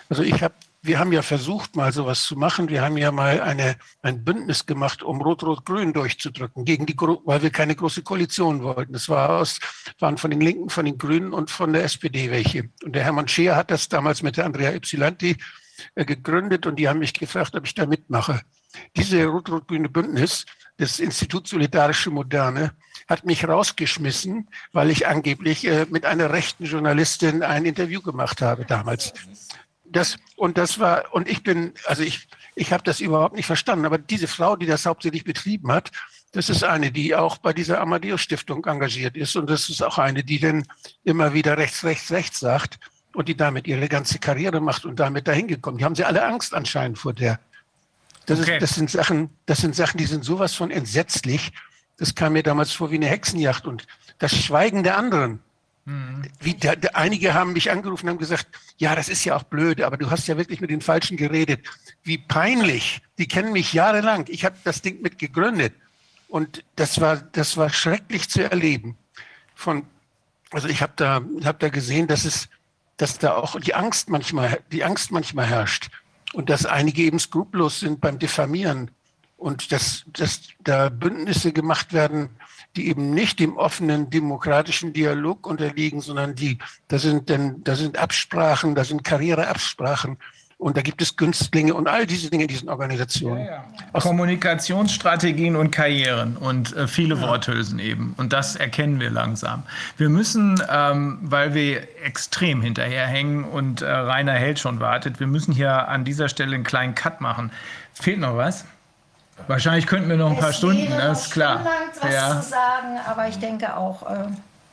Also 0.09 0.21
ich 0.21 0.43
habe, 0.43 0.53
wir 0.81 0.99
haben 0.99 1.13
ja 1.13 1.21
versucht, 1.21 1.77
mal 1.77 1.93
sowas 1.93 2.23
zu 2.23 2.35
machen. 2.35 2.67
Wir 2.67 2.81
haben 2.81 2.97
ja 2.97 3.09
mal 3.13 3.39
eine, 3.39 3.77
ein 4.01 4.25
Bündnis 4.25 4.65
gemacht, 4.65 5.01
um 5.01 5.21
Rot-Rot-Grün 5.21 5.93
durchzudrücken, 5.93 6.65
gegen 6.65 6.85
die, 6.85 6.97
weil 6.97 7.41
wir 7.41 7.51
keine 7.51 7.73
große 7.73 8.01
Koalition 8.01 8.63
wollten. 8.63 8.91
Das 8.91 9.07
war 9.07 9.29
aus, 9.29 9.61
waren 9.99 10.17
von 10.17 10.29
den 10.29 10.41
Linken, 10.41 10.69
von 10.69 10.83
den 10.83 10.97
Grünen 10.97 11.31
und 11.31 11.49
von 11.49 11.71
der 11.71 11.85
SPD 11.85 12.29
welche. 12.29 12.69
Und 12.83 12.93
der 12.93 13.05
Hermann 13.05 13.29
Scheer 13.29 13.55
hat 13.55 13.71
das 13.71 13.87
damals 13.87 14.21
mit 14.23 14.35
der 14.35 14.45
Andrea 14.45 14.73
Ypsilanti 14.73 15.37
äh, 15.95 16.03
gegründet 16.03 16.65
und 16.65 16.75
die 16.75 16.89
haben 16.89 16.99
mich 16.99 17.13
gefragt, 17.13 17.55
ob 17.55 17.65
ich 17.65 17.75
da 17.75 17.85
mitmache. 17.85 18.41
Diese 18.97 19.25
rot-rot-grüne 19.25 19.87
Bündnis, 19.87 20.45
das 20.77 20.99
Institut 20.99 21.47
Solidarische 21.47 22.09
Moderne, 22.09 22.71
hat 23.07 23.25
mich 23.25 23.47
rausgeschmissen, 23.47 24.49
weil 24.71 24.89
ich 24.89 25.07
angeblich 25.07 25.65
äh, 25.65 25.85
mit 25.89 26.05
einer 26.05 26.31
rechten 26.31 26.65
Journalistin 26.65 27.43
ein 27.43 27.65
Interview 27.65 28.01
gemacht 28.01 28.41
habe 28.41 28.65
damals. 28.65 29.13
Das, 29.85 30.17
und 30.37 30.57
das 30.57 30.79
war, 30.79 31.13
und 31.13 31.27
ich 31.27 31.43
bin, 31.43 31.73
also 31.85 32.03
ich, 32.03 32.27
ich 32.55 32.71
habe 32.71 32.83
das 32.83 33.01
überhaupt 33.01 33.35
nicht 33.35 33.45
verstanden, 33.45 33.85
aber 33.85 33.97
diese 33.97 34.27
Frau, 34.27 34.55
die 34.55 34.65
das 34.65 34.85
hauptsächlich 34.85 35.23
betrieben 35.23 35.71
hat, 35.71 35.91
das 36.31 36.49
ist 36.49 36.63
eine, 36.63 36.91
die 36.91 37.13
auch 37.13 37.37
bei 37.37 37.51
dieser 37.51 37.81
Amadeus 37.81 38.21
Stiftung 38.21 38.65
engagiert 38.65 39.17
ist 39.17 39.35
und 39.35 39.49
das 39.49 39.69
ist 39.69 39.83
auch 39.83 39.97
eine, 39.97 40.23
die 40.23 40.39
dann 40.39 40.65
immer 41.03 41.33
wieder 41.33 41.57
rechts, 41.57 41.83
rechts, 41.83 42.11
rechts 42.11 42.39
sagt 42.39 42.79
und 43.13 43.27
die 43.27 43.35
damit 43.35 43.67
ihre 43.67 43.89
ganze 43.89 44.19
Karriere 44.19 44.61
macht 44.61 44.85
und 44.85 44.99
damit 44.99 45.27
dahin 45.27 45.47
gekommen. 45.47 45.77
Die 45.77 45.83
haben 45.83 45.95
sie 45.95 46.05
alle 46.05 46.25
Angst 46.25 46.53
anscheinend 46.53 46.97
vor 46.97 47.13
der. 47.13 47.39
Das, 48.25 48.39
okay. 48.39 48.55
ist, 48.55 48.61
das 48.61 48.75
sind 48.75 48.89
Sachen, 48.89 49.29
das 49.45 49.59
sind 49.59 49.75
Sachen, 49.75 49.97
die 49.97 50.05
sind 50.05 50.23
sowas 50.23 50.53
von 50.53 50.71
entsetzlich. 50.71 51.51
Das 51.97 52.15
kam 52.15 52.33
mir 52.33 52.43
damals 52.43 52.71
vor 52.71 52.91
wie 52.91 52.95
eine 52.95 53.07
Hexenjacht 53.07 53.65
und 53.65 53.87
das 54.19 54.35
Schweigen 54.35 54.83
der 54.83 54.97
anderen. 54.97 55.39
Mhm. 55.85 56.23
Wie, 56.39 56.53
der, 56.53 56.75
der, 56.75 56.95
einige 56.95 57.33
haben 57.33 57.53
mich 57.53 57.71
angerufen 57.71 58.05
und 58.05 58.11
haben 58.11 58.19
gesagt, 58.19 58.47
ja, 58.77 58.95
das 58.95 59.09
ist 59.09 59.25
ja 59.25 59.35
auch 59.35 59.43
blöd, 59.43 59.81
aber 59.81 59.97
du 59.97 60.09
hast 60.09 60.27
ja 60.27 60.37
wirklich 60.37 60.61
mit 60.61 60.69
den 60.69 60.81
Falschen 60.81 61.17
geredet. 61.17 61.61
Wie 62.03 62.17
peinlich. 62.17 63.01
Die 63.17 63.27
kennen 63.27 63.51
mich 63.51 63.73
jahrelang. 63.73 64.25
Ich 64.29 64.45
habe 64.45 64.55
das 64.63 64.81
Ding 64.81 65.01
mit 65.01 65.17
gegründet. 65.17 65.73
Und 66.27 66.63
das 66.75 67.01
war, 67.01 67.17
das 67.17 67.57
war 67.57 67.69
schrecklich 67.69 68.29
zu 68.29 68.43
erleben. 68.49 68.97
Von, 69.55 69.85
also 70.51 70.67
ich 70.67 70.81
habe 70.81 70.93
da, 70.95 71.21
hab 71.43 71.59
da 71.59 71.69
gesehen, 71.69 72.07
dass 72.07 72.25
es, 72.25 72.47
dass 72.97 73.17
da 73.17 73.35
auch 73.35 73.59
die 73.59 73.73
Angst 73.73 74.09
manchmal, 74.09 74.59
die 74.71 74.83
Angst 74.83 75.11
manchmal 75.11 75.47
herrscht 75.47 75.89
und 76.33 76.49
dass 76.49 76.65
einige 76.65 77.03
eben 77.03 77.19
skrupellos 77.19 77.79
sind 77.79 78.01
beim 78.01 78.19
Diffamieren 78.19 78.91
und 79.37 79.71
dass, 79.71 80.03
dass 80.07 80.41
da 80.63 80.89
Bündnisse 80.89 81.51
gemacht 81.51 81.93
werden, 81.93 82.29
die 82.75 82.87
eben 82.87 83.13
nicht 83.13 83.39
dem 83.39 83.57
offenen 83.57 84.09
demokratischen 84.09 84.93
Dialog 84.93 85.45
unterliegen, 85.45 85.99
sondern 85.99 86.35
die, 86.35 86.59
da 86.87 86.99
sind 86.99 87.29
denn, 87.29 87.63
da 87.63 87.75
sind 87.75 87.97
Absprachen, 87.97 88.75
da 88.75 88.83
sind 88.83 89.03
Karriereabsprachen 89.03 90.17
und 90.61 90.77
da 90.77 90.83
gibt 90.83 91.01
es 91.01 91.15
Günstlinge 91.15 91.73
und 91.73 91.87
all 91.87 92.05
diese 92.05 92.29
Dinge 92.29 92.43
in 92.43 92.47
diesen 92.47 92.69
Organisationen. 92.69 93.45
Ja, 93.45 93.65
ja. 93.93 93.99
Kommunikationsstrategien 93.99 95.55
und 95.55 95.71
Karrieren 95.71 96.37
und 96.37 96.75
äh, 96.77 96.87
viele 96.87 97.15
ja. 97.15 97.21
Worthülsen 97.21 97.79
eben. 97.79 98.13
Und 98.17 98.31
das 98.31 98.57
erkennen 98.57 98.99
wir 98.99 99.09
langsam. 99.09 99.63
Wir 99.97 100.09
müssen, 100.09 100.61
ähm, 100.71 101.17
weil 101.23 101.55
wir 101.55 101.87
extrem 102.03 102.61
hinterherhängen 102.61 103.43
und 103.43 103.81
äh, 103.81 103.91
Rainer 103.91 104.33
Held 104.33 104.59
schon 104.59 104.79
wartet, 104.79 105.19
wir 105.19 105.25
müssen 105.25 105.51
hier 105.51 105.87
an 105.87 106.05
dieser 106.05 106.29
Stelle 106.29 106.53
einen 106.53 106.63
kleinen 106.63 106.93
Cut 106.93 107.21
machen. 107.21 107.49
Fehlt 107.95 108.19
noch 108.19 108.37
was? 108.37 108.63
Wahrscheinlich 109.47 109.87
könnten 109.87 110.09
wir 110.09 110.17
noch 110.17 110.29
ein 110.29 110.35
es 110.35 110.41
paar 110.41 110.53
Stunden, 110.53 110.91
das 110.91 111.25
ist 111.25 111.33
klar. 111.33 111.65
was 111.99 112.13
ja. 112.13 112.39
zu 112.39 112.49
sagen, 112.49 112.99
aber 113.07 113.27
ich 113.27 113.39
denke 113.39 113.75
auch, 113.75 114.03
äh, 114.03 114.27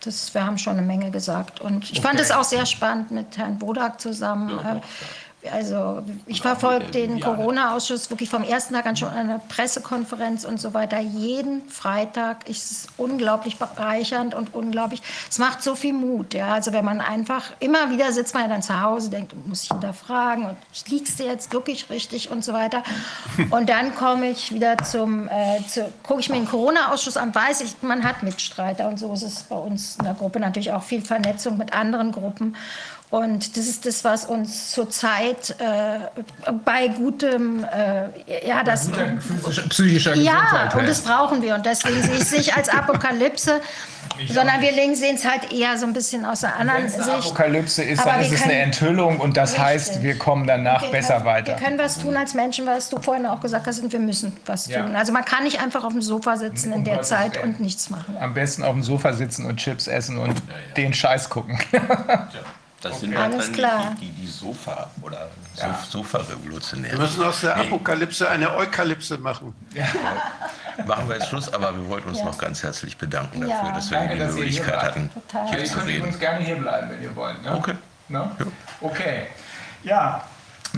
das, 0.05 0.35
wir 0.35 0.44
haben 0.44 0.59
schon 0.59 0.74
eine 0.74 0.86
Menge 0.86 1.10
gesagt. 1.10 1.60
Und 1.60 1.85
ich 1.85 1.98
okay. 1.98 2.09
fand 2.09 2.20
es 2.20 2.31
auch 2.31 2.44
sehr 2.44 2.66
spannend 2.66 3.10
mit 3.10 3.39
Herrn 3.39 3.59
Bodak 3.59 4.01
zusammen. 4.01 4.51
Ja, 4.51 4.77
äh, 4.77 4.81
also 5.52 6.02
ich 6.27 6.43
verfolge 6.43 6.86
den 6.86 7.20
Corona-Ausschuss 7.20 8.10
wirklich 8.10 8.28
vom 8.28 8.43
ersten 8.43 8.74
Tag 8.74 8.86
an 8.86 8.97
schon 8.97 9.09
eine 9.10 9.40
Pressekonferenz 9.48 10.44
und 10.44 10.60
so 10.60 10.74
weiter. 10.74 10.98
Jeden 10.98 11.69
Freitag 11.69 12.48
ist 12.48 12.70
es 12.70 12.86
unglaublich 12.97 13.56
bereichernd 13.56 14.35
und 14.35 14.52
unglaublich. 14.52 15.01
Es 15.31 15.39
macht 15.39 15.62
so 15.62 15.77
viel 15.77 15.93
Mut. 15.93 16.35
Ja? 16.35 16.55
Also 16.55 16.73
wenn 16.73 16.85
man 16.85 17.01
einfach 17.01 17.52
immer 17.60 17.90
wieder 17.90 18.12
sitzt 18.12 18.35
man 18.35 18.44
ja 18.44 18.48
dann 18.48 18.62
zu 18.62 18.81
Hause, 18.81 19.10
denkt, 19.10 19.35
muss 19.47 19.62
ich 19.62 19.69
hinterfragen 19.69 20.44
und 20.44 20.56
liegst 20.89 21.20
du 21.20 21.24
jetzt 21.24 21.52
wirklich 21.52 21.89
richtig 21.89 22.31
und 22.31 22.44
so 22.44 22.52
weiter. 22.52 22.82
Und 23.51 23.69
dann 23.69 23.94
komme 23.94 24.31
ich 24.31 24.52
wieder 24.52 24.77
zum, 24.78 25.28
äh, 25.28 25.65
zu, 25.66 25.90
gucke 26.02 26.20
ich 26.20 26.28
mir 26.28 26.36
den 26.36 26.48
Corona-Ausschuss 26.48 27.16
an, 27.16 27.35
weiß 27.35 27.60
ich, 27.62 27.77
man 27.82 28.05
hat 28.05 28.23
Mitstreiter 28.23 28.89
und 28.89 28.98
so 28.98 29.12
ist 29.12 29.23
es 29.23 29.43
bei 29.44 29.56
uns 29.56 29.97
in 29.97 30.05
der 30.05 30.15
Gruppe 30.15 30.40
natürlich 30.40 30.73
auch 30.73 30.82
viel 30.82 31.02
Vernetzung 31.02 31.56
mit 31.56 31.73
anderen 31.73 32.12
Gruppen. 32.12 32.56
Und 33.10 33.56
das 33.56 33.66
ist 33.66 33.86
das, 33.86 34.05
was 34.05 34.26
uns 34.26 34.70
zurzeit 34.72 35.56
äh, 35.59 36.52
bei 36.64 36.89
gutem, 36.89 37.64
äh, 37.64 38.47
ja, 38.47 38.62
das 38.62 38.90
psychischer 39.70 40.12
Gesundheit. 40.12 40.72
Ja, 40.74 40.78
und 40.78 40.86
das 40.86 41.01
brauchen 41.01 41.40
wir. 41.40 41.55
Und 41.55 41.64
deswegen 41.64 42.02
sehe 42.02 42.16
ich 42.16 42.20
es 42.20 42.30
nicht 42.36 42.55
als 42.56 42.68
Apokalypse, 42.68 43.62
sondern 44.30 44.60
wir 44.60 44.72
sehen 44.94 45.14
es 45.14 45.24
halt 45.24 45.51
eher 45.51 45.78
so 45.78 45.86
ein 45.86 45.94
bisschen 45.94 46.26
aus 46.26 46.44
einer 46.44 46.56
anderen 46.56 46.82
Wenn 46.82 46.86
es 46.86 46.97
Sicht. 46.97 47.09
Apokalypse 47.09 47.82
ist, 47.82 48.01
Aber 48.01 48.10
dann 48.12 48.20
ist 48.20 48.32
es 48.32 48.43
eine 48.43 48.59
Enthüllung 48.59 49.20
und 49.20 49.39
das 49.39 49.52
Richtig. 49.52 49.64
heißt, 49.64 50.02
wir 50.02 50.18
kommen 50.18 50.47
danach 50.47 50.82
Wir 50.82 50.90
besser 50.90 51.14
können, 51.14 51.24
weiter. 51.24 51.59
Wir 51.59 51.64
können 51.66 51.78
was 51.78 51.98
tun 51.98 52.14
als 52.14 52.35
Menschen, 52.35 52.66
was 52.66 52.90
du 52.90 53.01
vorhin 53.01 53.24
auch 53.24 53.40
gesagt 53.40 53.66
hast, 53.66 53.80
und 53.82 53.90
wir 53.90 54.01
müssen 54.01 54.36
was 54.44 54.66
Ja. 54.66 54.82
tun. 54.82 54.94
Also 54.94 55.12
man 55.14 55.24
kann 55.24 55.44
nicht 55.44 55.62
einfach 55.62 55.82
auf 55.85 55.93
dem 55.93 56.02
Sofa 56.02 56.36
sitzen 56.36 56.74
in 56.74 56.85
der 56.85 57.01
Zeit 57.01 57.43
und 57.43 57.59
nichts 57.59 57.89
machen. 57.89 58.18
Am 58.20 58.35
besten 58.35 58.64
auf 58.64 58.72
dem 58.74 58.82
Sofa 58.82 59.14
sitzen 59.14 59.47
und 59.47 59.56
Chips 59.56 59.86
essen 59.86 60.18
und 60.18 60.43
den 60.76 60.93
Scheiß 60.93 61.30
gucken. 61.30 61.59
Das 62.80 63.00
sind 63.00 63.16
Alles 63.16 63.46
dann 63.46 63.55
klar. 63.55 63.94
Die, 64.00 64.06
die, 64.06 64.20
die 64.22 64.26
Sofa- 64.28 64.88
oder 65.02 65.28
Ja. 65.56 65.76
so 65.90 65.98
Sofa-Revolutionäre. 65.98 66.92
Wir 66.92 67.00
müssen 67.00 67.24
aus 67.24 67.40
der 67.40 67.56
Apokalypse 67.56 68.28
eine 68.30 68.55
Eukalypse 68.56 69.18
machen. 69.18 69.52
Machen 70.86 71.09
wir 71.09 71.16
jetzt 71.16 71.28
Schluss, 71.28 71.52
aber 71.52 71.74
wir 71.76 71.88
wollten 71.88 72.09
uns 72.10 72.18
Ja. 72.20 72.24
noch 72.26 72.38
ganz 72.38 72.62
herzlich 72.62 72.96
bedanken 72.96 73.40
dafür, 73.40 73.56
Ja. 73.68 73.72
dass 73.72 73.90
wir 73.90 73.98
Danke, 73.98 74.14
die 74.14 74.20
dass 74.20 74.30
ihr 74.34 74.38
Möglichkeit 74.38 74.80
hatten, 74.82 75.10
Total. 75.12 75.48
hier 75.50 75.59
Ihr 75.59 75.64
zu 75.64 75.74
könnt 75.74 75.86
reden. 75.88 75.98
übrigens 75.98 76.18
gerne 76.20 76.44
hier 76.44 76.56
bleiben, 76.56 76.90
wenn 76.90 77.02
ihr 77.02 77.16
wollt. 77.16 77.42
Ne? 77.42 77.55
Okay. 77.56 77.74
Ne? 78.09 78.30
Okay. 78.80 79.26
Ja. 79.82 80.24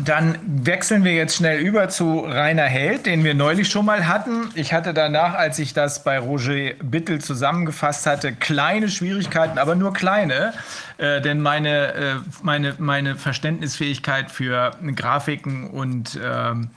Dann 0.05 0.39
wechseln 0.44 1.05
wir 1.05 1.12
jetzt 1.12 1.36
schnell 1.36 1.59
über 1.60 1.89
zu 1.89 2.20
Rainer 2.20 2.64
Held, 2.64 3.06
den 3.06 3.22
wir 3.22 3.35
neulich 3.35 3.68
schon 3.68 3.85
mal 3.85 4.06
hatten. 4.06 4.48
Ich 4.55 4.72
hatte 4.72 4.94
danach, 4.94 5.35
als 5.35 5.59
ich 5.59 5.74
das 5.74 6.05
bei 6.05 6.18
Roger 6.18 6.74
Bittel 6.82 7.20
zusammengefasst 7.20 8.06
hatte, 8.06 8.32
kleine 8.32 8.89
Schwierigkeiten, 8.89 9.59
aber 9.59 9.74
nur 9.74 9.93
kleine, 9.93 10.55
äh, 10.98 11.20
denn 11.20 11.40
meine, 11.40 11.94
äh, 11.94 12.14
meine, 12.43 12.74
meine 12.78 13.16
Verständnisfähigkeit 13.16 14.31
für 14.31 14.70
Grafiken 14.94 15.68
und 15.68 16.18
ähm, 16.24 16.70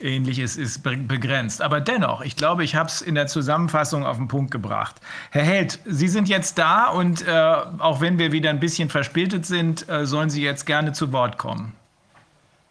ähnliches 0.00 0.56
ist 0.56 0.82
be- 0.82 0.96
begrenzt. 0.96 1.60
Aber 1.60 1.80
dennoch, 1.80 2.22
ich 2.22 2.36
glaube, 2.36 2.64
ich 2.64 2.76
habe 2.76 2.88
es 2.88 3.02
in 3.02 3.14
der 3.14 3.26
Zusammenfassung 3.26 4.06
auf 4.06 4.16
den 4.16 4.28
Punkt 4.28 4.50
gebracht. 4.50 4.96
Herr 5.30 5.44
Held, 5.44 5.78
Sie 5.84 6.08
sind 6.08 6.28
jetzt 6.28 6.56
da 6.56 6.86
und 6.86 7.26
äh, 7.26 7.30
auch 7.78 8.00
wenn 8.00 8.18
wir 8.18 8.32
wieder 8.32 8.48
ein 8.48 8.60
bisschen 8.60 8.88
verspätet 8.88 9.44
sind, 9.44 9.88
äh, 9.88 10.06
sollen 10.06 10.30
Sie 10.30 10.42
jetzt 10.42 10.64
gerne 10.64 10.92
zu 10.92 11.12
Wort 11.12 11.36
kommen. 11.36 11.74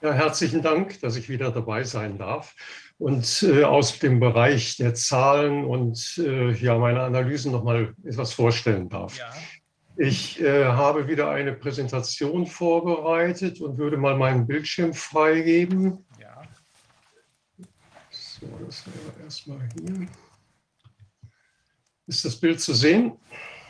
Ja, 0.01 0.13
herzlichen 0.13 0.61
Dank, 0.61 1.01
dass 1.01 1.17
ich 1.17 1.27
wieder 1.27 1.51
dabei 1.51 1.83
sein 1.83 2.17
darf 2.17 2.55
und 2.99 3.43
äh, 3.43 3.65
aus 3.65 3.99
dem 3.99 4.21
Bereich 4.21 4.77
der 4.77 4.93
Zahlen 4.93 5.65
und 5.65 6.17
äh, 6.25 6.51
ja, 6.53 6.77
meine 6.77 7.01
Analysen 7.01 7.51
noch 7.51 7.65
mal 7.65 7.93
etwas 8.05 8.31
vorstellen 8.31 8.87
darf. 8.87 9.19
Ich 9.97 10.39
äh, 10.39 10.63
habe 10.63 11.09
wieder 11.09 11.29
eine 11.31 11.51
Präsentation 11.51 12.47
vorbereitet 12.47 13.59
und 13.59 13.77
würde 13.77 13.97
mal 13.97 14.15
meinen 14.15 14.47
Bildschirm 14.47 14.93
freigeben. 14.93 16.05
Ja. 16.17 16.43
So, 18.09 18.47
das 18.65 18.85
wäre 18.85 19.23
erstmal 19.25 19.59
hier. 19.73 20.07
Ist 22.07 22.23
das 22.23 22.37
Bild 22.37 22.61
zu 22.61 22.73
sehen? 22.73 23.17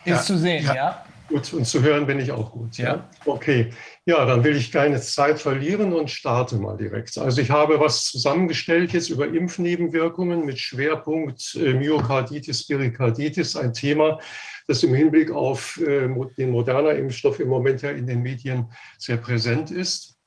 Ist 0.05 0.11
Ja. 0.11 0.21
zu 0.21 0.37
sehen, 0.37 0.63
ja. 0.63 0.75
Ja. 0.75 1.05
Gut, 1.27 1.53
und 1.53 1.65
zu 1.65 1.81
hören 1.81 2.07
bin 2.07 2.19
ich 2.19 2.31
auch 2.31 2.51
gut. 2.51 2.77
Ja. 2.77 2.95
Ja. 2.95 3.09
Okay. 3.25 3.71
Ja, 4.09 4.25
dann 4.25 4.43
will 4.43 4.55
ich 4.55 4.71
keine 4.71 4.99
Zeit 4.99 5.39
verlieren 5.39 5.93
und 5.93 6.09
starte 6.09 6.57
mal 6.57 6.75
direkt. 6.75 7.15
Also 7.19 7.41
ich 7.41 7.51
habe 7.51 7.79
was 7.79 8.05
zusammengestellt 8.05 8.91
jetzt 8.91 9.11
über 9.11 9.27
Impfnebenwirkungen 9.27 10.45
mit 10.45 10.57
Schwerpunkt 10.57 11.53
äh, 11.53 11.75
Myokarditis, 11.75 12.65
Perikarditis, 12.65 13.55
ein 13.55 13.71
Thema, 13.71 14.19
das 14.65 14.81
im 14.81 14.95
Hinblick 14.95 15.29
auf 15.29 15.79
äh, 15.79 16.09
den 16.39 16.49
moderner 16.49 16.93
Impfstoff 16.93 17.39
im 17.39 17.49
Moment 17.49 17.83
ja 17.83 17.91
in 17.91 18.07
den 18.07 18.23
Medien 18.23 18.71
sehr 18.97 19.17
präsent 19.17 19.69
ist. 19.69 20.17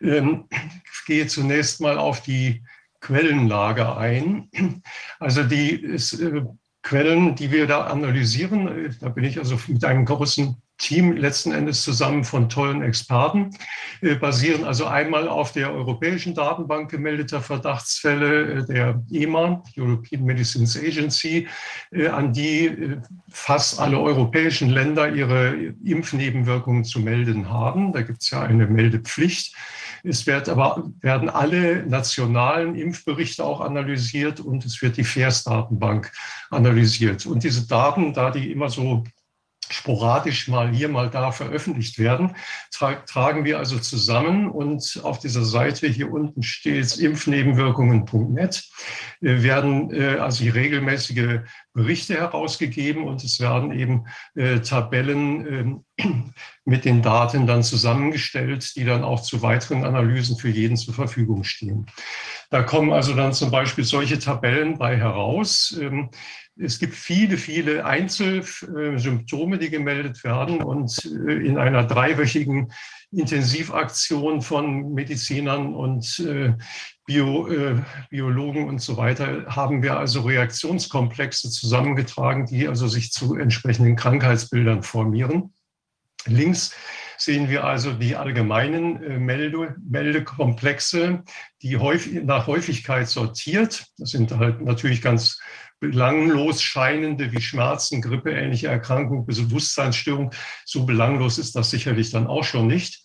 Ähm, 0.00 0.48
ich 0.50 1.04
gehe 1.06 1.26
zunächst 1.26 1.82
mal 1.82 1.98
auf 1.98 2.22
die 2.22 2.64
Quellenlage 3.00 3.94
ein. 3.94 4.48
Also 5.18 5.42
die 5.42 5.72
ist, 5.72 6.18
äh, 6.18 6.40
Quellen, 6.84 7.34
die 7.34 7.50
wir 7.50 7.66
da 7.66 7.86
analysieren. 7.88 8.94
Da 9.00 9.08
bin 9.08 9.24
ich 9.24 9.38
also 9.38 9.58
mit 9.68 9.84
einem 9.84 10.04
großen 10.04 10.62
Team 10.78 11.16
letzten 11.16 11.52
Endes 11.52 11.82
zusammen 11.82 12.24
von 12.24 12.48
tollen 12.48 12.82
Experten, 12.82 13.50
äh, 14.00 14.16
basieren 14.16 14.64
also 14.64 14.86
einmal 14.86 15.28
auf 15.28 15.52
der 15.52 15.72
europäischen 15.72 16.34
Datenbank 16.34 16.90
gemeldeter 16.90 17.40
Verdachtsfälle 17.40 18.42
äh, 18.42 18.66
der 18.66 19.02
EMA, 19.10 19.62
European 19.76 20.24
Medicines 20.24 20.76
Agency, 20.76 21.48
äh, 21.92 22.08
an 22.08 22.32
die 22.32 22.66
äh, 22.66 23.00
fast 23.28 23.78
alle 23.80 24.00
europäischen 24.00 24.70
Länder 24.70 25.14
ihre 25.14 25.54
Impfnebenwirkungen 25.84 26.84
zu 26.84 27.00
melden 27.00 27.48
haben. 27.48 27.92
Da 27.92 28.02
gibt 28.02 28.22
es 28.22 28.30
ja 28.30 28.42
eine 28.42 28.66
Meldepflicht. 28.66 29.54
Es 30.06 30.26
wird 30.26 30.50
aber, 30.50 30.90
werden 31.00 31.30
alle 31.30 31.86
nationalen 31.86 32.74
Impfberichte 32.74 33.42
auch 33.42 33.62
analysiert 33.62 34.38
und 34.38 34.64
es 34.66 34.82
wird 34.82 34.98
die 34.98 35.04
FAIRS-Datenbank 35.04 36.12
analysiert. 36.50 37.24
Und 37.24 37.42
diese 37.42 37.66
Daten, 37.66 38.12
da 38.12 38.30
die 38.30 38.52
immer 38.52 38.68
so 38.68 39.04
sporadisch 39.70 40.48
mal 40.48 40.70
hier, 40.70 40.88
mal 40.88 41.10
da 41.10 41.32
veröffentlicht 41.32 41.98
werden, 41.98 42.36
tra 42.70 42.94
tragen 42.94 43.44
wir 43.44 43.58
also 43.58 43.78
zusammen 43.78 44.50
und 44.50 45.00
auf 45.02 45.18
dieser 45.18 45.44
Seite 45.44 45.86
hier 45.86 46.12
unten 46.12 46.42
steht 46.42 46.96
impfnebenwirkungen.net, 46.96 48.64
äh, 49.20 49.42
werden 49.42 49.92
äh, 49.92 50.16
also 50.18 50.44
regelmäßige 50.44 51.40
Berichte 51.72 52.14
herausgegeben 52.14 53.04
und 53.04 53.24
es 53.24 53.40
werden 53.40 53.72
eben 53.72 54.06
äh, 54.34 54.60
Tabellen 54.60 55.82
äh, 55.98 56.04
mit 56.64 56.84
den 56.84 57.02
Daten 57.02 57.46
dann 57.46 57.62
zusammengestellt, 57.62 58.76
die 58.76 58.84
dann 58.84 59.02
auch 59.02 59.22
zu 59.22 59.42
weiteren 59.42 59.84
Analysen 59.84 60.38
für 60.38 60.48
jeden 60.48 60.76
zur 60.76 60.94
Verfügung 60.94 61.44
stehen. 61.44 61.86
Da 62.50 62.62
kommen 62.62 62.92
also 62.92 63.14
dann 63.14 63.32
zum 63.32 63.50
Beispiel 63.50 63.84
solche 63.84 64.18
Tabellen 64.18 64.78
bei 64.78 64.96
heraus. 64.96 65.76
Ähm, 65.80 66.10
es 66.56 66.78
gibt 66.78 66.94
viele, 66.94 67.36
viele 67.36 67.84
Einzelsymptome, 67.84 69.58
die 69.58 69.70
gemeldet 69.70 70.22
werden 70.22 70.62
und 70.62 71.04
äh, 71.04 71.46
in 71.46 71.58
einer 71.58 71.84
dreiwöchigen 71.84 72.72
Intensivaktion 73.10 74.40
von 74.40 74.92
Medizinern 74.92 75.74
und 75.74 76.18
äh, 76.20 76.54
Bio, 77.06 77.48
äh, 77.48 77.82
Biologen 78.08 78.68
und 78.68 78.80
so 78.80 78.96
weiter 78.96 79.46
haben 79.46 79.82
wir 79.82 79.98
also 79.98 80.22
Reaktionskomplexe 80.22 81.50
zusammengetragen, 81.50 82.46
die 82.46 82.68
also 82.68 82.86
sich 82.86 83.12
zu 83.12 83.34
entsprechenden 83.34 83.96
Krankheitsbildern 83.96 84.82
formieren. 84.82 85.52
Links 86.26 86.74
sehen 87.18 87.48
wir 87.50 87.64
also 87.64 87.92
die 87.92 88.16
allgemeinen 88.16 89.24
Melde, 89.24 89.76
Meldekomplexe, 89.88 91.22
die 91.62 91.76
häufig, 91.76 92.24
nach 92.24 92.46
Häufigkeit 92.46 93.08
sortiert. 93.08 93.86
Das 93.98 94.10
sind 94.10 94.32
halt 94.32 94.62
natürlich 94.62 95.02
ganz 95.02 95.38
belanglos 95.80 96.62
scheinende 96.62 97.32
wie 97.32 97.40
Schmerzen, 97.40 98.00
Grippe, 98.00 98.32
ähnliche 98.32 98.68
Erkrankungen, 98.68 99.26
Bewusstseinsstörung. 99.26 100.30
So 100.64 100.86
belanglos 100.86 101.38
ist 101.38 101.54
das 101.56 101.70
sicherlich 101.70 102.10
dann 102.10 102.26
auch 102.26 102.44
schon 102.44 102.66
nicht. 102.66 103.02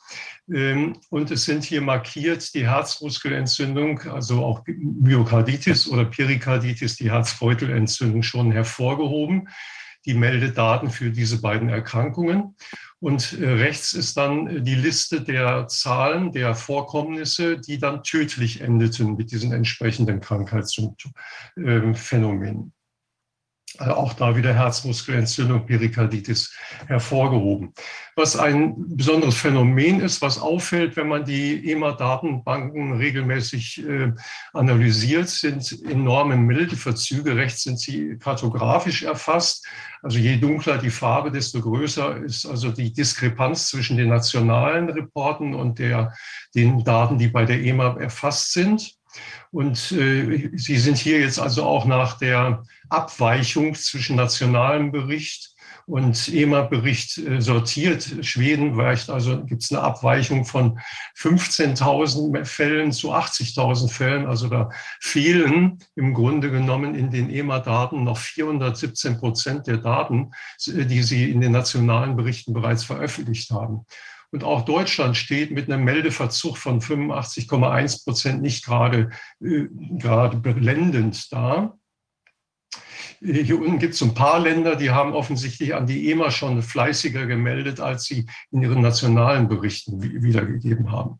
Ähm, 0.53 0.97
Und 1.09 1.31
es 1.31 1.45
sind 1.45 1.63
hier 1.63 1.81
markiert 1.81 2.53
die 2.53 2.67
Herzmuskelentzündung, 2.67 4.01
also 4.01 4.43
auch 4.43 4.63
Myokarditis 4.65 5.87
oder 5.87 6.05
Perikarditis, 6.05 6.95
die 6.95 7.11
Herzbeutelentzündung 7.11 8.23
schon 8.23 8.51
hervorgehoben. 8.51 9.49
Die 10.05 10.13
Meldedaten 10.13 10.89
für 10.89 11.11
diese 11.11 11.41
beiden 11.41 11.67
Erkrankungen. 11.67 12.55
Und 13.01 13.39
äh, 13.39 13.49
rechts 13.49 13.93
ist 13.93 14.17
dann 14.17 14.47
äh, 14.47 14.61
die 14.61 14.76
Liste 14.76 15.21
der 15.21 15.67
Zahlen 15.67 16.34
der 16.34 16.53
Vorkommnisse, 16.53 17.57
die 17.57 17.77
dann 17.77 18.03
tödlich 18.03 18.59
endeten 18.61 19.15
mit 19.15 19.31
diesen 19.31 19.53
entsprechenden 19.53 20.19
Krankheitsphänomenen. 20.19 22.73
Also 23.80 23.93
auch 23.93 24.14
da 24.14 24.35
wieder 24.35 24.53
Herzmuskelentzündung, 24.53 25.65
Perikarditis 25.65 26.53
hervorgehoben. 26.88 27.73
Was 28.18 28.35
ein 28.35 28.76
besonderes 28.97 29.35
Phänomen 29.35 30.01
ist, 30.01 30.22
was 30.22 30.38
auffällt, 30.38 30.97
wenn 30.97 31.07
man 31.07 31.23
die 31.23 31.72
EMA-Datenbanken 31.72 32.97
regelmäßig 32.97 33.88
äh, 33.88 34.11
analysiert, 34.51 35.30
sind 35.30 35.81
enorme 35.85 36.35
Mildeverzüge. 36.35 37.38
Rechts 37.38 37.64
sind 37.64 37.80
sie 37.80 38.18
kartografisch 38.19 39.03
erfasst. 39.03 39.65
Also 40.01 40.18
je 40.18 40.35
dunkler 40.35 40.77
die 40.77 40.89
Farbe, 40.89 41.31
desto 41.31 41.61
größer 41.61 42.18
ist 42.18 42.45
also 42.45 42.72
die 42.72 42.91
Diskrepanz 42.91 43.69
zwischen 43.69 43.95
den 43.95 44.10
nationalen 44.10 44.89
Reporten 44.89 45.56
und 45.56 45.80
der, 45.80 46.14
den 46.53 46.84
Daten, 46.84 47.18
die 47.18 47.30
bei 47.30 47.45
der 47.45 47.64
EMA 47.64 47.95
erfasst 47.97 48.51
sind. 48.51 48.98
Und 49.52 49.91
äh, 49.91 50.52
Sie 50.56 50.77
sind 50.77 50.98
hier 50.98 51.19
jetzt 51.19 51.40
also 51.40 51.64
auch 51.64 51.86
nach 51.86 52.18
der 52.18 52.64
Abweichung 52.90 53.73
zwischen 53.76 54.15
nationalem 54.15 54.91
Bericht 54.91 55.56
und 55.90 56.31
EMA-Bericht 56.31 57.18
äh, 57.18 57.41
sortiert. 57.41 58.18
Schweden 58.22 58.77
weicht, 58.77 59.10
also 59.10 59.44
gibt 59.44 59.64
es 59.64 59.72
eine 59.72 59.81
Abweichung 59.81 60.45
von 60.45 60.80
15.000 61.18 62.45
Fällen 62.45 62.91
zu 62.91 63.11
80.000 63.11 63.90
Fällen. 63.90 64.27
Also 64.27 64.49
da 64.49 64.69
fehlen 65.02 65.80
im 65.95 66.14
Grunde 66.14 66.52
genommen 66.52 66.94
in 66.94 67.10
den 67.10 67.31
EMA-Daten 67.31 68.03
noch 68.03 68.19
417 68.19 69.18
Prozent 69.18 69.65
der 69.65 69.77
Daten, 69.77 70.31
die 70.68 71.02
sie 71.02 71.31
in 71.31 71.41
den 71.41 71.53
nationalen 71.53 72.15
Berichten 72.15 72.53
bereits 72.53 72.84
veröffentlicht 72.84 73.49
haben. 73.49 73.86
Und 74.31 74.43
auch 74.43 74.64
Deutschland 74.64 75.18
steht 75.18 75.51
mit 75.51 75.69
einem 75.69 75.84
Meldeverzug 75.84 76.57
von 76.57 76.81
85,1 76.81 78.03
Prozent 78.03 78.41
nicht 78.41 78.64
gerade, 78.65 79.10
äh, 79.41 79.65
gerade 79.97 80.38
blendend 80.38 81.31
da. 81.31 81.73
Hier 83.22 83.60
unten 83.60 83.80
gibt 83.80 83.95
es 83.95 84.01
ein 84.01 84.14
paar 84.14 84.39
Länder, 84.39 84.77
die 84.77 84.91
haben 84.91 85.14
offensichtlich 85.14 85.76
an 85.76 85.88
die 85.88 86.10
EMA 86.10 86.31
schon 86.31 86.61
fleißiger 86.61 87.26
gemeldet, 87.26 87.81
als 87.81 88.06
sie 88.06 88.27
in 88.51 88.61
ihren 88.61 88.81
nationalen 88.81 89.49
Berichten 89.49 90.01
wiedergegeben 90.01 90.91
haben. 90.91 91.19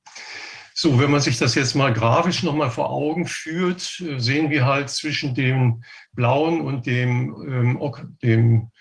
So, 0.74 0.98
wenn 0.98 1.12
man 1.12 1.20
sich 1.20 1.38
das 1.38 1.56
jetzt 1.56 1.76
mal 1.76 1.92
grafisch 1.92 2.42
nochmal 2.42 2.72
vor 2.72 2.90
Augen 2.90 3.26
führt, 3.26 4.00
äh, 4.00 4.18
sehen 4.18 4.50
wir 4.50 4.66
halt 4.66 4.90
zwischen 4.90 5.36
dem 5.36 5.84
blauen 6.14 6.62
und 6.62 6.86
dem, 6.86 7.36
ähm, 7.52 7.94
dem 8.24 8.72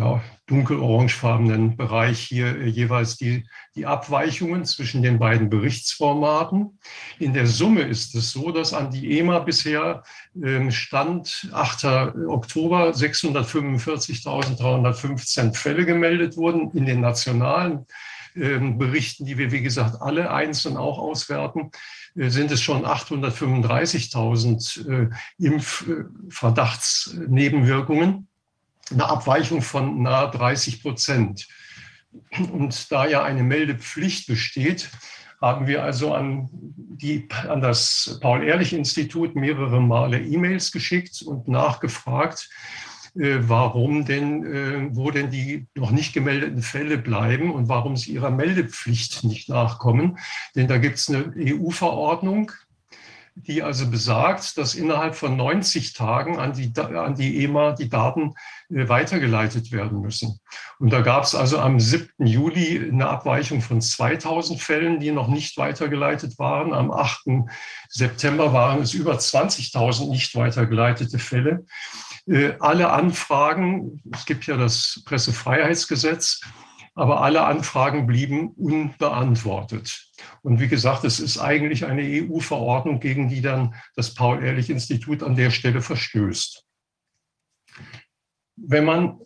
ja, 0.00 0.20
dunkel-orangefarbenen 0.46 1.76
Bereich 1.76 2.20
hier 2.20 2.58
äh, 2.58 2.66
jeweils 2.66 3.18
die, 3.18 3.46
die 3.76 3.84
Abweichungen 3.86 4.64
zwischen 4.64 5.02
den 5.02 5.18
beiden 5.18 5.50
Berichtsformaten. 5.50 6.78
In 7.18 7.34
der 7.34 7.46
Summe 7.46 7.82
ist 7.82 8.14
es 8.14 8.32
so, 8.32 8.50
dass 8.50 8.72
an 8.72 8.90
die 8.90 9.18
EMA 9.18 9.40
bisher 9.40 10.02
ähm, 10.42 10.70
Stand 10.70 11.50
8. 11.52 11.84
Oktober 12.28 12.92
645.315 12.92 15.54
Fälle 15.54 15.84
gemeldet 15.84 16.38
wurden 16.38 16.70
in 16.72 16.86
den 16.86 17.02
nationalen 17.02 17.84
ähm, 18.34 18.78
Berichten, 18.78 19.26
die 19.26 19.36
wir, 19.36 19.52
wie 19.52 19.60
gesagt, 19.60 20.00
alle 20.00 20.30
einzeln 20.30 20.78
auch 20.78 20.98
auswerten, 20.98 21.72
äh, 22.16 22.30
sind 22.30 22.50
es 22.50 22.62
schon 22.62 22.86
835.000 22.86 24.88
äh, 24.88 25.10
Impfverdachtsnebenwirkungen 25.38 28.29
eine 28.90 29.08
Abweichung 29.08 29.62
von 29.62 30.02
nahe 30.02 30.30
30 30.30 30.82
Prozent. 30.82 31.48
Und 32.52 32.90
da 32.90 33.06
ja 33.06 33.22
eine 33.22 33.42
Meldepflicht 33.42 34.26
besteht, 34.26 34.90
haben 35.40 35.66
wir 35.66 35.82
also 35.82 36.12
an, 36.12 36.48
die, 36.52 37.28
an 37.48 37.60
das 37.60 38.18
Paul-Ehrlich-Institut 38.20 39.36
mehrere 39.36 39.80
Male 39.80 40.20
E-Mails 40.20 40.70
geschickt 40.70 41.22
und 41.22 41.48
nachgefragt, 41.48 42.50
äh, 43.16 43.38
warum 43.40 44.04
denn, 44.04 44.44
äh, 44.44 44.88
wo 44.94 45.10
denn 45.10 45.30
die 45.30 45.66
noch 45.74 45.90
nicht 45.90 46.12
gemeldeten 46.12 46.62
Fälle 46.62 46.98
bleiben 46.98 47.52
und 47.52 47.68
warum 47.68 47.96
sie 47.96 48.12
ihrer 48.12 48.30
Meldepflicht 48.30 49.24
nicht 49.24 49.48
nachkommen. 49.48 50.18
Denn 50.54 50.68
da 50.68 50.78
gibt 50.78 50.96
es 50.96 51.08
eine 51.08 51.32
EU-Verordnung, 51.36 52.52
die 53.34 53.62
also 53.62 53.88
besagt, 53.88 54.58
dass 54.58 54.74
innerhalb 54.74 55.14
von 55.14 55.36
90 55.36 55.92
Tagen 55.92 56.38
an 56.38 56.52
die, 56.52 56.72
an 56.78 57.14
die 57.14 57.44
EMA 57.44 57.72
die 57.72 57.88
Daten 57.88 58.34
äh, 58.68 58.88
weitergeleitet 58.88 59.72
werden 59.72 60.00
müssen. 60.00 60.40
Und 60.78 60.92
da 60.92 61.00
gab 61.00 61.24
es 61.24 61.34
also 61.34 61.58
am 61.58 61.80
7. 61.80 62.26
Juli 62.26 62.88
eine 62.90 63.08
Abweichung 63.08 63.62
von 63.62 63.80
2000 63.80 64.60
Fällen, 64.60 65.00
die 65.00 65.12
noch 65.12 65.28
nicht 65.28 65.56
weitergeleitet 65.56 66.38
waren. 66.38 66.72
Am 66.72 66.90
8. 66.90 67.48
September 67.88 68.52
waren 68.52 68.82
es 68.82 68.94
über 68.94 69.14
20.000 69.14 70.10
nicht 70.10 70.34
weitergeleitete 70.34 71.18
Fälle. 71.18 71.64
Äh, 72.26 72.52
alle 72.60 72.90
Anfragen, 72.90 74.02
es 74.12 74.26
gibt 74.26 74.46
ja 74.46 74.56
das 74.56 75.02
Pressefreiheitsgesetz, 75.04 76.40
aber 77.00 77.22
alle 77.22 77.44
Anfragen 77.44 78.06
blieben 78.06 78.50
unbeantwortet. 78.50 80.10
Und 80.42 80.60
wie 80.60 80.68
gesagt, 80.68 81.02
es 81.04 81.18
ist 81.18 81.38
eigentlich 81.38 81.86
eine 81.86 82.02
EU-Verordnung, 82.02 83.00
gegen 83.00 83.30
die 83.30 83.40
dann 83.40 83.74
das 83.96 84.12
Paul-Ehrlich-Institut 84.12 85.22
an 85.22 85.34
der 85.34 85.50
Stelle 85.50 85.80
verstößt. 85.80 86.62
Wenn 88.56 88.84
man 88.84 89.18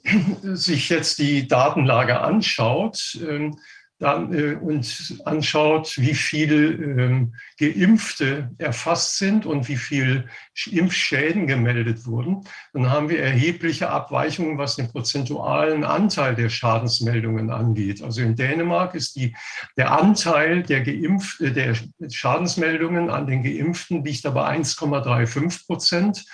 sich 0.43 0.89
jetzt 0.89 1.19
die 1.19 1.49
Datenlage 1.49 2.21
anschaut, 2.21 3.19
ähm, 3.29 3.59
dann, 3.99 4.35
äh, 4.35 4.55
und 4.55 5.23
anschaut, 5.25 5.95
wie 5.99 6.15
viel 6.15 6.97
ähm, 6.99 7.35
Geimpfte 7.59 8.51
erfasst 8.59 9.19
sind 9.19 9.47
und 9.47 9.69
wie 9.69 9.77
viel 9.77 10.29
Impfschäden 10.71 11.47
gemeldet 11.47 12.07
wurden, 12.07 12.45
dann 12.73 12.91
haben 12.91 13.09
wir 13.09 13.21
erhebliche 13.21 13.91
Abweichungen, 13.91 14.59
was 14.59 14.77
den 14.77 14.91
prozentualen 14.91 15.85
Anteil 15.85 16.35
der 16.35 16.49
Schadensmeldungen 16.49 17.51
angeht. 17.51 18.03
Also 18.03 18.23
in 18.23 18.35
Dänemark 18.35 18.95
ist 18.95 19.17
die, 19.17 19.37
der 19.77 19.93
Anteil 19.93 20.65
der, 20.65 20.83
Geimpf, 20.83 21.41
äh, 21.41 21.51
der 21.51 21.77
Schadensmeldungen 22.11 23.11
an 23.11 23.27
den 23.27 23.43
Geimpften 23.43 24.05
liegt 24.05 24.27
aber 24.27 24.49
1,35 24.49 25.67
Prozent, 25.67 26.25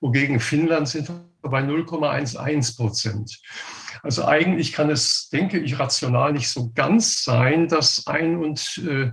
wogegen 0.00 0.40
Finnland 0.40 0.88
sind 0.88 1.10
bei 1.42 1.60
0,11 1.60 2.76
Prozent. 2.76 3.40
Also 4.02 4.26
eigentlich 4.26 4.72
kann 4.72 4.90
es, 4.90 5.28
denke 5.30 5.58
ich, 5.58 5.78
rational 5.78 6.32
nicht 6.32 6.48
so 6.48 6.72
ganz 6.74 7.24
sein, 7.24 7.68
dass 7.68 8.06
ein 8.06 8.36
und 8.36 8.82
äh, 8.86 9.10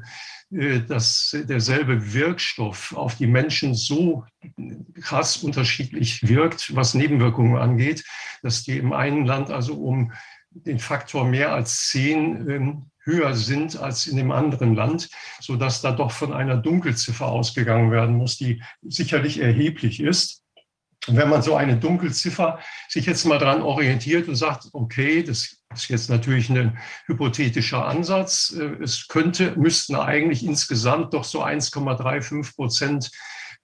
äh, 0.51 0.81
dass 0.81 1.35
derselbe 1.47 2.14
Wirkstoff 2.14 2.93
auf 2.95 3.15
die 3.15 3.27
Menschen 3.27 3.73
so 3.76 4.26
krass 5.01 5.38
unterschiedlich 5.38 6.27
wirkt, 6.27 6.73
was 6.76 6.93
Nebenwirkungen 6.93 7.57
angeht, 7.57 8.05
dass 8.43 8.64
die 8.64 8.77
im 8.77 8.93
einen 8.93 9.26
Land 9.26 9.51
also 9.51 9.73
um 9.73 10.14
den 10.51 10.80
Faktor 10.80 11.26
mehr 11.26 11.53
als 11.53 11.89
zehn 11.89 12.49
ähm, 12.49 12.91
höher 13.03 13.35
sind 13.35 13.77
als 13.77 14.07
in 14.07 14.18
dem 14.18 14.31
anderen 14.31 14.73
Land, 14.73 15.09
so 15.39 15.55
dass 15.55 15.81
da 15.81 15.91
doch 15.91 16.11
von 16.11 16.34
einer 16.34 16.57
Dunkelziffer 16.57 17.27
ausgegangen 17.27 17.91
werden 17.91 18.15
muss, 18.15 18.38
die 18.38 18.61
sicherlich 18.81 19.39
erheblich 19.39 19.99
ist. 19.99 20.43
Und 21.07 21.15
wenn 21.15 21.30
man 21.30 21.41
so 21.41 21.56
eine 21.56 21.78
Dunkelziffer 21.78 22.60
sich 22.90 23.06
jetzt 23.06 23.26
mal 23.26 23.40
daran 23.40 23.61
orientiert 23.61 24.28
und 24.28 24.36
sagt, 24.36 24.68
okay, 24.74 25.24
das 25.24 25.57
ist 25.74 25.88
jetzt 25.90 26.10
natürlich 26.10 26.49
ein 26.49 26.78
hypothetischer 27.06 27.86
Ansatz, 27.86 28.56
äh, 28.57 28.84
es 28.84 29.07
könnte, 29.07 29.53
müssten 29.57 29.95
eigentlich 29.95 30.44
insgesamt 30.44 31.14
doch 31.14 31.24
so 31.24 31.44
1,35 31.44 32.56
Prozent 32.56 33.11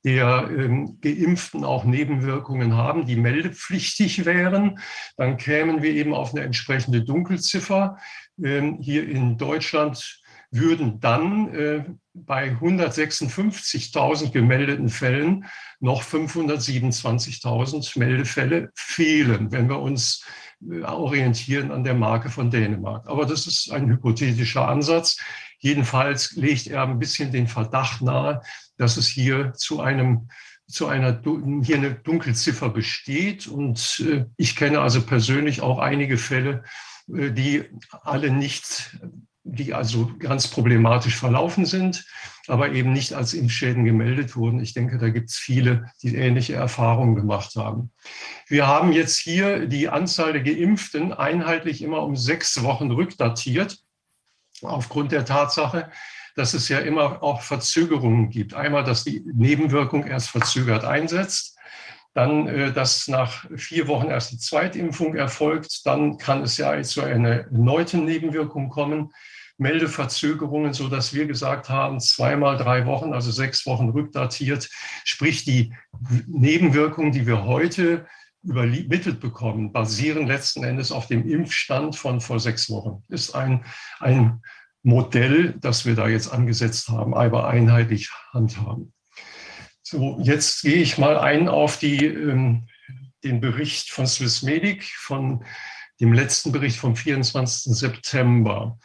der 0.04 0.50
ähm, 0.50 0.98
Geimpften 1.02 1.64
auch 1.64 1.86
Nebenwirkungen 1.86 2.76
haben, 2.76 3.06
die 3.06 3.16
meldepflichtig 3.16 4.26
wären, 4.26 4.80
dann 5.16 5.38
kämen 5.38 5.82
wir 5.82 5.92
eben 5.92 6.14
auf 6.14 6.34
eine 6.34 6.44
entsprechende 6.44 7.04
Dunkelziffer. 7.04 7.98
Ähm, 8.44 8.80
hier 8.82 9.08
in 9.08 9.38
Deutschland 9.38 10.22
würden 10.54 11.00
dann 11.00 11.54
äh, 11.54 11.84
bei 12.14 12.52
156.000 12.52 14.32
gemeldeten 14.32 14.90
Fällen 14.90 15.46
noch 15.80 16.04
527.000 16.04 17.98
Meldefälle 17.98 18.72
fehlen, 18.76 19.52
wenn 19.52 19.68
wir 19.68 19.80
uns 19.80 20.24
äh, 20.62 20.84
orientieren 20.84 21.72
an 21.72 21.84
der 21.84 21.96
Marke 21.96 22.30
von 22.30 22.52
Dänemark. 22.52 23.08
Aber 23.08 23.26
das 23.26 23.48
ist 23.48 23.72
ein 23.72 23.90
hypothetischer 23.90 24.68
Ansatz. 24.68 25.18
Jedenfalls 25.58 26.34
legt 26.34 26.68
er 26.68 26.84
ein 26.84 27.00
bisschen 27.00 27.32
den 27.32 27.48
Verdacht 27.48 28.02
nahe, 28.02 28.42
dass 28.78 28.98
es 28.98 29.08
hier 29.08 29.54
zu 29.54 29.82
einem 29.82 30.30
zu 30.68 30.88
einer 30.88 31.22
hier 31.62 31.76
eine 31.76 31.94
Dunkelziffer 31.94 32.70
besteht. 32.70 33.48
Und 33.48 34.04
äh, 34.08 34.26
ich 34.38 34.56
kenne 34.56 34.82
also 34.82 35.02
persönlich 35.02 35.62
auch 35.62 35.80
einige 35.80 36.18
Fälle, 36.18 36.64
äh, 37.12 37.32
die 37.32 37.64
alle 38.04 38.32
nicht 38.32 38.98
die 39.44 39.74
also 39.74 40.12
ganz 40.20 40.48
problematisch 40.48 41.18
verlaufen 41.18 41.66
sind, 41.66 42.06
aber 42.48 42.72
eben 42.72 42.94
nicht 42.94 43.14
als 43.14 43.34
Impfschäden 43.34 43.86
gemeldet 43.86 44.36
wurden. 44.36 44.60
Ich 44.60 44.74
denke, 44.74 44.98
da 44.98 45.10
gibt 45.10 45.30
es 45.30 45.38
viele, 45.38 45.92
die 46.02 46.16
ähnliche 46.16 46.56
Erfahrungen 46.56 47.16
gemacht 47.16 47.56
haben. 47.56 47.92
Wir 48.48 48.68
haben 48.68 48.92
jetzt 48.94 49.18
hier 49.18 49.68
die 49.68 49.90
Anzahl 49.90 50.34
der 50.34 50.44
Geimpften 50.44 51.14
einheitlich 51.14 51.82
immer 51.82 52.04
um 52.04 52.16
sechs 52.16 52.64
Wochen 52.64 52.92
rückdatiert, 52.92 53.80
aufgrund 54.62 55.12
der 55.12 55.26
Tatsache, 55.26 55.90
dass 56.36 56.54
es 56.54 56.70
ja 56.70 56.80
immer 56.80 57.22
auch 57.22 57.42
Verzögerungen 57.42 58.30
gibt. 58.30 58.54
Einmal, 58.54 58.84
dass 58.84 59.04
die 59.04 59.24
Nebenwirkung 59.34 60.06
erst 60.06 60.30
verzögert 60.30 60.84
einsetzt. 60.84 61.58
Dann, 62.16 62.48
äh, 62.48 62.72
dass 62.72 63.08
nach 63.08 63.46
vier 63.56 63.88
Wochen 63.88 64.08
erst 64.08 64.32
die 64.32 64.38
Zweitimpfung 64.38 65.16
erfolgt. 65.16 65.86
Dann 65.86 66.18
kann 66.18 66.44
es 66.44 66.58
ja 66.58 66.80
zu 66.84 67.02
einer 67.02 67.46
erneuten 67.46 68.06
Nebenwirkung 68.06 68.70
kommen. 68.70 69.12
Meldeverzögerungen, 69.58 70.74
so 70.74 70.88
dass 70.88 71.14
wir 71.14 71.26
gesagt 71.26 71.70
haben, 71.70 72.00
zweimal 72.00 72.58
drei 72.58 72.86
Wochen, 72.86 73.14
also 73.14 73.32
sechs 73.32 73.66
Wochen 73.66 73.90
rückdatiert. 73.90 74.70
Sprich, 75.04 75.46
die 75.46 75.74
Nebenwirkungen, 76.28 77.12
die 77.12 77.28
wir 77.28 77.46
heute 77.46 78.08
übermittelt 78.44 79.20
bekommen, 79.20 79.72
basieren 79.72 80.28
letzten 80.28 80.64
Endes 80.64 80.92
auf 80.92 81.08
dem 81.08 81.30
Impfstand 81.30 81.96
von 81.96 82.20
vor 82.20 82.40
sechs 82.40 82.70
Wochen. 82.70 83.04
Ist 83.08 83.36
ein, 83.36 83.64
ein 84.00 84.42
Modell, 84.82 85.56
das 85.60 85.86
wir 85.86 85.96
da 85.96 86.08
jetzt 86.08 86.32
angesetzt 86.32 86.90
haben, 86.90 87.14
aber 87.14 87.48
einheitlich 87.48 88.10
handhaben. 88.34 88.94
So, 89.82 90.20
jetzt 90.22 90.62
gehe 90.62 90.76
ich 90.76 90.98
mal 90.98 91.18
ein 91.18 91.48
auf 91.48 91.78
die, 91.78 92.06
ähm, 92.06 92.68
den 93.24 93.40
Bericht 93.40 93.92
von 93.92 94.08
Swissmedic 94.08 94.84
von 94.84 95.46
dem 96.02 96.12
letzten 96.12 96.52
Bericht 96.52 96.78
vom 96.78 96.96
24. 96.96 97.74
September. 97.74 98.78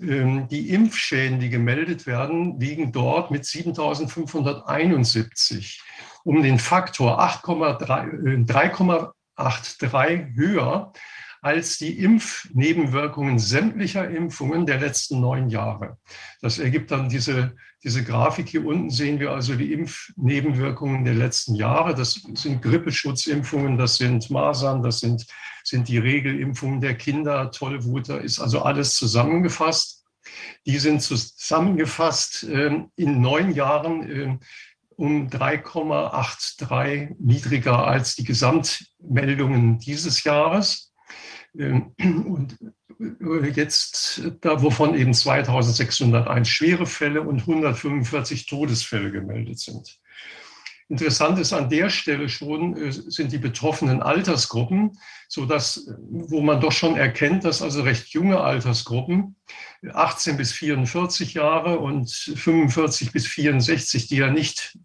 Ähm, 0.00 0.48
die 0.48 0.70
Impfschäden, 0.70 1.38
die 1.40 1.48
gemeldet 1.48 2.06
werden, 2.06 2.60
liegen 2.60 2.92
dort 2.92 3.30
mit 3.30 3.44
7.571 3.44 5.80
um 6.24 6.42
den 6.42 6.58
Faktor 6.58 7.18
3,83 7.20 10.02
äh, 10.02 10.26
höher 10.34 10.92
als 11.46 11.78
die 11.78 12.00
Impfnebenwirkungen 12.00 13.38
sämtlicher 13.38 14.10
Impfungen 14.10 14.66
der 14.66 14.80
letzten 14.80 15.20
neun 15.20 15.48
Jahre. 15.48 15.96
Das 16.42 16.58
ergibt 16.58 16.90
dann 16.90 17.08
diese, 17.08 17.54
diese 17.84 18.02
Grafik. 18.02 18.48
Hier 18.48 18.66
unten 18.66 18.90
sehen 18.90 19.20
wir 19.20 19.30
also 19.30 19.54
die 19.54 19.72
Impfnebenwirkungen 19.72 21.04
der 21.04 21.14
letzten 21.14 21.54
Jahre. 21.54 21.94
Das 21.94 22.14
sind 22.34 22.62
Grippeschutzimpfungen, 22.62 23.78
das 23.78 23.96
sind 23.96 24.28
Masern, 24.28 24.82
das 24.82 24.98
sind, 24.98 25.24
sind 25.62 25.86
die 25.86 25.98
Regelimpfungen 25.98 26.80
der 26.80 26.96
Kinder, 26.96 27.52
Tollwut, 27.52 28.08
da 28.08 28.16
ist 28.16 28.40
also 28.40 28.62
alles 28.62 28.94
zusammengefasst. 28.94 30.04
Die 30.66 30.78
sind 30.78 31.00
zusammengefasst 31.00 32.42
äh, 32.42 32.76
in 32.96 33.20
neun 33.20 33.54
Jahren 33.54 34.10
äh, 34.10 34.36
um 34.96 35.28
3,83 35.28 37.14
niedriger 37.20 37.86
als 37.86 38.16
die 38.16 38.24
Gesamtmeldungen 38.24 39.78
dieses 39.78 40.24
Jahres. 40.24 40.85
Ähm, 41.58 41.92
und 42.26 42.56
jetzt, 43.54 44.22
da 44.40 44.62
wovon 44.62 44.94
eben 44.94 45.12
2601 45.12 46.48
schwere 46.48 46.86
Fälle 46.86 47.22
und 47.22 47.40
145 47.40 48.46
Todesfälle 48.46 49.12
gemeldet 49.12 49.58
sind. 49.58 49.98
Interessant 50.88 51.36
ist 51.40 51.52
an 51.52 51.68
der 51.68 51.90
Stelle 51.90 52.28
schon, 52.28 52.76
äh, 52.76 52.92
sind 52.92 53.32
die 53.32 53.38
betroffenen 53.38 54.02
Altersgruppen, 54.02 54.96
so 55.28 55.44
dass, 55.44 55.90
wo 55.98 56.40
man 56.40 56.60
doch 56.60 56.70
schon 56.70 56.96
erkennt, 56.96 57.44
dass 57.44 57.60
also 57.60 57.82
recht 57.82 58.10
junge 58.10 58.40
Altersgruppen, 58.40 59.34
18 59.92 60.36
bis 60.36 60.52
44 60.52 61.34
Jahre 61.34 61.80
und 61.80 62.08
45 62.10 63.10
bis 63.10 63.26
64, 63.26 64.06
die 64.06 64.14
ja 64.16 64.30
nicht 64.30 64.78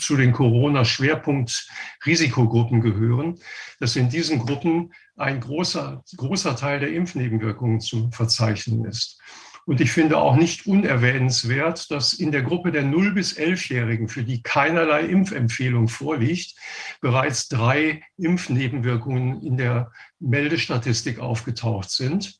zu 0.00 0.16
den 0.16 0.32
Corona-Schwerpunkt-Risikogruppen 0.32 2.80
gehören, 2.80 3.38
dass 3.78 3.94
in 3.94 4.08
diesen 4.08 4.40
Gruppen 4.40 4.92
ein 5.16 5.38
großer, 5.38 6.02
großer 6.16 6.56
Teil 6.56 6.80
der 6.80 6.92
Impfnebenwirkungen 6.92 7.78
zu 7.80 8.10
verzeichnen 8.10 8.86
ist. 8.86 9.20
Und 9.66 9.80
ich 9.80 9.92
finde 9.92 10.18
auch 10.18 10.36
nicht 10.36 10.66
unerwähnenswert, 10.66 11.90
dass 11.90 12.12
in 12.12 12.32
der 12.32 12.42
Gruppe 12.42 12.70
der 12.70 12.84
0- 12.84 13.14
bis 13.14 13.36
11-Jährigen, 13.36 14.08
für 14.08 14.22
die 14.22 14.42
keinerlei 14.42 15.02
Impfempfehlung 15.02 15.88
vorliegt, 15.88 16.54
bereits 17.00 17.48
drei 17.48 18.02
Impfnebenwirkungen 18.18 19.42
in 19.42 19.56
der 19.56 19.90
Meldestatistik 20.20 21.18
aufgetaucht 21.18 21.90
sind. 21.90 22.38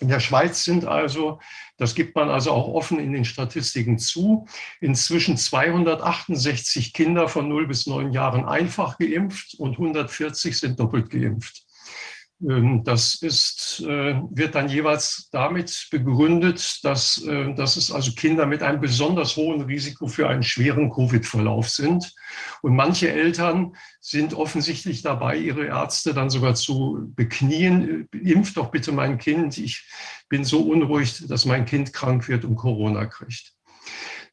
In 0.00 0.08
der 0.08 0.20
Schweiz 0.20 0.62
sind 0.62 0.84
also, 0.84 1.40
das 1.76 1.94
gibt 1.94 2.14
man 2.14 2.30
also 2.30 2.52
auch 2.52 2.68
offen 2.68 3.00
in 3.00 3.12
den 3.12 3.24
Statistiken 3.24 3.98
zu, 3.98 4.46
inzwischen 4.80 5.36
268 5.36 6.92
Kinder 6.92 7.28
von 7.28 7.48
0 7.48 7.66
bis 7.66 7.86
9 7.86 8.12
Jahren 8.12 8.44
einfach 8.44 8.98
geimpft 8.98 9.54
und 9.58 9.72
140 9.72 10.56
sind 10.56 10.78
doppelt 10.78 11.10
geimpft. 11.10 11.67
Ähm, 12.40 12.84
das 12.84 13.14
ist, 13.14 13.80
äh, 13.80 14.20
wird 14.30 14.54
dann 14.54 14.68
jeweils 14.68 15.28
damit 15.32 15.88
begründet, 15.90 16.80
dass, 16.84 17.18
äh, 17.24 17.54
dass 17.54 17.76
es 17.76 17.90
also 17.90 18.12
Kinder 18.12 18.46
mit 18.46 18.62
einem 18.62 18.80
besonders 18.80 19.36
hohen 19.36 19.62
Risiko 19.62 20.06
für 20.06 20.28
einen 20.28 20.42
schweren 20.42 20.90
Covid-Verlauf 20.90 21.68
sind. 21.68 22.12
Und 22.62 22.76
manche 22.76 23.10
Eltern 23.10 23.74
sind 24.00 24.34
offensichtlich 24.34 25.02
dabei, 25.02 25.36
ihre 25.36 25.66
Ärzte 25.66 26.14
dann 26.14 26.30
sogar 26.30 26.54
zu 26.54 27.12
beknien. 27.16 28.08
Impft 28.12 28.56
doch 28.56 28.70
bitte 28.70 28.92
mein 28.92 29.18
Kind. 29.18 29.58
Ich 29.58 29.88
bin 30.28 30.44
so 30.44 30.62
unruhig, 30.62 31.26
dass 31.26 31.44
mein 31.44 31.64
Kind 31.64 31.92
krank 31.92 32.28
wird 32.28 32.44
und 32.44 32.56
Corona 32.56 33.06
kriegt. 33.06 33.57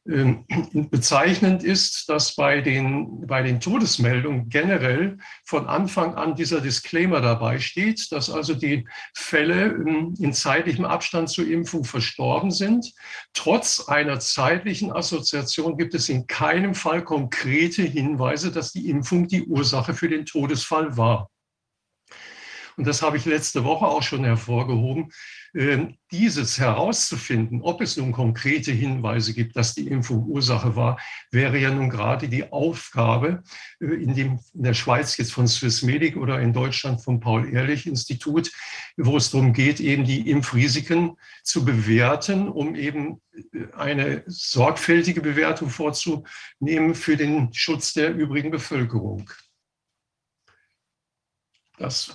Ähm, 0.08 0.44
bezeichnend 0.90 1.64
ist, 1.64 2.08
dass 2.08 2.36
bei 2.36 2.60
den, 2.60 3.26
bei 3.26 3.42
den 3.42 3.58
Todesmeldungen 3.58 4.48
generell 4.48 5.18
von 5.44 5.66
Anfang 5.66 6.14
an 6.14 6.36
dieser 6.36 6.60
Disclaimer 6.60 7.20
dabei 7.20 7.58
steht, 7.58 8.12
dass 8.12 8.30
also 8.30 8.54
die 8.54 8.86
Fälle 9.14 9.66
ähm, 9.66 10.14
in 10.20 10.32
zeitlichem 10.32 10.84
Abstand 10.84 11.28
zur 11.28 11.48
Impfung 11.48 11.84
verstorben 11.84 12.52
sind. 12.52 12.92
Trotz 13.32 13.88
einer 13.88 14.20
zeitlichen 14.20 14.92
Assoziation 14.92 15.76
gibt 15.76 15.94
es 15.94 16.08
in 16.08 16.26
keinem 16.26 16.74
Fall 16.74 17.02
konkrete 17.02 17.82
Hinweise, 17.82 18.52
dass 18.52 18.72
die 18.72 18.88
Impfung 18.88 19.26
die 19.26 19.44
Ursache 19.44 19.94
für 19.94 20.08
den 20.08 20.24
Todesfall 20.24 20.96
war. 20.96 21.30
Und 22.76 22.86
das 22.86 23.02
habe 23.02 23.16
ich 23.16 23.24
letzte 23.24 23.64
Woche 23.64 23.86
auch 23.86 24.02
schon 24.02 24.24
hervorgehoben. 24.24 25.10
Ähm, 25.56 25.96
dieses 26.12 26.58
herauszufinden, 26.58 27.62
ob 27.62 27.80
es 27.80 27.96
nun 27.96 28.12
konkrete 28.12 28.72
Hinweise 28.72 29.32
gibt, 29.32 29.56
dass 29.56 29.74
die 29.74 29.88
Impfung 29.88 30.26
Ursache 30.26 30.76
war, 30.76 31.00
wäre 31.30 31.58
ja 31.58 31.70
nun 31.70 31.88
gerade 31.88 32.28
die 32.28 32.52
Aufgabe 32.52 33.42
äh, 33.80 33.86
in, 33.86 34.14
dem, 34.14 34.38
in 34.52 34.62
der 34.62 34.74
Schweiz 34.74 35.16
jetzt 35.16 35.32
von 35.32 35.48
Swissmedic 35.48 36.18
oder 36.18 36.40
in 36.42 36.52
Deutschland 36.52 37.02
vom 37.02 37.20
Paul-Ehrlich-Institut, 37.20 38.52
wo 38.98 39.16
es 39.16 39.30
darum 39.30 39.54
geht, 39.54 39.80
eben 39.80 40.04
die 40.04 40.28
Impfrisiken 40.28 41.16
zu 41.42 41.64
bewerten, 41.64 42.48
um 42.48 42.74
eben 42.74 43.22
äh, 43.32 43.72
eine 43.74 44.24
sorgfältige 44.26 45.22
Bewertung 45.22 45.70
vorzunehmen 45.70 46.94
für 46.94 47.16
den 47.16 47.54
Schutz 47.54 47.94
der 47.94 48.14
übrigen 48.14 48.50
Bevölkerung. 48.50 49.30
Das 51.78 52.14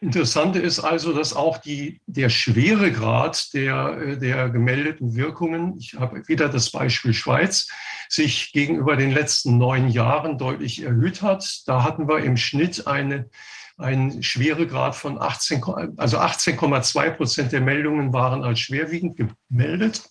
Interessante 0.00 0.60
ist 0.60 0.78
also, 0.78 1.12
dass 1.12 1.34
auch 1.34 1.58
die, 1.58 2.00
der 2.06 2.28
Schweregrad 2.28 3.52
der, 3.52 4.16
der 4.16 4.50
gemeldeten 4.50 5.16
Wirkungen, 5.16 5.76
ich 5.78 5.94
habe 5.94 6.26
wieder 6.28 6.48
das 6.48 6.70
Beispiel 6.70 7.12
Schweiz, 7.12 7.68
sich 8.08 8.52
gegenüber 8.52 8.96
den 8.96 9.10
letzten 9.10 9.58
neun 9.58 9.88
Jahren 9.88 10.38
deutlich 10.38 10.82
erhöht 10.82 11.22
hat. 11.22 11.62
Da 11.66 11.82
hatten 11.82 12.08
wir 12.08 12.18
im 12.22 12.36
Schnitt 12.36 12.86
eine, 12.86 13.28
einen 13.76 14.22
Schweregrad 14.22 14.94
von 14.94 15.20
18, 15.20 15.64
also 15.96 16.18
18,2 16.18 17.10
Prozent 17.10 17.52
der 17.52 17.62
Meldungen 17.62 18.12
waren 18.12 18.44
als 18.44 18.60
schwerwiegend 18.60 19.16
gemeldet 19.48 20.08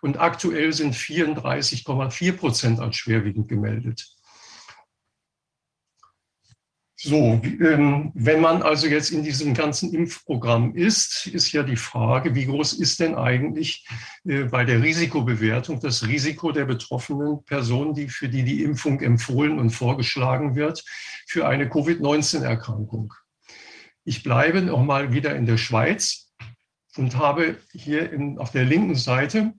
und 0.00 0.18
aktuell 0.18 0.72
sind 0.72 0.94
34,4 0.94 2.32
Prozent 2.32 2.80
als 2.80 2.96
schwerwiegend 2.96 3.48
gemeldet. 3.48 4.16
So, 7.02 7.40
ähm, 7.42 8.12
wenn 8.14 8.42
man 8.42 8.60
also 8.60 8.86
jetzt 8.86 9.10
in 9.10 9.22
diesem 9.22 9.54
ganzen 9.54 9.94
Impfprogramm 9.94 10.74
ist, 10.74 11.28
ist 11.28 11.50
ja 11.50 11.62
die 11.62 11.78
Frage, 11.78 12.34
wie 12.34 12.44
groß 12.44 12.74
ist 12.74 13.00
denn 13.00 13.14
eigentlich 13.14 13.86
äh, 14.26 14.44
bei 14.44 14.66
der 14.66 14.82
Risikobewertung 14.82 15.80
das 15.80 16.06
Risiko 16.06 16.52
der 16.52 16.66
betroffenen 16.66 17.42
Personen, 17.44 17.94
die, 17.94 18.10
für 18.10 18.28
die 18.28 18.44
die 18.44 18.62
Impfung 18.62 19.00
empfohlen 19.00 19.58
und 19.58 19.70
vorgeschlagen 19.70 20.56
wird, 20.56 20.84
für 21.26 21.48
eine 21.48 21.70
Covid-19-Erkrankung. 21.70 23.14
Ich 24.04 24.22
bleibe 24.22 24.60
noch 24.60 24.84
mal 24.84 25.10
wieder 25.10 25.34
in 25.34 25.46
der 25.46 25.56
Schweiz 25.56 26.30
und 26.98 27.16
habe 27.16 27.56
hier 27.72 28.12
in, 28.12 28.38
auf 28.38 28.50
der 28.50 28.66
linken 28.66 28.94
Seite 28.94 29.54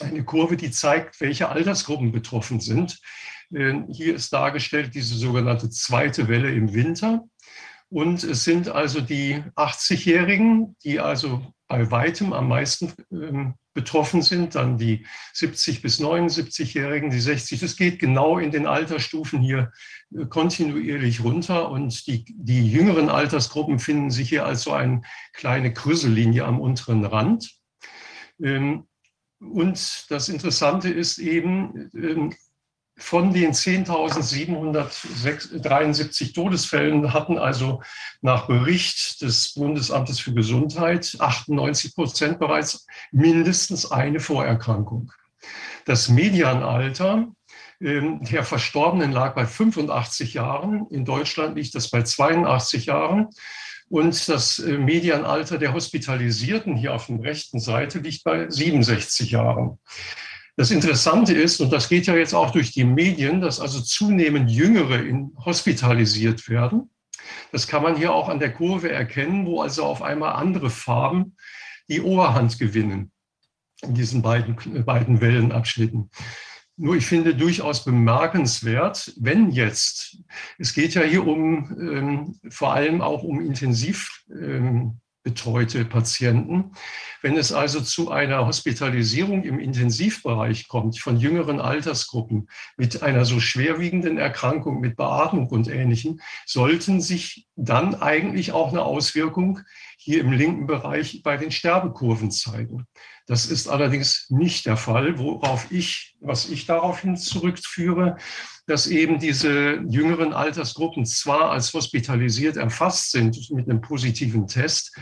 eine 0.00 0.22
Kurve, 0.22 0.58
die 0.58 0.70
zeigt, 0.70 1.18
welche 1.22 1.48
Altersgruppen 1.48 2.12
betroffen 2.12 2.60
sind. 2.60 3.00
Ähm, 3.54 3.86
hier 3.90 4.14
ist 4.14 4.32
dargestellt 4.32 4.94
diese 4.94 5.14
sogenannte 5.14 5.70
zweite 5.70 6.28
Welle 6.28 6.52
im 6.52 6.74
Winter. 6.74 7.24
Und 7.90 8.22
es 8.22 8.44
sind 8.44 8.68
also 8.68 9.00
die 9.00 9.42
80-Jährigen, 9.56 10.76
die 10.84 11.00
also 11.00 11.40
bei 11.68 11.90
weitem 11.90 12.32
am 12.32 12.48
meisten 12.48 12.92
ähm, 13.10 13.54
betroffen 13.74 14.22
sind, 14.22 14.54
dann 14.54 14.76
die 14.76 15.06
70 15.34 15.82
bis 15.82 16.00
79-Jährigen, 16.00 17.10
die 17.10 17.20
60. 17.20 17.60
Das 17.60 17.76
geht 17.76 17.98
genau 17.98 18.38
in 18.38 18.50
den 18.50 18.66
Altersstufen 18.66 19.40
hier 19.40 19.70
äh, 20.14 20.26
kontinuierlich 20.26 21.22
runter 21.22 21.70
und 21.70 22.06
die, 22.06 22.24
die 22.28 22.70
jüngeren 22.70 23.08
Altersgruppen 23.08 23.78
finden 23.78 24.10
sich 24.10 24.28
hier 24.30 24.44
als 24.44 24.62
so 24.62 24.72
eine 24.72 25.02
kleine 25.32 25.72
Krüsellinie 25.72 26.44
am 26.44 26.60
unteren 26.60 27.04
Rand. 27.04 27.52
Ähm, 28.42 28.88
und 29.40 30.06
das 30.10 30.28
Interessante 30.28 30.88
ist 30.90 31.18
eben, 31.18 31.90
von 32.98 33.32
den 33.32 33.52
10.773 33.52 36.34
Todesfällen 36.34 37.14
hatten 37.14 37.38
also 37.38 37.80
nach 38.20 38.46
Bericht 38.46 39.22
des 39.22 39.54
Bundesamtes 39.54 40.20
für 40.20 40.34
Gesundheit 40.34 41.16
98 41.18 41.94
Prozent 41.94 42.38
bereits 42.38 42.86
mindestens 43.12 43.90
eine 43.90 44.20
Vorerkrankung. 44.20 45.10
Das 45.84 46.08
Medianalter 46.08 47.28
ähm, 47.80 48.22
der 48.24 48.44
Verstorbenen 48.44 49.12
lag 49.12 49.34
bei 49.34 49.46
85 49.46 50.34
Jahren. 50.34 50.86
In 50.90 51.04
Deutschland 51.04 51.56
liegt 51.56 51.74
das 51.74 51.90
bei 51.90 52.02
82 52.02 52.86
Jahren. 52.86 53.28
Und 53.88 54.28
das 54.28 54.58
äh, 54.58 54.76
Medianalter 54.76 55.58
der 55.58 55.72
Hospitalisierten 55.72 56.76
hier 56.76 56.94
auf 56.94 57.06
der 57.06 57.22
rechten 57.22 57.60
Seite 57.60 58.00
liegt 58.00 58.24
bei 58.24 58.50
67 58.50 59.30
Jahren. 59.30 59.78
Das 60.58 60.72
Interessante 60.72 61.34
ist, 61.34 61.60
und 61.60 61.72
das 61.72 61.88
geht 61.88 62.06
ja 62.06 62.16
jetzt 62.16 62.34
auch 62.34 62.50
durch 62.50 62.72
die 62.72 62.82
Medien, 62.82 63.40
dass 63.40 63.60
also 63.60 63.80
zunehmend 63.80 64.50
Jüngere 64.50 65.00
in, 65.04 65.30
hospitalisiert 65.44 66.48
werden. 66.48 66.90
Das 67.52 67.68
kann 67.68 67.84
man 67.84 67.96
hier 67.96 68.12
auch 68.12 68.28
an 68.28 68.40
der 68.40 68.52
Kurve 68.52 68.90
erkennen, 68.90 69.46
wo 69.46 69.62
also 69.62 69.84
auf 69.84 70.02
einmal 70.02 70.32
andere 70.32 70.68
Farben 70.68 71.36
die 71.88 72.00
Oberhand 72.00 72.58
gewinnen 72.58 73.12
in 73.82 73.94
diesen 73.94 74.20
beiden, 74.20 74.84
beiden 74.84 75.20
Wellenabschnitten. 75.20 76.10
Nur 76.76 76.96
ich 76.96 77.06
finde 77.06 77.36
durchaus 77.36 77.84
bemerkenswert, 77.84 79.12
wenn 79.16 79.52
jetzt, 79.52 80.18
es 80.58 80.74
geht 80.74 80.94
ja 80.94 81.02
hier 81.02 81.24
um 81.24 81.70
ähm, 81.80 82.40
vor 82.50 82.74
allem 82.74 83.00
auch 83.00 83.22
um 83.22 83.40
intensiv 83.40 84.24
ähm, 84.28 84.98
betreute 85.28 85.84
Patienten. 85.84 86.72
Wenn 87.20 87.36
es 87.36 87.52
also 87.52 87.82
zu 87.82 88.10
einer 88.10 88.46
Hospitalisierung 88.46 89.44
im 89.44 89.58
Intensivbereich 89.58 90.68
kommt 90.68 90.98
von 90.98 91.18
jüngeren 91.18 91.60
Altersgruppen 91.60 92.48
mit 92.78 93.02
einer 93.02 93.26
so 93.26 93.38
schwerwiegenden 93.38 94.16
Erkrankung, 94.16 94.80
mit 94.80 94.96
Beatmung 94.96 95.48
und 95.48 95.68
Ähnlichem, 95.68 96.20
sollten 96.46 97.02
sich 97.02 97.46
dann 97.56 97.94
eigentlich 97.94 98.52
auch 98.52 98.70
eine 98.70 98.82
Auswirkung 98.82 99.60
hier 99.98 100.20
im 100.20 100.32
linken 100.32 100.66
Bereich 100.66 101.22
bei 101.22 101.36
den 101.36 101.50
Sterbekurven 101.50 102.30
zeigen. 102.30 102.86
Das 103.26 103.44
ist 103.44 103.68
allerdings 103.68 104.30
nicht 104.30 104.64
der 104.64 104.78
Fall, 104.78 105.18
worauf 105.18 105.70
ich, 105.70 106.16
was 106.20 106.48
ich 106.48 106.64
daraufhin 106.64 107.18
zurückführe, 107.18 108.16
dass 108.68 108.86
eben 108.86 109.18
diese 109.18 109.80
jüngeren 109.88 110.34
Altersgruppen 110.34 111.06
zwar 111.06 111.50
als 111.50 111.72
hospitalisiert 111.72 112.58
erfasst 112.58 113.12
sind 113.12 113.50
mit 113.50 113.68
einem 113.68 113.80
positiven 113.80 114.46
Test, 114.46 114.94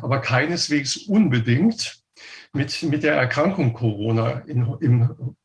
aber 0.00 0.20
keineswegs 0.20 0.96
unbedingt 0.96 2.00
mit, 2.54 2.82
mit 2.82 3.02
der 3.02 3.14
Erkrankung 3.14 3.74
Corona 3.74 4.40
in, 4.46 4.66
im, 4.80 5.36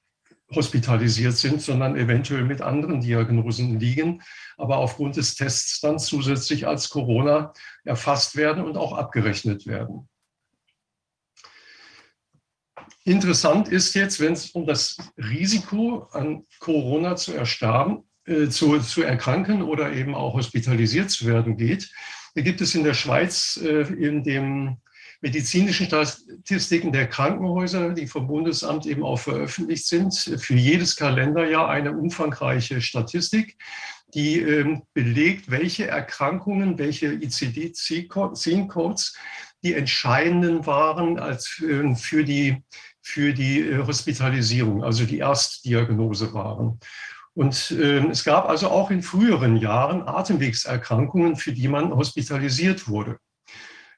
hospitalisiert 0.54 1.36
sind, 1.36 1.62
sondern 1.62 1.98
eventuell 1.98 2.46
mit 2.46 2.62
anderen 2.62 3.02
Diagnosen 3.02 3.78
liegen, 3.78 4.22
aber 4.58 4.78
aufgrund 4.78 5.18
des 5.18 5.36
Tests 5.36 5.82
dann 5.82 6.00
zusätzlich 6.00 6.66
als 6.66 6.90
Corona 6.90 7.52
erfasst 7.84 8.38
werden 8.38 8.64
und 8.64 8.78
auch 8.78 8.94
abgerechnet 8.94 9.68
werden. 9.68 10.08
Interessant 13.08 13.68
ist 13.68 13.94
jetzt, 13.94 14.20
wenn 14.20 14.34
es 14.34 14.50
um 14.50 14.66
das 14.66 14.98
Risiko 15.16 16.08
an 16.12 16.44
Corona 16.60 17.16
zu 17.16 17.34
erstarben, 17.34 18.04
äh, 18.26 18.50
zu, 18.50 18.80
zu 18.80 19.04
erkranken 19.04 19.62
oder 19.62 19.94
eben 19.94 20.16
auch 20.16 20.34
hospitalisiert 20.34 21.12
zu 21.12 21.28
werden 21.28 21.56
geht. 21.56 21.92
Da 22.34 22.42
gibt 22.42 22.62
es 22.62 22.74
in 22.74 22.84
der 22.84 22.96
Schweiz 22.96 23.60
äh, 23.64 23.82
in 23.94 24.24
dem 24.24 24.78
medizinischen 25.22 25.86
Statistiken 25.86 26.92
der 26.92 27.08
Krankenhäuser, 27.08 27.94
die 27.94 28.08
vom 28.08 28.28
Bundesamt 28.28 28.88
eben 28.88 29.04
auch 29.04 29.20
veröffentlicht 29.20 29.86
sind, 29.86 30.16
für 30.16 30.56
jedes 30.56 30.96
Kalenderjahr 30.96 31.70
eine 31.70 31.96
umfangreiche 31.96 32.82
Statistik, 32.82 33.56
die 34.16 34.40
ähm, 34.40 34.82
belegt, 34.94 35.52
welche 35.52 35.88
Erkrankungen, 35.88 36.80
welche 36.80 37.08
ICD-10-Codes 37.08 39.16
die 39.64 39.74
entscheidenden 39.74 40.66
waren 40.66 41.20
als 41.20 41.62
äh, 41.62 41.94
für 41.96 42.24
die 42.24 42.64
für 43.06 43.34
die 43.34 43.60
äh, 43.60 43.86
Hospitalisierung, 43.86 44.84
also 44.84 45.06
die 45.06 45.20
Erstdiagnose 45.20 46.34
waren. 46.34 46.80
Und 47.36 47.72
äh, 47.72 48.00
es 48.08 48.24
gab 48.24 48.50
also 48.50 48.70
auch 48.70 48.90
in 48.90 49.04
früheren 49.04 49.58
Jahren 49.58 50.08
Atemwegserkrankungen, 50.08 51.36
für 51.36 51.54
die 51.54 51.68
man 51.68 51.96
hospitalisiert 51.96 52.88
wurde. 52.88 53.20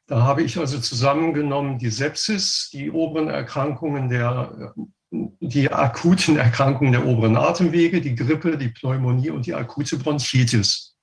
Da 0.08 0.24
habe 0.24 0.44
ich 0.44 0.58
also 0.58 0.80
zusammengenommen 0.80 1.80
die 1.80 1.90
Sepsis, 1.90 2.69
die 2.74 2.92
oberen 2.92 3.30
Erkrankungen 3.30 4.10
der, 4.10 4.74
äh, 4.76 5.26
die 5.40 5.72
akuten 5.72 6.36
Erkrankungen 6.36 6.92
der 6.92 7.06
oberen 7.06 7.38
Atemwege, 7.38 8.02
die 8.02 8.16
Grippe, 8.16 8.58
die 8.58 8.69
Pneumonie 8.69 9.30
und 9.30 9.45
die 9.45 9.56
akute 9.56 9.98
Bronchitis. 9.98 10.98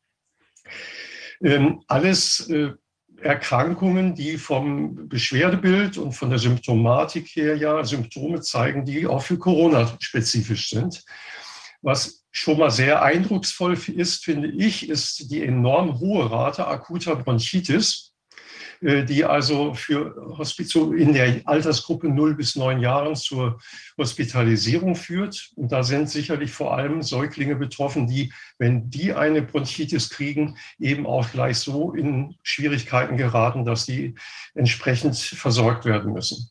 Ähm, 1.42 1.82
alles 1.88 2.50
äh, 2.50 2.72
Erkrankungen, 3.20 4.14
die 4.14 4.38
vom 4.38 5.08
Beschwerdebild 5.08 5.98
und 5.98 6.12
von 6.12 6.30
der 6.30 6.38
Symptomatik 6.38 7.28
her 7.36 7.56
ja 7.56 7.84
Symptome 7.84 8.40
zeigen, 8.40 8.84
die 8.84 9.06
auch 9.06 9.22
für 9.22 9.38
Corona 9.38 9.96
spezifisch 10.00 10.70
sind. 10.70 11.04
Was 11.82 12.24
schon 12.30 12.58
mal 12.58 12.70
sehr 12.70 13.02
eindrucksvoll 13.02 13.78
ist, 13.94 14.24
finde 14.24 14.48
ich, 14.48 14.88
ist 14.88 15.30
die 15.30 15.42
enorm 15.42 16.00
hohe 16.00 16.30
Rate 16.30 16.66
akuter 16.66 17.16
Bronchitis. 17.16 18.13
Äh, 18.84 19.04
die 19.04 19.24
also 19.24 19.72
für 19.72 20.14
Hospital 20.36 20.94
in 20.98 21.14
der 21.14 21.40
Altersgruppe 21.46 22.08
0 22.08 22.34
bis 22.34 22.54
9 22.54 22.80
Jahren 22.80 23.16
zur 23.16 23.58
Hospitalisierung 23.96 24.94
führt. 24.94 25.52
Und 25.56 25.72
da 25.72 25.82
sind 25.82 26.10
sicherlich 26.10 26.52
vor 26.52 26.76
allem 26.76 27.02
Säuglinge 27.02 27.56
betroffen, 27.56 28.06
die, 28.06 28.32
wenn 28.58 28.90
die 28.90 29.14
eine 29.14 29.40
Bronchitis 29.40 30.10
kriegen, 30.10 30.58
eben 30.78 31.06
auch 31.06 31.30
gleich 31.30 31.58
so 31.58 31.92
in 31.94 32.36
Schwierigkeiten 32.42 33.16
geraten, 33.16 33.64
dass 33.64 33.86
sie 33.86 34.16
entsprechend 34.54 35.16
versorgt 35.16 35.86
werden 35.86 36.12
müssen. 36.12 36.50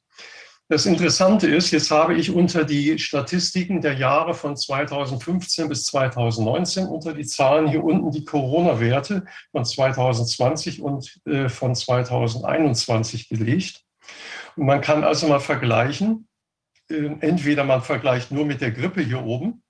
Das 0.74 0.88
Interessante 0.88 1.46
ist, 1.46 1.70
jetzt 1.70 1.92
habe 1.92 2.16
ich 2.16 2.32
unter 2.32 2.64
die 2.64 2.98
Statistiken 2.98 3.80
der 3.80 3.94
Jahre 3.94 4.34
von 4.34 4.58
2015 4.58 5.70
bis 5.70 5.86
2019 5.86 6.88
unter 6.88 7.14
die 7.14 7.28
Zahlen 7.28 7.68
hier 7.68 7.84
unten 7.84 8.10
die 8.10 8.26
Corona-Werte 8.26 9.24
von 9.52 9.66
2020 9.66 10.82
und 10.82 11.22
äh, 11.28 11.48
von 11.48 11.76
2021 11.76 13.30
gelegt. 13.30 13.84
Und 14.56 14.66
man 14.66 14.82
kann 14.82 15.04
also 15.04 15.28
mal 15.28 15.40
vergleichen, 15.40 16.28
äh, 16.90 17.12
entweder 17.20 17.66
man 17.66 17.84
vergleicht 17.84 18.32
nur 18.32 18.48
mit 18.48 18.60
der 18.60 18.72
Grippe 18.72 19.02
hier 19.02 19.24
oben 19.24 19.62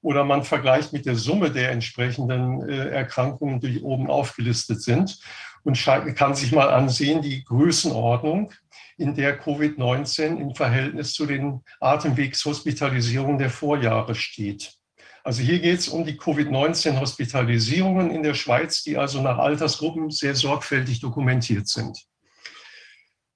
oder 0.00 0.22
man 0.22 0.44
vergleicht 0.44 0.92
mit 0.92 1.06
der 1.06 1.16
Summe 1.16 1.50
der 1.50 1.72
entsprechenden 1.72 2.68
äh, 2.68 2.90
Erkrankungen, 2.90 3.58
die 3.58 3.80
oben 3.80 4.08
aufgelistet 4.08 4.80
sind 4.80 5.18
und 5.64 5.82
kann 6.14 6.36
sich 6.36 6.52
mal 6.52 6.70
ansehen, 6.70 7.20
die 7.20 7.44
Größenordnung 7.44 8.52
in 9.00 9.14
der 9.14 9.42
Covid-19 9.42 10.36
im 10.36 10.54
Verhältnis 10.54 11.14
zu 11.14 11.24
den 11.24 11.62
Atemwegshospitalisierungen 11.80 13.38
der 13.38 13.48
Vorjahre 13.48 14.14
steht. 14.14 14.74
Also 15.24 15.40
hier 15.42 15.58
geht 15.58 15.78
es 15.78 15.88
um 15.88 16.04
die 16.04 16.18
Covid-19-Hospitalisierungen 16.18 18.10
in 18.10 18.22
der 18.22 18.34
Schweiz, 18.34 18.82
die 18.82 18.98
also 18.98 19.22
nach 19.22 19.38
Altersgruppen 19.38 20.10
sehr 20.10 20.34
sorgfältig 20.34 21.00
dokumentiert 21.00 21.66
sind. 21.66 21.98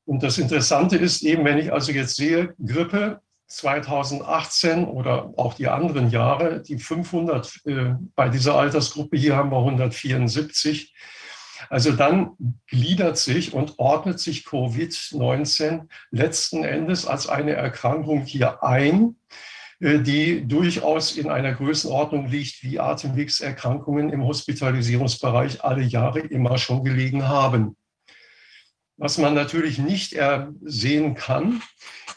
Und 0.05 0.23
das 0.23 0.36
Interessante 0.36 0.99
ist 0.99 1.23
eben, 1.23 1.47
wenn 1.47 1.57
ich 1.57 1.73
also 1.73 1.93
jetzt 1.93 2.17
sehe, 2.17 2.55
Grippe 2.62 3.23
2018 3.47 4.84
oder 4.84 5.33
auch 5.39 5.55
die 5.55 5.68
anderen 5.68 6.10
Jahre, 6.10 6.62
die 6.62 6.78
500 6.78 7.60
äh, 7.65 7.94
bei 8.15 8.28
dieser 8.28 8.57
Altersgruppe, 8.57 9.17
hier 9.17 9.36
haben 9.36 9.51
wir 9.51 9.59
174, 9.59 10.94
also 11.70 11.93
dann 11.93 12.33
gliedert 12.67 13.18
sich 13.18 13.52
und 13.52 13.78
ordnet 13.78 14.20
sich 14.20 14.44
Covid-19 14.44 15.89
letzten 16.10 16.65
Endes 16.65 17.07
als 17.07 17.28
eine 17.28 17.52
Erkrankung 17.52 18.25
hier 18.25 18.62
ein, 18.62 19.17
äh, 19.81 20.01
die 20.01 20.47
durchaus 20.47 21.17
in 21.17 21.31
einer 21.31 21.52
Größenordnung 21.52 22.28
liegt, 22.28 22.62
wie 22.62 22.81
Atemwegserkrankungen 22.81 24.10
im 24.10 24.25
Hospitalisierungsbereich 24.25 25.65
alle 25.65 25.83
Jahre 25.83 26.20
immer 26.20 26.59
schon 26.59 26.84
gelegen 26.84 27.28
haben. 27.28 27.76
Was 28.97 29.18
man 29.18 29.34
natürlich 29.34 29.78
nicht 29.78 30.17
sehen 30.62 31.15
kann, 31.17 31.60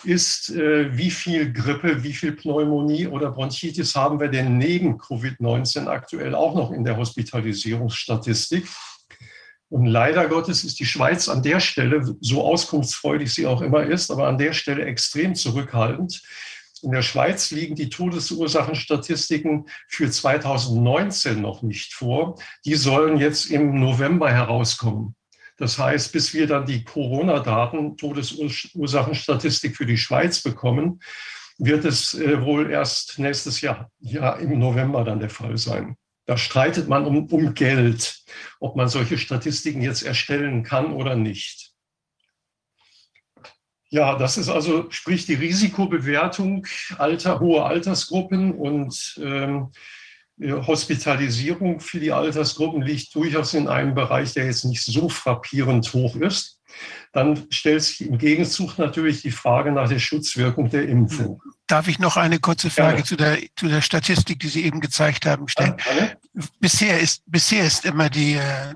ist, 0.03 0.49
äh, 0.49 0.95
wie 0.97 1.11
viel 1.11 1.51
Grippe, 1.51 2.03
wie 2.03 2.13
viel 2.13 2.33
Pneumonie 2.33 3.07
oder 3.07 3.31
Bronchitis 3.31 3.95
haben 3.95 4.19
wir 4.19 4.29
denn 4.29 4.57
neben 4.57 4.97
Covid-19 4.97 5.87
aktuell 5.87 6.35
auch 6.35 6.55
noch 6.55 6.71
in 6.71 6.83
der 6.83 6.97
Hospitalisierungsstatistik. 6.97 8.67
Und 9.69 9.85
leider 9.85 10.27
Gottes 10.27 10.63
ist 10.63 10.79
die 10.79 10.85
Schweiz 10.85 11.27
an 11.27 11.43
der 11.43 11.59
Stelle, 11.59 12.15
so 12.21 12.45
auskunftsfreudig 12.45 13.33
sie 13.33 13.45
auch 13.45 13.61
immer 13.61 13.83
ist, 13.83 14.11
aber 14.11 14.27
an 14.27 14.37
der 14.37 14.53
Stelle 14.53 14.85
extrem 14.85 15.35
zurückhaltend. 15.35 16.21
In 16.83 16.91
der 16.91 17.01
Schweiz 17.01 17.51
liegen 17.51 17.75
die 17.75 17.89
Todesursachenstatistiken 17.89 19.67
für 19.87 20.09
2019 20.09 21.41
noch 21.41 21.63
nicht 21.63 21.93
vor. 21.93 22.39
Die 22.65 22.75
sollen 22.75 23.17
jetzt 23.17 23.47
im 23.47 23.79
November 23.79 24.31
herauskommen. 24.31 25.15
Das 25.57 25.79
heißt, 25.79 26.13
bis 26.13 26.33
wir 26.33 26.45
dann 26.45 26.65
die 26.65 26.83
Corona-Daten, 26.83 27.97
Todesursachenstatistik 27.97 29.75
für 29.75 29.87
die 29.87 29.97
Schweiz 29.97 30.41
bekommen, 30.43 30.99
wird 31.57 31.83
es 31.85 32.13
äh, 32.13 32.41
wohl 32.43 32.69
erst 32.69 33.17
nächstes 33.17 33.61
Jahr, 33.61 33.89
ja 33.99 34.33
im 34.33 34.59
November 34.59 35.03
dann 35.03 35.19
der 35.19 35.31
Fall 35.31 35.57
sein. 35.57 35.97
Da 36.27 36.37
streitet 36.37 36.89
man 36.89 37.05
um, 37.05 37.25
um 37.27 37.53
Geld, 37.53 38.21
ob 38.59 38.75
man 38.75 38.89
solche 38.89 39.17
Statistiken 39.17 39.81
jetzt 39.81 40.03
erstellen 40.03 40.61
kann 40.61 40.91
oder 40.91 41.15
nicht. 41.15 41.71
Ja, 43.89 44.17
das 44.17 44.37
ist 44.37 44.49
also, 44.49 44.91
sprich 44.91 45.25
die 45.25 45.35
Risikobewertung 45.35 46.67
alter, 46.97 47.39
hohe 47.39 47.63
Altersgruppen 47.63 48.53
und 48.53 49.17
ähm, 49.23 49.71
Hospitalisierung 50.39 51.79
für 51.79 52.01
die 52.01 52.11
Altersgruppen 52.11 52.81
liegt 52.81 53.15
durchaus 53.15 53.53
in 53.53 53.69
einem 53.69 53.95
Bereich, 53.95 54.33
der 54.33 54.45
jetzt 54.45 54.65
nicht 54.65 54.83
so 54.83 55.07
frappierend 55.07 55.93
hoch 55.93 56.17
ist. 56.17 56.59
Dann 57.13 57.47
stellt 57.49 57.83
sich 57.83 58.01
im 58.01 58.17
Gegenzug 58.17 58.77
natürlich 58.77 59.21
die 59.21 59.31
Frage 59.31 59.71
nach 59.71 59.87
der 59.87 59.99
Schutzwirkung 59.99 60.69
der 60.69 60.89
Impfung. 60.89 61.41
Darf 61.67 61.87
ich 61.89 61.99
noch 61.99 62.15
eine 62.15 62.39
kurze 62.39 62.69
Frage 62.69 63.03
zu 63.03 63.17
der, 63.17 63.37
zu 63.57 63.67
der 63.67 63.81
Statistik, 63.81 64.39
die 64.39 64.47
Sie 64.47 64.63
eben 64.63 64.79
gezeigt 64.79 65.25
haben, 65.25 65.47
stellen? 65.49 65.75
Ja, 65.99 66.43
bisher, 66.59 66.99
ist, 66.99 67.23
bisher 67.25 67.65
ist 67.65 67.83
immer 67.83 68.09
die 68.09 68.35
äh, 68.35 68.73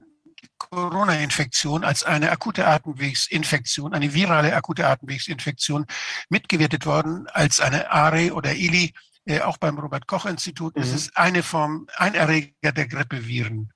Corona-Infektion 0.57 1.83
als 1.83 2.03
eine 2.03 2.31
akute 2.31 2.67
Atemwegsinfektion, 2.67 3.93
eine 3.93 4.13
virale 4.13 4.55
akute 4.55 4.87
Atemwegsinfektion 4.87 5.85
mitgewertet 6.29 6.85
worden 6.85 7.27
als 7.27 7.59
eine 7.59 7.89
ARE 7.91 8.33
oder 8.33 8.53
ILI. 8.53 8.93
Äh, 9.25 9.41
auch 9.41 9.57
beim 9.57 9.77
Robert-Koch-Institut 9.77 10.75
mhm. 10.75 10.81
ist 10.81 10.93
es 10.93 11.15
eine 11.15 11.43
Form, 11.43 11.87
ein 11.95 12.15
Erreger 12.15 12.71
der 12.71 12.87
Grippeviren. 12.87 13.71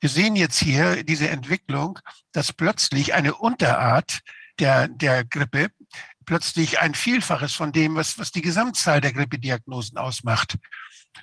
Wir 0.00 0.08
sehen 0.08 0.36
jetzt 0.36 0.58
hier 0.58 1.02
diese 1.04 1.28
Entwicklung, 1.28 1.98
dass 2.32 2.52
plötzlich 2.52 3.14
eine 3.14 3.34
Unterart 3.34 4.20
der, 4.58 4.88
der 4.88 5.24
Grippe 5.24 5.68
plötzlich 6.26 6.80
ein 6.80 6.94
Vielfaches 6.94 7.54
von 7.54 7.72
dem, 7.72 7.94
was, 7.94 8.18
was 8.18 8.32
die 8.32 8.42
Gesamtzahl 8.42 9.00
der 9.00 9.12
Grippediagnosen 9.12 9.98
ausmacht. 9.98 10.56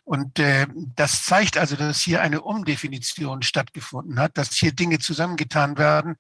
Und 0.03 0.39
äh, 0.39 0.67
das 0.95 1.23
zeigt 1.25 1.57
also, 1.57 1.75
dass 1.75 2.01
hier 2.01 2.21
eine 2.21 2.41
Umdefinition 2.41 3.41
stattgefunden 3.41 4.19
hat, 4.19 4.37
dass 4.37 4.53
hier 4.53 4.71
Dinge 4.71 4.99
zusammengetan 4.99 5.77
werden, 5.77 6.15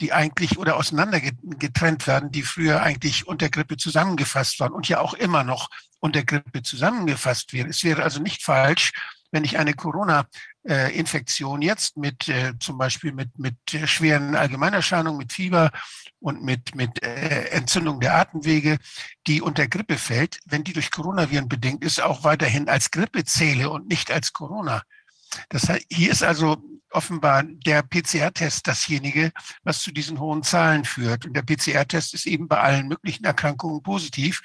die 0.00 0.12
eigentlich 0.12 0.58
oder 0.58 0.76
auseinandergetrennt 0.76 2.06
werden, 2.06 2.30
die 2.30 2.42
früher 2.42 2.82
eigentlich 2.82 3.26
unter 3.26 3.50
Grippe 3.50 3.76
zusammengefasst 3.76 4.58
waren 4.60 4.72
und 4.72 4.88
ja 4.88 5.00
auch 5.00 5.14
immer 5.14 5.44
noch 5.44 5.68
unter 6.00 6.24
Grippe 6.24 6.62
zusammengefasst 6.62 7.52
werden. 7.52 7.68
Es 7.70 7.84
wäre 7.84 8.02
also 8.02 8.20
nicht 8.20 8.42
falsch, 8.42 8.92
wenn 9.32 9.44
ich 9.44 9.58
eine 9.58 9.74
Corona-Infektion 9.74 11.62
jetzt 11.62 11.96
mit 11.96 12.28
äh, 12.28 12.54
zum 12.58 12.78
Beispiel 12.78 13.12
mit, 13.12 13.38
mit 13.38 13.56
schweren 13.84 14.34
Allgemeinerscheinungen, 14.34 15.18
mit 15.18 15.32
Fieber 15.32 15.70
und 16.20 16.42
mit, 16.42 16.74
mit 16.74 17.02
äh, 17.02 17.48
Entzündung 17.50 18.00
der 18.00 18.14
Atemwege, 18.14 18.78
die 19.26 19.42
unter 19.42 19.66
Grippe 19.66 19.98
fällt, 19.98 20.38
wenn 20.46 20.64
die 20.64 20.72
durch 20.72 20.90
Coronaviren 20.90 21.48
bedingt 21.48 21.82
ist, 21.84 22.00
auch 22.00 22.24
weiterhin 22.24 22.68
als 22.68 22.90
Grippe 22.90 23.24
zähle 23.24 23.70
und 23.70 23.88
nicht 23.88 24.10
als 24.10 24.32
Corona. 24.32 24.82
Das 25.48 25.68
heißt, 25.68 25.86
hier 25.90 26.10
ist 26.10 26.22
also 26.22 26.62
offenbar 26.90 27.44
der 27.44 27.82
PCR-Test 27.82 28.66
dasjenige, 28.66 29.32
was 29.62 29.80
zu 29.80 29.92
diesen 29.92 30.18
hohen 30.18 30.42
Zahlen 30.42 30.84
führt. 30.84 31.24
Und 31.24 31.34
der 31.34 31.42
PCR-Test 31.42 32.14
ist 32.14 32.26
eben 32.26 32.48
bei 32.48 32.60
allen 32.60 32.88
möglichen 32.88 33.24
Erkrankungen 33.24 33.82
positiv. 33.82 34.42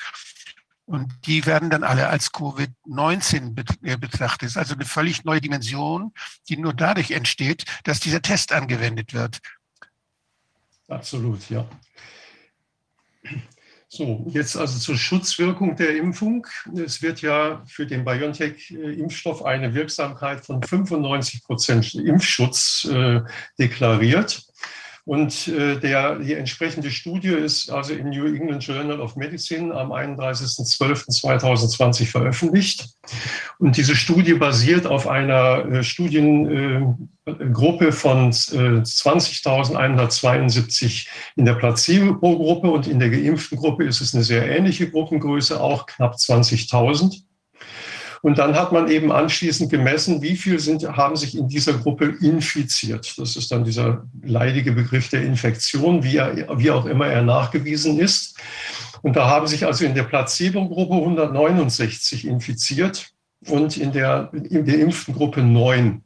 Und 0.85 1.11
die 1.25 1.47
werden 1.47 1.71
dann 1.71 1.83
alle 1.83 2.07
als 2.09 2.31
Covid-19 2.31 3.57
äh, 3.81 3.97
betrachtet. 3.97 4.43
Das 4.43 4.51
ist 4.51 4.57
also 4.57 4.75
eine 4.75 4.85
völlig 4.85 5.23
neue 5.23 5.41
Dimension, 5.41 6.13
die 6.47 6.57
nur 6.57 6.75
dadurch 6.75 7.11
entsteht, 7.11 7.65
dass 7.83 7.99
dieser 7.99 8.21
Test 8.21 8.51
angewendet 8.53 9.13
wird. 9.13 9.39
Absolut, 10.87 11.49
ja. 11.49 11.67
So, 13.87 14.25
jetzt 14.27 14.57
also 14.57 14.77
zur 14.77 14.97
Schutzwirkung 14.97 15.75
der 15.77 15.95
Impfung. 15.95 16.45
Es 16.75 17.01
wird 17.01 17.21
ja 17.21 17.63
für 17.65 17.85
den 17.85 18.03
BioNTech-Impfstoff 18.03 19.45
eine 19.45 19.73
Wirksamkeit 19.73 20.45
von 20.45 20.61
95 20.61 21.43
Prozent 21.43 21.95
Impfschutz 21.95 22.87
äh, 22.91 23.21
deklariert. 23.57 24.43
Und 25.05 25.47
äh, 25.47 25.79
der, 25.79 26.17
die 26.17 26.33
entsprechende 26.33 26.89
Studie 26.89 27.29
ist 27.29 27.69
also 27.69 27.93
im 27.93 28.09
New 28.09 28.25
England 28.25 28.65
Journal 28.65 28.99
of 28.99 29.15
Medicine 29.15 29.71
am 29.71 29.91
31.12.2020 29.91 32.07
veröffentlicht. 32.07 32.89
Und 33.59 33.77
diese 33.77 33.95
Studie 33.95 34.33
basiert 34.33 34.87
auf 34.87 35.07
einer 35.07 35.63
äh, 35.65 35.83
Studiengruppe 35.83 37.87
äh, 37.87 37.91
von 37.91 38.31
20.172 38.31 41.07
in 41.35 41.45
der 41.45 41.53
Placebo-Gruppe 41.53 42.71
und 42.71 42.87
in 42.87 42.97
der 42.97 43.11
geimpften 43.11 43.59
Gruppe 43.59 43.83
ist 43.83 44.01
es 44.01 44.15
eine 44.15 44.23
sehr 44.23 44.49
ähnliche 44.49 44.89
Gruppengröße, 44.89 45.61
auch 45.61 45.85
knapp 45.85 46.15
20.000. 46.15 47.21
Und 48.25 48.39
dann 48.39 48.55
hat 48.55 48.71
man 48.71 48.87
eben 48.87 49.11
anschließend 49.11 49.69
gemessen, 49.69 50.19
wie 50.23 50.35
viel 50.35 50.59
sind, 50.59 50.81
haben 50.97 51.15
sich 51.15 51.37
in 51.37 51.47
dieser 51.47 51.73
Gruppe 51.73 52.05
infiziert. 52.21 53.13
Das 53.19 53.35
ist 53.35 53.51
dann 53.51 53.63
dieser 53.63 54.07
leidige 54.23 54.71
Begriff 54.71 55.09
der 55.09 55.21
Infektion, 55.21 56.03
wie, 56.03 56.17
er, 56.17 56.57
wie 56.57 56.71
auch 56.71 56.87
immer 56.87 57.05
er 57.05 57.21
nachgewiesen 57.21 57.99
ist. 57.99 58.35
Und 59.03 59.15
da 59.15 59.27
haben 59.27 59.45
sich 59.45 59.63
also 59.67 59.85
in 59.85 59.93
der 59.93 60.05
Placebo-Gruppe 60.05 60.95
169 60.95 62.25
infiziert 62.25 63.11
und 63.45 63.77
in 63.77 63.91
der, 63.91 64.31
in 64.33 64.65
der 64.65 64.79
impften 64.79 65.13
Gruppe 65.13 65.43
9. 65.43 66.01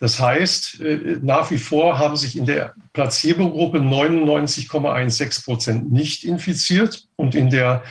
Das 0.00 0.20
heißt, 0.20 0.82
äh, 0.82 1.16
nach 1.22 1.50
wie 1.50 1.56
vor 1.56 1.98
haben 1.98 2.16
sich 2.16 2.36
in 2.36 2.44
der 2.44 2.74
Placebo-Gruppe 2.92 3.78
99,16 3.78 5.44
Prozent 5.46 5.90
nicht 5.90 6.24
infiziert 6.24 7.08
und 7.16 7.34
in 7.34 7.48
der 7.48 7.82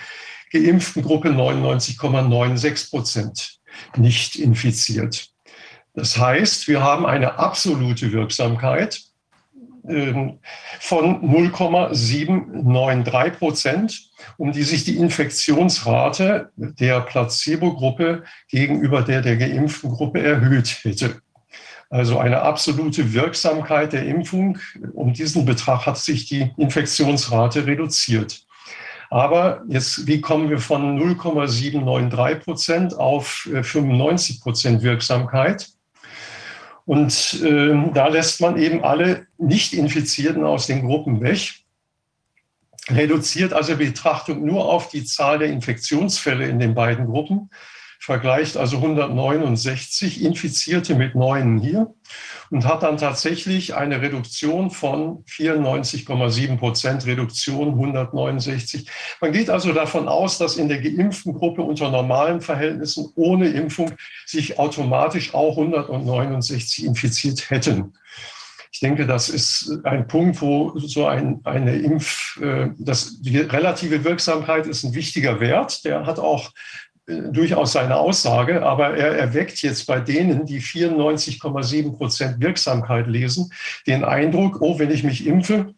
geimpften 0.51 1.03
Gruppe 1.03 1.29
99,96 1.29 2.89
Prozent 2.89 3.59
nicht 3.95 4.35
infiziert. 4.35 5.29
Das 5.93 6.17
heißt, 6.17 6.67
wir 6.67 6.81
haben 6.81 7.05
eine 7.05 7.39
absolute 7.39 8.11
Wirksamkeit 8.11 9.01
ähm, 9.87 10.39
von 10.79 11.25
0,793 11.25 13.39
Prozent, 13.39 14.09
um 14.37 14.51
die 14.51 14.63
sich 14.63 14.83
die 14.83 14.97
Infektionsrate 14.97 16.51
der 16.55 17.01
Placebo-Gruppe 17.01 18.23
gegenüber 18.49 19.01
der 19.01 19.21
der 19.21 19.37
geimpften 19.37 19.91
Gruppe 19.91 20.21
erhöht 20.21 20.79
hätte. 20.83 21.21
Also 21.89 22.19
eine 22.19 22.41
absolute 22.41 23.13
Wirksamkeit 23.13 23.93
der 23.93 24.05
Impfung. 24.05 24.59
Um 24.93 25.13
diesen 25.13 25.45
Betrag 25.45 25.85
hat 25.85 25.97
sich 25.97 26.27
die 26.27 26.51
Infektionsrate 26.57 27.65
reduziert. 27.65 28.45
Aber 29.09 29.63
jetzt, 29.67 30.07
wie 30.07 30.21
kommen 30.21 30.49
wir 30.49 30.59
von 30.59 30.95
0,793 30.95 32.43
Prozent 32.43 32.97
auf 32.97 33.47
95 33.61 34.35
äh, 34.35 34.39
Prozent 34.41 34.81
Wirksamkeit? 34.81 35.69
Und 36.85 37.41
äh, 37.43 37.75
da 37.93 38.07
lässt 38.07 38.41
man 38.41 38.57
eben 38.57 38.83
alle 38.83 39.27
Nicht-Infizierten 39.37 40.43
aus 40.43 40.67
den 40.67 40.85
Gruppen 40.85 41.21
weg, 41.21 41.53
reduziert 42.89 43.53
also 43.53 43.75
Betrachtung 43.75 44.45
nur 44.45 44.65
auf 44.65 44.89
die 44.89 45.03
Zahl 45.03 45.39
der 45.39 45.49
Infektionsfälle 45.49 46.47
in 46.47 46.59
den 46.59 46.75
beiden 46.75 47.07
Gruppen 47.07 47.49
vergleicht 47.99 48.55
also 48.55 48.77
169 48.77 50.23
Infizierte 50.23 50.95
mit 50.95 51.15
neun 51.15 51.59
hier 51.59 51.93
und 52.49 52.65
hat 52.65 52.83
dann 52.83 52.97
tatsächlich 52.97 53.75
eine 53.75 54.01
Reduktion 54.01 54.71
von 54.71 55.23
94,7 55.25 56.57
Prozent 56.57 57.05
Reduktion 57.05 57.69
169. 57.69 58.89
Man 59.21 59.31
geht 59.31 59.49
also 59.49 59.73
davon 59.73 60.07
aus, 60.07 60.37
dass 60.37 60.57
in 60.57 60.69
der 60.69 60.81
geimpften 60.81 61.33
Gruppe 61.33 61.61
unter 61.61 61.89
normalen 61.89 62.41
Verhältnissen 62.41 63.11
ohne 63.15 63.49
Impfung 63.49 63.93
sich 64.25 64.59
automatisch 64.59 65.33
auch 65.33 65.57
169 65.57 66.85
infiziert 66.85 67.49
hätten. 67.49 67.93
Ich 68.71 68.81
denke, 68.81 69.07
das 69.07 69.29
ist 69.29 69.79
ein 69.85 70.07
Punkt, 70.07 70.41
wo 70.41 70.77
so 70.77 71.07
ein, 71.07 71.39
eine 71.45 71.77
Impf, 71.77 72.39
äh, 72.41 72.69
das, 72.77 73.21
die 73.21 73.39
relative 73.39 74.03
Wirksamkeit 74.03 74.67
ist 74.67 74.83
ein 74.83 74.93
wichtiger 74.93 75.39
Wert. 75.39 75.83
Der 75.83 76.05
hat 76.05 76.19
auch 76.19 76.51
durchaus 77.07 77.71
seine 77.71 77.95
Aussage, 77.95 78.63
aber 78.63 78.97
er 78.97 79.17
erweckt 79.17 79.61
jetzt 79.61 79.87
bei 79.87 79.99
denen, 79.99 80.45
die 80.45 80.61
94,7 80.61 81.95
Prozent 81.95 82.41
Wirksamkeit 82.41 83.07
lesen, 83.07 83.51
den 83.87 84.03
Eindruck, 84.03 84.61
oh, 84.61 84.77
wenn 84.77 84.91
ich 84.91 85.03
mich 85.03 85.25
impfe, 85.25 85.73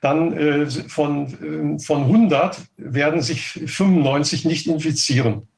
dann 0.00 0.36
äh, 0.36 0.66
von, 0.66 1.76
äh, 1.76 1.82
von 1.82 2.02
100 2.02 2.60
werden 2.76 3.22
sich 3.22 3.52
95 3.52 4.44
nicht 4.44 4.66
infizieren. 4.66 5.48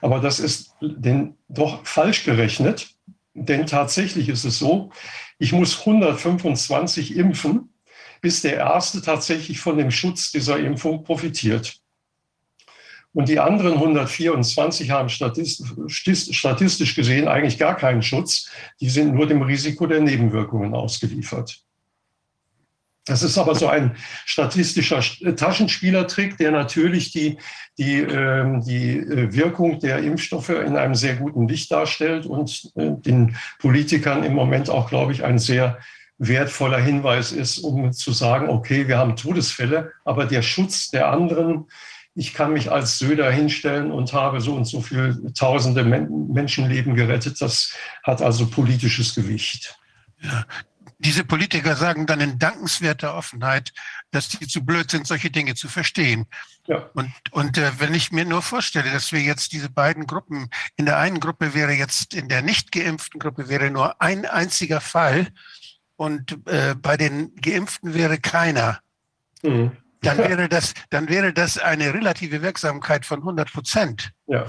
Aber 0.00 0.20
das 0.20 0.40
ist 0.40 0.74
denn 0.80 1.34
doch 1.48 1.84
falsch 1.84 2.24
gerechnet, 2.24 2.88
denn 3.34 3.66
tatsächlich 3.66 4.28
ist 4.28 4.44
es 4.44 4.58
so, 4.58 4.90
ich 5.38 5.52
muss 5.52 5.80
125 5.80 7.16
impfen, 7.16 7.74
bis 8.20 8.42
der 8.42 8.56
Erste 8.56 9.02
tatsächlich 9.02 9.60
von 9.60 9.76
dem 9.76 9.90
Schutz 9.90 10.30
dieser 10.30 10.58
Impfung 10.58 11.04
profitiert. 11.04 11.79
Und 13.12 13.28
die 13.28 13.40
anderen 13.40 13.74
124 13.74 14.90
haben 14.90 15.08
statistisch 15.08 16.94
gesehen 16.94 17.26
eigentlich 17.26 17.58
gar 17.58 17.76
keinen 17.76 18.02
Schutz. 18.02 18.50
Die 18.80 18.88
sind 18.88 19.14
nur 19.14 19.26
dem 19.26 19.42
Risiko 19.42 19.86
der 19.86 20.00
Nebenwirkungen 20.00 20.74
ausgeliefert. 20.74 21.60
Das 23.06 23.24
ist 23.24 23.38
aber 23.38 23.56
so 23.56 23.66
ein 23.66 23.96
statistischer 24.24 25.00
Taschenspielertrick, 25.34 26.36
der 26.36 26.52
natürlich 26.52 27.10
die, 27.10 27.38
die, 27.76 27.96
ähm, 27.96 28.62
die 28.62 28.98
äh, 28.98 29.32
Wirkung 29.32 29.80
der 29.80 29.98
Impfstoffe 29.98 30.50
in 30.50 30.76
einem 30.76 30.94
sehr 30.94 31.16
guten 31.16 31.48
Licht 31.48 31.72
darstellt 31.72 32.26
und 32.26 32.70
äh, 32.76 32.90
den 32.92 33.36
Politikern 33.58 34.22
im 34.22 34.34
Moment 34.34 34.70
auch, 34.70 34.88
glaube 34.88 35.12
ich, 35.12 35.24
ein 35.24 35.38
sehr 35.38 35.80
wertvoller 36.18 36.78
Hinweis 36.78 37.32
ist, 37.32 37.58
um 37.58 37.92
zu 37.92 38.12
sagen, 38.12 38.50
okay, 38.50 38.86
wir 38.86 38.98
haben 38.98 39.16
Todesfälle, 39.16 39.92
aber 40.04 40.26
der 40.26 40.42
Schutz 40.42 40.90
der 40.90 41.10
anderen 41.10 41.66
ich 42.14 42.34
kann 42.34 42.52
mich 42.52 42.70
als 42.70 42.98
Söder 42.98 43.30
hinstellen 43.30 43.90
und 43.90 44.12
habe 44.12 44.40
so 44.40 44.54
und 44.54 44.64
so 44.64 44.80
viele 44.80 45.32
tausende 45.32 45.84
Menschenleben 45.84 46.94
gerettet. 46.94 47.40
Das 47.40 47.74
hat 48.02 48.20
also 48.20 48.46
politisches 48.46 49.14
Gewicht. 49.14 49.78
Ja, 50.20 50.44
diese 50.98 51.24
Politiker 51.24 51.76
sagen 51.76 52.06
dann 52.06 52.20
in 52.20 52.38
dankenswerter 52.38 53.14
Offenheit, 53.14 53.72
dass 54.10 54.28
die 54.28 54.46
zu 54.46 54.64
blöd 54.64 54.90
sind, 54.90 55.06
solche 55.06 55.30
Dinge 55.30 55.54
zu 55.54 55.68
verstehen. 55.68 56.26
Ja. 56.66 56.90
Und, 56.92 57.10
und 57.30 57.56
äh, 57.56 57.72
wenn 57.78 57.94
ich 57.94 58.12
mir 58.12 58.26
nur 58.26 58.42
vorstelle, 58.42 58.90
dass 58.90 59.10
wir 59.10 59.20
jetzt 59.20 59.52
diese 59.52 59.70
beiden 59.70 60.06
Gruppen, 60.06 60.50
in 60.76 60.84
der 60.84 60.98
einen 60.98 61.18
Gruppe 61.18 61.54
wäre 61.54 61.72
jetzt, 61.72 62.12
in 62.12 62.28
der 62.28 62.42
nicht 62.42 62.70
geimpften 62.70 63.18
Gruppe 63.18 63.48
wäre 63.48 63.70
nur 63.70 64.02
ein 64.02 64.26
einziger 64.26 64.82
Fall 64.82 65.28
und 65.96 66.46
äh, 66.46 66.74
bei 66.74 66.98
den 66.98 67.34
Geimpften 67.36 67.94
wäre 67.94 68.18
keiner. 68.18 68.80
Mhm 69.42 69.72
dann 70.02 70.18
wäre 70.18 70.48
das, 70.48 70.74
dann 70.88 71.08
wäre 71.08 71.32
das 71.32 71.58
eine 71.58 71.92
relative 71.92 72.42
Wirksamkeit 72.42 73.04
von 73.04 73.20
100 73.20 73.52
Prozent. 73.52 74.10
Ja. 74.26 74.46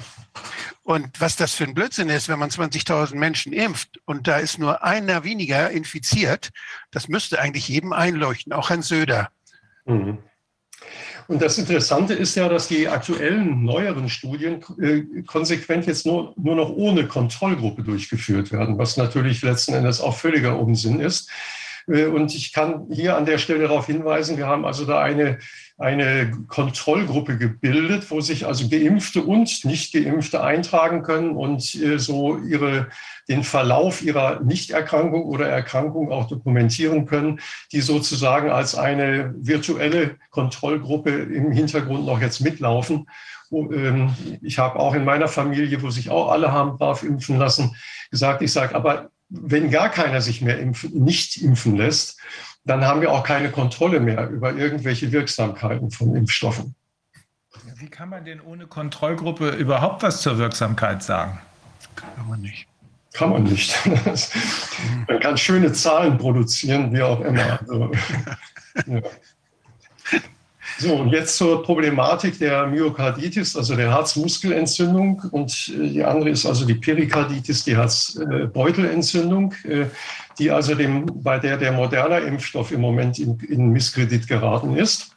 Und 0.83 1.19
was 1.19 1.35
das 1.35 1.53
für 1.53 1.65
ein 1.65 1.73
Blödsinn 1.73 2.09
ist, 2.09 2.30
wenn 2.30 2.39
man 2.39 2.49
20.000 2.49 3.15
Menschen 3.15 3.53
impft 3.53 3.99
und 4.05 4.27
da 4.27 4.38
ist 4.38 4.59
nur 4.59 4.83
einer 4.83 5.23
weniger 5.23 5.69
infiziert, 5.69 6.51
das 6.91 7.07
müsste 7.07 7.39
eigentlich 7.39 7.67
jedem 7.67 7.93
einleuchten, 7.93 8.53
auch 8.53 8.69
Herrn 8.69 8.81
Söder. 8.81 9.30
Mhm. 9.85 10.19
Und 11.27 11.41
das 11.41 11.57
Interessante 11.57 12.13
ist 12.13 12.35
ja, 12.35 12.49
dass 12.49 12.67
die 12.67 12.88
aktuellen 12.88 13.63
neueren 13.63 14.09
Studien 14.09 14.63
äh, 14.81 15.21
konsequent 15.23 15.85
jetzt 15.85 16.05
nur, 16.05 16.33
nur 16.35 16.55
noch 16.55 16.69
ohne 16.69 17.07
Kontrollgruppe 17.07 17.83
durchgeführt 17.83 18.51
werden, 18.51 18.77
was 18.77 18.97
natürlich 18.97 19.41
letzten 19.41 19.73
Endes 19.73 20.01
auch 20.01 20.17
völliger 20.17 20.59
Unsinn 20.59 20.99
ist. 20.99 21.30
Äh, 21.92 22.06
und 22.06 22.34
ich 22.34 22.53
kann 22.53 22.88
hier 22.90 23.18
an 23.18 23.26
der 23.26 23.38
Stelle 23.38 23.68
darauf 23.68 23.88
hinweisen, 23.88 24.38
wir 24.38 24.48
haben 24.48 24.66
also 24.66 24.86
da 24.86 25.02
eine, 25.02 25.40
eine 25.78 26.32
Kontrollgruppe 26.48 27.38
gebildet, 27.38 28.10
wo 28.10 28.22
sich 28.22 28.45
also 28.45 28.70
Geimpfte 28.70 29.22
und 29.22 29.66
Nicht-Geimpfte 29.66 30.44
eintragen 30.44 31.03
können 31.03 31.32
und 31.32 31.76
äh, 31.76 32.00
so 32.00 32.38
ihre, 32.38 32.88
den 33.28 33.44
Verlauf 33.44 34.02
ihrer 34.02 34.40
Nichterkrankung 34.42 35.26
oder 35.26 35.48
Erkrankung 35.48 36.11
auch 36.11 36.28
dokumentieren 36.28 37.06
können, 37.06 37.40
die 37.72 37.82
sozusagen 37.82 38.50
als 38.50 38.76
eine 38.76 39.34
virtuelle 39.38 40.18
Kontrollgruppe 40.30 41.11
im 41.11 41.52
Hintergrund 41.52 42.06
noch 42.06 42.22
jetzt 42.22 42.42
mitlaufen. 42.42 43.08
Ähm, 43.52 44.14
ich 44.42 44.60
habe 44.60 44.80
auch 44.80 44.94
in 44.95 45.03
meiner 45.03 45.28
Familie, 45.28 45.82
wo 45.82 45.90
sich 45.90 46.10
auch 46.10 46.32
alle 46.32 46.52
haben 46.52 46.78
brav 46.78 47.03
impfen 47.03 47.38
lassen, 47.38 47.76
gesagt, 48.10 48.42
ich 48.42 48.52
sage, 48.52 48.76
aber 48.76 49.10
wenn 49.32 49.72
gar 49.72 49.90
keiner 49.90 50.22
sich 50.22 50.42
mehr 50.42 50.60
impfen, 50.60 50.92
nicht 51.03 51.42
impfen 51.42 51.77
lässt, 51.77 52.19
dann 52.66 52.85
haben 52.85 53.01
wir 53.01 53.11
auch 53.11 53.24
keine 53.24 53.50
Kontrolle 53.50 54.00
mehr 54.00 54.30
über 54.30 54.53
irgendwelche 54.53 55.11
Wirksamkeiten 55.11 55.90
von 55.90 56.16
Impfstoffen. 56.16 56.76
Wie 57.76 57.90
kann 57.90 58.10
man 58.10 58.26
denn 58.26 58.42
ohne 58.42 58.68
Kontrollgruppe 58.68 59.50
überhaupt 59.51 60.03
was 60.03 60.22
zur 60.22 60.38
Wirksamkeit 60.38 61.01
sagen? 61.01 61.40
Kann 61.95 62.27
man 62.27 62.42
nicht. 62.42 62.68
Kann 63.14 63.30
man 63.32 63.43
nicht. 63.43 63.76
man 65.08 65.19
kann 65.19 65.38
schöne 65.38 65.74
Zahlen 65.74 66.18
produzieren, 66.18 66.93
wie 66.93 67.01
auch 67.01 67.22
immer. 67.22 67.60
Also, 67.61 67.92
ja. 68.85 69.01
So, 70.80 70.95
und 70.95 71.09
jetzt 71.09 71.38
zur 71.38 71.64
Problematik 71.64 72.40
der 72.40 72.67
Myokarditis, 72.67 73.56
also 73.56 73.75
der 73.75 73.91
Herzmuskelentzündung. 73.91 75.22
Und 75.32 75.74
äh, 75.80 75.90
die 75.90 76.03
andere 76.03 76.30
ist 76.30 76.45
also 76.45 76.66
die 76.66 76.75
Perikarditis, 76.75 77.64
die 77.64 77.75
Herzbeutelentzündung, 77.75 79.53
äh, 79.64 79.85
die 80.40 80.51
also 80.51 80.75
dem, 80.75 81.06
bei 81.24 81.40
der 81.40 81.58
der 81.58 81.72
moderne 81.72 82.19
Impfstoff 82.19 82.72
im 82.72 82.82
Moment 82.82 83.19
in, 83.19 83.40
in 83.40 83.69
Misskredit 83.69 84.27
geraten 84.27 84.75
ist. 84.75 85.10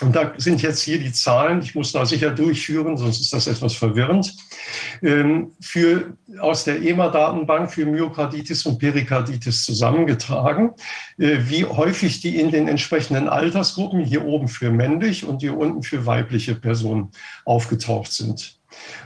Und 0.00 0.16
da 0.16 0.32
sind 0.36 0.62
jetzt 0.62 0.82
hier 0.82 0.98
die 0.98 1.12
Zahlen, 1.12 1.62
ich 1.62 1.74
muss 1.74 1.92
da 1.92 2.04
sicher 2.06 2.30
durchführen, 2.30 2.96
sonst 2.96 3.20
ist 3.20 3.32
das 3.32 3.46
etwas 3.46 3.74
verwirrend, 3.74 4.34
ähm, 5.02 5.52
für, 5.60 6.16
aus 6.40 6.64
der 6.64 6.82
EMA-Datenbank 6.82 7.70
für 7.72 7.86
Myokarditis 7.86 8.66
und 8.66 8.78
Perikarditis 8.78 9.64
zusammengetragen, 9.64 10.72
äh, 11.18 11.38
wie 11.42 11.64
häufig 11.64 12.20
die 12.20 12.40
in 12.40 12.50
den 12.50 12.68
entsprechenden 12.68 13.28
Altersgruppen, 13.28 14.04
hier 14.04 14.24
oben 14.24 14.48
für 14.48 14.70
männlich 14.70 15.24
und 15.24 15.40
hier 15.40 15.56
unten 15.56 15.82
für 15.82 16.06
weibliche 16.06 16.54
Personen 16.54 17.10
aufgetaucht 17.44 18.12
sind. 18.12 18.58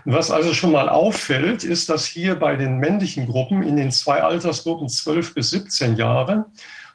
Was 0.04 0.30
also 0.30 0.54
schon 0.54 0.72
mal 0.72 0.88
auffällt, 0.88 1.64
ist, 1.64 1.88
dass 1.88 2.06
hier 2.06 2.36
bei 2.36 2.56
den 2.56 2.78
männlichen 2.78 3.26
Gruppen 3.26 3.62
in 3.62 3.76
den 3.76 3.90
zwei 3.90 4.22
Altersgruppen 4.22 4.88
12 4.88 5.34
bis 5.34 5.50
17 5.50 5.96
Jahre 5.96 6.46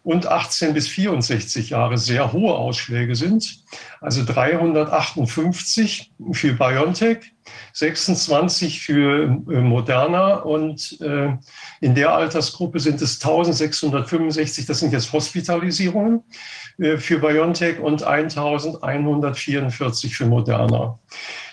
und 0.03 0.27
18 0.27 0.73
bis 0.73 0.87
64 0.87 1.69
Jahre 1.69 1.97
sehr 1.97 2.33
hohe 2.33 2.55
Ausschläge 2.55 3.15
sind. 3.15 3.63
Also 3.99 4.23
358 4.25 6.11
für 6.31 6.53
BioNTech, 6.53 7.33
26 7.73 8.81
für 8.81 9.23
äh, 9.23 9.61
Moderna 9.61 10.35
und 10.35 10.99
äh, 11.01 11.35
in 11.81 11.95
der 11.95 12.13
Altersgruppe 12.13 12.79
sind 12.79 13.01
es 13.01 13.21
1665, 13.21 14.65
das 14.65 14.79
sind 14.79 14.93
jetzt 14.93 15.11
Hospitalisierungen 15.13 16.23
äh, 16.79 16.97
für 16.97 17.19
BioNTech 17.19 17.79
und 17.79 18.03
1144 18.03 20.15
für 20.15 20.25
Moderna. 20.25 20.97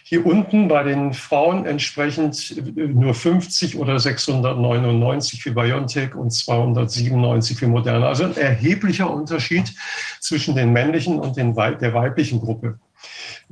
Hier 0.08 0.24
unten 0.24 0.68
bei 0.68 0.84
den 0.84 1.12
Frauen 1.12 1.66
entsprechend 1.66 2.56
äh, 2.56 2.86
nur 2.86 3.12
50 3.12 3.76
oder 3.76 3.98
699 3.98 5.42
für 5.42 5.52
BioNTech 5.52 6.14
und 6.14 6.30
297 6.30 7.58
für 7.58 7.68
Moderna. 7.68 8.08
Also 8.08 8.24
ein 8.24 8.34
erheblicher 8.34 9.10
Unterschied 9.10 9.74
zwischen 10.20 10.54
den 10.54 10.72
männlichen 10.72 11.18
und 11.18 11.36
den, 11.36 11.54
der 11.54 11.92
weiblichen 11.92 12.40
Gruppe. 12.40 12.78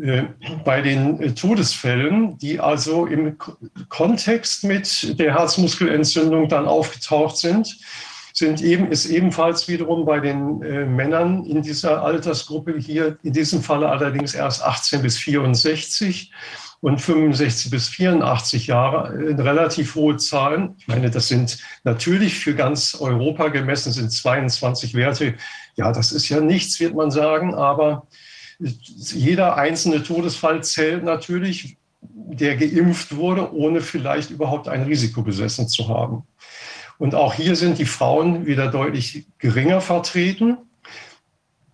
Äh, 0.01 0.23
bei 0.65 0.81
den 0.81 1.21
äh, 1.21 1.35
Todesfällen, 1.35 2.39
die 2.39 2.59
also 2.59 3.05
im 3.05 3.37
Kontext 3.91 4.65
mit 4.65 5.19
der 5.19 5.39
Herzmuskelentzündung 5.39 6.49
dann 6.49 6.65
aufgetaucht 6.65 7.37
sind, 7.37 7.79
sind 8.39 8.61
eben, 8.61 8.91
ist 8.91 9.07
ebenfalls 9.07 9.67
wiederum 9.67 10.05
bei 10.05 10.21
den 10.21 10.63
äh, 10.63 10.85
Männern 10.85 11.47
in 11.47 11.63
dieser 11.63 12.03
Altersgruppe 12.03 12.77
hier, 12.79 13.17
in 13.23 13.33
diesem 13.33 13.63
Falle 13.63 13.89
allerdings 13.89 14.35
erst 14.35 14.63
18 14.63 15.01
bis 15.01 15.17
64 15.17 16.31
und 16.81 17.01
65 17.01 17.71
bis 17.71 17.89
84 17.89 18.67
Jahre, 18.67 19.15
äh, 19.15 19.41
relativ 19.41 19.95
hohe 19.95 20.19
Zahlen. 20.19 20.75
Ich 20.79 20.87
meine, 20.87 21.11
das 21.11 21.29
sind 21.29 21.59
natürlich 21.85 22.39
für 22.39 22.55
ganz 22.55 22.95
Europa 23.01 23.49
gemessen 23.49 23.91
sind 23.91 24.13
22 24.13 24.93
Werte. 24.93 25.35
Ja, 25.77 25.91
das 25.93 26.13
ist 26.13 26.29
ja 26.29 26.41
nichts, 26.41 26.79
wird 26.79 26.95
man 26.95 27.11
sagen, 27.11 27.55
aber 27.55 28.07
jeder 28.59 29.57
einzelne 29.57 30.03
Todesfall 30.03 30.63
zählt 30.63 31.05
natürlich, 31.05 31.79
der 32.03 32.57
geimpft 32.57 33.17
wurde, 33.17 33.55
ohne 33.55 33.81
vielleicht 33.81 34.31
überhaupt 34.31 34.69
ein 34.69 34.83
Risiko 34.83 35.23
besessen 35.23 35.69
zu 35.69 35.89
haben. 35.89 36.25
Und 36.99 37.15
auch 37.15 37.35
hier 37.35 37.57
sind 37.57 37.79
die 37.79 37.85
Frauen 37.85 38.47
wieder 38.47 38.69
deutlich 38.69 39.27
geringer 39.39 39.81
vertreten. 39.81 40.59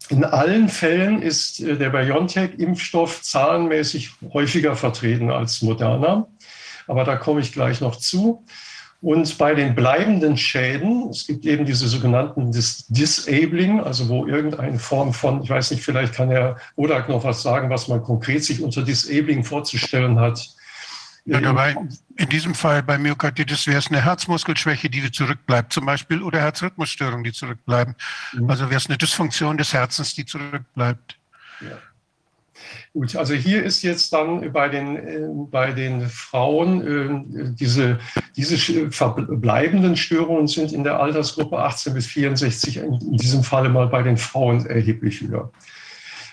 In 0.09 0.25
allen 0.25 0.69
Fällen 0.69 1.23
ist 1.23 1.61
äh, 1.61 1.77
der 1.77 1.91
BioNTech-Impfstoff 1.91 3.23
zahlenmäßig 3.23 4.11
häufiger 4.33 4.77
vertreten 4.77 5.31
als 5.31 5.63
Moderna. 5.63 6.27
Aber 6.87 7.05
da 7.05 7.17
komme 7.17 7.41
ich 7.41 7.53
gleich 7.53 7.81
noch 7.81 7.97
zu. 7.97 8.45
Und 9.01 9.37
bei 9.37 9.55
den 9.55 9.75
bleibenden 9.75 10.37
Schäden, 10.37 11.09
es 11.11 11.27
gibt 11.27 11.45
eben 11.45 11.65
diese 11.65 11.89
sogenannten 11.89 12.53
Dis 12.53 12.87
Disabling, 12.87 13.81
also 13.81 14.09
wo 14.09 14.27
irgendeine 14.27 14.79
Form 14.79 15.13
von, 15.13 15.43
ich 15.43 15.51
weiß 15.51 15.73
nicht, 15.73 15.83
vielleicht 15.83 16.15
kann 16.15 16.31
Herr 16.31 16.57
Odak 16.77 17.09
noch 17.09 17.25
was 17.25 17.43
sagen, 17.43 17.69
was 17.69 17.89
man 17.89 18.03
konkret 18.03 18.45
sich 18.45 18.63
unter 18.63 18.83
Disabling 18.83 19.43
vorzustellen 19.43 20.21
hat. 20.21 20.55
Ja, 21.25 21.41
dabei, 21.41 21.77
in 22.17 22.29
diesem 22.31 22.55
Fall 22.55 22.83
bei 22.83 22.99
Myokarditis 22.99 23.69
wäre 23.69 23.79
es 23.79 23.89
eine 23.89 24.05
Herzmuskelschwäche, 24.05 24.91
die 24.91 25.11
zurückbleibt, 25.13 25.73
zum 25.73 25.87
Beispiel, 25.87 26.21
oder 26.21 26.41
Herzrhythmusstörungen, 26.41 27.23
die 27.23 27.33
zurückbleiben. 27.33 27.95
Mhm. 28.33 28.51
Also 28.51 28.65
wäre 28.65 28.79
es 28.79 28.89
eine 28.89 28.99
Dysfunktion 28.99 29.57
des 29.57 29.73
Herzens, 29.73 30.15
die 30.15 30.27
zurückbleibt. 30.27 31.19
Ja. 31.61 31.79
Gut, 32.93 33.17
also 33.17 33.35
hier 33.35 33.63
ist 33.63 33.83
jetzt 33.83 34.13
dann 34.13 34.53
bei 34.53 34.69
den, 34.69 34.97
äh, 34.97 35.29
bei 35.51 35.73
den 35.73 36.09
Frauen 36.09 36.87
äh, 36.87 37.55
diese, 37.55 37.99
diese 38.37 38.91
verbleibenden 38.91 39.97
Störungen 39.97 40.47
sind 40.47 40.73
in 40.73 40.85
der 40.85 41.01
Altersgruppe 41.01 41.59
18 41.59 41.95
bis 41.95 42.07
64 42.07 42.79
in 42.79 43.17
diesem 43.17 43.43
Falle 43.45 43.69
mal 43.69 43.87
bei 43.87 44.03
den 44.03 44.17
Frauen 44.17 44.67
erheblich 44.67 45.21
höher. 45.23 45.51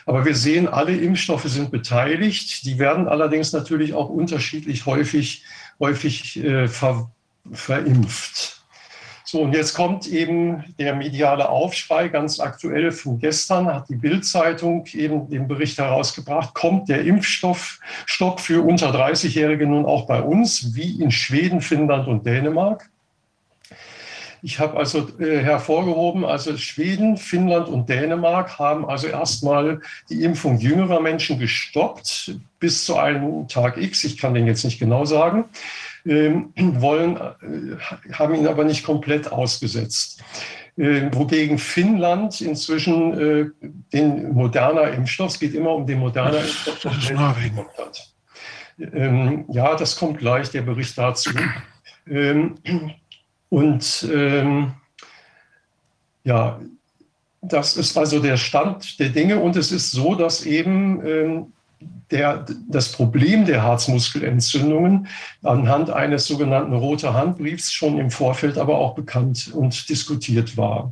Aber 0.10 0.26
wir 0.26 0.34
sehen, 0.34 0.68
alle 0.68 0.98
Impfstoffe 0.98 1.44
sind 1.44 1.70
beteiligt. 1.70 2.66
Die 2.66 2.80
werden 2.80 3.08
allerdings 3.08 3.54
natürlich 3.54 3.94
auch 3.94 4.10
unterschiedlich 4.10 4.88
häufig, 4.88 5.44
häufig 5.80 6.44
äh, 6.44 6.68
ver, 6.68 7.12
verimpft. 7.52 8.64
So, 9.24 9.42
und 9.42 9.54
jetzt 9.54 9.76
kommt 9.76 10.08
eben 10.08 10.64
der 10.80 10.96
mediale 10.96 11.48
Aufschrei, 11.48 12.08
ganz 12.08 12.40
aktuell 12.40 12.92
von 12.92 13.20
gestern, 13.20 13.68
hat 13.68 13.88
die 13.88 13.98
Bild-Zeitung 13.98 14.88
eben 14.94 15.30
den 15.30 15.48
Bericht 15.48 15.78
herausgebracht, 15.78 16.56
kommt 16.56 16.90
der 16.90 17.04
Impfstoffstopp 17.04 18.40
für 18.40 18.66
unter 18.66 18.90
30-Jährige 18.90 19.68
nun 19.68 19.86
auch 19.86 20.08
bei 20.08 20.24
uns, 20.24 20.74
wie 20.74 21.00
in 21.04 21.12
Schweden, 21.12 21.62
Finnland 21.62 22.08
und 22.08 22.26
Dänemark. 22.26 22.90
Ich 24.42 24.60
habe 24.60 24.78
also 24.78 25.08
äh, 25.20 25.40
hervorgehoben, 25.40 26.26
also 26.26 26.58
Schweden, 26.58 27.18
Finnland 27.18 27.68
und 27.68 27.90
Dänemark 27.90 28.58
haben 28.60 28.88
also 28.88 29.08
erstmal 29.08 29.82
die 30.10 30.24
Impfung 30.24 30.60
jüngerer 30.60 31.00
Menschen 31.00 31.40
gestoppt 31.40 32.36
bis 32.60 32.86
zu 32.86 32.98
einem 32.98 33.48
Tag 33.48 33.78
X. 33.78 34.04
Ich 34.04 34.18
kann 34.18 34.34
den 34.34 34.48
jetzt 34.48 34.64
nicht 34.64 34.80
genau 34.80 35.06
sagen. 35.06 35.46
Ähm, 36.06 36.54
wollen, 36.56 37.18
äh, 37.18 38.14
haben 38.14 38.36
ihn 38.36 38.48
aber 38.48 38.64
nicht 38.64 38.84
komplett 38.84 39.32
ausgesetzt. 39.32 40.24
äh, 40.80 41.10
wogegen 41.12 41.58
Finnland 41.58 42.40
inzwischen 42.42 43.20
äh, 43.20 43.46
den 43.92 44.34
moderner 44.34 44.92
Impfstoff, 44.92 45.32
es 45.32 45.40
geht 45.40 45.54
immer 45.54 45.72
um 45.72 45.86
den 45.86 46.00
moderner 46.00 46.40
Impfstoff, 46.40 46.80
das 46.82 46.98
ist 46.98 47.12
Norwegen. 47.12 47.58
hat. 47.78 48.14
Ähm, 48.80 49.46
ja, 49.50 49.76
das 49.76 49.98
kommt 49.98 50.20
gleich, 50.20 50.50
der 50.52 50.62
Bericht 50.62 50.98
dazu. 50.98 51.32
Ähm, 52.08 52.56
und 53.50 54.08
ähm, 54.14 54.74
ja, 56.24 56.60
das 57.42 57.78
ist 57.78 57.98
also 57.98 58.20
der 58.20 58.38
Stand 58.38 59.00
der 59.00 59.10
Dinge 59.10 59.40
und 59.40 59.56
es 59.56 59.72
ist 59.72 59.92
so, 59.92 60.16
dass 60.16 60.46
eben 60.46 61.06
ähm, 61.06 61.54
der, 62.12 62.46
das 62.68 62.92
Problem 62.92 63.46
der 63.46 63.64
Herzmuskelentzündungen 63.64 65.08
anhand 65.44 65.90
eines 65.90 66.26
sogenannten 66.26 66.74
Rote 66.74 67.14
Handbriefs 67.14 67.72
schon 67.72 67.98
im 67.98 68.12
Vorfeld 68.12 68.58
aber 68.58 68.78
auch 68.78 68.96
bekannt 68.96 69.52
und 69.54 69.90
diskutiert 69.90 70.58
war. 70.58 70.92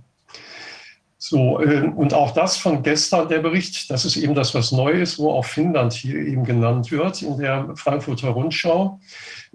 So, 1.20 1.60
äh, 1.60 1.82
und 1.82 2.14
auch 2.14 2.32
das 2.32 2.58
von 2.58 2.84
gestern, 2.84 3.28
der 3.28 3.40
Bericht, 3.40 3.90
das 3.90 4.06
ist 4.06 4.16
eben 4.18 4.36
das, 4.36 4.54
was 4.54 4.72
neu 4.72 4.92
ist, 4.92 5.18
wo 5.18 5.32
auch 5.32 5.46
Finnland 5.46 5.94
hier 5.94 6.16
eben 6.16 6.46
genannt 6.46 6.92
wird 6.92 7.22
in 7.22 7.38
der 7.38 7.76
Frankfurter 7.76 8.30
Rundschau, 8.30 9.00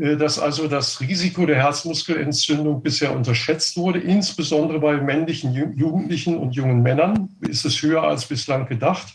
dass 0.03 0.41
also 0.41 0.67
das 0.67 1.01
Risiko 1.01 1.47
der 1.47 1.63
Herzmuskelentzündung 1.63 2.83
bisher 2.83 3.15
unterschätzt 3.15 3.77
wurde, 3.77 4.01
insbesondere 4.01 4.81
bei 4.81 4.97
männlichen 5.01 5.55
Jugendlichen 5.55 6.39
und 6.39 6.57
jungen 6.57 6.83
Männern 6.83 7.29
ist 7.41 7.65
es 7.65 7.81
höher 7.83 8.03
als 8.03 8.27
bislang 8.27 8.67
gedacht. 8.67 9.15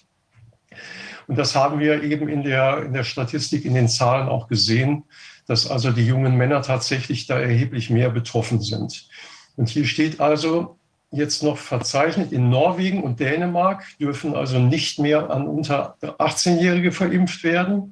Und 1.27 1.37
das 1.37 1.55
haben 1.55 1.79
wir 1.79 2.03
eben 2.03 2.29
in 2.29 2.41
der, 2.43 2.83
in 2.83 2.93
der 2.93 3.03
Statistik, 3.03 3.65
in 3.65 3.73
den 3.73 3.89
Zahlen 3.89 4.29
auch 4.29 4.47
gesehen, 4.47 5.03
dass 5.45 5.69
also 5.69 5.91
die 5.91 6.05
jungen 6.05 6.37
Männer 6.37 6.61
tatsächlich 6.61 7.27
da 7.27 7.37
erheblich 7.37 7.89
mehr 7.89 8.09
betroffen 8.09 8.61
sind. 8.61 9.09
Und 9.57 9.67
hier 9.67 9.85
steht 9.85 10.21
also 10.21 10.77
jetzt 11.11 11.43
noch 11.43 11.57
verzeichnet, 11.57 12.31
in 12.31 12.49
Norwegen 12.49 13.03
und 13.03 13.19
Dänemark 13.19 13.83
dürfen 13.99 14.35
also 14.35 14.57
nicht 14.57 14.99
mehr 14.99 15.29
an 15.29 15.47
unter 15.47 15.97
18-Jährige 16.01 16.93
verimpft 16.93 17.43
werden, 17.43 17.91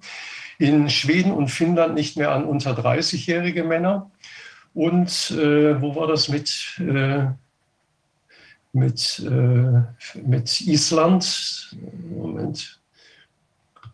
in 0.58 0.90
Schweden 0.90 1.32
und 1.32 1.50
Finnland 1.50 1.96
nicht 1.96 2.18
mehr 2.18 2.32
an 2.32 2.46
unter 2.46 2.72
30-jährige 2.72 3.64
Männer. 3.64 4.12
Und 4.74 5.32
äh, 5.32 5.82
wo 5.82 5.96
war 5.96 6.08
das 6.08 6.28
mit, 6.28 6.80
äh, 6.80 7.28
mit, 8.74 9.20
äh, 9.20 10.20
mit 10.22 10.62
Island? 10.62 11.76
Moment. 12.10 12.80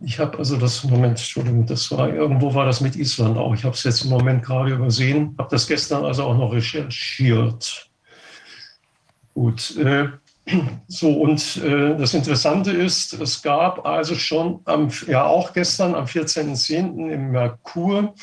Ich 0.04 0.18
habe 0.18 0.40
also 0.40 0.58
das, 0.58 0.84
Moment, 0.84 1.20
Entschuldigung, 1.20 1.68
das 1.68 1.92
war, 1.92 2.12
irgendwo 2.12 2.56
war 2.56 2.66
das 2.66 2.82
mit 2.82 2.96
Island 2.96 3.38
auch. 3.38 3.54
Ich 3.54 3.64
habe 3.64 3.76
es 3.76 3.84
jetzt 3.84 4.04
im 4.04 4.10
Moment 4.10 4.44
gerade 4.44 4.74
übersehen, 4.74 5.36
habe 5.38 5.50
das 5.52 5.68
gestern 5.68 6.04
also 6.04 6.24
auch 6.24 6.36
noch 6.36 6.52
recherchiert. 6.52 7.92
Gut, 9.36 9.78
äh, 9.78 10.10
so 10.88 11.12
und 11.22 11.58
äh, 11.58 11.96
das 11.98 12.14
Interessante 12.14 12.72
ist, 12.72 13.14
es 13.14 13.42
gab 13.42 13.86
also 13.86 14.16
schon 14.16 14.62
am, 14.66 14.90
ja 15.08 15.26
auch 15.26 15.54
gestern 15.54 15.96
am 15.96 16.06
14.10. 16.06 17.12
im 17.12 17.32
Merkur 17.32 18.14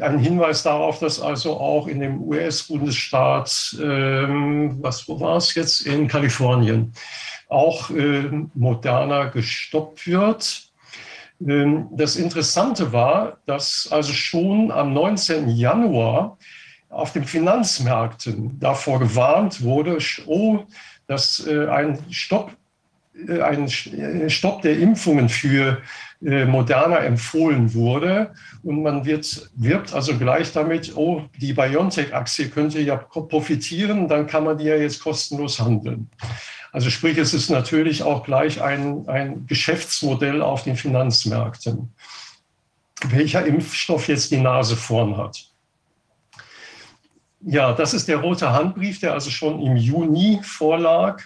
einen 0.00 0.18
Hinweis 0.18 0.62
darauf, 0.62 0.98
dass 0.98 1.20
also 1.20 1.56
auch 1.58 1.86
in 1.86 2.00
dem 2.00 2.20
US-Bundesstaat, 2.22 3.76
ähm, 3.80 4.78
was 4.80 5.08
wo 5.08 5.20
war 5.20 5.36
es 5.36 5.54
jetzt, 5.54 5.86
in 5.86 6.08
Kalifornien, 6.08 6.92
auch 7.48 7.90
äh, 7.90 8.28
moderner 8.54 9.28
gestoppt 9.28 10.06
wird. 10.06 10.64
Ähm, 11.40 11.88
das 11.92 12.16
Interessante 12.16 12.92
war, 12.92 13.38
dass 13.46 13.88
also 13.90 14.12
schon 14.12 14.72
am 14.72 14.92
19. 14.92 15.48
Januar 15.50 16.38
auf 16.88 17.12
den 17.12 17.24
Finanzmärkten 17.24 18.58
davor 18.58 19.00
gewarnt 19.00 19.62
wurde, 19.62 19.98
oh, 20.26 20.64
dass 21.06 21.46
äh, 21.46 21.66
ein 21.66 21.98
Stopp, 22.10 22.52
äh, 23.28 23.40
ein 23.40 23.66
äh, 23.66 24.30
Stopp 24.30 24.62
der 24.62 24.78
Impfungen 24.78 25.28
für 25.28 25.82
Moderna 26.20 27.00
empfohlen 27.00 27.74
wurde. 27.74 28.32
Und 28.62 28.82
man 28.82 29.04
wird, 29.04 29.50
wirbt 29.56 29.92
also 29.92 30.16
gleich 30.16 30.52
damit, 30.52 30.96
oh, 30.96 31.22
die 31.38 31.52
BioNTech-Aktie 31.52 32.48
könnte 32.48 32.80
ja 32.80 32.96
profitieren, 32.96 34.08
dann 34.08 34.26
kann 34.26 34.44
man 34.44 34.56
die 34.56 34.64
ja 34.64 34.76
jetzt 34.76 35.02
kostenlos 35.02 35.60
handeln. 35.60 36.08
Also 36.72 36.88
sprich, 36.88 37.18
es 37.18 37.34
ist 37.34 37.50
natürlich 37.50 38.02
auch 38.04 38.24
gleich 38.24 38.62
ein, 38.62 39.06
ein 39.06 39.46
Geschäftsmodell 39.46 40.40
auf 40.40 40.64
den 40.64 40.76
Finanzmärkten, 40.76 41.92
welcher 43.08 43.44
Impfstoff 43.44 44.08
jetzt 44.08 44.30
die 44.30 44.40
Nase 44.40 44.76
vorn 44.76 45.18
hat. 45.18 45.53
Ja, 47.46 47.72
das 47.72 47.92
ist 47.92 48.08
der 48.08 48.18
rote 48.18 48.52
Handbrief, 48.52 49.00
der 49.00 49.12
also 49.12 49.28
schon 49.28 49.60
im 49.60 49.76
Juni 49.76 50.40
vorlag, 50.42 51.22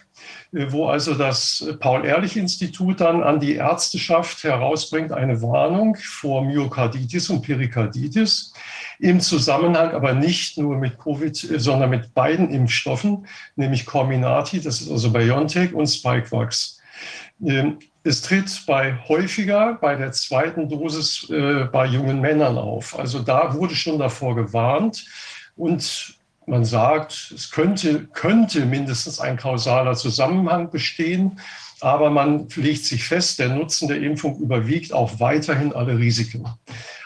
äh, 0.52 0.66
wo 0.70 0.88
also 0.88 1.14
das 1.14 1.64
Paul-Ehrlich-Institut 1.78 3.00
dann 3.00 3.22
an 3.22 3.38
die 3.38 3.54
Ärzteschaft 3.54 4.42
herausbringt 4.42 5.12
eine 5.12 5.40
Warnung 5.42 5.96
vor 6.00 6.42
Myokarditis 6.42 7.30
und 7.30 7.42
Perikarditis 7.42 8.52
im 8.98 9.20
Zusammenhang 9.20 9.92
aber 9.92 10.12
nicht 10.12 10.58
nur 10.58 10.76
mit 10.76 10.98
Covid, 10.98 11.36
sondern 11.36 11.90
mit 11.90 12.12
beiden 12.14 12.50
Impfstoffen, 12.50 13.26
nämlich 13.54 13.86
Comirnaty, 13.86 14.60
das 14.60 14.80
ist 14.80 14.90
also 14.90 15.12
BioNTech 15.12 15.72
und 15.72 15.86
Spikevax. 15.86 16.80
Ähm, 17.44 17.78
es 18.02 18.22
tritt 18.22 18.64
bei 18.66 18.98
häufiger 19.06 19.74
bei 19.80 19.94
der 19.94 20.10
zweiten 20.10 20.68
Dosis 20.68 21.28
äh, 21.30 21.66
bei 21.70 21.86
jungen 21.86 22.20
Männern 22.20 22.58
auf. 22.58 22.98
Also 22.98 23.20
da 23.20 23.54
wurde 23.54 23.76
schon 23.76 24.00
davor 24.00 24.34
gewarnt 24.34 25.04
und 25.58 26.14
man 26.46 26.64
sagt, 26.64 27.32
es 27.34 27.50
könnte, 27.50 28.06
könnte 28.14 28.64
mindestens 28.64 29.20
ein 29.20 29.36
kausaler 29.36 29.94
Zusammenhang 29.94 30.70
bestehen, 30.70 31.38
aber 31.80 32.10
man 32.10 32.48
legt 32.56 32.84
sich 32.84 33.04
fest, 33.04 33.38
der 33.38 33.50
Nutzen 33.50 33.86
der 33.86 34.00
Impfung 34.00 34.38
überwiegt 34.40 34.92
auch 34.92 35.20
weiterhin 35.20 35.72
alle 35.72 35.98
Risiken. 35.98 36.46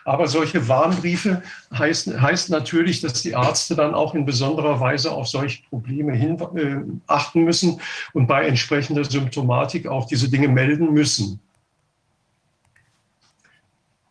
Aber 0.04 0.26
solche 0.26 0.66
Warnbriefe 0.68 1.42
heißt, 1.76 2.20
heißt 2.20 2.50
natürlich, 2.50 3.00
dass 3.00 3.22
die 3.22 3.30
Ärzte 3.30 3.76
dann 3.76 3.94
auch 3.94 4.14
in 4.14 4.24
besonderer 4.24 4.80
Weise 4.80 5.12
auf 5.12 5.28
solche 5.28 5.62
Probleme 5.68 6.14
hin, 6.14 6.40
äh, 6.56 6.76
achten 7.06 7.42
müssen 7.42 7.80
und 8.12 8.26
bei 8.26 8.46
entsprechender 8.46 9.04
Symptomatik 9.04 9.86
auch 9.86 10.06
diese 10.06 10.30
Dinge 10.30 10.48
melden 10.48 10.92
müssen. 10.92 11.40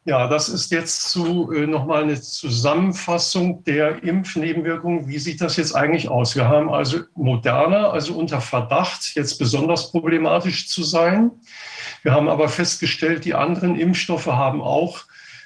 Ja, 0.03 0.27
das 0.27 0.49
ist 0.49 0.71
jetzt 0.71 1.11
zu, 1.11 1.51
äh, 1.51 1.67
nochmal 1.67 2.01
eine 2.01 2.19
Zusammenfassung 2.19 3.63
der 3.65 4.03
Impfnebenwirkungen. 4.03 5.07
Wie 5.07 5.19
sieht 5.19 5.41
das 5.41 5.57
jetzt 5.57 5.75
eigentlich 5.75 6.09
aus? 6.09 6.35
Wir 6.35 6.49
haben 6.49 6.71
also 6.71 7.01
Moderna, 7.13 7.91
also 7.91 8.15
unter 8.15 8.41
Verdacht, 8.41 9.13
jetzt 9.13 9.37
besonders 9.37 9.91
problematisch 9.91 10.67
zu 10.67 10.81
sein. 10.81 11.29
Wir 12.01 12.13
haben 12.13 12.29
aber 12.29 12.49
festgestellt, 12.49 13.25
die 13.25 13.35
anderen 13.35 13.79
Impfstoffe 13.79 14.25
haben 14.25 14.59
auch 14.59 15.03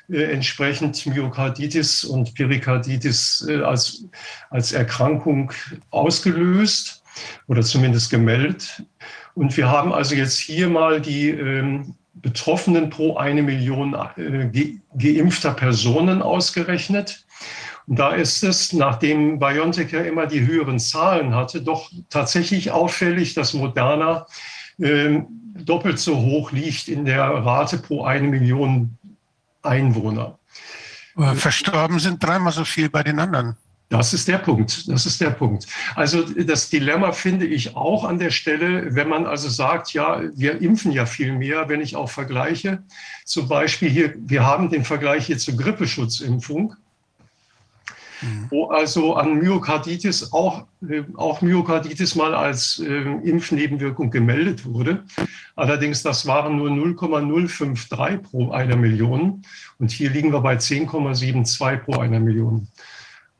äh, 0.09 0.24
entsprechend 0.24 1.06
Myokarditis 1.06 2.06
und 2.06 2.34
Perikarditis 2.34 3.45
äh, 3.50 3.61
als, 3.61 4.06
als 4.51 4.72
Erkrankung 4.72 5.51
ausgelöst 5.90 7.03
oder 7.48 7.61
zumindest 7.61 8.09
gemeldet. 8.09 8.84
Und 9.34 9.58
wir 9.58 9.69
haben 9.69 9.92
also 9.92 10.16
jetzt 10.16 10.38
hier 10.38 10.69
mal 10.69 11.01
die 11.01 11.30
ähm, 11.30 11.95
Betroffenen 12.16 12.90
pro 12.90 13.18
eine 13.18 13.44
Million 13.44 13.95
äh, 14.16 14.48
ge 14.48 14.80
geimpfter 14.98 15.53
Personen 15.53 16.22
ausgerechnet. 16.22 17.26
Und 17.88 18.00
da 18.00 18.14
ist 18.14 18.44
es, 18.44 18.74
nachdem 18.74 19.40
BioNTech 19.40 19.92
ja 19.92 20.02
immer 20.02 20.26
die 20.26 20.48
höheren 20.48 20.80
Zahlen 20.80 21.35
hatte, 21.35 21.61
doch 21.61 21.92
tatsächlich 22.10 22.72
auffällig, 22.72 23.34
dass 23.34 23.53
Moderna 23.53 24.26
äh, 24.80 25.22
doppelt 25.56 26.00
so 26.00 26.18
hoch 26.18 26.52
liegt 26.52 26.88
in 26.88 27.06
der 27.06 27.24
Rate 27.24 27.77
pro 27.77 28.03
eine 28.06 28.27
Million 28.27 28.98
Einwohner. 29.61 30.40
Verstorben 31.16 32.00
sind 32.00 32.22
dreimal 32.24 32.52
so 32.52 32.66
viel 32.66 32.90
bei 32.90 33.03
den 33.03 33.19
anderen. 33.19 33.56
Das 33.89 34.14
ist 34.14 34.27
der 34.27 34.39
Punkt. 34.39 34.89
Das 34.89 35.05
ist 35.05 35.22
der 35.22 35.30
Punkt. 35.30 35.67
Also 35.95 36.23
das 36.23 36.69
Dilemma 36.69 37.11
finde 37.11 37.45
ich 37.45 37.75
auch 37.75 38.03
an 38.03 38.17
der 38.17 38.31
Stelle, 38.31 38.95
wenn 38.95 39.07
man 39.07 39.27
also 39.27 39.47
sagt, 39.47 39.93
ja, 39.93 40.22
wir 40.33 40.59
impfen 40.59 40.91
ja 40.91 41.05
viel 41.05 41.33
mehr, 41.33 41.69
wenn 41.69 41.81
ich 41.81 41.95
auch 41.95 42.09
vergleiche. 42.09 42.81
Zum 43.25 43.47
Beispiel 43.47 43.89
hier, 43.89 44.15
wir 44.17 44.43
haben 44.43 44.69
den 44.69 44.83
Vergleich 44.83 45.27
hier 45.27 45.38
zur 45.38 45.55
Grippeschutzimpfung, 45.55 46.75
mhm. 48.22 48.47
wo 48.49 48.69
also 48.69 49.14
an 49.14 49.35
Myokarditis 49.35 50.33
auch, 50.33 50.65
äh, 50.89 51.03
auch 51.15 51.41
Myokarditis 51.41 52.15
mal 52.15 52.33
als 52.33 52.80
äh, 52.80 52.88
Impfnebenwirkung 52.88 54.09
gemeldet 54.09 54.65
wurde. 54.65 55.03
Allerdings, 55.55 56.01
das 56.01 56.25
waren 56.25 56.57
nur 56.57 56.72
0,053 56.72 58.23
pro 58.23 58.49
einer 58.49 58.77
Million. 58.77 59.43
Und 59.77 59.91
hier 59.91 60.09
liegen 60.09 60.33
wir 60.33 60.41
bei 60.41 60.55
10,72 60.55 61.77
pro 61.77 61.99
einer 61.99 62.19
Million. 62.19 62.67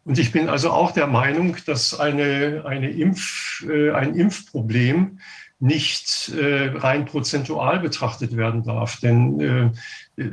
Und 0.06 0.20
ich 0.20 0.32
bin 0.32 0.50
also 0.50 0.70
auch 0.70 0.92
der 0.92 1.08
Meinung, 1.08 1.58
dass 1.66 2.00
eine, 2.00 2.64
eine 2.66 2.92
Impf, 2.92 3.66
äh, 3.68 3.92
ein 3.92 4.16
Impfproblem 4.16 5.20
nicht 5.60 6.30
äh, 6.30 6.68
rein 6.76 7.06
prozentual 7.06 7.80
betrachtet 7.80 8.38
werden 8.38 8.64
darf. 8.64 9.00
Denn 9.00 9.74
äh, 10.18 10.24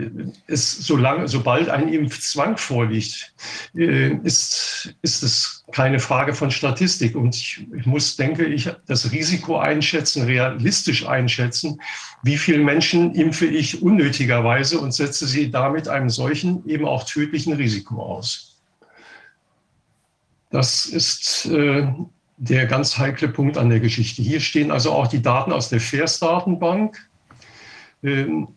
es, 0.46 0.72
solange, 0.86 1.26
sobald 1.26 1.70
ein 1.70 1.88
Impfzwang 1.88 2.58
vorliegt, 2.58 3.32
äh, 3.74 4.14
ist, 4.24 4.94
ist 5.00 5.22
es 5.22 5.64
keine 5.72 6.00
Frage 6.00 6.34
von 6.34 6.50
Statistik. 6.50 7.16
Und 7.16 7.34
ich, 7.34 7.66
ich 7.74 7.86
muss, 7.86 8.16
denke 8.16 8.44
ich, 8.44 8.68
das 8.86 9.10
Risiko 9.10 9.58
einschätzen, 9.58 10.24
realistisch 10.24 11.06
einschätzen, 11.06 11.80
wie 12.22 12.36
viele 12.36 12.62
Menschen 12.62 13.14
impfe 13.14 13.46
ich 13.46 13.80
unnötigerweise 13.80 14.78
und 14.80 14.92
setze 14.92 15.26
sie 15.26 15.50
damit 15.50 15.88
einem 15.88 16.10
solchen, 16.10 16.68
eben 16.68 16.84
auch 16.84 17.04
tödlichen 17.04 17.54
Risiko 17.54 18.02
aus. 18.02 18.51
Das 20.52 20.86
ist 20.86 21.46
äh, 21.46 21.88
der 22.36 22.66
ganz 22.66 22.98
heikle 22.98 23.28
Punkt 23.28 23.56
an 23.56 23.70
der 23.70 23.80
Geschichte. 23.80 24.22
Hier 24.22 24.40
stehen 24.40 24.70
also 24.70 24.92
auch 24.92 25.06
die 25.06 25.22
Daten 25.22 25.50
aus 25.50 25.70
der 25.70 25.80
FAIRS-Datenbank. 25.80 27.08
Ähm, 28.02 28.48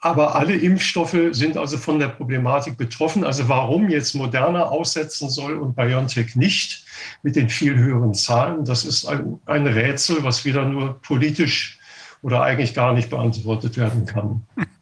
aber 0.00 0.36
alle 0.36 0.54
Impfstoffe 0.54 1.16
sind 1.32 1.56
also 1.56 1.76
von 1.76 1.98
der 1.98 2.08
Problematik 2.08 2.76
betroffen. 2.76 3.24
Also 3.24 3.48
warum 3.48 3.88
jetzt 3.90 4.14
Moderna 4.14 4.62
aussetzen 4.62 5.28
soll 5.28 5.58
und 5.58 5.74
BioNTech 5.74 6.36
nicht 6.36 6.84
mit 7.24 7.34
den 7.34 7.48
viel 7.48 7.76
höheren 7.76 8.14
Zahlen, 8.14 8.64
das 8.64 8.84
ist 8.84 9.06
ein, 9.06 9.40
ein 9.46 9.66
Rätsel, 9.66 10.22
was 10.22 10.44
wieder 10.44 10.64
nur 10.64 11.02
politisch 11.02 11.80
oder 12.22 12.42
eigentlich 12.42 12.74
gar 12.74 12.92
nicht 12.92 13.10
beantwortet 13.10 13.76
werden 13.76 14.06
kann. 14.06 14.46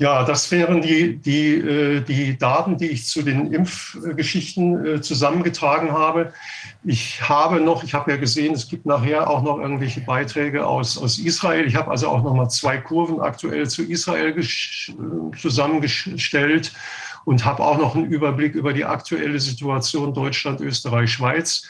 Ja, 0.00 0.24
das 0.24 0.50
wären 0.50 0.80
die, 0.80 1.18
die, 1.18 1.56
äh, 1.56 2.00
die 2.00 2.38
Daten, 2.38 2.78
die 2.78 2.86
ich 2.86 3.04
zu 3.04 3.20
den 3.20 3.52
Impfgeschichten 3.52 4.86
äh, 4.86 5.00
zusammengetragen 5.02 5.92
habe. 5.92 6.32
Ich 6.82 7.20
habe 7.28 7.60
noch, 7.60 7.84
ich 7.84 7.92
habe 7.92 8.10
ja 8.10 8.16
gesehen, 8.16 8.54
es 8.54 8.66
gibt 8.66 8.86
nachher 8.86 9.28
auch 9.28 9.42
noch 9.42 9.58
irgendwelche 9.58 10.00
Beiträge 10.00 10.66
aus, 10.66 10.96
aus 10.96 11.18
Israel. 11.18 11.66
Ich 11.66 11.76
habe 11.76 11.90
also 11.90 12.08
auch 12.08 12.22
noch 12.22 12.32
mal 12.32 12.48
zwei 12.48 12.78
Kurven 12.78 13.20
aktuell 13.20 13.68
zu 13.68 13.82
Israel 13.82 14.42
zusammengestellt 15.38 16.72
und 17.26 17.44
habe 17.44 17.62
auch 17.62 17.76
noch 17.76 17.94
einen 17.94 18.06
Überblick 18.06 18.54
über 18.54 18.72
die 18.72 18.86
aktuelle 18.86 19.38
Situation 19.38 20.14
Deutschland, 20.14 20.62
Österreich, 20.62 21.12
Schweiz, 21.12 21.68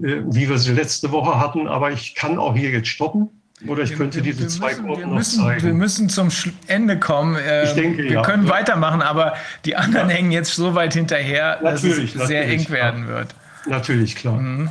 äh, 0.00 0.16
wie 0.26 0.50
wir 0.50 0.58
sie 0.58 0.74
letzte 0.74 1.12
Woche 1.12 1.40
hatten. 1.40 1.66
Aber 1.66 1.92
ich 1.92 2.14
kann 2.14 2.38
auch 2.38 2.54
hier 2.54 2.72
jetzt 2.72 2.88
stoppen 2.88 3.39
oder 3.66 3.82
ich 3.82 3.94
könnte 3.94 4.22
diese 4.22 4.46
zwei 4.48 4.70
müssen, 4.70 4.86
Gruppen 4.86 5.14
noch 5.14 5.22
zeigen. 5.22 5.66
Wir 5.66 5.74
müssen 5.74 6.08
zum 6.08 6.28
Ende 6.66 6.98
kommen. 6.98 7.36
ich 7.64 7.72
denke, 7.72 8.02
wir 8.02 8.12
ja. 8.12 8.22
können 8.22 8.46
ja. 8.46 8.52
weitermachen, 8.52 9.02
aber 9.02 9.34
die 9.64 9.76
anderen 9.76 10.08
ja. 10.08 10.16
hängen 10.16 10.32
jetzt 10.32 10.54
so 10.54 10.74
weit 10.74 10.94
hinterher, 10.94 11.58
natürlich, 11.62 12.14
dass 12.14 12.22
es 12.22 12.28
sehr 12.28 12.48
eng 12.48 12.68
werden 12.70 13.06
wird. 13.06 13.34
Natürlich, 13.66 14.16
klar. 14.16 14.38
Mhm. 14.38 14.70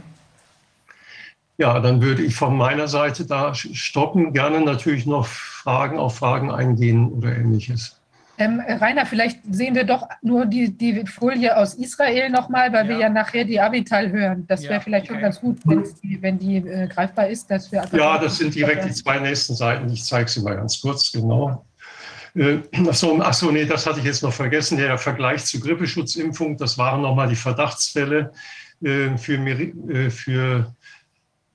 Ja, 1.57 1.79
dann 1.81 2.01
würde 2.01 2.23
ich 2.23 2.35
von 2.35 2.55
meiner 2.55 2.87
Seite 2.87 3.25
da 3.25 3.53
stoppen, 3.53 4.31
gerne 4.31 4.61
natürlich 4.61 5.05
noch 5.05 5.27
Fragen 5.27 5.99
auf 5.99 6.17
Fragen 6.17 6.51
eingehen 6.51 7.09
oder 7.09 7.35
ähnliches. 7.35 7.98
Ähm, 8.39 8.61
Rainer, 8.65 9.05
vielleicht 9.05 9.41
sehen 9.51 9.75
wir 9.75 9.83
doch 9.83 10.07
nur 10.21 10.45
die, 10.45 10.71
die 10.71 11.05
Folie 11.05 11.57
aus 11.57 11.73
Israel 11.73 12.29
nochmal, 12.29 12.71
weil 12.71 12.85
ja. 12.85 12.89
wir 12.89 12.97
ja 12.99 13.09
nachher 13.09 13.43
die 13.43 13.59
Abital 13.59 14.09
hören. 14.09 14.47
Das 14.47 14.63
wäre 14.63 14.75
ja, 14.75 14.79
vielleicht 14.79 15.07
okay. 15.07 15.15
schon 15.15 15.21
ganz 15.21 15.41
gut, 15.41 15.57
die, 16.01 16.21
wenn 16.21 16.39
die 16.39 16.57
äh, 16.57 16.87
greifbar 16.87 17.27
ist. 17.27 17.51
Dass 17.51 17.69
wir 17.69 17.83
ja, 17.91 18.17
das 18.17 18.37
sind 18.37 18.55
direkt 18.55 18.85
die 18.85 18.93
zwei 18.93 19.19
nächsten 19.19 19.55
Seiten. 19.55 19.91
Ich 19.91 20.05
zeige 20.05 20.29
sie 20.29 20.41
mal 20.41 20.55
ganz 20.55 20.79
kurz, 20.79 21.11
genau. 21.11 21.65
Äh, 22.33 22.59
achso, 22.87 23.19
achso, 23.19 23.51
nee, 23.51 23.65
das 23.65 23.85
hatte 23.85 23.99
ich 23.99 24.05
jetzt 24.05 24.23
noch 24.23 24.31
vergessen. 24.31 24.77
Der 24.77 24.97
Vergleich 24.97 25.43
zur 25.43 25.59
Grippeschutzimpfung, 25.59 26.55
das 26.55 26.77
waren 26.77 27.01
nochmal 27.01 27.27
die 27.27 27.35
Verdachtsfälle 27.35 28.31
äh, 28.81 29.17
für, 29.17 29.33
äh, 29.33 30.09
für 30.09 30.73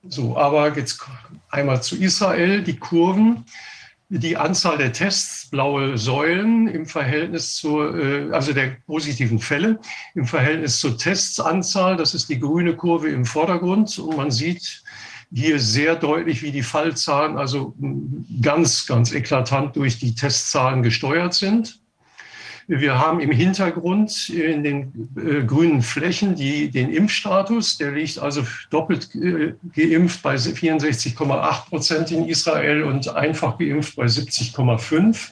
so, 0.07 0.37
aber 0.37 0.77
jetzt 0.77 1.03
einmal 1.49 1.81
zu 1.81 1.95
Israel, 1.95 2.61
die 2.61 2.75
Kurven 2.75 3.43
die 4.09 4.37
Anzahl 4.37 4.77
der 4.77 4.93
Tests, 4.93 5.49
blaue 5.49 5.97
Säulen 5.97 6.67
im 6.67 6.85
Verhältnis 6.85 7.55
zur, 7.55 7.97
äh, 7.97 8.31
also 8.31 8.53
der 8.53 8.77
positiven 8.85 9.39
Fälle 9.39 9.79
im 10.13 10.25
Verhältnis 10.25 10.79
zur 10.79 10.97
Testsanzahl. 10.97 11.97
Das 11.97 12.13
ist 12.13 12.29
die 12.29 12.39
grüne 12.39 12.75
Kurve 12.75 13.09
im 13.09 13.25
Vordergrund 13.25 13.97
und 13.97 14.17
man 14.17 14.31
sieht 14.31 14.83
hier 15.33 15.59
sehr 15.59 15.95
deutlich, 15.95 16.43
wie 16.43 16.51
die 16.51 16.63
Fallzahlen 16.63 17.37
also 17.37 17.75
ganz, 18.41 18.85
ganz 18.85 19.11
eklatant 19.11 19.75
durch 19.75 19.97
die 19.99 20.13
Testzahlen 20.13 20.83
gesteuert 20.83 21.33
sind. 21.33 21.81
Wir 22.67 22.97
haben 22.97 23.19
im 23.19 23.31
Hintergrund 23.31 24.29
in 24.29 24.63
den 24.63 25.09
äh, 25.17 25.43
grünen 25.43 25.83
Flächen 25.83 26.35
die, 26.35 26.71
den 26.71 26.89
Impfstatus. 26.89 27.77
Der 27.77 27.91
liegt 27.91 28.17
also 28.17 28.43
doppelt 28.71 29.13
äh, 29.13 29.53
geimpft 29.75 30.23
bei 30.23 30.35
64,8 30.35 31.69
Prozent 31.69 32.11
in 32.11 32.27
Israel 32.27 32.83
und 32.83 33.07
einfach 33.15 33.59
geimpft 33.59 33.95
bei 33.95 34.05
70,5 34.05 35.29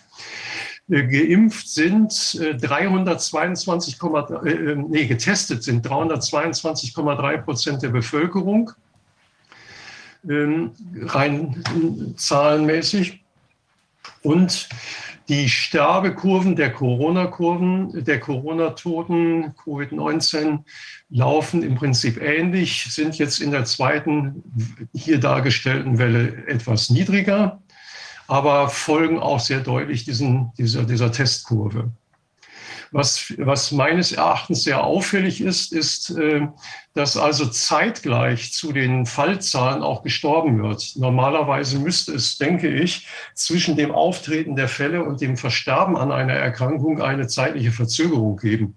äh, 0.90 1.04
geimpft 1.04 1.70
sind 1.70 2.40
322, 2.40 3.98
äh, 4.46 4.76
nee, 4.76 5.06
getestet 5.08 5.64
sind 5.64 5.88
322,3 5.88 7.38
Prozent 7.38 7.82
der 7.82 7.90
Bevölkerung, 7.90 8.72
ähm, 10.30 10.72
rein 11.02 12.14
zahlenmäßig. 12.16 13.22
Und 14.22 14.70
die 15.30 15.48
Sterbekurven 15.48 16.56
der 16.56 16.72
Corona-Kurven, 16.72 18.04
der 18.04 18.20
Corona-Toten, 18.20 19.54
Covid-19, 19.56 20.60
laufen 21.10 21.64
im 21.64 21.76
Prinzip 21.76 22.22
ähnlich, 22.22 22.86
sind 22.90 23.18
jetzt 23.18 23.40
in 23.40 23.52
der 23.52 23.66
zweiten 23.66 24.44
hier 24.94 25.20
dargestellten 25.20 25.98
Welle 25.98 26.46
etwas 26.48 26.90
niedriger, 26.90 27.62
aber 28.28 28.70
folgen 28.70 29.20
auch 29.20 29.40
sehr 29.40 29.62
deutlich 29.62 30.04
diesen, 30.06 30.52
dieser, 30.58 30.84
dieser 30.84 31.12
Testkurve. 31.12 31.92
Was, 32.94 33.34
was 33.40 33.72
meines 33.72 34.12
Erachtens 34.12 34.64
sehr 34.64 34.84
auffällig 34.84 35.42
ist, 35.42 35.74
ist, 35.74 36.12
äh, 36.12 36.48
dass 36.94 37.18
also 37.18 37.48
zeitgleich 37.48 38.54
zu 38.54 38.72
den 38.72 39.08
Fallzahlen 39.08 39.82
auch 39.82 40.04
gestorben 40.04 40.62
wird. 40.62 40.94
Normalerweise 40.96 41.80
müsste 41.80 42.14
es, 42.14 42.38
denke 42.38 42.70
ich, 42.70 43.08
zwischen 43.34 43.76
dem 43.76 43.92
Auftreten 43.92 44.56
der 44.56 44.68
Fälle 44.68 45.04
und 45.04 45.22
dem 45.22 45.38
Versterben 45.38 45.98
an 45.98 46.12
einer 46.12 46.34
Erkrankung 46.34 47.02
eine 47.02 47.26
zeitliche 47.26 47.72
Verzögerung 47.72 48.38
geben. 48.38 48.76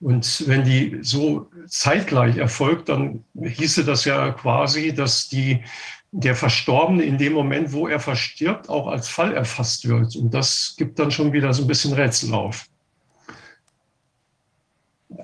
Und 0.00 0.48
wenn 0.48 0.64
die 0.64 0.98
so 1.02 1.48
zeitgleich 1.68 2.38
erfolgt, 2.38 2.88
dann 2.88 3.24
hieße 3.40 3.84
das 3.84 4.04
ja 4.04 4.32
quasi, 4.32 4.92
dass 4.92 5.28
die, 5.28 5.62
der 6.10 6.34
Verstorbene 6.34 7.04
in 7.04 7.16
dem 7.16 7.32
Moment, 7.32 7.72
wo 7.72 7.86
er 7.86 8.00
verstirbt, 8.00 8.68
auch 8.68 8.88
als 8.88 9.08
Fall 9.08 9.32
erfasst 9.34 9.88
wird. 9.88 10.16
Und 10.16 10.34
das 10.34 10.74
gibt 10.76 10.98
dann 10.98 11.12
schon 11.12 11.32
wieder 11.32 11.54
so 11.54 11.62
ein 11.62 11.68
bisschen 11.68 11.92
Rätsel 11.92 12.34
auf. 12.34 12.66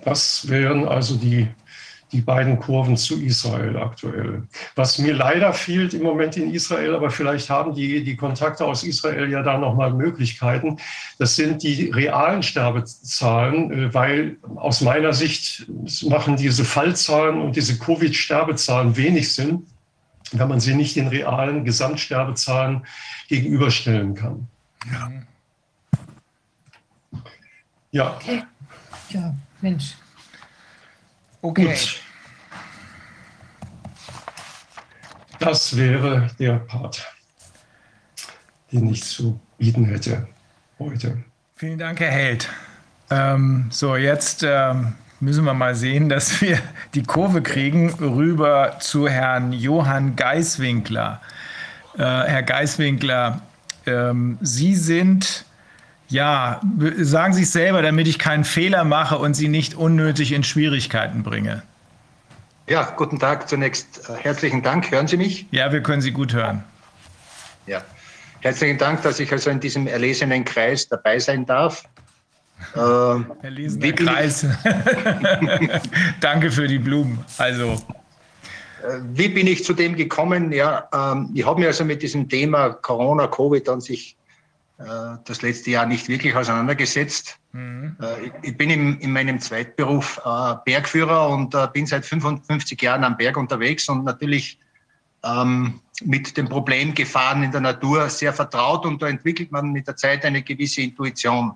Das 0.05 0.49
wären 0.49 0.87
also 0.87 1.17
die, 1.17 1.49
die 2.13 2.21
beiden 2.21 2.61
Kurven 2.61 2.97
zu 2.97 3.21
Israel 3.21 3.77
aktuell. 3.77 4.43
Was 4.75 4.99
mir 4.99 5.15
leider 5.15 5.53
fehlt 5.55 5.95
im 5.95 6.03
Moment 6.03 6.37
in 6.37 6.53
Israel, 6.53 6.95
aber 6.95 7.11
vielleicht 7.11 7.49
haben 7.49 7.75
die, 7.75 8.05
die 8.05 8.17
Kontakte 8.17 8.65
aus 8.65 8.85
Israel 8.85 9.31
ja 9.31 9.43
da 9.43 9.57
nochmal 9.57 9.93
Möglichkeiten, 9.95 10.79
das 11.19 11.37
sind 11.37 11.63
die 11.63 11.91
realen 11.91 12.43
Sterbezahlen, 12.43 13.73
äh, 13.73 13.95
weil 13.95 14.37
aus 14.57 14.83
meiner 14.83 15.13
Sicht 15.15 15.67
machen 16.03 16.37
diese 16.37 16.65
Fallzahlen 16.65 17.41
und 17.41 17.57
diese 17.57 17.79
Covid-Sterbezahlen 17.79 18.97
wenig 18.97 19.33
Sinn, 19.35 19.67
wenn 20.33 20.49
man 20.49 20.61
sie 20.61 20.75
nicht 20.75 20.97
den 20.97 21.09
realen 21.09 21.65
Gesamtsterbezahlen 21.65 22.87
gegenüberstellen 23.29 24.15
kann. 24.15 24.49
Ja. 24.91 25.13
Ja. 27.91 28.17
Okay. 28.17 28.43
Ja. 29.11 29.35
Mensch. 29.63 29.95
Okay. 31.41 31.65
Gut. 31.67 32.03
Das 35.39 35.77
wäre 35.77 36.31
der 36.39 36.55
Part, 36.55 37.05
den 38.71 38.91
ich 38.91 39.03
zu 39.03 39.41
bieten 39.59 39.85
hätte 39.85 40.29
heute. 40.79 41.23
Vielen 41.57 41.79
Dank, 41.79 41.99
Herr 42.01 42.11
Held. 42.11 42.49
Ähm, 43.11 43.67
so, 43.71 43.97
jetzt 43.97 44.45
ähm, 44.45 44.95
müssen 45.21 45.45
wir 45.45 45.55
mal 45.55 45.75
sehen, 45.75 46.09
dass 46.11 46.41
wir 46.41 46.59
die 46.95 47.03
Kurve 47.03 47.43
kriegen 47.43 47.91
rüber 47.95 48.79
zu 48.81 49.09
Herrn 49.09 49.53
Johann 49.53 50.17
Geiswinkler. 50.17 51.21
Äh, 51.95 52.03
Herr 52.03 52.43
Geiswinkler, 52.43 53.43
ähm, 53.87 54.39
Sie 54.41 54.75
sind 54.75 55.45
ja, 56.13 56.61
sagen 56.99 57.33
Sie 57.33 57.43
es 57.43 57.53
selber, 57.53 57.81
damit 57.81 58.07
ich 58.07 58.19
keinen 58.19 58.45
Fehler 58.45 58.85
mache 58.85 59.19
und 59.19 59.35
Sie 59.35 59.49
nicht 59.49 59.75
unnötig 59.75 60.33
in 60.33 60.45
Schwierigkeiten 60.45 61.23
bringe. 61.23 61.63
Ja, 62.69 62.93
guten 62.97 63.19
Tag 63.19 63.49
zunächst. 63.49 64.09
Äh, 64.09 64.15
herzlichen 64.23 64.63
Dank. 64.63 64.91
Hören 64.91 65.09
Sie 65.09 65.17
mich? 65.17 65.47
Ja, 65.51 65.73
wir 65.73 65.83
können 65.83 66.03
Sie 66.03 66.13
gut 66.13 66.33
hören. 66.35 66.63
Ja, 67.67 67.83
herzlichen 68.41 68.79
Dank, 68.79 69.03
dass 69.03 69.21
ich 69.21 69.33
also 69.33 69.51
in 69.51 69.61
diesem 69.61 69.87
erlesenen 69.87 70.45
Kreis 70.45 70.89
dabei 70.89 71.19
sein 71.19 71.47
darf. 71.47 71.83
Ähm, 72.77 73.27
Erlesener 73.43 73.91
Kreis. 73.91 74.47
Danke 76.21 76.49
für 76.49 76.69
die 76.69 76.79
Blumen. 76.79 77.19
Also. 77.37 77.83
wie 79.15 79.27
bin 79.27 79.49
ich 79.49 79.65
zu 79.65 79.73
dem 79.73 79.97
gekommen? 79.97 80.53
Ja, 80.53 80.89
ähm, 80.95 81.31
ich 81.35 81.45
habe 81.45 81.59
mich 81.59 81.67
also 81.67 81.85
mit 81.85 82.03
diesem 82.03 82.29
Thema 82.29 82.71
Corona, 82.71 83.27
Covid 83.27 83.69
an 83.69 83.81
sich 83.81 84.17
äh, 84.17 84.22
das 85.25 85.43
letzte 85.43 85.71
Jahr 85.71 85.87
nicht 85.87 86.09
wirklich 86.09 86.35
auseinandergesetzt. 86.35 87.39
Mhm. 87.53 87.97
Äh, 88.01 88.31
ich, 88.43 88.57
bin 88.57 88.71
im, 88.71 88.99
in 89.01 89.13
meinem 89.13 89.39
Zweitberuf 89.39 90.21
äh, 90.25 90.55
Bergführer 90.65 91.29
und 91.29 91.55
äh, 91.55 91.69
bin 91.73 91.87
seit 91.87 92.05
55 92.05 92.81
Jahren 92.81 93.05
am 93.05 93.17
Berg 93.17 93.37
unterwegs 93.37 93.89
und 93.89 94.05
natürlich 94.05 94.59
ähm, 95.25 95.81
mit 96.03 96.37
dem 96.37 96.49
Problem 96.49 96.95
Gefahren 96.95 97.43
in 97.43 97.53
der 97.53 97.61
Natur 97.61 98.09
sehr 98.09 98.33
vertraut 98.33 98.87
und 98.87 99.03
da 99.03 99.09
entwickelt 99.09 99.53
man 99.53 99.71
mit 99.71 99.87
der 99.87 99.97
Zeit 99.97 100.25
eine 100.25 100.43
gewisse 100.43 100.81
Intuition. 100.81 101.53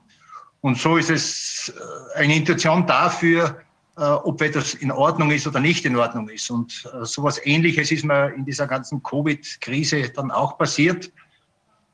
Und 0.60 0.78
so 0.78 0.96
ist 0.96 1.10
es 1.10 1.72
äh, 2.14 2.18
eine 2.18 2.36
Intuition 2.36 2.86
dafür, 2.86 3.60
äh, 3.96 4.02
ob 4.02 4.42
etwas 4.42 4.74
in 4.74 4.92
Ordnung 4.92 5.30
ist 5.30 5.46
oder 5.46 5.60
nicht 5.60 5.84
in 5.86 5.96
Ordnung 5.96 6.28
ist. 6.28 6.50
Und 6.50 6.88
äh, 6.92 7.04
sowas 7.04 7.40
Ähnliches 7.44 7.90
ist 7.90 8.04
mir 8.04 8.34
in 8.34 8.44
dieser 8.44 8.66
ganzen 8.66 9.02
Covid-Krise 9.02 10.10
dann 10.10 10.30
auch 10.30 10.58
passiert, 10.58 11.10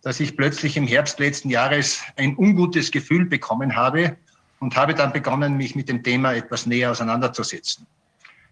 dass 0.02 0.20
ich 0.20 0.36
plötzlich 0.36 0.76
im 0.76 0.86
Herbst 0.86 1.18
letzten 1.18 1.48
Jahres 1.48 2.02
ein 2.16 2.36
ungutes 2.36 2.90
Gefühl 2.90 3.26
bekommen 3.26 3.76
habe 3.76 4.16
und 4.58 4.76
habe 4.76 4.94
dann 4.94 5.12
begonnen, 5.12 5.56
mich 5.56 5.74
mit 5.74 5.88
dem 5.88 6.02
Thema 6.02 6.34
etwas 6.34 6.66
näher 6.66 6.90
auseinanderzusetzen. 6.90 7.86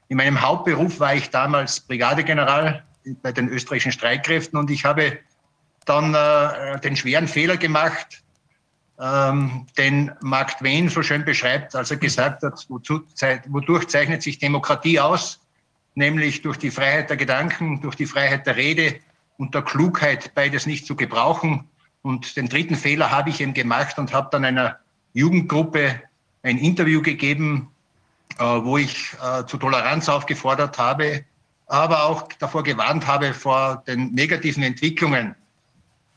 In 0.08 0.16
meinem 0.16 0.40
Hauptberuf 0.40 0.98
war 1.00 1.14
ich 1.14 1.30
damals 1.30 1.80
Brigadegeneral 1.80 2.84
bei 3.22 3.32
den 3.32 3.48
österreichischen 3.48 3.92
Streitkräften 3.92 4.58
und 4.58 4.70
ich 4.70 4.84
habe 4.84 5.18
dann 5.86 6.14
äh, 6.14 6.80
den 6.80 6.96
schweren 6.96 7.26
Fehler 7.26 7.56
gemacht, 7.56 8.22
ähm, 9.00 9.66
den 9.78 10.12
Mark 10.20 10.58
Twain 10.58 10.88
so 10.88 11.02
schön 11.02 11.24
beschreibt, 11.24 11.74
als 11.74 11.90
er 11.90 11.96
gesagt 11.96 12.42
hat, 12.42 12.66
wozu, 12.68 13.02
wodurch 13.48 13.88
zeichnet 13.88 14.22
sich 14.22 14.38
Demokratie 14.38 15.00
aus? 15.00 15.40
Nämlich 15.94 16.42
durch 16.42 16.58
die 16.58 16.70
Freiheit 16.70 17.10
der 17.10 17.16
Gedanken, 17.16 17.80
durch 17.80 17.96
die 17.96 18.06
Freiheit 18.06 18.46
der 18.46 18.56
Rede 18.56 19.00
und 19.40 19.54
der 19.54 19.62
Klugheit, 19.62 20.34
beides 20.34 20.66
nicht 20.66 20.86
zu 20.86 20.94
gebrauchen. 20.94 21.64
Und 22.02 22.36
den 22.36 22.50
dritten 22.50 22.76
Fehler 22.76 23.10
habe 23.10 23.30
ich 23.30 23.40
eben 23.40 23.54
gemacht 23.54 23.98
und 23.98 24.12
habe 24.12 24.28
dann 24.30 24.44
einer 24.44 24.78
Jugendgruppe 25.14 26.02
ein 26.42 26.58
Interview 26.58 27.00
gegeben, 27.00 27.70
äh, 28.38 28.44
wo 28.44 28.76
ich 28.76 29.14
äh, 29.14 29.46
zu 29.46 29.56
Toleranz 29.56 30.10
aufgefordert 30.10 30.78
habe, 30.78 31.24
aber 31.68 32.04
auch 32.04 32.28
davor 32.38 32.62
gewarnt 32.62 33.06
habe 33.06 33.32
vor 33.32 33.82
den 33.86 34.12
negativen 34.12 34.62
Entwicklungen. 34.62 35.34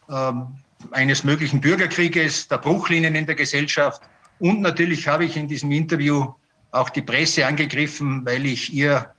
Ähm, 0.10 0.48
eines 0.92 1.24
möglichen 1.24 1.62
Bürgerkrieges, 1.62 2.50
der 2.50 2.58
Bruchlinien 2.58 3.16
in 3.16 3.26
der 3.26 3.36
Gesellschaft. 3.36 4.02
Und 4.40 4.60
natürlich 4.60 5.08
habe 5.08 5.24
ich 5.24 5.38
in 5.38 5.48
diesem 5.48 5.72
Interview 5.72 6.34
auch 6.72 6.90
die 6.90 7.02
Presse 7.02 7.48
angegriffen, 7.48 8.26
weil 8.26 8.46
ich 8.46 8.74
ihr 8.74 9.14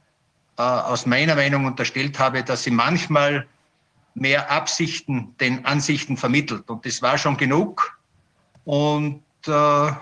äh, 0.58 0.62
aus 0.62 1.06
meiner 1.06 1.36
Meinung 1.36 1.64
unterstellt 1.64 2.18
habe, 2.18 2.42
dass 2.42 2.64
sie 2.64 2.70
manchmal 2.70 3.46
mehr 4.14 4.50
Absichten 4.50 5.34
den 5.40 5.64
Ansichten 5.64 6.16
vermittelt. 6.16 6.70
Und 6.70 6.86
das 6.86 7.02
war 7.02 7.18
schon 7.18 7.36
genug. 7.36 7.98
Und 8.64 9.22
äh, 9.46 9.92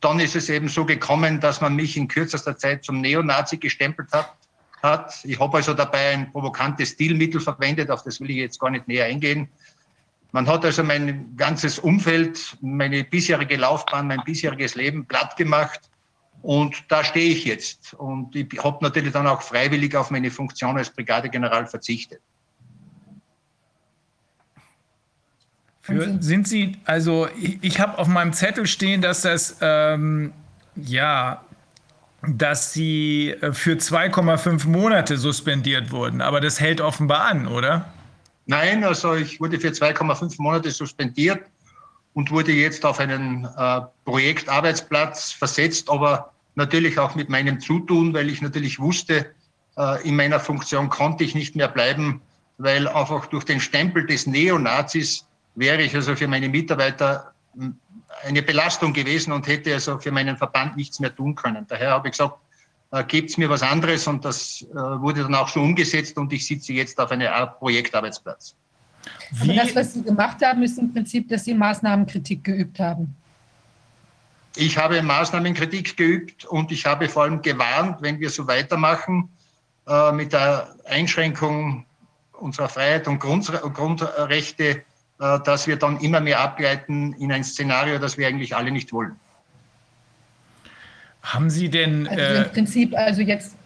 dann 0.00 0.20
ist 0.20 0.36
es 0.36 0.48
eben 0.48 0.68
so 0.68 0.84
gekommen, 0.84 1.40
dass 1.40 1.60
man 1.60 1.74
mich 1.74 1.96
in 1.96 2.06
kürzester 2.06 2.56
Zeit 2.56 2.84
zum 2.84 3.00
Neonazi 3.00 3.56
gestempelt 3.56 4.12
hat. 4.12 4.34
hat. 4.82 5.14
Ich 5.24 5.40
habe 5.40 5.56
also 5.56 5.74
dabei 5.74 6.10
ein 6.10 6.30
provokantes 6.30 6.90
Stilmittel 6.90 7.40
verwendet, 7.40 7.90
auf 7.90 8.04
das 8.04 8.20
will 8.20 8.30
ich 8.30 8.36
jetzt 8.36 8.60
gar 8.60 8.70
nicht 8.70 8.86
näher 8.86 9.06
eingehen. 9.06 9.48
Man 10.32 10.46
hat 10.46 10.64
also 10.64 10.84
mein 10.84 11.34
ganzes 11.36 11.78
Umfeld, 11.78 12.56
meine 12.60 13.02
bisherige 13.02 13.56
Laufbahn, 13.56 14.06
mein 14.06 14.22
bisheriges 14.24 14.74
Leben 14.74 15.06
platt 15.06 15.36
gemacht. 15.36 15.80
Und 16.42 16.84
da 16.88 17.02
stehe 17.02 17.32
ich 17.32 17.44
jetzt. 17.44 17.94
Und 17.94 18.36
ich 18.36 18.62
habe 18.62 18.78
natürlich 18.82 19.12
dann 19.12 19.26
auch 19.26 19.42
freiwillig 19.42 19.96
auf 19.96 20.10
meine 20.10 20.30
Funktion 20.30 20.76
als 20.76 20.90
Brigadegeneral 20.90 21.66
verzichtet. 21.66 22.20
Für, 25.88 26.22
sind 26.22 26.46
Sie, 26.46 26.76
also 26.84 27.28
ich, 27.40 27.58
ich 27.62 27.80
habe 27.80 27.96
auf 27.96 28.08
meinem 28.08 28.34
Zettel 28.34 28.66
stehen, 28.66 29.00
dass 29.00 29.22
das, 29.22 29.56
ähm, 29.62 30.34
ja, 30.76 31.42
dass 32.26 32.74
Sie 32.74 33.30
äh, 33.30 33.54
für 33.54 33.72
2,5 33.72 34.68
Monate 34.68 35.16
suspendiert 35.16 35.90
wurden. 35.90 36.20
Aber 36.20 36.42
das 36.42 36.60
hält 36.60 36.82
offenbar 36.82 37.22
an, 37.22 37.46
oder? 37.46 37.86
Nein, 38.44 38.84
also 38.84 39.14
ich 39.14 39.40
wurde 39.40 39.58
für 39.58 39.68
2,5 39.68 40.34
Monate 40.42 40.70
suspendiert 40.70 41.40
und 42.12 42.30
wurde 42.30 42.52
jetzt 42.52 42.84
auf 42.84 43.00
einen 43.00 43.46
äh, 43.56 43.80
Projektarbeitsplatz 44.04 45.32
versetzt, 45.32 45.88
aber 45.88 46.32
natürlich 46.54 46.98
auch 46.98 47.14
mit 47.14 47.30
meinem 47.30 47.60
Zutun, 47.60 48.12
weil 48.12 48.28
ich 48.28 48.42
natürlich 48.42 48.78
wusste, 48.78 49.24
äh, 49.78 50.06
in 50.06 50.16
meiner 50.16 50.38
Funktion 50.38 50.90
konnte 50.90 51.24
ich 51.24 51.34
nicht 51.34 51.56
mehr 51.56 51.68
bleiben, 51.68 52.20
weil 52.58 52.88
einfach 52.88 53.24
durch 53.26 53.44
den 53.44 53.60
Stempel 53.60 54.04
des 54.04 54.26
Neonazis 54.26 55.27
wäre 55.58 55.82
ich 55.82 55.94
also 55.94 56.14
für 56.14 56.28
meine 56.28 56.48
Mitarbeiter 56.48 57.32
eine 58.24 58.42
Belastung 58.42 58.92
gewesen 58.92 59.32
und 59.32 59.46
hätte 59.46 59.74
also 59.74 59.98
für 59.98 60.12
meinen 60.12 60.36
Verband 60.36 60.76
nichts 60.76 61.00
mehr 61.00 61.14
tun 61.14 61.34
können. 61.34 61.66
Daher 61.68 61.90
habe 61.90 62.08
ich 62.08 62.12
gesagt, 62.12 62.36
äh, 62.92 63.04
gibt 63.04 63.30
es 63.30 63.36
mir 63.36 63.48
was 63.50 63.62
anderes 63.62 64.06
und 64.06 64.24
das 64.24 64.62
äh, 64.62 64.74
wurde 64.74 65.22
dann 65.22 65.34
auch 65.34 65.48
so 65.48 65.60
umgesetzt 65.60 66.16
und 66.16 66.32
ich 66.32 66.46
sitze 66.46 66.72
jetzt 66.72 66.98
auf 66.98 67.10
einer 67.10 67.32
Art 67.32 67.58
Projektarbeitsplatz. 67.58 68.54
Aber 69.40 69.52
das, 69.52 69.74
was 69.74 69.94
Sie 69.94 70.02
gemacht 70.02 70.44
haben, 70.44 70.62
ist 70.62 70.78
im 70.78 70.92
Prinzip, 70.92 71.28
dass 71.28 71.44
Sie 71.44 71.54
Maßnahmenkritik 71.54 72.44
geübt 72.44 72.78
haben. 72.78 73.14
Ich 74.56 74.76
habe 74.76 75.02
Maßnahmenkritik 75.02 75.96
geübt 75.96 76.44
und 76.44 76.72
ich 76.72 76.84
habe 76.86 77.08
vor 77.08 77.24
allem 77.24 77.42
gewarnt, 77.42 78.00
wenn 78.00 78.18
wir 78.18 78.30
so 78.30 78.46
weitermachen 78.46 79.28
äh, 79.86 80.12
mit 80.12 80.32
der 80.32 80.74
Einschränkung 80.86 81.84
unserer 82.32 82.68
Freiheit 82.68 83.06
und 83.08 83.18
Grund, 83.18 83.46
Grundrechte, 83.74 84.82
äh, 85.20 85.38
dass 85.44 85.66
wir 85.66 85.76
dann 85.76 86.00
immer 86.00 86.20
mehr 86.20 86.40
abgleiten 86.40 87.12
in 87.14 87.32
ein 87.32 87.44
Szenario, 87.44 87.98
das 87.98 88.18
wir 88.18 88.26
eigentlich 88.28 88.54
alle 88.54 88.70
nicht 88.70 88.92
wollen. 88.92 89.16
Haben 91.22 91.50
Sie 91.50 91.68
denn. 91.68 92.06
Also 92.06 92.22
äh, 92.22 92.44
im 92.44 92.52
Prinzip, 92.52 92.96
also 92.96 93.22
jetzt 93.22 93.56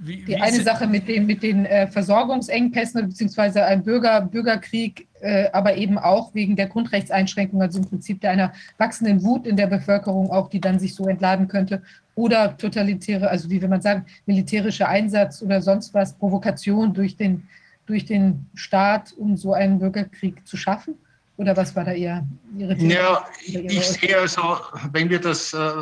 wie, 0.00 0.16
die 0.16 0.28
wie 0.28 0.36
eine 0.36 0.62
Sache 0.62 0.86
mit 0.86 1.08
den, 1.08 1.26
mit 1.26 1.42
den 1.42 1.66
äh, 1.66 1.86
Versorgungsengpässen 1.86 3.08
beziehungsweise 3.08 3.64
ein 3.64 3.82
Bürger, 3.82 4.22
Bürgerkrieg, 4.22 5.06
äh, 5.20 5.48
aber 5.52 5.76
eben 5.76 5.98
auch 5.98 6.34
wegen 6.34 6.56
der 6.56 6.68
Grundrechtseinschränkungen, 6.68 7.66
also 7.66 7.80
im 7.80 7.88
Prinzip 7.88 8.20
der 8.20 8.30
einer 8.30 8.52
wachsenden 8.78 9.22
Wut 9.22 9.46
in 9.46 9.56
der 9.56 9.66
Bevölkerung 9.66 10.30
auch, 10.30 10.48
die 10.48 10.60
dann 10.60 10.78
sich 10.78 10.94
so 10.94 11.06
entladen 11.06 11.48
könnte. 11.48 11.82
Oder 12.14 12.56
totalitäre, 12.56 13.28
also 13.28 13.50
wie 13.50 13.60
will 13.60 13.68
man 13.68 13.82
sagen, 13.82 14.06
militärischer 14.26 14.88
Einsatz 14.88 15.42
oder 15.42 15.60
sonst 15.60 15.92
was, 15.92 16.14
Provokation 16.14 16.94
durch 16.94 17.16
den, 17.16 17.48
durch 17.90 18.06
den 18.06 18.46
Staat, 18.54 19.12
um 19.12 19.36
so 19.36 19.52
einen 19.52 19.78
Bürgerkrieg 19.80 20.46
zu 20.46 20.56
schaffen? 20.56 20.94
Oder 21.36 21.56
was 21.56 21.74
war 21.74 21.84
da 21.84 21.92
Ihre 21.92 22.24
Theorie? 22.56 22.92
Ja, 22.92 23.26
ich 23.46 23.84
sehe 23.84 24.16
also, 24.16 24.58
wenn 24.92 25.10
wir 25.10 25.20
das 25.20 25.52
äh, 25.52 25.72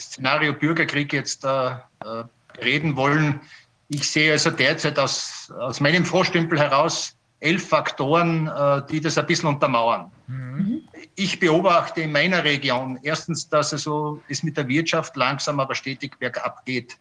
Szenario 0.00 0.52
Bürgerkrieg 0.52 1.12
jetzt 1.12 1.44
äh, 1.44 1.48
äh, 1.70 2.24
reden 2.62 2.96
wollen. 2.96 3.40
Ich 3.88 4.08
sehe 4.08 4.32
also 4.32 4.50
derzeit 4.50 4.98
aus, 4.98 5.52
aus 5.58 5.80
meinem 5.80 6.04
Vorstümpel 6.04 6.58
heraus 6.58 7.16
elf 7.40 7.68
Faktoren, 7.68 8.46
äh, 8.46 8.82
die 8.90 9.00
das 9.00 9.18
ein 9.18 9.26
bisschen 9.26 9.48
untermauern. 9.48 10.10
Mhm. 10.28 10.82
Ich 11.16 11.38
beobachte 11.38 12.00
in 12.02 12.12
meiner 12.12 12.44
Region 12.44 12.98
erstens, 13.02 13.48
dass 13.48 13.72
also 13.72 14.22
es 14.28 14.42
mit 14.42 14.56
der 14.56 14.68
Wirtschaft 14.68 15.16
langsam 15.16 15.60
aber 15.60 15.74
stetig 15.74 16.18
bergab 16.18 16.64
geht. 16.64 16.96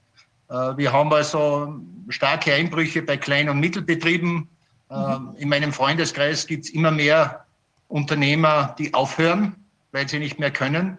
Äh, 0.52 0.78
wir 0.78 0.92
haben 0.92 1.12
also 1.14 1.80
starke 2.10 2.54
Einbrüche 2.54 3.02
bei 3.02 3.18
Klein- 3.18 3.50
und 3.50 3.60
Mittelbetrieben. 3.60 4.50
Mhm. 4.90 5.36
In 5.38 5.48
meinem 5.48 5.72
Freundeskreis 5.72 6.46
gibt 6.46 6.66
es 6.66 6.72
immer 6.72 6.92
mehr 6.92 7.46
Unternehmer, 7.88 8.76
die 8.78 8.94
aufhören, 8.94 9.56
weil 9.94 10.10
sie 10.10 10.20
nicht 10.20 10.38
mehr 10.38 10.52
können. 10.52 10.98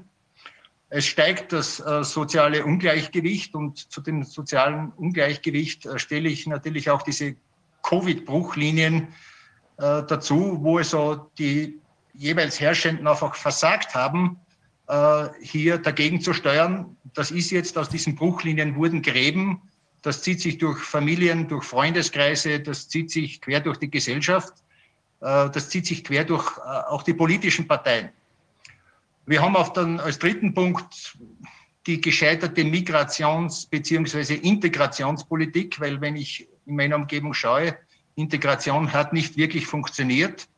Es 0.88 1.06
steigt 1.06 1.52
das 1.52 1.80
äh, 1.80 2.02
soziale 2.02 2.64
Ungleichgewicht 2.64 3.54
und 3.54 3.92
zu 3.92 4.00
dem 4.00 4.24
sozialen 4.24 4.92
Ungleichgewicht 4.92 5.84
äh, 5.84 5.98
stelle 5.98 6.30
ich 6.30 6.46
natürlich 6.46 6.88
auch 6.90 7.02
diese 7.02 7.36
Covid-Bruchlinien 7.82 9.08
dazu, 9.76 10.58
wo 10.60 10.78
also 10.78 11.32
die 11.36 11.80
jeweils 12.14 12.60
Herrschenden 12.60 13.08
einfach 13.08 13.34
versagt 13.34 13.96
haben, 13.96 14.38
hier 15.40 15.78
dagegen 15.78 16.20
zu 16.20 16.34
steuern. 16.34 16.96
Das 17.14 17.30
ist 17.30 17.50
jetzt 17.50 17.78
aus 17.78 17.88
diesen 17.88 18.14
Bruchlinien 18.14 18.76
wurden 18.76 19.00
Gräben. 19.00 19.62
Das 20.02 20.22
zieht 20.22 20.40
sich 20.40 20.58
durch 20.58 20.80
Familien, 20.80 21.46
durch 21.46 21.64
Freundeskreise, 21.64 22.58
das 22.60 22.88
zieht 22.88 23.10
sich 23.10 23.40
quer 23.40 23.60
durch 23.60 23.78
die 23.78 23.90
Gesellschaft, 23.90 24.52
äh, 25.20 25.48
das 25.48 25.70
zieht 25.70 25.86
sich 25.86 26.02
quer 26.02 26.24
durch 26.24 26.58
äh, 26.58 26.60
auch 26.88 27.04
die 27.04 27.14
politischen 27.14 27.68
Parteien. 27.68 28.10
Wir 29.26 29.40
haben 29.40 29.54
auch 29.54 29.68
dann 29.68 30.00
als 30.00 30.18
dritten 30.18 30.52
Punkt 30.52 31.16
die 31.86 32.00
gescheiterte 32.00 32.62
Migrations- 32.62 33.68
bzw. 33.70 34.34
Integrationspolitik, 34.34 35.78
weil 35.80 36.00
wenn 36.00 36.16
ich 36.16 36.48
in 36.66 36.76
meiner 36.76 36.96
Umgebung 36.96 37.32
schaue, 37.32 37.76
Integration 38.16 38.92
hat 38.92 39.12
nicht 39.12 39.36
wirklich 39.36 39.66
funktioniert. 39.66 40.48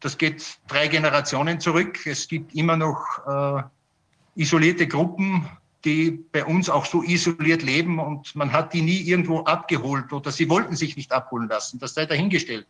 Das 0.00 0.18
geht 0.18 0.58
drei 0.68 0.88
Generationen 0.88 1.60
zurück. 1.60 2.06
Es 2.06 2.28
gibt 2.28 2.54
immer 2.54 2.76
noch 2.76 3.02
äh, 3.26 3.62
isolierte 4.40 4.86
Gruppen, 4.86 5.48
die 5.84 6.10
bei 6.32 6.44
uns 6.44 6.68
auch 6.68 6.86
so 6.86 7.02
isoliert 7.02 7.62
leben 7.62 7.98
und 7.98 8.34
man 8.34 8.52
hat 8.52 8.72
die 8.72 8.82
nie 8.82 9.00
irgendwo 9.00 9.40
abgeholt 9.40 10.12
oder 10.12 10.30
sie 10.30 10.48
wollten 10.48 10.76
sich 10.76 10.96
nicht 10.96 11.12
abholen 11.12 11.48
lassen. 11.48 11.78
Das 11.78 11.94
sei 11.94 12.06
dahingestellt. 12.06 12.66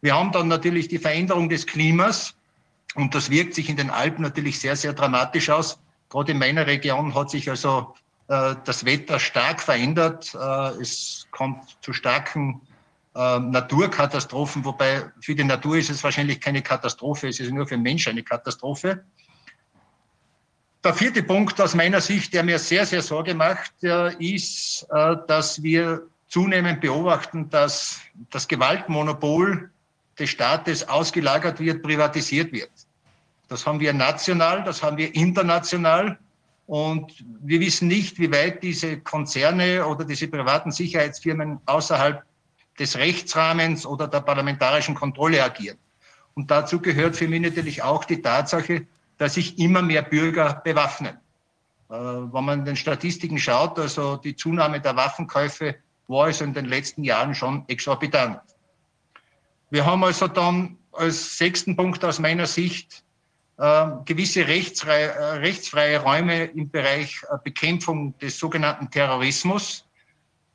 Wir 0.00 0.14
haben 0.14 0.32
dann 0.32 0.48
natürlich 0.48 0.88
die 0.88 0.98
Veränderung 0.98 1.48
des 1.48 1.66
Klimas 1.66 2.34
und 2.94 3.14
das 3.14 3.30
wirkt 3.30 3.54
sich 3.54 3.68
in 3.68 3.76
den 3.76 3.90
Alpen 3.90 4.22
natürlich 4.22 4.58
sehr, 4.60 4.76
sehr 4.76 4.92
dramatisch 4.92 5.48
aus. 5.50 5.78
Gerade 6.08 6.32
in 6.32 6.38
meiner 6.38 6.66
Region 6.66 7.14
hat 7.14 7.30
sich 7.30 7.48
also 7.48 7.94
äh, 8.28 8.56
das 8.64 8.84
Wetter 8.84 9.18
stark 9.18 9.60
verändert. 9.60 10.34
Äh, 10.34 10.80
es 10.80 11.26
kommt 11.30 11.76
zu 11.82 11.92
starken 11.92 12.60
äh, 13.14 13.38
Naturkatastrophen, 13.38 14.64
wobei 14.64 15.04
für 15.20 15.34
die 15.34 15.44
Natur 15.44 15.76
ist 15.76 15.90
es 15.90 16.02
wahrscheinlich 16.02 16.40
keine 16.40 16.62
Katastrophe, 16.62 17.28
es 17.28 17.40
ist 17.40 17.50
nur 17.50 17.66
für 17.66 17.74
den 17.74 17.82
Mensch 17.82 18.08
eine 18.08 18.22
Katastrophe. 18.22 19.04
Der 20.84 20.94
vierte 20.94 21.22
Punkt 21.22 21.60
aus 21.60 21.74
meiner 21.74 22.00
Sicht, 22.00 22.34
der 22.34 22.42
mir 22.42 22.58
sehr, 22.58 22.84
sehr 22.86 23.02
Sorge 23.02 23.34
macht, 23.34 23.72
ist, 24.18 24.84
dass 25.28 25.62
wir 25.62 26.08
zunehmend 26.26 26.80
beobachten, 26.80 27.48
dass 27.50 28.00
das 28.30 28.48
Gewaltmonopol 28.48 29.70
des 30.18 30.30
Staates 30.30 30.88
ausgelagert 30.88 31.60
wird, 31.60 31.82
privatisiert 31.82 32.52
wird. 32.52 32.70
Das 33.48 33.66
haben 33.66 33.80
wir 33.80 33.92
national, 33.92 34.64
das 34.64 34.82
haben 34.82 34.96
wir 34.96 35.14
international. 35.14 36.18
Und 36.66 37.12
wir 37.42 37.60
wissen 37.60 37.88
nicht, 37.88 38.18
wie 38.18 38.32
weit 38.32 38.62
diese 38.62 38.98
Konzerne 39.00 39.84
oder 39.86 40.04
diese 40.04 40.26
privaten 40.26 40.70
Sicherheitsfirmen 40.70 41.60
außerhalb 41.66 42.24
des 42.78 42.96
Rechtsrahmens 42.96 43.86
oder 43.86 44.08
der 44.08 44.20
parlamentarischen 44.20 44.94
Kontrolle 44.94 45.42
agieren. 45.42 45.78
Und 46.34 46.50
dazu 46.50 46.80
gehört 46.80 47.16
für 47.16 47.28
mich 47.28 47.40
natürlich 47.40 47.82
auch 47.82 48.04
die 48.04 48.22
Tatsache, 48.22 48.86
dass 49.18 49.34
sich 49.34 49.58
immer 49.58 49.82
mehr 49.82 50.02
Bürger 50.02 50.60
bewaffnen. 50.64 51.18
Äh, 51.90 51.94
wenn 51.94 52.44
man 52.44 52.64
den 52.64 52.76
Statistiken 52.76 53.38
schaut, 53.38 53.78
also 53.78 54.16
die 54.16 54.34
Zunahme 54.34 54.80
der 54.80 54.96
Waffenkäufe 54.96 55.76
war 56.08 56.26
also 56.26 56.44
in 56.44 56.54
den 56.54 56.66
letzten 56.66 57.04
Jahren 57.04 57.34
schon 57.34 57.64
exorbitant. 57.68 58.40
Wir 59.70 59.86
haben 59.86 60.04
also 60.04 60.28
dann 60.28 60.76
als 60.92 61.38
sechsten 61.38 61.76
Punkt 61.76 62.04
aus 62.04 62.18
meiner 62.18 62.46
Sicht 62.46 63.04
äh, 63.58 63.86
gewisse 64.04 64.46
rechtsfreie, 64.46 65.12
äh, 65.12 65.24
rechtsfreie 65.36 66.00
Räume 66.00 66.44
im 66.44 66.70
Bereich 66.70 67.22
äh, 67.30 67.36
Bekämpfung 67.42 68.16
des 68.18 68.38
sogenannten 68.38 68.90
Terrorismus, 68.90 69.86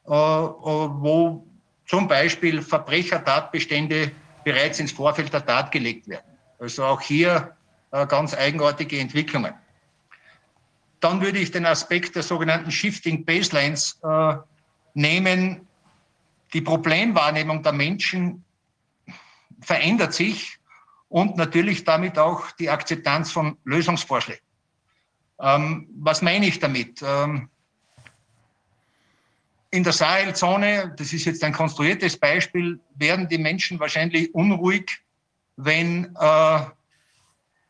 äh, 0.06 0.12
äh, 0.12 0.14
wo 0.14 1.47
zum 1.88 2.08
Beispiel 2.08 2.62
Verbrechertatbestände 2.62 4.12
bereits 4.44 4.80
ins 4.80 4.92
Vorfeld 4.92 5.34
der 5.34 5.46
Tat 5.46 5.72
gelegt 5.72 6.08
werden. 6.08 6.38
Also 6.60 6.86
auch 6.86 7.02
hier 7.02 7.56
äh, 7.92 8.06
ganz 8.06 8.34
eigenartige 8.34 9.00
Entwicklungen. 9.00 9.54
Dann 11.00 11.22
würde 11.22 11.40
ich 11.40 11.52
den 11.52 11.66
Aspekt 11.66 12.16
der 12.16 12.24
sogenannten 12.24 12.72
Shifting 12.72 13.24
Baselines 13.24 14.00
äh, 14.04 14.36
nehmen. 14.94 15.68
Die 16.54 16.62
Problemwahrnehmung 16.62 17.64
der 17.64 17.74
Menschen 17.74 18.44
verändert 19.62 20.14
sich 20.14 20.58
und 21.10 21.38
natürlich 21.38 21.84
damit 21.84 22.18
auch 22.18 22.52
die 22.52 22.70
Akzeptanz 22.70 23.32
von 23.32 23.58
Lösungsvorschlägen. 23.64 24.44
Ähm, 25.40 25.88
was 26.00 26.22
meine 26.22 26.48
ich 26.48 26.60
damit? 26.60 27.02
Ähm, 27.06 27.50
in 29.72 29.84
der 29.84 29.94
Sahelzone, 29.94 30.94
das 30.98 31.14
ist 31.14 31.26
jetzt 31.26 31.44
ein 31.44 31.54
konstruiertes 31.54 32.18
Beispiel, 32.18 32.80
werden 32.96 33.28
die 33.28 33.38
Menschen 33.38 33.80
wahrscheinlich 33.80 34.34
unruhig, 34.34 35.00
wenn 35.58 36.16
äh, 36.20 36.60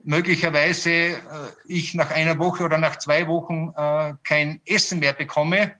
möglicherweise 0.03 0.91
äh, 0.91 1.19
ich 1.65 1.93
nach 1.93 2.11
einer 2.11 2.37
Woche 2.37 2.63
oder 2.63 2.77
nach 2.77 2.97
zwei 2.97 3.27
Wochen 3.27 3.73
äh, 3.75 4.13
kein 4.23 4.61
Essen 4.65 4.99
mehr 4.99 5.13
bekomme. 5.13 5.59
Äh, 5.61 5.71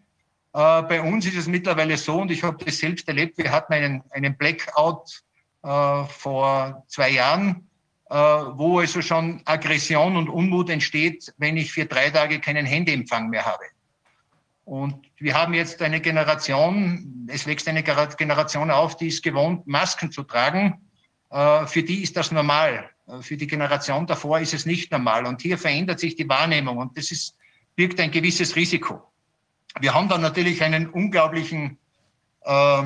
bei 0.53 1.01
uns 1.01 1.25
ist 1.25 1.37
es 1.37 1.47
mittlerweile 1.47 1.97
so, 1.97 2.21
und 2.21 2.31
ich 2.31 2.43
habe 2.43 2.63
das 2.63 2.77
selbst 2.77 3.07
erlebt, 3.07 3.37
wir 3.37 3.51
hatten 3.51 3.73
einen, 3.73 4.03
einen 4.09 4.35
Blackout 4.37 5.23
äh, 5.63 6.03
vor 6.05 6.83
zwei 6.87 7.11
Jahren, 7.11 7.69
äh, 8.09 8.15
wo 8.15 8.79
also 8.79 9.01
schon 9.01 9.41
Aggression 9.45 10.17
und 10.17 10.29
Unmut 10.29 10.69
entsteht, 10.69 11.33
wenn 11.37 11.57
ich 11.57 11.71
für 11.71 11.85
drei 11.85 12.09
Tage 12.09 12.39
keinen 12.39 12.65
Handyempfang 12.65 13.29
mehr 13.29 13.45
habe. 13.45 13.65
Und 14.67 15.09
wir 15.17 15.33
haben 15.33 15.53
jetzt 15.53 15.81
eine 15.81 16.01
Generation, 16.01 17.25
es 17.31 17.47
wächst 17.47 17.69
eine 17.69 17.83
Generation 17.83 18.69
auf, 18.69 18.97
die 18.97 19.07
ist 19.07 19.23
gewohnt, 19.23 19.65
Masken 19.65 20.11
zu 20.11 20.23
tragen. 20.23 20.81
Äh, 21.29 21.65
für 21.67 21.83
die 21.83 22.03
ist 22.03 22.17
das 22.17 22.33
normal. 22.33 22.89
Äh, 23.07 23.21
für 23.21 23.37
die 23.37 23.47
Generation 23.47 24.05
davor 24.05 24.41
ist 24.41 24.53
es 24.53 24.65
nicht 24.65 24.91
normal. 24.91 25.25
Und 25.25 25.41
hier 25.41 25.57
verändert 25.57 26.01
sich 26.01 26.17
die 26.17 26.27
Wahrnehmung 26.27 26.79
und 26.79 26.97
das 26.97 27.11
ist, 27.11 27.37
birgt 27.77 27.97
ein 28.01 28.11
gewisses 28.11 28.57
Risiko. 28.57 29.01
Wir 29.79 29.93
haben 29.93 30.09
dann 30.09 30.19
natürlich 30.19 30.61
einen 30.61 30.89
unglaublichen 30.89 31.77
äh, 32.41 32.83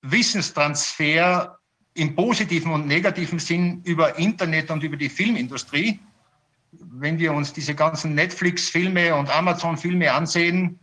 Wissenstransfer 0.00 1.60
im 1.94 2.16
positiven 2.16 2.72
und 2.72 2.88
negativen 2.88 3.38
Sinn 3.38 3.82
über 3.84 4.18
Internet 4.18 4.68
und 4.72 4.82
über 4.82 4.96
die 4.96 5.10
Filmindustrie 5.10 6.00
wenn 6.72 7.18
wir 7.18 7.32
uns 7.32 7.52
diese 7.52 7.74
ganzen 7.74 8.14
Netflix-Filme 8.14 9.14
und 9.14 9.34
Amazon-Filme 9.34 10.12
ansehen, 10.12 10.78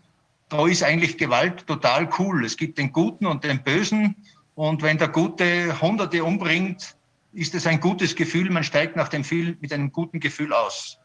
da 0.49 0.67
ist 0.67 0.83
eigentlich 0.83 1.17
Gewalt 1.17 1.65
total 1.67 2.09
cool. 2.17 2.45
Es 2.45 2.57
gibt 2.57 2.77
den 2.77 2.91
Guten 2.91 3.25
und 3.25 3.43
den 3.43 3.63
Bösen. 3.63 4.15
Und 4.55 4.81
wenn 4.81 4.97
der 4.97 5.09
Gute 5.09 5.79
Hunderte 5.81 6.23
umbringt, 6.23 6.95
ist 7.33 7.53
es 7.53 7.67
ein 7.67 7.79
gutes 7.79 8.15
Gefühl. 8.15 8.49
Man 8.49 8.63
steigt 8.63 8.95
nach 8.95 9.09
dem 9.09 9.23
Film 9.23 9.57
mit 9.61 9.71
einem 9.71 9.91
guten 9.91 10.19
Gefühl 10.19 10.53
aus. 10.53 10.97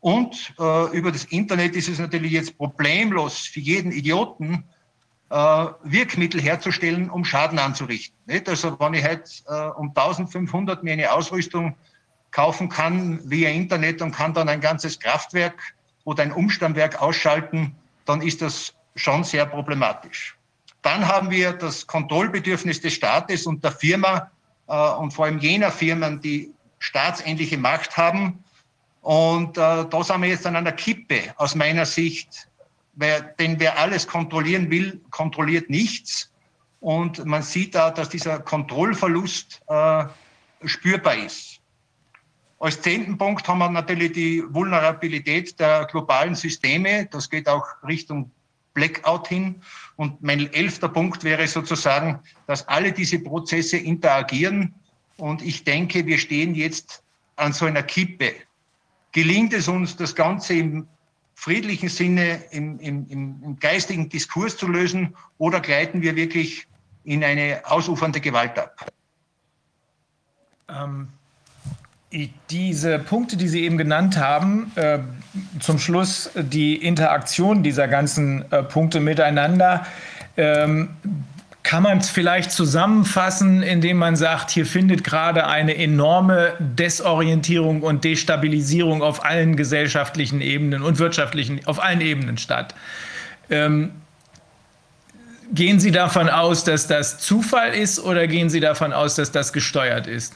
Und 0.00 0.54
äh, 0.58 0.96
über 0.96 1.10
das 1.10 1.24
Internet 1.24 1.74
ist 1.74 1.88
es 1.88 1.98
natürlich 1.98 2.32
jetzt 2.32 2.56
problemlos 2.56 3.38
für 3.38 3.60
jeden 3.60 3.90
Idioten, 3.90 4.64
äh, 5.30 5.66
Wirkmittel 5.82 6.40
herzustellen, 6.40 7.10
um 7.10 7.24
Schaden 7.24 7.58
anzurichten. 7.58 8.16
Nicht? 8.26 8.48
Also 8.48 8.78
wenn 8.78 8.94
ich 8.94 9.04
heute 9.04 9.24
äh, 9.48 9.78
um 9.78 9.88
1500 9.88 10.84
mir 10.84 10.92
eine 10.92 11.12
Ausrüstung 11.12 11.74
kaufen 12.30 12.68
kann 12.68 13.20
via 13.28 13.50
Internet 13.50 14.02
und 14.02 14.12
kann 14.12 14.34
dann 14.34 14.48
ein 14.48 14.60
ganzes 14.60 14.98
Kraftwerk 14.98 15.74
oder 16.04 16.22
ein 16.22 16.32
Umstammwerk 16.32 17.00
ausschalten, 17.00 17.74
dann 18.04 18.22
ist 18.22 18.42
das 18.42 18.74
schon 18.94 19.24
sehr 19.24 19.46
problematisch. 19.46 20.36
Dann 20.82 21.06
haben 21.06 21.30
wir 21.30 21.52
das 21.52 21.86
Kontrollbedürfnis 21.86 22.80
des 22.80 22.94
Staates 22.94 23.46
und 23.46 23.64
der 23.64 23.72
Firma 23.72 24.30
äh, 24.68 24.90
und 24.92 25.12
vor 25.12 25.24
allem 25.24 25.38
jener 25.38 25.70
Firmen, 25.70 26.20
die 26.20 26.52
staatsähnliche 26.78 27.58
Macht 27.58 27.96
haben. 27.96 28.44
Und 29.02 29.56
äh, 29.58 29.84
da 29.84 30.04
sind 30.04 30.22
wir 30.22 30.28
jetzt 30.28 30.46
an 30.46 30.56
einer 30.56 30.72
Kippe 30.72 31.34
aus 31.36 31.54
meiner 31.54 31.86
Sicht, 31.86 32.48
weil, 32.94 33.34
denn 33.38 33.58
wer 33.58 33.78
alles 33.78 34.06
kontrollieren 34.06 34.70
will, 34.70 35.00
kontrolliert 35.10 35.70
nichts. 35.70 36.30
Und 36.80 37.24
man 37.24 37.42
sieht 37.42 37.74
da, 37.74 37.90
dass 37.90 38.08
dieser 38.08 38.38
Kontrollverlust 38.38 39.62
äh, 39.68 40.04
spürbar 40.64 41.16
ist. 41.16 41.55
Als 42.58 42.80
zehnten 42.80 43.18
Punkt 43.18 43.46
haben 43.48 43.58
wir 43.58 43.68
natürlich 43.68 44.12
die 44.12 44.42
Vulnerabilität 44.48 45.58
der 45.60 45.84
globalen 45.86 46.34
Systeme. 46.34 47.06
Das 47.06 47.28
geht 47.28 47.48
auch 47.48 47.66
Richtung 47.86 48.30
Blackout 48.72 49.28
hin. 49.28 49.62
Und 49.96 50.22
mein 50.22 50.52
elfter 50.52 50.88
Punkt 50.88 51.22
wäre 51.24 51.46
sozusagen, 51.46 52.20
dass 52.46 52.66
alle 52.68 52.92
diese 52.92 53.18
Prozesse 53.18 53.76
interagieren. 53.76 54.74
Und 55.18 55.42
ich 55.42 55.64
denke, 55.64 56.06
wir 56.06 56.18
stehen 56.18 56.54
jetzt 56.54 57.02
an 57.36 57.52
so 57.52 57.66
einer 57.66 57.82
Kippe. 57.82 58.34
Gelingt 59.12 59.52
es 59.52 59.68
uns, 59.68 59.96
das 59.96 60.14
Ganze 60.14 60.54
im 60.54 60.86
friedlichen 61.34 61.88
Sinne, 61.88 62.42
im, 62.50 62.78
im, 62.80 63.06
im 63.08 63.58
geistigen 63.60 64.08
Diskurs 64.08 64.56
zu 64.56 64.66
lösen, 64.66 65.14
oder 65.38 65.60
gleiten 65.60 66.00
wir 66.00 66.16
wirklich 66.16 66.66
in 67.04 67.22
eine 67.22 67.62
ausufernde 67.64 68.20
Gewalt 68.20 68.58
ab? 68.58 68.90
Ähm, 70.68 71.08
diese 72.50 72.98
Punkte, 72.98 73.36
die 73.36 73.48
Sie 73.48 73.64
eben 73.64 73.78
genannt 73.78 74.16
haben, 74.16 74.72
äh, 74.76 74.98
zum 75.60 75.78
Schluss 75.78 76.30
die 76.34 76.76
Interaktion 76.76 77.62
dieser 77.62 77.88
ganzen 77.88 78.50
äh, 78.50 78.62
Punkte 78.62 79.00
miteinander, 79.00 79.86
ähm, 80.36 80.90
kann 81.62 81.82
man 81.82 81.98
es 81.98 82.08
vielleicht 82.08 82.52
zusammenfassen, 82.52 83.62
indem 83.62 83.96
man 83.96 84.14
sagt, 84.14 84.50
hier 84.50 84.66
findet 84.66 85.02
gerade 85.02 85.48
eine 85.48 85.76
enorme 85.76 86.54
Desorientierung 86.60 87.82
und 87.82 88.04
Destabilisierung 88.04 89.02
auf 89.02 89.24
allen 89.24 89.56
gesellschaftlichen 89.56 90.40
Ebenen 90.40 90.82
und 90.82 91.00
wirtschaftlichen, 91.00 91.60
auf 91.66 91.82
allen 91.82 92.00
Ebenen 92.00 92.38
statt. 92.38 92.74
Ähm, 93.50 93.90
gehen 95.52 95.80
Sie 95.80 95.90
davon 95.90 96.28
aus, 96.28 96.62
dass 96.62 96.86
das 96.86 97.18
Zufall 97.18 97.74
ist 97.74 97.98
oder 97.98 98.28
gehen 98.28 98.48
Sie 98.48 98.60
davon 98.60 98.92
aus, 98.92 99.16
dass 99.16 99.32
das 99.32 99.52
gesteuert 99.52 100.06
ist? 100.06 100.34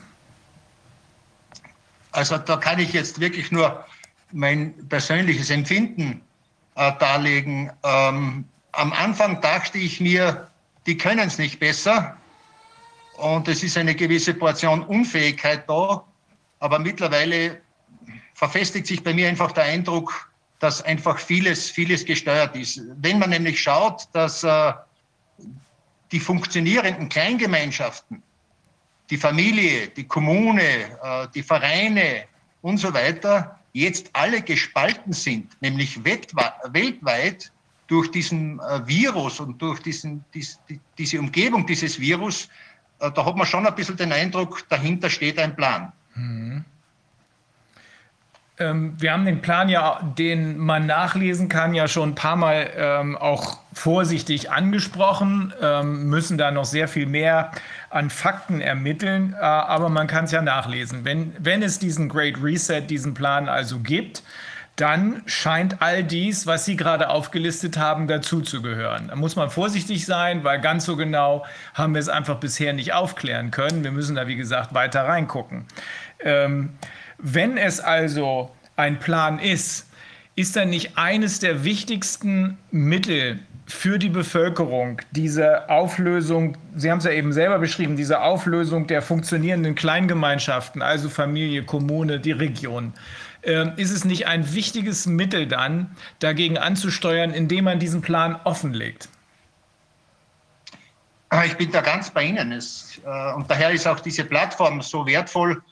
Also 2.12 2.38
da 2.38 2.56
kann 2.56 2.78
ich 2.78 2.92
jetzt 2.92 3.20
wirklich 3.20 3.50
nur 3.50 3.84
mein 4.32 4.74
persönliches 4.88 5.50
Empfinden 5.50 6.22
äh, 6.74 6.92
darlegen. 6.98 7.70
Ähm, 7.82 8.44
am 8.72 8.92
Anfang 8.92 9.40
dachte 9.40 9.78
ich 9.78 10.00
mir, 10.00 10.48
die 10.86 10.96
können 10.96 11.28
es 11.28 11.38
nicht 11.38 11.58
besser. 11.58 12.16
Und 13.16 13.48
es 13.48 13.62
ist 13.62 13.76
eine 13.76 13.94
gewisse 13.94 14.34
Portion 14.34 14.82
Unfähigkeit 14.82 15.68
da. 15.68 16.04
Aber 16.58 16.78
mittlerweile 16.78 17.60
verfestigt 18.34 18.86
sich 18.86 19.02
bei 19.02 19.12
mir 19.12 19.28
einfach 19.28 19.52
der 19.52 19.64
Eindruck, 19.64 20.30
dass 20.58 20.82
einfach 20.82 21.18
vieles, 21.18 21.70
vieles 21.70 22.04
gesteuert 22.04 22.56
ist. 22.56 22.80
Wenn 22.96 23.18
man 23.18 23.30
nämlich 23.30 23.60
schaut, 23.60 24.08
dass 24.12 24.44
äh, 24.44 24.72
die 26.12 26.20
funktionierenden 26.20 27.08
Kleingemeinschaften, 27.08 28.22
die 29.10 29.16
Familie, 29.16 29.88
die 29.88 30.04
Kommune, 30.04 30.62
äh, 30.62 31.26
die 31.34 31.42
Vereine 31.42 32.24
und 32.62 32.78
so 32.78 32.94
weiter 32.94 33.58
jetzt 33.72 34.10
alle 34.12 34.40
gespalten 34.42 35.12
sind, 35.12 35.60
nämlich 35.60 36.04
weltweit 36.04 37.52
durch 37.86 38.10
diesen 38.10 38.60
äh, 38.60 38.86
Virus 38.86 39.40
und 39.40 39.60
durch 39.60 39.80
diesen, 39.80 40.24
dies, 40.32 40.58
die, 40.68 40.80
diese 40.96 41.18
Umgebung 41.18 41.66
dieses 41.66 41.98
Virus, 41.98 42.48
äh, 43.00 43.10
da 43.10 43.24
hat 43.24 43.36
man 43.36 43.46
schon 43.46 43.66
ein 43.66 43.74
bisschen 43.74 43.96
den 43.96 44.12
Eindruck, 44.12 44.64
dahinter 44.68 45.10
steht 45.10 45.38
ein 45.38 45.54
Plan. 45.56 45.92
Mhm. 46.14 46.64
Ähm, 48.60 48.94
wir 48.98 49.12
haben 49.12 49.24
den 49.24 49.40
Plan 49.40 49.68
ja, 49.68 50.00
den 50.18 50.58
man 50.58 50.86
nachlesen 50.86 51.48
kann, 51.48 51.74
ja 51.74 51.88
schon 51.88 52.10
ein 52.10 52.14
paar 52.14 52.36
Mal 52.36 52.70
ähm, 52.76 53.16
auch 53.16 53.58
vorsichtig 53.72 54.50
angesprochen, 54.50 55.52
ähm, 55.60 56.08
müssen 56.08 56.36
da 56.38 56.50
noch 56.50 56.66
sehr 56.66 56.86
viel 56.86 57.06
mehr 57.06 57.50
an 57.88 58.10
Fakten 58.10 58.60
ermitteln, 58.60 59.34
äh, 59.34 59.42
aber 59.42 59.88
man 59.88 60.06
kann 60.06 60.26
es 60.26 60.32
ja 60.32 60.42
nachlesen. 60.42 61.04
Wenn, 61.04 61.34
wenn 61.38 61.62
es 61.62 61.78
diesen 61.78 62.08
Great 62.08 62.36
Reset, 62.42 62.82
diesen 62.82 63.14
Plan 63.14 63.48
also 63.48 63.80
gibt, 63.80 64.22
dann 64.76 65.22
scheint 65.26 65.82
all 65.82 66.02
dies, 66.02 66.46
was 66.46 66.64
Sie 66.64 66.76
gerade 66.76 67.10
aufgelistet 67.10 67.76
haben, 67.76 68.08
dazuzugehören. 68.08 69.08
Da 69.08 69.16
muss 69.16 69.36
man 69.36 69.50
vorsichtig 69.50 70.06
sein, 70.06 70.42
weil 70.44 70.60
ganz 70.60 70.86
so 70.86 70.96
genau 70.96 71.44
haben 71.74 71.94
wir 71.94 72.00
es 72.00 72.08
einfach 72.08 72.36
bisher 72.36 72.72
nicht 72.72 72.94
aufklären 72.94 73.50
können. 73.50 73.84
Wir 73.84 73.92
müssen 73.92 74.16
da, 74.16 74.26
wie 74.26 74.36
gesagt, 74.36 74.72
weiter 74.72 75.02
reingucken. 75.02 75.66
Ähm, 76.20 76.70
wenn 77.22 77.56
es 77.56 77.80
also 77.80 78.50
ein 78.76 78.98
Plan 78.98 79.38
ist, 79.38 79.88
ist 80.36 80.56
dann 80.56 80.70
nicht 80.70 80.96
eines 80.96 81.38
der 81.38 81.64
wichtigsten 81.64 82.58
Mittel 82.70 83.40
für 83.66 83.98
die 83.98 84.08
Bevölkerung 84.08 85.00
diese 85.12 85.68
Auflösung, 85.68 86.56
Sie 86.76 86.90
haben 86.90 86.98
es 86.98 87.04
ja 87.04 87.12
eben 87.12 87.32
selber 87.32 87.58
beschrieben, 87.58 87.96
diese 87.96 88.20
Auflösung 88.20 88.86
der 88.86 89.00
funktionierenden 89.00 89.74
Kleingemeinschaften, 89.74 90.82
also 90.82 91.08
Familie, 91.08 91.64
Kommune, 91.64 92.18
die 92.18 92.32
Region. 92.32 92.92
Ähm, 93.42 93.72
ist 93.76 93.90
es 93.90 94.04
nicht 94.04 94.26
ein 94.26 94.52
wichtiges 94.54 95.06
Mittel 95.06 95.46
dann, 95.46 95.96
dagegen 96.18 96.58
anzusteuern, 96.58 97.30
indem 97.30 97.64
man 97.64 97.78
diesen 97.78 98.02
Plan 98.02 98.38
offenlegt? 98.44 99.08
Ich 101.46 101.56
bin 101.56 101.70
da 101.70 101.80
ganz 101.80 102.10
bei 102.10 102.24
Ihnen. 102.24 102.52
Äh, 102.52 103.32
und 103.34 103.48
daher 103.48 103.70
ist 103.70 103.86
auch 103.86 104.00
diese 104.00 104.24
Plattform 104.24 104.82
so 104.82 105.06
wertvoll, 105.06 105.62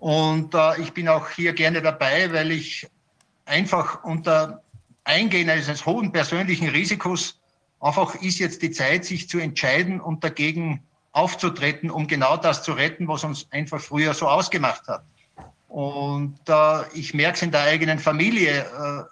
und 0.00 0.54
äh, 0.54 0.80
ich 0.80 0.92
bin 0.92 1.08
auch 1.08 1.28
hier 1.30 1.52
gerne 1.52 1.82
dabei, 1.82 2.32
weil 2.32 2.50
ich 2.52 2.86
einfach 3.44 4.04
unter 4.04 4.62
Eingehen 5.04 5.48
eines 5.48 5.86
hohen 5.86 6.12
persönlichen 6.12 6.68
Risikos 6.68 7.38
einfach 7.80 8.14
ist 8.16 8.38
jetzt 8.38 8.62
die 8.62 8.70
Zeit, 8.70 9.04
sich 9.04 9.28
zu 9.28 9.38
entscheiden 9.38 10.00
und 10.00 10.24
dagegen 10.24 10.82
aufzutreten, 11.12 11.90
um 11.90 12.06
genau 12.06 12.36
das 12.36 12.62
zu 12.62 12.72
retten, 12.72 13.08
was 13.08 13.24
uns 13.24 13.46
einfach 13.50 13.80
früher 13.80 14.14
so 14.14 14.28
ausgemacht 14.28 14.86
hat. 14.88 15.04
Und 15.68 16.38
äh, 16.48 16.92
ich 16.94 17.14
merke 17.14 17.36
es 17.36 17.42
in 17.42 17.50
der 17.50 17.62
eigenen 17.62 17.98
Familie. 17.98 18.60
Äh, 18.60 19.04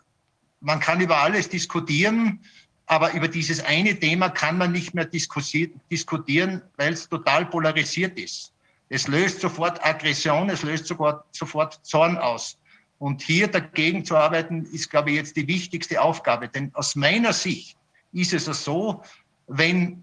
man 0.61 0.81
kann 0.81 1.01
über 1.01 1.19
alles 1.19 1.49
diskutieren, 1.49 2.41
aber 2.87 3.13
über 3.13 3.29
dieses 3.29 3.65
eine 3.65 3.99
Thema 3.99 4.29
kann 4.29 4.59
man 4.59 4.73
nicht 4.73 4.95
mehr 4.95 5.05
diskutieren, 5.05 6.63
weil 6.77 6.93
es 6.93 7.09
total 7.09 7.47
polarisiert 7.47 8.19
ist. 8.19 8.53
Es 8.89 9.09
löst 9.09 9.41
sofort 9.41 9.85
Aggression, 9.85 10.49
es 10.51 10.63
löst 10.63 10.87
sogar, 10.87 11.25
sofort 11.33 11.85
Zorn 11.85 12.19
aus. 12.19 12.59
Und 12.99 13.23
hier 13.23 13.49
dagegen 13.49 14.05
zu 14.05 14.17
arbeiten, 14.17 14.65
ist, 14.67 14.91
glaube 14.91 15.11
ich, 15.11 15.17
jetzt 15.17 15.37
die 15.37 15.47
wichtigste 15.47 16.01
Aufgabe. 16.01 16.49
Denn 16.49 16.71
aus 16.75 16.97
meiner 16.97 17.33
Sicht 17.33 17.77
ist 18.13 18.33
es 18.33 18.65
so, 18.65 19.03
wenn, 19.49 20.03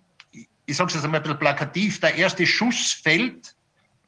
ich 0.65 0.77
sage 0.77 0.89
es 0.89 0.95
jetzt 0.95 1.05
einmal 1.05 1.19
ein 1.21 1.23
bisschen 1.23 1.39
plakativ, 1.39 1.99
der 1.99 2.15
erste 2.15 2.45
Schuss 2.45 2.91
fällt, 2.91 3.55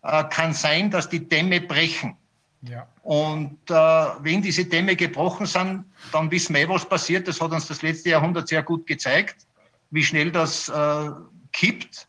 äh, 0.03 0.23
kann 0.25 0.53
sein, 0.53 0.91
dass 0.91 1.09
die 1.09 1.27
Dämme 1.27 1.61
brechen. 1.61 2.15
Ja. 2.61 2.87
Und 3.03 3.57
äh, 3.69 3.73
wenn 3.73 4.41
diese 4.41 4.65
Dämme 4.65 4.95
gebrochen 4.95 5.45
sind, 5.45 5.85
dann 6.11 6.29
wissen 6.31 6.55
wir 6.55 6.63
eh, 6.63 6.69
was 6.69 6.87
passiert. 6.87 7.27
Das 7.27 7.39
hat 7.41 7.51
uns 7.51 7.67
das 7.67 7.81
letzte 7.81 8.09
Jahrhundert 8.09 8.47
sehr 8.47 8.63
gut 8.63 8.85
gezeigt, 8.85 9.47
wie 9.91 10.03
schnell 10.03 10.31
das 10.31 10.69
äh, 10.69 11.09
kippt. 11.51 12.07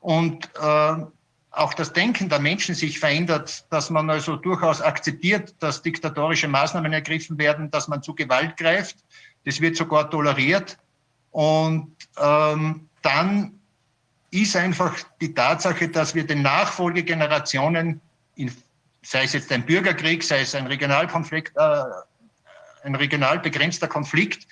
Und 0.00 0.48
äh, 0.60 0.96
auch 1.56 1.74
das 1.74 1.92
Denken 1.92 2.28
der 2.28 2.38
Menschen 2.38 2.74
sich 2.74 2.98
verändert, 2.98 3.64
dass 3.70 3.88
man 3.90 4.10
also 4.10 4.36
durchaus 4.36 4.82
akzeptiert, 4.82 5.54
dass 5.60 5.82
diktatorische 5.82 6.48
Maßnahmen 6.48 6.92
ergriffen 6.92 7.38
werden, 7.38 7.70
dass 7.70 7.88
man 7.88 8.02
zu 8.02 8.14
Gewalt 8.14 8.56
greift. 8.56 8.96
Das 9.44 9.60
wird 9.60 9.76
sogar 9.76 10.10
toleriert. 10.10 10.76
Und 11.30 11.96
ähm, 12.18 12.88
dann 13.02 13.58
ist 14.30 14.54
einfach 14.56 14.96
die 15.20 15.32
Tatsache, 15.32 15.88
dass 15.88 16.14
wir 16.14 16.26
den 16.26 16.42
Nachfolgegenerationen, 16.42 18.00
in, 18.34 18.54
sei 19.02 19.24
es 19.24 19.32
jetzt 19.32 19.50
ein 19.50 19.64
Bürgerkrieg, 19.64 20.22
sei 20.22 20.40
es 20.40 20.54
ein 20.54 20.66
Regionalkonflikt, 20.66 21.56
äh, 21.56 21.84
ein 22.82 22.94
regional 22.94 23.38
begrenzter 23.38 23.88
Konflikt, 23.88 24.46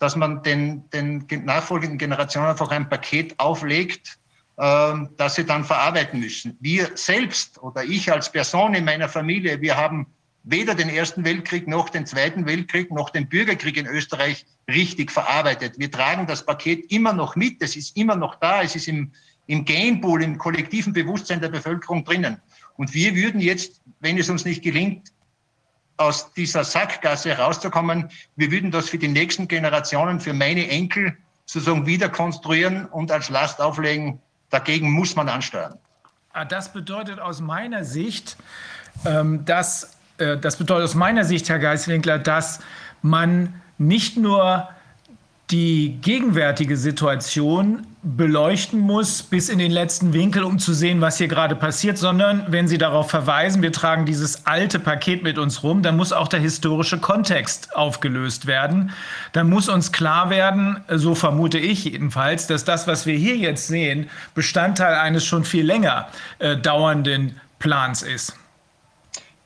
dass 0.00 0.16
man 0.16 0.42
den, 0.42 0.88
den 0.90 1.26
nachfolgenden 1.44 1.98
Generationen 1.98 2.48
einfach 2.48 2.70
ein 2.70 2.88
Paket 2.88 3.38
auflegt, 3.38 4.18
ähm, 4.60 5.08
das 5.16 5.36
sie 5.36 5.46
dann 5.46 5.64
verarbeiten 5.64 6.20
müssen. 6.20 6.54
Wir 6.60 6.90
selbst 6.94 7.62
oder 7.62 7.82
ich 7.82 8.12
als 8.12 8.30
Person 8.30 8.74
in 8.74 8.84
meiner 8.84 9.08
Familie, 9.08 9.58
wir 9.62 9.74
haben 9.74 10.06
weder 10.42 10.74
den 10.74 10.90
Ersten 10.90 11.24
Weltkrieg 11.24 11.66
noch 11.66 11.88
den 11.88 12.04
Zweiten 12.04 12.44
Weltkrieg 12.44 12.90
noch 12.90 13.08
den 13.08 13.26
Bürgerkrieg 13.26 13.78
in 13.78 13.86
Österreich 13.86 14.44
richtig 14.68 15.12
verarbeitet. 15.12 15.78
Wir 15.78 15.90
tragen 15.90 16.26
das 16.26 16.44
Paket 16.44 16.92
immer 16.92 17.14
noch 17.14 17.36
mit, 17.36 17.62
es 17.62 17.74
ist 17.74 17.96
immer 17.96 18.16
noch 18.16 18.34
da, 18.34 18.62
es 18.62 18.76
ist 18.76 18.86
im, 18.86 19.12
im 19.46 19.64
Gainpool, 19.64 20.22
im 20.22 20.36
kollektiven 20.36 20.92
Bewusstsein 20.92 21.40
der 21.40 21.48
Bevölkerung 21.48 22.04
drinnen. 22.04 22.36
Und 22.76 22.92
wir 22.92 23.14
würden 23.14 23.40
jetzt, 23.40 23.80
wenn 24.00 24.18
es 24.18 24.28
uns 24.28 24.44
nicht 24.44 24.62
gelingt, 24.62 25.10
aus 25.96 26.34
dieser 26.34 26.64
Sackgasse 26.64 27.30
herauszukommen, 27.30 28.10
wir 28.36 28.50
würden 28.50 28.70
das 28.70 28.90
für 28.90 28.98
die 28.98 29.08
nächsten 29.08 29.48
Generationen, 29.48 30.20
für 30.20 30.34
meine 30.34 30.68
Enkel 30.68 31.16
sozusagen 31.46 31.86
wieder 31.86 32.10
konstruieren 32.10 32.84
und 32.86 33.10
als 33.10 33.30
Last 33.30 33.60
auflegen, 33.60 34.20
Dagegen 34.50 34.90
muss 34.90 35.16
man 35.16 35.28
ansteuern. 35.28 35.78
Ah, 36.32 36.44
das 36.44 36.72
bedeutet 36.72 37.18
aus 37.18 37.40
meiner 37.40 37.84
Sicht, 37.84 38.36
ähm, 39.04 39.44
dass, 39.44 39.96
äh, 40.18 40.36
das 40.36 40.56
bedeutet 40.56 40.84
aus 40.84 40.94
meiner 40.94 41.24
Sicht, 41.24 41.48
Herr 41.48 41.58
Geiswinkler, 41.58 42.18
dass 42.18 42.60
man 43.02 43.60
nicht 43.78 44.16
nur 44.16 44.68
die 45.50 45.98
gegenwärtige 46.00 46.76
Situation 46.76 47.86
beleuchten 48.02 48.80
muss 48.80 49.22
bis 49.22 49.50
in 49.50 49.58
den 49.58 49.70
letzten 49.70 50.14
Winkel, 50.14 50.42
um 50.42 50.58
zu 50.58 50.72
sehen, 50.72 51.02
was 51.02 51.18
hier 51.18 51.28
gerade 51.28 51.54
passiert, 51.54 51.98
sondern 51.98 52.46
wenn 52.48 52.66
Sie 52.66 52.78
darauf 52.78 53.10
verweisen, 53.10 53.60
wir 53.60 53.72
tragen 53.72 54.06
dieses 54.06 54.46
alte 54.46 54.78
Paket 54.78 55.22
mit 55.22 55.36
uns 55.36 55.62
rum, 55.62 55.82
dann 55.82 55.96
muss 55.96 56.12
auch 56.12 56.28
der 56.28 56.40
historische 56.40 56.98
Kontext 56.98 57.76
aufgelöst 57.76 58.46
werden. 58.46 58.92
Dann 59.32 59.50
muss 59.50 59.68
uns 59.68 59.92
klar 59.92 60.30
werden, 60.30 60.82
so 60.88 61.14
vermute 61.14 61.58
ich 61.58 61.84
jedenfalls, 61.84 62.46
dass 62.46 62.64
das, 62.64 62.86
was 62.86 63.04
wir 63.04 63.16
hier 63.16 63.36
jetzt 63.36 63.66
sehen, 63.66 64.08
Bestandteil 64.34 64.94
eines 64.94 65.26
schon 65.26 65.44
viel 65.44 65.66
länger 65.66 66.08
äh, 66.38 66.56
dauernden 66.56 67.38
Plans 67.58 68.00
ist. 68.00 68.34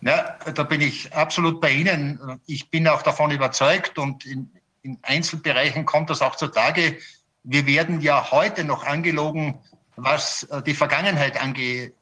Ja, 0.01 0.37
da 0.55 0.63
bin 0.63 0.81
ich 0.81 1.13
absolut 1.13 1.61
bei 1.61 1.73
Ihnen. 1.73 2.21
Ich 2.47 2.71
bin 2.71 2.87
auch 2.87 3.03
davon 3.03 3.31
überzeugt 3.31 3.99
und 3.99 4.25
in, 4.27 4.51
in 4.83 4.99
Einzelbereichen 5.03 5.87
kommt 5.87 6.11
das 6.11 6.23
auch 6.23 6.37
zutage. 6.37 6.99
Wir 7.45 7.67
werden 7.67 8.01
ja 8.01 8.31
heute 8.31 8.65
noch 8.65 8.85
angelogen, 8.85 9.59
was 9.97 10.45
äh, 10.45 10.63
die 10.63 10.75
Vergangenheit 10.75 11.41
ange, 11.41 11.93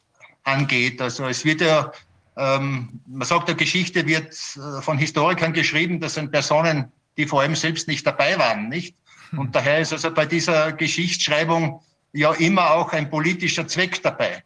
angeht. 0.45 1.01
Also 1.01 1.27
es 1.27 1.45
wird 1.45 1.61
ja, 1.61 1.93
ähm, 2.37 3.01
man 3.07 3.27
sagt, 3.27 3.49
der 3.49 3.55
Geschichte 3.55 4.07
wird 4.07 4.33
äh, 4.33 4.81
von 4.81 4.99
Historikern 4.99 5.53
geschrieben, 5.53 6.01
das 6.01 6.15
sind 6.15 6.31
Personen, 6.31 6.91
die 7.17 7.27
vor 7.27 7.43
allem 7.43 7.57
selbst 7.57 7.89
nicht 7.89 8.07
dabei 8.07 8.39
waren, 8.39 8.69
nicht? 8.69 8.95
Hm. 9.31 9.41
Und 9.41 9.55
daher 9.55 9.81
ist 9.81 9.93
also 9.93 10.13
bei 10.13 10.27
dieser 10.27 10.73
Geschichtsschreibung 10.73 11.83
ja 12.13 12.33
immer 12.33 12.73
auch 12.73 12.93
ein 12.93 13.11
politischer 13.11 13.67
Zweck 13.67 14.03
dabei. 14.03 14.43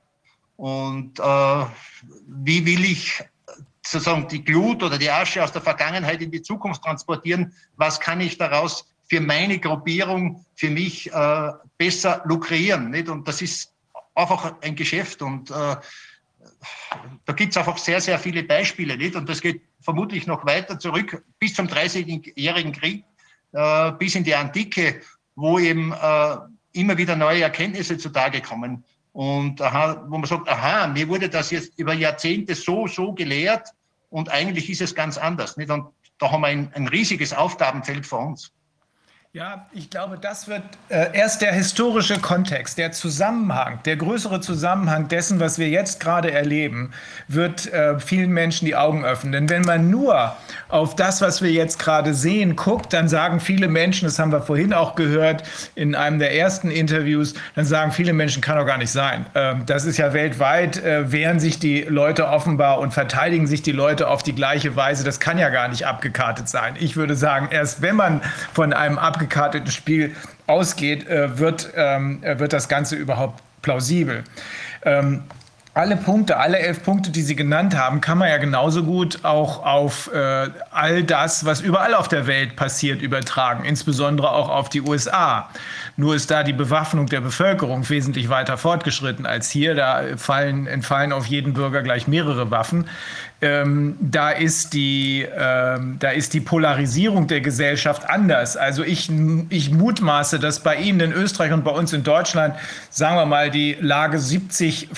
Und 0.56 1.20
äh, 1.20 1.64
wie 2.26 2.64
will 2.64 2.84
ich 2.84 3.22
sozusagen 3.86 4.28
die 4.28 4.44
Glut 4.44 4.82
oder 4.82 4.98
die 4.98 5.10
Asche 5.10 5.42
aus 5.42 5.52
der 5.52 5.62
Vergangenheit 5.62 6.20
in 6.20 6.30
die 6.30 6.42
Zukunft 6.42 6.82
transportieren. 6.82 7.52
Was 7.76 8.00
kann 8.00 8.20
ich 8.20 8.36
daraus 8.38 8.88
für 9.06 9.20
meine 9.20 9.58
Gruppierung, 9.58 10.44
für 10.54 10.70
mich 10.70 11.12
äh, 11.12 11.52
besser 11.78 12.22
lukrieren? 12.24 12.90
Nicht? 12.90 13.08
Und 13.08 13.26
das 13.26 13.42
ist 13.42 13.72
einfach 14.14 14.54
ein 14.62 14.74
Geschäft 14.74 15.22
und 15.22 15.50
äh, 15.50 15.76
da 17.24 17.32
gibt 17.32 17.52
es 17.52 17.56
einfach 17.56 17.78
sehr, 17.78 18.00
sehr 18.00 18.18
viele 18.18 18.42
Beispiele. 18.42 18.96
Nicht? 18.96 19.16
Und 19.16 19.28
das 19.28 19.40
geht 19.40 19.62
vermutlich 19.80 20.26
noch 20.26 20.44
weiter 20.46 20.78
zurück 20.78 21.22
bis 21.38 21.54
zum 21.54 21.66
30-jährigen 21.66 22.72
Krieg, 22.72 23.04
äh, 23.52 23.92
bis 23.92 24.14
in 24.14 24.24
die 24.24 24.34
Antike, 24.34 25.00
wo 25.34 25.58
eben 25.58 25.92
äh, 25.92 26.36
immer 26.72 26.96
wieder 26.96 27.16
neue 27.16 27.42
Erkenntnisse 27.42 27.98
zutage 27.98 28.40
kommen. 28.40 28.84
Und 29.12 29.62
aha, 29.62 30.04
wo 30.08 30.18
man 30.18 30.28
sagt, 30.28 30.48
aha, 30.48 30.88
mir 30.88 31.08
wurde 31.08 31.28
das 31.28 31.50
jetzt 31.50 31.78
über 31.78 31.94
Jahrzehnte 31.94 32.54
so, 32.54 32.86
so 32.86 33.12
gelehrt 33.12 33.68
und 34.10 34.30
eigentlich 34.30 34.68
ist 34.68 34.82
es 34.82 34.94
ganz 34.94 35.16
anders. 35.16 35.56
Nicht? 35.56 35.70
Und 35.70 35.86
da 36.18 36.30
haben 36.30 36.42
wir 36.42 36.48
ein, 36.48 36.72
ein 36.74 36.88
riesiges 36.88 37.32
Aufgabenfeld 37.32 38.06
vor 38.06 38.26
uns. 38.26 38.52
Ja, 39.36 39.66
ich 39.70 39.90
glaube, 39.90 40.16
das 40.18 40.48
wird 40.48 40.62
äh, 40.88 41.08
erst 41.12 41.42
der 41.42 41.52
historische 41.52 42.18
Kontext, 42.18 42.78
der 42.78 42.92
Zusammenhang, 42.92 43.80
der 43.84 43.96
größere 43.96 44.40
Zusammenhang 44.40 45.08
dessen, 45.08 45.40
was 45.40 45.58
wir 45.58 45.68
jetzt 45.68 46.00
gerade 46.00 46.30
erleben, 46.30 46.92
wird 47.28 47.70
äh, 47.70 48.00
vielen 48.00 48.30
Menschen 48.30 48.64
die 48.64 48.74
Augen 48.76 49.04
öffnen. 49.04 49.32
Denn 49.32 49.50
wenn 49.50 49.60
man 49.60 49.90
nur 49.90 50.34
auf 50.70 50.96
das, 50.96 51.20
was 51.20 51.42
wir 51.42 51.50
jetzt 51.52 51.78
gerade 51.78 52.14
sehen, 52.14 52.56
guckt, 52.56 52.94
dann 52.94 53.10
sagen 53.10 53.40
viele 53.40 53.68
Menschen, 53.68 54.06
das 54.06 54.18
haben 54.18 54.32
wir 54.32 54.40
vorhin 54.40 54.72
auch 54.72 54.94
gehört 54.94 55.42
in 55.74 55.94
einem 55.94 56.18
der 56.18 56.34
ersten 56.34 56.70
Interviews, 56.70 57.34
dann 57.56 57.66
sagen 57.66 57.92
viele 57.92 58.14
Menschen, 58.14 58.40
kann 58.40 58.56
doch 58.56 58.64
gar 58.64 58.78
nicht 58.78 58.90
sein. 58.90 59.26
Ähm, 59.34 59.66
das 59.66 59.84
ist 59.84 59.98
ja 59.98 60.14
weltweit, 60.14 60.82
äh, 60.82 61.12
wehren 61.12 61.40
sich 61.40 61.58
die 61.58 61.82
Leute 61.82 62.28
offenbar 62.28 62.78
und 62.78 62.94
verteidigen 62.94 63.46
sich 63.46 63.60
die 63.60 63.72
Leute 63.72 64.08
auf 64.08 64.22
die 64.22 64.34
gleiche 64.34 64.76
Weise. 64.76 65.04
Das 65.04 65.20
kann 65.20 65.36
ja 65.36 65.50
gar 65.50 65.68
nicht 65.68 65.86
abgekartet 65.86 66.48
sein. 66.48 66.76
Ich 66.80 66.96
würde 66.96 67.14
sagen, 67.14 67.48
erst 67.50 67.82
wenn 67.82 67.96
man 67.96 68.22
von 68.54 68.72
einem 68.72 68.96
abgekarteten 68.96 69.25
abgekarteten 69.26 69.70
Spiel 69.70 70.14
ausgeht, 70.46 71.06
äh, 71.08 71.38
wird, 71.38 71.70
ähm, 71.76 72.22
wird 72.22 72.52
das 72.52 72.68
Ganze 72.68 72.96
überhaupt 72.96 73.42
plausibel. 73.62 74.24
Ähm, 74.84 75.24
alle 75.74 75.98
Punkte, 75.98 76.38
alle 76.38 76.58
elf 76.58 76.82
Punkte, 76.84 77.10
die 77.10 77.20
Sie 77.20 77.36
genannt 77.36 77.76
haben, 77.76 78.00
kann 78.00 78.16
man 78.16 78.30
ja 78.30 78.38
genauso 78.38 78.82
gut 78.82 79.26
auch 79.26 79.62
auf 79.62 80.10
äh, 80.10 80.48
all 80.70 81.02
das, 81.02 81.44
was 81.44 81.60
überall 81.60 81.92
auf 81.92 82.08
der 82.08 82.26
Welt 82.26 82.56
passiert, 82.56 83.02
übertragen, 83.02 83.62
insbesondere 83.66 84.30
auch 84.30 84.48
auf 84.48 84.70
die 84.70 84.80
USA. 84.80 85.50
Nur 85.98 86.14
ist 86.14 86.30
da 86.30 86.44
die 86.44 86.54
Bewaffnung 86.54 87.08
der 87.08 87.20
Bevölkerung 87.20 87.86
wesentlich 87.90 88.30
weiter 88.30 88.56
fortgeschritten 88.56 89.26
als 89.26 89.50
hier. 89.50 89.74
Da 89.74 90.02
fallen, 90.16 90.66
entfallen 90.66 91.12
auf 91.12 91.26
jeden 91.26 91.52
Bürger 91.52 91.82
gleich 91.82 92.08
mehrere 92.08 92.50
Waffen. 92.50 92.88
Ähm, 93.42 93.96
da, 94.00 94.30
ist 94.30 94.72
die, 94.72 95.26
ähm, 95.36 95.96
da 95.98 96.10
ist 96.10 96.32
die 96.32 96.40
Polarisierung 96.40 97.26
der 97.26 97.42
Gesellschaft 97.42 98.08
anders. 98.08 98.56
Also 98.56 98.82
ich, 98.82 99.10
ich 99.50 99.70
mutmaße, 99.70 100.38
dass 100.38 100.60
bei 100.60 100.76
Ihnen 100.76 101.00
in 101.00 101.12
Österreich 101.12 101.52
und 101.52 101.62
bei 101.62 101.70
uns 101.70 101.92
in 101.92 102.02
Deutschland, 102.02 102.54
sagen 102.88 103.16
wir 103.16 103.26
mal, 103.26 103.50
die 103.50 103.76
Lage 103.78 104.18
70 104.18 104.88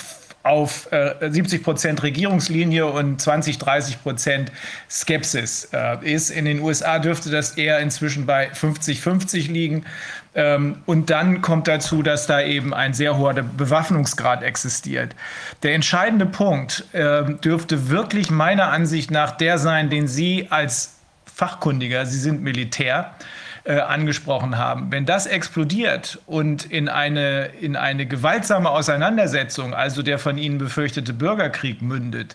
auf 0.49 0.91
äh, 0.93 1.31
70 1.31 1.63
Prozent 1.63 2.03
Regierungslinie 2.03 2.87
und 2.87 3.21
20, 3.21 3.59
30 3.59 4.03
Prozent 4.03 4.53
Skepsis 4.89 5.69
äh, 5.73 6.15
ist. 6.15 6.31
In 6.31 6.47
den 6.47 6.61
USA 6.61 6.99
dürfte 6.99 7.31
das 7.31 7.53
eher 7.59 7.81
inzwischen 7.81 8.25
bei 8.25 8.49
50, 8.53 9.01
50 9.01 9.49
liegen. 9.49 9.85
Ähm, 10.39 10.77
und 10.87 11.11
dann 11.11 11.43
kommt 11.43 11.67
dazu, 11.67 12.01
dass 12.01 12.29
da 12.29 12.41
eben 12.41 12.73
ein 12.73 12.95
sehr 12.95 13.19
hoher 13.19 13.35
Bewaffnungsgrad 13.35 14.45
existiert. 14.45 15.17
Der 15.65 15.75
entscheidende 15.75 16.27
Punkt 16.27 16.85
äh, 16.93 17.25
dürfte 17.25 17.91
wirklich 17.91 18.31
meiner 18.31 18.71
Ansicht 18.71 19.11
nach 19.11 19.33
der 19.33 19.59
sein, 19.59 19.91
den 19.91 20.07
Sie 20.07 20.47
als 20.51 20.95
Fachkundiger, 21.27 22.07
Sie 22.07 22.21
sind 22.21 22.41
Militär, 22.41 23.15
äh, 23.69 23.81
angesprochen 23.81 24.57
haben. 24.57 24.91
Wenn 24.91 25.05
das 25.05 25.27
explodiert 25.27 26.19
und 26.25 26.65
in 26.65 26.89
eine, 26.89 27.51
in 27.61 27.77
eine 27.77 28.07
gewaltsame 28.07 28.71
Auseinandersetzung, 28.71 29.75
also 29.75 30.03
der 30.03 30.19
von 30.19 30.39
Ihnen 30.39 30.57
befürchtete 30.57 31.13
Bürgerkrieg 31.13 31.83
mündet, 31.83 32.35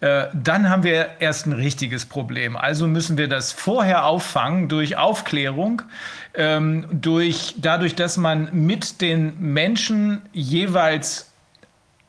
äh, 0.00 0.24
dann 0.34 0.68
haben 0.68 0.82
wir 0.82 1.10
erst 1.20 1.46
ein 1.46 1.52
richtiges 1.52 2.04
Problem. 2.04 2.56
Also 2.56 2.88
müssen 2.88 3.16
wir 3.16 3.28
das 3.28 3.52
vorher 3.52 4.06
auffangen 4.06 4.68
durch 4.68 4.96
Aufklärung, 4.96 5.82
ähm, 6.34 6.86
durch, 6.90 7.54
dadurch, 7.58 7.94
dass 7.94 8.16
man 8.16 8.48
mit 8.52 9.00
den 9.00 9.34
Menschen 9.38 10.22
jeweils 10.32 11.31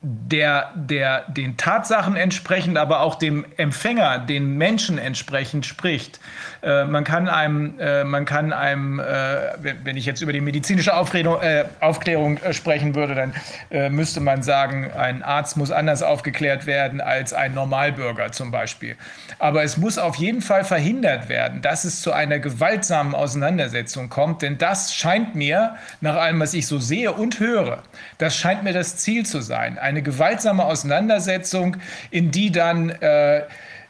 der, 0.04 0.72
der 0.76 1.24
den 1.30 1.58
Tatsachen 1.58 2.16
entsprechend, 2.16 2.78
aber 2.78 3.00
auch 3.00 3.16
dem 3.16 3.46
Empfänger, 3.58 4.20
den 4.20 4.58
Menschen 4.58 4.98
entsprechend 4.98 5.66
spricht. 5.66 6.20
Äh, 6.62 6.86
man 6.86 7.04
kann 7.04 7.28
einem, 7.30 7.80
äh, 7.80 8.04
man 8.04 8.26
kann 8.26 8.54
einem 8.54 9.00
äh, 9.00 9.74
wenn 9.84 9.98
ich 9.98 10.06
jetzt 10.06 10.22
über 10.22 10.34
die 10.34 10.42
medizinische 10.42 10.96
Aufklärung, 10.96 11.42
äh, 11.42 11.66
Aufklärung 11.80 12.38
äh, 12.38 12.54
sprechen 12.54 12.96
würde, 12.96 13.16
dann 13.16 13.34
äh, 13.72 13.90
müsste 13.90 14.20
man 14.20 14.44
sagen, 14.44 14.92
ein 14.92 15.24
Arzt 15.24 15.58
muss 15.58 15.72
anders 15.72 16.04
aufgeklärt 16.04 16.66
werden 16.66 17.02
als 17.02 17.34
ein 17.34 17.54
Normalbürger 17.54 18.32
zum 18.32 18.52
Beispiel. 18.52 18.96
Aber 19.40 19.64
es 19.64 19.78
muss 19.78 19.98
auf 19.98 20.16
jeden 20.16 20.42
Fall 20.42 20.64
verhindert 20.64 21.30
werden, 21.30 21.62
dass 21.62 21.84
es 21.84 22.02
zu 22.02 22.12
einer 22.12 22.40
gewaltsamen 22.40 23.16
Auseinandersetzung 23.16 24.10
kommt, 24.10 24.42
denn 24.42 24.58
das 24.58 24.94
scheint 24.94 25.36
mir, 25.36 25.76
nach 26.02 26.16
allem, 26.16 26.40
was 26.40 26.54
ich 26.54 26.68
so 26.68 26.80
sehe 26.80 27.12
und 27.12 27.40
höre, 27.40 27.84
das 28.18 28.36
scheint 28.36 28.64
mir 28.64 28.74
das 28.74 28.98
Ziel 28.98 29.26
zu 29.26 29.42
sein. 29.42 29.78
Ein 29.78 29.93
eine 29.94 30.02
gewaltsame 30.02 30.66
Auseinandersetzung, 30.66 31.78
in 32.12 32.32
die 32.32 32.52
dann 32.52 32.90
äh, 32.90 33.44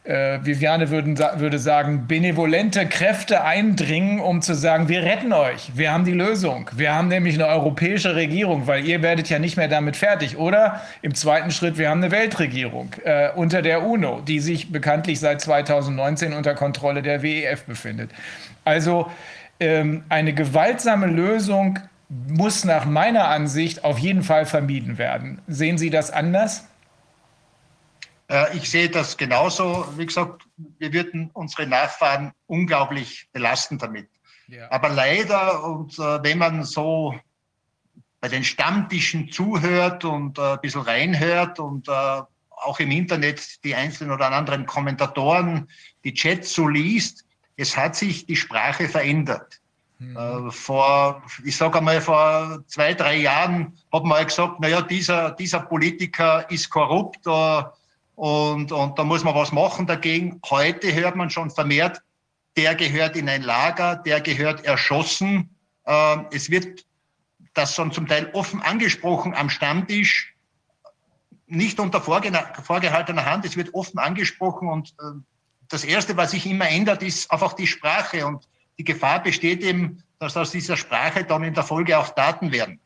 äh, 0.04 0.40
Viviane 0.44 0.90
würden, 0.90 1.18
würde 1.18 1.60
sagen, 1.60 2.08
benevolente 2.08 2.86
Kräfte 2.88 3.44
eindringen, 3.44 4.20
um 4.20 4.42
zu 4.42 4.54
sagen, 4.54 4.90
wir 4.90 5.04
retten 5.04 5.32
euch, 5.32 5.72
wir 5.76 5.94
haben 5.94 6.04
die 6.04 6.12
Lösung. 6.12 6.70
Wir 6.76 6.94
haben 6.94 7.08
nämlich 7.08 7.36
eine 7.36 7.48
europäische 7.48 8.16
Regierung, 8.16 8.68
weil 8.68 8.86
ihr 8.86 9.02
werdet 9.02 9.30
ja 9.30 9.40
nicht 9.40 9.56
mehr 9.56 9.70
damit 9.70 9.96
fertig. 9.96 10.38
Oder 10.38 10.82
im 11.02 11.16
zweiten 11.16 11.52
Schritt, 11.52 11.78
wir 11.78 11.90
haben 11.90 12.04
eine 12.04 12.12
Weltregierung 12.12 12.90
äh, 13.06 13.30
unter 13.36 13.62
der 13.62 13.84
UNO, 13.84 14.22
die 14.22 14.40
sich 14.40 14.72
bekanntlich 14.72 15.20
seit 15.20 15.40
2019 15.40 16.34
unter 16.34 16.54
Kontrolle 16.54 17.02
der 17.02 17.24
WEF 17.24 17.64
befindet. 17.64 18.12
Also 18.66 19.10
ähm, 19.60 20.04
eine 20.10 20.34
gewaltsame 20.34 21.08
Lösung 21.08 21.80
muss 22.28 22.64
nach 22.64 22.86
meiner 22.86 23.28
Ansicht 23.28 23.84
auf 23.84 23.98
jeden 23.98 24.24
Fall 24.24 24.46
vermieden 24.46 24.98
werden. 24.98 25.42
Sehen 25.48 25.78
Sie 25.78 25.90
das 25.90 26.12
anders? 26.12 26.68
Äh, 28.30 28.58
ich 28.58 28.70
sehe 28.70 28.90
das 28.90 29.18
genauso. 29.18 29.86
Wie 29.98 30.06
gesagt, 30.06 30.44
wir 30.80 30.94
würden 30.94 31.30
unsere 31.34 31.68
Nachfahren 31.68 32.32
unglaublich 32.48 33.28
belasten 33.32 33.78
damit. 33.78 34.10
Ja. 34.48 34.70
Aber 34.72 34.90
leider, 34.90 35.64
und 35.64 35.98
äh, 35.98 36.24
wenn 36.24 36.38
man 36.38 36.64
so 36.64 37.16
bei 38.20 38.28
den 38.30 38.44
Stammtischen 38.44 39.32
zuhört 39.32 40.06
und 40.06 40.38
äh, 40.38 40.54
ein 40.54 40.62
bisschen 40.62 40.82
reinhört 40.82 41.60
und 41.60 41.90
auch 41.90 42.80
im 42.80 42.92
Internet 42.92 43.64
die 43.66 43.76
einzelnen 43.76 44.14
oder 44.14 44.32
anderen 44.32 44.66
Kommentatoren, 44.66 45.68
die 46.06 46.14
Chats 46.14 46.54
so 46.54 46.68
liest, 46.68 47.26
es 47.58 47.76
hat 47.76 47.96
sich 47.96 48.26
die 48.26 48.38
Sprache 48.38 48.88
verändert. 48.88 49.60
Mhm. 50.04 50.52
vor, 50.52 51.24
ich 51.44 51.56
sage 51.56 51.78
einmal, 51.78 52.02
vor 52.02 52.64
zwei, 52.68 52.94
drei 52.94 53.18
Jahren 53.18 53.78
hat 53.92 54.04
man 54.04 54.26
gesagt, 54.26 54.60
naja, 54.60 54.82
dieser, 54.82 55.32
dieser 55.32 55.62
Politiker 55.62 56.50
ist 56.50 56.70
korrupt 56.70 57.26
äh, 57.26 57.64
und, 58.16 58.72
und 58.72 59.00
da 59.00 59.04
muss 59.04 59.24
man 59.24 59.36
was 59.36 59.52
machen 59.52 59.88
dagegen. 59.88 60.40
Heute 60.50 60.94
hört 60.94 61.16
man 61.16 61.30
schon 61.30 61.50
vermehrt, 61.50 62.02
der 62.58 62.76
gehört 62.76 63.16
in 63.16 63.30
ein 63.30 63.42
Lager, 63.42 63.96
der 63.96 64.22
gehört 64.22 64.66
erschossen. 64.66 65.50
Äh, 65.86 66.18
es 66.32 66.50
wird 66.50 66.86
das 67.54 67.76
schon 67.76 67.92
zum 67.92 68.08
Teil 68.08 68.30
offen 68.34 68.62
angesprochen 68.62 69.34
am 69.34 69.50
Stammtisch, 69.50 70.36
nicht 71.48 71.80
unter 71.80 72.02
vorgehaltener 72.02 73.26
Hand, 73.26 73.46
es 73.46 73.58
wird 73.58 73.74
offen 73.74 74.00
angesprochen 74.00 74.68
und 74.70 74.90
äh, 75.00 75.20
das 75.70 75.84
Erste, 75.84 76.18
was 76.18 76.32
sich 76.32 76.46
immer 76.46 76.70
ändert, 76.70 77.04
ist 77.04 77.32
einfach 77.32 77.54
die 77.54 77.68
Sprache 77.68 78.26
und 78.26 78.48
die 78.78 78.84
Gefahr 78.84 79.22
besteht 79.22 79.62
eben, 79.64 80.04
dass 80.20 80.38
aus 80.38 80.52
dieser 80.52 80.78
Sprache 80.78 81.24
dann 81.24 81.44
in 81.44 81.54
der 81.54 81.64
Folge 81.64 81.98
auch 81.98 82.10
Daten 82.10 82.52
werden. 82.52 82.80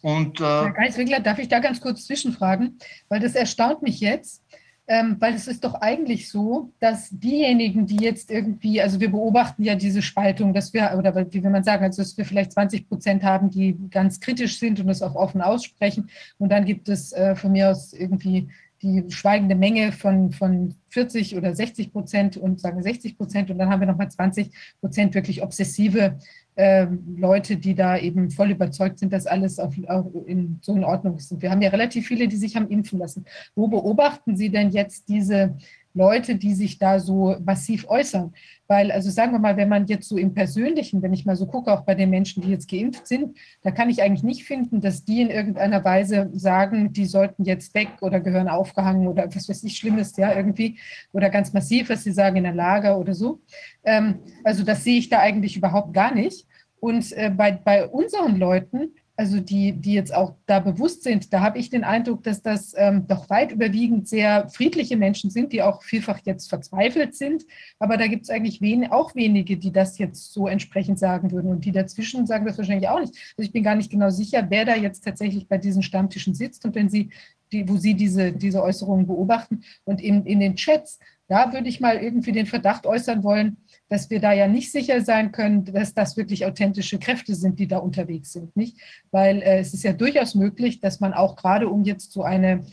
Und, 0.00 0.40
äh, 0.40 0.44
Herr 0.44 0.72
Geiswinkler, 0.72 1.20
darf 1.20 1.38
ich 1.38 1.48
da 1.48 1.58
ganz 1.58 1.80
kurz 1.80 2.06
zwischenfragen? 2.06 2.78
Weil 3.08 3.20
das 3.20 3.34
erstaunt 3.34 3.82
mich 3.82 4.00
jetzt, 4.00 4.44
ähm, 4.86 5.16
weil 5.18 5.34
es 5.34 5.48
ist 5.48 5.64
doch 5.64 5.74
eigentlich 5.74 6.30
so, 6.30 6.72
dass 6.80 7.10
diejenigen, 7.10 7.86
die 7.86 8.02
jetzt 8.02 8.30
irgendwie, 8.30 8.80
also 8.80 9.00
wir 9.00 9.10
beobachten 9.10 9.64
ja 9.64 9.74
diese 9.74 10.00
Spaltung, 10.00 10.54
dass 10.54 10.72
wir, 10.72 10.94
oder 10.96 11.14
wie 11.14 11.42
will 11.42 11.50
man 11.50 11.64
sagen, 11.64 11.84
also 11.84 12.00
dass 12.00 12.16
wir 12.16 12.24
vielleicht 12.24 12.52
20 12.52 12.88
Prozent 12.88 13.22
haben, 13.22 13.50
die 13.50 13.76
ganz 13.90 14.20
kritisch 14.20 14.58
sind 14.58 14.80
und 14.80 14.86
das 14.86 15.02
auch 15.02 15.14
offen 15.14 15.42
aussprechen. 15.42 16.08
Und 16.38 16.50
dann 16.50 16.64
gibt 16.64 16.88
es 16.88 17.12
äh, 17.12 17.34
von 17.34 17.52
mir 17.52 17.70
aus 17.70 17.92
irgendwie 17.92 18.48
die 18.82 19.04
schweigende 19.10 19.54
Menge 19.54 19.92
von, 19.92 20.32
von 20.32 20.74
40 20.90 21.36
oder 21.36 21.54
60 21.54 21.92
Prozent 21.92 22.36
und 22.36 22.60
sagen 22.60 22.82
60 22.82 23.16
Prozent 23.16 23.50
und 23.50 23.58
dann 23.58 23.68
haben 23.68 23.80
wir 23.80 23.86
nochmal 23.86 24.10
20 24.10 24.50
Prozent 24.80 25.14
wirklich 25.14 25.42
obsessive 25.42 26.18
äh, 26.54 26.86
Leute, 27.16 27.56
die 27.56 27.74
da 27.74 27.96
eben 27.98 28.30
voll 28.30 28.50
überzeugt 28.50 28.98
sind, 28.98 29.12
dass 29.12 29.26
alles 29.26 29.58
auf, 29.58 29.74
auf 29.86 30.06
in, 30.26 30.58
so 30.60 30.74
in 30.74 30.84
Ordnung 30.84 31.16
ist. 31.16 31.30
Und 31.30 31.42
wir 31.42 31.50
haben 31.50 31.62
ja 31.62 31.70
relativ 31.70 32.06
viele, 32.08 32.28
die 32.28 32.36
sich 32.36 32.56
haben 32.56 32.68
impfen 32.68 32.98
lassen. 32.98 33.24
Wo 33.54 33.68
beobachten 33.68 34.36
Sie 34.36 34.50
denn 34.50 34.70
jetzt 34.70 35.08
diese 35.08 35.56
Leute, 35.98 36.36
die 36.36 36.54
sich 36.54 36.78
da 36.78 37.00
so 37.00 37.36
massiv 37.44 37.88
äußern? 37.88 38.32
Weil, 38.68 38.90
also 38.92 39.10
sagen 39.10 39.32
wir 39.32 39.38
mal, 39.38 39.56
wenn 39.56 39.68
man 39.68 39.86
jetzt 39.86 40.08
so 40.08 40.16
im 40.16 40.32
Persönlichen, 40.32 41.02
wenn 41.02 41.12
ich 41.12 41.26
mal 41.26 41.36
so 41.36 41.46
gucke, 41.46 41.72
auch 41.72 41.82
bei 41.82 41.94
den 41.94 42.10
Menschen, 42.10 42.42
die 42.42 42.50
jetzt 42.50 42.70
geimpft 42.70 43.06
sind, 43.06 43.36
da 43.62 43.70
kann 43.70 43.90
ich 43.90 44.02
eigentlich 44.02 44.22
nicht 44.22 44.44
finden, 44.44 44.80
dass 44.80 45.04
die 45.04 45.20
in 45.20 45.30
irgendeiner 45.30 45.84
Weise 45.84 46.30
sagen, 46.32 46.92
die 46.92 47.06
sollten 47.06 47.44
jetzt 47.44 47.74
weg 47.74 47.88
oder 48.00 48.20
gehören 48.20 48.48
aufgehangen 48.48 49.08
oder 49.08 49.26
was 49.34 49.48
weiß 49.48 49.64
ich, 49.64 49.76
Schlimmes, 49.76 50.16
ja, 50.16 50.34
irgendwie, 50.34 50.78
oder 51.12 51.30
ganz 51.30 51.52
massiv, 51.52 51.90
was 51.90 52.04
sie 52.04 52.12
sagen, 52.12 52.36
in 52.36 52.46
ein 52.46 52.56
Lager 52.56 52.98
oder 52.98 53.14
so. 53.14 53.40
Ähm, 53.84 54.20
also 54.44 54.64
das 54.64 54.84
sehe 54.84 54.98
ich 54.98 55.08
da 55.08 55.18
eigentlich 55.18 55.56
überhaupt 55.56 55.92
gar 55.92 56.14
nicht. 56.14 56.46
Und 56.80 57.12
äh, 57.12 57.30
bei, 57.30 57.52
bei 57.52 57.88
unseren 57.88 58.36
Leuten, 58.36 58.94
also 59.18 59.40
die, 59.40 59.72
die 59.72 59.94
jetzt 59.94 60.14
auch 60.14 60.36
da 60.46 60.60
bewusst 60.60 61.02
sind, 61.02 61.32
da 61.32 61.40
habe 61.40 61.58
ich 61.58 61.70
den 61.70 61.82
Eindruck, 61.82 62.22
dass 62.22 62.40
das 62.40 62.72
ähm, 62.76 63.08
doch 63.08 63.28
weit 63.28 63.50
überwiegend 63.50 64.08
sehr 64.08 64.48
friedliche 64.48 64.96
Menschen 64.96 65.28
sind, 65.28 65.52
die 65.52 65.60
auch 65.60 65.82
vielfach 65.82 66.20
jetzt 66.22 66.48
verzweifelt 66.48 67.16
sind. 67.16 67.44
Aber 67.80 67.96
da 67.96 68.06
gibt 68.06 68.22
es 68.22 68.30
eigentlich 68.30 68.60
wen, 68.60 68.86
auch 68.92 69.16
wenige, 69.16 69.56
die 69.56 69.72
das 69.72 69.98
jetzt 69.98 70.32
so 70.32 70.46
entsprechend 70.46 71.00
sagen 71.00 71.32
würden. 71.32 71.50
Und 71.50 71.64
die 71.64 71.72
dazwischen 71.72 72.28
sagen 72.28 72.46
das 72.46 72.58
wahrscheinlich 72.58 72.88
auch 72.88 73.00
nicht. 73.00 73.12
Also 73.36 73.42
ich 73.42 73.50
bin 73.50 73.64
gar 73.64 73.74
nicht 73.74 73.90
genau 73.90 74.10
sicher, 74.10 74.46
wer 74.50 74.64
da 74.64 74.76
jetzt 74.76 75.04
tatsächlich 75.04 75.48
bei 75.48 75.58
diesen 75.58 75.82
Stammtischen 75.82 76.36
sitzt. 76.36 76.64
Und 76.64 76.76
wenn 76.76 76.88
Sie, 76.88 77.10
die, 77.50 77.68
wo 77.68 77.76
Sie 77.76 77.94
diese, 77.94 78.30
diese 78.30 78.62
Äußerungen 78.62 79.08
beobachten 79.08 79.64
und 79.84 80.00
in, 80.00 80.26
in 80.26 80.38
den 80.38 80.54
Chats, 80.54 81.00
da 81.26 81.52
würde 81.52 81.68
ich 81.68 81.80
mal 81.80 81.96
irgendwie 81.96 82.30
den 82.30 82.46
Verdacht 82.46 82.86
äußern 82.86 83.24
wollen, 83.24 83.56
dass 83.88 84.10
wir 84.10 84.20
da 84.20 84.32
ja 84.32 84.46
nicht 84.46 84.70
sicher 84.70 85.00
sein 85.02 85.32
können, 85.32 85.64
dass 85.64 85.94
das 85.94 86.16
wirklich 86.16 86.44
authentische 86.44 86.98
Kräfte 86.98 87.34
sind, 87.34 87.58
die 87.58 87.66
da 87.66 87.78
unterwegs 87.78 88.32
sind, 88.32 88.56
nicht? 88.56 88.76
Weil 89.10 89.42
äh, 89.42 89.60
es 89.60 89.72
ist 89.74 89.84
ja 89.84 89.92
durchaus 89.92 90.34
möglich, 90.34 90.80
dass 90.80 91.00
man 91.00 91.14
auch 91.14 91.36
gerade 91.36 91.68
um 91.68 91.84
jetzt 91.84 92.12
so 92.12 92.22
eine 92.22 92.66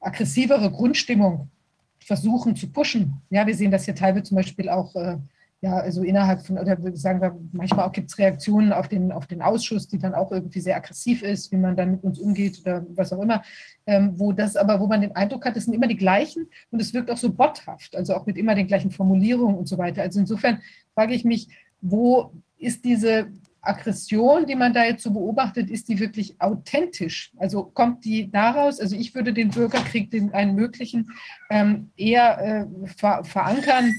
aggressivere 0.00 0.70
Grundstimmung 0.70 1.50
versuchen 1.98 2.56
zu 2.56 2.70
pushen. 2.70 3.20
Ja, 3.30 3.46
wir 3.46 3.54
sehen 3.54 3.70
das 3.70 3.84
hier 3.84 3.94
teilweise 3.94 4.24
zum 4.24 4.36
Beispiel 4.36 4.68
auch 4.68 4.94
äh, 4.94 5.18
ja, 5.60 5.76
also 5.76 6.04
innerhalb 6.04 6.46
von, 6.46 6.56
oder 6.56 6.78
sagen 6.94 7.20
wir, 7.20 7.36
manchmal 7.50 7.90
gibt 7.90 8.10
es 8.10 8.18
Reaktionen 8.18 8.72
auf 8.72 8.86
den, 8.86 9.10
auf 9.10 9.26
den 9.26 9.42
Ausschuss, 9.42 9.88
die 9.88 9.98
dann 9.98 10.14
auch 10.14 10.30
irgendwie 10.30 10.60
sehr 10.60 10.76
aggressiv 10.76 11.22
ist, 11.22 11.50
wie 11.50 11.56
man 11.56 11.76
dann 11.76 11.92
mit 11.92 12.04
uns 12.04 12.20
umgeht 12.20 12.60
oder 12.60 12.86
was 12.90 13.12
auch 13.12 13.20
immer, 13.20 13.42
ähm, 13.86 14.12
wo 14.14 14.32
das 14.32 14.54
aber, 14.54 14.78
wo 14.78 14.86
man 14.86 15.00
den 15.00 15.16
Eindruck 15.16 15.44
hat, 15.44 15.56
es 15.56 15.64
sind 15.64 15.74
immer 15.74 15.88
die 15.88 15.96
gleichen 15.96 16.48
und 16.70 16.80
es 16.80 16.94
wirkt 16.94 17.10
auch 17.10 17.16
so 17.16 17.32
botthaft, 17.32 17.96
also 17.96 18.14
auch 18.14 18.24
mit 18.24 18.36
immer 18.36 18.54
den 18.54 18.68
gleichen 18.68 18.92
Formulierungen 18.92 19.56
und 19.56 19.66
so 19.66 19.78
weiter. 19.78 20.02
Also 20.02 20.20
insofern 20.20 20.60
frage 20.94 21.14
ich 21.14 21.24
mich, 21.24 21.48
wo 21.80 22.32
ist 22.56 22.84
diese 22.84 23.28
Aggression, 23.60 24.46
die 24.46 24.54
man 24.54 24.72
da 24.72 24.84
jetzt 24.84 25.02
so 25.02 25.10
beobachtet, 25.10 25.70
ist 25.70 25.88
die 25.88 25.98
wirklich 25.98 26.40
authentisch? 26.40 27.32
Also 27.36 27.64
kommt 27.64 28.04
die 28.04 28.30
daraus? 28.30 28.80
Also 28.80 28.94
ich 28.94 29.14
würde 29.14 29.32
den 29.32 29.50
Bürgerkrieg, 29.50 30.10
den 30.10 30.32
einen 30.32 30.54
möglichen, 30.54 31.10
ähm, 31.50 31.90
eher 31.96 32.38
äh, 32.38 32.66
ver 32.96 33.24
verankern 33.24 33.92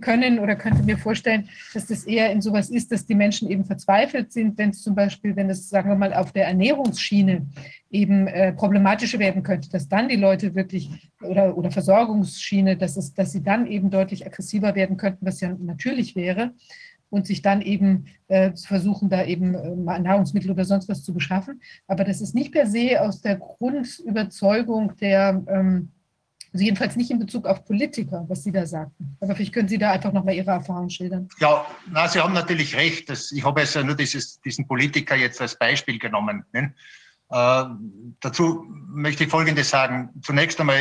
können 0.00 0.38
oder 0.38 0.56
könnte 0.56 0.82
mir 0.82 0.96
vorstellen, 0.96 1.48
dass 1.74 1.86
das 1.86 2.04
eher 2.04 2.30
in 2.30 2.40
sowas 2.40 2.70
ist, 2.70 2.90
dass 2.92 3.06
die 3.06 3.14
Menschen 3.14 3.50
eben 3.50 3.64
verzweifelt 3.64 4.32
sind, 4.32 4.56
wenn 4.56 4.70
es 4.70 4.82
zum 4.82 4.94
Beispiel, 4.94 5.36
wenn 5.36 5.50
es, 5.50 5.68
sagen 5.68 5.90
wir 5.90 5.96
mal, 5.96 6.14
auf 6.14 6.32
der 6.32 6.46
Ernährungsschiene 6.46 7.46
eben 7.90 8.26
äh, 8.26 8.52
problematischer 8.52 9.18
werden 9.18 9.42
könnte, 9.42 9.68
dass 9.70 9.88
dann 9.88 10.08
die 10.08 10.16
Leute 10.16 10.54
wirklich 10.54 11.10
oder, 11.22 11.56
oder 11.56 11.70
Versorgungsschiene, 11.70 12.76
dass, 12.76 12.96
es, 12.96 13.12
dass 13.14 13.32
sie 13.32 13.42
dann 13.42 13.66
eben 13.66 13.90
deutlich 13.90 14.26
aggressiver 14.26 14.74
werden 14.74 14.96
könnten, 14.96 15.26
was 15.26 15.40
ja 15.40 15.54
natürlich 15.58 16.16
wäre 16.16 16.52
und 17.10 17.26
sich 17.26 17.42
dann 17.42 17.62
eben 17.62 18.06
äh, 18.28 18.52
versuchen, 18.56 19.08
da 19.08 19.24
eben 19.24 19.54
äh, 19.54 20.00
Nahrungsmittel 20.00 20.50
oder 20.50 20.64
sonst 20.64 20.88
was 20.88 21.04
zu 21.04 21.14
beschaffen. 21.14 21.60
Aber 21.86 22.04
das 22.04 22.20
ist 22.20 22.34
nicht 22.34 22.52
per 22.52 22.66
se 22.66 23.00
aus 23.00 23.20
der 23.20 23.36
Grundüberzeugung 23.36 24.96
der 24.96 25.42
ähm, 25.46 25.90
also 26.54 26.64
jedenfalls 26.64 26.94
nicht 26.94 27.10
in 27.10 27.18
Bezug 27.18 27.46
auf 27.46 27.64
Politiker, 27.64 28.24
was 28.28 28.44
Sie 28.44 28.52
da 28.52 28.64
sagten. 28.64 29.16
Aber 29.20 29.34
vielleicht 29.34 29.52
können 29.52 29.66
Sie 29.66 29.76
da 29.76 29.90
einfach 29.90 30.12
nochmal 30.12 30.34
Ihre 30.34 30.52
Erfahrung 30.52 30.88
schildern. 30.88 31.28
Ja, 31.40 31.66
na, 31.90 32.06
Sie 32.06 32.20
haben 32.20 32.32
natürlich 32.32 32.76
recht. 32.76 33.10
Dass, 33.10 33.32
ich 33.32 33.44
habe 33.44 33.62
also 33.62 33.82
nur 33.82 33.96
dieses, 33.96 34.40
diesen 34.40 34.68
Politiker 34.68 35.16
jetzt 35.16 35.40
als 35.40 35.58
Beispiel 35.58 35.98
genommen. 35.98 36.44
Ne? 36.52 36.72
Äh, 37.30 37.64
dazu 38.20 38.66
möchte 38.86 39.24
ich 39.24 39.30
Folgendes 39.30 39.70
sagen. 39.70 40.10
Zunächst 40.22 40.60
einmal, 40.60 40.78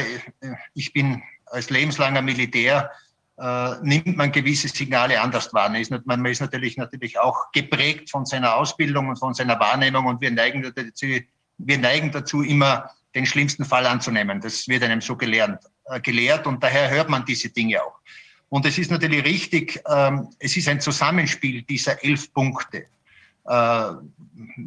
ich 0.75 0.93
bin 0.93 1.23
als 1.47 1.71
lebenslanger 1.71 2.21
Militär, 2.21 2.91
äh, 3.39 3.71
nimmt 3.81 4.15
man 4.15 4.31
gewisse 4.31 4.67
Signale 4.67 5.19
anders 5.19 5.51
wahr. 5.55 5.69
Man 5.69 5.81
ist, 5.81 5.91
man 6.05 6.23
ist 6.25 6.39
natürlich, 6.39 6.77
natürlich 6.77 7.17
auch 7.17 7.51
geprägt 7.51 8.11
von 8.11 8.27
seiner 8.27 8.57
Ausbildung 8.57 9.09
und 9.09 9.17
von 9.17 9.33
seiner 9.33 9.59
Wahrnehmung 9.59 10.05
und 10.05 10.21
wir 10.21 10.29
neigen 10.29 10.61
dazu, 10.61 11.07
wir 11.57 11.77
neigen 11.79 12.11
dazu 12.11 12.43
immer 12.43 12.91
den 13.15 13.25
schlimmsten 13.25 13.65
Fall 13.65 13.85
anzunehmen. 13.85 14.41
Das 14.41 14.67
wird 14.67 14.83
einem 14.83 15.01
so 15.01 15.15
gelernt, 15.15 15.59
äh, 15.85 15.99
gelehrt 15.99 16.47
und 16.47 16.63
daher 16.63 16.89
hört 16.89 17.09
man 17.09 17.25
diese 17.25 17.49
Dinge 17.49 17.83
auch. 17.83 17.99
Und 18.49 18.65
es 18.65 18.77
ist 18.77 18.91
natürlich 18.91 19.25
richtig, 19.25 19.81
ähm, 19.89 20.27
es 20.39 20.55
ist 20.55 20.67
ein 20.67 20.79
Zusammenspiel 20.79 21.63
dieser 21.63 22.03
elf 22.03 22.31
Punkte. 22.33 22.85
Äh, 23.45 23.91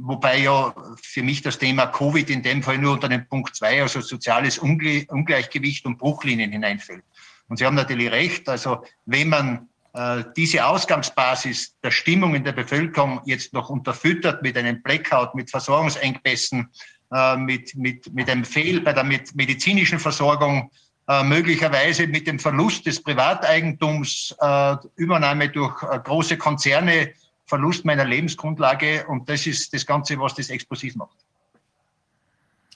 wobei 0.03 0.39
ja 0.39 0.75
für 1.03 1.23
mich 1.23 1.41
das 1.41 1.59
Thema 1.59 1.87
Covid 1.87 2.29
in 2.31 2.43
dem 2.43 2.63
Fall 2.63 2.79
nur 2.79 2.93
unter 2.93 3.09
den 3.09 3.27
Punkt 3.27 3.57
zwei, 3.57 3.81
also 3.81 4.01
soziales 4.01 4.59
Ungle 4.59 5.07
Ungleichgewicht 5.09 5.87
und 5.87 5.99
Bruchlinien 5.99 6.53
hineinfällt. 6.53 7.05
Und 7.49 7.59
Sie 7.59 7.65
haben 7.65 7.77
natürlich 7.77 8.11
recht, 8.11 8.49
also 8.49 8.85
wenn 9.07 9.29
man 9.29 9.69
äh, 9.95 10.25
diese 10.37 10.67
Ausgangsbasis 10.67 11.77
der 11.83 11.91
Stimmung 11.91 12.35
in 12.35 12.45
der 12.45 12.53
Bevölkerung 12.53 13.21
jetzt 13.25 13.55
noch 13.55 13.71
unterfüttert 13.71 14.43
mit 14.43 14.57
einem 14.59 14.83
Blackout, 14.83 15.35
mit 15.35 15.51
Versorgungsengpässen, 15.51 16.69
mit, 17.39 17.75
mit, 17.77 18.13
mit 18.13 18.29
einem 18.29 18.45
Fehl 18.45 18.81
bei 18.81 18.93
der 18.93 19.05
medizinischen 19.05 19.99
Versorgung, 19.99 20.71
äh, 21.09 21.23
möglicherweise 21.23 22.09
mit 22.09 22.27
dem 22.27 22.39
Verlust 22.41 22.85
des 22.85 23.01
Privateigentums, 23.01 24.35
äh, 24.41 24.77
Übernahme 24.97 25.49
durch 25.49 25.77
große 25.79 26.37
Konzerne, 26.37 27.13
Verlust 27.45 27.85
meiner 27.85 28.05
Lebensgrundlage. 28.05 29.07
Und 29.07 29.29
das 29.29 29.47
ist 29.47 29.73
das 29.73 29.87
Ganze, 29.87 30.19
was 30.19 30.35
das 30.35 30.51
explosiv 30.51 30.97
macht. 30.97 31.17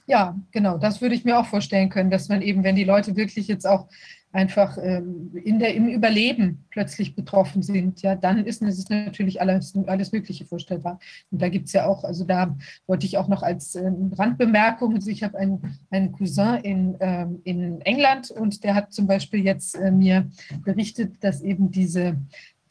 Ja, 0.07 0.37
genau, 0.53 0.79
das 0.79 1.01
würde 1.01 1.17
ich 1.17 1.25
mir 1.25 1.39
auch 1.39 1.47
vorstellen 1.47 1.89
können, 1.89 2.11
dass 2.11 2.29
man 2.29 2.41
eben, 2.41 2.63
wenn 2.63 2.77
die 2.77 2.85
Leute 2.85 3.17
wirklich 3.17 3.49
jetzt 3.49 3.67
auch 3.67 3.89
einfach 4.33 4.79
ähm, 4.81 5.31
in 5.45 5.59
der, 5.59 5.75
im 5.75 5.89
Überleben 5.89 6.65
plötzlich 6.71 7.15
betroffen 7.17 7.63
sind, 7.63 8.03
ja, 8.03 8.15
dann 8.15 8.45
ist, 8.45 8.63
ist 8.63 8.91
natürlich 8.91 9.41
alles, 9.41 9.75
alles 9.87 10.13
Mögliche 10.13 10.47
vorstellbar. 10.47 11.01
Und 11.31 11.43
da 11.43 11.49
gibt 11.49 11.67
es 11.67 11.73
ja 11.73 11.87
auch, 11.87 12.05
also 12.05 12.25
da 12.25 12.57
wollte 12.87 13.07
ich 13.07 13.19
auch 13.19 13.29
noch 13.29 13.43
als 13.43 13.75
ähm, 13.75 14.13
Randbemerkung, 14.17 14.95
also 14.95 15.11
ich 15.11 15.23
habe 15.23 15.39
einen, 15.39 15.79
einen 15.91 16.13
Cousin 16.13 16.59
in, 16.63 16.97
ähm, 17.01 17.41
in 17.45 17.81
England 17.81 18.31
und 18.31 18.63
der 18.63 18.75
hat 18.75 18.93
zum 18.93 19.07
Beispiel 19.07 19.45
jetzt 19.45 19.75
äh, 19.75 19.91
mir 19.91 20.31
berichtet, 20.65 21.23
dass 21.23 21.43
eben 21.43 21.71
diese 21.71 22.17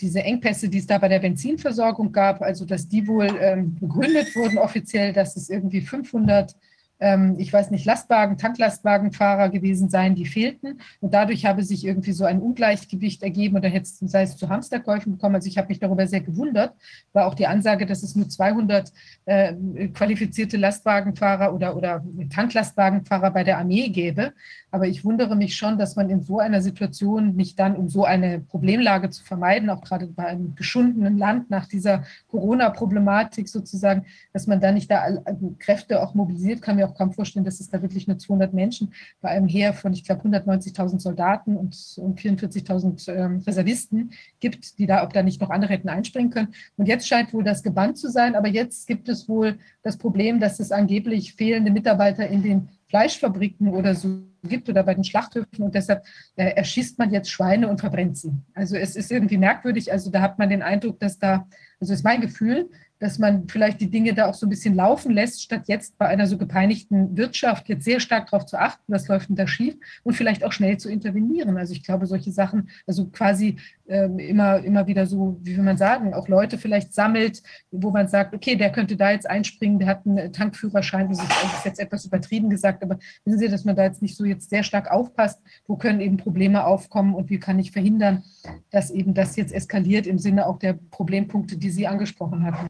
diese 0.01 0.23
Engpässe, 0.23 0.69
die 0.69 0.77
es 0.77 0.87
da 0.87 0.97
bei 0.97 1.09
der 1.09 1.19
Benzinversorgung 1.19 2.13
gab, 2.13 2.41
also 2.41 2.63
dass 2.63 2.87
die 2.87 3.05
wohl 3.05 3.27
ähm, 3.41 3.75
begründet 3.75 4.33
wurden 4.33 4.57
offiziell, 4.57 5.11
dass 5.11 5.35
es 5.35 5.49
irgendwie 5.49 5.81
500 5.81 6.55
ähm, 6.99 7.35
ich 7.37 7.51
weiß 7.51 7.71
nicht, 7.71 7.85
Lastwagen, 7.85 8.37
Tanklastwagenfahrer 8.37 9.49
gewesen 9.49 9.89
sein, 9.89 10.15
die 10.15 10.25
fehlten. 10.25 10.81
Und 10.99 11.13
dadurch 11.13 11.45
habe 11.45 11.63
sich 11.63 11.85
irgendwie 11.85 12.11
so 12.11 12.25
ein 12.25 12.41
Ungleichgewicht 12.41 13.23
ergeben 13.23 13.57
oder 13.57 13.69
hätte 13.69 13.83
es, 13.83 13.99
sei 13.99 14.23
es 14.23 14.37
zu 14.37 14.49
Hamsterkäufen 14.49 15.13
gekommen. 15.13 15.35
Also 15.35 15.47
ich 15.47 15.57
habe 15.57 15.69
mich 15.69 15.79
darüber 15.79 16.07
sehr 16.07 16.21
gewundert, 16.21 16.75
war 17.13 17.25
auch 17.25 17.35
die 17.35 17.47
Ansage, 17.47 17.85
dass 17.85 18.03
es 18.03 18.15
nur 18.15 18.27
200 18.27 18.91
äh, 19.25 19.53
qualifizierte 19.89 20.57
Lastwagenfahrer 20.57 21.53
oder, 21.53 21.75
oder 21.75 22.03
Tanklastwagenfahrer 22.29 23.31
bei 23.31 23.43
der 23.43 23.57
Armee 23.57 23.89
gäbe. 23.89 24.33
Aber 24.71 24.87
ich 24.87 25.03
wundere 25.03 25.35
mich 25.35 25.55
schon, 25.55 25.77
dass 25.77 25.95
man 25.95 26.09
in 26.09 26.21
so 26.21 26.39
einer 26.39 26.61
Situation 26.61 27.35
nicht 27.35 27.59
dann, 27.59 27.75
um 27.75 27.89
so 27.89 28.05
eine 28.05 28.39
Problemlage 28.39 29.09
zu 29.09 29.23
vermeiden, 29.23 29.69
auch 29.69 29.81
gerade 29.81 30.07
bei 30.07 30.27
einem 30.27 30.55
geschundenen 30.55 31.17
Land 31.17 31.49
nach 31.49 31.67
dieser 31.67 32.03
Corona-Problematik 32.27 33.49
sozusagen, 33.49 34.05
dass 34.33 34.47
man 34.47 34.61
da 34.61 34.71
nicht 34.71 34.91
da 34.91 35.21
Kräfte 35.57 36.01
auch 36.01 36.13
mobilisiert, 36.13 36.61
kann 36.61 36.75
mir 36.75 36.87
auch 36.87 36.95
kaum 36.95 37.11
vorstellen, 37.11 37.45
dass 37.45 37.59
es 37.59 37.69
da 37.69 37.81
wirklich 37.81 38.07
nur 38.07 38.17
200 38.17 38.53
Menschen 38.53 38.93
bei 39.21 39.29
einem 39.29 39.47
Heer 39.47 39.73
von, 39.73 39.93
ich 39.93 40.03
glaube, 40.03 40.27
190.000 40.27 40.99
Soldaten 40.99 41.57
und, 41.57 41.75
und 41.97 42.19
44.000 42.19 43.11
ähm, 43.11 43.43
Reservisten 43.45 44.11
gibt, 44.39 44.77
die 44.77 44.85
da, 44.85 45.03
ob 45.03 45.13
da 45.13 45.23
nicht 45.23 45.41
noch 45.41 45.49
andere 45.49 45.73
hätten 45.73 45.89
einspringen 45.89 46.31
können. 46.31 46.53
Und 46.77 46.87
jetzt 46.87 47.07
scheint 47.07 47.33
wohl 47.33 47.43
das 47.43 47.63
gebannt 47.63 47.97
zu 47.97 48.09
sein, 48.09 48.35
aber 48.35 48.47
jetzt 48.47 48.87
gibt 48.87 49.09
es 49.09 49.27
wohl 49.27 49.57
das 49.81 49.97
Problem, 49.97 50.39
dass 50.39 50.59
es 50.59 50.71
angeblich 50.71 51.33
fehlende 51.33 51.71
Mitarbeiter 51.71 52.27
in 52.27 52.43
den 52.43 52.69
Fleischfabriken 52.89 53.69
oder 53.69 53.95
so 53.95 54.23
gibt 54.43 54.69
oder 54.69 54.83
bei 54.83 54.93
den 54.93 55.03
Schlachthöfen 55.03 55.63
und 55.63 55.75
deshalb 55.75 56.03
äh, 56.35 56.51
erschießt 56.51 56.97
man 56.97 57.11
jetzt 57.11 57.29
Schweine 57.29 57.67
und 57.67 57.79
verbrennt 57.79 58.17
sie. 58.17 58.31
Also 58.53 58.75
es 58.75 58.95
ist 58.95 59.11
irgendwie 59.11 59.37
merkwürdig, 59.37 59.91
also 59.91 60.09
da 60.09 60.21
hat 60.21 60.39
man 60.39 60.49
den 60.49 60.61
Eindruck, 60.61 60.99
dass 60.99 61.19
da, 61.19 61.47
also 61.79 61.93
ist 61.93 62.03
mein 62.03 62.21
Gefühl, 62.21 62.69
dass 62.99 63.17
man 63.17 63.47
vielleicht 63.47 63.79
die 63.79 63.89
Dinge 63.89 64.13
da 64.13 64.27
auch 64.27 64.33
so 64.33 64.45
ein 64.45 64.49
bisschen 64.49 64.75
laufen 64.75 65.11
lässt, 65.11 65.41
statt 65.41 65.63
jetzt 65.67 65.97
bei 65.97 66.07
einer 66.07 66.27
so 66.27 66.37
gepeinigten 66.37 67.15
Wirtschaft 67.15 67.69
jetzt 67.69 67.85
sehr 67.85 67.99
stark 67.99 68.29
darauf 68.29 68.45
zu 68.45 68.59
achten, 68.59 68.83
was 68.87 69.07
läuft 69.07 69.29
denn 69.29 69.35
da 69.35 69.47
schief 69.47 69.75
und 70.03 70.15
vielleicht 70.15 70.43
auch 70.43 70.51
schnell 70.51 70.77
zu 70.77 70.89
intervenieren. 70.89 71.57
Also 71.57 71.73
ich 71.73 71.83
glaube, 71.83 72.07
solche 72.07 72.31
Sachen, 72.31 72.69
also 72.85 73.07
quasi 73.07 73.57
immer, 73.89 74.59
immer 74.59 74.85
wieder 74.87 75.05
so, 75.07 75.37
wie 75.41 75.57
will 75.57 75.63
man 75.63 75.77
sagen, 75.77 76.13
auch 76.13 76.27
Leute 76.27 76.57
vielleicht 76.57 76.93
sammelt, 76.93 77.41
wo 77.71 77.89
man 77.89 78.07
sagt, 78.07 78.35
okay, 78.35 78.55
der 78.55 78.71
könnte 78.71 78.95
da 78.95 79.11
jetzt 79.11 79.29
einspringen, 79.29 79.79
der 79.79 79.87
hat 79.87 80.05
einen 80.05 80.31
Tankführerschein, 80.31 81.09
das 81.09 81.19
ist, 81.19 81.29
das 81.29 81.53
ist 81.53 81.65
jetzt 81.65 81.79
etwas 81.79 82.05
übertrieben 82.05 82.49
gesagt, 82.49 82.83
aber 82.83 82.99
wissen 83.25 83.39
Sie, 83.39 83.49
dass 83.49 83.65
man 83.65 83.75
da 83.75 83.83
jetzt 83.83 84.01
nicht 84.01 84.15
so 84.15 84.25
jetzt 84.25 84.49
sehr 84.49 84.63
stark 84.63 84.91
aufpasst, 84.91 85.41
wo 85.67 85.75
können 85.75 86.01
eben 86.01 86.17
Probleme 86.17 86.65
aufkommen 86.65 87.15
und 87.15 87.29
wie 87.29 87.39
kann 87.39 87.57
ich 87.57 87.71
verhindern, 87.71 88.23
dass 88.69 88.91
eben 88.91 89.13
das 89.13 89.35
jetzt 89.35 89.53
eskaliert 89.53 90.05
im 90.05 90.19
Sinne 90.19 90.45
auch 90.45 90.59
der 90.59 90.73
Problempunkte, 90.73 91.57
die 91.57 91.71
Sie 91.71 91.87
angesprochen 91.87 92.43
hatten. 92.43 92.67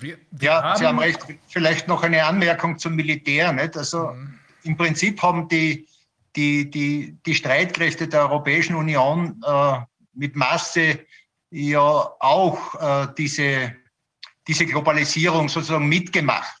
Wir, 0.00 0.16
wir 0.30 0.48
ja, 0.48 0.62
haben 0.62 0.78
Sie 0.78 0.86
haben 0.86 0.98
recht. 0.98 1.20
Vielleicht 1.48 1.88
noch 1.88 2.02
eine 2.02 2.24
Anmerkung 2.24 2.78
zum 2.78 2.94
Militär. 2.94 3.52
Nicht? 3.52 3.76
Also 3.76 4.08
mhm. 4.08 4.34
im 4.64 4.76
Prinzip 4.76 5.22
haben 5.22 5.48
die, 5.48 5.86
die, 6.36 6.70
die, 6.70 7.18
die 7.24 7.34
Streitkräfte 7.34 8.08
der 8.08 8.22
Europäischen 8.22 8.74
Union 8.74 9.40
äh, 9.46 9.78
mit 10.12 10.36
Masse 10.36 11.00
ja 11.50 11.80
auch 12.18 12.74
äh, 12.74 13.08
diese 13.16 13.74
diese 14.46 14.66
Globalisierung 14.66 15.48
sozusagen 15.48 15.88
mitgemacht. 15.88 16.60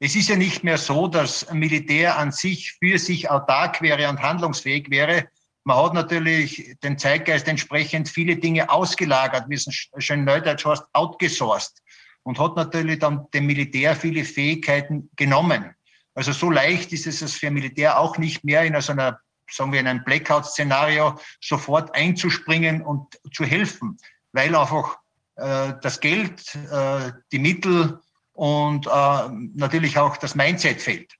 Es 0.00 0.14
ist 0.14 0.28
ja 0.28 0.36
nicht 0.36 0.62
mehr 0.62 0.78
so, 0.78 1.08
dass 1.08 1.52
Militär 1.52 2.16
an 2.16 2.30
sich 2.30 2.76
für 2.78 2.98
sich 2.98 3.28
autark 3.30 3.82
wäre 3.82 4.08
und 4.08 4.22
handlungsfähig 4.22 4.90
wäre. 4.90 5.28
Man 5.64 5.76
hat 5.76 5.94
natürlich 5.94 6.76
den 6.82 6.96
Zeitgeist 6.96 7.48
entsprechend 7.48 8.08
viele 8.08 8.36
Dinge 8.36 8.70
ausgelagert, 8.70 9.46
wie 9.48 9.56
es 9.56 9.66
schön 9.98 10.24
neudeutsch 10.24 10.64
heißt, 10.64 10.84
outgesourced 10.92 11.82
und 12.22 12.38
hat 12.38 12.56
natürlich 12.56 13.00
dann 13.00 13.26
dem 13.34 13.46
Militär 13.46 13.96
viele 13.96 14.24
Fähigkeiten 14.24 15.10
genommen. 15.16 15.74
Also 16.18 16.32
so 16.32 16.50
leicht 16.50 16.92
ist 16.92 17.06
es 17.06 17.34
für 17.34 17.48
Militär 17.48 17.96
auch 17.96 18.18
nicht 18.18 18.42
mehr 18.42 18.64
in 18.64 18.80
so 18.80 18.90
einer, 18.90 19.20
sagen 19.48 19.70
wir, 19.70 19.78
in 19.78 19.86
einem 19.86 20.02
Blackout-Szenario 20.02 21.16
sofort 21.40 21.94
einzuspringen 21.94 22.82
und 22.82 23.20
zu 23.32 23.44
helfen, 23.44 23.96
weil 24.32 24.52
einfach 24.56 24.98
äh, 25.36 25.74
das 25.80 26.00
Geld, 26.00 26.56
äh, 26.72 27.12
die 27.30 27.38
Mittel 27.38 28.00
und 28.32 28.88
äh, 28.88 29.28
natürlich 29.54 29.96
auch 29.96 30.16
das 30.16 30.34
Mindset 30.34 30.82
fehlt. 30.82 31.14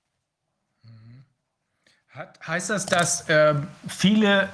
Heißt 2.45 2.69
das, 2.69 2.85
dass 2.85 3.29
äh, 3.29 3.55
viele 3.87 4.49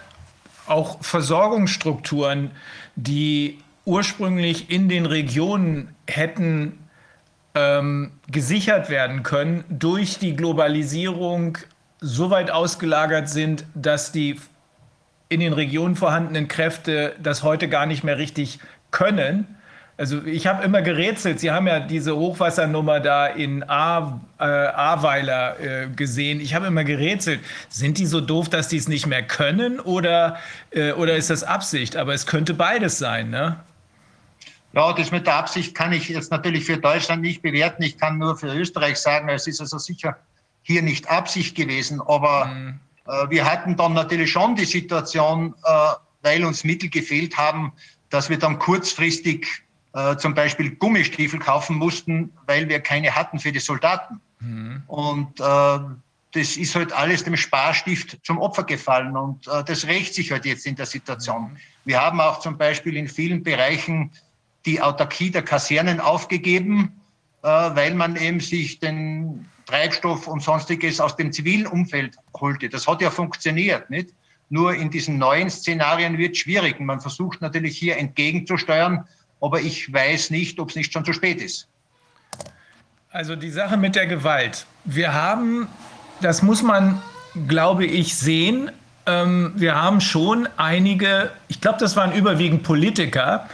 auch 0.67 1.03
Versorgungsstrukturen, 1.03 2.51
die 2.95 3.63
ursprünglich 3.83 4.69
in 4.69 4.89
den 4.89 5.07
Regionen 5.07 5.95
hätten 6.05 6.84
ähm, 7.55 8.11
gesichert 8.29 8.89
werden 8.89 9.23
können, 9.23 9.63
durch 9.69 10.19
die 10.19 10.35
Globalisierung 10.35 11.57
so 11.99 12.29
weit 12.29 12.51
ausgelagert 12.51 13.29
sind, 13.29 13.65
dass 13.73 14.11
die 14.11 14.39
in 15.29 15.39
den 15.39 15.53
Regionen 15.53 15.95
vorhandenen 15.95 16.47
Kräfte 16.47 17.15
das 17.21 17.41
heute 17.41 17.67
gar 17.67 17.85
nicht 17.85 18.03
mehr 18.03 18.17
richtig 18.17 18.59
können 18.91 19.55
also 19.97 20.23
ich 20.25 20.45
habe 20.45 20.63
immer 20.63 20.81
gerätselt. 20.81 21.39
Sie 21.39 21.51
haben 21.51 21.67
ja 21.67 21.79
diese 21.79 22.15
Hochwassernummer 22.15 22.99
da 22.99 23.27
in 23.27 23.63
A, 23.63 24.19
äh, 24.39 24.43
Ahrweiler 24.43 25.59
äh, 25.59 25.87
gesehen. 25.87 26.41
Ich 26.41 26.53
habe 26.53 26.67
immer 26.67 26.83
gerätselt. 26.83 27.39
Sind 27.69 27.97
die 27.97 28.05
so 28.05 28.19
doof, 28.19 28.49
dass 28.49 28.67
die 28.67 28.77
es 28.77 28.89
nicht 28.89 29.07
mehr 29.07 29.23
können 29.23 29.79
oder, 29.79 30.37
äh, 30.71 30.91
oder 30.91 31.15
ist 31.15 31.29
das 31.29 31.43
Absicht? 31.43 31.95
Aber 31.95 32.13
es 32.13 32.25
könnte 32.25 32.53
beides 32.53 32.97
sein, 32.97 33.29
ne? 33.29 33.57
Ja, 34.75 34.91
das 34.93 35.11
mit 35.11 35.25
der 35.25 35.35
Absicht 35.35 35.73
kann 35.73 35.93
ich 35.93 36.09
jetzt 36.09 36.31
natürlich 36.31 36.65
für 36.65 36.77
Deutschland 36.77 37.21
nicht 37.21 37.41
bewerten. 37.41 37.81
Ich 37.83 37.97
kann 37.97 38.17
nur 38.17 38.37
für 38.37 38.53
Österreich 38.53 38.97
sagen, 38.97 39.29
es 39.29 39.47
ist 39.47 39.61
also 39.61 39.77
sicher 39.77 40.17
hier 40.63 40.81
nicht 40.81 41.09
Absicht 41.09 41.55
gewesen. 41.55 42.01
Aber 42.01 42.45
mhm. 42.45 42.79
Äh, 43.07 43.29
wir 43.29 43.45
hatten 43.45 43.75
dann 43.75 43.93
natürlich 43.93 44.31
schon 44.31 44.55
die 44.55 44.65
Situation, 44.65 45.53
äh, 45.63 45.69
weil 46.21 46.43
uns 46.43 46.63
Mittel 46.63 46.89
gefehlt 46.89 47.37
haben, 47.37 47.73
dass 48.09 48.29
wir 48.29 48.39
dann 48.39 48.59
kurzfristig 48.59 49.47
äh, 49.93 50.17
zum 50.17 50.33
Beispiel 50.33 50.75
Gummistiefel 50.75 51.39
kaufen 51.39 51.77
mussten, 51.77 52.33
weil 52.47 52.67
wir 52.67 52.79
keine 52.79 53.15
hatten 53.15 53.39
für 53.39 53.51
die 53.51 53.59
Soldaten. 53.59 54.21
Mhm. 54.39 54.83
Und 54.87 55.39
äh, 55.39 55.79
das 56.31 56.57
ist 56.57 56.75
halt 56.75 56.91
alles 56.91 57.23
dem 57.23 57.37
Sparstift 57.37 58.17
zum 58.23 58.39
Opfer 58.39 58.63
gefallen 58.63 59.15
und 59.15 59.47
äh, 59.47 59.63
das 59.63 59.85
rächt 59.87 60.13
sich 60.15 60.31
halt 60.31 60.45
jetzt 60.45 60.65
in 60.65 60.75
der 60.75 60.85
Situation. 60.85 61.43
Mhm. 61.43 61.57
Wir 61.85 62.01
haben 62.01 62.19
auch 62.19 62.39
zum 62.39 62.57
Beispiel 62.57 62.97
in 62.97 63.07
vielen 63.07 63.43
Bereichen 63.43 64.11
die 64.65 64.81
Autarkie 64.81 65.31
der 65.31 65.43
Kasernen 65.43 65.99
aufgegeben, 65.99 67.01
äh, 67.43 67.47
weil 67.47 67.93
man 67.93 68.15
eben 68.15 68.39
sich 68.39 68.79
den 68.79 69.47
Treibstoff 69.65 70.27
und 70.27 70.43
sonstiges 70.43 70.99
aus 70.99 71.15
dem 71.15 71.31
zivilen 71.31 71.67
Umfeld 71.67 72.15
holte. 72.39 72.69
Das 72.69 72.87
hat 72.87 73.01
ja 73.01 73.09
funktioniert, 73.09 73.89
nicht? 73.89 74.09
Nur 74.49 74.75
in 74.75 74.91
diesen 74.91 75.17
neuen 75.17 75.49
Szenarien 75.49 76.17
wird 76.17 76.33
es 76.33 76.39
schwierig. 76.39 76.79
Man 76.79 77.01
versucht 77.01 77.41
natürlich 77.41 77.77
hier 77.77 77.97
entgegenzusteuern, 77.97 79.03
aber 79.41 79.59
ich 79.59 79.91
weiß 79.91 80.29
nicht, 80.29 80.59
ob 80.59 80.69
es 80.69 80.75
nicht 80.75 80.93
schon 80.93 81.03
zu 81.03 81.13
spät 81.13 81.41
ist. 81.41 81.67
Also 83.09 83.35
die 83.35 83.49
Sache 83.49 83.77
mit 83.77 83.95
der 83.95 84.07
Gewalt. 84.07 84.65
Wir 84.83 85.13
haben, 85.13 85.67
das 86.21 86.43
muss 86.43 86.61
man, 86.61 87.01
glaube 87.47 87.85
ich, 87.85 88.15
sehen. 88.15 88.71
Ähm, 89.07 89.53
wir 89.55 89.75
haben 89.75 90.01
schon 90.01 90.47
einige, 90.57 91.31
ich 91.47 91.61
glaube, 91.61 91.79
das 91.79 91.95
waren 91.95 92.11
überwiegend 92.11 92.63
Politiker, 92.63 93.47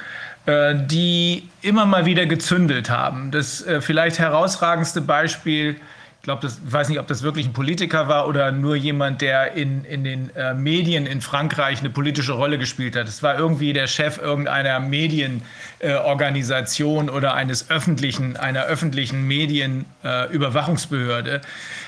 die 0.47 1.49
immer 1.61 1.85
mal 1.85 2.05
wieder 2.05 2.25
gezündelt 2.25 2.89
haben. 2.89 3.31
Das 3.31 3.65
äh, 3.65 3.81
vielleicht 3.81 4.19
herausragendste 4.19 5.01
Beispiel 5.01 5.77
ich 6.21 6.25
glaube, 6.25 6.43
das 6.43 6.61
weiß 6.63 6.89
nicht, 6.89 6.99
ob 6.99 7.07
das 7.07 7.23
wirklich 7.23 7.47
ein 7.47 7.53
Politiker 7.53 8.07
war 8.07 8.27
oder 8.27 8.51
nur 8.51 8.75
jemand, 8.75 9.21
der 9.21 9.53
in, 9.53 9.83
in 9.85 10.03
den 10.03 10.29
äh, 10.35 10.53
Medien 10.53 11.07
in 11.07 11.19
Frankreich 11.19 11.79
eine 11.79 11.89
politische 11.89 12.33
Rolle 12.33 12.59
gespielt 12.59 12.95
hat. 12.95 13.07
Es 13.07 13.23
war 13.23 13.39
irgendwie 13.39 13.73
der 13.73 13.87
Chef 13.87 14.19
irgendeiner 14.19 14.79
Medienorganisation 14.79 17.07
äh, 17.07 17.11
oder 17.11 17.33
eines 17.33 17.71
öffentlichen, 17.71 18.37
einer 18.37 18.65
öffentlichen 18.65 19.27
Medienüberwachungsbehörde. 19.27 21.41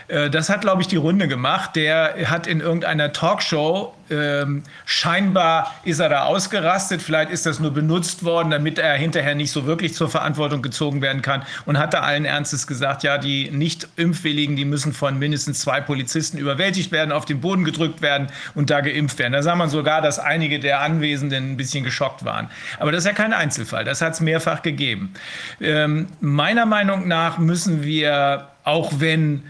Äh, 0.07 0.29
das 0.29 0.49
hat, 0.49 0.61
glaube 0.61 0.81
ich, 0.81 0.87
die 0.87 0.97
Runde 0.97 1.27
gemacht. 1.27 1.75
Der 1.75 2.29
hat 2.29 2.47
in 2.47 2.59
irgendeiner 2.59 3.13
Talkshow 3.13 3.93
ähm, 4.13 4.63
scheinbar 4.85 5.73
ist 5.83 5.99
er 5.99 6.09
da 6.09 6.23
ausgerastet, 6.23 7.01
vielleicht 7.01 7.31
ist 7.31 7.45
das 7.45 7.59
nur 7.59 7.71
benutzt 7.71 8.23
worden, 8.23 8.51
damit 8.51 8.77
er 8.77 8.93
hinterher 8.95 9.33
nicht 9.33 9.51
so 9.51 9.65
wirklich 9.65 9.93
zur 9.93 10.09
Verantwortung 10.09 10.61
gezogen 10.61 11.01
werden 11.01 11.21
kann 11.21 11.43
und 11.65 11.79
hat 11.79 11.93
da 11.93 12.01
allen 12.01 12.25
Ernstes 12.25 12.67
gesagt, 12.67 13.03
ja, 13.03 13.17
die 13.17 13.49
nicht 13.51 13.87
impfwilligen, 13.95 14.55
die 14.55 14.65
müssen 14.65 14.93
von 14.93 15.17
mindestens 15.17 15.61
zwei 15.61 15.81
Polizisten 15.81 16.37
überwältigt 16.37 16.91
werden, 16.91 17.11
auf 17.11 17.25
den 17.25 17.41
Boden 17.41 17.63
gedrückt 17.63 18.01
werden 18.01 18.27
und 18.55 18.69
da 18.69 18.81
geimpft 18.81 19.19
werden. 19.19 19.33
Da 19.33 19.41
sah 19.41 19.55
man 19.55 19.69
sogar, 19.69 20.01
dass 20.01 20.19
einige 20.19 20.59
der 20.59 20.81
Anwesenden 20.81 21.53
ein 21.53 21.57
bisschen 21.57 21.83
geschockt 21.83 22.25
waren. 22.25 22.49
Aber 22.79 22.91
das 22.91 22.99
ist 22.99 23.07
ja 23.07 23.13
kein 23.13 23.33
Einzelfall, 23.33 23.83
das 23.83 24.01
hat 24.01 24.13
es 24.13 24.21
mehrfach 24.21 24.61
gegeben. 24.61 25.13
Ähm, 25.61 26.07
meiner 26.19 26.65
Meinung 26.65 27.07
nach 27.07 27.37
müssen 27.37 27.83
wir, 27.83 28.49
auch 28.63 28.91
wenn 28.97 29.43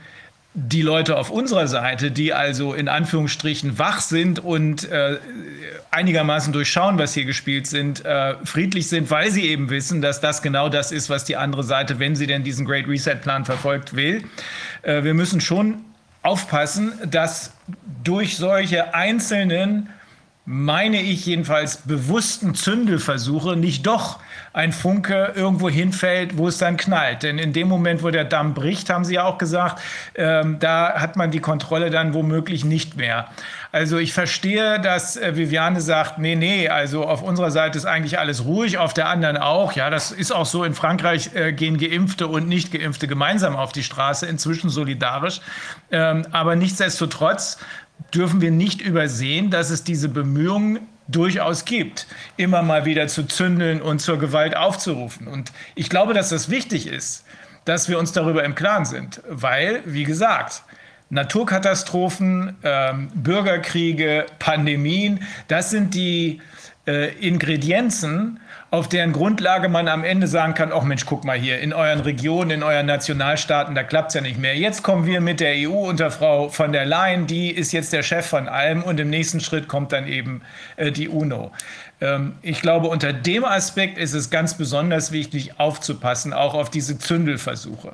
die 0.55 0.83
Leute 0.83 1.17
auf 1.17 1.31
unserer 1.31 1.67
Seite, 1.67 2.11
die 2.11 2.31
also 2.31 2.73
in 2.73 2.87
Anführungsstrichen 2.87 3.79
wach 3.79 4.01
sind 4.01 4.39
und 4.39 4.89
äh, 4.89 5.17
einigermaßen 5.89 6.53
durchschauen, 6.53 6.99
was 6.99 7.13
hier 7.13 7.25
gespielt 7.25 7.65
sind, 7.65 8.05
äh, 8.05 8.35
friedlich 8.43 8.87
sind, 8.87 9.09
weil 9.09 9.31
sie 9.31 9.47
eben 9.47 9.71
wissen, 9.71 10.01
dass 10.01 10.21
das 10.21 10.43
genau 10.43 10.69
das 10.69 10.91
ist, 10.91 11.09
was 11.09 11.25
die 11.25 11.37
andere 11.37 11.63
Seite, 11.63 11.97
wenn 11.97 12.15
sie 12.15 12.27
denn 12.27 12.43
diesen 12.43 12.65
Great 12.65 12.87
Reset 12.87 13.15
Plan 13.15 13.45
verfolgt, 13.45 13.95
will. 13.95 14.23
Äh, 14.83 15.03
wir 15.03 15.15
müssen 15.15 15.41
schon 15.41 15.85
aufpassen, 16.21 16.93
dass 17.09 17.51
durch 18.03 18.37
solche 18.37 18.93
einzelnen 18.93 19.89
meine 20.45 21.01
ich 21.01 21.25
jedenfalls, 21.25 21.77
bewussten 21.77 22.53
Zündelversuche 22.53 23.55
nicht 23.55 23.87
doch 23.87 24.19
ein 24.53 24.71
Funke 24.71 25.33
irgendwo 25.35 25.67
hinfällt, 25.67 26.37
wo 26.37 26.47
es 26.47 26.59
dann 26.59 26.77
knallt. 26.77 27.23
Denn 27.23 27.39
in 27.39 27.53
dem 27.53 27.67
Moment, 27.67 28.03
wo 28.03 28.11
der 28.11 28.23
Damm 28.23 28.53
bricht, 28.53 28.91
haben 28.91 29.03
Sie 29.03 29.15
ja 29.15 29.23
auch 29.23 29.39
gesagt, 29.39 29.81
ähm, 30.13 30.57
da 30.59 30.93
hat 30.99 31.15
man 31.15 31.31
die 31.31 31.39
Kontrolle 31.39 31.89
dann 31.89 32.13
womöglich 32.13 32.63
nicht 32.63 32.95
mehr. 32.95 33.29
Also 33.71 33.97
ich 33.97 34.13
verstehe, 34.13 34.79
dass 34.79 35.17
äh, 35.17 35.35
Viviane 35.35 35.81
sagt, 35.81 36.19
nee, 36.19 36.35
nee, 36.35 36.69
also 36.69 37.03
auf 37.05 37.23
unserer 37.23 37.49
Seite 37.49 37.79
ist 37.79 37.85
eigentlich 37.85 38.19
alles 38.19 38.45
ruhig, 38.45 38.77
auf 38.77 38.93
der 38.93 39.09
anderen 39.09 39.37
auch. 39.37 39.73
Ja, 39.73 39.89
das 39.89 40.11
ist 40.11 40.31
auch 40.31 40.45
so. 40.45 40.63
In 40.63 40.75
Frankreich 40.75 41.31
äh, 41.33 41.51
gehen 41.51 41.79
Geimpfte 41.79 42.27
und 42.27 42.47
Nicht-Geimpfte 42.47 43.07
gemeinsam 43.07 43.55
auf 43.55 43.71
die 43.71 43.83
Straße, 43.83 44.27
inzwischen 44.27 44.69
solidarisch. 44.69 45.41
Ähm, 45.91 46.27
aber 46.31 46.55
nichtsdestotrotz 46.55 47.57
dürfen 48.13 48.41
wir 48.41 48.51
nicht 48.51 48.81
übersehen, 48.81 49.49
dass 49.49 49.71
es 49.71 49.83
diese 49.83 50.09
Bemühungen 50.09 50.87
durchaus 51.07 51.65
gibt, 51.65 52.07
immer 52.37 52.61
mal 52.61 52.85
wieder 52.85 53.07
zu 53.07 53.23
zündeln 53.23 53.81
und 53.81 53.99
zur 53.99 54.17
Gewalt 54.17 54.55
aufzurufen. 54.55 55.27
Und 55.27 55.51
ich 55.75 55.89
glaube, 55.89 56.13
dass 56.13 56.29
das 56.29 56.49
wichtig 56.49 56.87
ist, 56.87 57.25
dass 57.65 57.89
wir 57.89 57.99
uns 57.99 58.11
darüber 58.11 58.43
im 58.43 58.55
Klaren 58.55 58.85
sind, 58.85 59.21
weil, 59.27 59.81
wie 59.85 60.03
gesagt, 60.03 60.63
Naturkatastrophen, 61.09 62.57
ähm, 62.63 63.11
Bürgerkriege, 63.13 64.25
Pandemien, 64.39 65.21
das 65.47 65.69
sind 65.69 65.93
die 65.93 66.41
äh, 66.87 67.13
Ingredienzen, 67.19 68.39
auf 68.73 68.89
deren 68.89 69.13
Grundlage 69.13 69.69
man 69.69 69.87
am 69.87 70.03
Ende 70.03 70.25
sagen 70.25 70.55
kann, 70.55 70.71
ach 70.73 70.81
Mensch, 70.81 71.05
guck 71.05 71.23
mal 71.25 71.37
hier, 71.37 71.59
in 71.59 71.73
euren 71.73 71.99
Regionen, 71.99 72.49
in 72.49 72.63
euren 72.63 72.87
Nationalstaaten, 72.87 73.75
da 73.75 73.83
klappt 73.83 74.07
es 74.07 74.15
ja 74.15 74.21
nicht 74.21 74.39
mehr. 74.39 74.57
Jetzt 74.57 74.81
kommen 74.81 75.05
wir 75.05 75.21
mit 75.21 75.41
der 75.41 75.53
EU 75.69 75.87
unter 75.87 76.09
Frau 76.09 76.49
von 76.49 76.71
der 76.71 76.83
Leyen, 76.83 77.27
die 77.27 77.51
ist 77.51 77.71
jetzt 77.71 77.93
der 77.93 78.01
Chef 78.01 78.25
von 78.25 78.47
allem 78.47 78.81
und 78.81 78.99
im 78.99 79.11
nächsten 79.11 79.41
Schritt 79.41 79.67
kommt 79.67 79.91
dann 79.91 80.07
eben 80.07 80.41
äh, 80.75 80.91
die 80.91 81.07
UNO. 81.07 81.51
Ähm, 82.01 82.33
ich 82.41 82.63
glaube, 82.63 82.87
unter 82.87 83.13
dem 83.13 83.45
Aspekt 83.45 83.99
ist 83.99 84.15
es 84.15 84.31
ganz 84.31 84.55
besonders 84.55 85.11
wichtig, 85.11 85.59
aufzupassen, 85.59 86.33
auch 86.33 86.55
auf 86.55 86.71
diese 86.71 86.97
Zündelversuche. 86.97 87.93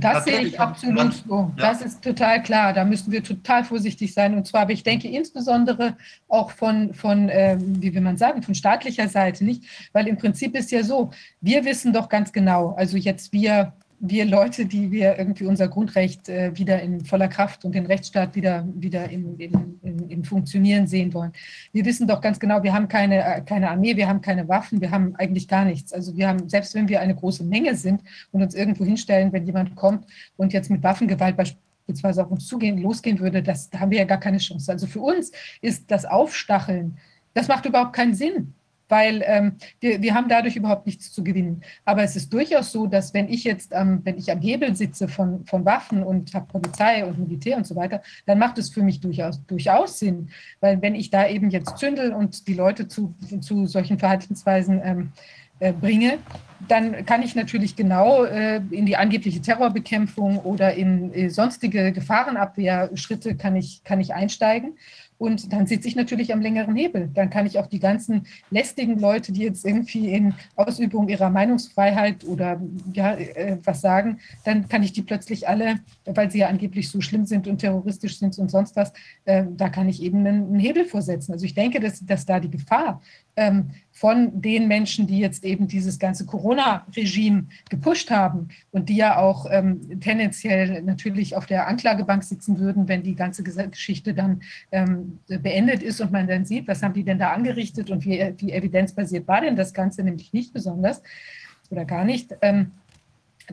Das 0.00 0.24
sehe 0.24 0.40
ich 0.40 0.58
absolut 0.58 1.14
so. 1.14 1.52
Ja. 1.56 1.72
Das 1.72 1.82
ist 1.82 2.02
total 2.02 2.42
klar. 2.42 2.72
Da 2.72 2.84
müssen 2.84 3.12
wir 3.12 3.22
total 3.22 3.64
vorsichtig 3.64 4.14
sein. 4.14 4.34
Und 4.34 4.46
zwar, 4.46 4.62
aber 4.62 4.72
ich 4.72 4.82
denke 4.82 5.08
insbesondere 5.08 5.96
auch 6.28 6.50
von, 6.50 6.94
von 6.94 7.28
äh, 7.28 7.56
wie 7.60 7.94
will 7.94 8.00
man 8.00 8.16
sagen, 8.16 8.42
von 8.42 8.54
staatlicher 8.54 9.08
Seite 9.08 9.44
nicht. 9.44 9.64
Weil 9.92 10.08
im 10.08 10.16
Prinzip 10.16 10.56
ist 10.56 10.70
ja 10.70 10.82
so, 10.82 11.10
wir 11.40 11.64
wissen 11.64 11.92
doch 11.92 12.08
ganz 12.08 12.32
genau, 12.32 12.74
also 12.76 12.96
jetzt 12.96 13.32
wir 13.32 13.72
wir 14.04 14.24
Leute, 14.24 14.66
die 14.66 14.90
wir 14.90 15.16
irgendwie 15.16 15.46
unser 15.46 15.68
Grundrecht 15.68 16.28
äh, 16.28 16.50
wieder 16.58 16.82
in 16.82 17.04
voller 17.04 17.28
Kraft 17.28 17.64
und 17.64 17.72
den 17.72 17.86
Rechtsstaat 17.86 18.34
wieder, 18.34 18.66
wieder 18.74 19.08
in, 19.08 19.38
in, 19.38 19.78
in, 19.80 20.10
in, 20.10 20.24
Funktionieren 20.24 20.88
sehen 20.88 21.14
wollen. 21.14 21.32
Wir 21.72 21.84
wissen 21.84 22.08
doch 22.08 22.20
ganz 22.20 22.40
genau, 22.40 22.64
wir 22.64 22.74
haben 22.74 22.88
keine, 22.88 23.22
äh, 23.22 23.40
keine 23.42 23.70
Armee, 23.70 23.96
wir 23.96 24.08
haben 24.08 24.20
keine 24.20 24.48
Waffen, 24.48 24.80
wir 24.80 24.90
haben 24.90 25.14
eigentlich 25.16 25.46
gar 25.46 25.64
nichts. 25.64 25.92
Also 25.92 26.16
wir 26.16 26.26
haben, 26.26 26.48
selbst 26.48 26.74
wenn 26.74 26.88
wir 26.88 27.00
eine 27.00 27.14
große 27.14 27.44
Menge 27.44 27.76
sind 27.76 28.02
und 28.32 28.42
uns 28.42 28.56
irgendwo 28.56 28.84
hinstellen, 28.84 29.32
wenn 29.32 29.46
jemand 29.46 29.76
kommt 29.76 30.04
und 30.36 30.52
jetzt 30.52 30.68
mit 30.68 30.82
Waffengewalt 30.82 31.36
beispielsweise 31.36 32.24
auf 32.24 32.30
uns 32.32 32.48
zugehen, 32.48 32.78
losgehen 32.78 33.20
würde, 33.20 33.40
das, 33.40 33.70
da 33.70 33.78
haben 33.78 33.92
wir 33.92 33.98
ja 33.98 34.04
gar 34.04 34.18
keine 34.18 34.38
Chance. 34.38 34.72
Also 34.72 34.88
für 34.88 35.00
uns 35.00 35.30
ist 35.60 35.88
das 35.92 36.06
Aufstacheln, 36.06 36.96
das 37.34 37.46
macht 37.46 37.66
überhaupt 37.66 37.92
keinen 37.92 38.16
Sinn 38.16 38.52
weil 38.92 39.24
ähm, 39.24 39.56
wir, 39.80 40.02
wir 40.02 40.14
haben 40.14 40.28
dadurch 40.28 40.54
überhaupt 40.54 40.84
nichts 40.84 41.10
zu 41.10 41.24
gewinnen. 41.24 41.62
Aber 41.86 42.02
es 42.02 42.14
ist 42.14 42.30
durchaus 42.30 42.72
so, 42.72 42.86
dass 42.86 43.14
wenn 43.14 43.26
ich 43.30 43.42
jetzt, 43.42 43.72
ähm, 43.72 44.02
wenn 44.04 44.18
ich 44.18 44.30
am 44.30 44.42
Hebel 44.42 44.76
sitze 44.76 45.08
von, 45.08 45.46
von 45.46 45.64
Waffen 45.64 46.02
und 46.02 46.34
habe 46.34 46.44
Polizei 46.46 47.02
und 47.02 47.18
Militär 47.18 47.56
und 47.56 47.66
so 47.66 47.74
weiter, 47.74 48.02
dann 48.26 48.38
macht 48.38 48.58
es 48.58 48.68
für 48.68 48.82
mich 48.82 49.00
durchaus, 49.00 49.42
durchaus 49.46 49.98
Sinn. 49.98 50.28
Weil 50.60 50.82
wenn 50.82 50.94
ich 50.94 51.08
da 51.08 51.26
eben 51.26 51.48
jetzt 51.48 51.78
zündel 51.78 52.12
und 52.12 52.46
die 52.46 52.52
Leute 52.52 52.86
zu, 52.86 53.14
zu 53.40 53.64
solchen 53.64 53.98
Verhaltensweisen 53.98 54.82
ähm, 54.84 55.12
äh, 55.58 55.72
bringe, 55.72 56.18
dann 56.68 57.06
kann 57.06 57.22
ich 57.22 57.34
natürlich 57.34 57.76
genau 57.76 58.24
äh, 58.24 58.60
in 58.70 58.84
die 58.84 58.96
angebliche 58.96 59.40
Terrorbekämpfung 59.40 60.38
oder 60.40 60.74
in 60.74 61.14
äh, 61.14 61.30
sonstige 61.30 61.92
Gefahrenabwehrschritte 61.92 63.36
kann 63.36 63.56
ich, 63.56 63.82
kann 63.84 64.00
ich 64.00 64.12
einsteigen. 64.12 64.76
Und 65.22 65.52
dann 65.52 65.68
sitze 65.68 65.86
ich 65.86 65.94
natürlich 65.94 66.32
am 66.32 66.40
längeren 66.40 66.74
Hebel. 66.74 67.08
Dann 67.14 67.30
kann 67.30 67.46
ich 67.46 67.56
auch 67.56 67.68
die 67.68 67.78
ganzen 67.78 68.26
lästigen 68.50 68.98
Leute, 68.98 69.30
die 69.30 69.42
jetzt 69.42 69.64
irgendwie 69.64 70.12
in 70.12 70.34
Ausübung 70.56 71.08
ihrer 71.08 71.30
Meinungsfreiheit 71.30 72.24
oder 72.24 72.60
ja, 72.92 73.14
äh, 73.14 73.56
was 73.62 73.82
sagen, 73.82 74.18
dann 74.44 74.68
kann 74.68 74.82
ich 74.82 74.92
die 74.92 75.02
plötzlich 75.02 75.48
alle, 75.48 75.78
weil 76.06 76.28
sie 76.28 76.38
ja 76.38 76.48
angeblich 76.48 76.90
so 76.90 77.00
schlimm 77.00 77.24
sind 77.24 77.46
und 77.46 77.58
terroristisch 77.58 78.18
sind 78.18 78.36
und 78.36 78.50
sonst 78.50 78.74
was, 78.74 78.92
äh, 79.24 79.44
da 79.48 79.68
kann 79.68 79.88
ich 79.88 80.02
eben 80.02 80.26
einen, 80.26 80.46
einen 80.46 80.58
Hebel 80.58 80.86
vorsetzen. 80.86 81.30
Also 81.30 81.44
ich 81.44 81.54
denke, 81.54 81.78
dass, 81.78 82.04
dass 82.04 82.26
da 82.26 82.40
die 82.40 82.50
Gefahr 82.50 83.00
ähm, 83.36 83.70
von 83.92 84.40
den 84.40 84.68
Menschen, 84.68 85.06
die 85.06 85.18
jetzt 85.18 85.44
eben 85.44 85.68
dieses 85.68 85.98
ganze 85.98 86.24
Corona-Regime 86.24 87.44
gepusht 87.68 88.10
haben 88.10 88.48
und 88.70 88.88
die 88.88 88.96
ja 88.96 89.18
auch 89.18 89.46
ähm, 89.50 90.00
tendenziell 90.00 90.82
natürlich 90.82 91.36
auf 91.36 91.44
der 91.44 91.68
Anklagebank 91.68 92.24
sitzen 92.24 92.58
würden, 92.58 92.88
wenn 92.88 93.02
die 93.02 93.14
ganze 93.14 93.42
Geschichte 93.42 94.14
dann 94.14 94.40
ähm, 94.72 95.18
beendet 95.28 95.82
ist 95.82 96.00
und 96.00 96.10
man 96.10 96.26
dann 96.26 96.46
sieht, 96.46 96.66
was 96.66 96.82
haben 96.82 96.94
die 96.94 97.04
denn 97.04 97.18
da 97.18 97.32
angerichtet 97.32 97.90
und 97.90 98.04
wie, 98.06 98.32
wie 98.38 98.52
evidenzbasiert 98.52 99.28
war 99.28 99.42
denn 99.42 99.56
das 99.56 99.74
Ganze, 99.74 100.02
nämlich 100.02 100.32
nicht 100.32 100.54
besonders 100.54 101.02
oder 101.70 101.84
gar 101.84 102.04
nicht. 102.04 102.34
Ähm, 102.40 102.72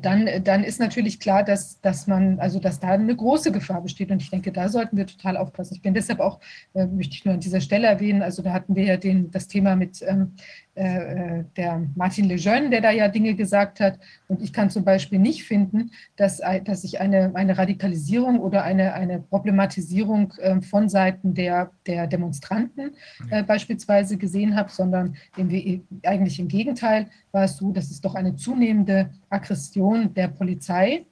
dann, 0.01 0.43
dann 0.43 0.63
ist 0.63 0.79
natürlich 0.79 1.19
klar, 1.19 1.43
dass, 1.43 1.79
dass 1.81 2.07
man, 2.07 2.39
also 2.39 2.59
dass 2.59 2.79
da 2.79 2.89
eine 2.89 3.15
große 3.15 3.51
Gefahr 3.51 3.81
besteht. 3.81 4.11
Und 4.11 4.21
ich 4.21 4.29
denke, 4.29 4.51
da 4.51 4.69
sollten 4.69 4.97
wir 4.97 5.05
total 5.05 5.37
aufpassen. 5.37 5.75
Ich 5.75 5.81
bin 5.81 5.93
deshalb 5.93 6.19
auch, 6.19 6.39
äh, 6.73 6.85
möchte 6.85 7.15
ich 7.15 7.25
nur 7.25 7.33
an 7.33 7.39
dieser 7.39 7.61
Stelle 7.61 7.87
erwähnen, 7.87 8.21
also 8.21 8.41
da 8.41 8.53
hatten 8.53 8.75
wir 8.75 8.83
ja 8.83 8.97
den, 8.97 9.31
das 9.31 9.47
Thema 9.47 9.75
mit 9.75 10.01
ähm, 10.01 10.33
äh, 10.75 11.43
der 11.57 11.85
Martin 11.95 12.25
Lejeune, 12.25 12.69
der 12.69 12.81
da 12.81 12.91
ja 12.91 13.07
Dinge 13.07 13.35
gesagt 13.35 13.79
hat. 13.79 13.99
Und 14.27 14.41
ich 14.41 14.53
kann 14.53 14.69
zum 14.69 14.83
Beispiel 14.83 15.19
nicht 15.19 15.43
finden, 15.43 15.91
dass, 16.15 16.41
dass 16.63 16.83
ich 16.83 17.01
eine, 17.01 17.31
eine 17.35 17.57
Radikalisierung 17.57 18.39
oder 18.39 18.63
eine, 18.63 18.93
eine 18.93 19.19
Problematisierung 19.19 20.33
äh, 20.37 20.61
von 20.61 20.87
Seiten 20.87 21.33
der, 21.33 21.71
der 21.85 22.07
Demonstranten 22.07 22.91
äh, 23.29 23.43
beispielsweise 23.43 24.17
gesehen 24.17 24.55
habe, 24.55 24.71
sondern 24.71 25.15
im, 25.35 25.83
eigentlich 26.03 26.39
im 26.39 26.47
Gegenteil 26.47 27.07
war 27.31 27.43
es 27.43 27.57
so, 27.57 27.71
dass 27.71 27.91
es 27.91 28.01
doch 28.01 28.15
eine 28.15 28.35
zunehmende 28.35 29.09
Aggression 29.29 30.13
der 30.13 30.29
Polizei 30.29 30.93
äh, 30.93 31.05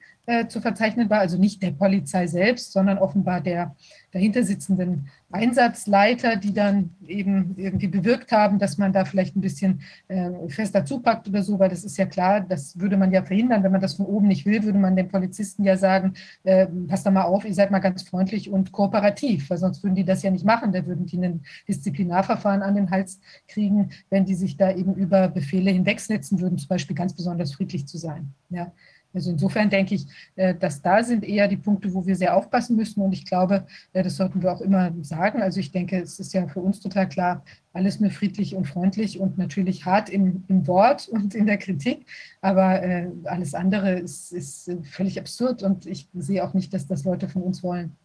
zu 0.48 0.60
verzeichnen 0.60 1.08
war, 1.08 1.20
also 1.20 1.38
nicht 1.38 1.62
der 1.62 1.70
Polizei 1.70 2.26
selbst, 2.26 2.72
sondern 2.72 2.98
offenbar 2.98 3.40
der 3.40 3.74
dahinter 4.12 4.42
sitzenden 4.42 5.08
Einsatzleiter, 5.30 6.36
die 6.36 6.54
dann 6.54 6.90
eben 7.06 7.54
irgendwie 7.58 7.88
bewirkt 7.88 8.32
haben, 8.32 8.58
dass 8.58 8.78
man 8.78 8.92
da 8.92 9.04
vielleicht 9.04 9.36
ein 9.36 9.42
bisschen 9.42 9.82
äh, 10.08 10.30
fester 10.48 10.84
zupackt 10.84 11.28
oder 11.28 11.42
so, 11.42 11.58
weil 11.58 11.68
das 11.68 11.84
ist 11.84 11.98
ja 11.98 12.06
klar, 12.06 12.40
das 12.40 12.78
würde 12.78 12.96
man 12.96 13.12
ja 13.12 13.22
verhindern, 13.22 13.62
wenn 13.62 13.72
man 13.72 13.82
das 13.82 13.94
von 13.94 14.06
oben 14.06 14.28
nicht 14.28 14.46
will, 14.46 14.62
würde 14.62 14.78
man 14.78 14.96
den 14.96 15.08
Polizisten 15.08 15.64
ja 15.64 15.76
sagen, 15.76 16.14
äh, 16.44 16.66
passt 16.66 17.04
da 17.04 17.10
mal 17.10 17.24
auf, 17.24 17.44
ihr 17.44 17.52
seid 17.52 17.70
mal 17.70 17.80
ganz 17.80 18.02
freundlich 18.02 18.48
und 18.50 18.72
kooperativ, 18.72 19.50
weil 19.50 19.58
sonst 19.58 19.82
würden 19.82 19.94
die 19.94 20.04
das 20.04 20.22
ja 20.22 20.30
nicht 20.30 20.46
machen, 20.46 20.72
da 20.72 20.86
würden 20.86 21.04
die 21.04 21.18
ein 21.18 21.42
Disziplinarverfahren 21.68 22.62
an 22.62 22.74
den 22.74 22.90
Hals 22.90 23.20
kriegen, 23.46 23.90
wenn 24.08 24.24
die 24.24 24.34
sich 24.34 24.56
da 24.56 24.72
eben 24.72 24.94
über 24.94 25.28
Befehle 25.28 25.70
hinwegsetzen 25.70 26.40
würden, 26.40 26.56
zum 26.56 26.68
Beispiel 26.68 26.96
ganz 26.96 27.14
besonders 27.14 27.52
friedlich 27.52 27.86
zu 27.86 27.98
sein. 27.98 28.32
Ja. 28.48 28.72
Also 29.14 29.30
insofern 29.30 29.70
denke 29.70 29.94
ich, 29.94 30.06
äh, 30.36 30.54
dass 30.54 30.82
da 30.82 31.02
sind 31.02 31.24
eher 31.24 31.48
die 31.48 31.56
Punkte, 31.56 31.92
wo 31.94 32.06
wir 32.06 32.14
sehr 32.14 32.36
aufpassen 32.36 32.76
müssen. 32.76 33.00
Und 33.00 33.12
ich 33.12 33.24
glaube, 33.24 33.66
äh, 33.92 34.02
das 34.02 34.16
sollten 34.16 34.42
wir 34.42 34.52
auch 34.52 34.60
immer 34.60 34.92
sagen. 35.02 35.42
Also 35.42 35.60
ich 35.60 35.72
denke, 35.72 36.00
es 36.00 36.20
ist 36.20 36.34
ja 36.34 36.46
für 36.46 36.60
uns 36.60 36.80
total 36.80 37.08
klar, 37.08 37.42
alles 37.72 38.00
nur 38.00 38.10
friedlich 38.10 38.54
und 38.54 38.66
freundlich 38.66 39.18
und 39.18 39.38
natürlich 39.38 39.86
hart 39.86 40.10
im, 40.10 40.44
im 40.48 40.66
Wort 40.66 41.08
und 41.12 41.34
in 41.34 41.46
der 41.46 41.58
Kritik. 41.58 42.06
Aber 42.42 42.82
äh, 42.82 43.08
alles 43.24 43.54
andere 43.54 43.92
ist, 43.92 44.32
ist 44.32 44.70
völlig 44.90 45.18
absurd 45.18 45.62
und 45.62 45.86
ich 45.86 46.08
sehe 46.12 46.44
auch 46.44 46.54
nicht, 46.54 46.74
dass 46.74 46.86
das 46.86 47.04
Leute 47.04 47.28
von 47.28 47.42
uns 47.42 47.62
wollen. 47.62 47.96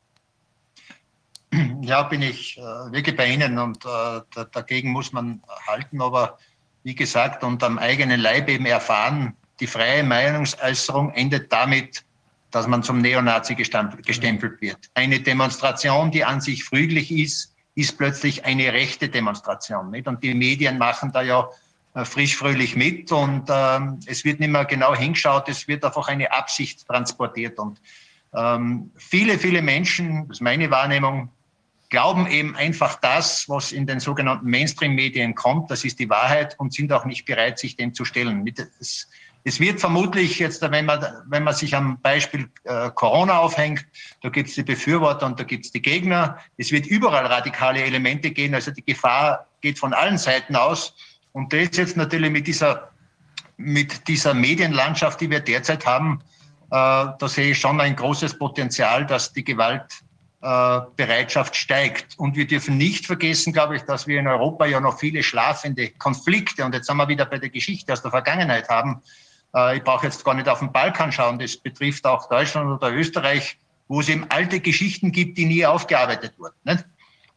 Ja, 1.82 2.01
bin 2.03 2.23
ich 2.23 2.57
wirklich 2.90 3.15
bei 3.15 3.32
Ihnen 3.32 3.59
und 3.59 3.85
dagegen 4.53 4.90
muss 4.90 5.14
man 5.14 5.43
halten. 5.67 6.01
Aber 6.01 6.40
wie 6.82 6.95
gesagt, 6.95 7.43
und 7.43 7.61
am 7.61 7.77
eigenen 7.77 8.19
Leib 8.19 8.49
eben 8.49 8.65
erfahren, 8.65 9.35
die 9.64 9.67
freie 9.67 10.03
Meinungsäußerung 10.03 11.14
endet 11.14 11.50
damit, 11.50 12.03
dass 12.51 12.67
man 12.67 12.83
zum 12.83 13.00
Neonazi 13.00 13.56
gestempelt 13.56 14.59
wird. 14.59 14.77
Eine 14.93 15.22
Demonstration, 15.22 16.11
die 16.11 16.25
an 16.25 16.42
sich 16.42 16.66
friedlich 16.66 17.09
ist, 17.14 17.56
ist 17.74 17.98
plötzlich 17.98 18.43
eine 18.43 18.74
rechte 18.74 19.08
Demonstration. 19.08 19.90
Nicht? 19.90 20.06
Und 20.06 20.22
die 20.22 20.33
Medien 20.33 20.77
machen 20.77 21.14
da 21.14 21.22
ja 21.22 21.48
äh, 21.95 22.03
frisch 22.03 22.35
fröhlich 22.35 22.75
mit 22.75 23.09
und 23.14 23.45
ähm, 23.50 24.01
es 24.06 24.25
wird 24.25 24.42
nicht 24.42 24.50
mehr 24.50 24.66
genau 24.66 24.93
hingeschaut, 24.93 25.48
es 25.48 25.66
wird 25.69 25.85
einfach 25.85 26.09
eine 26.09 26.33
Absicht 26.33 26.85
transportiert. 26.85 27.58
Und 27.58 27.80
ähm, 28.35 28.92
viele, 28.98 29.40
viele 29.40 29.61
Menschen, 29.61 30.27
das 30.27 30.38
ist 30.38 30.42
meine 30.42 30.69
Wahrnehmung, 30.69 31.30
glauben 31.90 32.27
eben 32.27 32.56
einfach 32.58 33.00
das, 33.00 33.48
was 33.48 33.72
in 33.72 33.88
den 33.88 34.01
sogenannten 34.01 34.50
Mainstream-Medien 34.50 35.35
kommt, 35.35 35.72
das 35.72 35.85
ist 35.85 36.00
die 36.00 36.09
Wahrheit 36.09 36.59
und 36.59 36.74
sind 36.74 36.92
auch 36.92 37.06
nicht 37.06 37.24
bereit, 37.24 37.59
sich 37.59 37.77
dem 37.77 37.93
zu 37.93 38.03
stellen. 38.03 38.43
Das 38.80 39.08
es 39.46 39.60
wird 39.60 39.82
vermutlich 39.82 40.40
jetzt, 40.40 40.62
wenn 40.62 40.86
man, 40.86 41.06
wenn 41.28 41.44
man 41.44 41.54
sich 41.54 41.76
am 41.76 42.00
Beispiel 42.00 42.50
äh, 42.64 42.90
Corona 42.92 43.40
aufhängt, 43.40 43.86
da 44.22 44.30
gibt 44.30 44.48
es 44.50 44.56
die 44.56 44.64
Befürworter 44.64 45.26
und 45.26 45.38
da 45.40 45.44
gibt 45.44 45.66
es 45.66 45.72
die 45.72 45.82
Gegner. 45.82 46.38
Es 46.58 46.72
wird 46.72 46.88
überall 46.88 47.26
radikale 47.26 47.84
Elemente 47.84 48.32
gehen. 48.32 48.56
Also 48.56 48.72
die 48.72 48.86
Gefahr 48.86 49.48
geht 49.62 49.80
von 49.80 49.94
allen 49.94 50.18
Seiten 50.18 50.56
aus. 50.56 50.96
Und 51.34 51.52
das 51.52 51.70
jetzt 51.74 51.98
natürlich 51.98 52.32
mit 52.32 52.48
dieser, 52.48 52.90
mit 53.58 54.08
dieser 54.08 54.34
Medienlandschaft, 54.34 55.20
die 55.20 55.30
wir 55.30 55.42
derzeit 55.42 55.86
haben, 55.86 56.22
äh, 56.72 57.12
da 57.20 57.28
sehe 57.28 57.52
ich 57.52 57.60
schon 57.60 57.82
ein 57.82 57.98
großes 57.98 58.40
Potenzial, 58.40 59.06
dass 59.06 59.34
die 59.34 59.44
Gewaltbereitschaft 59.44 61.54
äh, 61.54 61.58
steigt. 61.58 62.18
Und 62.18 62.38
wir 62.38 62.48
dürfen 62.48 62.78
nicht 62.78 63.08
vergessen, 63.08 63.52
glaube 63.52 63.76
ich, 63.76 63.82
dass 63.82 64.08
wir 64.08 64.22
in 64.22 64.28
Europa 64.28 64.68
ja 64.68 64.80
noch 64.80 65.00
viele 65.00 65.22
schlafende 65.22 65.90
Konflikte, 65.90 66.64
und 66.64 66.74
jetzt 66.74 66.88
sind 66.88 66.96
wir 66.96 67.10
wieder 67.10 67.26
bei 67.26 67.40
der 67.40 67.50
Geschichte 67.50 67.92
aus 67.92 68.02
der 68.02 68.12
Vergangenheit 68.12 68.70
haben, 68.70 69.02
ich 69.75 69.83
brauche 69.83 70.06
jetzt 70.06 70.25
gar 70.25 70.33
nicht 70.33 70.49
auf 70.49 70.59
den 70.59 70.72
Balkan 70.72 71.11
schauen, 71.11 71.38
das 71.38 71.57
betrifft 71.57 72.06
auch 72.06 72.27
Deutschland 72.27 72.69
oder 72.69 72.91
Österreich, 72.91 73.57
wo 73.88 73.99
es 73.99 74.09
eben 74.09 74.25
alte 74.30 74.59
Geschichten 74.59 75.11
gibt, 75.11 75.38
die 75.38 75.45
nie 75.45 75.65
aufgearbeitet 75.65 76.33
wurden. 76.40 76.56
Nicht? 76.64 76.85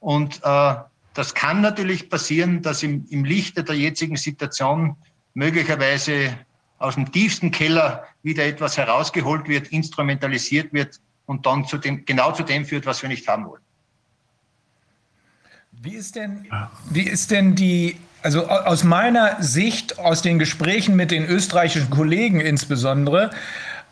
Und 0.00 0.40
äh, 0.42 0.74
das 1.14 1.34
kann 1.34 1.60
natürlich 1.60 2.08
passieren, 2.08 2.62
dass 2.62 2.82
im, 2.82 3.06
im 3.10 3.24
Lichte 3.24 3.64
der 3.64 3.76
jetzigen 3.76 4.16
Situation 4.16 4.96
möglicherweise 5.34 6.38
aus 6.78 6.94
dem 6.94 7.10
tiefsten 7.10 7.50
Keller 7.50 8.04
wieder 8.22 8.44
etwas 8.44 8.76
herausgeholt 8.76 9.48
wird, 9.48 9.68
instrumentalisiert 9.68 10.72
wird 10.72 11.00
und 11.26 11.44
dann 11.44 11.66
zu 11.66 11.78
dem, 11.78 12.04
genau 12.04 12.32
zu 12.32 12.42
dem 12.42 12.64
führt, 12.64 12.86
was 12.86 13.02
wir 13.02 13.08
nicht 13.08 13.26
haben 13.28 13.46
wollen. 13.46 13.62
Wie 15.72 15.94
ist 15.94 16.16
denn, 16.16 16.46
wie 16.90 17.02
ist 17.02 17.30
denn 17.30 17.54
die 17.54 17.96
also 18.22 18.48
aus 18.48 18.82
meiner 18.84 19.42
Sicht, 19.42 19.98
aus 19.98 20.22
den 20.22 20.38
Gesprächen 20.38 20.96
mit 20.96 21.10
den 21.10 21.26
österreichischen 21.26 21.90
Kollegen 21.90 22.40
insbesondere, 22.40 23.30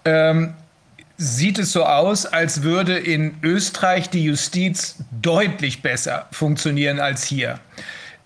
ähm, 0.04 0.54
sieht 1.16 1.58
es 1.58 1.72
so 1.72 1.84
aus, 1.84 2.26
als 2.26 2.62
würde 2.62 2.98
in 2.98 3.36
Österreich 3.42 4.10
die 4.10 4.24
Justiz 4.24 4.96
deutlich 5.22 5.82
besser 5.82 6.26
funktionieren 6.32 6.98
als 6.98 7.24
hier. 7.24 7.60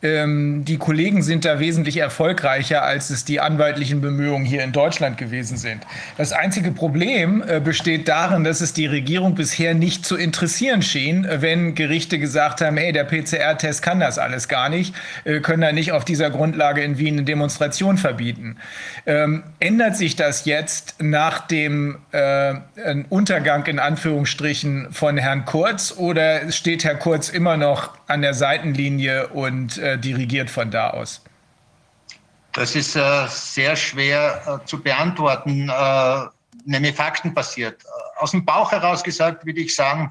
Ähm, 0.00 0.64
die 0.64 0.78
Kollegen 0.78 1.22
sind 1.22 1.44
da 1.44 1.58
wesentlich 1.58 1.96
erfolgreicher, 1.96 2.84
als 2.84 3.10
es 3.10 3.24
die 3.24 3.40
anwaltlichen 3.40 4.00
Bemühungen 4.00 4.44
hier 4.44 4.62
in 4.62 4.70
Deutschland 4.70 5.18
gewesen 5.18 5.56
sind. 5.56 5.84
Das 6.16 6.32
einzige 6.32 6.70
Problem 6.70 7.42
äh, 7.44 7.58
besteht 7.58 8.06
darin, 8.06 8.44
dass 8.44 8.60
es 8.60 8.72
die 8.72 8.86
Regierung 8.86 9.34
bisher 9.34 9.74
nicht 9.74 10.06
zu 10.06 10.16
interessieren 10.16 10.82
schien, 10.82 11.24
äh, 11.24 11.42
wenn 11.42 11.74
Gerichte 11.74 12.20
gesagt 12.20 12.60
haben, 12.60 12.76
hey, 12.76 12.92
der 12.92 13.02
PCR-Test 13.04 13.82
kann 13.82 13.98
das 13.98 14.18
alles 14.18 14.46
gar 14.46 14.68
nicht, 14.68 14.94
äh, 15.24 15.40
können 15.40 15.62
da 15.62 15.72
nicht 15.72 15.90
auf 15.90 16.04
dieser 16.04 16.30
Grundlage 16.30 16.80
in 16.82 16.98
Wien 16.98 17.14
eine 17.14 17.24
Demonstration 17.24 17.98
verbieten. 17.98 18.56
Ähm, 19.04 19.42
ändert 19.58 19.96
sich 19.96 20.14
das 20.14 20.44
jetzt 20.44 21.02
nach 21.02 21.40
dem 21.48 21.98
äh, 22.12 22.54
Untergang 23.08 23.66
in 23.66 23.80
Anführungsstrichen 23.80 24.92
von 24.92 25.16
Herrn 25.16 25.44
Kurz 25.44 25.92
oder 25.96 26.52
steht 26.52 26.84
Herr 26.84 26.94
Kurz 26.94 27.30
immer 27.30 27.56
noch 27.56 27.98
an 28.06 28.22
der 28.22 28.34
Seitenlinie 28.34 29.28
und 29.28 29.78
äh, 29.94 29.98
dirigiert 29.98 30.50
von 30.50 30.70
da 30.70 30.90
aus? 30.90 31.22
Das 32.58 32.74
ist 32.74 32.96
äh, 32.96 33.26
sehr 33.28 33.76
schwer 33.76 34.60
äh, 34.62 34.66
zu 34.66 34.82
beantworten, 34.82 35.68
äh, 35.68 36.20
nämlich 36.64 36.96
faktenbasiert. 36.96 37.84
Äh, 37.84 38.20
aus 38.20 38.32
dem 38.32 38.44
Bauch 38.44 38.72
heraus 38.72 39.04
gesagt 39.04 39.46
würde 39.46 39.60
ich 39.60 39.74
sagen, 39.74 40.10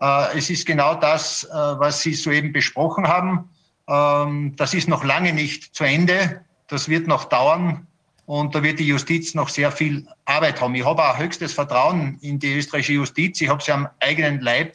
äh, 0.00 0.38
es 0.38 0.48
ist 0.48 0.64
genau 0.64 0.94
das, 0.94 1.44
was 1.50 2.02
Sie 2.02 2.14
soeben 2.14 2.52
besprochen 2.52 3.08
haben. 3.08 3.50
Ähm, 3.88 4.54
das 4.54 4.74
ist 4.74 4.88
noch 4.88 5.02
lange 5.02 5.32
nicht 5.32 5.74
zu 5.74 5.82
Ende. 5.82 6.44
Das 6.68 6.88
wird 6.88 7.08
noch 7.08 7.24
dauern. 7.24 7.86
Und 8.26 8.54
da 8.54 8.62
wird 8.62 8.78
die 8.78 8.86
Justiz 8.86 9.34
noch 9.34 9.48
sehr 9.48 9.72
viel 9.72 10.06
Arbeit 10.26 10.60
haben. 10.60 10.76
Ich 10.76 10.84
habe 10.84 11.02
auch 11.02 11.18
höchstes 11.18 11.54
Vertrauen 11.54 12.18
in 12.20 12.38
die 12.38 12.58
österreichische 12.58 12.92
Justiz. 12.92 13.40
Ich 13.40 13.48
habe 13.48 13.60
sie 13.60 13.72
am 13.72 13.88
eigenen 14.00 14.40
Leib 14.42 14.74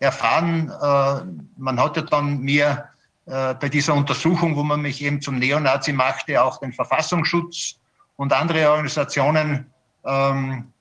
erfahren. 0.00 0.70
Man 1.56 1.80
hat 1.80 1.96
ja 1.96 2.02
dann 2.02 2.40
mir 2.40 2.89
bei 3.30 3.68
dieser 3.68 3.94
Untersuchung, 3.94 4.56
wo 4.56 4.64
man 4.64 4.82
mich 4.82 5.00
eben 5.04 5.20
zum 5.20 5.38
Neonazi 5.38 5.92
machte, 5.92 6.42
auch 6.42 6.58
den 6.58 6.72
Verfassungsschutz 6.72 7.78
und 8.16 8.32
andere 8.32 8.68
Organisationen, 8.68 9.66
ähm, 10.04 10.72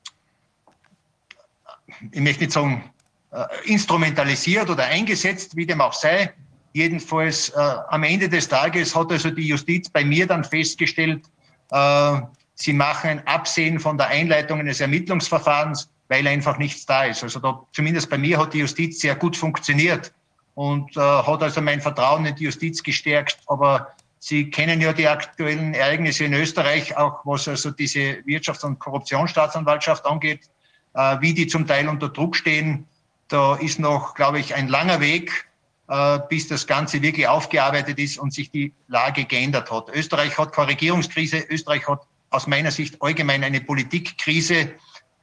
ich 2.12 2.22
möchte 2.22 2.44
nicht 2.44 2.54
sagen, 2.54 2.90
äh, 3.32 3.46
instrumentalisiert 3.66 4.70
oder 4.70 4.86
eingesetzt, 4.86 5.56
wie 5.56 5.66
dem 5.66 5.82
auch 5.82 5.94
sei. 5.94 6.34
Jedenfalls 6.74 7.50
äh, 7.50 7.76
am 7.90 8.04
Ende 8.04 8.28
des 8.28 8.48
Tages 8.48 8.96
hat 8.96 9.12
also 9.12 9.30
die 9.30 9.48
Justiz 9.48 9.90
bei 9.90 10.04
mir 10.04 10.26
dann 10.26 10.44
festgestellt, 10.44 11.30
äh, 11.72 12.22
sie 12.56 12.74
machen 12.74 13.10
ein 13.10 13.28
Absehen 13.28 13.80
von 13.80 13.98
der 13.98 14.08
Einleitung 14.08 14.60
eines 14.60 14.82
Ermittlungsverfahrens, 14.82 15.90
weil 16.08 16.28
einfach 16.28 16.58
nichts 16.58 16.86
da 16.86 17.04
ist. 17.04 17.24
Also 17.24 17.40
da, 17.40 17.64
zumindest 17.72 18.10
bei 18.10 18.18
mir 18.18 18.40
hat 18.40 18.54
die 18.54 18.60
Justiz 18.60 19.00
sehr 19.00 19.16
gut 19.16 19.38
funktioniert 19.38 20.12
und 20.60 20.98
äh, 20.98 21.00
hat 21.00 21.42
also 21.42 21.62
mein 21.62 21.80
Vertrauen 21.80 22.26
in 22.26 22.36
die 22.36 22.44
Justiz 22.44 22.84
gestärkt. 22.84 23.40
Aber 23.48 23.94
Sie 24.20 24.50
kennen 24.50 24.82
ja 24.82 24.92
die 24.92 25.08
aktuellen 25.08 25.74
Ereignisse 25.74 26.26
in 26.26 26.34
Österreich, 26.34 26.98
auch 26.98 27.22
was 27.24 27.48
also 27.48 27.72
diese 27.72 28.18
Wirtschafts- 28.26 28.66
und 28.66 28.78
Korruptionsstaatsanwaltschaft 28.78 30.06
angeht, 30.06 30.50
äh, 30.96 31.16
wie 31.22 31.34
die 31.34 31.48
zum 31.48 31.66
Teil 31.66 31.88
unter 31.88 32.10
Druck 32.10 32.36
stehen. 32.36 32.86
Da 33.30 33.56
ist 33.56 33.80
noch, 33.80 34.16
glaube 34.16 34.42
ich, 34.42 34.54
ein 34.54 34.68
langer 34.68 35.00
Weg, 35.00 35.48
äh, 35.88 36.20
bis 36.28 36.50
das 36.50 36.68
Ganze 36.68 37.02
wirklich 37.02 37.26
aufgearbeitet 37.26 37.98
ist 37.98 38.18
und 38.18 38.34
sich 38.34 38.52
die 38.52 38.74
Lage 38.90 39.24
geändert 39.24 39.72
hat. 39.72 39.88
Österreich 39.96 40.38
hat 40.38 40.52
keine 40.52 40.72
Regierungskrise. 40.72 41.38
Österreich 41.50 41.88
hat 41.88 42.06
aus 42.32 42.48
meiner 42.48 42.72
Sicht 42.72 43.02
allgemein 43.02 43.46
eine 43.46 43.62
Politikkrise, 43.62 44.72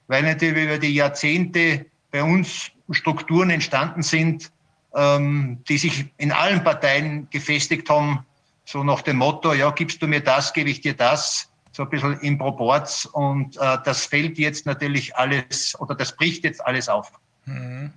weil 0.06 0.23
natürlich 0.23 0.65
über 0.65 0.78
die 0.78 0.94
Jahrzehnte 0.94 1.84
bei 2.10 2.23
uns 2.23 2.70
Strukturen 2.90 3.50
entstanden 3.50 4.02
sind, 4.02 4.50
ähm, 4.97 5.62
die 5.68 5.78
sich 5.78 6.07
in 6.16 6.33
allen 6.33 6.65
Parteien 6.65 7.28
gefestigt 7.31 7.89
haben, 7.89 8.25
so 8.65 8.83
nach 8.83 9.02
dem 9.02 9.18
Motto, 9.18 9.52
ja, 9.52 9.70
gibst 9.70 10.02
du 10.02 10.08
mir 10.08 10.20
das, 10.20 10.52
gebe 10.52 10.70
ich 10.70 10.81
dir 10.81 10.94
das, 10.94 11.49
so 11.73 11.84
ein 11.84 11.91
bisschen 11.91 12.18
im 12.20 12.39
Proports. 12.39 13.07
Und 13.07 13.57
äh, 13.58 13.78
das 13.84 14.07
fällt 14.07 14.39
jetzt 14.39 14.66
natürlich 14.66 15.15
alles 15.16 15.78
oder 15.78 15.94
das 15.94 16.16
bricht 16.16 16.44
jetzt 16.44 16.65
alles 16.65 16.89
auf. 16.89 17.12
Mhm. 17.44 17.92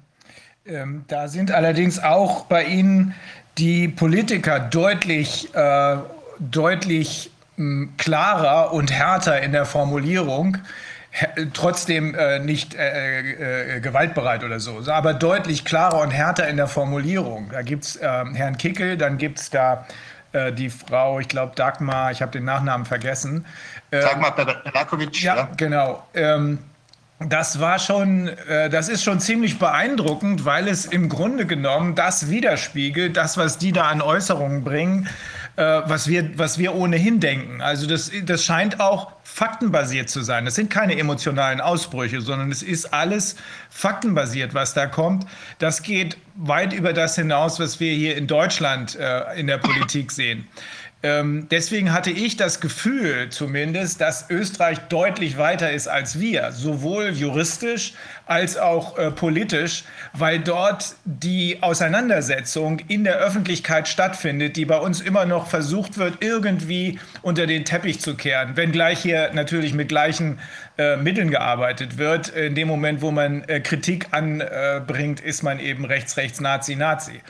Ähm, 0.65 1.05
da 1.07 1.27
sind 1.27 1.51
allerdings 1.51 1.97
auch 1.97 2.45
bei 2.45 2.65
Ihnen 2.65 3.15
die 3.57 3.87
Politiker 3.87 4.59
deutlich, 4.59 5.53
äh, 5.55 5.97
deutlich 6.39 7.31
mh, 7.55 7.89
klarer 7.97 8.73
und 8.73 8.91
härter 8.91 9.41
in 9.41 9.53
der 9.53 9.65
Formulierung 9.65 10.57
trotzdem 11.53 12.15
äh, 12.15 12.39
nicht 12.39 12.75
äh, 12.75 13.77
äh, 13.77 13.79
gewaltbereit 13.79 14.43
oder 14.43 14.59
so, 14.59 14.81
aber 14.91 15.13
deutlich 15.13 15.65
klarer 15.65 16.01
und 16.01 16.11
härter 16.11 16.47
in 16.47 16.57
der 16.57 16.67
Formulierung. 16.67 17.49
Da 17.51 17.61
gibt 17.61 17.85
es 17.85 17.99
ähm, 18.01 18.35
Herrn 18.35 18.57
Kickel, 18.57 18.97
dann 18.97 19.17
gibt 19.17 19.39
es 19.39 19.49
da 19.49 19.85
äh, 20.31 20.51
die 20.51 20.69
Frau, 20.69 21.19
ich 21.19 21.27
glaube 21.27 21.53
Dagmar, 21.55 22.11
ich 22.11 22.21
habe 22.21 22.31
den 22.31 22.45
Nachnamen 22.45 22.85
vergessen. 22.85 23.45
Ähm, 23.91 24.01
Dagmar 24.01 24.31
Perakovic. 24.35 25.21
Ja, 25.21 25.35
ja, 25.35 25.49
genau. 25.57 26.03
Ähm, 26.13 26.59
das 27.19 27.59
war 27.59 27.79
schon, 27.79 28.29
äh, 28.29 28.69
das 28.69 28.87
ist 28.87 29.03
schon 29.03 29.19
ziemlich 29.19 29.59
beeindruckend, 29.59 30.45
weil 30.45 30.67
es 30.67 30.85
im 30.85 31.09
Grunde 31.09 31.45
genommen 31.45 31.95
das 31.95 32.29
widerspiegelt, 32.29 33.17
das, 33.17 33.37
was 33.37 33.57
die 33.57 33.73
da 33.73 33.83
an 33.83 34.01
Äußerungen 34.01 34.63
bringen, 34.63 35.05
äh, 35.05 35.09
was, 35.63 36.07
wir, 36.07 36.37
was 36.37 36.57
wir 36.57 36.73
ohnehin 36.73 37.19
denken. 37.19 37.61
Also 37.61 37.87
das, 37.87 38.11
das 38.23 38.43
scheint 38.43 38.79
auch 38.79 39.11
faktenbasiert 39.23 40.09
zu 40.09 40.21
sein. 40.21 40.45
Das 40.45 40.55
sind 40.55 40.69
keine 40.69 40.97
emotionalen 40.97 41.61
Ausbrüche, 41.61 42.21
sondern 42.21 42.51
es 42.51 42.63
ist 42.63 42.93
alles 42.93 43.35
faktenbasiert, 43.69 44.53
was 44.53 44.73
da 44.73 44.87
kommt. 44.87 45.25
Das 45.59 45.81
geht 45.81 46.17
weit 46.35 46.73
über 46.73 46.93
das 46.93 47.15
hinaus, 47.15 47.59
was 47.59 47.79
wir 47.79 47.93
hier 47.93 48.15
in 48.15 48.27
Deutschland 48.27 48.95
äh, 48.95 49.39
in 49.39 49.47
der 49.47 49.57
Politik 49.57 50.11
sehen. 50.11 50.47
Ähm, 51.01 51.47
deswegen 51.49 51.93
hatte 51.93 52.11
ich 52.11 52.35
das 52.35 52.59
Gefühl 52.59 53.29
zumindest, 53.29 54.01
dass 54.01 54.29
Österreich 54.29 54.79
deutlich 54.89 55.37
weiter 55.37 55.71
ist 55.71 55.87
als 55.87 56.19
wir, 56.19 56.51
sowohl 56.51 57.11
juristisch 57.11 57.93
als 58.25 58.57
auch 58.57 58.97
äh, 58.97 59.09
politisch, 59.09 59.85
weil 60.11 60.39
dort 60.39 60.95
die 61.05 61.59
Auseinandersetzung 61.61 62.79
in 62.89 63.05
der 63.05 63.15
Öffentlichkeit 63.15 63.87
stattfindet, 63.87 64.57
die 64.57 64.65
bei 64.65 64.77
uns 64.77 64.99
immer 64.99 65.25
noch 65.25 65.47
versucht 65.47 65.97
wird, 65.97 66.17
irgendwie 66.21 66.99
unter 67.21 67.47
den 67.47 67.63
Teppich 67.63 68.01
zu 68.01 68.15
kehren, 68.15 68.57
wenngleich 68.57 68.99
hier 68.99 69.31
natürlich 69.33 69.73
mit 69.73 69.87
gleichen 69.87 70.37
äh, 70.77 70.97
Mitteln 70.97 71.31
gearbeitet 71.31 71.97
wird. 71.97 72.27
In 72.27 72.55
dem 72.55 72.67
Moment, 72.67 73.01
wo 73.01 73.11
man 73.11 73.43
äh, 73.43 73.61
Kritik 73.61 74.07
anbringt, 74.11 75.21
ist 75.21 75.43
man 75.43 75.61
eben 75.61 75.85
rechts, 75.85 76.17
rechts, 76.17 76.41
Nazi, 76.41 76.75
Nazi. 76.75 77.21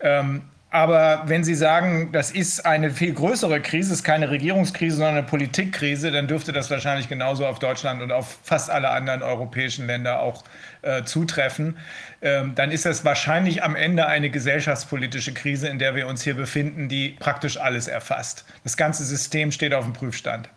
Ähm, 0.00 0.42
aber 0.70 1.22
wenn 1.24 1.44
Sie 1.44 1.54
sagen, 1.54 2.12
das 2.12 2.30
ist 2.30 2.66
eine 2.66 2.90
viel 2.90 3.14
größere 3.14 3.62
Krise, 3.62 3.94
ist 3.94 4.04
keine 4.04 4.28
Regierungskrise, 4.28 4.96
sondern 4.96 5.16
eine 5.16 5.26
Politikkrise, 5.26 6.10
dann 6.10 6.28
dürfte 6.28 6.52
das 6.52 6.70
wahrscheinlich 6.70 7.08
genauso 7.08 7.46
auf 7.46 7.58
Deutschland 7.58 8.02
und 8.02 8.12
auf 8.12 8.38
fast 8.42 8.68
alle 8.68 8.90
anderen 8.90 9.22
europäischen 9.22 9.86
Länder 9.86 10.20
auch 10.20 10.44
äh, 10.82 11.04
zutreffen. 11.04 11.78
Ähm, 12.20 12.54
dann 12.54 12.70
ist 12.70 12.84
das 12.84 13.02
wahrscheinlich 13.02 13.62
am 13.62 13.76
Ende 13.76 14.06
eine 14.06 14.28
gesellschaftspolitische 14.28 15.32
Krise, 15.32 15.68
in 15.68 15.78
der 15.78 15.94
wir 15.94 16.06
uns 16.06 16.22
hier 16.22 16.34
befinden, 16.34 16.90
die 16.90 17.16
praktisch 17.18 17.56
alles 17.56 17.88
erfasst. 17.88 18.44
Das 18.62 18.76
ganze 18.76 19.04
System 19.04 19.50
steht 19.50 19.72
auf 19.72 19.84
dem 19.84 19.94
Prüfstand. 19.94 20.50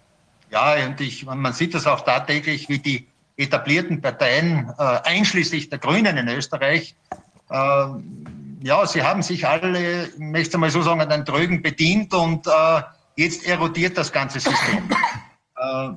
Ja, 0.51 0.75
und 0.85 0.99
ich, 0.99 1.25
man 1.25 1.53
sieht 1.53 1.73
das 1.73 1.87
auch 1.87 2.01
tagtäglich, 2.01 2.67
wie 2.67 2.79
die 2.79 3.07
etablierten 3.37 4.01
Parteien, 4.01 4.69
äh, 4.77 4.83
einschließlich 5.03 5.69
der 5.69 5.79
Grünen 5.79 6.17
in 6.17 6.27
Österreich, 6.27 6.95
äh, 7.49 7.85
ja, 8.61 8.85
sie 8.85 9.01
haben 9.01 9.21
sich 9.21 9.47
alle, 9.47 10.07
ich 10.07 10.17
möchte 10.17 10.57
mal 10.57 10.69
so 10.69 10.81
sagen, 10.81 11.01
an 11.01 11.09
den 11.09 11.25
Trögen 11.25 11.61
bedient 11.61 12.13
und 12.13 12.47
äh, 12.47 12.81
jetzt 13.15 13.45
erodiert 13.45 13.97
das 13.97 14.11
ganze 14.11 14.39
System. 14.39 14.89
äh, 15.57 15.89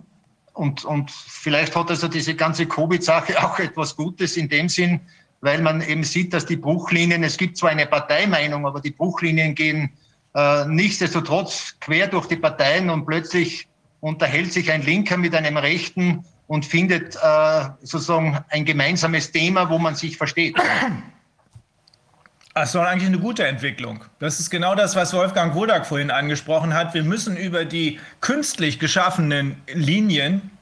und, 0.55 0.84
und 0.84 1.10
vielleicht 1.10 1.75
hat 1.76 1.91
also 1.91 2.09
diese 2.09 2.34
ganze 2.34 2.67
Covid-Sache 2.67 3.43
auch 3.44 3.59
etwas 3.59 3.97
Gutes 3.97 4.36
in 4.36 4.49
dem 4.49 4.68
Sinn, 4.68 5.01
weil 5.41 5.60
man 5.60 5.83
eben 5.83 6.05
sieht, 6.05 6.33
dass 6.33 6.47
die 6.47 6.57
Bruchlinien, 6.57 7.23
es 7.23 7.36
gibt 7.36 7.59
zwar 7.59 7.70
eine 7.70 7.86
Parteimeinung, 7.86 8.67
aber 8.67 8.81
die 8.81 8.93
Bruchlinien 8.93 9.55
gehen 9.55 9.93
äh, 10.34 10.65
nichtsdestotrotz 10.67 11.76
quer 11.81 12.09
durch 12.09 12.26
die 12.26 12.36
Parteien 12.36 12.91
und 12.91 13.05
plötzlich 13.05 13.68
unterhält 14.01 14.52
sich 14.52 14.70
ein 14.73 14.83
Linker 14.83 15.17
mit 15.17 15.34
einem 15.34 15.57
Rechten 15.57 16.25
und 16.47 16.65
findet 16.65 17.17
äh, 17.17 17.65
sozusagen 17.81 18.39
ein 18.49 18.65
gemeinsames 18.65 19.33
Thema, 19.33 19.68
wo 19.70 19.78
man 19.78 19.94
sich 19.94 20.17
versteht. 20.17 20.57
Das 22.55 22.73
ist 22.73 22.76
eigentlich 22.76 23.08
eine 23.08 23.18
gute 23.18 23.44
Entwicklung. 23.44 24.05
Das 24.20 24.39
ist 24.39 24.49
genau 24.49 24.76
das, 24.76 24.94
was 24.94 25.12
Wolfgang 25.12 25.57
Wodak 25.57 25.86
vorhin 25.86 26.12
angesprochen 26.12 26.73
hat. 26.73 26.94
Wir 26.94 27.02
müssen 27.02 27.36
über 27.36 27.65
die 27.65 27.99
künstlich 28.20 28.78
geschaffenen 28.78 29.60
Linien 29.66 30.52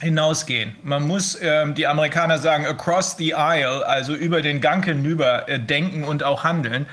hinausgehen. 0.00 0.74
Man 0.82 1.06
muss, 1.06 1.34
äh, 1.34 1.70
die 1.74 1.86
Amerikaner 1.86 2.38
sagen, 2.38 2.64
across 2.64 3.18
the 3.18 3.34
aisle, 3.34 3.86
also 3.86 4.14
über 4.14 4.40
den 4.40 4.62
Gang 4.62 4.82
hinüber 4.82 5.46
äh, 5.46 5.60
denken 5.60 6.04
und 6.04 6.22
auch 6.22 6.42
handeln, 6.42 6.86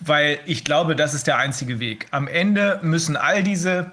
weil 0.00 0.38
ich 0.46 0.64
glaube, 0.64 0.96
das 0.96 1.12
ist 1.12 1.26
der 1.26 1.36
einzige 1.36 1.78
Weg. 1.78 2.06
Am 2.10 2.26
Ende 2.26 2.80
müssen 2.82 3.16
all 3.16 3.42
diese 3.42 3.92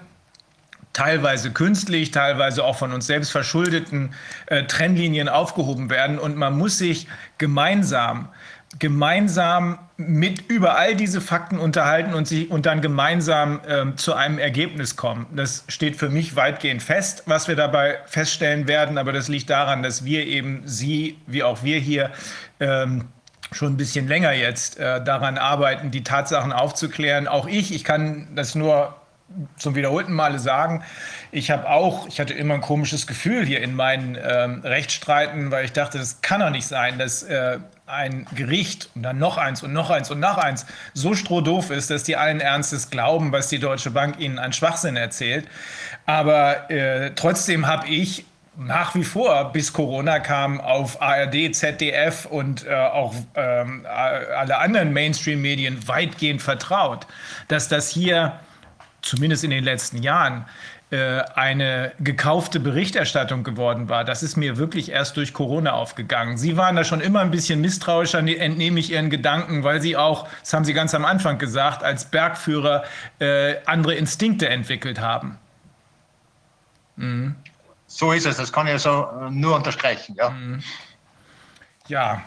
teilweise 0.94 1.50
künstlich, 1.50 2.12
teilweise 2.12 2.64
auch 2.64 2.76
von 2.76 2.92
uns 2.92 3.06
selbst 3.06 3.30
verschuldeten 3.30 4.14
äh, 4.46 4.62
Trennlinien 4.64 5.28
aufgehoben 5.28 5.90
werden 5.90 6.18
und 6.18 6.36
man 6.36 6.56
muss 6.56 6.78
sich 6.78 7.08
gemeinsam 7.36 8.30
gemeinsam 8.78 9.78
mit 9.96 10.50
über 10.50 10.76
all 10.76 10.96
diese 10.96 11.20
Fakten 11.20 11.58
unterhalten 11.58 12.14
und, 12.14 12.26
sie, 12.26 12.46
und 12.46 12.66
dann 12.66 12.80
gemeinsam 12.80 13.60
ähm, 13.68 13.96
zu 13.96 14.14
einem 14.14 14.38
Ergebnis 14.38 14.96
kommen. 14.96 15.26
Das 15.34 15.64
steht 15.68 15.96
für 15.96 16.08
mich 16.08 16.34
weitgehend 16.34 16.82
fest, 16.82 17.22
was 17.26 17.46
wir 17.46 17.56
dabei 17.56 17.98
feststellen 18.06 18.66
werden. 18.66 18.98
Aber 18.98 19.12
das 19.12 19.28
liegt 19.28 19.50
daran, 19.50 19.82
dass 19.82 20.04
wir 20.04 20.26
eben 20.26 20.62
Sie, 20.64 21.18
wie 21.26 21.42
auch 21.42 21.62
wir 21.62 21.78
hier, 21.78 22.10
ähm, 22.58 23.04
schon 23.52 23.74
ein 23.74 23.76
bisschen 23.76 24.08
länger 24.08 24.32
jetzt 24.32 24.78
äh, 24.78 25.02
daran 25.04 25.38
arbeiten, 25.38 25.90
die 25.90 26.02
Tatsachen 26.02 26.52
aufzuklären. 26.52 27.28
Auch 27.28 27.46
ich, 27.46 27.72
ich 27.72 27.84
kann 27.84 28.28
das 28.34 28.54
nur 28.54 28.96
zum 29.56 29.74
wiederholten 29.74 30.12
Male 30.12 30.38
sagen, 30.38 30.82
ich 31.34 31.50
habe 31.50 31.68
auch, 31.68 32.06
ich 32.06 32.20
hatte 32.20 32.32
immer 32.32 32.54
ein 32.54 32.60
komisches 32.60 33.08
Gefühl 33.08 33.44
hier 33.44 33.60
in 33.60 33.74
meinen 33.74 34.16
ähm, 34.22 34.60
Rechtsstreiten, 34.62 35.50
weil 35.50 35.64
ich 35.64 35.72
dachte, 35.72 35.98
das 35.98 36.22
kann 36.22 36.40
doch 36.40 36.50
nicht 36.50 36.66
sein, 36.66 36.96
dass 36.96 37.24
äh, 37.24 37.58
ein 37.86 38.26
Gericht 38.36 38.88
und 38.94 39.02
dann 39.02 39.18
noch 39.18 39.36
eins 39.36 39.62
und 39.64 39.72
noch 39.72 39.90
eins 39.90 40.10
und 40.12 40.20
noch 40.20 40.38
eins 40.38 40.64
so 40.94 41.14
strohdoof 41.14 41.70
ist, 41.70 41.90
dass 41.90 42.04
die 42.04 42.16
allen 42.16 42.40
Ernstes 42.40 42.88
glauben, 42.88 43.32
was 43.32 43.48
die 43.48 43.58
Deutsche 43.58 43.90
Bank 43.90 44.20
ihnen 44.20 44.38
an 44.38 44.52
Schwachsinn 44.52 44.96
erzählt. 44.96 45.48
Aber 46.06 46.70
äh, 46.70 47.10
trotzdem 47.16 47.66
habe 47.66 47.88
ich 47.88 48.24
nach 48.56 48.94
wie 48.94 49.02
vor, 49.02 49.52
bis 49.52 49.72
Corona 49.72 50.20
kam, 50.20 50.60
auf 50.60 51.02
ARD, 51.02 51.52
ZDF 51.52 52.26
und 52.26 52.64
äh, 52.64 52.72
auch 52.72 53.12
ähm, 53.34 53.84
alle 53.88 54.58
anderen 54.58 54.92
Mainstream-Medien 54.92 55.88
weitgehend 55.88 56.40
vertraut, 56.40 57.08
dass 57.48 57.66
das 57.66 57.90
hier, 57.90 58.38
zumindest 59.02 59.42
in 59.42 59.50
den 59.50 59.64
letzten 59.64 60.00
Jahren, 60.00 60.46
eine 61.34 61.92
gekaufte 62.00 62.60
Berichterstattung 62.60 63.42
geworden 63.42 63.88
war. 63.88 64.04
Das 64.04 64.22
ist 64.22 64.36
mir 64.36 64.56
wirklich 64.56 64.90
erst 64.90 65.16
durch 65.16 65.32
Corona 65.32 65.72
aufgegangen. 65.72 66.36
Sie 66.36 66.56
waren 66.56 66.76
da 66.76 66.84
schon 66.84 67.00
immer 67.00 67.20
ein 67.20 67.30
bisschen 67.30 67.60
misstrauischer, 67.60 68.22
ne, 68.22 68.36
entnehme 68.36 68.80
ich 68.80 68.92
Ihren 68.92 69.10
Gedanken, 69.10 69.64
weil 69.64 69.80
Sie 69.80 69.96
auch, 69.96 70.28
das 70.40 70.52
haben 70.52 70.64
Sie 70.64 70.74
ganz 70.74 70.94
am 70.94 71.04
Anfang 71.04 71.38
gesagt, 71.38 71.82
als 71.82 72.04
Bergführer 72.04 72.84
äh, 73.18 73.56
andere 73.66 73.94
Instinkte 73.94 74.48
entwickelt 74.48 75.00
haben. 75.00 75.38
Mhm. 76.96 77.34
So 77.86 78.12
ist 78.12 78.26
es, 78.26 78.36
das 78.36 78.52
kann 78.52 78.66
ich 78.66 78.80
so 78.80 79.06
äh, 79.20 79.30
nur 79.30 79.56
unterstreichen. 79.56 80.14
Ja. 80.16 80.30
Mhm. 80.30 80.62
Ja, 81.88 82.22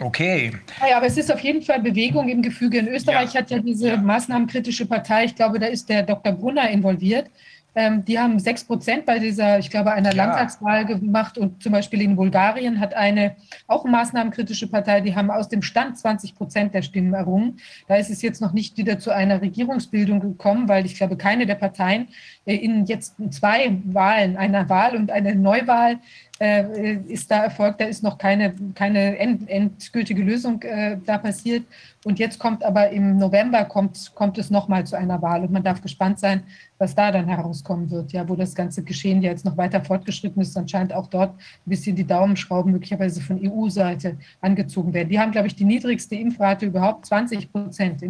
Okay. 0.00 0.52
Ja, 0.88 0.98
aber 0.98 1.06
es 1.06 1.16
ist 1.16 1.32
auf 1.32 1.40
jeden 1.40 1.62
Fall 1.62 1.80
Bewegung 1.80 2.28
im 2.28 2.40
Gefüge. 2.40 2.78
In 2.78 2.88
Österreich 2.88 3.32
ja. 3.32 3.40
hat 3.40 3.50
ja 3.50 3.58
diese 3.58 3.96
maßnahmenkritische 3.96 4.86
Partei, 4.86 5.24
ich 5.24 5.34
glaube, 5.34 5.58
da 5.58 5.66
ist 5.66 5.88
der 5.88 6.04
Dr. 6.04 6.32
Brunner 6.32 6.70
involviert. 6.70 7.28
Ähm, 7.74 8.04
die 8.04 8.18
haben 8.18 8.38
sechs 8.38 8.64
Prozent 8.64 9.06
bei 9.06 9.18
dieser, 9.18 9.58
ich 9.58 9.70
glaube, 9.70 9.92
einer 9.92 10.10
ja. 10.10 10.24
Landtagswahl 10.24 10.84
gemacht 10.86 11.38
und 11.38 11.62
zum 11.62 11.72
Beispiel 11.72 12.00
in 12.02 12.16
Bulgarien 12.16 12.80
hat 12.80 12.94
eine 12.94 13.36
auch 13.66 13.84
maßnahmenkritische 13.84 14.68
Partei, 14.68 15.00
die 15.00 15.14
haben 15.14 15.30
aus 15.30 15.48
dem 15.48 15.62
Stand 15.62 15.98
20 15.98 16.34
Prozent 16.34 16.74
der 16.74 16.82
Stimmen 16.82 17.14
errungen. 17.14 17.58
Da 17.86 17.96
ist 17.96 18.10
es 18.10 18.22
jetzt 18.22 18.40
noch 18.40 18.52
nicht 18.52 18.76
wieder 18.78 18.98
zu 18.98 19.10
einer 19.10 19.40
Regierungsbildung 19.42 20.20
gekommen, 20.20 20.68
weil 20.68 20.86
ich 20.86 20.96
glaube, 20.96 21.16
keine 21.16 21.46
der 21.46 21.56
Parteien 21.56 22.08
in 22.54 22.86
jetzt 22.86 23.14
zwei 23.30 23.76
Wahlen, 23.84 24.36
einer 24.36 24.68
Wahl 24.68 24.96
und 24.96 25.10
einer 25.10 25.34
Neuwahl, 25.34 25.98
äh, 26.40 26.94
ist 27.08 27.30
da 27.30 27.44
erfolgt. 27.44 27.80
Da 27.80 27.86
ist 27.86 28.02
noch 28.02 28.16
keine, 28.16 28.54
keine 28.74 29.18
end, 29.18 29.48
endgültige 29.48 30.22
Lösung 30.22 30.62
äh, 30.62 30.96
da 31.04 31.18
passiert. 31.18 31.64
Und 32.04 32.18
jetzt 32.18 32.38
kommt 32.38 32.62
aber 32.62 32.90
im 32.90 33.18
November 33.18 33.64
kommt, 33.64 34.12
kommt 34.14 34.38
es 34.38 34.48
nochmal 34.48 34.86
zu 34.86 34.96
einer 34.96 35.20
Wahl. 35.20 35.42
Und 35.42 35.50
man 35.50 35.64
darf 35.64 35.82
gespannt 35.82 36.20
sein, 36.20 36.44
was 36.78 36.94
da 36.94 37.10
dann 37.10 37.26
herauskommen 37.26 37.90
wird, 37.90 38.12
ja, 38.12 38.28
wo 38.28 38.36
das 38.36 38.54
ganze 38.54 38.84
Geschehen 38.84 39.20
jetzt 39.20 39.44
noch 39.44 39.56
weiter 39.56 39.84
fortgeschritten 39.84 40.40
ist. 40.40 40.56
Anscheinend 40.56 40.92
auch 40.92 41.08
dort 41.08 41.34
ein 41.34 41.70
bisschen 41.70 41.96
die 41.96 42.06
Daumenschrauben 42.06 42.70
möglicherweise 42.72 43.20
von 43.20 43.40
EU-Seite 43.42 44.16
angezogen 44.40 44.94
werden. 44.94 45.08
Die 45.08 45.18
haben, 45.18 45.32
glaube 45.32 45.48
ich, 45.48 45.56
die 45.56 45.64
niedrigste 45.64 46.14
Impfrate 46.14 46.66
überhaupt, 46.66 47.06
20 47.06 47.50
Prozent, 47.52 48.04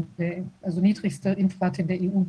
also 0.61 0.81
niedrigste 0.81 1.31
Impfrate 1.31 1.83
in 1.83 1.89
der 1.89 2.01
EU. 2.03 2.25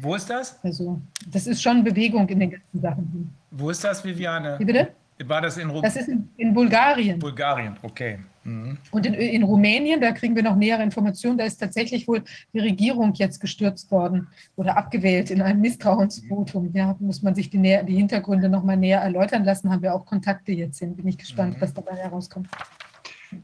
Wo 0.00 0.14
ist 0.14 0.28
das? 0.30 0.58
Also, 0.62 1.00
das 1.28 1.46
ist 1.46 1.62
schon 1.62 1.84
Bewegung 1.84 2.28
in 2.28 2.40
den 2.40 2.50
ganzen 2.50 2.80
Sachen. 2.80 3.34
Wo 3.50 3.70
ist 3.70 3.84
das, 3.84 4.04
Viviane? 4.04 4.58
Wie 4.58 4.64
bitte? 4.64 4.88
War 5.24 5.40
das 5.40 5.56
in 5.56 5.68
Rumänien? 5.68 5.82
Das 5.82 5.96
ist 5.96 6.08
in, 6.08 6.28
in, 6.36 6.54
Bulgarien. 6.54 7.18
Bulgarien, 7.18 7.76
okay. 7.82 8.18
Mhm. 8.44 8.78
Und 8.90 9.06
in, 9.06 9.14
in, 9.14 9.42
Rumänien, 9.42 10.00
da 10.00 10.12
kriegen 10.12 10.34
wir 10.34 10.42
noch 10.42 10.56
nähere 10.56 10.82
Informationen, 10.82 11.38
da 11.38 11.44
ist 11.44 11.58
tatsächlich 11.58 12.08
wohl 12.08 12.22
die 12.52 12.58
Regierung 12.58 13.12
jetzt 13.14 13.40
gestürzt 13.40 13.90
worden 13.90 14.26
oder 14.56 14.76
abgewählt 14.76 15.30
in 15.30 15.42
einem 15.42 15.60
Misstrauensvotum. 15.60 16.70
Ja, 16.74 16.96
muss 16.98 17.22
man 17.22 17.34
sich 17.34 17.50
die, 17.50 17.58
näher, 17.58 17.84
die 17.84 17.94
Hintergründe 17.94 18.48
noch 18.48 18.64
mal 18.64 18.76
näher 18.76 19.00
erläutern 19.00 19.44
lassen, 19.44 19.70
haben 19.70 19.82
wir 19.82 19.94
auch 19.94 20.06
Kontakte 20.06 20.52
jetzt 20.52 20.78
hin. 20.78 20.96
Bin 20.96 21.06
ich 21.06 21.18
gespannt, 21.18 21.56
mhm. 21.56 21.60
was 21.60 21.74
dabei 21.74 21.96
herauskommt. 21.96 22.48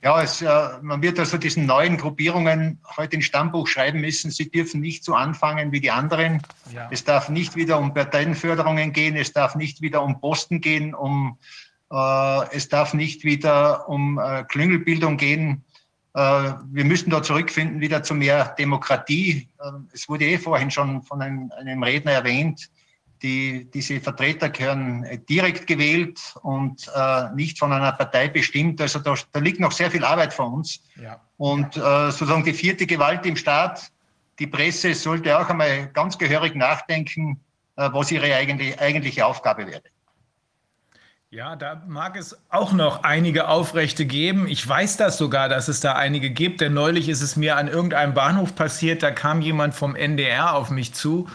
Ja, 0.03 0.23
es, 0.23 0.43
äh, 0.43 0.69
man 0.83 1.03
wird 1.03 1.19
also 1.19 1.39
diesen 1.39 1.67
neuen 1.67 1.97
Gruppierungen 1.97 2.79
heute 2.97 3.17
ein 3.17 3.23
Stammbuch 3.23 3.67
schreiben 3.67 4.01
müssen. 4.01 4.31
Sie 4.31 4.51
dürfen 4.51 4.81
nicht 4.81 5.05
so 5.05 5.15
anfangen 5.15 5.73
wie 5.73 5.81
die 5.81 5.91
anderen. 5.91 6.43
Ja. 6.75 6.89
Es 6.91 7.05
darf 7.05 7.29
nicht 7.29 7.57
wieder 7.57 7.79
um 7.79 7.95
Parteienförderungen 7.95 8.93
gehen. 8.93 9.17
Es 9.17 9.33
darf 9.33 9.55
nicht 9.55 9.81
wieder 9.81 10.03
um 10.03 10.21
Posten 10.21 10.61
gehen, 10.61 10.95
um 10.95 11.39
äh, 11.91 12.55
es 12.55 12.69
darf 12.69 12.95
nicht 12.95 13.25
wieder 13.25 13.89
um 13.89 14.19
äh, 14.19 14.45
Klüngelbildung 14.45 15.17
gehen. 15.17 15.65
Äh, 16.15 16.53
wir 16.71 16.85
müssen 16.85 17.11
da 17.11 17.23
zurückfinden 17.23 17.81
wieder 17.81 18.03
zu 18.03 18.15
mehr 18.15 18.55
Demokratie. 18.59 19.49
Es 19.93 20.09
wurde 20.09 20.27
eh 20.27 20.39
vorhin 20.39 20.71
schon 20.71 21.03
von 21.03 21.23
einem, 21.23 21.53
einem 21.59 21.83
Redner 21.83 22.13
erwähnt. 22.13 22.71
Die, 23.23 23.69
diese 23.73 24.01
Vertreter 24.01 24.49
gehören 24.49 25.05
direkt 25.29 25.67
gewählt 25.67 26.21
und 26.43 26.89
äh, 26.95 27.35
nicht 27.35 27.59
von 27.59 27.73
einer 27.73 27.93
Partei 27.93 28.29
bestimmt. 28.29 28.81
Also 28.81 29.01
da, 29.01 29.15
da, 29.33 29.41
liegt 29.41 29.59
noch 29.61 29.73
sehr 29.73 29.91
viel 29.91 30.05
Arbeit 30.05 30.33
vor 30.33 30.53
uns. 30.53 30.81
Ja. 31.03 31.21
Und 31.37 31.77
äh, 31.77 32.11
sozusagen 32.11 32.45
die 32.45 32.53
vierte 32.53 32.87
Gewalt 32.87 33.27
im 33.27 33.37
Staat, 33.37 33.91
die 34.39 34.47
Presse 34.47 34.95
sollte 34.95 35.37
auch 35.39 35.49
einmal 35.49 35.89
ganz 35.89 36.17
gehörig 36.17 36.55
nachdenken, 36.55 37.41
äh, 37.77 37.89
was 37.93 38.11
ihre 38.11 38.35
eigentlich, 38.35 38.79
eigentliche 38.81 39.27
Aufgabe 39.27 39.67
wäre. 39.67 39.83
Ja, 41.31 41.57
da 41.57 41.83
mag 41.87 42.17
es 42.17 42.39
auch 42.49 42.73
noch 42.73 43.03
einige 43.03 43.49
Aufrechte 43.49 44.07
geben. 44.07 44.49
Ich 44.49 44.67
weiß 44.67 44.97
das 44.97 45.19
sogar, 45.19 45.51
dass 45.51 45.69
es 45.69 45.81
da 45.81 45.93
einige 45.93 46.31
gibt, 46.31 46.63
denn 46.63 46.73
neulich 46.73 47.11
ist 47.11 47.21
es 47.21 47.37
mir 47.37 47.59
an 47.59 47.69
irgendeinem 47.69 48.15
Bahnhof 48.15 48.55
passiert, 48.55 49.03
da 49.03 49.11
kam 49.11 49.43
jemand 49.43 49.75
vom 49.75 49.95
NDR 49.95 50.55
auf 50.55 50.71
mich 50.71 50.95
zu 50.95 51.29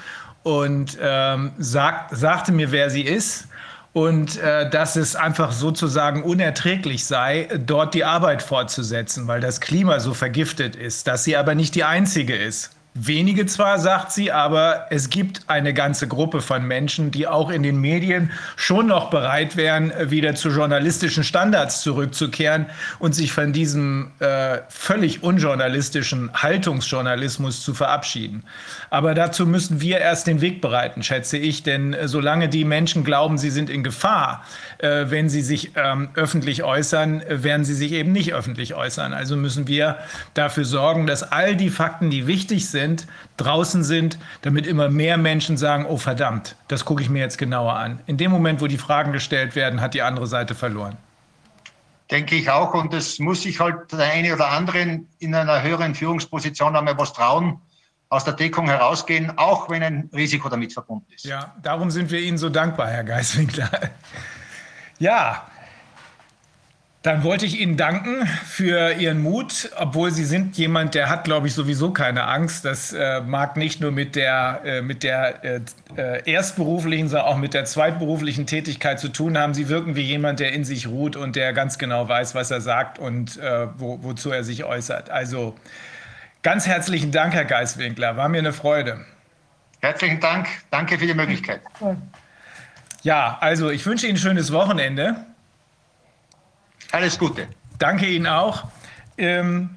und 0.44 0.98
ähm, 1.02 1.52
sagt, 1.58 2.16
sagte 2.16 2.52
mir, 2.52 2.72
wer 2.72 2.90
sie 2.90 3.02
ist 3.02 3.48
und 3.94 4.38
äh, 4.38 4.70
dass 4.70 4.96
es 4.96 5.16
einfach 5.16 5.52
sozusagen 5.52 6.24
unerträglich 6.24 7.06
sei, 7.06 7.48
dort 7.66 7.94
die 7.94 8.04
Arbeit 8.04 8.42
fortzusetzen, 8.42 9.28
weil 9.28 9.40
das 9.40 9.62
Klima 9.62 10.00
so 10.00 10.14
vergiftet 10.14 10.76
ist, 10.76 11.08
dass 11.08 11.24
sie 11.24 11.38
aber 11.38 11.56
nicht 11.56 11.76
die 11.76 11.84
einzige 11.84 12.36
ist. 12.36 12.72
Wenige 12.96 13.48
zwar, 13.48 13.80
sagt 13.80 14.12
sie, 14.12 14.32
aber 14.32 14.86
es 14.92 15.10
gibt 15.10 15.42
eine 15.48 15.74
ganze 15.74 16.08
Gruppe 16.08 16.42
von 16.42 16.64
Menschen, 16.64 17.10
die 17.10 17.26
auch 17.26 17.50
in 17.50 17.64
den 17.64 17.82
Medien 17.82 18.30
schon 18.56 18.86
noch 18.86 19.10
bereit 19.10 19.58
wären, 19.58 19.92
wieder 20.12 20.36
zu 20.36 20.50
journalistischen 20.50 21.24
Standards 21.24 21.82
zurückzukehren 21.82 22.68
und 23.00 23.16
sich 23.16 23.34
von 23.34 23.52
diesem 23.52 24.12
äh, 24.20 24.60
völlig 24.70 25.24
unjournalistischen 25.24 26.30
Haltungsjournalismus 26.36 27.64
zu 27.64 27.74
verabschieden. 27.74 28.44
Aber 28.92 29.16
dazu 29.16 29.48
müssen 29.48 29.82
wir 29.82 29.98
erst 29.98 30.28
den 30.28 30.42
Weg 30.42 30.62
bereiten, 30.62 31.02
schätze 31.02 31.40
ich, 31.40 31.64
denn 31.64 31.96
äh, 31.96 32.08
solange 32.08 32.48
die 32.48 32.64
Menschen 32.64 33.04
glauben, 33.04 33.40
sie 33.40 33.50
sind 33.50 33.72
in 33.72 33.84
Gefahr, 33.84 34.46
äh, 34.78 35.06
wenn 35.08 35.30
sie 35.30 35.42
sich 35.42 35.72
ähm, 35.76 36.10
öffentlich 36.14 36.62
äußern, 36.62 37.24
werden 37.28 37.66
sie 37.66 37.74
sich 37.74 37.92
eben 37.94 38.12
nicht 38.12 38.36
öffentlich 38.36 38.76
äußern. 38.76 39.14
Also 39.14 39.36
müssen 39.36 39.68
wir 39.68 39.98
dafür 40.36 40.66
sorgen, 40.66 41.08
dass 41.08 41.24
all 41.24 41.56
die 41.56 41.72
Fakten, 41.72 42.12
die 42.12 42.28
wichtig 42.28 42.70
sind, 42.70 42.83
sind, 42.84 43.08
draußen 43.38 43.84
sind, 43.84 44.18
damit 44.42 44.68
immer 44.68 44.90
mehr 44.90 45.18
Menschen 45.18 45.58
sagen, 45.58 45.86
oh 45.88 45.98
verdammt, 45.98 46.56
das 46.68 46.86
gucke 46.86 47.02
ich 47.02 47.10
mir 47.10 47.20
jetzt 47.20 47.38
genauer 47.38 47.74
an. 47.74 48.00
In 48.06 48.18
dem 48.18 48.32
Moment, 48.32 48.62
wo 48.62 48.68
die 48.68 48.78
Fragen 48.78 49.14
gestellt 49.14 49.56
werden, 49.56 49.82
hat 49.82 49.94
die 49.94 50.02
andere 50.02 50.28
Seite 50.28 50.54
verloren. 50.56 50.98
Denke 52.12 52.36
ich 52.36 52.50
auch. 52.50 52.74
Und 52.74 52.94
es 52.94 53.20
muss 53.20 53.44
sich 53.44 53.60
halt 53.60 53.92
der 53.92 54.12
eine 54.12 54.34
oder 54.34 54.50
andere 54.50 55.00
in 55.20 55.36
einer 55.36 55.64
höheren 55.64 55.96
Führungsposition 55.96 56.76
einmal 56.76 56.98
was 56.98 57.14
trauen, 57.14 57.60
aus 58.10 58.26
der 58.26 58.34
Deckung 58.34 58.68
herausgehen, 58.68 59.38
auch 59.38 59.70
wenn 59.70 59.82
ein 59.82 60.10
Risiko 60.14 60.50
damit 60.50 60.74
verbunden 60.74 61.12
ist. 61.16 61.26
Ja, 61.26 61.56
darum 61.64 61.90
sind 61.90 62.12
wir 62.12 62.20
Ihnen 62.20 62.38
so 62.38 62.50
dankbar, 62.50 62.90
Herr 62.90 63.04
Geiswinkler. 63.04 63.70
Ja, 65.00 65.48
dann 67.04 67.24
wollte 67.24 67.46
ich 67.46 67.60
Ihnen 67.60 67.76
danken 67.76 68.26
für 68.46 68.94
Ihren 68.94 69.22
Mut, 69.22 69.70
obwohl 69.76 70.12
Sie 70.12 70.24
sind 70.24 70.58
jemand, 70.58 70.96
der 70.96 71.10
hat, 71.10 71.26
glaube 71.26 71.48
ich, 71.48 71.54
sowieso 71.54 71.92
keine 71.92 72.24
Angst. 72.24 72.64
Das 72.64 72.94
äh, 72.94 73.20
mag 73.20 73.58
nicht 73.58 73.82
nur 73.82 73.92
mit 73.92 74.16
der, 74.16 74.62
äh, 74.64 74.82
mit 74.82 75.04
der 75.04 75.44
äh, 75.44 75.60
äh, 75.98 76.32
erstberuflichen, 76.32 77.10
sondern 77.10 77.28
auch 77.28 77.36
mit 77.36 77.54
der 77.54 77.66
zweitberuflichen 77.66 78.48
Tätigkeit 78.48 79.02
zu 79.02 79.10
tun 79.10 79.38
haben. 79.38 79.54
Sie 79.54 79.68
wirken 79.68 79.98
wie 79.98 80.02
jemand, 80.02 80.40
der 80.40 80.54
in 80.54 80.64
sich 80.64 80.88
ruht 80.88 81.18
und 81.18 81.36
der 81.36 81.52
ganz 81.52 81.78
genau 81.78 82.08
weiß, 82.08 82.36
was 82.36 82.52
er 82.52 82.62
sagt 82.62 83.00
und 83.00 83.38
äh, 83.38 83.68
wo, 83.78 84.02
wozu 84.02 84.32
er 84.32 84.46
sich 84.46 84.64
äußert. 84.64 85.10
Also 85.10 85.56
ganz 86.42 86.68
herzlichen 86.68 87.12
Dank, 87.12 87.34
Herr 87.34 87.44
Geiswinkler. 87.44 88.16
War 88.16 88.30
mir 88.30 88.38
eine 88.38 88.54
Freude. 88.54 89.06
Herzlichen 89.82 90.22
Dank. 90.22 90.48
Danke 90.72 90.98
für 90.98 91.06
die 91.06 91.14
Möglichkeit. 91.14 91.60
Ja, 93.02 93.38
also 93.42 93.70
ich 93.72 93.86
wünsche 93.86 94.08
Ihnen 94.08 94.16
ein 94.16 94.20
schönes 94.20 94.54
Wochenende. 94.54 95.18
Alles 96.94 97.18
Gute. 97.18 97.48
Danke 97.80 98.06
Ihnen 98.06 98.28
auch. 98.28 98.66
Ähm, 99.18 99.72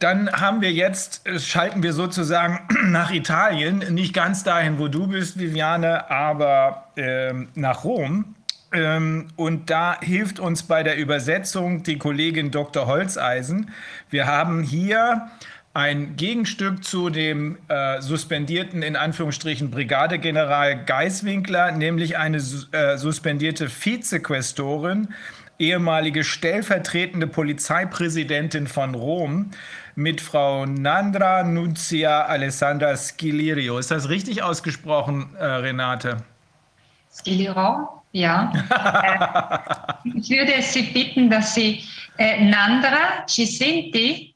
dann 0.00 0.30
haben 0.30 0.60
wir 0.60 0.70
jetzt, 0.70 1.26
äh, 1.26 1.40
schalten 1.40 1.82
wir 1.82 1.94
sozusagen 1.94 2.60
nach 2.90 3.10
Italien, 3.10 3.78
nicht 3.94 4.12
ganz 4.12 4.44
dahin, 4.44 4.78
wo 4.78 4.88
du 4.88 5.06
bist, 5.06 5.38
Viviane, 5.38 6.10
aber 6.10 6.92
ähm, 6.96 7.48
nach 7.54 7.84
Rom. 7.84 8.34
Ähm, 8.70 9.28
und 9.36 9.70
da 9.70 9.98
hilft 10.02 10.40
uns 10.40 10.62
bei 10.62 10.82
der 10.82 10.98
Übersetzung 10.98 11.84
die 11.84 11.96
Kollegin 11.96 12.50
Dr. 12.50 12.86
Holzeisen. 12.86 13.70
Wir 14.10 14.26
haben 14.26 14.62
hier 14.62 15.30
ein 15.72 16.16
Gegenstück 16.16 16.84
zu 16.84 17.08
dem 17.08 17.56
äh, 17.68 18.02
suspendierten, 18.02 18.82
in 18.82 18.94
Anführungsstrichen, 18.94 19.70
Brigadegeneral 19.70 20.84
Geiswinkler, 20.84 21.72
nämlich 21.72 22.18
eine 22.18 22.38
äh, 22.72 22.98
suspendierte 22.98 23.70
Vizequästorin, 23.70 25.08
ehemalige 25.58 26.24
stellvertretende 26.24 27.26
Polizeipräsidentin 27.26 28.66
von 28.66 28.94
Rom, 28.94 29.50
mit 29.94 30.20
Frau 30.20 30.64
Nandra 30.64 31.42
Nunzia 31.42 32.26
Alessandra 32.26 32.96
Skilirio. 32.96 33.78
Ist 33.78 33.90
das 33.90 34.08
richtig 34.08 34.42
ausgesprochen, 34.42 35.34
äh, 35.36 35.44
Renate? 35.44 36.18
Skilirio, 37.12 37.88
ja. 38.12 38.52
äh, 40.04 40.08
ich 40.16 40.30
würde 40.30 40.62
Sie 40.62 40.82
bitten, 40.82 41.28
dass 41.28 41.54
Sie 41.54 41.82
äh, 42.18 42.44
Nandra 42.44 43.26
Cisinti, 43.26 44.34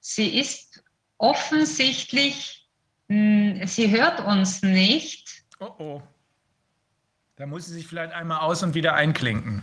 sie 0.00 0.38
ist 0.40 0.82
offensichtlich, 1.18 2.66
mh, 3.08 3.60
hm, 3.60 3.66
sie 3.66 3.90
hört 3.90 4.20
uns 4.20 4.62
nicht. 4.62 5.44
Oh 5.60 5.74
oh. 5.78 6.02
Da 7.40 7.46
muss 7.46 7.64
sie 7.64 7.72
sich 7.72 7.86
vielleicht 7.86 8.12
einmal 8.12 8.40
aus 8.40 8.62
und 8.62 8.74
wieder 8.74 8.92
einklinken. 8.92 9.62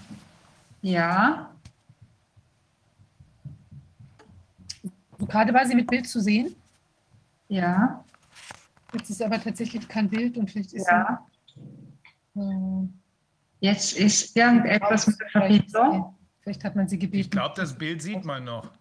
Ja. 0.82 1.54
Gerade 5.20 5.54
war 5.54 5.64
sie 5.64 5.76
mit 5.76 5.86
Bild 5.86 6.10
zu 6.10 6.20
sehen. 6.20 6.56
Ja. 7.50 8.04
Jetzt 8.94 9.12
ist 9.12 9.22
aber 9.22 9.40
tatsächlich 9.40 9.88
kein 9.88 10.10
Bild 10.10 10.38
und 10.40 10.50
vielleicht 10.50 10.74
ist 10.74 10.88
ja. 10.90 11.24
sie. 12.34 12.42
Äh, 12.42 12.88
Jetzt 13.60 13.96
ist 13.96 14.36
irgendetwas 14.36 15.06
mit 15.06 15.20
der 15.20 15.30
Verbindung. 15.30 16.16
Vielleicht 16.42 16.64
hat 16.64 16.76
man 16.76 16.88
sie 16.88 16.98
gebeten. 16.98 17.26
Ich 17.26 17.30
glaube, 17.30 17.54
das 17.58 17.78
Bild 17.78 18.02
sieht 18.02 18.26
man 18.26 18.44
noch. 18.44 18.72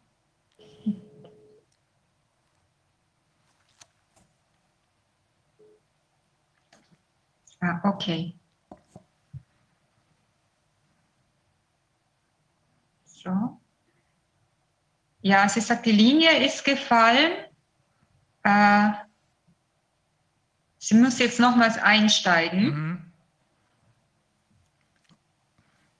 Ah, 7.60 7.78
okay. 7.84 8.35
So. 13.26 13.60
Ja, 15.20 15.48
sie 15.48 15.60
sagt, 15.60 15.86
die 15.86 15.92
Linie 15.92 16.44
ist 16.46 16.64
gefallen. 16.64 17.32
Äh, 18.44 18.90
sie 20.78 20.94
muss 20.94 21.18
jetzt 21.18 21.40
nochmals 21.40 21.76
einsteigen. 21.78 22.64
Mhm. 22.64 23.02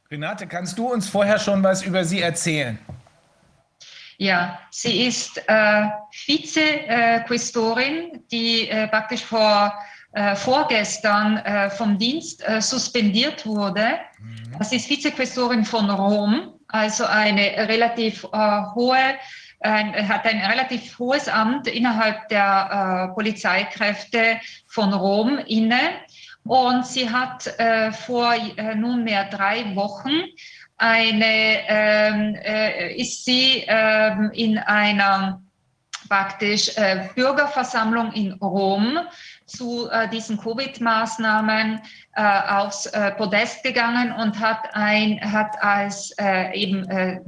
Renate, 0.08 0.46
kannst 0.46 0.78
du 0.78 0.92
uns 0.92 1.08
vorher 1.08 1.40
schon 1.40 1.64
was 1.64 1.82
über 1.82 2.04
sie 2.04 2.20
erzählen? 2.20 2.78
Ja, 4.18 4.60
sie 4.70 5.06
ist 5.06 5.42
äh, 5.48 5.88
Vize-Questorin, 6.12 8.22
die 8.30 8.68
äh, 8.68 8.86
praktisch 8.86 9.24
vor, 9.24 9.74
äh, 10.12 10.36
vorgestern 10.36 11.38
äh, 11.38 11.70
vom 11.70 11.98
Dienst 11.98 12.48
äh, 12.48 12.62
suspendiert 12.62 13.44
wurde. 13.44 13.98
Mhm. 14.20 14.62
Sie 14.62 14.76
ist 14.76 14.86
Vize-Questorin 14.86 15.64
von 15.64 15.90
Rom 15.90 16.56
also 16.76 17.04
eine 17.04 17.68
relativ 17.68 18.24
äh, 18.32 18.62
hohe, 18.74 19.16
äh, 19.60 20.04
hat 20.04 20.24
ein 20.26 20.40
relativ 20.40 20.98
hohes 20.98 21.28
Amt 21.28 21.66
innerhalb 21.66 22.28
der 22.28 23.08
äh, 23.10 23.14
Polizeikräfte 23.14 24.40
von 24.66 24.92
Rom 24.92 25.38
inne. 25.38 25.80
Und 26.44 26.86
sie 26.86 27.10
hat 27.10 27.46
äh, 27.58 27.90
vor 27.92 28.34
äh, 28.34 28.74
nunmehr 28.74 29.24
drei 29.24 29.74
Wochen 29.74 30.22
eine, 30.78 31.68
ähm, 31.68 32.34
äh, 32.36 32.94
ist 32.94 33.24
sie 33.24 33.64
ähm, 33.66 34.30
in 34.32 34.58
einer 34.58 35.42
praktisch 36.08 36.76
äh, 36.76 37.08
Bürgerversammlung 37.14 38.12
in 38.12 38.32
Rom 38.34 38.98
zu 39.46 39.88
äh, 39.90 40.08
diesen 40.08 40.38
Covid-Maßnahmen 40.38 41.80
äh, 42.14 42.40
aufs 42.48 42.86
äh, 42.86 43.12
Podest 43.12 43.62
gegangen 43.62 44.12
und 44.12 44.38
hat, 44.40 44.68
ein, 44.72 45.20
hat 45.20 45.62
als, 45.62 46.12
äh, 46.18 46.52
eben, 46.54 46.88
äh, 46.88 47.20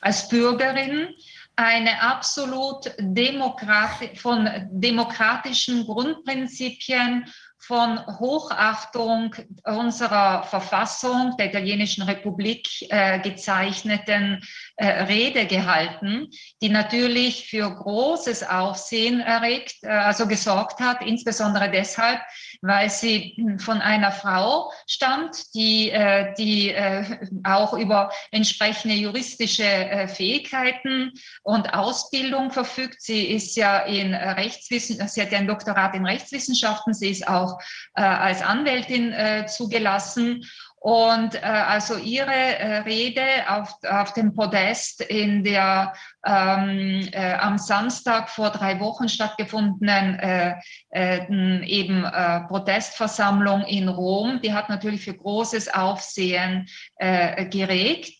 als 0.00 0.28
Bürgerin 0.28 1.08
eine 1.56 2.02
absolut 2.02 2.92
Demokrati 2.98 4.14
von 4.16 4.48
demokratischen 4.70 5.86
Grundprinzipien 5.86 7.26
von 7.66 7.98
Hochachtung 8.18 9.34
unserer 9.64 10.44
Verfassung 10.44 11.36
der 11.36 11.46
italienischen 11.46 12.04
Republik 12.04 12.68
äh, 12.90 13.18
gezeichneten 13.18 14.44
äh, 14.76 14.86
Rede 15.04 15.46
gehalten, 15.46 16.28
die 16.62 16.68
natürlich 16.68 17.48
für 17.50 17.68
großes 17.68 18.44
Aufsehen 18.48 19.20
erregt, 19.20 19.76
äh, 19.82 19.88
also 19.88 20.28
gesorgt 20.28 20.78
hat, 20.78 21.04
insbesondere 21.04 21.70
deshalb, 21.70 22.20
weil 22.62 22.90
sie 22.90 23.34
hm, 23.36 23.58
von 23.58 23.80
einer 23.80 24.12
Frau 24.12 24.72
stammt, 24.86 25.54
die, 25.54 25.90
äh, 25.90 26.34
die 26.34 26.70
äh, 26.70 27.04
auch 27.44 27.74
über 27.74 28.10
entsprechende 28.30 28.94
juristische 28.94 29.64
äh, 29.64 30.08
Fähigkeiten 30.08 31.12
und 31.42 31.74
Ausbildung 31.74 32.50
verfügt. 32.50 33.02
Sie 33.02 33.26
ist 33.26 33.56
ja 33.56 33.80
in 33.80 34.14
Rechtswissenschaften, 34.14 35.08
sie 35.08 35.22
hat 35.22 35.32
ja 35.32 35.38
ein 35.38 35.46
Doktorat 35.46 35.94
in 35.94 36.06
Rechtswissenschaften, 36.06 36.94
sie 36.94 37.10
ist 37.10 37.28
auch 37.28 37.58
als 37.94 38.42
Anwältin 38.42 39.14
zugelassen 39.48 40.44
und 40.78 41.34
äh, 41.34 41.40
also 41.40 41.96
ihre 41.96 42.30
äh, 42.30 42.78
Rede 42.78 43.22
auf, 43.48 43.74
auf 43.88 44.12
dem 44.12 44.34
Podest 44.34 45.00
in 45.00 45.42
der 45.42 45.94
ähm, 46.24 47.08
äh, 47.12 47.34
am 47.34 47.58
Samstag 47.58 48.30
vor 48.30 48.50
drei 48.50 48.78
Wochen 48.78 49.08
stattgefundenen 49.08 50.18
äh, 50.18 50.54
äh, 50.90 51.64
eben 51.64 52.04
äh, 52.04 52.40
Protestversammlung 52.42 53.62
in 53.62 53.88
Rom, 53.88 54.40
die 54.42 54.52
hat 54.52 54.68
natürlich 54.68 55.02
für 55.04 55.14
großes 55.14 55.72
Aufsehen 55.74 56.68
geregt, 56.98 58.12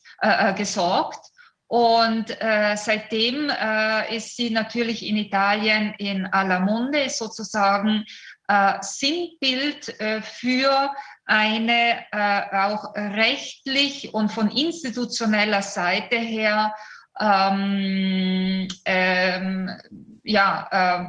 gesorgt. 0.56 1.30
Und 1.68 2.30
äh, 2.40 2.76
seitdem 2.76 3.50
äh, 3.50 4.16
ist 4.16 4.36
sie 4.36 4.50
natürlich 4.50 5.04
in 5.04 5.16
Italien 5.16 5.94
in 5.98 6.26
aller 6.26 6.60
Munde, 6.60 7.00
ist 7.00 7.18
sozusagen 7.18 8.04
äh, 8.04 8.35
Sinnbild 8.80 10.00
äh, 10.00 10.22
für 10.22 10.92
eine 11.24 12.04
äh, 12.12 12.56
auch 12.56 12.94
rechtlich 12.94 14.14
und 14.14 14.30
von 14.30 14.50
institutioneller 14.50 15.62
Seite 15.62 16.16
her 16.16 16.74
ähm, 17.18 18.68
ähm, 18.84 19.70
ja, 20.22 20.68
äh, 20.70 21.04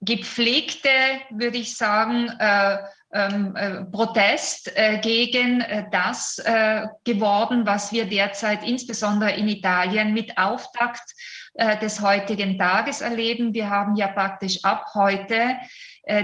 gepflegte, 0.00 0.90
würde 1.30 1.58
ich 1.58 1.76
sagen, 1.76 2.28
äh, 2.38 2.78
ähm, 3.12 3.56
äh, 3.56 3.84
Protest 3.84 4.70
äh, 4.76 4.98
gegen 4.98 5.62
äh, 5.62 5.84
das 5.90 6.38
äh, 6.40 6.86
geworden, 7.04 7.66
was 7.66 7.90
wir 7.90 8.04
derzeit 8.04 8.62
insbesondere 8.66 9.32
in 9.32 9.48
Italien 9.48 10.12
mit 10.12 10.36
Auftakt 10.36 11.14
äh, 11.54 11.78
des 11.78 12.02
heutigen 12.02 12.58
Tages 12.58 13.00
erleben. 13.00 13.54
Wir 13.54 13.70
haben 13.70 13.96
ja 13.96 14.08
praktisch 14.08 14.62
ab 14.62 14.84
heute 14.94 15.34
äh, 15.34 15.56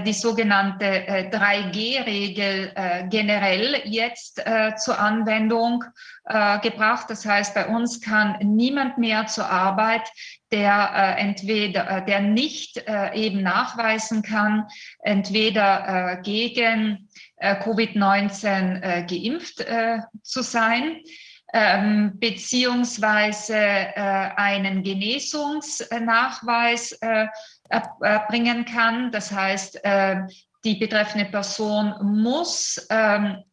die 0.05 0.13
sogenannte 0.13 0.85
3G-Regel 1.31 2.71
äh, 2.75 3.01
äh, 3.01 3.07
generell 3.07 3.81
jetzt 3.85 4.43
zur 4.77 4.99
Anwendung 4.99 5.83
gebracht. 6.63 7.05
Das 7.09 7.23
heißt, 7.23 7.53
bei 7.53 7.67
uns 7.67 8.01
kann 8.01 8.35
niemand 8.41 8.97
mehr 8.97 9.27
zur 9.27 9.47
Arbeit, 9.47 10.01
der 10.51 11.15
entweder, 11.19 12.01
der 12.01 12.21
nicht 12.21 12.83
eben 13.13 13.43
nachweisen 13.43 14.23
kann, 14.23 14.65
entweder 15.03 16.19
gegen 16.23 17.07
Covid-19 17.39 19.05
geimpft 19.05 19.63
zu 20.23 20.41
sein, 20.41 21.01
ähm, 21.53 22.13
beziehungsweise 22.19 23.55
einen 23.55 24.81
Genesungsnachweis 24.81 26.97
erbringen 27.69 28.65
kann. 28.65 29.11
Das 29.11 29.31
heißt, 29.31 29.83
äh, 29.83 30.21
die 30.63 30.75
betreffende 30.75 31.25
Person 31.25 31.93
muss 32.01 32.85
ähm, 32.89 33.43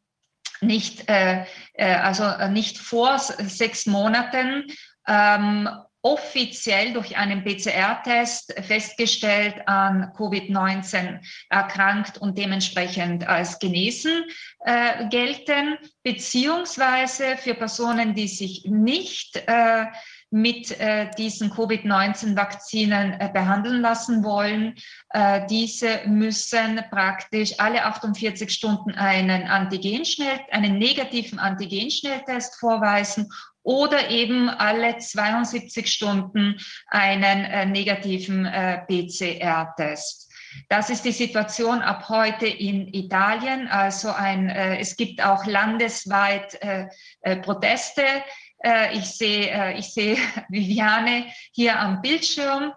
nicht, 0.61 1.09
äh, 1.09 1.45
äh, 1.75 1.95
also 1.95 2.25
nicht 2.49 2.79
vor 2.79 3.19
sechs 3.19 3.87
Monaten 3.87 4.67
ähm, 5.07 5.69
offiziell 6.03 6.93
durch 6.93 7.17
einen 7.17 7.45
PCR-Test 7.45 8.55
festgestellt 8.63 9.57
an 9.67 10.13
Covid-19 10.17 11.21
erkrankt 11.49 12.19
und 12.19 12.37
dementsprechend 12.37 13.27
als 13.29 13.61
genesen 13.61 14.25
äh, 14.65 15.09
gelten, 15.09 15.79
beziehungsweise 16.03 17.37
für 17.37 17.55
Personen, 17.55 18.15
die 18.15 18.27
sich 18.27 18.65
nicht 18.65 19.37
äh, 19.47 19.87
mit 20.33 20.81
äh, 20.81 21.11
diesen 21.19 21.51
Covid-19-Vakzinen 21.51 23.21
äh, 23.21 23.31
behandeln 23.33 23.83
lassen 23.83 24.25
wollen. 24.25 24.75
Äh, 25.11 25.47
diese 25.47 26.01
müssen 26.07 26.81
praktisch 26.91 27.59
alle 27.59 27.85
48 27.85 28.51
Stunden 28.51 28.93
einen 28.93 29.45
Antigenschnell, 29.45 30.41
einen 30.51 30.79
negativen 30.79 31.39
Antigenschnelltest 31.39 32.59
vorweisen 32.59 33.31
oder 33.63 34.09
eben 34.11 34.49
alle 34.49 34.99
72 34.99 35.87
Stunden 35.87 36.59
einen 36.89 37.45
äh, 37.45 37.67
negativen 37.67 38.47
äh, 38.47 38.79
PCR-Test. 38.87 40.33
Das 40.69 40.91
ist 40.91 41.05
die 41.05 41.13
Situation 41.13 41.81
ab 41.81 42.09
heute 42.09 42.47
in 42.47 42.93
Italien. 42.93 43.69
Also 43.69 44.11
ein, 44.11 44.49
äh, 44.49 44.79
es 44.79 44.97
gibt 44.97 45.23
auch 45.23 45.47
landesweit 45.47 46.61
äh, 46.63 46.89
äh, 47.23 47.37
Proteste. 47.37 48.03
Äh, 48.65 48.97
ich 48.97 49.07
sehe 49.07 49.75
ich 49.77 49.93
sehe 49.93 50.17
Viviane 50.49 51.27
hier 51.53 51.79
am 51.79 52.01
Bildschirm. 52.01 52.73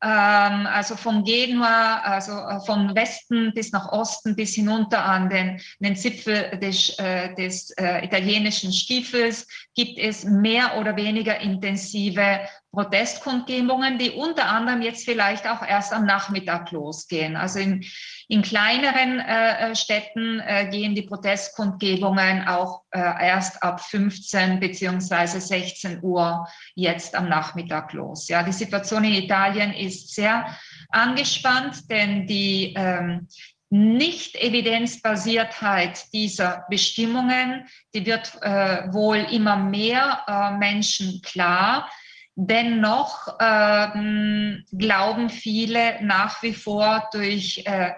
Ähm, 0.00 0.66
also 0.68 0.94
von 0.94 1.24
Genua, 1.24 2.00
also 2.02 2.30
äh, 2.32 2.60
vom 2.64 2.94
Westen 2.94 3.52
bis 3.52 3.72
nach 3.72 3.90
Osten 3.90 4.36
bis 4.36 4.54
hinunter 4.54 5.04
an 5.04 5.28
den, 5.28 5.60
den 5.80 5.96
Zipfel 5.96 6.56
des, 6.60 6.96
äh, 7.00 7.34
des 7.34 7.70
äh, 7.72 8.04
italienischen 8.04 8.72
Stiefels 8.72 9.48
gibt 9.74 9.98
es 9.98 10.22
mehr 10.22 10.76
oder 10.78 10.94
weniger 10.94 11.40
intensive 11.40 12.40
Protestkundgebungen, 12.70 13.98
die 13.98 14.10
unter 14.10 14.46
anderem 14.46 14.82
jetzt 14.82 15.04
vielleicht 15.04 15.48
auch 15.48 15.66
erst 15.66 15.92
am 15.92 16.04
Nachmittag 16.04 16.70
losgehen. 16.70 17.34
Also 17.34 17.58
in, 17.58 17.84
in 18.30 18.42
kleineren 18.42 19.20
äh, 19.20 19.74
Städten 19.74 20.40
äh, 20.40 20.68
gehen 20.70 20.94
die 20.94 21.00
Protestkundgebungen 21.02 22.46
auch 22.46 22.82
äh, 22.90 23.00
erst 23.00 23.62
ab 23.62 23.80
15 23.80 24.60
beziehungsweise 24.60 25.40
16 25.40 26.02
Uhr 26.02 26.46
jetzt 26.74 27.14
am 27.14 27.30
Nachmittag 27.30 27.94
los. 27.94 28.28
Ja, 28.28 28.42
die 28.42 28.52
Situation 28.52 29.04
in 29.04 29.14
Italien 29.14 29.72
ist 29.72 30.14
sehr 30.14 30.44
angespannt, 30.90 31.90
denn 31.90 32.26
die 32.26 32.74
ähm, 32.76 33.28
nicht-Evidenzbasiertheit 33.70 36.12
dieser 36.12 36.66
Bestimmungen, 36.68 37.66
die 37.94 38.04
wird 38.04 38.30
äh, 38.42 38.92
wohl 38.92 39.26
immer 39.30 39.56
mehr 39.56 40.22
äh, 40.26 40.50
Menschen 40.58 41.22
klar. 41.22 41.90
Dennoch 42.34 43.36
ähm, 43.40 44.64
glauben 44.70 45.28
viele 45.28 46.02
nach 46.04 46.42
wie 46.42 46.54
vor 46.54 47.08
durch, 47.12 47.66
äh, 47.66 47.92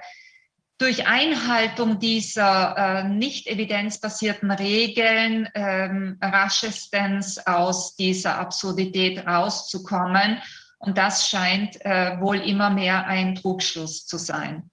durch 0.81 1.07
Einhaltung 1.07 1.99
dieser 1.99 2.75
äh, 2.77 3.05
nicht 3.05 3.47
evidenzbasierten 3.47 4.51
Regeln 4.51 5.47
ähm, 5.55 6.17
raschestens 6.23 7.39
aus 7.47 7.97
dieser 7.97 8.39
Absurdität 8.39 9.27
rauszukommen. 9.27 10.39
Und 10.79 10.97
das 10.97 11.29
scheint 11.29 11.85
äh, 11.85 12.19
wohl 12.19 12.39
immer 12.39 12.71
mehr 12.71 13.07
ein 13.07 13.35
Trugschluss 13.35 14.07
zu 14.07 14.17
sein. 14.17 14.71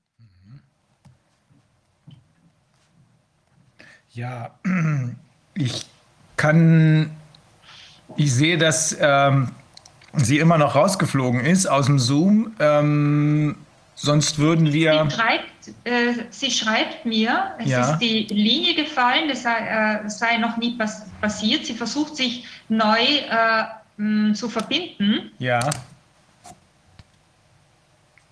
Ja, 4.12 4.58
ich 5.56 5.86
kann 6.38 7.12
ich 8.16 8.34
sehe, 8.34 8.58
dass 8.58 8.96
ähm, 8.98 9.52
sie 10.14 10.40
immer 10.40 10.58
noch 10.58 10.76
rausgeflogen 10.76 11.42
ist 11.42 11.68
aus 11.68 11.88
dem 11.88 12.00
Zoom. 12.00 12.56
Ähm, 12.60 13.58
sonst 13.98 14.38
würden 14.38 14.72
wir. 14.72 15.06
Sie 15.10 15.16
schreibt, 15.16 15.68
äh, 15.84 16.14
sie 16.30 16.52
schreibt 16.52 17.06
mir, 17.06 17.56
es 17.60 17.70
ja. 17.70 17.92
ist 17.92 18.00
die 18.00 18.24
Linie 18.30 18.76
gefallen, 18.76 19.28
das 19.28 19.44
sei, 19.44 20.02
äh, 20.06 20.10
sei 20.10 20.38
noch 20.38 20.58
nie 20.58 20.78
pass 20.78 21.06
passiert. 21.20 21.66
Sie 21.66 21.74
versucht 21.74 22.16
sich 22.16 22.46
neu 22.70 23.00
äh, 23.00 23.64
mh, 23.98 24.36
zu 24.36 24.50
verbinden. 24.50 25.32
Ja. 25.40 25.60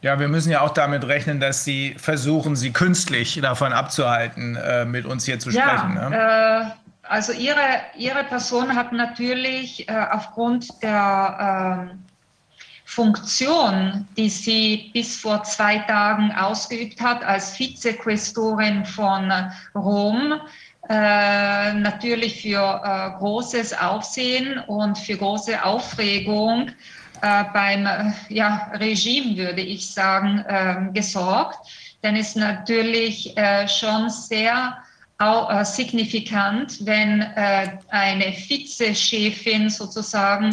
Ja, 0.01 0.19
wir 0.19 0.27
müssen 0.27 0.51
ja 0.51 0.61
auch 0.61 0.73
damit 0.73 1.07
rechnen, 1.07 1.39
dass 1.39 1.63
Sie 1.63 1.95
versuchen, 1.97 2.55
Sie 2.55 2.71
künstlich 2.71 3.39
davon 3.41 3.73
abzuhalten, 3.73 4.55
äh, 4.55 4.85
mit 4.85 5.07
uns 5.07 5.25
hier 5.25 5.39
zu 5.39 5.49
sprechen. 5.49 5.95
Ja, 5.95 6.09
ne? 6.09 6.71
Äh, 6.75 6.85
also 7.07 7.33
ihre, 7.33 7.81
ihre 7.97 8.23
Person 8.23 8.75
hat 8.75 8.91
natürlich 8.91 9.89
äh, 9.89 10.05
aufgrund 10.11 10.67
der 10.83 11.89
äh, 11.91 11.95
Funktion, 12.85 14.07
die 14.15 14.29
sie 14.29 14.91
bis 14.93 15.17
vor 15.17 15.43
zwei 15.43 15.79
Tagen 15.79 16.31
ausgeübt 16.31 17.01
hat 17.01 17.23
als 17.23 17.59
Vizequästorin 17.59 18.85
von 18.85 19.31
Rom, 19.73 20.39
äh, 20.87 21.73
natürlich 21.73 22.41
für 22.41 22.81
äh, 22.83 23.17
großes 23.17 23.77
Aufsehen 23.77 24.59
und 24.67 24.97
für 24.97 25.17
große 25.17 25.63
Aufregung 25.63 26.69
äh, 27.21 27.43
beim 27.53 27.87
äh, 27.87 28.11
ja, 28.29 28.71
Regime, 28.75 29.35
würde 29.35 29.61
ich 29.61 29.89
sagen, 29.89 30.45
ähm, 30.47 30.93
gesorgt. 30.93 31.67
Denn 32.03 32.15
es 32.15 32.35
natürlich 32.35 33.33
schon 33.67 34.11
sehr 34.11 34.77
auch 35.17 35.49
äh, 35.49 35.63
signifikant, 35.63 36.85
wenn 36.85 37.21
äh, 37.21 37.77
eine 37.89 38.33
Vizechefin 38.33 39.69
sozusagen 39.69 40.49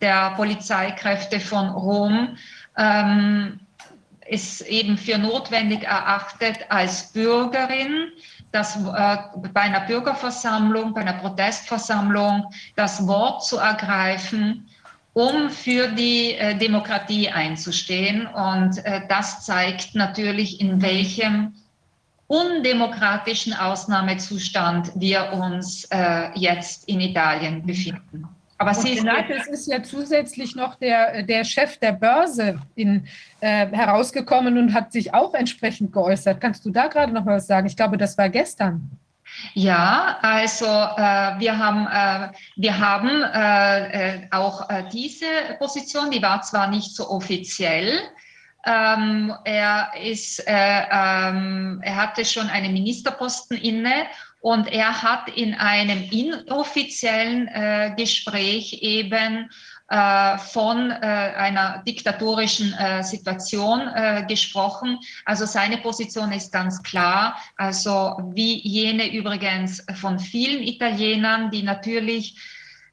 der 0.00 0.30
Polizeikräfte 0.36 1.40
von 1.40 1.68
Rom 1.68 2.36
ähm, 2.76 3.60
es 4.28 4.60
eben 4.62 4.98
für 4.98 5.18
notwendig 5.18 5.84
erachtet 5.84 6.58
als 6.68 7.12
Bürgerin, 7.12 8.08
das, 8.52 8.76
äh, 8.76 9.16
bei 9.52 9.60
einer 9.62 9.80
Bürgerversammlung, 9.80 10.94
bei 10.94 11.02
einer 11.02 11.14
Protestversammlung 11.14 12.52
das 12.74 13.06
Wort 13.06 13.44
zu 13.44 13.58
ergreifen, 13.58 14.68
um 15.12 15.48
für 15.50 15.88
die 15.88 16.34
äh, 16.34 16.56
Demokratie 16.56 17.28
einzustehen. 17.28 18.26
Und 18.26 18.84
äh, 18.84 19.02
das 19.08 19.44
zeigt 19.44 19.94
natürlich, 19.94 20.60
in 20.60 20.82
welchem 20.82 21.54
undemokratischen 22.26 23.54
Ausnahmezustand 23.54 24.92
wir 24.96 25.32
uns 25.32 25.84
äh, 25.84 26.30
jetzt 26.34 26.88
in 26.88 27.00
Italien 27.00 27.64
befinden. 27.64 28.28
Aber 28.58 28.72
sie 28.72 28.94
ist, 28.94 29.04
es 29.04 29.46
ist 29.48 29.66
ja 29.66 29.82
zusätzlich 29.82 30.56
noch 30.56 30.76
der, 30.76 31.22
der 31.22 31.44
Chef 31.44 31.76
der 31.78 31.92
Börse 31.92 32.58
in, 32.74 33.06
äh, 33.40 33.66
herausgekommen 33.66 34.56
und 34.56 34.72
hat 34.72 34.92
sich 34.92 35.12
auch 35.12 35.34
entsprechend 35.34 35.92
geäußert. 35.92 36.40
Kannst 36.40 36.64
du 36.64 36.70
da 36.70 36.86
gerade 36.86 37.12
noch 37.12 37.26
was 37.26 37.46
sagen? 37.46 37.66
Ich 37.66 37.76
glaube, 37.76 37.98
das 37.98 38.16
war 38.16 38.30
gestern. 38.30 38.90
Ja, 39.54 40.18
also 40.22 40.64
äh, 40.64 41.38
wir 41.38 41.58
haben, 41.58 41.86
äh, 41.86 42.32
wir 42.56 42.78
haben 42.78 43.22
äh, 43.22 44.14
äh 44.14 44.28
auch 44.30 44.70
äh, 44.70 44.84
diese 44.90 45.26
Position, 45.58 46.10
die 46.10 46.22
war 46.22 46.40
zwar 46.42 46.68
nicht 46.68 46.94
so 46.94 47.10
offiziell, 47.10 48.00
ähm, 48.66 49.32
er, 49.44 49.92
ist, 50.02 50.40
äh, 50.46 50.52
ähm, 50.90 51.80
er 51.82 51.96
hatte 51.96 52.24
schon 52.24 52.48
einen 52.48 52.72
Ministerposten 52.72 53.56
inne 53.56 54.06
und 54.46 54.72
er 54.72 55.02
hat 55.02 55.28
in 55.28 55.54
einem 55.54 56.08
inoffiziellen 56.08 57.48
äh, 57.48 57.92
Gespräch 57.96 58.78
eben 58.80 59.50
äh, 59.88 60.38
von 60.38 60.92
äh, 60.92 60.94
einer 60.94 61.82
diktatorischen 61.84 62.72
äh, 62.74 63.02
Situation 63.02 63.80
äh, 63.92 64.24
gesprochen. 64.28 65.00
Also 65.24 65.46
seine 65.46 65.78
Position 65.78 66.30
ist 66.30 66.52
ganz 66.52 66.80
klar, 66.84 67.36
also 67.56 68.20
wie 68.34 68.60
jene 68.60 69.12
übrigens 69.12 69.84
von 70.00 70.20
vielen 70.20 70.62
Italienern, 70.62 71.50
die 71.50 71.64
natürlich 71.64 72.36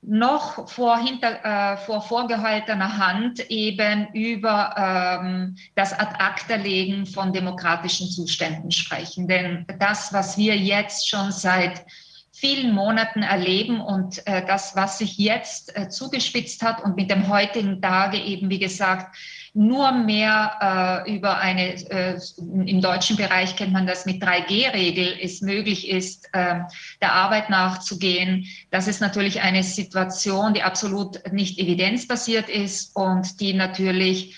noch 0.05 0.69
vor, 0.69 0.97
hinter, 0.97 1.43
äh, 1.43 1.77
vor 1.77 2.01
vorgehaltener 2.01 2.97
Hand 2.97 3.39
eben 3.49 4.07
über 4.13 4.75
ähm, 4.77 5.55
das 5.75 5.93
Ad-Acta-Legen 5.93 7.05
von 7.05 7.33
demokratischen 7.33 8.07
Zuständen 8.07 8.71
sprechen. 8.71 9.27
Denn 9.27 9.65
das, 9.79 10.11
was 10.13 10.37
wir 10.37 10.57
jetzt 10.57 11.07
schon 11.07 11.31
seit 11.31 11.85
vielen 12.31 12.73
Monaten 12.73 13.23
erleben 13.23 13.79
und 13.79 14.25
äh, 14.27 14.45
das, 14.45 14.75
was 14.75 14.97
sich 14.97 15.17
jetzt 15.17 15.75
äh, 15.77 15.87
zugespitzt 15.87 16.61
hat 16.61 16.83
und 16.83 16.95
mit 16.95 17.09
dem 17.09 17.29
heutigen 17.29 17.81
Tage 17.81 18.17
eben, 18.17 18.49
wie 18.49 18.59
gesagt, 18.59 19.15
nur 19.55 19.91
mehr 19.91 21.03
äh, 21.05 21.15
über 21.15 21.37
eine, 21.37 21.73
äh, 21.91 22.19
im 22.37 22.81
deutschen 22.81 23.17
Bereich 23.17 23.55
kennt 23.55 23.71
man 23.71 23.85
das 23.85 24.05
mit 24.05 24.23
3G-Regel, 24.23 25.15
es 25.21 25.41
möglich 25.41 25.89
ist, 25.89 26.27
äh, 26.33 26.61
der 27.01 27.13
Arbeit 27.13 27.51
nachzugehen. 27.51 28.47
Das 28.71 28.87
ist 28.87 28.99
natürlich 28.99 29.41
eine 29.41 29.61
Situation, 29.61 30.55
die 30.55 30.63
absolut 30.63 31.31
nicht 31.31 31.59
evidenzbasiert 31.59 32.49
ist 32.49 32.95
und 32.95 33.39
die 33.39 33.53
natürlich 33.53 34.35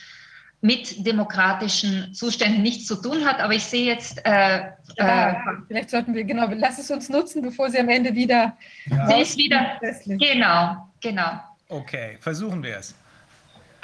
mit 0.59 1.05
demokratischen 1.05 2.13
Zuständen 2.13 2.61
nichts 2.61 2.87
zu 2.87 2.95
tun 2.95 3.23
hat. 3.23 3.39
Aber 3.39 3.53
ich 3.53 3.63
sehe 3.63 3.85
jetzt. 3.85 4.19
Äh, 4.25 4.71
ja, 4.97 5.29
äh, 5.29 5.35
vielleicht 5.67 5.91
sollten 5.91 6.13
wir, 6.13 6.25
genau, 6.25 6.49
lass 6.53 6.77
es 6.77 6.91
uns 6.91 7.07
nutzen, 7.07 7.41
bevor 7.41 7.69
sie 7.69 7.79
am 7.79 7.87
Ende 7.87 8.13
wieder. 8.15 8.57
Ja. 8.87 9.07
Sie 9.07 9.21
ist 9.21 9.37
wieder. 9.37 9.79
Genau, 10.05 10.89
genau. 10.99 11.39
Okay, 11.69 12.17
versuchen 12.19 12.61
wir 12.63 12.77
es. 12.77 12.95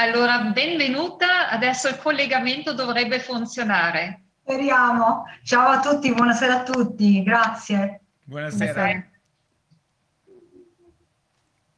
Allora, 0.01 0.39
benvenuta. 0.45 1.51
Adesso 1.51 1.87
il 1.87 1.97
collegamento 1.99 2.73
dovrebbe 2.73 3.19
funzionare. 3.19 4.23
Speriamo. 4.41 5.25
Ciao 5.43 5.69
a 5.69 5.79
tutti, 5.79 6.11
buonasera 6.11 6.61
a 6.61 6.63
tutti, 6.63 7.21
grazie. 7.21 8.01
Buonasera. 8.23 9.03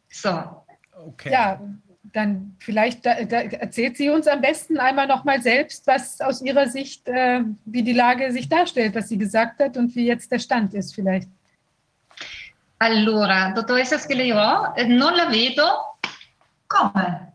So. 0.08 0.66
Okay. 1.06 1.34
Ja, 1.34 1.60
dann 2.14 2.56
vielleicht 2.60 3.06
da, 3.06 3.26
da 3.26 3.42
erzählt 3.42 3.98
sie 3.98 4.10
uns 4.10 4.28
am 4.28 4.40
besten 4.40 4.78
einmal 4.78 5.08
nochmal 5.08 5.42
selbst, 5.42 5.86
was 5.86 6.22
aus 6.22 6.42
ihrer 6.42 6.70
Sicht, 6.70 7.06
äh, 7.10 7.42
wie 7.66 7.84
die 7.84 7.92
Lage 7.92 8.32
sich 8.32 8.48
darstellt, 8.48 8.96
was 8.96 9.10
sie 9.10 9.18
gesagt 9.18 9.60
hat 9.60 9.76
und 9.76 9.94
wie 9.98 10.06
jetzt 10.06 10.32
der 10.32 10.40
Stand 10.40 10.74
ist 10.74 10.96
vielleicht. 10.96 11.28
Allora, 12.78 13.52
dottoressa 13.52 14.00
Scheleirò, 14.00 14.74
non 14.88 15.14
la 15.14 15.30
vedo. 15.30 15.98
Come? 16.68 17.33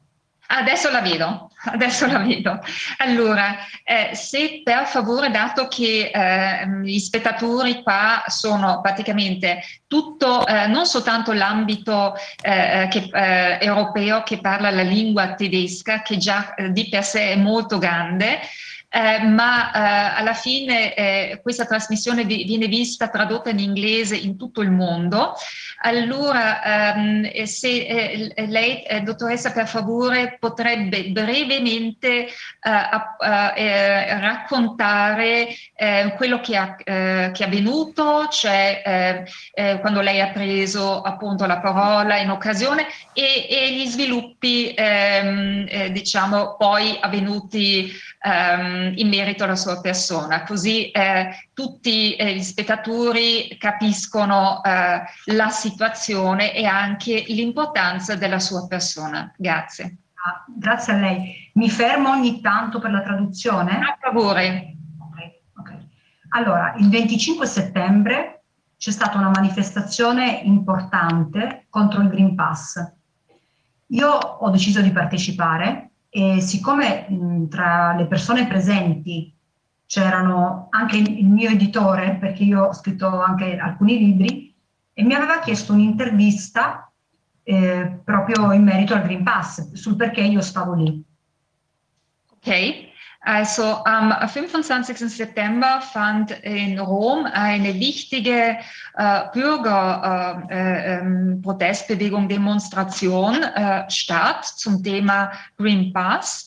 Adesso 0.50 0.90
la 0.90 1.02
vedo, 1.02 1.50
adesso 1.66 2.06
la 2.06 2.18
vedo. 2.20 2.58
Allora, 2.98 3.58
eh, 3.84 4.14
se 4.14 4.62
per 4.64 4.86
favore, 4.86 5.30
dato 5.30 5.68
che 5.68 6.10
eh, 6.10 6.66
gli 6.82 6.98
spettatori 6.98 7.82
qua 7.82 8.24
sono 8.28 8.80
praticamente 8.80 9.62
tutto, 9.86 10.46
eh, 10.46 10.66
non 10.66 10.86
soltanto 10.86 11.32
l'ambito 11.34 12.14
eh, 12.40 12.88
che, 12.90 13.10
eh, 13.12 13.58
europeo 13.60 14.22
che 14.22 14.40
parla 14.40 14.70
la 14.70 14.80
lingua 14.80 15.34
tedesca, 15.34 16.00
che 16.00 16.16
già 16.16 16.54
eh, 16.54 16.72
di 16.72 16.88
per 16.88 17.04
sé 17.04 17.32
è 17.32 17.36
molto 17.36 17.76
grande, 17.76 18.40
eh, 18.91 19.23
ma 19.23 19.70
eh, 19.70 20.18
alla 20.18 20.33
fine 20.33 20.94
eh, 20.94 21.41
questa 21.42 21.67
trasmissione 21.67 22.25
vi, 22.25 22.44
viene 22.44 22.68
vista 22.68 23.08
tradotta 23.08 23.50
in 23.50 23.58
inglese 23.58 24.17
in 24.17 24.39
tutto 24.39 24.62
il 24.62 24.70
mondo. 24.70 25.34
Allora, 25.83 26.94
ehm, 26.94 27.44
se 27.44 28.33
eh, 28.34 28.47
lei, 28.47 28.83
eh, 28.83 29.02
dottoressa, 29.02 29.52
per 29.52 29.68
favore, 29.68 30.39
potrebbe 30.41 31.10
brevemente 31.10 32.26
eh, 32.26 32.31
raccontare 34.20 35.49
quello 36.17 36.41
che, 36.41 36.57
ha, 36.57 36.75
che 36.75 37.33
è 37.33 37.42
avvenuto, 37.42 38.26
cioè 38.28 39.23
quando 39.81 40.00
lei 40.00 40.20
ha 40.20 40.28
preso 40.28 41.00
appunto 41.02 41.47
la 41.47 41.58
parola 41.58 42.17
in 42.17 42.31
occasione 42.31 42.86
e, 43.12 43.47
e 43.49 43.73
gli 43.73 43.86
sviluppi, 43.86 44.73
ehm, 44.75 45.89
diciamo, 45.89 46.57
poi 46.57 46.97
avvenuti 47.00 47.92
ehm, 48.20 48.92
in 48.97 49.08
merito 49.08 49.44
alla 49.44 49.56
sua 49.56 49.80
persona, 49.80 50.42
così 50.44 50.90
eh, 50.90 51.48
tutti 51.52 52.14
eh, 52.14 52.34
gli 52.34 52.42
spettatori 52.42 53.56
capiscono 53.58 54.62
eh, 54.62 55.02
la 55.26 55.48
situazione 55.48 56.55
e 56.55 56.64
anche 56.64 57.24
l'importanza 57.28 58.16
della 58.16 58.38
sua 58.38 58.66
persona. 58.66 59.32
Grazie. 59.36 59.98
Ah, 60.14 60.44
grazie 60.48 60.92
a 60.92 60.97
lei. 60.97 61.50
Mi 61.55 61.70
fermo 61.70 62.10
ogni 62.10 62.40
tanto 62.40 62.80
per 62.80 62.90
la 62.90 63.02
traduzione? 63.02 63.78
A 63.78 63.97
favore. 64.00 64.76
Okay, 65.10 65.40
okay. 65.58 65.88
Allora, 66.30 66.74
il 66.76 66.88
25 66.88 67.47
settembre 67.47 68.42
c'è 68.76 68.90
stata 68.90 69.18
una 69.18 69.30
manifestazione 69.30 70.40
importante 70.44 71.66
contro 71.68 72.00
il 72.02 72.08
Green 72.08 72.34
Pass. 72.34 72.97
Io 73.90 74.08
ho 74.08 74.50
deciso 74.50 74.80
di 74.82 74.90
partecipare 74.90 75.88
e 76.08 76.40
siccome 76.40 77.06
mh, 77.08 77.48
tra 77.48 77.94
le 77.94 78.06
persone 78.06 78.46
presenti 78.46 79.34
c'erano 79.86 80.68
anche 80.70 80.96
il 80.96 81.26
mio 81.26 81.50
editore, 81.50 82.16
perché 82.16 82.44
io 82.44 82.64
ho 82.64 82.74
scritto 82.74 83.20
anche 83.20 83.56
alcuni 83.56 83.98
libri, 83.98 84.54
e 84.92 85.02
mi 85.02 85.14
aveva 85.14 85.38
chiesto 85.38 85.72
un'intervista 85.72 86.92
eh, 87.42 88.00
proprio 88.04 88.52
in 88.52 88.62
merito 88.62 88.94
al 88.94 89.02
Green 89.02 89.22
Pass, 89.22 89.72
sul 89.72 89.96
perché 89.96 90.20
io 90.20 90.42
stavo 90.42 90.74
lì. 90.74 91.02
Ok. 92.32 92.88
Also 93.28 93.84
am 93.84 94.12
25. 94.26 94.98
September 95.00 95.82
fand 95.82 96.31
in 96.31 96.78
Rom 96.78 97.26
eine 97.26 97.74
wichtige 97.74 98.57
äh, 98.97 99.20
Bürgerprotestbewegung, 99.34 102.23
äh, 102.23 102.24
äh, 102.24 102.28
Demonstration 102.28 103.42
äh, 103.42 103.90
statt 103.90 104.47
zum 104.47 104.82
Thema 104.82 105.31
Green 105.58 105.92
Pass. 105.92 106.47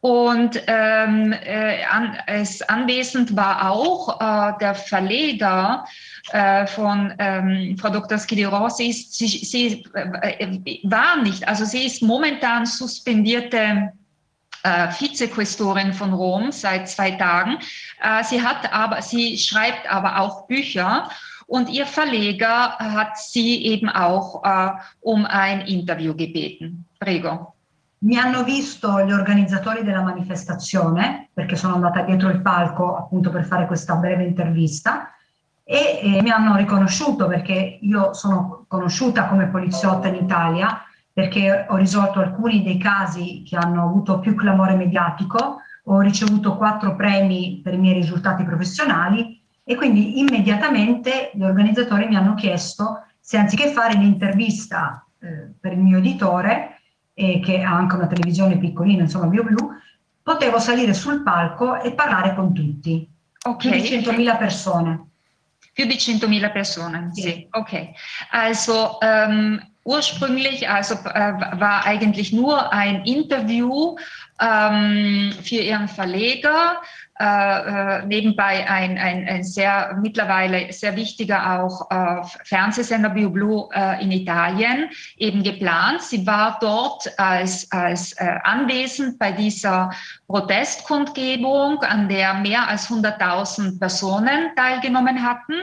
Und 0.00 0.58
ähm, 0.68 1.34
äh, 1.34 1.84
an, 1.84 2.16
es 2.26 2.62
anwesend 2.62 3.36
war 3.36 3.70
auch 3.70 4.18
äh, 4.18 4.54
der 4.58 4.74
Verleger 4.74 5.84
äh, 6.32 6.66
von 6.66 7.12
ähm, 7.18 7.76
Frau 7.78 7.90
Dr. 7.90 8.16
Skidiro. 8.16 8.70
Sie, 8.70 8.88
ist, 8.88 9.18
sie, 9.18 9.28
sie 9.28 9.84
äh, 9.92 10.80
war 10.84 11.18
nicht, 11.22 11.46
also 11.46 11.66
sie 11.66 11.84
ist 11.84 12.00
momentan 12.00 12.64
suspendierte 12.64 13.92
äh, 14.62 14.88
Vizequästorin 14.88 15.92
von 15.92 16.12
Rom 16.12 16.52
seit 16.52 16.88
zwei 16.88 17.12
Tagen. 17.12 17.58
Äh, 18.00 18.24
sie 18.24 18.42
hat 18.42 18.72
aber, 18.72 19.02
sie 19.02 19.38
schreibt 19.38 19.90
aber 19.90 20.20
auch 20.20 20.46
Bücher 20.46 21.08
und 21.46 21.68
ihr 21.68 21.86
Verleger 21.86 22.76
hat 22.78 23.18
sie 23.18 23.64
eben 23.66 23.88
auch 23.88 24.42
äh, 24.44 24.70
um 25.00 25.26
ein 25.26 25.62
Interview 25.62 26.14
gebeten. 26.14 26.86
Prego. 26.98 27.54
Mi 28.04 28.16
hanno 28.16 28.42
visto 28.42 29.04
gli 29.04 29.12
organizzatori 29.12 29.84
della 29.84 30.02
manifestazione, 30.02 31.28
perché 31.32 31.54
sono 31.54 31.74
andata 31.74 32.02
dietro 32.02 32.30
il 32.30 32.40
palco 32.40 32.96
appunto 32.96 33.30
per 33.30 33.44
fare 33.44 33.66
questa 33.66 33.94
breve 33.94 34.24
intervista, 34.24 35.12
e, 35.64 36.00
e 36.02 36.22
mi 36.22 36.30
hanno 36.30 36.56
riconosciuto 36.56 37.28
perché 37.28 37.78
io 37.80 38.12
sono 38.12 38.64
conosciuta 38.66 39.26
come 39.26 39.46
poliziotta 39.46 40.08
in 40.08 40.16
Italia 40.16 40.82
perché 41.12 41.66
ho 41.68 41.76
risolto 41.76 42.20
alcuni 42.20 42.62
dei 42.62 42.78
casi 42.78 43.42
che 43.46 43.56
hanno 43.56 43.84
avuto 43.84 44.18
più 44.20 44.34
clamore 44.34 44.74
mediatico, 44.74 45.58
ho 45.84 46.00
ricevuto 46.00 46.56
quattro 46.56 46.94
premi 46.94 47.60
per 47.62 47.74
i 47.74 47.78
miei 47.78 47.94
risultati 47.94 48.44
professionali 48.44 49.40
e 49.64 49.74
quindi 49.74 50.18
immediatamente 50.18 51.30
gli 51.34 51.42
organizzatori 51.42 52.06
mi 52.06 52.16
hanno 52.16 52.34
chiesto 52.34 53.04
se 53.20 53.36
anziché 53.36 53.70
fare 53.70 53.94
l'intervista 53.94 55.06
eh, 55.20 55.52
per 55.60 55.72
il 55.72 55.78
mio 55.78 55.98
editore, 55.98 56.80
eh, 57.14 57.40
che 57.40 57.62
ha 57.62 57.72
anche 57.72 57.94
una 57.94 58.06
televisione 58.06 58.58
piccolina, 58.58 59.02
insomma 59.02 59.26
BioBlu, 59.26 59.70
potevo 60.22 60.58
salire 60.58 60.94
sul 60.94 61.22
palco 61.22 61.80
e 61.80 61.92
parlare 61.92 62.34
con 62.34 62.52
tutti. 62.52 63.08
Okay. 63.44 63.80
Più 63.80 63.98
di 63.98 64.24
100.000 64.24 64.38
persone. 64.38 65.06
Più 65.72 65.86
di 65.86 65.94
100.000 65.94 66.52
persone, 66.52 67.08
sì. 67.12 67.22
sì. 67.22 67.46
Ok. 67.50 67.90
Also, 68.30 68.98
um, 69.00 69.71
ursprünglich, 69.84 70.68
also 70.68 70.94
äh, 70.94 71.32
war 71.60 71.86
eigentlich 71.86 72.32
nur 72.32 72.72
ein 72.72 73.04
Interview 73.04 73.96
ähm, 74.40 75.32
für 75.42 75.56
ihren 75.56 75.88
Verleger, 75.88 76.80
äh, 77.20 78.00
äh, 78.00 78.06
nebenbei 78.06 78.68
ein, 78.68 78.98
ein, 78.98 79.28
ein 79.28 79.44
sehr 79.44 79.96
mittlerweile 80.00 80.72
sehr 80.72 80.96
wichtiger 80.96 81.62
auch 81.62 81.88
äh, 81.90 82.22
Fernsehsender 82.44 83.10
BioBlue 83.10 83.68
äh, 83.72 84.02
in 84.02 84.10
Italien 84.10 84.90
eben 85.18 85.44
geplant. 85.44 86.02
Sie 86.02 86.26
war 86.26 86.58
dort 86.60 87.06
als, 87.18 87.70
als 87.70 88.14
äh, 88.14 88.38
anwesend 88.42 89.18
bei 89.18 89.30
dieser 89.30 89.90
Protestkundgebung, 90.26 91.80
an 91.82 92.08
der 92.08 92.34
mehr 92.34 92.66
als 92.66 92.88
100.000 92.88 93.78
Personen 93.78 94.56
teilgenommen 94.56 95.22
hatten. 95.22 95.54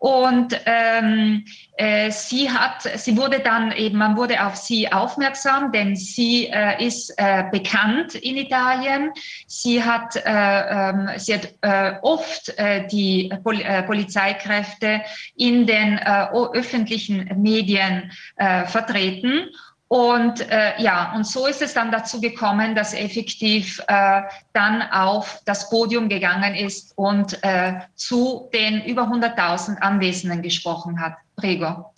Und 0.00 0.60
ähm, 0.66 1.44
äh, 1.76 2.10
sie 2.10 2.50
hat, 2.50 2.82
sie 2.82 3.16
wurde 3.16 3.40
dann 3.40 3.72
eben, 3.72 3.98
man 3.98 4.16
wurde 4.16 4.44
auf 4.44 4.56
sie 4.56 4.90
aufmerksam, 4.92 5.72
denn 5.72 5.96
sie 5.96 6.46
äh, 6.46 6.84
ist 6.84 7.12
äh, 7.16 7.44
bekannt 7.50 8.14
in 8.14 8.36
Italien. 8.36 9.10
Sie 9.46 9.82
hat, 9.82 10.14
äh, 10.14 10.20
ähm, 10.24 11.10
sie 11.16 11.34
hat 11.34 11.54
äh, 11.62 11.98
oft 12.02 12.56
äh, 12.58 12.86
die 12.86 13.32
Pol 13.42 13.60
äh, 13.60 13.82
Polizeikräfte 13.82 15.02
in 15.36 15.66
den 15.66 15.98
äh, 15.98 16.28
öffentlichen 16.32 17.30
Medien 17.36 18.12
äh, 18.36 18.66
vertreten. 18.66 19.48
Und 19.88 20.40
äh, 20.50 20.80
ja, 20.80 21.14
und 21.14 21.26
so 21.26 21.46
ist 21.46 21.62
es 21.62 21.72
dann 21.72 21.90
dazu 21.90 22.20
gekommen, 22.20 22.74
dass 22.74 22.92
effektiv 22.92 23.82
äh, 23.88 24.20
dann 24.52 24.82
auf 24.82 25.40
das 25.46 25.70
Podium 25.70 26.10
gegangen 26.10 26.54
ist 26.54 26.92
und 26.96 27.42
äh, 27.42 27.80
zu 27.94 28.50
den 28.52 28.84
über 28.84 29.04
100.000 29.04 29.78
Anwesenden 29.78 30.42
gesprochen 30.42 31.00
hat. 31.00 31.16
Prego. 31.36 31.94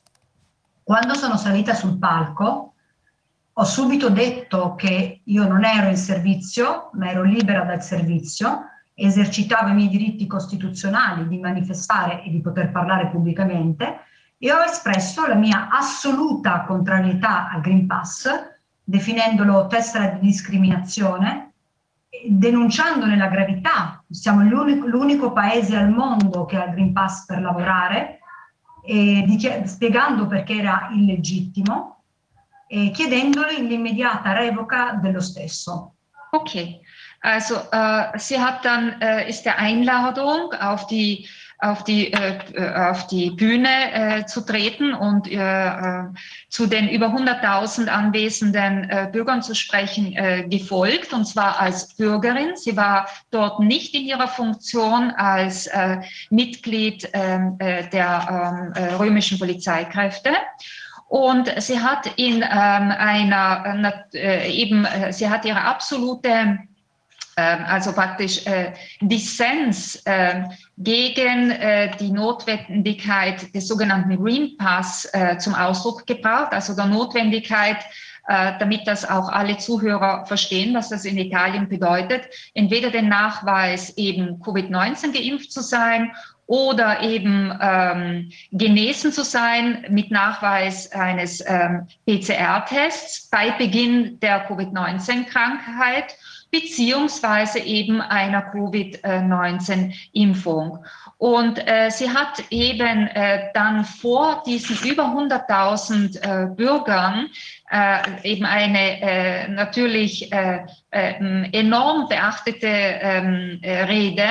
Quando 0.85 1.15
sono 1.15 1.37
salita 1.37 1.75
sul 1.75 1.99
palco, 1.99 2.75
ho 3.53 3.65
subito 3.65 4.09
detto 4.09 4.77
che 4.77 5.23
io 5.25 5.47
non 5.49 5.65
ero 5.65 5.89
in 5.89 5.97
servizio, 5.97 6.91
ma 6.93 7.11
ero 7.11 7.25
libera 7.25 7.65
dal 7.65 7.83
servizio, 7.83 8.67
esercitavo 8.95 9.69
i 9.69 9.75
miei 9.75 9.89
diritti 9.89 10.29
costituzionali 10.29 11.27
di 11.27 11.39
manifestare 11.39 12.23
e 12.23 12.31
di 12.31 12.41
poter 12.41 12.71
parlare 12.71 13.09
pubblicamente 13.09 14.01
e 14.43 14.51
ho 14.51 14.63
espresso 14.63 15.27
la 15.27 15.35
mia 15.35 15.69
assoluta 15.71 16.63
contrarietà 16.63 17.51
al 17.51 17.61
Green 17.61 17.87
Pass, 17.87 18.27
definendolo 18.83 19.67
tessera 19.67 20.07
di 20.07 20.21
discriminazione, 20.21 21.53
denunciandone 22.27 23.19
la 23.19 23.27
gravità. 23.27 24.03
Siamo 24.09 24.43
l'unico, 24.43 24.87
l'unico 24.87 25.33
paese 25.33 25.77
al 25.77 25.91
mondo 25.91 26.47
che 26.47 26.57
ha 26.57 26.65
il 26.65 26.73
Green 26.73 26.95
Pass 26.95 27.27
per 27.27 27.43
lavorare, 27.43 28.21
e 28.83 29.27
spiegando 29.67 30.27
perché 30.27 30.55
era 30.55 30.89
illegittimo 30.91 32.05
e 32.67 32.91
chiedendogli 32.93 33.61
l'immediata 33.61 34.33
revoca 34.33 34.93
dello 34.93 35.21
stesso. 35.21 35.97
Okay, 36.31 36.81
also 37.21 37.57
äh, 37.73 38.17
sie 38.17 38.39
hat 38.39 38.65
dann 38.65 39.03
äh, 39.03 39.29
ist 39.29 39.45
der 39.45 39.59
Einladung 39.59 40.55
auf 40.55 40.87
die 40.87 41.27
auf 41.61 41.85
die, 41.85 42.13
äh, 42.13 42.39
auf 42.75 43.07
die 43.07 43.31
Bühne 43.31 43.69
äh, 43.93 44.27
zu 44.27 44.41
treten 44.41 44.95
und 44.95 45.31
äh, 45.31 45.37
äh 45.37 46.05
zu 46.49 46.67
den 46.67 46.89
über 46.89 47.09
100.000 47.09 47.87
anwesenden 47.87 48.89
äh, 48.91 49.09
Bürgern 49.13 49.43
zu 49.43 49.55
sprechen, 49.55 50.13
äh, 50.17 50.47
gefolgt, 50.49 51.13
und 51.13 51.27
zwar 51.27 51.61
als 51.61 51.95
Bürgerin. 51.95 52.57
Sie 52.57 52.77
war 52.77 53.09
dort 53.31 53.61
nicht 53.61 53.95
in 53.95 54.03
ihrer 54.03 54.29
Funktion 54.29 55.11
als 55.11 55.69
Mitglied 56.31 57.09
ähm, 57.13 57.59
der 57.59 58.73
ähm, 58.77 58.97
römischen 58.97 59.39
Polizeikräfte. 59.39 60.31
Und 61.09 61.53
sie 61.61 61.81
hat 61.81 62.07
in 62.17 62.37
ähm, 62.37 62.43
einer, 62.43 64.05
eben, 64.13 64.87
sie 65.11 65.29
hat 65.29 65.45
ihre 65.45 65.63
absolute 65.63 66.59
also 67.41 67.93
praktisch 67.93 68.47
äh, 68.47 68.73
Dissens 69.01 69.97
äh, 70.05 70.45
gegen 70.79 71.51
äh, 71.51 71.91
die 71.99 72.11
Notwendigkeit 72.11 73.55
des 73.55 73.69
sogenannten 73.69 74.17
Green 74.23 74.57
Pass 74.57 75.09
äh, 75.13 75.39
zum 75.39 75.55
Ausdruck 75.55 76.07
gebracht, 76.07 76.53
also 76.53 76.75
der 76.75 76.87
Notwendigkeit, 76.87 77.79
äh, 78.29 78.53
damit 78.59 78.87
das 78.87 79.09
auch 79.09 79.29
alle 79.29 79.59
Zuhörer 79.59 80.25
verstehen, 80.27 80.75
was 80.75 80.89
das 80.89 81.05
in 81.05 81.19
Italien 81.19 81.69
bedeutet, 81.69 82.23
entweder 82.55 82.91
den 82.91 83.09
Nachweis 83.09 83.97
eben 83.97 84.41
Covid-19 84.43 85.13
geimpft 85.13 85.53
zu 85.53 85.63
sein 85.63 86.13
oder 86.47 87.01
eben 87.01 87.57
ähm, 87.61 88.33
genesen 88.51 89.13
zu 89.13 89.23
sein 89.23 89.87
mit 89.89 90.11
Nachweis 90.11 90.91
eines 90.91 91.41
ähm, 91.47 91.87
PCR-Tests 92.07 93.31
bei 93.31 93.53
Beginn 93.53 94.19
der 94.19 94.47
Covid-19-Krankheit 94.49 96.17
beziehungsweise 96.51 97.61
eben 97.61 98.01
einer 98.01 98.43
Covid-19-Impfung. 98.43 100.85
Und 101.19 101.59
äh, 101.59 101.91
sie 101.91 102.11
hat 102.11 102.43
eben 102.51 103.07
äh, 103.09 103.51
dann 103.53 103.85
vor 103.85 104.43
diesen 104.47 104.79
über 104.89 105.05
100.000 105.05 106.17
äh, 106.17 106.47
Bürgern 106.55 107.29
äh, 107.71 107.99
eben 108.25 108.47
eine 108.47 109.01
äh, 109.01 109.49
natürlich 109.49 110.33
äh, 110.33 110.65
äh, 110.91 111.15
enorm 111.53 112.09
beachtete 112.09 112.67
ähm, 112.67 113.61
äh, 113.63 113.85
Rede 113.85 114.27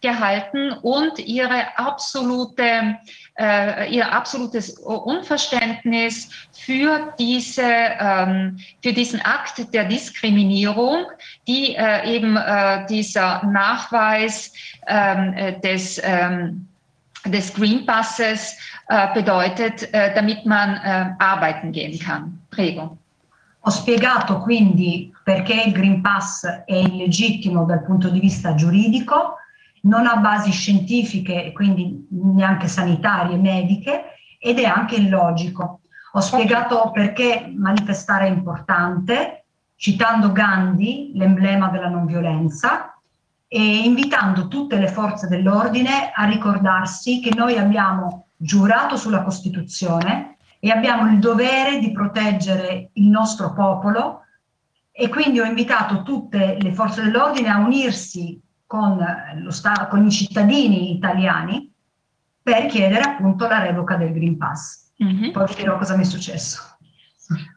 gehalten 0.00 0.72
und 0.82 1.18
ihre 1.18 1.76
absolute, 1.78 2.98
äh, 3.38 3.92
ihr 3.92 4.12
absolutes 4.12 4.70
Unverständnis 4.78 6.30
für, 6.52 7.14
diese, 7.18 7.62
ähm, 7.62 8.58
für 8.82 8.92
diesen 8.92 9.20
Akt 9.22 9.72
der 9.72 9.84
Diskriminierung, 9.84 11.06
die 11.46 11.74
äh, 11.74 12.16
eben 12.16 12.36
äh, 12.36 12.86
dieser 12.86 13.44
Nachweis 13.44 14.52
ähm, 14.86 15.32
äh, 15.34 15.60
des, 15.60 16.00
ähm, 16.04 16.68
des 17.26 17.52
Green 17.54 17.84
Passes 17.86 18.56
äh, 18.88 19.12
bedeutet, 19.14 19.92
äh, 19.92 20.14
damit 20.14 20.46
man 20.46 20.76
arbeiten 21.18 21.72
gehen 21.72 21.98
kann. 21.98 22.38
Prego. 22.50 22.98
Ho 23.66 23.70
spiegato 23.70 24.40
quindi 24.40 25.10
perché 25.24 25.62
il 25.66 25.72
Green 25.72 26.02
Pass 26.02 26.44
è 26.44 26.74
illegittimo 26.74 27.64
dal 27.64 27.82
punto 27.82 28.10
di 28.10 28.20
vista 28.20 28.54
giuridico, 28.54 29.38
non 29.84 30.06
ha 30.06 30.16
basi 30.16 30.50
scientifiche 30.50 31.44
e 31.44 31.52
quindi 31.52 32.06
neanche 32.10 32.68
sanitarie, 32.68 33.36
mediche 33.36 34.16
ed 34.38 34.58
è 34.58 34.64
anche 34.64 34.96
illogico. 34.96 35.80
Ho 36.12 36.20
spiegato 36.20 36.90
perché 36.92 37.52
manifestare 37.54 38.26
è 38.26 38.30
importante, 38.30 39.46
citando 39.76 40.32
Gandhi, 40.32 41.12
l'emblema 41.14 41.68
della 41.68 41.88
non 41.88 42.06
violenza, 42.06 42.94
e 43.48 43.78
invitando 43.78 44.48
tutte 44.48 44.78
le 44.78 44.88
forze 44.88 45.28
dell'ordine 45.28 46.10
a 46.12 46.24
ricordarsi 46.24 47.20
che 47.20 47.30
noi 47.34 47.56
abbiamo 47.56 48.26
giurato 48.36 48.96
sulla 48.96 49.22
Costituzione 49.22 50.36
e 50.58 50.70
abbiamo 50.70 51.10
il 51.10 51.18
dovere 51.18 51.78
di 51.78 51.92
proteggere 51.92 52.90
il 52.94 53.06
nostro 53.06 53.52
popolo 53.52 54.22
e 54.90 55.08
quindi 55.08 55.40
ho 55.40 55.44
invitato 55.44 56.02
tutte 56.02 56.56
le 56.60 56.72
forze 56.72 57.02
dell'ordine 57.02 57.48
a 57.48 57.58
unirsi 57.58 58.40
con, 58.74 58.98
lo 59.36 59.52
Stato, 59.52 59.86
con 59.86 60.04
i 60.04 60.10
cittadini 60.10 60.96
italiani 60.96 61.72
per 62.42 62.66
chiedere 62.66 63.02
appunto 63.02 63.46
la 63.46 63.62
revoca 63.62 63.94
del 63.94 64.12
Green 64.12 64.36
Pass. 64.36 64.90
Mhm. 64.96 65.30
Poi 65.30 65.46
vi 65.46 65.54
dirò 65.54 65.78
cosa 65.78 65.96
mi 65.96 66.02
è 66.02 66.06
successo. 66.06 66.60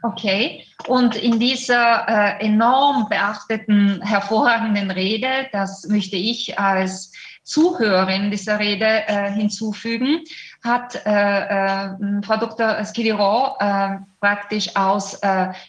Okay, 0.02 0.64
und 0.88 1.16
in 1.16 1.40
dieser 1.40 2.08
äh, 2.08 2.46
enorm 2.46 3.10
beachteten, 3.10 4.00
hervorragenden 4.02 4.92
Rede, 4.92 5.50
das 5.52 5.88
möchte 5.90 6.16
ich 6.16 6.58
als 6.58 7.12
Zuhörerin 7.44 8.30
dieser 8.30 8.60
Rede 8.60 9.08
äh, 9.08 9.32
hinzufügen, 9.32 10.22
hat 10.64 10.96
äh, 11.06 11.90
Frau 12.22 12.38
Dr. 12.38 12.84
Skiliron 12.86 13.52
äh, 13.60 13.98
praktisch 14.20 14.76
aus 14.76 15.20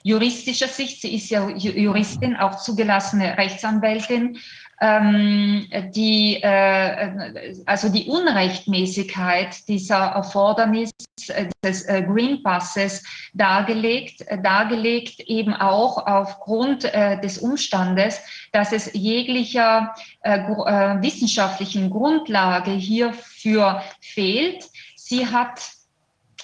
juristischer 0.03 0.69
Sicht, 0.69 1.03
sie 1.03 1.15
ist 1.15 1.31
ja 1.31 1.49
Juristin, 1.49 2.37
auch 2.37 2.57
zugelassene 2.59 3.37
Rechtsanwältin, 3.37 4.39
die, 4.81 6.41
äh, 6.41 7.55
also 7.67 7.89
die 7.89 8.07
Unrechtmäßigkeit 8.07 9.67
dieser 9.67 9.99
Erfordernis 9.99 10.91
äh, 11.29 11.47
des 11.65 11.83
äh, 11.87 12.03
Green 12.03 12.43
Passes 12.45 13.03
dargelegt, 13.35 14.23
äh, 14.29 14.41
dargelegt 14.41 15.21
eben 15.21 15.53
auch 15.53 16.07
aufgrund 16.07 16.85
äh, 16.85 17.21
des 17.21 17.39
Umstandes, 17.39 18.21
dass 18.53 18.73
es 18.73 18.93
jeglicher 18.93 19.95
äh, 20.21 20.39
wissenschaftlichen 20.39 21.91
Grundlage 21.91 22.71
hierfür 22.71 23.83
fehlt. 24.01 24.65
Sie 24.97 25.27
hat, 25.27 25.61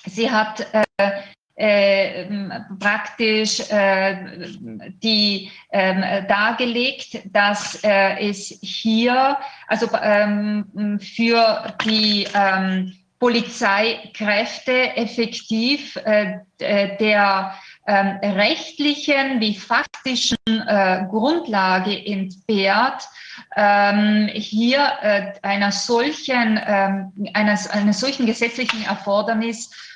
sie 0.06 0.30
hat 0.30 0.66
äh, 1.56 2.26
praktisch 2.80 3.60
äh, 3.70 4.16
die 5.02 5.50
äh, 5.70 6.26
dargelegt, 6.26 7.20
dass 7.32 7.82
äh, 7.84 8.28
es 8.28 8.58
hier 8.60 9.38
also 9.68 9.88
ähm, 10.02 10.98
für 11.00 11.74
die 11.84 12.26
ähm, 12.34 12.92
Polizeikräfte 13.20 14.96
effektiv 14.96 15.96
äh, 15.96 16.40
der 16.58 17.54
ähm, 17.86 18.18
rechtlichen 18.22 19.40
wie 19.40 19.54
faktischen 19.54 20.36
äh, 20.46 21.06
Grundlage 21.08 22.04
entbehrt, 22.06 23.08
ähm, 23.56 24.28
hier 24.32 24.92
äh, 25.02 25.32
einer 25.42 25.72
solchen, 25.72 26.60
ähm, 26.66 27.30
eines, 27.34 27.68
eines 27.68 28.00
solchen 28.00 28.26
gesetzlichen 28.26 28.84
Erfordernis 28.84 29.70
ähm, 29.70 29.93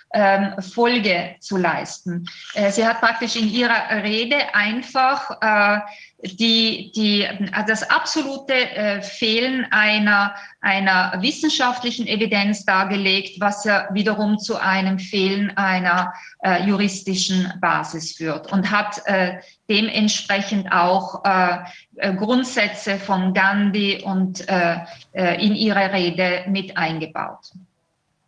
Folge 0.62 1.36
zu 1.40 1.56
leisten. 1.56 2.26
Äh, 2.54 2.70
sie 2.70 2.86
hat 2.86 3.00
praktisch 3.00 3.36
in 3.36 3.48
ihrer 3.48 4.02
Rede 4.02 4.54
einfach 4.54 5.30
äh, 5.40 5.80
die, 6.22 6.90
die, 6.96 7.28
das 7.66 7.88
absolute 7.88 8.54
äh, 8.54 9.02
Fehlen 9.02 9.66
einer, 9.70 10.34
einer 10.60 11.12
wissenschaftlichen 11.20 12.08
Evidenz 12.08 12.64
dargelegt, 12.64 13.40
was 13.40 13.64
ja 13.64 13.88
wiederum 13.92 14.38
zu 14.38 14.56
einem 14.56 14.98
Fehlen 14.98 15.56
einer 15.56 16.12
äh, 16.42 16.64
juristischen 16.64 17.52
Basis 17.60 18.16
führt 18.16 18.50
und 18.52 18.70
hat 18.70 19.00
äh, 19.04 19.38
dementsprechend 19.70 20.72
auch 20.72 21.24
äh, 21.24 21.58
äh 21.96 22.14
Grundsätze 22.14 22.98
von 22.98 23.32
Gandhi 23.32 24.02
und 24.02 24.48
äh, 24.48 24.78
äh, 25.12 25.44
in 25.44 25.54
ihre 25.54 25.92
Rede 25.92 26.44
mit 26.48 26.76
eingebaut. 26.76 27.52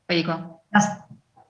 Prego. 0.06 0.60
Das 0.70 0.88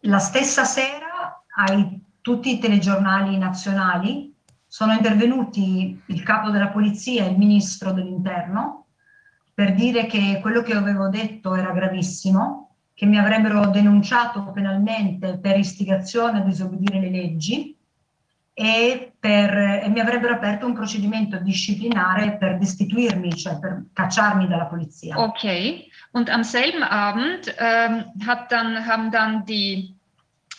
La 0.04 0.18
stessa 0.18 0.64
sera 0.64 1.44
ai 1.56 2.00
tutti 2.20 2.52
i 2.52 2.58
telegiornali 2.58 3.36
nazionali 3.36 4.34
sono 4.66 4.92
intervenuti 4.92 6.00
il 6.06 6.22
capo 6.22 6.50
della 6.50 6.68
polizia 6.68 7.24
e 7.24 7.30
il 7.30 7.38
ministro 7.38 7.92
dell'interno 7.92 8.86
per 9.52 9.74
dire 9.74 10.06
che 10.06 10.38
quello 10.40 10.62
che 10.62 10.72
avevo 10.72 11.08
detto 11.08 11.54
era 11.54 11.72
gravissimo, 11.72 12.76
che 12.94 13.04
mi 13.04 13.18
avrebbero 13.18 13.66
denunciato 13.66 14.50
penalmente 14.52 15.38
per 15.38 15.58
istigazione 15.58 16.38
a 16.38 16.44
disobbedire 16.44 17.00
le 17.00 17.10
leggi 17.10 17.76
e, 18.54 19.12
per, 19.18 19.54
e, 19.54 19.88
mi 19.90 20.00
avrebbero 20.00 20.34
aperto 20.34 20.66
un 20.66 20.72
procedimento 20.72 21.38
disciplinare 21.38 22.38
per 22.38 22.56
destituirmi, 22.56 23.36
cioè 23.36 23.58
per 23.58 23.86
cacciarmi 23.92 24.46
dalla 24.46 24.66
polizia. 24.66 25.18
Okay, 25.18 25.89
und 26.12 26.30
am 26.30 26.44
selben 26.44 26.82
Abend 26.82 27.54
ähm, 27.58 28.04
hat 28.26 28.50
dann, 28.50 28.86
haben 28.86 29.10
dann 29.10 29.44
die 29.44 29.94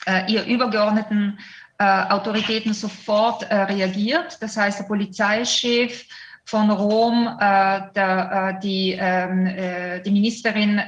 äh, 0.05 0.31
ihr 0.31 0.45
übergeordneten 0.45 1.39
äh, 1.77 1.83
Autoritäten 1.83 2.73
sofort 2.73 3.43
äh, 3.43 3.55
reagiert. 3.55 4.41
Das 4.41 4.57
heißt, 4.57 4.79
der 4.79 4.85
Polizeichef 4.85 6.05
von 6.45 6.69
Rom, 6.71 7.27
äh, 7.39 7.81
der, 7.95 8.55
äh, 8.55 8.59
die, 8.61 8.97
ähm, 8.99 10.01
die 10.03 10.11
Ministerin 10.11 10.81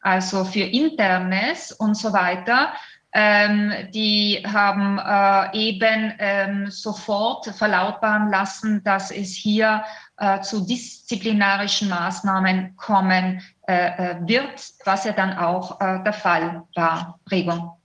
also 0.00 0.44
für 0.44 0.64
Internes 0.64 1.72
und 1.72 1.96
so 1.96 2.12
weiter 2.12 2.72
ähm, 3.14 3.72
die 3.92 4.42
haben 4.46 4.98
äh, 4.98 5.56
eben 5.56 6.14
ähm, 6.18 6.70
sofort 6.70 7.46
verlautbaren 7.46 8.30
lassen, 8.30 8.82
dass 8.84 9.10
es 9.10 9.34
hier 9.34 9.84
äh, 10.16 10.40
zu 10.40 10.64
disziplinarischen 10.64 11.90
Maßnahmen 11.90 12.74
kommen 12.76 13.34
äh, 13.34 13.36
äh 13.36 13.51
wird, 13.66 14.60
was 14.84 15.04
ja 15.04 15.12
dann 15.12 15.38
auch 15.38 15.80
äh, 15.80 16.02
der 16.02 16.12
Fall 16.12 16.62
war. 16.74 17.18
Prego. 17.24 17.78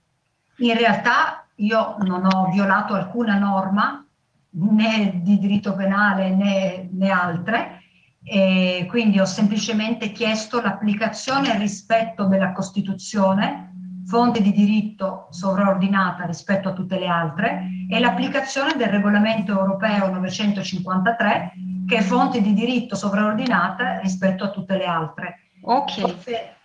In 0.58 0.76
realtà 0.76 1.44
io 1.56 1.96
non 2.00 2.26
ho 2.26 2.50
violato 2.50 2.94
alcuna 2.94 3.38
norma 3.38 4.04
né 4.50 5.20
di 5.22 5.38
diritto 5.38 5.74
penale 5.74 6.30
né, 6.30 6.88
né 6.90 7.10
altre, 7.10 7.82
e 8.24 8.86
quindi 8.88 9.20
ho 9.20 9.24
semplicemente 9.24 10.12
chiesto 10.12 10.60
l'applicazione 10.60 11.50
e 11.50 11.54
il 11.54 11.60
rispetto 11.60 12.24
della 12.24 12.52
Costituzione, 12.52 13.72
fonte 14.06 14.40
di 14.40 14.52
diritto 14.52 15.28
sovraordinata 15.30 16.24
rispetto 16.24 16.68
a 16.68 16.72
tutte 16.72 16.98
le 16.98 17.06
altre, 17.06 17.68
e 17.88 17.98
l'applicazione 17.98 18.74
del 18.76 18.88
regolamento 18.88 19.52
europeo 19.52 20.10
953, 20.10 21.52
che 21.86 21.96
è 21.96 22.02
fonte 22.02 22.40
di 22.42 22.52
diritto 22.52 22.96
sovraordinata 22.96 23.98
rispetto 24.00 24.44
a 24.44 24.50
tutte 24.50 24.76
le 24.76 24.86
altre. 24.86 25.47
Ok. 25.62 26.16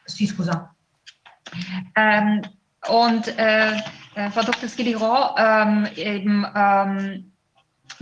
Sì, 0.06 0.28
scusa. 0.28 0.74
Um, 1.96 2.42
und 2.88 3.28
äh, 3.38 3.78
Frau 4.32 4.42
Dr. 4.44 4.68
Skiliro 4.68 5.36
ähm, 5.38 5.88
eben 5.96 6.46
ähm, 6.56 7.34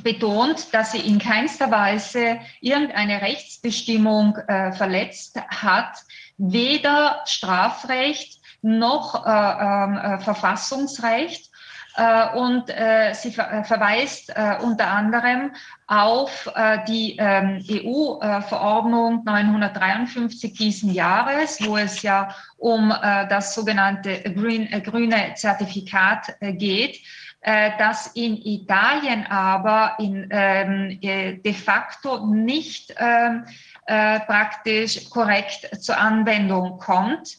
betont, 0.03 0.73
dass 0.73 0.93
sie 0.93 0.99
in 0.99 1.19
keinster 1.19 1.69
Weise 1.69 2.39
irgendeine 2.59 3.21
Rechtsbestimmung 3.21 4.35
äh, 4.47 4.71
verletzt 4.71 5.39
hat, 5.49 5.97
weder 6.37 7.21
Strafrecht 7.25 8.41
noch 8.61 9.25
äh, 9.25 9.29
ähm, 9.29 9.97
äh, 9.97 10.19
Verfassungsrecht. 10.19 11.50
Äh, 11.97 12.37
und 12.37 12.69
äh, 12.69 13.13
sie 13.13 13.29
äh, 13.37 13.63
verweist 13.63 14.33
unter 14.61 14.87
anderem 14.87 15.51
auf 15.87 16.49
die 16.87 17.17
ähm, 17.19 17.63
EU-Verordnung 17.69 19.23
953 19.25 20.53
diesen 20.53 20.93
Jahres, 20.93 21.59
wo 21.65 21.75
es 21.75 22.01
ja 22.01 22.33
um 22.57 22.93
das 23.29 23.53
sogenannte 23.53 24.21
Green, 24.33 24.69
grüne 24.83 25.33
Zertifikat 25.35 26.33
geht 26.41 27.01
das 27.41 28.07
in 28.13 28.37
Italien 28.37 29.25
aber 29.25 29.95
in, 29.99 30.27
ähm, 30.29 30.99
äh, 31.01 31.33
de 31.37 31.53
facto 31.53 32.25
nicht 32.27 32.93
ähm, 32.97 33.45
äh, 33.87 34.19
praktisch 34.21 35.09
korrekt 35.09 35.67
zur 35.81 35.97
Anwendung 35.97 36.77
kommt, 36.77 37.37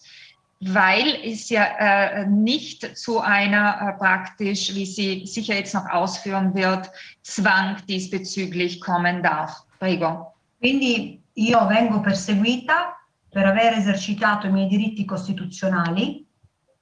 weil 0.64 1.18
es 1.24 1.48
ja 1.48 1.64
äh, 1.64 2.26
nicht 2.26 2.96
zu 2.96 3.20
einer 3.20 3.80
äh, 3.80 3.98
praktisch, 3.98 4.74
wie 4.74 4.86
sie 4.86 5.26
sicher 5.26 5.54
jetzt 5.54 5.74
noch 5.74 5.88
ausführen 5.90 6.54
wird, 6.54 6.90
Zwang 7.22 7.76
diesbezüglich 7.88 8.80
kommen 8.80 9.22
darf. 9.22 9.64
Prego. 9.78 10.34
Quindi 10.60 11.20
io 11.34 11.68
vengo 11.68 12.00
perseguita 12.00 12.96
per 13.28 13.46
aver 13.46 13.76
esercitato 13.76 14.46
i 14.46 14.52
miei 14.52 14.68
diritti 14.68 15.04
costituzionali 15.04 16.24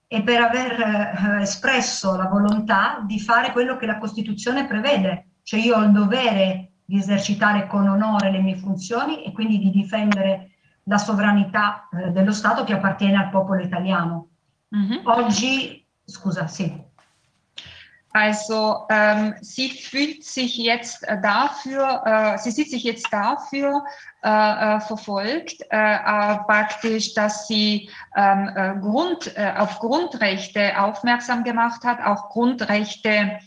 e 0.07 0.23
per 0.23 0.43
aver 0.43 0.81
eh, 0.81 1.43
espresso 1.43 2.17
la 2.17 2.27
volontà 2.27 3.03
di 3.07 3.19
fare 3.19 3.53
quello 3.53 3.77
che 3.79 3.87
la 3.87 3.99
Costituzione 3.99 4.67
prevede, 4.67 5.37
cioè 5.43 5.61
io 5.61 5.77
ho 5.77 5.83
il 5.85 5.93
dovere 5.93 6.73
di 6.85 6.99
esercitare 6.99 7.67
con 7.67 7.89
onore 7.89 8.31
le 8.31 8.41
mie 8.41 8.57
funzioni 8.57 9.25
e 9.25 9.33
quindi 9.33 9.59
di 9.59 9.71
difendere 9.71 10.51
la 10.91 10.99
sovranità 10.99 11.89
eh, 11.93 12.11
dello 12.11 12.33
Stato 12.33 12.65
che 12.65 12.73
appartiene 12.73 13.17
al 13.17 13.31
popolo 13.31 13.63
italiano. 13.63 14.27
Mm-hmm. 14.75 15.07
Oggi, 15.07 15.87
scusa, 16.05 16.49
sì. 16.49 16.89
Also 18.13 18.87
ähm, 18.91 19.37
sie 19.41 19.71
fühlt 19.71 20.25
sich 20.25 20.57
jetzt 20.59 21.07
äh, 21.07 21.21
dafür, 21.21 22.03
äh, 22.05 22.39
sie 22.39 22.51
sieht 22.51 22.69
sich 22.69 22.83
jetzt 22.83 23.07
dafür 23.13 23.85
äh, 24.25 24.29
äh 24.77 24.81
verfolgt, 24.81 25.63
äh, 25.71 25.77
äh, 25.77 26.39
praktisch, 26.45 27.15
dass 27.15 27.47
sie 27.47 27.89
ähm, 28.17 28.81
Grund, 28.81 29.33
auf 29.39 29.79
Grundrechte 29.79 30.77
aufmerksam 30.77 31.45
gemacht 31.45 31.85
hat, 31.85 32.01
auch 32.05 32.31
Grundrechte 32.31 33.39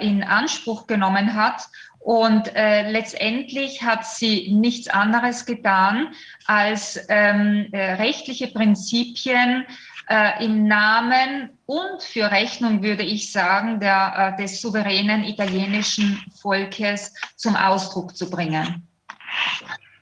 in 0.00 0.22
Anspruch 0.22 0.86
genommen 0.86 1.34
hat. 1.34 1.68
Und 2.08 2.52
letztendlich 2.54 3.82
hat 3.82 4.06
sie 4.06 4.52
nichts 4.52 4.86
anderes 4.86 5.44
getan, 5.44 6.14
als 6.46 7.04
ähm, 7.08 7.66
rechtliche 7.72 8.46
Prinzipien 8.46 9.66
äh, 10.08 10.44
im 10.44 10.66
Namen 10.66 11.50
und 11.66 12.02
für 12.02 12.30
Rechnung, 12.30 12.82
würde 12.82 13.02
ich 13.02 13.32
sagen, 13.32 13.80
der, 13.80 14.34
äh, 14.34 14.40
des 14.40 14.60
souveränen 14.60 15.24
italienischen 15.24 16.22
Volkes 16.40 17.12
zum 17.36 17.56
Ausdruck 17.56 18.16
zu 18.16 18.30
bringen. 18.30 18.86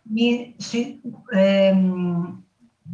Mi, 0.05 0.55
si, 0.59 1.01
ehm, 1.33 2.45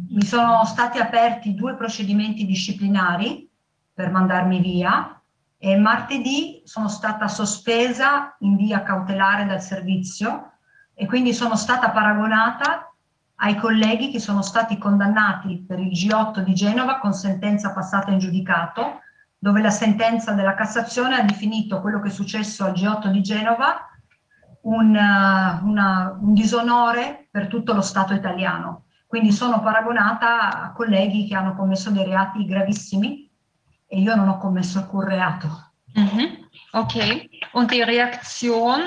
mi 0.09 0.23
sono 0.23 0.63
stati 0.65 0.99
aperti 0.99 1.53
due 1.53 1.75
procedimenti 1.75 2.45
disciplinari 2.45 3.49
per 3.93 4.09
mandarmi 4.09 4.61
via 4.61 5.20
e 5.63 5.77
martedì 5.77 6.63
sono 6.65 6.87
stata 6.87 7.27
sospesa 7.27 8.35
in 8.39 8.55
via 8.55 8.81
cautelare 8.81 9.45
dal 9.45 9.61
servizio 9.61 10.53
e 10.95 11.05
quindi 11.05 11.35
sono 11.35 11.55
stata 11.55 11.91
paragonata 11.91 12.91
ai 13.35 13.55
colleghi 13.57 14.09
che 14.09 14.19
sono 14.19 14.41
stati 14.41 14.79
condannati 14.79 15.63
per 15.67 15.77
il 15.77 15.91
G8 15.91 16.39
di 16.39 16.55
Genova 16.55 16.97
con 16.97 17.13
sentenza 17.13 17.73
passata 17.73 18.09
in 18.09 18.17
giudicato, 18.17 19.01
dove 19.37 19.61
la 19.61 19.69
sentenza 19.69 20.31
della 20.31 20.55
Cassazione 20.55 21.17
ha 21.17 21.23
definito 21.23 21.79
quello 21.79 21.99
che 21.99 22.07
è 22.07 22.11
successo 22.11 22.65
al 22.65 22.71
G8 22.71 23.11
di 23.11 23.21
Genova 23.21 23.87
un, 24.61 24.95
uh, 24.95 25.67
una, 25.67 26.17
un 26.19 26.33
disonore 26.33 27.27
per 27.29 27.45
tutto 27.45 27.73
lo 27.73 27.81
Stato 27.81 28.15
italiano. 28.15 28.85
Quindi 29.05 29.31
sono 29.31 29.61
paragonata 29.61 30.63
a 30.63 30.71
colleghi 30.71 31.27
che 31.27 31.35
hanno 31.35 31.55
commesso 31.55 31.91
dei 31.91 32.03
reati 32.03 32.45
gravissimi 32.45 33.30
e 33.93 33.99
io 33.99 34.15
non 34.15 34.29
ho 34.29 34.37
commesso 34.37 34.79
alcun 34.79 35.03
reato. 35.03 35.71
Mhm. 35.95 36.47
Okay, 36.71 37.29
und 37.51 37.69
die 37.71 37.81
Reaktion 37.81 38.79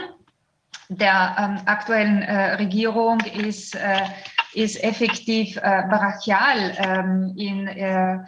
der 0.89 1.37
ähm, 1.39 1.61
aktuellen 1.67 2.23
äh, 2.23 2.55
Regierung 2.55 3.21
ist 3.21 3.75
äh, 3.75 4.03
ist 4.55 4.83
effektiv 4.83 5.57
äh, 5.57 5.83
brachial. 5.89 6.75
Ähm, 6.79 7.35
in, 7.37 7.67
äh, 7.69 8.19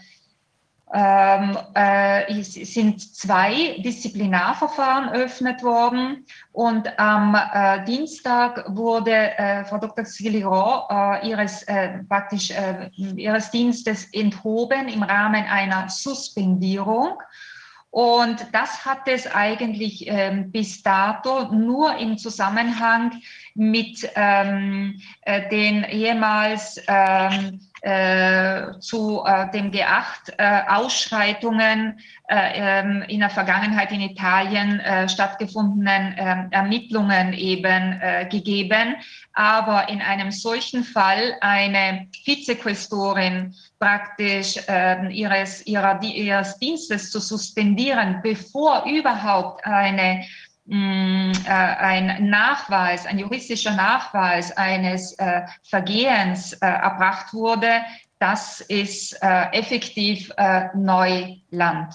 ähm, 0.95 1.59
äh, 1.75 2.43
sind 2.43 3.01
zwei 3.01 3.77
Disziplinarverfahren 3.79 5.09
eröffnet 5.09 5.63
worden 5.65 6.25
und 6.53 6.99
am 6.99 7.35
äh, 7.35 7.85
Dienstag 7.85 8.65
wurde 8.69 9.37
äh, 9.37 9.65
Frau 9.65 9.79
Dr. 9.79 10.05
Siliron 10.05 10.83
äh, 10.89 11.29
ihres, 11.29 11.65
äh, 11.65 11.99
praktisch, 12.09 12.51
äh, 12.51 12.89
ihres 12.95 13.51
Dienstes 13.51 14.07
enthoben 14.13 14.89
im 14.89 15.03
Rahmen 15.03 15.45
einer 15.45 15.89
Suspendierung. 15.89 17.19
Und 17.91 18.47
das 18.53 18.85
hat 18.85 19.09
es 19.09 19.27
eigentlich 19.27 20.07
ähm, 20.07 20.53
bis 20.53 20.83
dato 20.83 21.51
nur 21.55 21.97
im 21.97 22.19
Zusammenhang 22.19 23.23
mit 23.55 24.09
ähm, 24.15 25.01
äh, 25.23 25.49
den 25.49 25.83
ehemals 25.85 26.79
ähm, 26.89 27.59
äh, 27.87 28.81
zu 28.81 29.23
äh, 29.25 29.49
dem 29.53 29.71
G8 29.71 30.33
äh, 30.39 30.63
Ausschreitungen 30.69 32.01
äh, 32.29 32.81
ähm, 32.81 33.05
in 33.07 33.21
der 33.21 33.31
Vergangenheit 33.31 33.93
in 33.93 34.01
Italien 34.01 34.81
äh, 34.81 35.09
stattgefundenen 35.09 36.17
ähm, 36.19 36.49
Ermittlungen 36.51 37.33
eben 37.33 38.01
gegeben. 38.31 38.97
Aber 39.35 39.89
in 39.89 40.03
einem 40.03 40.33
solchen 40.33 40.83
Fall 40.83 41.37
eine 41.41 42.09
Vizequestorin 42.25 43.55
praktisch 43.79 44.59
ähm, 44.67 45.11
ihres, 45.11 45.65
ihrer, 45.67 46.03
ihres 46.03 46.59
Dienstes 46.59 47.11
zu 47.11 47.21
suspendieren, 47.21 48.21
bevor 48.23 48.85
überhaupt 48.87 49.65
eine 49.65 50.25
ein 50.69 52.28
Nachweis, 52.28 53.07
ein 53.07 53.19
juristischer 53.19 53.75
Nachweis 53.75 54.57
eines 54.57 55.12
äh, 55.19 55.43
Vergehens 55.62 56.55
äh, 56.55 56.67
erbracht 56.67 57.33
wurde, 57.33 57.83
das 58.19 58.61
ist 58.62 59.15
effektiv 59.20 60.33
Neuland. 60.75 61.95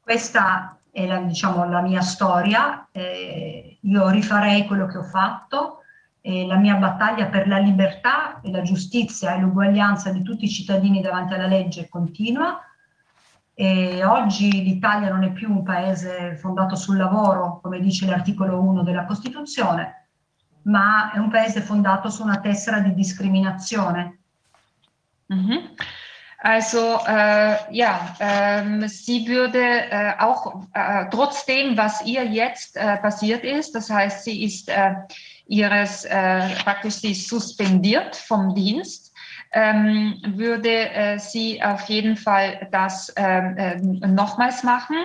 Questa 0.00 0.78
è 0.90 1.06
la, 1.06 1.18
diciamo, 1.18 1.68
la 1.68 1.82
mia 1.82 2.00
storia, 2.00 2.88
eh, 2.92 3.78
io 3.80 4.08
rifarei 4.08 4.66
quello 4.66 4.86
che 4.86 4.98
ho 4.98 5.02
fatto, 5.02 5.82
eh, 6.22 6.46
la 6.46 6.56
mia 6.56 6.74
battaglia 6.76 7.26
per 7.26 7.46
la 7.46 7.58
libertà 7.58 8.40
e 8.40 8.50
la 8.50 8.62
giustizia 8.62 9.34
e 9.34 9.38
l'uguaglianza 9.38 10.10
di 10.10 10.22
tutti 10.22 10.46
i 10.46 10.48
cittadini 10.48 11.00
davanti 11.00 11.34
alla 11.34 11.46
legge 11.46 11.88
continua 11.88 12.60
e 13.60 14.04
oggi 14.04 14.62
l'Italia 14.62 15.08
non 15.08 15.24
è 15.24 15.32
più 15.32 15.50
un 15.50 15.64
paese 15.64 16.36
fondato 16.36 16.76
sul 16.76 16.96
lavoro, 16.96 17.58
come 17.60 17.80
dice 17.80 18.06
l'articolo 18.06 18.60
1 18.60 18.84
della 18.84 19.04
Costituzione, 19.04 20.10
ma 20.62 21.10
è 21.10 21.18
un 21.18 21.28
paese 21.28 21.60
fondato 21.60 22.08
su 22.08 22.22
una 22.22 22.38
tessera 22.38 22.78
di 22.78 22.94
discriminazione. 22.94 24.18
Mhm. 25.26 25.74
Also 26.40 27.00
äh, 27.04 27.56
ja, 27.74 28.14
ähm, 28.20 28.86
sie 28.86 29.26
würde 29.26 29.90
äh, 29.90 30.12
auch 30.20 30.62
äh, 30.74 31.06
trotzdem, 31.10 31.76
was 31.76 32.00
ihr 32.06 32.24
jetzt 32.24 32.76
äh, 32.76 32.96
passiert 32.98 33.42
ist, 33.42 33.74
das 33.74 33.90
heißt, 33.90 34.22
sie 34.22 34.44
ist 34.44 34.68
äh, 34.68 34.94
ihres 35.46 36.04
äh, 36.04 36.48
praktisch 36.62 37.00
sie 37.00 37.10
ist 37.10 37.28
suspendiert 37.28 38.14
vom 38.14 38.54
Dienst, 38.54 39.07
ähm, 39.52 40.20
würde 40.26 40.90
äh, 40.90 41.18
sie 41.18 41.62
auf 41.62 41.82
jeden 41.88 42.16
Fall 42.16 42.68
das 42.70 43.12
ähm, 43.16 43.56
äh, 43.56 43.76
nochmals 44.06 44.62
machen. 44.62 44.96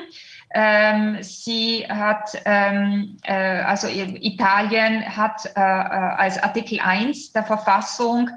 Ähm, 0.56 1.18
sie 1.22 1.86
hat, 1.90 2.38
ähm, 2.46 3.18
äh, 3.24 3.34
also 3.34 3.88
Italien 3.88 5.04
hat 5.18 5.46
äh, 5.46 5.60
äh 5.60 5.62
als 5.62 6.42
Artikel 6.42 6.80
1 6.80 7.32
der 7.32 7.44
Verfassung 7.44 8.30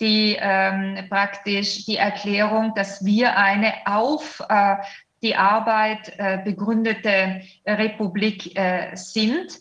die 0.00 0.36
ähm, 0.40 1.06
praktisch 1.08 1.84
die 1.84 1.96
Erklärung, 1.96 2.72
dass 2.74 3.04
wir 3.04 3.36
eine 3.36 3.74
auf 3.84 4.42
äh, 4.48 4.76
die 5.22 5.36
Arbeit 5.36 6.14
äh, 6.16 6.38
begründete 6.42 7.42
Republik 7.66 8.56
äh, 8.56 8.96
sind. 8.96 9.60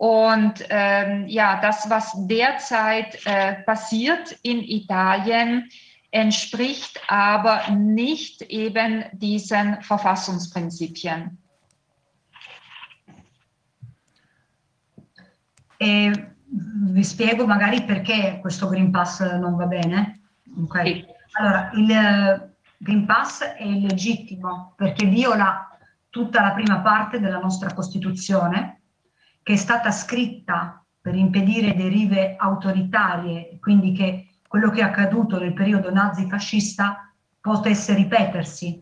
Und 0.00 0.64
ähm, 0.70 1.28
ja, 1.28 1.60
das, 1.60 1.90
was 1.90 2.14
derzeit 2.26 3.18
äh, 3.26 3.56
passiert 3.64 4.34
in 4.40 4.62
Italien, 4.62 5.68
entspricht 6.10 6.98
aber 7.06 7.68
nicht 7.68 8.40
eben 8.40 9.04
diesen 9.12 9.82
Verfassungsprinzipien. 9.82 11.36
E 15.78 16.12
vi 16.46 17.04
spiego 17.04 17.46
magari 17.46 17.84
perché 17.84 18.38
questo 18.40 18.68
Green 18.68 18.90
Pass 18.90 19.20
non 19.20 19.54
va 19.54 19.66
bene. 19.66 20.22
Okay. 20.64 21.04
Allora, 21.32 21.70
il 21.74 21.90
eh, 21.90 22.50
Green 22.78 23.04
Pass 23.04 23.42
è 23.42 23.64
illegittimo 23.64 24.72
perché 24.78 25.04
viola 25.04 25.68
tutta 26.08 26.40
la 26.40 26.52
prima 26.52 26.80
parte 26.80 27.20
della 27.20 27.38
nostra 27.38 27.74
Costituzione, 27.74 28.79
che 29.50 29.56
è 29.56 29.58
stata 29.58 29.90
scritta 29.90 30.80
per 31.00 31.16
impedire 31.16 31.74
derive 31.74 32.36
autoritarie, 32.38 33.58
quindi 33.60 33.90
che 33.90 34.28
quello 34.46 34.70
che 34.70 34.78
è 34.78 34.84
accaduto 34.84 35.40
nel 35.40 35.54
periodo 35.54 35.90
nazi-fascista 35.90 37.12
potesse 37.40 37.94
ripetersi. 37.94 38.80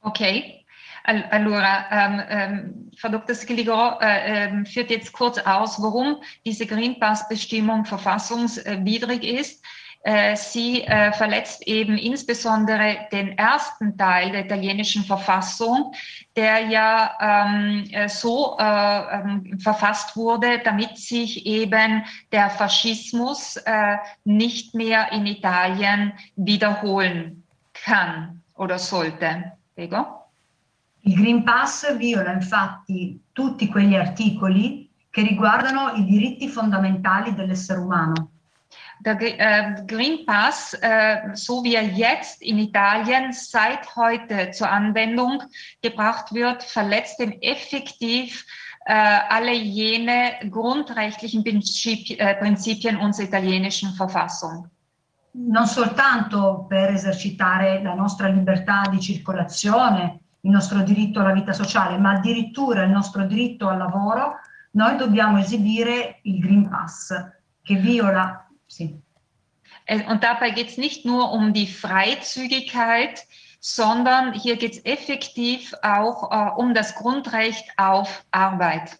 Ok, 0.00 0.60
Allora, 1.04 1.88
ähm, 1.90 2.22
ähm, 2.28 2.90
Frau 2.96 3.10
Dr. 3.10 3.34
Skilligor 3.34 3.98
äh, 4.00 4.60
äh, 4.60 4.64
führt 4.64 4.88
jetzt 4.88 5.12
kurz 5.12 5.36
aus, 5.38 5.82
warum 5.82 6.22
diese 6.44 6.64
Green 6.64 6.96
Pass-Bestimmung 7.00 7.84
verfassungswidrig 7.84 9.24
ist. 9.24 9.64
Äh, 10.04 10.34
sie 10.34 10.82
äh, 10.82 11.12
verletzt 11.12 11.66
eben 11.68 11.96
insbesondere 11.96 13.06
den 13.12 13.38
ersten 13.38 13.96
Teil 13.96 14.32
der 14.32 14.46
italienischen 14.46 15.04
Verfassung, 15.04 15.94
der 16.34 16.66
ja 16.66 17.12
ähm, 17.20 17.84
äh, 17.92 18.08
so 18.08 18.56
äh, 18.58 18.64
ähm, 18.64 19.60
verfasst 19.60 20.16
wurde, 20.16 20.60
damit 20.64 20.98
sich 20.98 21.46
eben 21.46 22.04
der 22.32 22.50
Faschismus 22.50 23.56
äh, 23.58 23.96
nicht 24.24 24.74
mehr 24.74 25.12
in 25.12 25.24
Italien 25.24 26.12
wiederholen 26.34 27.44
kann 27.72 28.42
oder 28.56 28.80
sollte. 28.80 29.52
Prego. 29.76 30.22
Il 31.02 31.16
Green 31.16 31.44
Pass 31.44 31.86
viola 31.96 32.32
infatti 32.32 33.20
tutti 33.32 33.68
quegli 33.68 33.94
articoli 33.94 34.90
che 35.10 35.22
riguardano 35.22 35.92
i 35.94 36.04
diritti 36.04 36.48
fondamentali 36.48 37.34
dell'essere 37.34 37.78
umano. 37.78 38.31
Der 39.04 39.20
äh, 39.20 39.84
Green 39.84 40.24
Pass, 40.26 40.74
äh, 40.80 41.34
so 41.34 41.64
wie 41.64 41.74
er 41.74 41.82
jetzt 41.82 42.40
in 42.40 42.58
Italien 42.58 43.32
seit 43.32 43.96
heute 43.96 44.52
zur 44.52 44.70
Anwendung 44.70 45.42
gebracht 45.82 46.32
wird, 46.32 46.62
verletzt 46.62 47.18
effektiv 47.40 48.44
äh, 48.84 48.92
alle 49.28 49.54
jene 49.54 50.34
grundrechtlichen 50.48 51.44
äh, 51.44 52.34
Prinzipien 52.36 52.96
unserer 52.96 53.26
italienischen 53.26 53.92
Verfassung. 53.94 54.68
Non 55.32 55.66
soltanto 55.66 56.66
per 56.68 56.90
esercitare 56.90 57.82
la 57.82 57.94
nostra 57.94 58.28
libertà 58.28 58.82
di 58.88 59.00
circolazione, 59.00 60.20
il 60.42 60.50
nostro 60.52 60.80
diritto 60.82 61.18
alla 61.18 61.32
vita 61.32 61.52
sociale, 61.52 61.98
ma 61.98 62.12
addirittura 62.12 62.84
il 62.84 62.90
nostro 62.90 63.24
diritto 63.24 63.68
al 63.68 63.78
lavoro, 63.78 64.36
noi 64.72 64.96
dobbiamo 64.96 65.38
esibire 65.38 66.20
il 66.22 66.38
Green 66.38 66.68
Pass, 66.68 67.12
che 67.64 67.74
viola... 67.74 68.46
Sì. 68.72 69.02
Äh, 69.84 70.02
und 70.06 70.24
dabei 70.24 70.50
geht 70.50 70.70
es 70.70 70.78
nicht 70.78 71.04
nur 71.04 71.30
um 71.30 71.52
die 71.52 71.66
Freizügigkeit, 71.66 73.26
sondern 73.60 74.32
hier 74.32 74.56
geht 74.56 74.72
es 74.72 74.84
effektiv 74.86 75.74
auch 75.82 76.30
uh, 76.30 76.58
um 76.58 76.72
das 76.72 76.94
Grundrecht 76.94 77.66
auf 77.76 78.24
Arbeit. 78.30 78.98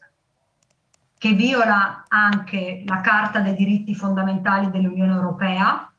Che 1.18 1.34
viola 1.34 2.04
anche 2.08 2.82
la 2.86 3.00
Carta 3.00 3.40
dei 3.40 3.54
diritti 3.54 3.94
fondamentali 3.94 4.70
dell'Unione 4.70 5.14
Europea 5.14 5.90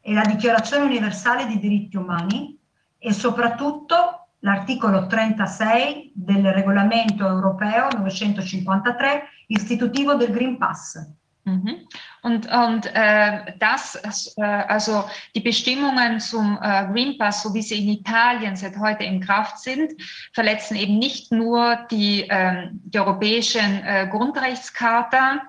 e 0.00 0.12
la 0.12 0.22
Dichiarazione 0.22 0.84
universale 0.84 1.46
dei 1.46 1.58
diritti 1.58 1.96
umani 1.96 2.56
e 2.98 3.12
soprattutto 3.12 4.28
l'articolo 4.40 5.06
36 5.08 6.12
del 6.14 6.52
regolamento 6.52 7.26
europeo 7.26 7.88
953 7.90 9.22
istitutivo 9.48 10.14
del 10.14 10.30
Green 10.30 10.56
Pass. 10.56 11.17
Mhm. 11.48 11.88
Und, 12.22 12.50
und 12.52 12.86
äh, 12.94 13.54
das, 13.58 13.96
äh, 14.36 14.42
also 14.42 15.04
die 15.34 15.40
Bestimmungen 15.40 16.20
zum 16.20 16.58
äh, 16.60 16.86
Green 16.92 17.16
Pass, 17.16 17.42
so 17.42 17.54
wie 17.54 17.62
sie 17.62 17.82
in 17.82 17.88
Italien 17.88 18.54
seit 18.54 18.76
heute 18.76 19.04
in 19.04 19.20
Kraft 19.20 19.58
sind, 19.58 19.92
verletzen 20.34 20.76
eben 20.76 20.98
nicht 20.98 21.32
nur 21.32 21.86
die, 21.90 22.26
ähm, 22.28 22.80
die 22.84 22.98
europäischen 22.98 23.82
äh, 23.82 24.08
Grundrechtscharta, 24.10 25.40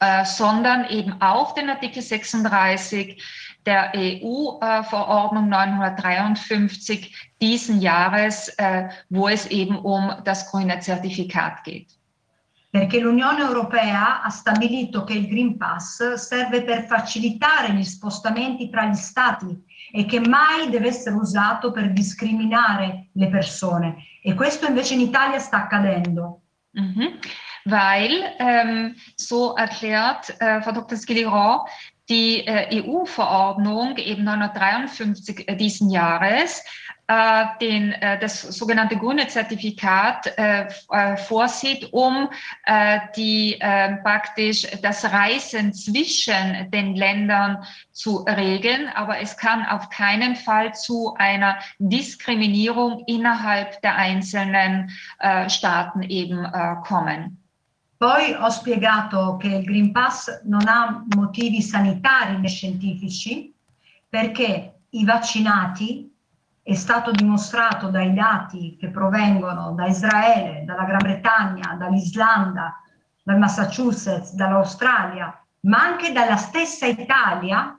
äh, 0.00 0.24
sondern 0.24 0.88
eben 0.88 1.20
auch 1.20 1.54
den 1.54 1.68
Artikel 1.68 2.02
36 2.02 3.22
der 3.66 3.92
EU-Verordnung 3.94 5.50
953 5.50 7.14
diesen 7.42 7.82
Jahres, 7.82 8.48
äh, 8.56 8.88
wo 9.10 9.28
es 9.28 9.46
eben 9.46 9.78
um 9.78 10.12
das 10.24 10.50
grüne 10.50 10.80
Zertifikat 10.80 11.62
geht. 11.64 11.99
Perché 12.70 13.00
l'Unione 13.00 13.40
Europea 13.40 14.22
ha 14.22 14.28
stabilito 14.30 15.02
che 15.02 15.14
il 15.14 15.26
Green 15.26 15.56
Pass 15.56 16.12
serve 16.12 16.62
per 16.62 16.84
facilitare 16.86 17.72
gli 17.72 17.82
spostamenti 17.82 18.70
tra 18.70 18.86
gli 18.86 18.94
Stati 18.94 19.58
e 19.92 20.06
che 20.06 20.20
mai 20.20 20.70
deve 20.70 20.86
essere 20.86 21.16
usato 21.16 21.72
per 21.72 21.92
discriminare 21.92 23.08
le 23.14 23.28
persone. 23.28 23.96
E 24.22 24.34
questo 24.34 24.66
invece 24.66 24.94
in 24.94 25.00
Italia 25.00 25.40
sta 25.40 25.64
accadendo. 25.64 26.42
Mhm. 26.72 27.18
Weil, 27.64 28.34
ähm, 28.38 28.94
so 29.16 29.54
erklärt 29.56 30.34
äh, 30.40 30.62
Frau 30.62 30.72
Dr. 30.72 30.96
Skilliron, 30.96 31.60
die 32.08 32.46
äh, 32.46 32.82
EU-Verordnung 32.82 33.96
eben 33.96 34.24
953 34.24 35.48
äh, 35.48 35.56
diesen 35.56 35.90
Jahres 35.90 36.64
äh, 37.10 37.46
den, 37.60 37.90
äh, 37.92 38.20
das 38.20 38.42
sogenannte 38.42 38.96
grüne 38.96 39.26
Zertifikat 39.26 40.32
äh, 40.38 40.68
äh 40.90 41.16
vorsieht, 41.16 41.92
um 41.92 42.28
äh, 42.64 43.00
die 43.16 43.58
praktisch 44.02 44.66
das 44.82 45.04
Reisen 45.04 45.72
zwischen 45.72 46.70
den 46.70 46.94
Ländern 46.94 47.64
zu 47.90 48.18
regeln. 48.18 48.88
Aber 48.94 49.18
es 49.18 49.36
kann 49.36 49.66
auf 49.66 49.90
keinen 49.90 50.36
Fall 50.36 50.72
zu 50.74 51.14
einer 51.18 51.58
Diskriminierung 51.78 53.02
innerhalb 53.06 53.80
der 53.82 53.96
einzelnen 53.96 54.90
Staaten 55.48 56.02
eben 56.02 56.46
kommen. 56.84 57.38
Poi 57.98 58.34
ho 58.38 58.50
spiegato 58.50 59.36
che 59.36 59.48
il 59.48 59.64
Green 59.64 59.92
Pass 59.92 60.42
non 60.44 60.66
ha 60.68 61.04
motivi 61.14 61.60
sanitari 61.60 62.38
né 62.38 62.48
scientifici 62.48 63.52
perché 64.08 64.80
i 64.90 65.04
vaccinati, 65.04 66.09
è 66.62 66.74
stato 66.74 67.10
dimostrato 67.10 67.88
dai 67.88 68.12
dati 68.12 68.76
che 68.78 68.90
provengono 68.90 69.72
da 69.72 69.86
Israele, 69.86 70.64
dalla 70.64 70.84
Gran 70.84 71.02
Bretagna, 71.02 71.74
dall'Islanda, 71.74 72.80
dal 73.22 73.38
Massachusetts, 73.38 74.34
dall'Australia, 74.34 75.42
ma 75.62 75.78
anche 75.78 76.12
dalla 76.12 76.36
stessa 76.36 76.86
Italia, 76.86 77.78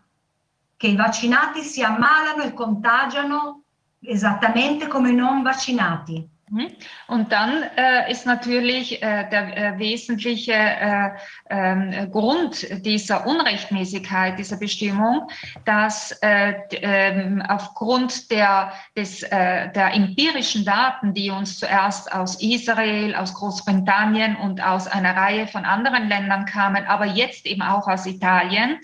che 0.76 0.88
i 0.88 0.96
vaccinati 0.96 1.62
si 1.62 1.84
ammalano 1.84 2.42
e 2.44 2.54
contagiano 2.54 3.64
esattamente 4.00 4.88
come 4.88 5.12
i 5.12 5.16
non 5.16 5.44
vaccinati. 5.44 6.28
Mhm. 6.52 6.68
Und 7.08 7.32
dann 7.32 7.64
äh, 7.78 8.12
ist 8.12 8.26
natürlich 8.26 9.02
äh, 9.02 9.30
der 9.30 9.58
äh, 9.58 9.80
wesentliche 9.80 10.52
äh, 10.52 11.12
ähm, 11.50 12.12
Grund 12.12 12.68
dieser 12.86 13.26
Unrechtmäßigkeit 13.26 14.38
dieser 14.38 14.58
Bestimmung, 14.58 15.30
dass 15.64 16.12
äh, 16.22 16.56
ähm, 16.72 17.42
aufgrund 17.48 18.30
der, 18.32 18.74
des, 18.98 19.24
äh, 19.24 19.72
der 19.72 19.94
empirischen 19.94 20.66
Daten, 20.66 21.14
die 21.14 21.30
uns 21.30 21.58
zuerst 21.58 22.12
aus 22.12 22.42
Israel, 22.42 23.16
aus 23.16 23.34
Großbritannien 23.34 24.36
und 24.36 24.62
aus 24.62 24.88
einer 24.88 25.16
Reihe 25.16 25.48
von 25.48 25.64
anderen 25.64 26.10
Ländern 26.10 26.46
kamen, 26.46 26.86
aber 26.86 27.06
jetzt 27.06 27.46
eben 27.46 27.62
auch 27.62 27.88
aus 27.88 28.06
Italien, 28.06 28.78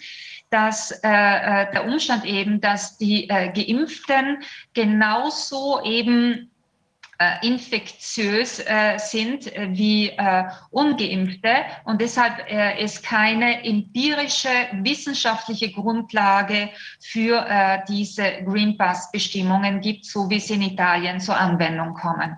dass 0.50 0.92
äh, 0.92 1.02
der 1.04 1.86
Umstand 1.86 2.24
eben, 2.24 2.62
dass 2.62 2.98
die 2.98 3.30
äh, 3.30 3.52
Geimpften 3.52 4.38
genauso 4.74 5.84
eben 5.84 6.50
äh, 7.18 7.48
infektiös 7.48 8.60
äh, 8.60 8.98
sind 8.98 9.48
äh, 9.56 9.70
wie 9.72 10.10
äh, 10.10 10.44
ungeimpfte 10.72 11.66
und 11.86 12.00
deshalb 12.02 12.40
äh, 12.48 12.78
es 12.80 13.02
keine 13.02 13.64
empirische 13.64 14.50
wissenschaftliche 14.84 15.72
Grundlage 15.72 16.70
für 17.00 17.46
äh, 17.48 17.80
diese 17.88 18.44
Green 18.46 18.78
Pass 18.78 19.12
Bestimmungen 19.12 19.82
gibt, 19.82 20.06
so 20.06 20.30
wie 20.30 20.40
sie 20.40 20.56
in 20.56 20.62
Italien 20.62 21.20
zur 21.20 21.38
Anwendung 21.38 21.94
kommen. 21.94 22.38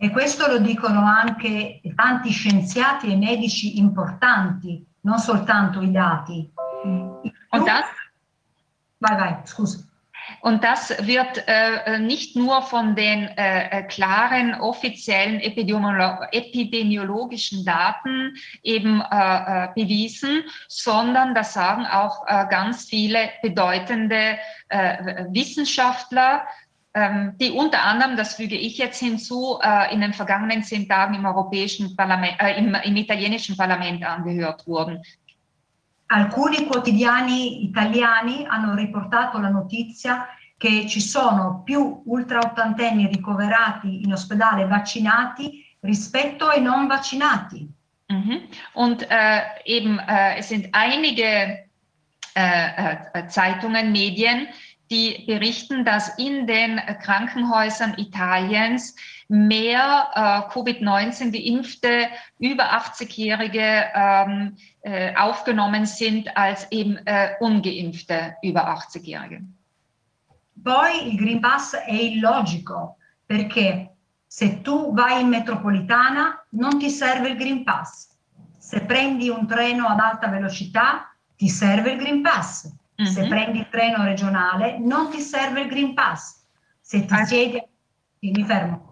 E 0.00 0.10
questo 0.10 0.46
lo 0.46 0.58
dicono 0.58 1.04
anche 1.04 1.80
tanti 1.96 2.30
scienziati 2.30 3.10
e 3.10 3.16
medici 3.16 3.78
importanti, 3.78 4.86
non 5.00 5.18
soltanto 5.18 5.82
i 5.82 5.90
dati. 5.90 6.48
Und 7.50 7.66
das, 7.66 7.86
Vai, 9.00 9.16
vai, 9.16 9.36
scusa. 9.44 9.87
Und 10.40 10.64
das 10.64 10.90
wird 11.06 11.44
äh, 11.46 11.98
nicht 11.98 12.36
nur 12.36 12.62
von 12.62 12.94
den 12.94 13.24
äh, 13.24 13.80
äh, 13.80 13.82
klaren 13.82 14.54
offiziellen 14.54 15.40
Epidemiolo 15.40 16.22
epidemiologischen 16.32 17.64
Daten 17.64 18.34
eben 18.62 19.00
äh, 19.00 19.64
äh, 19.64 19.68
bewiesen, 19.74 20.44
sondern 20.68 21.34
das 21.34 21.54
sagen 21.54 21.86
auch 21.86 22.26
äh, 22.26 22.46
ganz 22.50 22.84
viele 22.84 23.30
bedeutende 23.42 24.38
Wissenschaftler, 25.30 26.46
ähm, 26.92 27.32
die 27.40 27.52
unter 27.52 27.84
anderem, 27.84 28.18
das 28.18 28.34
füge 28.34 28.54
ich 28.54 28.76
jetzt 28.76 28.98
hinzu, 28.98 29.58
in 29.90 30.02
den 30.02 30.12
vergangenen 30.12 30.62
zehn 30.62 30.86
Tagen 30.86 31.14
im 31.14 31.96
Parlament, 31.96 32.34
äh, 32.38 32.58
im, 32.58 32.74
im 32.74 32.96
italienischen 32.96 33.56
Parlament 33.56 34.04
angehört 34.04 34.66
wurden. 34.66 35.02
Alcuni 36.10 36.66
quotidiani 36.66 37.64
italiani 37.64 38.46
hanno 38.46 38.74
riportato 38.74 39.38
la 39.38 39.50
notizia 39.50 40.26
che 40.56 40.86
ci 40.88 41.00
sono 41.00 41.62
più 41.64 42.02
ultraottantenni 42.04 43.06
ricoverati 43.06 44.02
in 44.02 44.12
ospedale 44.12 44.66
vaccinati 44.66 45.64
rispetto 45.80 46.46
ai 46.46 46.62
non 46.62 46.86
vaccinati. 46.86 47.68
Mhm. 48.08 48.48
Und 48.72 49.06
äh, 49.10 49.42
eben, 49.66 49.98
äh, 49.98 50.38
es 50.38 50.48
sind 50.48 50.68
einige 50.72 51.68
äh, 52.34 52.96
äh, 53.12 53.26
Zeitungen, 53.28 53.92
Medien, 53.92 54.48
die 54.90 55.24
berichten, 55.26 55.84
dass 55.84 56.16
in 56.18 56.46
den 56.46 56.80
Krankenhäusern 57.02 57.94
Italiens 57.98 58.96
mehr 59.28 60.08
äh, 60.14 60.52
Covid-19-Geimpfte 60.52 62.08
über 62.38 62.72
80-Jährige 62.72 63.90
ähm, 63.94 64.56
äh, 64.80 65.14
aufgenommen 65.16 65.84
sind 65.84 66.34
als 66.36 66.66
eben 66.70 66.96
äh, 67.04 67.34
ungeimpfte 67.40 68.36
über 68.42 68.68
80-Jährige. 68.68 69.42
Poi 70.64 71.08
il 71.08 71.18
Green 71.18 71.40
Pass 71.40 71.74
è 71.74 71.92
illogico 71.92 72.96
perché 73.26 73.90
se 74.26 74.60
tu 74.62 74.92
vai 74.94 75.20
in 75.20 75.28
metropolitana 75.28 76.44
non 76.50 76.78
ti 76.78 76.90
serve 76.90 77.28
il 77.28 77.36
Green 77.36 77.64
Pass. 77.64 78.16
Se 78.58 78.80
prendi 78.80 79.28
un 79.28 79.46
treno 79.46 79.86
ad 79.86 80.00
alta 80.00 80.28
velocità 80.28 81.14
ti 81.36 81.48
serve 81.48 81.92
il 81.92 81.98
Green 81.98 82.22
Pass. 82.22 82.74
Se 83.00 83.22
Mhm. 83.22 83.28
prendi 83.28 83.58
il 83.58 83.68
treno 83.70 84.02
regionale 84.02 84.78
non 84.78 85.10
ti 85.10 85.20
serve 85.20 85.60
il 85.60 85.68
Green 85.68 85.94
Pass. 85.94 86.44
Se 86.80 87.04
ti 87.04 87.24
siedi... 87.26 87.62
Sì, 88.18 88.30
mi 88.32 88.44
fermo. 88.44 88.87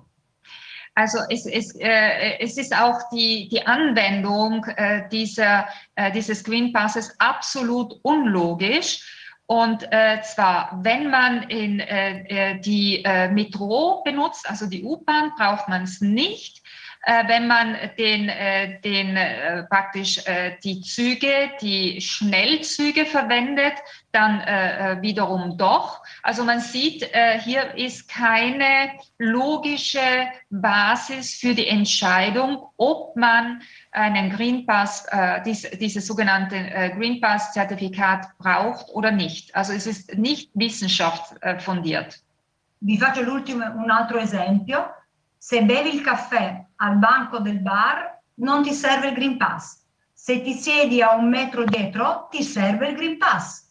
Also 0.97 1.19
es, 1.29 1.45
es, 1.45 1.75
äh, 1.77 2.39
es 2.41 2.57
ist 2.57 2.75
auch 2.75 2.99
die, 3.13 3.49
die 3.51 3.65
Anwendung 3.67 4.65
äh, 4.65 5.07
dieser, 5.11 5.69
äh, 5.95 6.11
dieses 6.11 6.43
Green 6.43 6.73
Passes 6.73 7.15
absolut 7.19 8.01
unlogisch. 8.03 9.05
Und 9.45 9.87
äh, 9.93 10.23
zwar, 10.23 10.81
wenn 10.83 11.11
man 11.11 11.43
in 11.51 11.81
äh, 11.81 12.55
äh, 12.55 12.61
die 12.61 13.05
äh, 13.05 13.29
Metro 13.29 14.03
benutzt, 14.05 14.49
also 14.49 14.67
die 14.67 14.83
U-Bahn, 14.83 15.33
braucht 15.37 15.69
man 15.69 15.83
es 15.83 16.01
nicht. 16.01 16.63
Äh, 17.09 17.29
wenn 17.29 17.47
man 17.47 17.77
den, 17.97 18.29
äh, 18.29 18.81
den 18.81 19.17
äh, 19.17 19.63
praktisch 19.71 20.21
die 20.65 20.81
Züge, 20.81 21.53
die 21.61 22.01
Schnellzüge 22.01 23.07
verwendet, 23.07 23.75
dann 24.11 24.41
wiederum 25.03 25.59
doch. 25.59 26.03
Also 26.23 26.43
man 26.43 26.61
sieht, 26.61 27.09
hier 27.45 27.75
ist 27.75 28.09
keine 28.09 28.93
logische 29.19 30.01
Basis 30.49 31.35
für 31.35 31.55
die 31.55 31.67
Entscheidung, 31.67 32.67
ob 32.79 33.15
man 33.17 33.61
einen 33.93 34.31
Green 34.31 34.65
Pass, 34.65 35.07
dies, 35.45 35.69
dieses 35.79 36.07
sogenannte 36.07 36.93
Green 36.97 37.21
Pass 37.21 37.53
Zertifikat 37.53 38.27
braucht 38.39 38.89
oder 38.89 39.11
nicht. 39.11 39.55
Also 39.55 39.75
es 39.75 39.87
ist 39.87 40.17
nicht 40.17 40.51
wissenschaftsfundiert. 40.55 42.19
Vi 42.81 42.99
faccio 42.99 43.23
un 43.23 43.91
altro 43.91 44.19
esempio. 44.19 44.87
Se 45.49 45.63
bevi 45.63 45.95
il 45.95 46.01
caffè 46.01 46.61
al 46.79 46.97
banco 46.97 47.39
del 47.39 47.61
bar 47.61 48.21
non 48.39 48.65
ti 48.65 48.73
serve 48.73 49.11
il 49.11 49.15
Green 49.15 49.37
Pass. 49.37 49.81
Se 50.13 50.43
ti 50.43 50.55
siedi 50.55 51.01
a 51.01 51.15
un 51.15 51.29
metro 51.29 51.63
dietro 51.63 52.27
ti 52.33 52.43
serve 52.43 52.89
il 52.89 52.97
Green 52.97 53.17
Pass. 53.17 53.65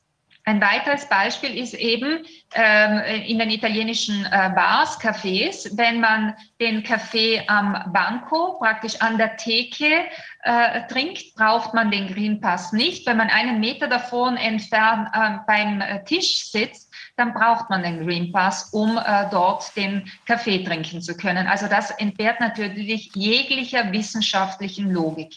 Ein 0.46 0.62
weiteres 0.62 1.10
Beispiel 1.10 1.58
ist 1.58 1.74
eben 1.74 2.24
ähm, 2.54 3.24
in 3.26 3.40
den 3.40 3.50
italienischen 3.50 4.26
äh, 4.26 4.52
Bars, 4.56 4.98
Cafés, 5.00 5.70
wenn 5.76 6.00
man 6.00 6.34
den 6.62 6.82
Kaffee 6.82 7.44
am 7.48 7.92
Banco, 7.92 8.58
praktisch 8.60 9.02
an 9.02 9.18
der 9.18 9.36
Theke 9.36 10.06
äh, 10.44 10.88
trinkt, 10.88 11.36
braucht 11.36 11.74
man 11.74 11.92
den 11.92 12.08
Green 12.08 12.40
Pass 12.40 12.72
nicht. 12.72 13.06
Wenn 13.06 13.18
man 13.18 13.30
einen 13.30 13.60
Meter 13.60 13.88
davon 13.90 14.38
entfernt 14.38 15.10
äh, 15.14 15.40
beim 15.46 15.84
Tisch 16.06 16.46
sitzt, 16.46 16.85
dann 17.16 17.34
braucht 17.34 17.70
man 17.70 17.84
den 17.84 18.06
Green 18.06 18.32
Pass, 18.32 18.70
um 18.72 18.98
äh, 18.98 19.30
dort 19.30 19.76
den 19.76 20.10
Kaffee 20.26 20.64
trinken 20.64 21.02
zu 21.02 21.16
können. 21.16 21.48
Also 21.48 21.68
das 21.68 21.92
entbehrt 21.92 22.40
natürlich 22.40 23.12
jeglicher 23.14 23.92
wissenschaftlichen 23.92 24.92
Logik. 24.92 25.34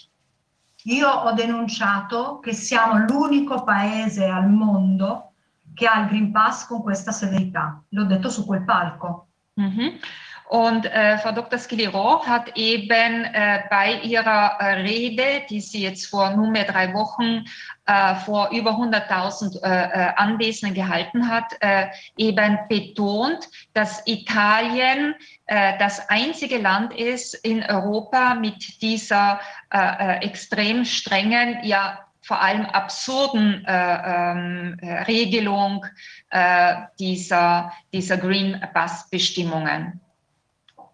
Io 0.85 1.09
ho 1.09 1.33
denunciato 1.33 2.39
che 2.41 2.53
siamo 2.53 2.99
l'unico 2.99 3.65
paese 3.65 4.25
al 4.25 4.49
mondo 4.49 5.33
che 5.75 5.87
ha 5.87 6.01
il 6.01 6.09
Green 6.09 6.33
Pass 6.33 6.67
con 6.67 6.83
questa 6.83 7.13
severità. 7.13 7.83
L'ho 7.91 8.05
detto 8.05 8.31
su 8.31 8.45
quel 8.47 8.65
palco. 8.65 9.29
Mhm. 9.55 9.99
Und 10.49 10.87
äh, 10.87 11.19
Frau 11.19 11.33
Dr. 11.33 11.59
Skilirov 11.59 12.27
hat 12.27 12.57
eben 12.57 13.25
äh, 13.25 13.63
bei 13.69 14.01
ihrer 14.01 14.57
äh, 14.59 14.81
Rede, 14.81 15.43
die 15.51 15.61
sie 15.61 15.83
jetzt 15.83 16.07
vor 16.07 16.31
nunmehr 16.31 16.65
drei 16.65 16.95
Wochen 16.95 17.45
äh, 17.85 18.15
vor 18.25 18.49
über 18.51 18.71
100.000 18.71 19.63
äh, 19.63 19.69
äh, 19.69 20.13
Anwesenden 20.17 20.75
gehalten 20.75 21.29
hat, 21.29 21.45
äh, 21.61 21.89
eben 22.17 22.59
betont, 22.69 23.47
dass 23.75 24.03
Italien 24.07 25.15
äh, 25.47 25.77
das 25.79 26.09
einzige 26.09 26.57
Land 26.57 26.95
ist 26.95 27.35
in 27.35 27.63
Europa 27.63 28.35
mit 28.35 28.81
dieser 28.81 29.41
äh, 29.71 29.79
äh, 29.79 30.25
extrem 30.25 30.87
strengen, 30.87 31.59
ja 31.63 31.99
vor 32.23 32.43
allem 32.43 32.67
absurden 32.67 33.65
äh, 33.67 33.73
äh, 33.73 35.03
Regelung 35.05 35.87
äh, 36.31 36.75
dieser, 36.99 37.73
dieser 37.93 38.19
Green 38.19 38.61
Pass 38.75 39.09
Bestimmungen. 39.09 40.01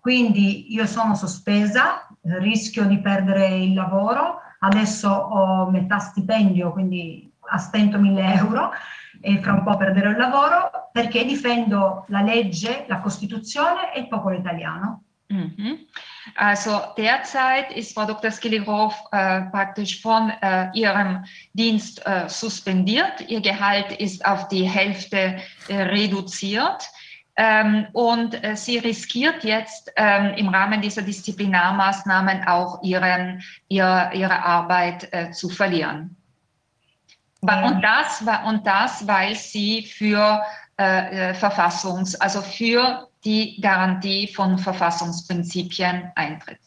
Quindi 0.05 0.71
io 0.71 0.85
sono 0.85 1.15
sospesa, 1.15 2.07
rischio 2.21 2.85
di 2.85 3.01
perdere 3.01 3.57
il 3.57 3.73
lavoro, 3.73 4.39
adesso 4.59 5.09
ho 5.09 5.71
metà 5.71 5.99
stipendio, 5.99 6.73
quindi 6.73 7.33
a 7.41 7.57
stento 7.57 7.99
1000 7.99 8.35
euro 8.35 8.71
e 9.23 9.41
fra 9.41 9.55
un 9.55 9.63
po' 9.63 9.79
perderò 9.79 10.11
il 10.11 10.19
lavoro 10.19 10.91
perché 10.93 11.25
difendo 11.25 12.05
la 12.09 12.21
legge, 12.21 12.85
la 12.87 13.01
Costituzione 13.01 13.95
e 13.95 14.01
il 14.01 14.09
popolo 14.09 14.37
italiano. 14.37 15.05
Mhm. 15.29 15.87
Also 16.35 16.93
derzeit 16.99 17.71
ist 17.75 17.95
Frau 17.95 18.05
Dr. 18.05 18.31
Skilirov 18.31 18.95
äh, 19.11 19.41
praktisch 19.51 20.03
von 20.03 20.29
äh, 20.43 20.69
ihrem 20.75 21.25
Dienst 21.55 22.05
äh, 22.05 22.29
suspendiert. 22.29 23.23
Ihr 23.29 23.41
Gehalt 23.41 23.91
ist 23.93 24.23
auf 24.27 24.49
die 24.49 24.69
Hälfte 24.69 25.39
äh, 25.69 25.83
reduziert. 25.85 26.91
Ähm, 27.37 27.89
und 27.93 28.43
äh, 28.45 28.57
sie 28.57 28.79
riskiert 28.79 29.43
jetzt 29.43 29.93
ähm, 29.97 30.35
im 30.37 30.49
Rahmen 30.49 30.81
dieser 30.81 31.03
Disziplinarmaßnahmen 31.03 32.47
auch 32.47 32.81
ihren, 32.83 33.43
ihr, 33.69 34.11
ihre 34.15 34.45
Arbeit 34.45 35.09
äh, 35.13 35.31
zu 35.33 35.49
verlieren. 35.49 36.17
Und 37.41 37.83
das, 37.83 38.25
und 38.47 38.67
das, 38.67 39.07
weil 39.07 39.35
sie 39.35 39.83
für 39.83 40.43
äh, 40.79 41.31
äh, 41.31 41.35
Verfassungs-, 41.35 42.17
also 42.17 42.41
für 42.41 43.09
die 43.25 43.61
Garantie 43.61 44.29
von 44.29 44.59
Verfassungsprinzipien 44.59 46.11
eintritt. 46.15 46.59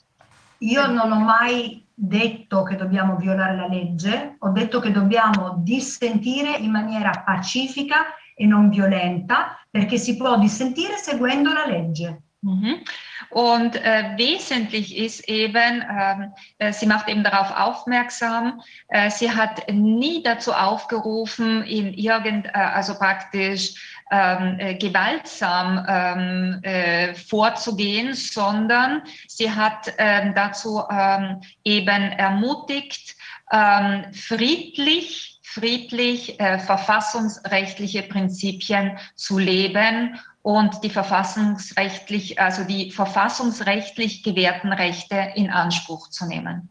Io 0.59 0.87
non 0.87 1.11
ho 1.11 1.19
mai 1.19 1.83
detto 1.93 2.63
che 2.63 2.75
dobbiamo 2.75 3.15
violare 3.17 3.55
la 3.55 3.67
legge, 3.67 4.35
ho 4.39 4.49
detto 4.49 4.79
che 4.79 4.91
dobbiamo 4.91 5.55
dissentire 5.59 6.57
in 6.57 6.71
maniera 6.71 7.23
pacifica 7.25 8.05
e 8.39 8.45
non 8.45 8.69
violenta, 8.69 9.57
perché 9.69 9.97
si 9.97 10.15
può 10.15 10.37
dissentire 10.37 10.95
seguendo 10.97 11.51
la 11.51 11.65
legge. 11.65 12.21
Mhm. 12.41 12.83
Und 13.31 13.75
äh, 13.75 14.13
wesentlich 14.15 14.95
ist 14.95 15.27
eben, 15.27 15.83
ähm, 15.89 16.33
äh, 16.59 16.71
sie 16.71 16.85
macht 16.85 17.09
eben 17.09 17.23
darauf 17.23 17.51
aufmerksam, 17.51 18.61
äh, 18.89 19.09
sie 19.09 19.31
hat 19.31 19.69
nie 19.71 20.21
dazu 20.21 20.53
aufgerufen, 20.53 21.63
in 21.63 21.93
irgend, 21.93 22.45
äh, 22.45 22.51
also 22.51 22.93
praktisch 22.93 23.73
ähm, 24.11 24.59
äh, 24.59 24.75
gewaltsam 24.75 25.83
ähm, 25.89 26.59
äh, 26.61 27.15
vorzugehen, 27.15 28.13
sondern 28.13 29.01
sie 29.27 29.51
hat 29.51 29.93
ähm, 29.97 30.33
dazu 30.35 30.83
ähm, 30.89 31.41
eben 31.63 32.11
ermutigt, 32.13 33.17
ähm, 33.51 34.05
friedlich, 34.13 35.36
friedlich 35.53 36.39
äh, 36.39 36.59
verfassungsrechtliche 36.59 38.03
Prinzipien 38.03 38.97
zu 39.15 39.39
leben 39.39 40.19
und 40.41 40.83
die 40.83 40.89
verfassungsrechtlich, 40.89 42.39
also 42.39 42.63
die 42.63 42.91
verfassungsrechtlich 42.91 44.23
gewährten 44.23 44.73
Rechte 44.73 45.31
in 45.35 45.49
Anspruch 45.49 46.09
zu 46.09 46.27
nehmen. 46.27 46.69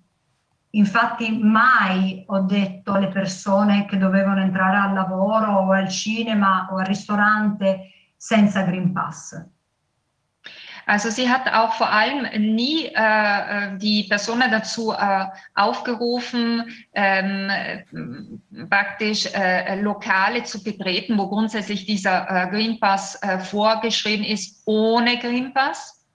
Infatti 0.73 1.31
mai 1.31 2.25
ho 2.29 2.41
detto 2.41 2.93
alle 2.93 3.09
persone 3.09 3.87
che 3.87 3.97
dovevano 3.97 4.43
entrare 4.43 4.77
al 4.77 4.95
lavoro 4.95 5.53
o 5.53 5.73
al 5.73 5.89
cinema 5.89 6.69
o 6.71 6.77
al 6.77 6.87
ristorante 6.87 8.13
senza 8.15 8.63
Green 8.63 8.93
Pass. 8.93 9.43
Also 10.89 11.11
sie 11.11 11.29
hat 11.29 11.53
auch 11.53 11.75
vor 11.75 11.91
allem 11.91 12.55
nie 12.55 12.87
äh, 12.95 13.77
die 13.77 14.05
Personen 14.05 14.53
dazu 14.53 14.93
äh, 14.93 15.27
aufgerufen, 15.57 16.65
ähm, 16.95 18.41
praktisch 18.71 19.27
äh, 19.35 19.81
Lokale 19.81 20.45
zu 20.45 20.63
betreten, 20.63 21.19
wo 21.19 21.29
grundsätzlich 21.29 21.87
dieser 21.87 22.31
äh, 22.31 22.49
Green 22.51 22.79
Pass 22.79 23.21
äh, 23.23 23.41
vorgeschrieben 23.41 24.25
ist, 24.25 24.63
ohne 24.65 25.19
Green 25.19 25.53
Pass. 25.53 26.07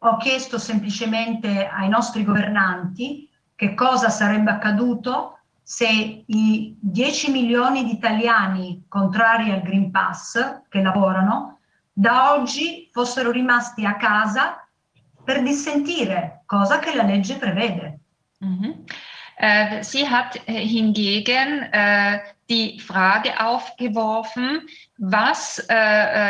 Ho 0.00 0.16
chiesto 0.18 0.58
semplicemente 0.58 1.68
ai 1.68 1.88
nostri 1.88 2.24
governanti 2.24 3.28
che 3.56 3.74
cosa 3.74 4.10
sarebbe 4.10 4.50
accaduto 4.50 5.38
se 5.60 6.22
i 6.24 6.76
10 6.78 7.32
milioni 7.32 7.84
di 7.84 7.92
italiani 7.94 8.84
contrari 8.86 9.50
al 9.50 9.62
Green 9.62 9.90
Pass 9.90 10.62
che 10.68 10.82
lavorano 10.82 11.53
da 11.94 12.34
oggi 12.34 12.90
fossero 12.92 13.30
rimasti 13.30 13.86
a 13.86 13.96
casa 13.96 14.68
per 15.24 15.42
dissentire, 15.42 16.42
cosa 16.44 16.78
che 16.80 16.94
la 16.94 17.04
legge 17.04 17.36
prevede. 17.36 17.98
Mhm. 18.40 18.84
Äh, 19.36 19.82
sie 19.82 20.08
hat 20.08 20.36
äh, 20.46 20.52
hingegen 20.52 21.62
äh, 21.72 22.20
die 22.48 22.78
Frage 22.78 23.40
aufgeworfen, 23.40 24.60
was 24.98 25.58
äh, 25.68 25.74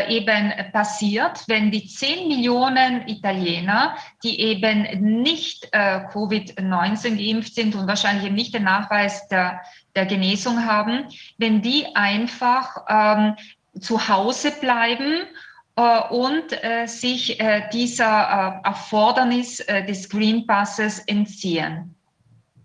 äh 0.07 0.17
eben 0.17 0.53
passiert, 0.73 1.43
wenn 1.49 1.71
die 1.71 1.87
10 1.87 2.29
Millionen 2.29 3.07
Italiener, 3.09 3.97
die 4.23 4.41
eben 4.41 5.13
nicht 5.23 5.69
äh, 5.73 6.07
Covid-19 6.13 7.17
geimpft 7.17 7.55
sind 7.55 7.75
und 7.75 7.87
wahrscheinlich 7.87 8.31
nicht 8.31 8.55
den 8.55 8.65
Nachweis 8.65 9.29
der, 9.29 9.61
der 9.95 10.07
Genesung 10.07 10.65
haben, 10.65 11.09
wenn 11.37 11.61
die 11.61 11.95
einfach 11.95 12.85
ähm, 12.89 13.37
zu 13.81 14.09
Hause 14.09 14.53
bleiben 14.53 15.27
und 15.75 16.53
äh, 16.63 16.87
sich 16.87 17.41
äh, 17.41 17.69
dieser 17.73 18.61
Erfordernis 18.63 19.57
des 19.89 20.09
Green 20.09 20.47
Passes 20.47 21.01
entziehen. 21.07 21.95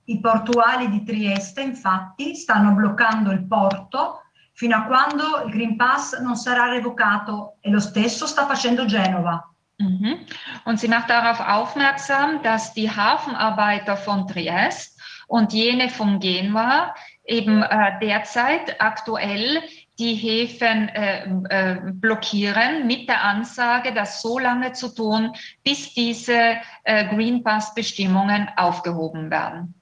I 0.06 0.20
portuali 0.22 0.90
di 0.90 1.04
Trieste 1.04 1.62
infatti 1.62 2.36
stanno 2.36 2.74
bloccando 2.74 3.32
il 3.32 3.46
porto 3.48 4.22
fino 4.54 4.76
a 4.76 4.84
quando 4.84 5.44
il 5.46 5.52
Green 5.52 5.78
Pass 5.78 6.20
non 6.20 6.36
sarà 6.36 6.70
revocato 6.70 7.58
e 7.62 7.70
lo 7.70 7.80
stesso 7.80 8.26
sta 8.26 8.46
facendo 8.46 8.86
Genova. 8.86 9.50
Mhm. 9.78 10.26
Und 10.66 10.80
sie 10.80 10.90
macht 10.90 11.10
darauf 11.10 11.40
aufmerksam, 11.40 12.42
dass 12.44 12.74
die 12.74 12.90
Hafenarbeiter 12.90 13.96
von 13.96 14.28
Triest 14.28 15.00
und 15.28 15.54
jene 15.54 15.90
von 15.90 16.20
Genua 16.20 16.94
eben 17.24 17.64
äh, 17.64 17.98
derzeit 18.02 18.82
aktuell 18.82 19.62
die 20.00 20.16
Häfen 20.16 20.88
äh, 20.90 21.26
äh, 21.50 21.92
blockieren 21.92 22.88
mit 22.88 23.10
der 23.10 23.22
Ansage, 23.22 23.94
das 23.94 24.22
so 24.22 24.40
lange 24.40 24.72
zu 24.72 24.96
tun, 24.96 25.34
bis 25.64 25.94
diese 25.94 26.56
äh, 26.84 27.14
Green 27.14 27.44
Pass-Bestimmungen 27.44 28.48
aufgehoben 28.56 29.30
werden. 29.30 29.76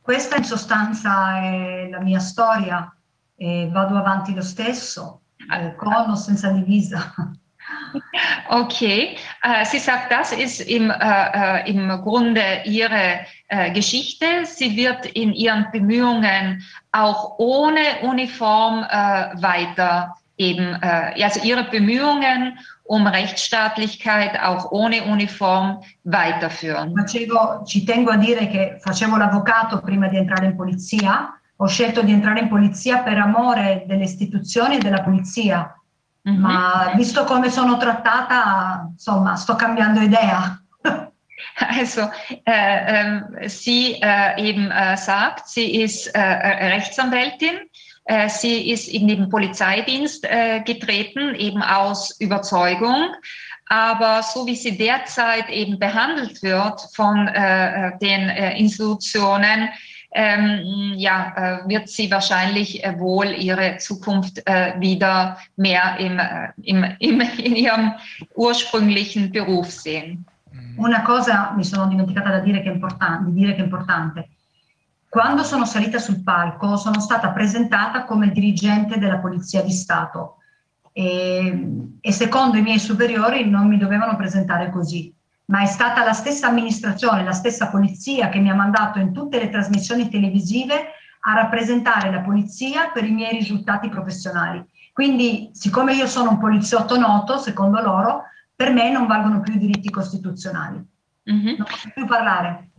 Questa 0.00 0.36
in 0.36 0.44
sostanza 0.44 1.38
è 1.40 1.88
la 1.90 2.00
mia 2.00 2.20
storia 2.20 2.94
e 3.36 3.68
vado 3.72 3.96
avanti 3.96 4.34
lo 4.34 4.42
stesso, 4.42 5.22
eh, 5.50 5.74
con 5.74 6.10
o 6.10 6.14
senza 6.14 6.50
divisa. 6.50 7.12
Okay, 8.48 9.16
äh, 9.42 9.64
sie 9.64 9.78
sagt, 9.78 10.12
das 10.12 10.32
ist 10.32 10.60
im, 10.60 10.90
äh, 10.90 10.94
äh, 10.98 11.70
im 11.70 11.88
Grunde 12.02 12.62
ihre 12.64 13.20
äh, 13.48 13.72
Geschichte. 13.72 14.26
Sie 14.44 14.76
wird 14.76 15.06
in 15.06 15.32
ihren 15.32 15.66
Bemühungen 15.72 16.62
auch 16.92 17.38
ohne 17.38 17.80
Uniform 18.02 18.84
äh, 18.88 19.42
weiter 19.42 20.14
eben, 20.36 20.76
äh, 20.82 21.22
also 21.22 21.40
ihre 21.42 21.64
Bemühungen 21.64 22.58
um 22.84 23.06
Rechtsstaatlichkeit 23.06 24.38
auch 24.40 24.70
ohne 24.70 25.04
Uniform 25.04 25.82
weiterführen. 26.04 26.94
Facevo, 26.94 27.64
ci 27.64 27.84
tengo 27.84 28.10
a 28.10 28.16
dire 28.16 28.46
che 28.48 28.78
facevo 28.80 29.16
l'avvocato 29.16 29.80
prima 29.80 30.08
di 30.08 30.18
entrare 30.18 30.46
in 30.46 30.56
polizia. 30.56 31.40
Ho 31.56 31.66
scelto 31.66 32.02
di 32.02 32.12
entrare 32.12 32.40
in 32.40 32.48
polizia 32.48 32.98
per 32.98 33.16
amore 33.16 33.84
delle 33.86 34.04
istituzioni 34.04 34.76
e 34.76 34.78
della 34.78 35.02
polizia 35.02 35.72
Mhm. 36.26 36.40
Ma 36.40 36.92
visto 36.96 37.24
come 37.24 37.50
sono 37.50 37.76
trattata, 37.76 38.88
insomma, 38.90 39.36
sto 39.36 39.54
cambiando 39.56 40.00
idea. 40.00 40.58
Also 41.56 42.10
äh, 42.44 43.16
äh, 43.42 43.48
sie 43.48 44.00
äh, 44.00 44.40
eben 44.40 44.70
äh, 44.70 44.96
sagt, 44.96 45.48
sie 45.48 45.82
ist 45.82 46.06
äh, 46.08 46.20
Rechtsanwältin. 46.20 47.60
Äh, 48.06 48.28
sie 48.28 48.70
ist 48.70 48.88
in 48.88 49.06
den 49.06 49.28
Polizeidienst 49.28 50.26
getreten, 50.64 51.34
eben 51.34 51.62
aus 51.62 52.18
Überzeugung. 52.18 53.14
Aber 53.66 54.22
so 54.22 54.46
wie 54.46 54.56
sie 54.56 54.76
derzeit 54.76 55.48
eben 55.48 55.78
behandelt 55.78 56.42
wird 56.42 56.80
von 56.94 57.26
den 58.00 58.28
Institutionen, 58.56 59.70
ähm, 60.14 60.94
ja, 60.96 61.32
äh, 61.36 61.68
wird 61.68 61.88
sie 61.88 62.10
wahrscheinlich 62.10 62.84
äh, 62.84 62.98
wohl 62.98 63.26
ihre 63.26 63.76
Zukunft 63.78 64.40
äh, 64.46 64.74
wieder 64.78 65.36
mehr 65.56 65.96
im, 65.98 66.18
äh, 66.18 66.52
im, 66.62 66.84
im, 67.00 67.20
in 67.20 67.56
ihrem 67.56 67.92
ursprünglichen 68.34 69.32
Beruf 69.32 69.70
sehen. 69.70 70.24
Una 70.76 71.02
cosa 71.02 71.52
mi 71.56 71.64
sono 71.64 71.88
dimenticata 71.88 72.30
da 72.30 72.38
dire 72.38 72.62
che 72.62 72.70
è 72.70 72.72
importante, 72.72 73.30
di 73.30 73.40
dire 73.40 73.54
che 73.54 73.60
è 73.60 73.64
importante. 73.64 74.28
Quando 75.08 75.42
sono 75.42 75.64
salita 75.64 75.98
sul 75.98 76.22
palco 76.22 76.76
sono 76.76 77.00
stata 77.00 77.30
presentata 77.30 78.04
come 78.04 78.30
dirigente 78.30 78.98
della 78.98 79.18
Polizia 79.18 79.62
di 79.62 79.70
Stato 79.70 80.38
e, 80.92 81.68
e 82.00 82.12
secondo 82.12 82.56
i 82.56 82.62
miei 82.62 82.80
superiori 82.80 83.48
non 83.48 83.68
mi 83.68 83.78
dovevano 83.78 84.16
presentare 84.16 84.70
così 84.70 85.12
ma 85.46 85.60
è 85.60 85.66
stata 85.66 86.04
la 86.04 86.12
stessa 86.12 86.48
amministrazione, 86.48 87.24
la 87.24 87.32
stessa 87.32 87.68
polizia 87.68 88.28
che 88.28 88.38
mi 88.38 88.50
ha 88.50 88.54
mandato 88.54 88.98
in 88.98 89.12
tutte 89.12 89.38
le 89.38 89.50
trasmissioni 89.50 90.08
televisive 90.08 90.92
a 91.26 91.34
rappresentare 91.34 92.10
la 92.10 92.20
polizia 92.20 92.90
per 92.90 93.04
i 93.04 93.12
miei 93.12 93.32
risultati 93.32 93.88
professionali. 93.88 94.64
Quindi, 94.92 95.50
siccome 95.52 95.94
io 95.94 96.06
sono 96.06 96.30
un 96.30 96.38
poliziotto 96.38 96.98
noto, 96.98 97.38
secondo 97.38 97.80
loro, 97.80 98.24
per 98.54 98.72
me 98.72 98.90
non 98.90 99.06
valgono 99.06 99.40
più 99.40 99.54
i 99.54 99.58
diritti 99.58 99.90
costituzionali. 99.90 100.82
Mm-hmm. 101.30 101.56
Non 101.56 101.66
posso 101.66 101.90
più 101.92 102.06
parlare. 102.06 102.70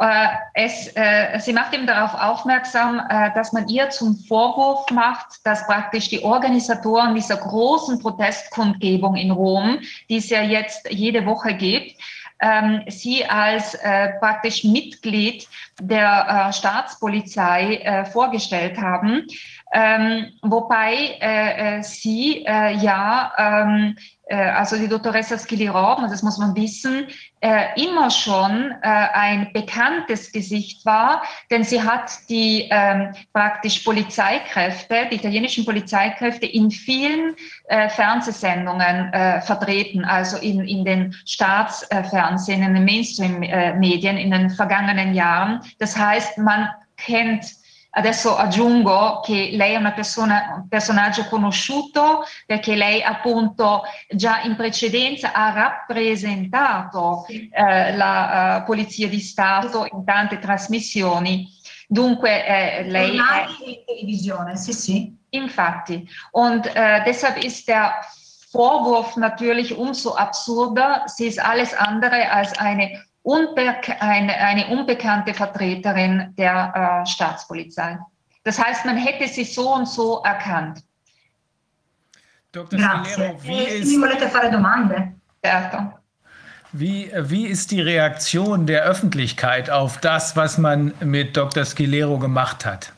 Äh, 0.00 0.28
es, 0.54 0.88
äh, 0.96 1.38
sie 1.38 1.52
macht 1.52 1.72
eben 1.74 1.86
darauf 1.86 2.14
aufmerksam, 2.14 3.00
äh, 3.08 3.32
dass 3.34 3.52
man 3.52 3.68
ihr 3.68 3.90
zum 3.90 4.16
Vorwurf 4.16 4.90
macht, 4.90 5.44
dass 5.44 5.66
praktisch 5.66 6.08
die 6.08 6.22
Organisatoren 6.22 7.14
dieser 7.14 7.36
großen 7.36 8.00
Protestkundgebung 8.00 9.16
in 9.16 9.30
Rom, 9.30 9.78
die 10.08 10.16
es 10.16 10.30
ja 10.30 10.42
jetzt 10.42 10.90
jede 10.90 11.26
Woche 11.26 11.54
gibt, 11.54 12.00
ähm, 12.40 12.82
sie 12.88 13.24
als 13.24 13.78
praktisch 14.18 14.64
Mitglied 14.64 15.46
der 15.80 16.52
Staatspolizei 16.52 18.06
vorgestellt 18.12 18.78
haben, 18.78 19.26
ähm, 19.72 20.32
wobei 20.42 21.80
sie 21.82 22.42
ja 22.42 23.32
ähm, 23.38 23.96
äh, 24.26 24.36
also 24.36 24.76
die 24.76 24.88
Dottoressa 24.88 25.38
Schilly-Rauben, 25.38 26.08
das 26.10 26.22
muss 26.22 26.38
man 26.38 26.54
wissen, 26.56 27.06
äh, 27.44 27.78
immer 27.78 28.10
schon 28.10 28.70
äh, 28.80 28.88
ein 28.88 29.52
bekanntes 29.52 30.32
Gesicht 30.32 30.86
war, 30.86 31.22
denn 31.50 31.62
sie 31.62 31.82
hat 31.82 32.10
die 32.30 32.68
ähm, 32.70 33.12
praktisch 33.34 33.80
Polizeikräfte, 33.80 35.08
die 35.10 35.16
italienischen 35.16 35.66
Polizeikräfte 35.66 36.46
in 36.46 36.70
vielen 36.70 37.36
äh, 37.66 37.90
Fernsehsendungen 37.90 39.12
äh, 39.12 39.42
vertreten, 39.42 40.06
also 40.06 40.38
in, 40.38 40.66
in 40.66 40.86
den 40.86 41.14
Staatsfernsehen, 41.26 42.62
in 42.62 42.74
den 42.76 42.84
Mainstream-Medien 42.86 44.16
in 44.16 44.30
den 44.30 44.48
vergangenen 44.48 45.12
Jahren. 45.12 45.60
Das 45.78 45.98
heißt, 45.98 46.38
man 46.38 46.70
kennt 46.96 47.44
Adesso 47.96 48.36
aggiungo 48.36 49.20
che 49.20 49.50
lei 49.52 49.74
è 49.74 49.76
una 49.76 49.92
persona, 49.92 50.54
un 50.56 50.68
personaggio 50.68 51.26
conosciuto 51.26 52.24
perché 52.44 52.74
lei 52.74 53.02
appunto 53.02 53.82
già 54.08 54.42
in 54.42 54.56
precedenza 54.56 55.32
ha 55.32 55.52
rappresentato 55.52 57.24
eh, 57.28 57.94
la 57.96 58.58
uh, 58.60 58.64
Polizia 58.64 59.08
di 59.08 59.20
Stato 59.20 59.86
in 59.92 60.04
tante 60.04 60.38
trasmissioni. 60.38 61.48
Dunque 61.86 62.44
eh, 62.44 62.90
lei 62.90 63.16
è... 63.16 63.46
in 63.64 63.84
televisione, 63.86 64.56
sì, 64.56 64.72
sì. 64.72 65.16
Infatti. 65.30 66.08
Und 66.32 66.66
äh, 66.74 67.02
deshalb 67.04 67.42
ist 67.42 67.66
der 67.66 67.94
Vorwurf 68.52 69.16
natürlich 69.16 69.76
umso 69.76 70.14
absurder. 70.14 71.02
Sie 71.06 71.26
ist 71.26 71.38
alles 71.38 71.74
andere 71.74 72.30
als 72.30 72.56
eine, 72.58 73.04
unbe 73.24 73.74
eine, 74.00 74.34
eine 74.36 74.68
unbekannte 74.68 75.34
Vertreterin 75.34 76.32
der 76.36 77.02
äh, 77.02 77.06
Staatspolizei. 77.06 77.98
Das 78.44 78.62
heißt, 78.62 78.84
man 78.84 78.96
hätte 78.96 79.26
sie 79.26 79.44
so 79.44 79.74
und 79.74 79.88
so 79.88 80.22
erkannt. 80.22 80.84
Dr. 82.52 82.78
Grazie. 82.78 83.34
wie 83.42 83.52
eh, 83.52 83.78
ist, 83.80 83.98
volete 83.98 84.28
fare 84.28 84.50
domande? 84.50 85.14
Certo. 85.42 85.94
Wie, 86.72 87.10
wie 87.16 87.46
ist 87.46 87.70
die 87.70 87.80
Reaktion 87.80 88.66
der 88.66 88.82
Öffentlichkeit 88.84 89.70
auf 89.70 89.98
das, 89.98 90.36
was 90.36 90.58
man 90.58 90.92
mit 91.00 91.36
Dr. 91.36 91.64
Scilero 91.64 92.18
gemacht 92.18 92.66
hat? 92.66 92.92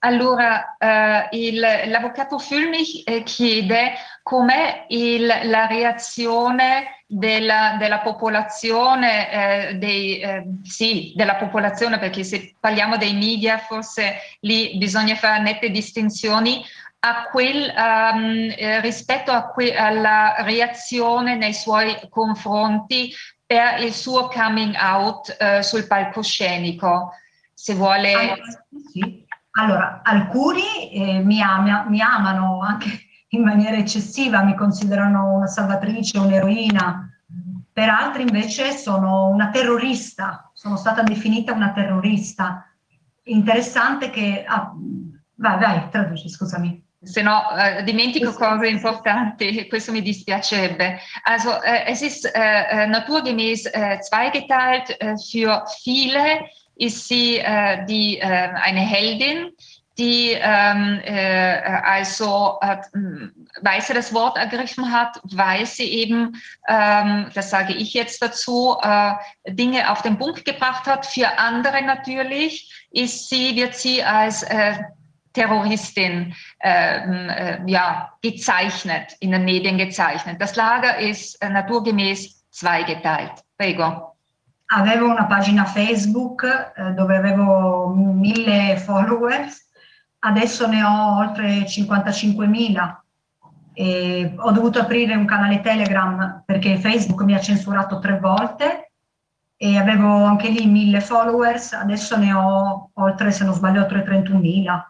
Allora, 0.00 0.64
eh, 0.80 1.50
l'avvocato 1.86 2.38
Fulmich 2.38 3.06
eh, 3.08 3.24
chiede 3.24 3.90
com'è 4.28 4.84
il, 4.88 5.24
la 5.24 5.66
reazione 5.66 7.02
della, 7.06 7.76
della 7.78 8.00
popolazione, 8.00 9.70
eh, 9.70 9.74
dei, 9.76 10.20
eh, 10.20 10.44
sì, 10.64 11.14
della 11.16 11.36
popolazione, 11.36 11.98
perché 11.98 12.24
se 12.24 12.54
parliamo 12.60 12.98
dei 12.98 13.14
media 13.14 13.56
forse 13.56 14.18
lì 14.40 14.76
bisogna 14.76 15.14
fare 15.14 15.40
nette 15.40 15.70
distinzioni, 15.70 16.62
a 17.00 17.28
quel, 17.30 17.72
um, 17.74 18.54
rispetto 18.82 19.32
a 19.32 19.50
que, 19.50 19.74
alla 19.74 20.34
reazione 20.40 21.34
nei 21.34 21.54
suoi 21.54 21.96
confronti 22.10 23.10
per 23.46 23.80
il 23.80 23.94
suo 23.94 24.28
coming 24.28 24.76
out 24.78 25.34
eh, 25.40 25.62
sul 25.62 25.86
palcoscenico. 25.86 27.14
Se 27.54 27.72
vuole... 27.72 28.12
Ah, 28.12 28.36
sì 28.92 29.24
allora, 29.52 30.02
alcuni 30.04 30.92
eh, 30.92 31.18
mi, 31.20 31.42
ama, 31.42 31.84
mi, 31.88 32.00
amano 32.00 32.60
anche 32.62 33.07
in 33.28 33.42
maniera 33.42 33.76
eccessiva, 33.76 34.42
mi 34.42 34.54
considerano 34.54 35.34
una 35.34 35.46
salvatrice, 35.46 36.18
un'eroina, 36.18 37.08
per 37.72 37.88
altri 37.88 38.22
invece 38.22 38.72
sono 38.72 39.28
una 39.28 39.50
terrorista, 39.50 40.50
sono 40.52 40.76
stata 40.76 41.02
definita 41.02 41.52
una 41.52 41.72
terrorista. 41.72 42.66
Interessante 43.24 44.10
che... 44.10 44.44
Ah, 44.46 44.72
vai, 45.34 45.58
vai, 45.58 45.88
traduci, 45.90 46.28
scusami. 46.28 46.84
Se 47.00 47.22
no, 47.22 47.42
äh, 47.56 47.84
dimentico 47.84 48.32
cose 48.32 48.66
importanti, 48.66 49.66
questo 49.70 49.92
mi 49.92 50.02
dispiacerebbe. 50.02 50.98
Also, 51.22 51.62
äh, 51.62 51.84
es 51.86 52.02
ist 52.02 52.28
äh, 52.34 52.86
naturgemäß 52.86 53.70
zweigeteilt. 54.00 54.96
für 55.30 55.62
viele 55.84 56.48
ist 56.78 57.06
sie 57.06 57.38
äh, 57.38 57.84
die, 57.86 58.18
äh, 58.18 58.24
eine 58.24 58.80
Heldin, 58.80 59.52
die 59.98 60.30
ähm, 60.40 61.00
äh, 61.04 61.80
also, 61.82 62.58
hm, 62.92 63.32
weil 63.62 63.82
sie 63.82 63.94
das 63.94 64.14
Wort 64.14 64.38
ergriffen 64.38 64.92
hat, 64.92 65.20
weil 65.24 65.66
sie 65.66 65.90
eben, 65.92 66.40
ähm, 66.68 67.26
das 67.34 67.50
sage 67.50 67.74
ich 67.74 67.94
jetzt 67.94 68.22
dazu, 68.22 68.76
äh, 68.80 69.14
Dinge 69.48 69.90
auf 69.90 70.02
den 70.02 70.16
Punkt 70.16 70.44
gebracht 70.44 70.86
hat. 70.86 71.04
Für 71.04 71.38
andere 71.38 71.82
natürlich 71.82 72.86
ist 72.90 73.28
sie, 73.28 73.56
wird 73.56 73.74
sie 73.74 74.02
als 74.04 74.44
äh, 74.44 74.74
Terroristin 75.32 76.34
ähm, 76.60 77.28
äh, 77.28 77.58
ja, 77.66 78.12
gezeichnet, 78.22 79.16
in 79.20 79.32
den 79.32 79.44
Medien 79.44 79.78
gezeichnet. 79.78 80.40
Das 80.40 80.56
Lager 80.56 80.98
ist 80.98 81.40
äh, 81.42 81.48
naturgemäß 81.48 82.44
zweigeteilt. 82.50 83.32
Prego. 83.56 84.14
avevo 84.70 85.08
una 85.08 85.26
pagina 85.26 85.64
Facebook 85.64 86.42
eh, 86.42 86.92
dove 86.94 87.16
avevo 87.16 87.88
mille 87.94 88.76
followers, 88.76 89.67
adesso 90.20 90.66
ne 90.66 90.82
ho 90.82 91.16
oltre 91.18 91.64
55.000 91.64 92.96
e 93.72 94.34
ho 94.36 94.50
dovuto 94.50 94.80
aprire 94.80 95.14
un 95.14 95.24
canale 95.24 95.60
Telegram 95.60 96.42
perché 96.44 96.78
Facebook 96.78 97.22
mi 97.22 97.34
ha 97.34 97.40
censurato 97.40 97.98
tre 98.00 98.18
volte 98.18 98.92
e 99.56 99.76
avevo 99.76 100.24
anche 100.24 100.48
lì 100.48 100.66
mille 100.66 101.00
followers, 101.00 101.72
adesso 101.72 102.16
ne 102.16 102.32
ho 102.32 102.90
oltre, 102.94 103.32
se 103.32 103.44
non 103.44 103.54
sbaglio, 103.54 103.82
oltre 103.82 104.04
31.000. 104.04 104.82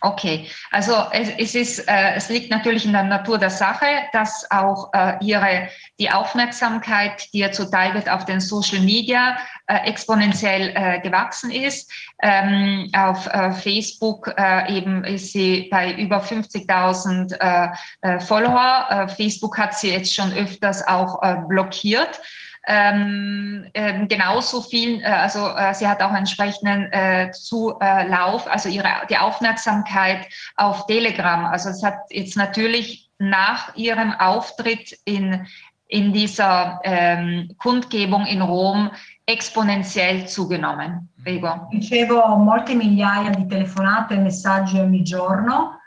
Okay, 0.00 0.46
also 0.70 0.94
es, 1.10 1.28
es, 1.38 1.54
ist, 1.56 1.88
äh, 1.88 2.14
es 2.14 2.28
liegt 2.28 2.52
natürlich 2.52 2.84
in 2.84 2.92
der 2.92 3.02
Natur 3.02 3.36
der 3.36 3.50
Sache, 3.50 3.86
dass 4.12 4.48
auch 4.50 4.92
äh, 4.92 5.14
ihre, 5.20 5.68
die 5.98 6.08
Aufmerksamkeit, 6.08 7.32
die 7.32 7.38
ihr 7.38 7.50
zuteil 7.50 7.94
wird 7.94 8.08
auf 8.08 8.24
den 8.24 8.40
Social 8.40 8.80
Media, 8.80 9.36
äh, 9.66 9.88
exponentiell 9.88 10.72
äh, 10.74 11.00
gewachsen 11.00 11.50
ist. 11.50 11.90
Ähm, 12.22 12.90
auf 12.96 13.26
äh, 13.26 13.50
Facebook 13.50 14.32
äh, 14.36 14.72
eben 14.72 15.02
ist 15.02 15.32
sie 15.32 15.68
bei 15.68 15.92
über 15.94 16.22
50.000 16.22 17.34
äh, 17.40 17.68
äh, 18.02 18.20
Follower. 18.20 18.86
Äh, 18.90 19.08
Facebook 19.08 19.58
hat 19.58 19.76
sie 19.76 19.90
jetzt 19.90 20.14
schon 20.14 20.32
öfters 20.32 20.86
auch 20.86 21.20
äh, 21.24 21.38
blockiert 21.48 22.20
ähm, 22.68 23.66
äh, 23.72 24.06
genauso 24.06 24.60
viel, 24.60 25.00
äh, 25.00 25.06
also 25.06 25.48
äh, 25.56 25.72
sie 25.72 25.88
hat 25.88 26.02
auch 26.02 26.12
entsprechenden 26.12 26.92
äh, 26.92 27.30
Zulauf, 27.32 28.46
also 28.46 28.68
ihre, 28.68 28.88
die 29.08 29.16
Aufmerksamkeit 29.16 30.28
auf 30.56 30.84
Telegram. 30.86 31.46
Also 31.46 31.70
es 31.70 31.82
hat 31.82 31.96
jetzt 32.10 32.36
natürlich 32.36 33.08
nach 33.18 33.74
ihrem 33.74 34.12
Auftritt 34.12 34.98
in, 35.06 35.46
in 35.86 36.12
dieser 36.12 36.78
ähm, 36.84 37.54
Kundgebung 37.56 38.26
in 38.26 38.42
Rom 38.42 38.90
exponentiell 39.24 40.26
zugenommen. 40.26 41.08
Prego. 41.22 41.68
Ricevo 41.72 42.36
molte 42.36 42.74
migliaia 42.74 43.30
di 43.30 43.46
telefonate 43.46 44.14
e 44.14 44.18
messaggi 44.18 44.78
ogni 44.78 45.02
giorno. 45.02 45.80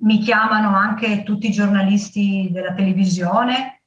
Mi 0.00 0.18
chiamano 0.18 0.74
anche 0.74 1.22
tutti 1.24 1.48
i 1.48 1.52
giornalisti 1.52 2.48
della 2.50 2.72
televisione, 2.72 3.81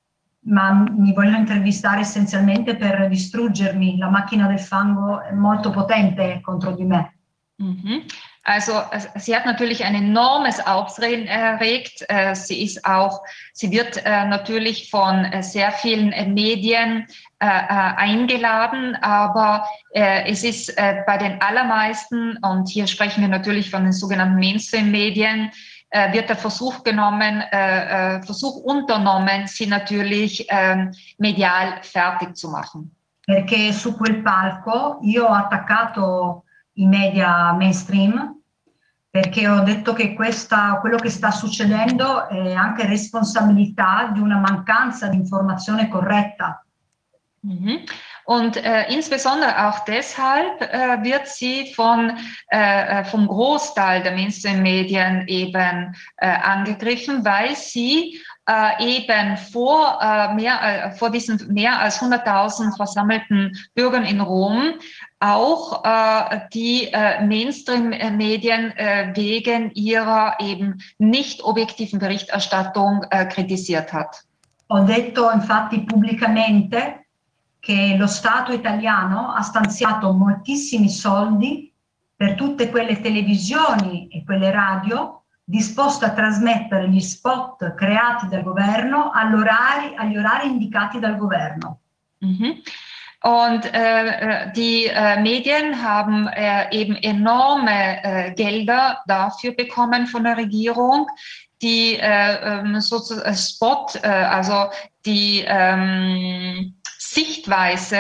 ma 0.46 0.86
mi 0.90 1.14
vogliono 1.14 1.38
intervistare 1.38 2.02
essenzialmente 2.02 2.76
per 2.76 3.08
distruggermi. 3.08 3.98
La 3.98 4.10
macchina 4.10 4.48
del 4.48 4.60
fango 4.60 5.22
è 5.22 5.32
molto 5.32 5.70
potente 5.70 6.40
contro 6.42 6.72
di 6.72 6.84
me. 6.84 7.18
Mhm. 7.58 8.06
Also 8.48 8.74
sie 9.16 9.36
hat 9.36 9.46
natürlich 9.48 9.84
ein 9.84 9.96
enormes 9.96 10.60
Aufsehen 10.68 11.26
erregt. 11.26 12.06
Äh, 12.10 12.36
sie 12.36 12.64
ist 12.64 12.86
auch, 12.86 13.24
sie 13.54 13.72
wird 13.72 14.06
äh, 14.06 14.28
natürlich 14.28 14.92
von 14.92 15.26
äh, 15.26 15.42
sehr 15.42 15.72
vielen 15.72 16.10
Medien 16.34 17.08
eingeladen, 17.38 18.96
aber 19.02 19.68
es 19.92 20.44
ist 20.44 20.74
bei 20.76 21.18
den 21.18 21.42
allermeisten, 21.42 22.38
und 22.38 22.70
hier 22.70 22.88
sprechen 22.88 23.22
wir 23.22 23.28
natürlich 23.28 23.70
von 23.70 23.84
den 23.84 23.92
sogenannten 23.92 24.40
Mainstream-Medien, 24.40 25.52
äh, 25.90 26.12
wird 26.14 26.30
der 26.30 26.36
Versuch 26.36 26.84
genommen, 26.84 27.42
äh, 27.52 28.16
äh, 28.18 28.22
Versuch 28.24 28.58
unternommen, 28.64 29.48
sie 29.48 29.68
natürlich 29.68 30.46
ähm, 30.50 30.92
medial 31.18 31.80
fertig 31.82 32.36
zu 32.36 32.50
machen. 32.50 32.92
Perché 33.26 33.74
su 33.74 33.96
quel 33.96 34.22
palco 34.22 35.00
io 35.02 35.26
ho 35.26 35.34
attaccato 35.34 36.44
i 36.74 36.86
media 36.86 37.54
mainstream 37.54 38.36
perché 39.16 39.48
ho 39.48 39.62
detto 39.62 39.94
che 39.94 40.14
questa, 40.14 40.78
quello 40.82 40.98
che 40.98 41.10
sta 41.10 41.32
succedendo 41.32 42.28
è 42.28 42.52
anche 42.52 42.86
responsabilità 42.86 44.10
di 44.14 44.20
una 44.20 44.38
mancanza 44.40 45.08
di 45.08 45.16
informazione 45.16 45.88
corretta. 45.88 46.62
Mhm. 47.40 47.84
Und 48.26 48.58
äh, 48.58 48.92
insbesondere 48.92 49.68
auch 49.68 49.86
deshalb 49.86 50.60
äh, 50.62 51.04
wird 51.04 51.28
sie 51.28 51.74
von, 51.76 52.18
äh, 52.52 53.02
äh 53.02 53.06
vom 53.06 53.28
Großteil 53.28 54.02
der 54.02 54.14
Mainstream-Medien 54.14 55.28
eben 55.28 55.96
äh, 56.18 56.28
angegriffen, 56.28 57.24
weil 57.24 57.56
sie 57.56 58.20
äh, 58.48 58.98
eben 58.98 59.38
vor, 59.38 60.00
mehr, 60.36 60.94
vor 60.98 61.10
diesen 61.10 61.52
mehr 61.52 61.80
als 61.80 62.00
100.000 62.00 62.76
versammelten 62.76 63.58
Bürgern 63.74 64.06
in 64.06 64.22
Rom 64.22 64.74
auch 65.20 65.82
die 66.54 66.92
Mainstream-Medien 66.94 68.72
wegen 69.16 69.72
ihrer 69.72 70.38
eben 70.40 70.84
nicht 71.00 71.44
objektiven 71.44 71.98
Berichterstattung 71.98 73.04
kritisiert 73.30 73.92
hat. 73.92 74.26
Ho 74.70 74.86
detto 74.86 75.30
infatti 75.30 75.80
pubblicamente 75.80 77.05
che 77.66 77.96
lo 77.98 78.06
Stato 78.06 78.52
italiano 78.54 79.32
ha 79.32 79.42
stanziato 79.42 80.14
moltissimi 80.14 80.88
soldi 80.88 81.74
per 82.16 82.36
tutte 82.36 82.70
quelle 82.70 83.02
televisioni 83.02 84.08
e 84.10 84.24
quelle 84.24 84.52
radio 84.52 85.24
disposte 85.44 86.06
a 86.06 86.12
trasmettere 86.12 86.88
gli 86.88 87.00
spot 87.00 87.74
creati 87.74 88.28
dal 88.28 88.44
governo 88.44 89.10
agli 89.10 90.16
orari, 90.16 90.48
indicati 90.48 91.00
dal 91.00 91.18
governo. 91.18 91.80
Mhm. 92.20 92.62
Und 93.24 93.66
äh, 93.74 94.52
die 94.52 94.86
äh, 94.86 95.20
Medien 95.20 95.82
haben 95.82 96.28
äh, 96.28 96.70
eben 96.70 96.96
enorme 96.98 98.04
äh, 98.04 98.34
Gelder 98.36 99.02
dafür 99.08 99.56
bekommen 99.56 100.06
von 100.06 100.24
der 100.24 100.38
Regierung, 100.38 101.08
die 101.64 101.96
äh, 101.96 102.60
ähm, 102.60 102.80
sozusagen 102.80 103.28
äh, 103.28 103.36
Spot, 103.36 103.88
äh, 104.04 104.08
also 104.08 104.70
die 105.04 105.44
ähm, 105.48 106.76
Sichtweise 107.16 107.98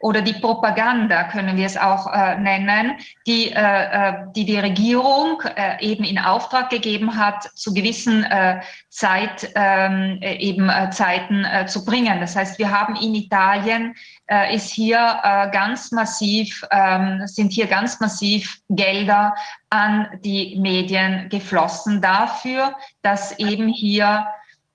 oder 0.00 0.22
die 0.22 0.34
Propaganda, 0.34 1.24
können 1.24 1.56
wir 1.56 1.66
es 1.66 1.76
auch 1.76 2.12
äh, 2.12 2.36
nennen, 2.36 2.98
die, 3.26 3.52
äh, 3.52 3.54
äh, 3.56 4.12
die 4.34 4.44
die 4.44 4.58
Regierung 4.58 5.42
äh, 5.56 5.82
eben 5.82 6.04
in 6.04 6.18
Auftrag 6.18 6.70
gegeben 6.70 7.16
hat, 7.16 7.44
zu 7.54 7.72
gewissen 7.74 8.24
äh, 8.24 8.60
Zeit, 8.88 9.50
ähm, 9.54 10.18
äh, 10.22 10.36
eben 10.36 10.68
äh, 10.68 10.90
Zeiten 10.90 11.44
äh, 11.44 11.66
zu 11.66 11.84
bringen. 11.84 12.20
Das 12.20 12.36
heißt, 12.36 12.58
wir 12.58 12.70
haben 12.70 12.96
in 12.96 13.14
Italien 13.14 13.94
äh, 14.26 14.54
ist 14.54 14.70
hier 14.70 15.20
äh, 15.22 15.50
ganz 15.50 15.92
massiv, 15.92 16.64
äh, 16.70 17.26
sind 17.26 17.52
hier 17.52 17.66
ganz 17.66 18.00
massiv 18.00 18.60
Gelder 18.70 19.34
an 19.70 20.08
die 20.24 20.56
Medien 20.58 21.28
geflossen 21.28 22.00
dafür, 22.00 22.74
dass 23.02 23.38
eben 23.38 23.68
hier 23.68 24.26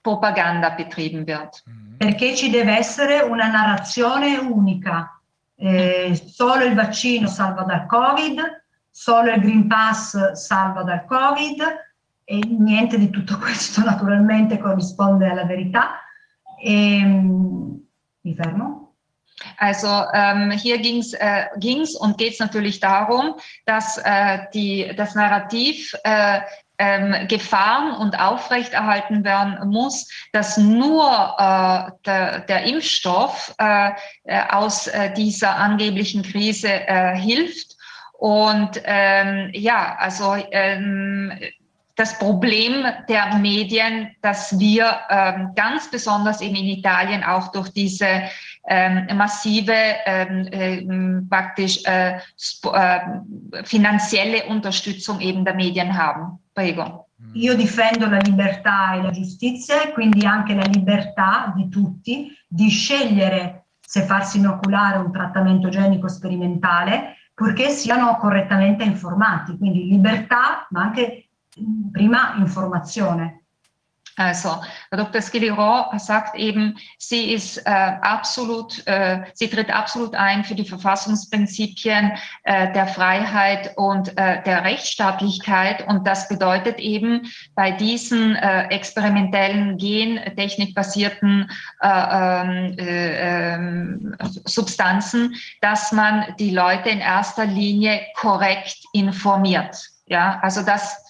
Propaganda 0.04 0.70
betrieben 0.70 1.28
wird. 1.28 1.64
Perché 2.00 2.34
ci 2.34 2.50
deve 2.50 2.78
essere 2.78 3.20
una 3.20 3.48
narrazione 3.48 4.38
unica. 4.38 5.20
Eh, 5.58 6.16
solo 6.16 6.64
il 6.64 6.74
vaccino 6.74 7.28
salva 7.28 7.64
dal 7.64 7.88
Covid, 7.88 8.64
solo 8.90 9.34
il 9.34 9.42
Green 9.42 9.68
Pass 9.68 10.32
salva 10.32 10.84
dal 10.84 11.04
Covid 11.04 11.62
e 12.24 12.40
niente 12.48 12.98
di 12.98 13.10
tutto 13.10 13.38
questo 13.38 13.84
naturalmente 13.84 14.60
corrisponde 14.60 15.28
alla 15.28 15.44
verità. 15.44 16.00
E, 16.64 17.04
mi 17.04 18.34
fermo? 18.34 18.94
Also 19.58 20.06
ähm, 20.14 20.52
hier 20.52 20.80
ging 20.80 21.00
es 21.00 21.14
äh, 21.14 21.48
ging's 21.58 21.96
und 21.96 22.18
geht 22.18 22.34
es 22.34 22.40
natürlich 22.40 22.80
darum, 22.80 23.36
dass 23.66 23.98
äh, 23.98 24.48
die, 24.54 24.94
das 24.96 25.16
Narrativ 25.16 25.94
äh, 26.06 26.40
ähm, 26.80 27.28
Gefahren 27.28 27.92
und 27.92 28.20
aufrechterhalten 28.20 29.24
werden 29.24 29.70
muss, 29.70 30.08
dass 30.32 30.58
nur 30.58 31.36
äh, 31.38 31.92
der, 32.06 32.40
der, 32.40 32.64
Impfstoff 32.64 33.54
äh, 33.60 33.92
äh, 34.24 34.42
aus 34.50 34.88
äh, 34.88 35.14
dieser 35.14 35.56
angeblichen 35.58 36.24
Krise 36.24 36.70
äh, 36.70 37.16
hilft. 37.16 37.76
Und 38.14 38.82
ähm, 38.86 39.52
ja, 39.54 39.96
also 40.00 40.36
ähm, 40.52 41.32
das 42.00 42.18
Problem 42.18 42.86
der 43.10 43.36
Medien, 43.36 44.16
dass 44.22 44.58
wir 44.58 45.00
ähm, 45.10 45.52
ganz 45.54 45.92
besonders 45.92 46.40
eben 46.40 46.56
in 46.56 46.68
Italien 46.68 47.26
auch 47.26 47.52
durch 47.52 47.70
diese 47.72 48.24
ähm, 48.70 49.08
massive 49.18 49.74
ähm, 50.06 50.48
äh, 50.48 51.28
praktisch 51.30 51.84
äh, 51.86 52.18
äh, 52.18 53.00
finanzielle 53.66 54.46
Unterstützung 54.46 55.20
eben 55.20 55.44
der 55.44 55.56
Medien 55.56 55.98
haben. 55.98 56.39
Prego. 56.52 57.08
Io 57.34 57.56
difendo 57.56 58.10
la 58.10 58.20
libertà 58.20 58.94
e 58.94 59.02
la 59.02 59.12
giustizia 59.12 59.84
e 59.84 59.92
quindi 59.92 60.26
anche 60.26 60.54
la 60.54 60.66
libertà 60.66 61.52
di 61.56 61.68
tutti 61.68 62.32
di 62.48 62.70
scegliere 62.70 63.68
se 63.80 64.04
farsi 64.04 64.38
inoculare 64.38 65.00
un 65.00 65.12
trattamento 65.12 65.68
genico 65.68 66.08
sperimentale 66.08 67.16
purché 67.34 67.70
siano 67.70 68.16
correttamente 68.18 68.84
informati. 68.84 69.58
Quindi 69.58 69.88
libertà, 69.88 70.68
ma 70.70 70.82
anche 70.82 71.30
prima 71.92 72.36
Informazione. 72.38 73.39
Also, 74.20 74.62
Dr. 74.92 75.22
Skiliro 75.22 75.86
sagt 75.98 76.36
eben, 76.36 76.78
sie 76.98 77.32
ist 77.32 77.56
äh, 77.60 77.70
absolut, 77.70 78.86
äh, 78.86 79.22
sie 79.34 79.48
tritt 79.50 79.74
absolut 79.74 80.14
ein 80.14 80.44
für 80.44 80.56
die 80.56 80.66
Verfassungsprinzipien 80.66 82.12
äh, 82.44 82.74
der 82.74 82.88
Freiheit 82.88 83.78
und 83.78 84.10
äh, 84.18 84.44
der 84.44 84.66
Rechtsstaatlichkeit. 84.66 85.88
Und 85.88 86.06
das 86.06 86.28
bedeutet 86.28 86.80
eben 86.80 87.32
bei 87.56 87.72
diesen 87.72 88.36
äh, 88.36 88.64
experimentellen 88.64 89.78
gentechnikbasierten 89.78 91.50
äh, 91.82 91.88
ähm, 91.88 92.76
ähm, 92.78 94.16
Substanzen, 94.44 95.36
dass 95.62 95.94
man 95.94 96.26
die 96.40 96.52
Leute 96.52 96.90
in 96.90 97.00
erster 97.00 97.46
Linie 97.46 98.02
korrekt 98.18 98.80
informiert. 98.92 99.78
Ja, 100.08 100.40
also 100.42 100.62
das 100.62 101.09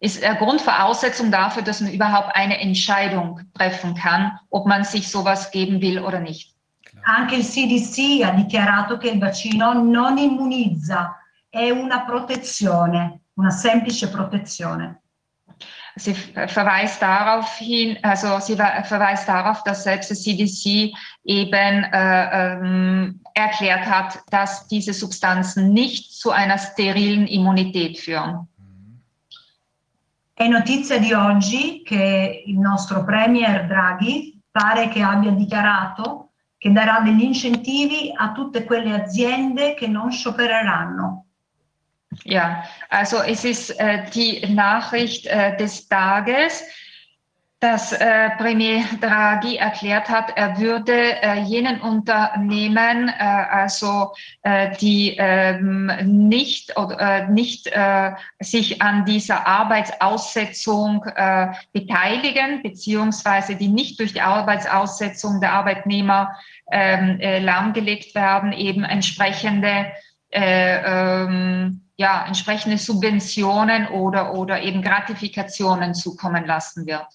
ist 0.00 0.22
eine 0.22 0.36
Grundvoraussetzung 0.36 1.30
dafür, 1.30 1.62
dass 1.62 1.80
man 1.80 1.92
überhaupt 1.92 2.34
eine 2.34 2.60
Entscheidung 2.60 3.40
treffen 3.54 3.94
kann, 3.94 4.38
ob 4.50 4.66
man 4.66 4.84
sich 4.84 5.08
sowas 5.08 5.50
geben 5.50 5.80
will 5.80 6.00
oder 6.00 6.20
nicht. 6.20 6.54
Anche 7.04 7.36
il 7.36 7.44
CDC 7.44 8.24
ha 8.24 8.32
dichiarato 8.32 8.98
che 8.98 9.08
il 9.10 9.20
vaccino 9.20 9.72
non 9.72 10.18
immunizza, 10.18 11.16
è 11.48 11.70
una 11.70 12.00
protezione, 12.00 13.20
una 13.34 13.50
semplice 13.50 14.08
protezione. 14.08 15.00
Sie 15.98 16.12
verweist 16.12 17.00
darauf 17.00 17.56
hin, 17.56 17.96
also 18.02 18.38
sie 18.38 18.54
verweist 18.54 19.26
darauf, 19.26 19.62
dass 19.62 19.84
selbst 19.84 20.10
das 20.10 20.22
CDC 20.22 20.92
eben 21.24 21.84
äh, 21.84 22.52
ähm, 22.52 23.20
erklärt 23.32 23.86
hat, 23.86 24.18
dass 24.30 24.68
diese 24.68 24.92
Substanzen 24.92 25.72
nicht 25.72 26.12
zu 26.12 26.32
einer 26.32 26.58
sterilen 26.58 27.26
Immunität 27.26 27.98
führen. 27.98 28.46
È 30.38 30.46
notizia 30.46 30.98
di 30.98 31.14
oggi 31.14 31.80
che 31.82 32.42
il 32.44 32.58
nostro 32.58 33.04
Premier 33.04 33.64
Draghi 33.66 34.38
pare 34.50 34.88
che 34.88 35.00
abbia 35.00 35.30
dichiarato 35.30 36.32
che 36.58 36.70
darà 36.72 37.00
degli 37.00 37.22
incentivi 37.22 38.12
a 38.14 38.32
tutte 38.32 38.64
quelle 38.64 38.92
aziende 38.92 39.72
che 39.72 39.86
non 39.86 40.12
sciopereranno. 40.12 41.24
Ja, 42.24 42.64
also 42.90 43.22
es 43.22 43.44
ist 43.44 43.70
äh, 43.80 44.10
die 44.12 44.46
Nachricht 44.52 45.24
äh, 45.24 45.56
des 45.56 45.88
Tages. 45.88 46.62
Dass 47.66 47.90
äh, 47.90 48.30
Premier 48.38 48.84
Draghi 49.00 49.56
erklärt 49.56 50.08
hat, 50.08 50.36
er 50.36 50.56
würde 50.60 51.20
äh, 51.20 51.40
jenen 51.40 51.80
Unternehmen, 51.80 53.08
äh, 53.08 53.12
also 53.22 54.12
äh, 54.42 54.76
die 54.76 55.16
ähm, 55.18 55.90
nicht, 56.04 56.78
oder, 56.78 57.00
äh, 57.00 57.28
nicht 57.28 57.66
äh, 57.66 58.12
sich 58.38 58.80
an 58.80 59.04
dieser 59.04 59.48
Arbeitsaussetzung 59.48 61.04
beteiligen, 61.72 62.62
beziehungsweise 62.62 63.56
die 63.56 63.68
nicht 63.68 63.98
durch 63.98 64.12
die 64.12 64.20
Arbeitsaussetzung 64.20 65.40
der 65.40 65.52
Arbeitnehmer 65.52 66.36
ähm, 66.70 67.18
lahmgelegt 67.20 68.14
werden, 68.14 68.52
eben 68.52 68.84
entsprechende 68.84 69.86
ähm, 70.30 71.80
ja, 71.96 72.26
entsprechende 72.26 72.78
Subventionen 72.78 73.88
oder, 73.88 74.34
oder 74.34 74.62
eben 74.62 74.82
Gratifikationen 74.82 75.94
zukommen 75.94 76.44
lassen 76.44 76.86
wird. 76.86 77.06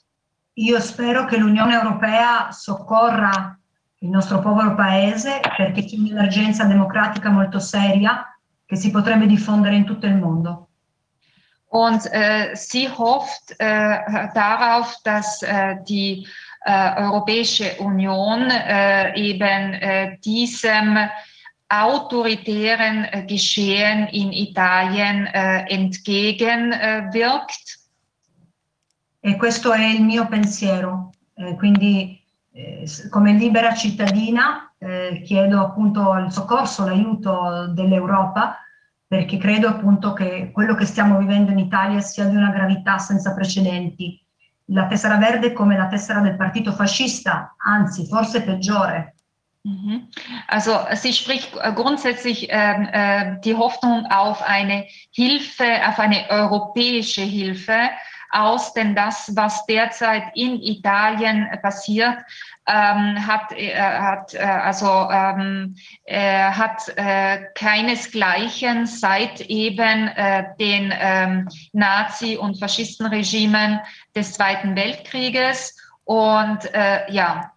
Io 0.55 0.81
spero 0.81 1.23
che 1.25 1.37
l'Unione 1.37 1.75
Europea 1.75 2.51
soccorra 2.51 3.57
il 3.99 4.09
nostro 4.09 4.39
povero 4.39 4.75
paese 4.75 5.39
perché 5.55 5.85
c'è 5.85 5.95
un'emergenza 5.95 6.65
democratica 6.65 7.29
molto 7.29 7.59
seria 7.59 8.37
che 8.65 8.75
si 8.75 8.91
potrebbe 8.91 9.27
diffondere 9.27 9.75
in 9.75 9.85
tutto 9.85 10.07
il 10.07 10.15
mondo. 10.15 10.67
Und 11.67 12.05
äh, 12.11 12.53
sie 12.53 12.89
hofft 12.89 13.55
äh, 13.57 13.99
darauf, 14.33 14.97
dass 15.03 15.41
äh, 15.41 15.77
die 15.87 16.27
äh, 16.65 17.01
Europäische 17.01 17.75
Union 17.79 18.49
äh, 18.49 19.15
eben 19.15 19.73
äh, 19.73 20.17
diesem 20.19 20.97
autoritären 21.69 23.25
Geschehen 23.27 24.09
in 24.09 24.33
Italien 24.33 25.27
entgegenwirkt 25.27 27.70
E 29.23 29.37
questo 29.37 29.71
è 29.71 29.85
il 29.85 30.03
mio 30.03 30.27
pensiero. 30.27 31.11
Eh, 31.35 31.55
quindi 31.55 32.19
eh, 32.51 32.85
come 33.09 33.33
libera 33.33 33.73
cittadina 33.73 34.73
eh, 34.77 35.21
chiedo 35.23 35.61
appunto 35.61 36.13
il 36.15 36.31
soccorso, 36.31 36.85
l'aiuto 36.85 37.67
dell'Europa 37.67 38.57
perché 39.11 39.37
credo 39.37 39.67
appunto 39.67 40.13
che 40.13 40.51
quello 40.53 40.73
che 40.73 40.85
stiamo 40.85 41.17
vivendo 41.17 41.51
in 41.51 41.59
Italia 41.59 41.99
sia 41.99 42.23
di 42.25 42.35
una 42.37 42.49
gravità 42.49 42.97
senza 42.97 43.33
precedenti. 43.33 44.17
La 44.67 44.87
tessera 44.87 45.17
verde 45.17 45.51
come 45.51 45.75
la 45.75 45.87
tessera 45.87 46.21
del 46.21 46.37
partito 46.37 46.71
fascista, 46.71 47.55
anzi 47.57 48.07
forse 48.07 48.41
peggiore. 48.41 49.15
Mhm. 49.63 50.07
Also 50.47 50.79
sie 50.93 51.11
spricht 51.11 51.51
grundsätzlich 51.75 52.49
äh, 52.49 52.55
äh, 52.55 53.39
die 53.41 53.53
Hoffnung 53.53 54.05
auf 54.05 54.41
eine 54.41 54.85
Hilfe, 55.11 55.65
auf 55.85 55.99
eine 55.99 56.25
europäische 56.29 57.21
Hilfe, 57.21 57.91
aus, 58.31 58.73
denn 58.73 58.95
das, 58.95 59.31
was 59.35 59.65
derzeit 59.65 60.23
in 60.35 60.61
Italien 60.61 61.47
passiert, 61.61 62.17
ähm, 62.67 63.27
hat, 63.27 63.51
äh, 63.51 63.75
hat, 63.79 64.33
äh, 64.33 64.39
also, 64.39 65.09
ähm, 65.11 65.75
äh, 66.05 66.51
hat 66.51 66.87
äh, 66.95 67.45
keinesgleichen 67.55 68.85
seit 68.85 69.41
eben 69.41 70.07
äh, 70.09 70.45
den 70.59 70.93
ähm, 70.97 71.49
Nazi- 71.73 72.37
und 72.37 72.59
Faschistenregimen 72.59 73.79
des 74.15 74.33
Zweiten 74.33 74.75
Weltkrieges. 74.75 75.75
Und 76.03 76.73
äh, 76.73 77.11
ja, 77.11 77.51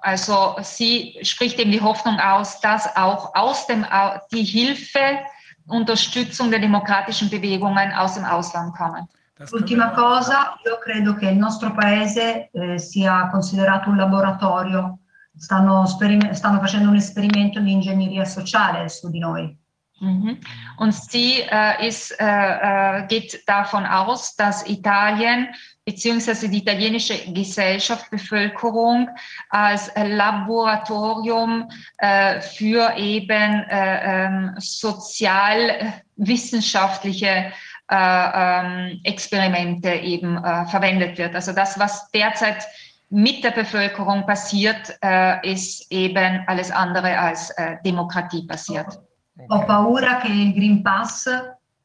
Also 0.00 0.56
sie 0.62 1.18
spricht 1.22 1.58
eben 1.58 1.72
die 1.72 1.80
Hoffnung 1.80 2.20
aus, 2.20 2.60
dass 2.60 2.96
auch 2.96 3.34
aus 3.34 3.66
dem, 3.66 3.84
die 4.32 4.44
Hilfe, 4.44 5.18
Unterstützung 5.66 6.50
der 6.50 6.60
demokratischen 6.60 7.28
Bewegungen 7.28 7.92
aus 7.92 8.14
dem 8.14 8.24
Ausland 8.24 8.74
kommen. 8.76 9.08
Ultima 9.52 9.90
cosa, 9.90 10.58
io 10.64 10.78
credo 10.78 11.14
che 11.14 11.28
il 11.28 11.36
nostro 11.36 11.72
paese 11.72 12.50
eh, 12.50 12.78
sia 12.78 13.28
considerato 13.30 13.88
un 13.88 13.96
laboratorio, 13.96 14.98
stanno, 15.36 15.86
stanno 15.86 16.58
facendo 16.58 16.88
un 16.88 16.96
esperimento 16.96 17.60
di 17.60 17.70
ingegneria 17.70 18.24
sociale 18.24 18.88
su 18.88 19.08
di 19.10 19.20
noi. 19.20 19.56
Mhm. 20.00 20.38
Und 20.76 20.92
sie 20.92 21.42
äh, 21.50 21.86
ist, 21.86 22.14
äh, 22.20 23.00
äh, 23.00 23.06
geht 23.08 23.42
davon 23.48 23.84
aus, 23.84 24.36
dass 24.36 24.64
Italien 24.68 25.48
bzw. 25.84 26.46
die 26.48 26.58
italienische 26.58 27.32
Gesellschaft, 27.32 28.08
Bevölkerung 28.10 29.08
als 29.50 29.90
Laboratorium 29.96 31.68
äh, 31.98 32.40
für 32.40 32.96
eben 32.96 33.64
äh, 33.68 34.26
ähm, 34.26 34.54
sozialwissenschaftliche 34.58 37.52
äh, 37.88 37.94
ähm, 37.96 39.00
Experimente 39.04 39.90
eben 39.90 40.38
verwendet 40.68 41.18
wird. 41.18 41.34
Also 41.34 41.52
das, 41.52 41.78
was 41.78 42.10
derzeit 42.10 42.66
mit 43.10 43.42
der 43.42 43.52
Bevölkerung 43.52 44.26
passiert, 44.26 44.98
ist 45.42 45.90
eben 45.90 46.44
alles 46.46 46.70
andere 46.70 47.18
als 47.18 47.54
Demokratie 47.84 48.46
passiert. 48.46 48.98
Ho 49.48 49.64
paura 49.64 50.18
che 50.18 50.28
il 50.28 50.52
Green 50.52 50.82
Pass 50.82 51.30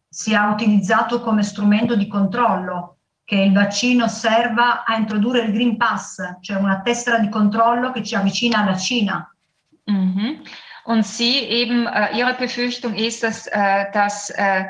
sia 0.10 0.50
utilizzato 0.50 1.22
come 1.22 1.44
strumento 1.44 1.96
di 1.96 2.08
controllo, 2.08 2.98
che 3.24 3.36
il 3.36 3.54
vaccino 3.54 4.08
serva 4.08 4.84
a 4.84 4.96
introdurre 4.96 5.42
il 5.42 5.54
Green 5.54 5.78
Pass, 5.78 6.18
cioè 6.42 6.58
una 6.58 6.82
tessera 6.82 7.20
di 7.20 7.30
controllo 7.30 7.92
che 7.92 8.04
ci 8.04 8.16
avvicina 8.16 8.60
alla 8.60 8.76
Cina. 8.76 9.34
Mhm. 9.86 10.42
Und 10.86 11.06
sie 11.06 11.40
eben, 11.48 11.88
äh, 11.88 12.18
ihre 12.18 12.34
Befürchtung 12.34 12.94
ist, 12.94 13.24
dass, 13.24 13.48
äh, 13.48 13.90
dass, 13.94 14.30
äh, 14.32 14.66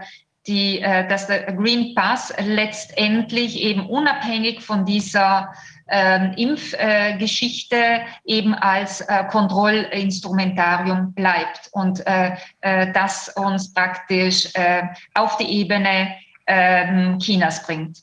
die, 0.48 0.82
äh, 0.82 1.08
dass 1.08 1.28
der 1.28 1.54
Green 1.54 1.96
Pass 1.96 2.34
letztendlich 2.44 3.60
eben 3.60 3.88
unabhängig 3.88 4.62
von 4.62 4.86
dieser 4.86 5.54
ähm, 5.90 6.34
Impfgeschichte 6.38 7.76
äh, 7.76 8.00
eben 8.26 8.54
als 8.54 9.02
äh, 9.02 9.26
Kontrollinstrumentarium 9.30 11.14
bleibt 11.14 11.70
und 11.72 12.06
äh, 12.08 12.36
äh, 12.62 12.92
das 12.94 13.30
uns 13.36 13.74
praktisch 13.74 14.50
äh, 14.54 14.84
auf 15.14 15.38
die 15.38 15.46
Ebene 15.46 16.16
ähm, 16.48 17.20
Chinas 17.20 17.66
bringt. 17.66 18.00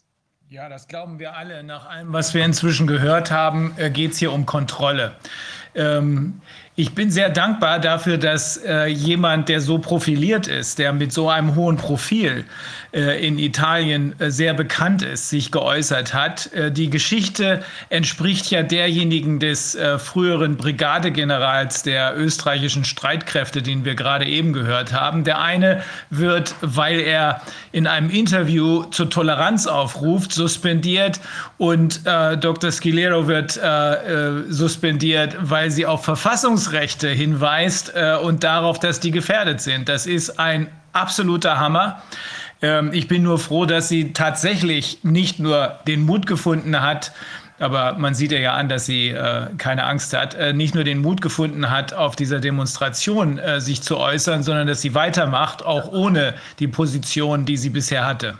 Ja, 0.49 0.69
das 0.69 0.89
glauben 0.89 1.19
wir 1.19 1.37
alle. 1.37 1.63
Nach 1.63 1.89
allem, 1.89 2.13
was 2.13 2.35
wir 2.35 2.45
inzwischen 2.45 2.87
gehört 2.87 3.31
haben, 3.31 3.73
äh, 3.77 3.91
geht 3.91 4.13
es 4.13 4.19
hier 4.19 4.33
um 4.33 4.47
Kontrolle. 4.47 5.17
Ähm, 5.75 6.41
ich 6.81 6.95
bin 6.95 7.11
sehr 7.11 7.29
dankbar 7.29 7.79
dafür, 7.79 8.17
dass 8.17 8.57
äh, 8.57 8.87
jemand, 8.87 9.51
der 9.51 9.61
so 9.61 9.79
profiliert 9.79 10.47
ist, 10.47 10.79
der 10.79 10.95
mit 10.95 11.13
so 11.13 11.29
einem 11.29 11.55
hohen 11.55 11.77
Profil 11.77 12.47
äh, 12.93 13.25
in 13.25 13.39
Italien 13.39 14.19
äh, 14.19 14.31
sehr 14.31 14.55
bekannt 14.55 15.03
ist, 15.03 15.29
sich 15.29 15.53
geäußert 15.53 16.15
hat. 16.15 16.51
Äh, 16.55 16.73
die 16.73 16.89
Geschichte 16.89 17.63
entspricht 17.91 18.51
ja 18.51 18.63
derjenigen 18.63 19.41
des 19.41 19.75
äh, 19.75 19.99
früheren 19.99 20.57
Brigadegenerals 20.57 21.83
der 21.83 22.17
österreichischen 22.17 22.85
Streitkräfte, 22.85 23.61
den 23.61 23.85
wir 23.85 23.95
gerade 23.95 24.25
eben 24.25 24.55
gehört 24.55 24.95
haben. 24.95 25.23
Der 25.25 25.41
eine 25.41 25.83
wird, 26.09 26.55
weil 26.63 27.01
er 27.01 27.43
in 27.73 27.87
einem 27.87 28.09
Interview 28.09 28.85
zur 28.85 29.11
Toleranz 29.11 29.67
aufruft, 29.67 30.33
suspendiert 30.33 31.21
und 31.59 32.01
äh, 32.07 32.39
Dr. 32.39 32.73
Scilero 32.73 33.29
wird 33.29 33.61
suspendiert, 34.49 35.37
weil 35.41 35.71
sie 35.71 35.85
auf 35.85 36.03
Verfassungsrechte 36.71 37.09
hinweist 37.09 37.93
und 38.23 38.45
darauf, 38.45 38.79
dass 38.79 39.01
die 39.01 39.11
gefährdet 39.11 39.61
sind. 39.61 39.89
Das 39.89 40.07
ist 40.07 40.39
ein 40.39 40.69
absoluter 40.93 41.59
Hammer. 41.59 42.03
Ähm, 42.63 42.91
ich 42.93 43.09
bin 43.09 43.23
nur 43.23 43.39
froh, 43.39 43.67
dass 43.67 43.89
sie 43.89 44.13
tatsächlich 44.13 45.03
nicht 45.03 45.39
nur 45.39 45.79
den 45.87 46.05
Mut 46.05 46.27
gefunden 46.27 46.81
hat, 46.81 47.13
aber 47.59 47.95
man 47.95 48.15
sieht 48.15 48.33
ihr 48.33 48.41
ja 48.41 48.55
an, 48.55 48.69
dass 48.69 48.87
sie 48.87 49.09
äh, 49.09 49.47
keine 49.59 49.85
Angst 49.85 50.17
hat, 50.17 50.35
äh, 50.35 50.53
nicht 50.53 50.75
nur 50.75 50.85
den 50.85 51.01
Mut 51.01 51.21
gefunden 51.21 51.71
hat, 51.71 51.93
auf 51.93 52.17
dieser 52.17 52.41
Demonstration 52.41 53.39
äh, 53.39 53.61
sich 53.61 53.83
zu 53.83 53.99
äußern, 53.99 54.43
sondern 54.43 54.67
dass 54.67 54.81
sie 54.81 54.95
weitermacht, 54.95 55.65
auch 55.65 55.93
ohne 55.93 56.35
die 56.59 56.69
Position, 56.69 57.45
die 57.45 57.57
sie 57.57 57.71
bisher 57.71 58.07
hatte. 58.07 58.39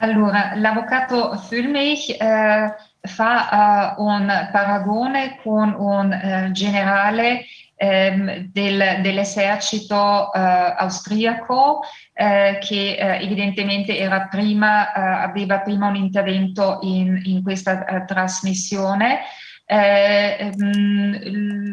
Allora, 0.00 0.54
l'avvocato 0.56 1.36
Fulmich 1.48 2.20
eh, 2.20 2.70
fa 3.02 3.94
uh, 3.96 4.02
un 4.02 4.48
paragone 4.52 5.38
con 5.42 5.74
un 5.76 6.12
uh, 6.12 6.52
generale 6.52 7.44
ehm, 7.74 8.48
del, 8.52 9.00
dell'esercito 9.00 10.32
eh, 10.32 10.38
austriaco 10.38 11.80
che 12.14 12.96
evidentemente 12.98 13.96
prima, 14.30 14.92
aveva 14.92 15.60
prima 15.60 15.88
un 15.88 15.96
intervento 15.96 16.78
in, 16.82 17.20
in 17.24 17.42
questa 17.42 18.04
trasmissione. 18.06 19.22
Eh, 19.64 20.52
mm, 20.62 21.14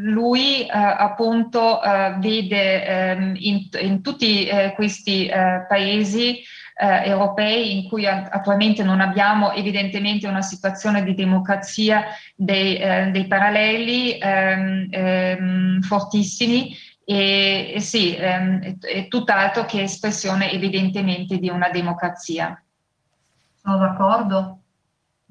lui 0.07 0.65
appunto 0.71 1.79
vede 2.17 2.85
ehm, 2.85 3.35
in, 3.37 3.67
in, 3.79 4.01
tutti 4.01 4.49
questi 4.75 5.29
paesi 5.67 6.41
eh, 6.81 7.09
europei 7.09 7.75
in 7.75 7.89
cui 7.89 8.07
attualmente 8.07 8.83
non 8.83 9.01
abbiamo 9.01 9.51
evidentemente 9.51 10.27
una 10.27 10.41
situazione 10.41 11.03
di 11.03 11.13
democrazia 11.13 12.05
dei, 12.35 12.77
eh, 12.77 13.09
dei 13.11 13.27
paralleli 13.27 14.17
ehm, 14.17 14.87
ehm, 14.89 15.81
fortissimi 15.81 16.73
e, 17.03 17.73
e 17.75 17.79
sì, 17.81 18.15
ehm, 18.15 18.61
è, 18.61 18.77
è 18.79 19.07
tutt'altro 19.09 19.65
che 19.65 19.81
espressione 19.81 20.51
evidentemente 20.53 21.37
di 21.37 21.49
una 21.49 21.69
democrazia. 21.69 22.63
Sono 23.61 23.77
d'accordo. 23.77 24.59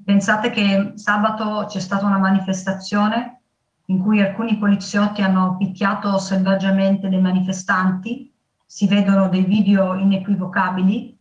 Pensate 0.05 0.51
che 0.51 0.91
sabato 0.95 1.65
c'è 1.67 1.79
stata 1.79 2.05
una 2.05 2.19
manifestazione 2.19 3.41
in 3.85 4.03
cui 4.03 4.21
alcuni 4.21 4.57
poliziotti 4.57 5.23
hanno 5.23 5.57
picchiato 5.57 6.19
selvaggiamente 6.19 7.09
dei 7.09 7.19
manifestanti, 7.19 8.31
si 8.67 8.87
vedono 8.87 9.29
dei 9.29 9.43
video 9.43 9.95
inequivocabili 9.95 11.17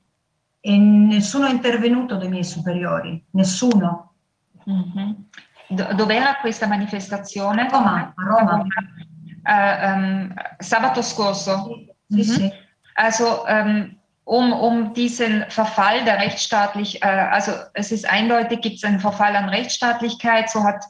e 0.68 0.76
nessuno 0.76 1.47
è 1.47 1.50
intervenuto 1.50 2.16
dei 2.16 2.28
miei 2.28 2.44
superiori, 2.44 3.24
nessuno. 3.30 4.12
Mm-hmm. 4.68 5.12
Dov'era 5.94 6.36
questa 6.42 6.66
manifestazione? 6.66 7.68
Roma, 7.70 8.12
a 8.14 8.22
Roma. 8.22 8.66
Uh, 9.44 9.86
um, 9.86 10.34
sabato 10.58 11.00
scorso. 11.00 11.86
Sì, 12.06 12.16
mhm. 12.16 12.22
sì. 12.22 12.52
Also 12.97 13.44
um, 13.48 13.97
um, 14.24 14.52
um 14.52 14.92
diesen 14.92 15.47
Verfall 15.48 16.05
der 16.05 16.18
Rechtsstaatlichkeit, 16.18 17.02
uh, 17.02 17.32
also 17.32 17.52
es 17.72 17.90
ist 17.90 18.05
eindeutig, 18.05 18.60
gibt 18.60 18.76
es 18.76 18.84
einen 18.84 19.00
Verfall 19.00 19.36
an 19.36 19.48
Rechtsstaatlichkeit, 19.48 20.50
so 20.50 20.62
hat 20.62 20.84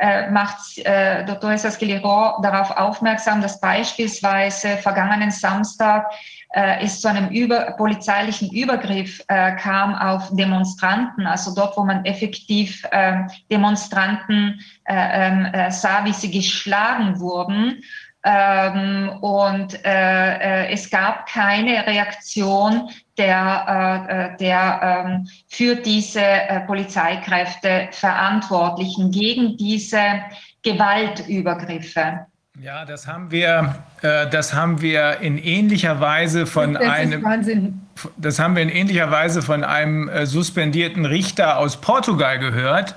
äh, 0.00 0.28
macht 0.30 0.78
äh, 0.78 1.24
Dr. 1.24 1.52
Esasquilero 1.52 2.40
darauf 2.42 2.70
aufmerksam, 2.72 3.40
dass 3.40 3.60
beispielsweise 3.60 4.76
vergangenen 4.78 5.30
Samstag 5.30 6.10
äh, 6.54 6.84
es 6.84 7.00
zu 7.00 7.08
einem 7.08 7.28
über, 7.30 7.72
polizeilichen 7.72 8.50
Übergriff 8.50 9.20
äh, 9.28 9.56
kam 9.56 9.94
auf 9.94 10.30
Demonstranten, 10.36 11.26
also 11.26 11.54
dort, 11.54 11.76
wo 11.76 11.84
man 11.84 12.04
effektiv 12.04 12.86
äh, 12.92 13.22
Demonstranten 13.50 14.60
äh, 14.84 14.94
ähm, 14.94 15.46
äh, 15.46 15.70
sah, 15.70 16.04
wie 16.04 16.12
sie 16.12 16.30
geschlagen 16.30 17.18
wurden. 17.18 17.82
Ähm, 18.26 19.10
und 19.20 19.84
äh, 19.84 20.64
äh, 20.64 20.72
es 20.72 20.88
gab 20.88 21.26
keine 21.26 21.86
Reaktion 21.86 22.88
der, 23.18 24.06
äh, 24.08 24.34
äh 24.34 24.36
der 24.38 25.04
ähm, 25.06 25.28
für 25.48 25.74
diese 25.74 26.22
äh, 26.22 26.60
Polizeikräfte 26.60 27.88
Verantwortlichen 27.90 29.10
gegen 29.10 29.58
diese 29.58 30.22
Gewaltübergriffe. 30.62 32.26
Ja, 32.60 32.84
das 32.84 33.08
haben 33.08 33.32
wir, 33.32 33.74
äh, 34.02 34.28
das 34.30 34.54
haben 34.54 34.80
wir 34.80 35.18
in 35.18 35.38
ähnlicher 35.38 35.98
Weise 35.98 36.46
von 36.46 36.74
das 36.74 36.84
einem, 36.84 37.80
das 38.16 38.38
haben 38.38 38.54
wir 38.54 38.62
in 38.62 38.68
ähnlicher 38.68 39.10
Weise 39.10 39.42
von 39.42 39.64
einem 39.64 40.08
äh, 40.08 40.24
suspendierten 40.24 41.04
Richter 41.04 41.58
aus 41.58 41.80
Portugal 41.80 42.38
gehört. 42.38 42.94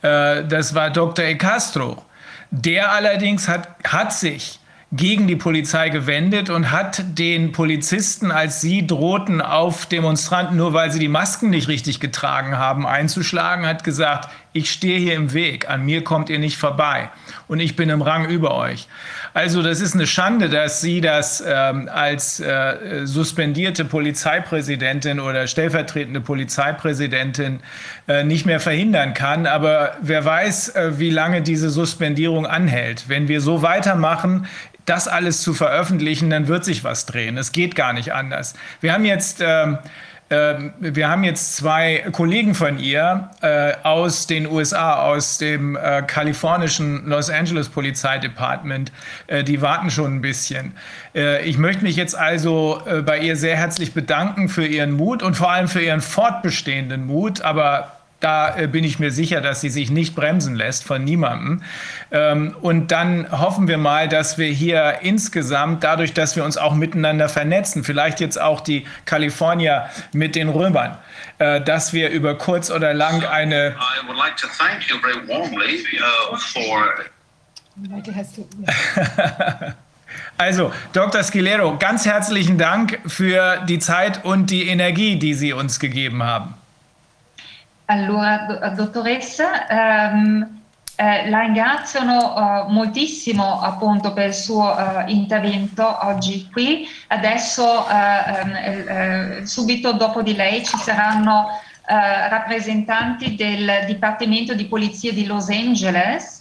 Äh, 0.00 0.44
das 0.44 0.74
war 0.74 0.88
Dr. 0.88 1.22
E. 1.22 1.34
Castro. 1.34 2.02
Der 2.50 2.92
allerdings 2.92 3.46
hat, 3.46 3.68
hat 3.86 4.14
sich 4.14 4.58
gegen 4.90 5.26
die 5.26 5.36
Polizei 5.36 5.90
gewendet 5.90 6.48
und 6.48 6.70
hat 6.70 7.04
den 7.18 7.52
Polizisten, 7.52 8.30
als 8.30 8.62
sie 8.62 8.86
drohten, 8.86 9.42
auf 9.42 9.84
Demonstranten, 9.84 10.56
nur 10.56 10.72
weil 10.72 10.90
sie 10.92 11.00
die 11.00 11.08
Masken 11.08 11.50
nicht 11.50 11.68
richtig 11.68 12.00
getragen 12.00 12.56
haben, 12.56 12.86
einzuschlagen, 12.86 13.66
hat 13.66 13.84
gesagt, 13.84 14.30
ich 14.54 14.70
stehe 14.70 15.00
hier 15.00 15.14
im 15.14 15.34
Weg, 15.34 15.68
an 15.68 15.84
mir 15.84 16.04
kommt 16.04 16.30
ihr 16.30 16.38
nicht 16.38 16.56
vorbei 16.56 17.10
und 17.48 17.58
ich 17.58 17.74
bin 17.74 17.90
im 17.90 18.00
Rang 18.00 18.28
über 18.28 18.54
euch. 18.54 18.86
Also 19.34 19.62
das 19.62 19.80
ist 19.80 19.94
eine 19.94 20.06
Schande, 20.06 20.48
dass 20.48 20.80
sie 20.80 21.00
das 21.00 21.42
ähm, 21.44 21.90
als 21.92 22.38
äh, 22.38 23.04
suspendierte 23.04 23.84
Polizeipräsidentin 23.84 25.18
oder 25.18 25.48
stellvertretende 25.48 26.20
Polizeipräsidentin 26.20 27.58
äh, 28.06 28.22
nicht 28.22 28.46
mehr 28.46 28.60
verhindern 28.60 29.12
kann. 29.12 29.46
Aber 29.46 29.96
wer 30.00 30.24
weiß, 30.24 30.68
äh, 30.76 31.00
wie 31.00 31.10
lange 31.10 31.42
diese 31.42 31.68
Suspendierung 31.68 32.46
anhält. 32.46 33.08
Wenn 33.08 33.26
wir 33.26 33.40
so 33.40 33.62
weitermachen, 33.62 34.46
das 34.84 35.08
alles 35.08 35.42
zu 35.42 35.52
veröffentlichen, 35.52 36.30
dann 36.30 36.46
wird 36.46 36.64
sich 36.64 36.84
was 36.84 37.06
drehen. 37.06 37.36
Es 37.38 37.50
geht 37.50 37.74
gar 37.74 37.92
nicht 37.92 38.12
anders. 38.12 38.54
Wir 38.80 38.92
haben 38.92 39.04
jetzt 39.04 39.42
ähm, 39.44 39.78
wir 40.30 41.08
haben 41.08 41.22
jetzt 41.22 41.56
zwei 41.56 42.04
Kollegen 42.12 42.54
von 42.54 42.78
ihr 42.78 43.30
äh, 43.42 43.74
aus 43.82 44.26
den 44.26 44.50
USA, 44.50 45.04
aus 45.04 45.38
dem 45.38 45.76
äh, 45.76 46.02
kalifornischen 46.02 47.06
Los 47.06 47.28
Angeles 47.28 47.68
Polizeidepartement, 47.68 48.90
äh, 49.26 49.44
die 49.44 49.60
warten 49.60 49.90
schon 49.90 50.16
ein 50.16 50.20
bisschen. 50.20 50.72
Ich 51.44 51.58
möchte 51.58 51.84
mich 51.84 51.94
jetzt 51.94 52.16
also 52.16 52.82
bei 53.06 53.20
ihr 53.20 53.36
sehr 53.36 53.56
herzlich 53.56 53.94
bedanken 53.94 54.48
für 54.48 54.66
ihren 54.66 54.92
Mut 54.92 55.22
und 55.22 55.36
vor 55.36 55.52
allem 55.52 55.68
für 55.68 55.80
ihren 55.80 56.00
fortbestehenden 56.00 57.06
Mut, 57.06 57.42
aber 57.42 57.92
da 58.24 58.56
äh, 58.56 58.66
bin 58.66 58.84
ich 58.84 58.98
mir 58.98 59.10
sicher, 59.10 59.42
dass 59.42 59.60
sie 59.60 59.68
sich 59.68 59.90
nicht 59.90 60.14
bremsen 60.14 60.54
lässt 60.54 60.84
von 60.84 61.04
niemandem. 61.04 61.62
Ähm, 62.10 62.56
und 62.62 62.90
dann 62.90 63.30
hoffen 63.30 63.68
wir 63.68 63.76
mal, 63.76 64.08
dass 64.08 64.38
wir 64.38 64.48
hier 64.48 65.00
insgesamt, 65.02 65.84
dadurch, 65.84 66.14
dass 66.14 66.34
wir 66.34 66.44
uns 66.44 66.56
auch 66.56 66.74
miteinander 66.74 67.28
vernetzen, 67.28 67.84
vielleicht 67.84 68.20
jetzt 68.20 68.40
auch 68.40 68.62
die 68.62 68.86
Kalifornier 69.04 69.90
mit 70.12 70.36
den 70.36 70.48
Römern, 70.48 70.96
äh, 71.38 71.60
dass 71.60 71.92
wir 71.92 72.08
über 72.08 72.38
kurz 72.38 72.70
oder 72.70 72.94
lang 72.94 73.24
eine. 73.24 73.76
Also, 80.36 80.72
Dr. 80.92 81.22
Skilero, 81.22 81.76
ganz 81.78 82.06
herzlichen 82.06 82.56
Dank 82.56 83.00
für 83.06 83.58
die 83.68 83.80
Zeit 83.80 84.24
und 84.24 84.50
die 84.50 84.68
Energie, 84.68 85.16
die 85.16 85.34
Sie 85.34 85.52
uns 85.52 85.80
gegeben 85.80 86.22
haben. 86.22 86.54
Allora, 87.86 88.72
dottoressa, 88.74 89.66
ehm, 89.66 90.62
eh, 90.96 91.28
la 91.28 91.40
ringraziano 91.40 92.34
uh, 92.34 92.70
moltissimo 92.70 93.60
appunto 93.60 94.12
per 94.12 94.28
il 94.28 94.34
suo 94.34 94.72
uh, 94.72 95.02
intervento 95.08 95.98
oggi 96.06 96.48
qui. 96.52 96.86
Adesso, 97.08 97.64
uh, 97.64 99.44
subito 99.44 99.92
dopo 99.92 100.22
di 100.22 100.36
lei, 100.36 100.64
ci 100.64 100.76
saranno 100.76 101.60
rappresentanti 101.86 103.34
del 103.34 103.84
Dipartimento 103.84 104.54
di 104.54 104.64
Polizia 104.64 105.12
di 105.12 105.26
Los 105.26 105.50
Angeles 105.50 106.33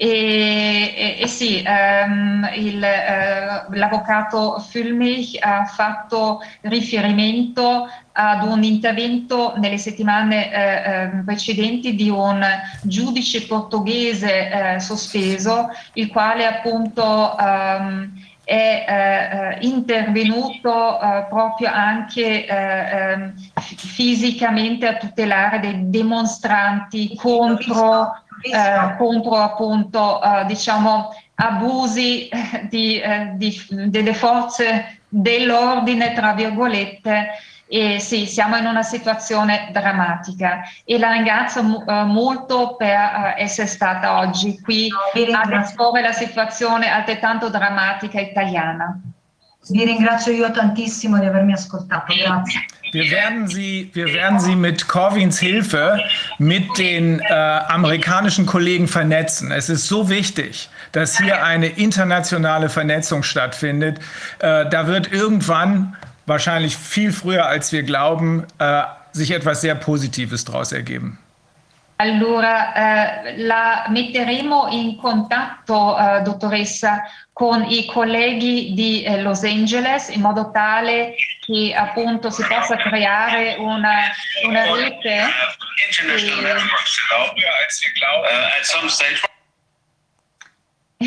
e, 0.00 0.94
e, 0.96 1.22
e 1.22 1.26
sì, 1.26 1.60
um, 1.66 2.48
il, 2.54 2.76
uh, 2.76 3.72
l'avvocato 3.72 4.60
Fulmich 4.60 5.36
ha 5.40 5.64
fatto 5.64 6.40
riferimento 6.60 7.90
ad 8.12 8.44
un 8.44 8.62
intervento 8.62 9.54
nelle 9.56 9.76
settimane 9.76 11.10
uh, 11.12 11.16
uh, 11.16 11.24
precedenti 11.24 11.96
di 11.96 12.08
un 12.10 12.46
giudice 12.82 13.44
portoghese 13.46 14.78
sospeso, 14.78 15.68
il 15.94 16.06
quale 16.06 16.46
appunto 16.46 17.34
um, 17.36 18.12
è 18.48 19.58
intervenuto 19.60 20.98
proprio 21.28 21.70
anche 21.70 22.46
ehm, 22.46 23.34
fisicamente 23.60 24.86
a 24.86 24.96
tutelare 24.96 25.60
dei 25.60 25.90
dimostranti 25.90 27.14
contro 27.14 28.14
eh, 28.40 28.96
contro 28.96 29.34
appunto 29.34 30.22
eh, 30.22 30.44
diciamo 30.46 31.10
abusi 31.34 32.28
eh, 32.28 32.66
di, 32.70 33.00
eh, 33.00 33.32
di, 33.34 33.60
delle 33.68 34.14
forze 34.14 35.00
dell'ordine 35.08 36.12
tra 36.12 36.34
virgolette 36.34 37.30
e 37.68 38.00
sì, 38.00 38.26
siamo 38.26 38.56
in 38.56 38.66
una 38.66 38.82
situazione 38.82 39.68
drammatica 39.72 40.62
e 40.84 40.98
la 40.98 41.12
ringrazio 41.12 41.62
uh, 41.62 42.04
molto 42.06 42.76
per 42.76 42.96
uh, 42.96 43.40
essere 43.40 43.66
stata 43.66 44.18
oggi 44.18 44.58
qui 44.60 44.88
ad 45.14 45.52
esporre 45.52 46.00
la 46.00 46.12
situazione 46.12 46.88
altrettanto 46.90 47.50
drammatica 47.50 48.20
italiana. 48.20 48.98
Vi 49.70 49.84
ringrazio 49.84 50.32
io 50.32 50.50
tantissimo 50.50 51.18
di 51.18 51.26
avermi 51.26 51.52
ascoltato, 51.52 52.14
grazie. 52.14 52.64
Wir 52.92 53.10
werden 53.10 53.48
Sie, 53.48 53.90
wir 53.92 54.06
werden 54.14 54.40
Sie 54.40 54.56
mit 54.56 54.88
Corwins 54.88 55.38
Hilfe 55.38 56.00
mit 56.38 56.78
den 56.78 57.20
äh, 57.20 57.32
amerikanischen 57.34 58.46
Kollegen 58.46 58.88
vernetzen. 58.88 59.50
Es 59.50 59.68
ist 59.68 59.86
so 59.86 60.08
wichtig, 60.08 60.70
dass 60.92 61.18
hier 61.18 61.44
eine 61.44 61.66
internationale 61.66 62.70
Vernetzung 62.70 63.22
stattfindet. 63.22 63.98
Äh, 64.38 64.68
da 64.70 64.86
wird 64.86 65.12
irgendwann, 65.12 65.96
wahrscheinlich 66.28 66.76
viel 66.76 67.12
früher 67.12 67.46
als 67.46 67.72
wir 67.72 67.82
glauben, 67.82 68.46
äh, 68.58 68.82
sich 69.12 69.30
etwas 69.30 69.60
sehr 69.60 69.74
Positives 69.74 70.44
daraus 70.44 70.72
ergeben. 70.72 71.18
Allora, 72.00 72.74
eh, 72.76 73.36
la 73.38 73.86
metteremo 73.88 74.68
in 74.68 74.96
contatto, 74.98 75.98
eh, 75.98 76.22
dottoressa, 76.22 77.02
con 77.32 77.64
i 77.64 77.86
colleghi 77.86 78.72
di 78.74 79.02
eh, 79.02 79.20
Los 79.20 79.42
Angeles 79.42 80.08
in 80.08 80.20
modo 80.20 80.52
tale 80.52 81.16
che 81.44 81.74
appunto 81.76 82.30
si 82.30 82.44
possa 82.46 82.76
creare 82.76 83.56
una, 83.58 84.12
una 84.46 84.74
rete. 84.74 85.24
E, 91.00 91.06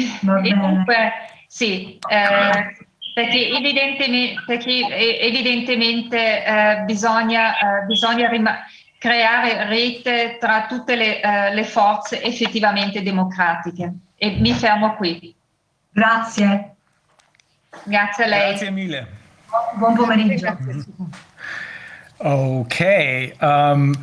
e 0.50 0.54
comunque, 0.54 1.12
sì, 1.48 2.00
eh, 2.08 2.76
perché 3.14 3.50
evidentemente, 3.50 4.42
perché 4.46 5.20
evidentemente 5.20 6.46
eh, 6.46 6.84
bisogna, 6.86 7.54
eh, 7.58 7.86
bisogna 7.86 8.30
creare 9.02 9.68
rete 9.68 10.38
tra 10.40 10.68
tutte 10.68 10.96
le, 10.96 11.22
uh, 11.24 11.54
le, 11.56 11.64
forze 11.64 12.22
effettivamente 12.22 13.02
democratiche. 13.02 13.92
E 14.16 14.38
mi 14.40 14.54
fermo 14.54 14.94
qui. 14.94 15.34
Grazie. 15.90 16.76
Grazie 17.86 18.24
a 18.26 18.28
lei. 18.28 18.50
Grazie 18.50 18.70
mille. 18.70 19.08
Buon 19.74 19.96
pomeriggio. 19.96 20.56
Okay. 22.24 23.32
Um, 23.42 23.96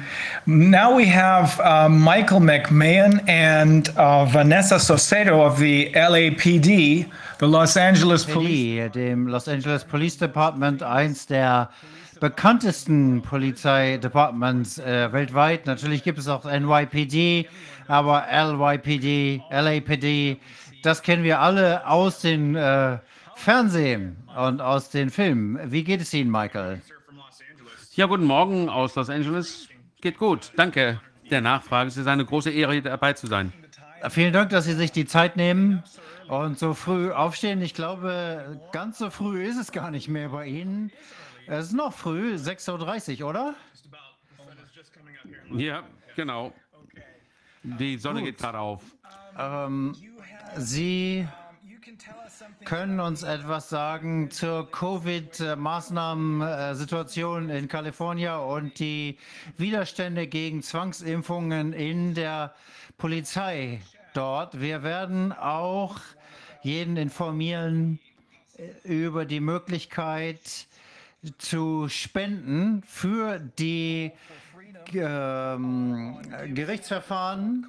now 0.45 0.93
we 0.93 1.07
have 1.07 1.61
uh, 1.61 1.89
Michael 1.89 2.41
McMahon 2.41 3.23
and 3.29 3.89
uh, 3.91 4.25
Vanessa 4.25 4.75
Soseto 4.81 5.47
of 5.47 5.61
the 5.61 5.93
LAPD, 5.93 7.09
the 7.41 7.47
Los 7.47 7.77
Angeles 7.77 8.25
Police. 8.25 8.91
Dem 8.93 9.29
Los 9.29 9.49
Angeles 9.49 9.85
Police 9.85 10.19
Department, 10.19 10.83
eins 10.83 11.27
der 11.27 11.71
bekanntesten 12.21 13.23
Polizeidepartments 13.23 14.79
äh, 14.79 15.13
weltweit. 15.13 15.67
Natürlich 15.67 16.03
gibt 16.03 16.19
es 16.19 16.27
auch 16.27 16.45
NYPD, 16.45 17.49
aber 17.87 18.27
LYPD, 18.31 19.43
LAPD, 19.51 20.39
das 20.83 21.03
kennen 21.03 21.23
wir 21.23 21.41
alle 21.41 21.87
aus 21.87 22.21
den 22.21 22.57
äh, 22.57 22.99
Fernsehen 23.37 24.17
und 24.37 24.61
aus 24.61 24.91
den 24.91 25.11
Filmen. 25.11 25.59
Wie 25.71 25.85
geht 25.85 26.01
es 26.01 26.13
Ihnen, 26.13 26.31
Michael? 26.31 26.81
Ja, 27.95 28.07
guten 28.07 28.25
Morgen 28.25 28.69
aus 28.69 28.97
Los 28.97 29.11
Angeles. 29.11 29.69
Geht 30.01 30.19
gut, 30.19 30.53
danke 30.57 31.01
der 31.31 31.41
Nachfrage. 31.41 31.89
Es 31.89 31.97
ist 31.97 32.07
eine 32.07 32.25
große 32.25 32.51
Ehre, 32.51 32.73
hier 32.73 32.83
dabei 32.83 33.13
zu 33.13 33.27
sein. 33.27 33.53
Vielen 34.11 34.33
Dank, 34.33 34.51
dass 34.51 34.65
Sie 34.65 34.75
sich 34.75 34.93
die 34.93 35.07
Zeit 35.07 35.37
nehmen 35.37 35.83
und 36.29 36.59
so 36.59 36.75
früh 36.75 37.11
aufstehen. 37.11 37.63
Ich 37.63 37.75
glaube, 37.75 38.61
ganz 38.73 38.99
so 38.99 39.11
früh 39.11 39.45
ist 39.45 39.57
es 39.57 39.73
gar 39.73 39.91
nicht 39.91 40.09
mehr 40.09 40.29
bei 40.29 40.47
Ihnen. 40.47 40.93
Es 41.47 41.67
ist 41.67 41.73
noch 41.73 41.95
früh, 41.95 42.35
6.30 42.35 43.23
Uhr, 43.23 43.31
oder? 43.31 43.55
Ja, 45.53 45.83
genau. 46.15 46.53
Die 47.63 47.97
Sonne 47.97 48.21
Gut. 48.21 48.29
geht 48.29 48.39
gerade 48.39 48.59
auf. 48.59 48.83
Ähm, 49.39 49.95
Sie 50.57 51.27
können 52.65 53.01
uns 53.01 53.23
etwas 53.23 53.69
sagen 53.69 54.31
zur 54.31 54.71
Covid-Maßnahmensituation 54.71 57.51
in 57.51 57.69
Kalifornien 57.69 58.37
und 58.37 58.79
die 58.79 59.19
Widerstände 59.57 60.27
gegen 60.27 60.63
Zwangsimpfungen 60.63 61.73
in 61.73 62.15
der 62.15 62.55
Polizei 62.99 63.81
dort. 64.15 64.61
Wir 64.61 64.83
werden 64.83 65.33
auch 65.33 65.99
jeden 66.69 66.99
informieren 66.99 67.99
äh, 68.59 69.07
über 69.07 69.25
die 69.25 69.41
Möglichkeit, 69.41 70.67
zu 71.39 71.89
spenden 71.89 72.83
für 72.87 73.41
die 73.41 74.13
ähm, 74.95 76.19
Gerichtsverfahren. 76.55 77.67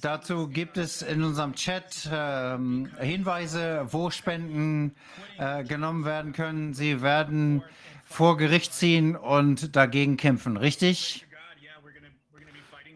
Dazu 0.00 0.46
gibt 0.46 0.76
es 0.76 1.02
in 1.02 1.24
unserem 1.24 1.54
Chat 1.54 2.08
ähm, 2.12 2.90
Hinweise, 3.00 3.86
wo 3.90 4.10
Spenden 4.10 4.94
äh, 5.38 5.64
genommen 5.64 6.04
werden 6.04 6.32
können. 6.32 6.74
Sie 6.74 7.00
werden 7.00 7.64
vor 8.04 8.36
Gericht 8.36 8.74
ziehen 8.74 9.16
und 9.16 9.74
dagegen 9.74 10.16
kämpfen, 10.16 10.56
richtig? 10.56 11.26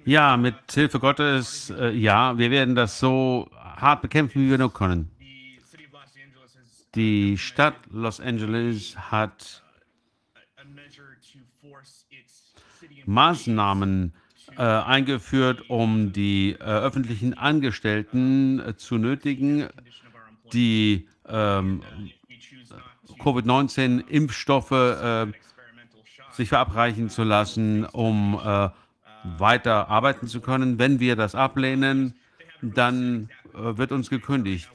Ja, 0.05 0.36
mit 0.36 0.56
Hilfe 0.72 0.98
Gottes, 0.98 1.70
äh, 1.70 1.90
ja, 1.90 2.36
wir 2.36 2.50
werden 2.50 2.74
das 2.74 2.98
so 2.98 3.48
hart 3.82 4.00
bekämpfen, 4.02 4.42
wie 4.42 4.50
wir 4.50 4.58
nur 4.58 4.72
können. 4.72 5.10
Die 6.94 7.38
Stadt 7.38 7.74
Los 7.90 8.20
Angeles 8.20 8.96
hat 8.96 9.62
Maßnahmen 13.06 14.12
äh, 14.56 14.62
eingeführt, 14.62 15.68
um 15.70 16.12
die 16.12 16.52
äh, 16.52 16.62
öffentlichen 16.62 17.34
Angestellten 17.34 18.60
äh, 18.60 18.76
zu 18.76 18.98
nötigen, 18.98 19.68
die 20.52 21.08
ähm, 21.26 21.82
Covid-19-Impfstoffe 23.18 24.70
äh, 24.70 25.26
sich 26.32 26.48
verabreichen 26.48 27.08
zu 27.08 27.24
lassen, 27.24 27.84
um 27.86 28.38
äh, 28.42 28.68
weiter 29.38 29.88
arbeiten 29.88 30.26
zu 30.26 30.40
können. 30.40 30.78
Wenn 30.78 31.00
wir 31.00 31.16
das 31.16 31.34
ablehnen, 31.34 32.14
dann 32.60 33.28
wird 33.55 33.92
uns 33.92 34.10
gekündigt. 34.10 34.70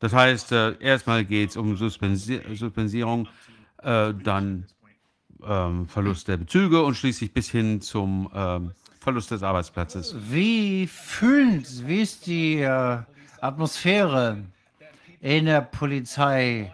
Das 0.00 0.12
heißt, 0.14 0.52
äh, 0.52 0.76
erstmal 0.80 1.24
geht 1.24 1.50
es 1.50 1.56
um 1.56 1.76
Suspensi 1.76 2.40
Suspensierung, 2.54 3.28
äh, 3.82 4.14
dann 4.14 4.66
ähm, 5.46 5.86
Verlust 5.88 6.26
der 6.28 6.38
Bezüge 6.38 6.82
und 6.82 6.94
schließlich 6.94 7.32
bis 7.32 7.50
hin 7.50 7.80
zum 7.82 8.30
ähm, 8.34 8.72
Verlust 8.98 9.30
des 9.30 9.42
Arbeitsplatzes. 9.42 10.16
Wie 10.30 10.86
fühlen, 10.86 11.64
wie 11.86 12.00
ist 12.00 12.26
die 12.26 12.60
äh, 12.60 12.98
Atmosphäre 13.40 14.44
in 15.20 15.44
der 15.46 15.60
Polizei? 15.60 16.72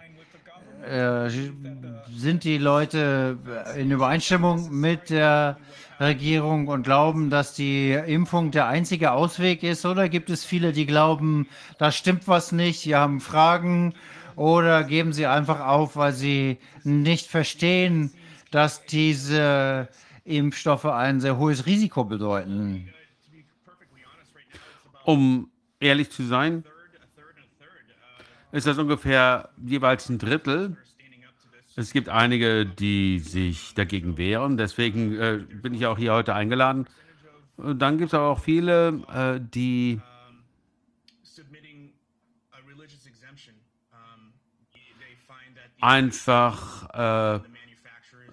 Äh, 0.85 1.29
sind 2.15 2.45
die 2.45 2.57
Leute 2.57 3.37
in 3.75 3.91
Übereinstimmung 3.91 4.69
mit 4.71 5.09
der 5.09 5.57
Regierung 5.99 6.67
und 6.67 6.83
glauben, 6.83 7.29
dass 7.29 7.53
die 7.53 7.91
Impfung 7.91 8.51
der 8.51 8.67
einzige 8.67 9.11
Ausweg 9.11 9.63
ist? 9.63 9.85
Oder 9.85 10.09
gibt 10.09 10.29
es 10.29 10.45
viele, 10.45 10.71
die 10.71 10.85
glauben, 10.85 11.47
da 11.77 11.91
stimmt 11.91 12.27
was 12.27 12.51
nicht, 12.51 12.81
sie 12.81 12.95
haben 12.95 13.19
Fragen 13.19 13.93
oder 14.35 14.83
geben 14.83 15.13
sie 15.13 15.25
einfach 15.25 15.59
auf, 15.59 15.95
weil 15.95 16.13
sie 16.13 16.59
nicht 16.83 17.27
verstehen, 17.27 18.13
dass 18.51 18.85
diese 18.85 19.89
Impfstoffe 20.23 20.85
ein 20.85 21.19
sehr 21.19 21.37
hohes 21.37 21.65
Risiko 21.65 22.03
bedeuten? 22.03 22.89
Um 25.03 25.49
ehrlich 25.79 26.11
zu 26.11 26.23
sein, 26.23 26.63
ist 28.51 28.67
das 28.67 28.77
ungefähr 28.77 29.49
jeweils 29.57 30.09
ein 30.09 30.19
Drittel. 30.19 30.77
Es 31.79 31.93
gibt 31.93 32.09
einige, 32.09 32.65
die 32.65 33.19
sich 33.19 33.75
dagegen 33.75 34.17
wehren. 34.17 34.57
Deswegen 34.57 35.15
äh, 35.15 35.37
bin 35.61 35.75
ich 35.75 35.85
auch 35.85 35.95
hier 35.95 36.11
heute 36.11 36.33
eingeladen. 36.33 36.87
Und 37.55 37.79
dann 37.83 37.99
gibt 37.99 38.07
es 38.07 38.13
aber 38.15 38.29
auch 38.29 38.39
viele, 38.39 39.03
äh, 39.13 39.39
die 39.39 40.01
einfach 45.79 46.89
äh, 46.95 47.39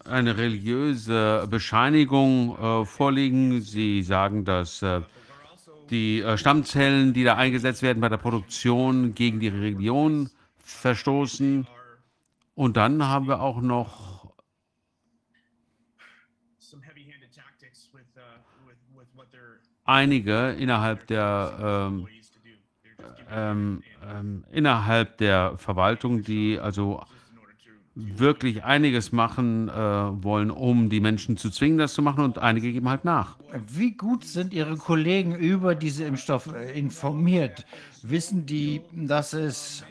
eine 0.08 0.39
religiöse 0.39 1.47
Bescheinigung 1.50 2.56
äh, 2.56 2.86
vorliegen. 2.86 3.60
Sie 3.60 4.02
sagen, 4.02 4.47
dass 4.47 4.81
äh, 4.81 5.02
die 5.90 6.23
äh, 6.23 6.39
Stammzellen, 6.39 7.12
die 7.12 7.24
da 7.24 7.34
eingesetzt 7.34 7.82
werden 7.82 8.00
bei 8.00 8.08
der 8.08 8.16
Produktion, 8.16 9.14
gegen 9.14 9.39
die 9.39 9.48
Religion 9.48 10.31
verstoßen. 10.60 11.66
Und 12.55 12.76
dann 12.76 13.02
haben 13.02 13.26
wir 13.26 13.41
auch 13.41 13.60
noch 13.60 14.34
einige 19.84 20.50
innerhalb 20.52 21.07
der 21.08 21.86
ähm, 21.86 22.08
ähm, 23.31 23.83
ähm, 24.02 24.44
innerhalb 24.50 25.18
der 25.18 25.58
Verwaltung, 25.58 26.23
die 26.23 26.58
also 26.58 27.02
wirklich 27.94 28.65
einiges 28.65 29.12
machen 29.12 29.68
äh, 29.68 29.73
wollen, 29.73 30.50
um 30.50 30.91
die 30.91 31.00
Menschen 31.00 31.36
zu 31.36 31.50
zwingen, 31.50 31.78
das 31.78 31.94
zu 31.94 32.02
machen 32.02 32.24
und 32.24 32.39
einige 32.39 32.73
geben 32.73 32.89
halt 32.89 33.05
nach. 33.05 33.36
Wie 33.68 33.92
gut 33.92 34.24
sind 34.24 34.52
Ihre 34.52 34.76
Kollegen 34.76 35.36
über 35.36 35.74
diese 35.76 36.05
Impfstoffe 36.05 36.52
äh, 36.52 36.76
informiert? 36.76 37.65
Wissen 38.02 38.47
die, 38.47 38.81
dass 38.92 39.33
es 39.33 39.84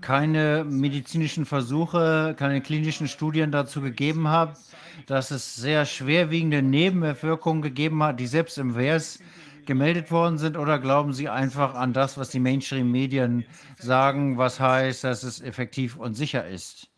keine 0.00 0.64
medizinischen 0.64 1.46
Versuche, 1.46 2.34
keine 2.38 2.60
klinischen 2.60 3.08
Studien 3.08 3.52
dazu 3.52 3.80
gegeben 3.80 4.28
hat, 4.28 4.58
dass 5.06 5.30
es 5.30 5.56
sehr 5.56 5.86
schwerwiegende 5.86 6.62
Nebenwirkungen 6.62 7.62
gegeben 7.62 8.02
hat, 8.02 8.20
die 8.20 8.26
selbst 8.26 8.58
im 8.58 8.74
WERS 8.74 9.20
gemeldet 9.66 10.10
worden 10.10 10.38
sind? 10.38 10.56
Oder 10.56 10.78
glauben 10.78 11.12
Sie 11.12 11.28
einfach 11.28 11.74
an 11.74 11.92
das, 11.92 12.18
was 12.18 12.30
die 12.30 12.40
Mainstream-Medien 12.40 13.44
sagen, 13.78 14.36
was 14.36 14.58
heißt, 14.58 15.04
dass 15.04 15.22
es 15.22 15.40
effektiv 15.40 15.96
und 15.96 16.14
sicher 16.14 16.46
ist? 16.46 16.88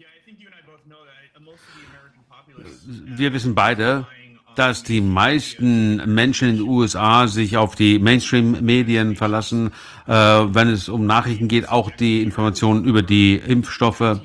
Wir 2.85 3.33
wissen 3.33 3.55
beide, 3.55 4.07
dass 4.55 4.83
die 4.83 5.01
meisten 5.01 5.97
Menschen 6.13 6.49
in 6.49 6.57
den 6.57 6.69
USA 6.69 7.27
sich 7.27 7.57
auf 7.57 7.75
die 7.75 7.99
Mainstream-Medien 7.99 9.17
verlassen, 9.17 9.71
äh, 10.07 10.13
wenn 10.13 10.69
es 10.69 10.89
um 10.89 11.07
Nachrichten 11.07 11.49
geht, 11.49 11.69
auch 11.69 11.91
die 11.91 12.23
Informationen 12.23 12.85
über 12.85 13.03
die 13.03 13.37
Impfstoffe. 13.37 14.21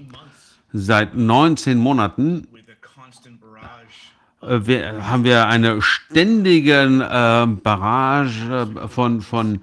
Seit 0.73 1.15
19 1.15 1.77
Monaten 1.77 2.47
äh, 4.41 4.59
wir, 4.65 5.09
haben 5.09 5.23
wir 5.23 5.47
eine 5.47 5.81
ständige 5.81 6.81
äh, 6.81 7.45
Barrage 7.47 8.67
von, 8.89 9.21
von 9.21 9.61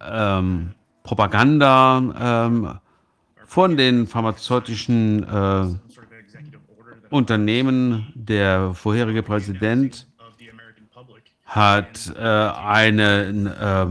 ähm, 0.00 0.70
Propaganda 1.02 2.46
ähm, 2.46 2.78
von 3.46 3.76
den 3.76 4.06
pharmazeutischen 4.06 5.22
äh, 5.22 5.83
Unternehmen. 7.14 8.12
Der 8.14 8.74
vorherige 8.74 9.22
Präsident 9.22 10.06
hat 11.44 12.12
äh, 12.16 12.20
einen 12.20 13.46
äh, 13.46 13.86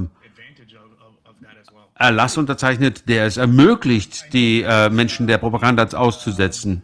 Erlass 1.96 2.38
unterzeichnet, 2.38 3.08
der 3.08 3.26
es 3.26 3.38
ermöglicht, 3.38 4.34
die 4.34 4.62
äh, 4.62 4.90
Menschen 4.90 5.26
der 5.26 5.38
Propaganda 5.38 5.86
auszusetzen. 5.86 6.82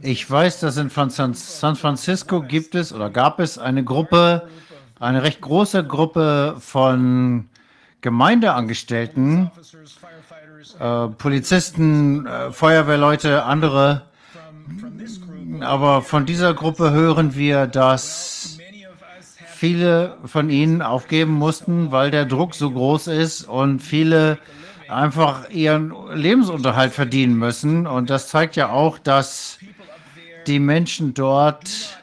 Ich 0.00 0.30
weiß, 0.30 0.60
dass 0.60 0.76
in 0.78 0.90
San 0.90 1.76
Francisco 1.76 2.40
gibt 2.40 2.74
es 2.74 2.92
oder 2.92 3.10
gab 3.10 3.40
es 3.40 3.58
eine 3.58 3.84
Gruppe, 3.84 4.48
eine 4.98 5.22
recht 5.22 5.40
große 5.40 5.84
Gruppe 5.84 6.56
von 6.60 7.48
Gemeindeangestellten, 8.00 9.50
äh, 10.78 11.08
Polizisten, 11.08 12.26
äh, 12.26 12.52
Feuerwehrleute, 12.52 13.44
andere. 13.44 14.07
Aber 15.60 16.02
von 16.02 16.26
dieser 16.26 16.54
Gruppe 16.54 16.90
hören 16.90 17.34
wir, 17.34 17.66
dass 17.66 18.58
viele 19.54 20.16
von 20.24 20.50
ihnen 20.50 20.82
aufgeben 20.82 21.32
mussten, 21.32 21.90
weil 21.90 22.10
der 22.10 22.26
Druck 22.26 22.54
so 22.54 22.70
groß 22.70 23.08
ist 23.08 23.44
und 23.44 23.80
viele 23.80 24.38
einfach 24.88 25.50
ihren 25.50 25.92
Lebensunterhalt 26.14 26.92
verdienen 26.92 27.36
müssen. 27.36 27.86
Und 27.86 28.10
das 28.10 28.28
zeigt 28.28 28.56
ja 28.56 28.70
auch, 28.70 28.98
dass 28.98 29.58
die 30.46 30.60
Menschen 30.60 31.14
dort 31.14 31.98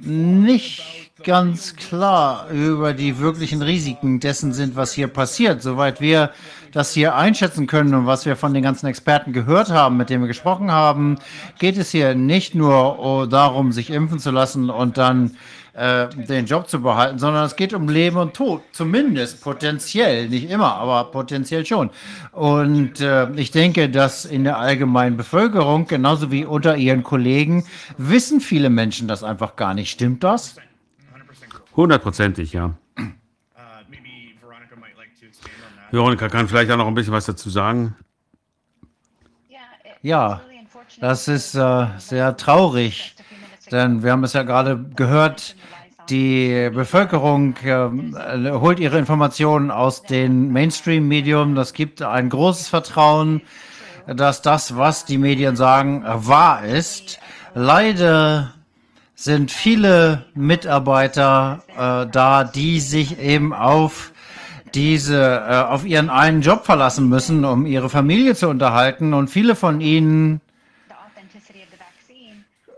nicht 0.00 1.10
ganz 1.24 1.74
klar 1.76 2.48
über 2.50 2.92
die 2.92 3.18
wirklichen 3.18 3.62
Risiken 3.62 4.20
dessen 4.20 4.52
sind, 4.52 4.76
was 4.76 4.92
hier 4.92 5.08
passiert. 5.08 5.62
Soweit 5.62 6.00
wir 6.00 6.30
das 6.72 6.92
hier 6.92 7.14
einschätzen 7.14 7.66
können 7.66 7.94
und 7.94 8.06
was 8.06 8.26
wir 8.26 8.36
von 8.36 8.54
den 8.54 8.62
ganzen 8.62 8.86
Experten 8.86 9.32
gehört 9.32 9.70
haben, 9.70 9.96
mit 9.96 10.10
denen 10.10 10.22
wir 10.22 10.28
gesprochen 10.28 10.70
haben, 10.70 11.18
geht 11.58 11.76
es 11.76 11.90
hier 11.90 12.14
nicht 12.14 12.54
nur 12.54 13.26
darum, 13.28 13.72
sich 13.72 13.90
impfen 13.90 14.18
zu 14.18 14.30
lassen 14.30 14.70
und 14.70 14.98
dann 14.98 15.36
äh, 15.78 16.08
den 16.08 16.46
Job 16.46 16.68
zu 16.68 16.82
behalten, 16.82 17.20
sondern 17.20 17.44
es 17.44 17.54
geht 17.54 17.72
um 17.72 17.88
Leben 17.88 18.16
und 18.16 18.34
Tod, 18.34 18.62
zumindest 18.72 19.40
potenziell, 19.42 20.28
nicht 20.28 20.50
immer, 20.50 20.74
aber 20.74 21.04
potenziell 21.12 21.64
schon. 21.64 21.90
Und 22.32 23.00
äh, 23.00 23.30
ich 23.36 23.52
denke, 23.52 23.88
dass 23.88 24.24
in 24.24 24.42
der 24.42 24.58
allgemeinen 24.58 25.16
Bevölkerung, 25.16 25.86
genauso 25.86 26.32
wie 26.32 26.44
unter 26.44 26.76
ihren 26.76 27.04
Kollegen, 27.04 27.64
wissen 27.96 28.40
viele 28.40 28.70
Menschen 28.70 29.06
das 29.06 29.22
einfach 29.22 29.54
gar 29.54 29.72
nicht. 29.72 29.90
Stimmt 29.90 30.24
das? 30.24 30.56
Hundertprozentig, 31.76 32.52
ja. 32.52 32.74
Veronika 35.90 36.28
kann 36.28 36.48
vielleicht 36.48 36.70
auch 36.70 36.76
noch 36.76 36.86
ein 36.86 36.94
bisschen 36.94 37.12
was 37.12 37.26
dazu 37.26 37.50
sagen. 37.50 37.96
Ja, 40.02 40.42
das 41.00 41.28
ist 41.28 41.54
äh, 41.54 41.86
sehr 41.98 42.36
traurig, 42.36 43.16
denn 43.70 44.02
wir 44.02 44.12
haben 44.12 44.24
es 44.24 44.32
ja 44.32 44.42
gerade 44.44 44.78
gehört, 44.94 45.56
die 46.08 46.70
Bevölkerung 46.72 47.56
äh, 47.58 48.50
holt 48.52 48.80
ihre 48.80 48.98
Informationen 48.98 49.70
aus 49.70 50.02
den 50.02 50.52
Mainstream-Medien. 50.52 51.54
Das 51.54 51.72
gibt 51.72 52.00
ein 52.00 52.30
großes 52.30 52.68
Vertrauen, 52.68 53.42
dass 54.06 54.40
das, 54.40 54.76
was 54.76 55.04
die 55.04 55.18
Medien 55.18 55.56
sagen, 55.56 56.04
wahr 56.06 56.64
ist. 56.64 57.18
Leider 57.54 58.54
sind 59.14 59.50
viele 59.50 60.24
Mitarbeiter 60.34 61.62
äh, 61.76 62.10
da, 62.10 62.44
die 62.44 62.80
sich 62.80 63.18
eben 63.18 63.52
auf 63.52 64.12
diese 64.74 65.44
äh, 65.48 65.54
auf 65.62 65.84
ihren 65.86 66.10
einen 66.10 66.42
Job 66.42 66.64
verlassen 66.64 67.08
müssen, 67.08 67.44
um 67.44 67.66
ihre 67.66 67.88
Familie 67.88 68.34
zu 68.34 68.48
unterhalten. 68.48 69.14
Und 69.14 69.28
viele 69.28 69.54
von 69.54 69.80
ihnen 69.80 70.40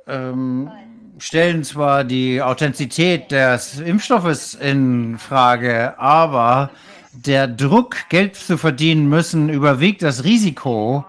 ähm, 0.06 0.70
stellen 1.18 1.64
zwar 1.64 2.04
die 2.04 2.42
Authentizität 2.42 3.30
des 3.30 3.80
Impfstoffes 3.80 4.54
in 4.54 5.18
Frage, 5.18 5.98
aber 5.98 6.70
der 7.12 7.48
Druck, 7.48 7.96
Geld 8.08 8.36
zu 8.36 8.56
verdienen 8.56 9.08
müssen, 9.08 9.48
überwiegt 9.48 10.02
das 10.02 10.24
Risiko 10.24 11.04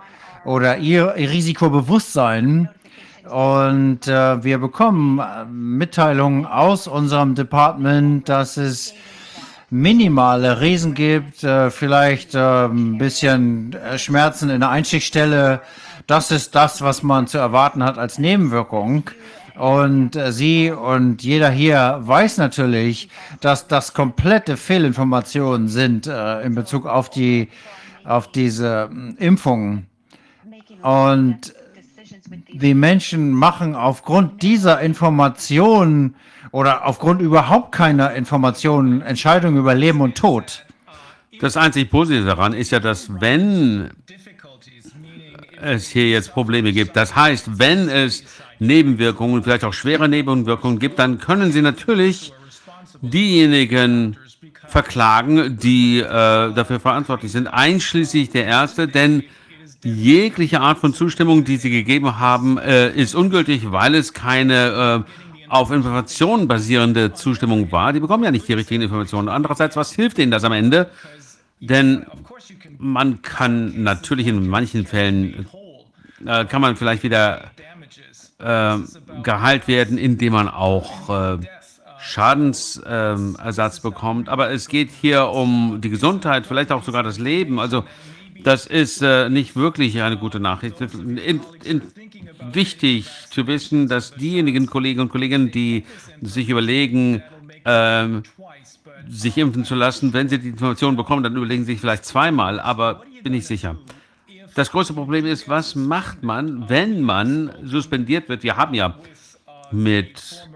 oder 0.45 0.77
ihr, 0.77 1.15
Risikobewusstsein. 1.15 2.69
Und 3.29 4.07
äh, 4.07 4.43
wir 4.43 4.57
bekommen 4.57 5.19
äh, 5.19 5.45
Mitteilungen 5.45 6.45
aus 6.45 6.87
unserem 6.87 7.35
Department, 7.35 8.27
dass 8.27 8.57
es 8.57 8.93
minimale 9.71 10.59
Riesen 10.59 10.93
gibt, 10.93 11.43
äh, 11.43 11.71
vielleicht 11.71 12.35
äh, 12.35 12.65
ein 12.65 12.97
bisschen 12.97 13.73
äh, 13.73 13.97
Schmerzen 13.97 14.49
in 14.49 14.59
der 14.59 14.69
Einstichstelle. 14.69 15.61
Das 16.07 16.29
ist 16.29 16.53
das, 16.53 16.81
was 16.81 17.03
man 17.03 17.25
zu 17.27 17.37
erwarten 17.37 17.83
hat 17.83 17.97
als 17.97 18.19
Nebenwirkung. 18.19 19.09
Und 19.57 20.15
äh, 20.17 20.33
sie 20.33 20.71
und 20.71 21.23
jeder 21.23 21.49
hier 21.49 21.99
weiß 22.01 22.37
natürlich, 22.37 23.09
dass 23.39 23.67
das 23.67 23.93
komplette 23.93 24.57
Fehlinformationen 24.57 25.69
sind 25.69 26.05
äh, 26.05 26.41
in 26.41 26.53
Bezug 26.53 26.85
auf 26.85 27.09
die 27.09 27.49
auf 28.03 28.29
diese 28.29 28.89
äh, 28.91 29.25
Impfungen. 29.25 29.87
Und 30.81 31.53
die 32.51 32.73
Menschen 32.73 33.31
machen 33.31 33.75
aufgrund 33.75 34.41
dieser 34.41 34.81
Informationen 34.81 36.15
oder 36.51 36.85
aufgrund 36.85 37.21
überhaupt 37.21 37.71
keiner 37.71 38.13
Informationen 38.13 39.01
Entscheidungen 39.01 39.57
über 39.57 39.73
Leben 39.73 40.01
und 40.01 40.17
Tod. 40.17 40.65
Das 41.39 41.57
einzig 41.57 41.89
Positive 41.89 42.25
daran 42.25 42.53
ist 42.53 42.71
ja, 42.71 42.79
dass 42.79 43.09
wenn 43.21 43.91
es 45.61 45.89
hier 45.89 46.09
jetzt 46.09 46.33
Probleme 46.33 46.73
gibt, 46.73 46.95
das 46.95 47.15
heißt, 47.15 47.59
wenn 47.59 47.89
es 47.89 48.23
Nebenwirkungen, 48.59 49.43
vielleicht 49.43 49.63
auch 49.63 49.73
schwere 49.73 50.07
Nebenwirkungen 50.07 50.77
gibt, 50.77 50.99
dann 50.99 51.17
können 51.17 51.51
Sie 51.51 51.61
natürlich 51.61 52.33
diejenigen 53.01 54.17
verklagen, 54.67 55.57
die 55.57 55.99
äh, 55.99 56.05
dafür 56.53 56.79
verantwortlich 56.79 57.31
sind, 57.31 57.47
einschließlich 57.47 58.29
der 58.29 58.45
Ärzte, 58.45 58.87
denn 58.87 59.23
jegliche 59.83 60.61
Art 60.61 60.77
von 60.77 60.93
Zustimmung, 60.93 61.43
die 61.43 61.57
Sie 61.57 61.71
gegeben 61.71 62.19
haben, 62.19 62.57
äh, 62.57 62.91
ist 62.91 63.15
ungültig, 63.15 63.71
weil 63.71 63.95
es 63.95 64.13
keine 64.13 65.05
äh, 65.07 65.11
auf 65.51 65.69
Informationen 65.69 66.47
basierende 66.47 67.13
Zustimmung 67.13 67.71
war. 67.73 67.91
Die 67.91 67.99
bekommen 67.99 68.23
ja 68.23 68.31
nicht 68.31 68.47
die 68.47 68.53
richtigen 68.53 68.81
Informationen. 68.83 69.27
Andererseits, 69.27 69.75
was 69.75 69.91
hilft 69.91 70.17
Ihnen 70.17 70.31
das 70.31 70.45
am 70.45 70.53
Ende? 70.53 70.89
Denn 71.59 72.05
man 72.77 73.21
kann 73.21 73.83
natürlich 73.83 74.27
in 74.27 74.47
manchen 74.47 74.85
Fällen, 74.85 75.45
äh, 76.25 76.45
kann 76.45 76.61
man 76.61 76.77
vielleicht 76.77 77.03
wieder 77.03 77.51
äh, 78.39 78.77
geheilt 79.23 79.67
werden, 79.67 79.97
indem 79.97 80.33
man 80.33 80.47
auch 80.47 81.09
äh, 81.09 81.37
Schadensersatz 81.99 83.77
äh, 83.77 83.81
bekommt. 83.81 84.29
Aber 84.29 84.51
es 84.51 84.69
geht 84.69 84.89
hier 84.89 85.27
um 85.27 85.81
die 85.81 85.89
Gesundheit, 85.89 86.47
vielleicht 86.47 86.71
auch 86.71 86.83
sogar 86.83 87.03
das 87.03 87.19
Leben. 87.19 87.59
Also 87.59 87.83
das 88.41 88.65
ist 88.65 89.01
äh, 89.01 89.27
nicht 89.27 89.57
wirklich 89.57 90.01
eine 90.01 90.17
gute 90.17 90.39
Nachricht. 90.39 90.79
In, 90.79 91.41
in, 91.63 91.81
wichtig 92.51 93.07
zu 93.29 93.47
wissen, 93.47 93.87
dass 93.87 94.13
diejenigen 94.13 94.67
Kolleginnen 94.67 95.01
und 95.01 95.09
Kollegen, 95.09 95.51
die 95.51 95.85
sich 96.21 96.49
überlegen, 96.49 97.21
ähm, 97.65 98.23
sich 99.07 99.37
impfen 99.37 99.65
zu 99.65 99.75
lassen, 99.75 100.13
wenn 100.13 100.29
sie 100.29 100.39
die 100.39 100.49
Information 100.49 100.95
bekommen, 100.95 101.23
dann 101.23 101.35
überlegen 101.35 101.65
sie 101.65 101.73
sich 101.73 101.81
vielleicht 101.81 102.05
zweimal, 102.05 102.59
aber 102.59 103.03
bin 103.23 103.33
ich 103.33 103.45
sicher. 103.47 103.77
Das 104.55 104.71
große 104.71 104.93
Problem 104.93 105.25
ist, 105.25 105.47
was 105.47 105.75
macht 105.75 106.23
man, 106.23 106.67
wenn 106.69 107.01
man 107.01 107.51
suspendiert 107.63 108.27
wird? 108.27 108.43
Wir 108.43 108.57
haben 108.57 108.73
ja 108.73 108.97
mit 109.71 110.49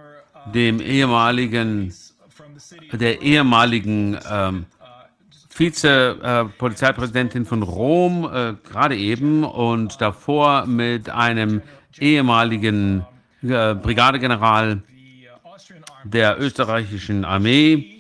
dem 0.53 0.81
ehemaligen, 0.81 1.93
der 2.91 3.21
ehemaligen 3.21 4.17
ähm, 4.29 4.65
Vize-Polizeipräsidentin 5.55 7.43
äh, 7.43 7.45
von 7.45 7.63
Rom, 7.63 8.25
äh, 8.25 8.55
gerade 8.69 8.97
eben, 8.97 9.45
und 9.45 10.01
davor 10.01 10.65
mit 10.65 11.09
einem 11.09 11.61
ehemaligen 11.97 13.05
äh, 13.41 13.73
Brigadegeneral 13.73 14.83
der 16.03 16.39
österreichischen 16.41 17.23
Armee, 17.23 17.91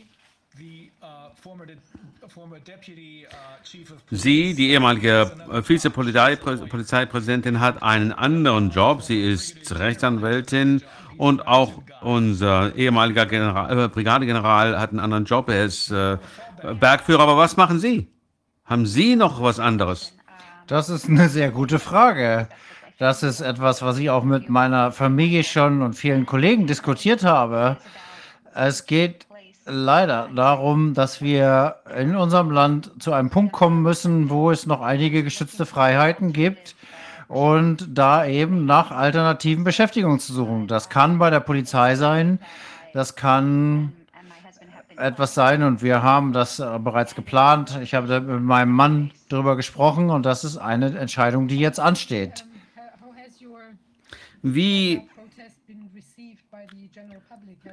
Sie, 4.11 4.53
die 4.53 4.69
ehemalige 4.69 5.31
äh, 5.51 5.61
Vizepolizeipräsidentin, 5.67 7.59
hat 7.59 7.81
einen 7.81 8.11
anderen 8.11 8.69
Job. 8.69 9.01
Sie 9.01 9.21
ist 9.21 9.77
Rechtsanwältin 9.77 10.81
und 11.17 11.47
auch 11.47 11.81
unser 12.01 12.75
ehemaliger 12.75 13.25
General, 13.25 13.85
äh, 13.85 13.87
Brigadegeneral 13.87 14.79
hat 14.79 14.91
einen 14.91 14.99
anderen 14.99 15.25
Job. 15.25 15.49
Er 15.49 15.65
ist 15.65 15.91
äh, 15.91 16.17
Bergführer. 16.73 17.23
Aber 17.23 17.37
was 17.37 17.57
machen 17.57 17.79
Sie? 17.79 18.07
Haben 18.65 18.85
Sie 18.85 19.15
noch 19.15 19.41
was 19.41 19.59
anderes? 19.59 20.13
Das 20.67 20.89
ist 20.89 21.07
eine 21.07 21.29
sehr 21.29 21.51
gute 21.51 21.77
Frage. 21.77 22.47
Das 22.97 23.23
ist 23.23 23.41
etwas, 23.41 23.81
was 23.81 23.97
ich 23.97 24.09
auch 24.09 24.23
mit 24.23 24.49
meiner 24.49 24.91
Familie 24.91 25.43
schon 25.43 25.81
und 25.81 25.93
vielen 25.93 26.25
Kollegen 26.25 26.65
diskutiert 26.65 27.23
habe. 27.23 27.77
Es 28.53 28.85
geht 28.85 29.27
leider 29.65 30.29
darum, 30.33 30.93
dass 30.93 31.21
wir 31.21 31.75
in 31.97 32.15
unserem 32.15 32.51
Land 32.51 32.91
zu 32.99 33.13
einem 33.13 33.29
Punkt 33.29 33.51
kommen 33.51 33.81
müssen, 33.81 34.29
wo 34.29 34.49
es 34.51 34.65
noch 34.65 34.81
einige 34.81 35.23
geschützte 35.23 35.65
Freiheiten 35.65 36.33
gibt 36.33 36.75
und 37.27 37.87
da 37.89 38.25
eben 38.25 38.65
nach 38.65 38.91
alternativen 38.91 39.63
Beschäftigungen 39.63 40.19
zu 40.19 40.33
suchen. 40.33 40.67
Das 40.67 40.89
kann 40.89 41.19
bei 41.19 41.29
der 41.29 41.39
Polizei 41.39 41.95
sein, 41.95 42.39
das 42.93 43.15
kann 43.15 43.91
etwas 44.97 45.33
sein 45.33 45.63
und 45.63 45.81
wir 45.81 46.03
haben 46.03 46.33
das 46.33 46.59
äh, 46.59 46.79
bereits 46.79 47.15
geplant. 47.15 47.79
Ich 47.81 47.93
habe 47.93 48.21
mit 48.21 48.41
meinem 48.41 48.71
Mann 48.71 49.11
darüber 49.29 49.55
gesprochen 49.55 50.09
und 50.09 50.25
das 50.25 50.43
ist 50.43 50.57
eine 50.57 50.97
Entscheidung, 50.97 51.47
die 51.47 51.59
jetzt 51.59 51.79
ansteht. 51.79 52.45
Wie 54.41 55.01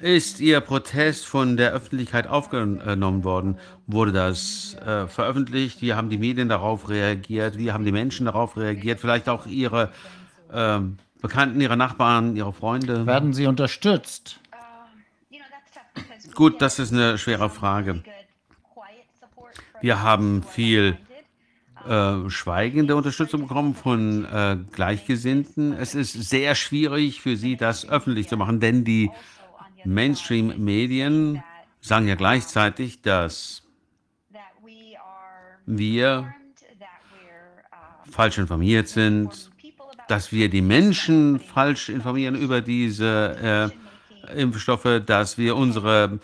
ist 0.01 0.41
Ihr 0.41 0.61
Protest 0.61 1.27
von 1.27 1.57
der 1.57 1.73
Öffentlichkeit 1.73 2.27
aufgenommen 2.27 3.25
worden? 3.25 3.59
Wurde 3.87 4.13
das 4.13 4.77
äh, 4.85 5.07
veröffentlicht? 5.07 5.83
Wie 5.83 5.95
haben 5.95 6.11
die 6.11 6.19
Medien 6.19 6.49
darauf 6.49 6.89
reagiert? 6.89 7.59
Wie 7.59 7.73
haben 7.73 7.85
die 7.85 7.93
Menschen 7.93 8.27
darauf 8.27 8.57
reagiert? 8.57 9.01
Vielleicht 9.01 9.29
auch 9.29 9.47
Ihre 9.47 9.91
äh, 10.53 10.81
Bekannten, 11.21 11.61
Ihre 11.61 11.77
Nachbarn, 11.77 12.35
Ihre 12.35 12.53
Freunde? 12.53 13.07
Werden 13.07 13.33
Sie 13.33 13.47
unterstützt? 13.47 14.41
Gut, 16.35 16.63
das 16.63 16.79
ist 16.79 16.93
eine 16.93 17.19
schwere 17.19 17.51
Frage. 17.51 18.03
Wir 19.81 20.03
haben 20.03 20.43
viel 20.43 20.97
äh, 21.87 22.31
schweigende 22.31 22.97
Unterstützung 22.97 23.43
bekommen 23.43 23.75
von 23.75 24.25
äh, 24.25 24.57
Gleichgesinnten. 24.73 25.73
Es 25.73 25.95
ist 25.95 26.13
sehr 26.13 26.55
schwierig 26.55 27.21
für 27.21 27.37
sie, 27.37 27.57
das 27.57 27.89
öffentlich 27.89 28.29
zu 28.29 28.37
machen, 28.37 28.61
denn 28.61 28.85
die 28.85 29.11
Mainstream-Medien 29.85 31.43
sagen 31.81 32.09
ja 32.09 32.15
gleichzeitig, 32.15 33.03
dass 33.03 33.63
wir 35.67 36.33
falsch 38.11 38.39
informiert 38.39 38.89
sind, 38.89 39.51
dass 40.09 40.33
wir 40.33 40.49
die 40.49 40.63
Menschen 40.63 41.41
falsch 41.41 41.89
informieren 41.89 42.37
über 42.37 42.61
diese 42.61 43.71
äh, 43.73 43.82
Impfstoffe, 44.35 45.03
dass 45.05 45.39
wir 45.39 45.57
unsere 45.57 46.19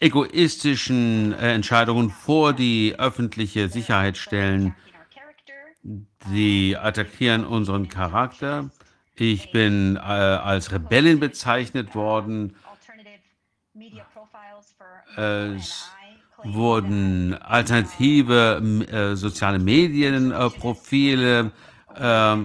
egoistischen 0.00 1.32
äh, 1.32 1.54
Entscheidungen 1.54 2.10
vor 2.10 2.52
die 2.52 2.94
öffentliche 2.98 3.68
Sicherheit 3.68 4.16
stellen. 4.16 4.74
Sie 6.30 6.76
attackieren 6.76 7.44
unseren 7.44 7.88
Charakter. 7.88 8.70
Ich 9.14 9.50
bin 9.50 9.96
äh, 9.96 10.00
als 10.00 10.70
Rebellin 10.72 11.18
bezeichnet 11.18 11.94
worden. 11.94 12.54
Es 15.16 15.90
wurden 16.44 17.34
alternative 17.34 18.62
äh, 18.90 19.16
soziale 19.16 19.58
Medienprofile 19.58 21.50
äh, 21.96 22.36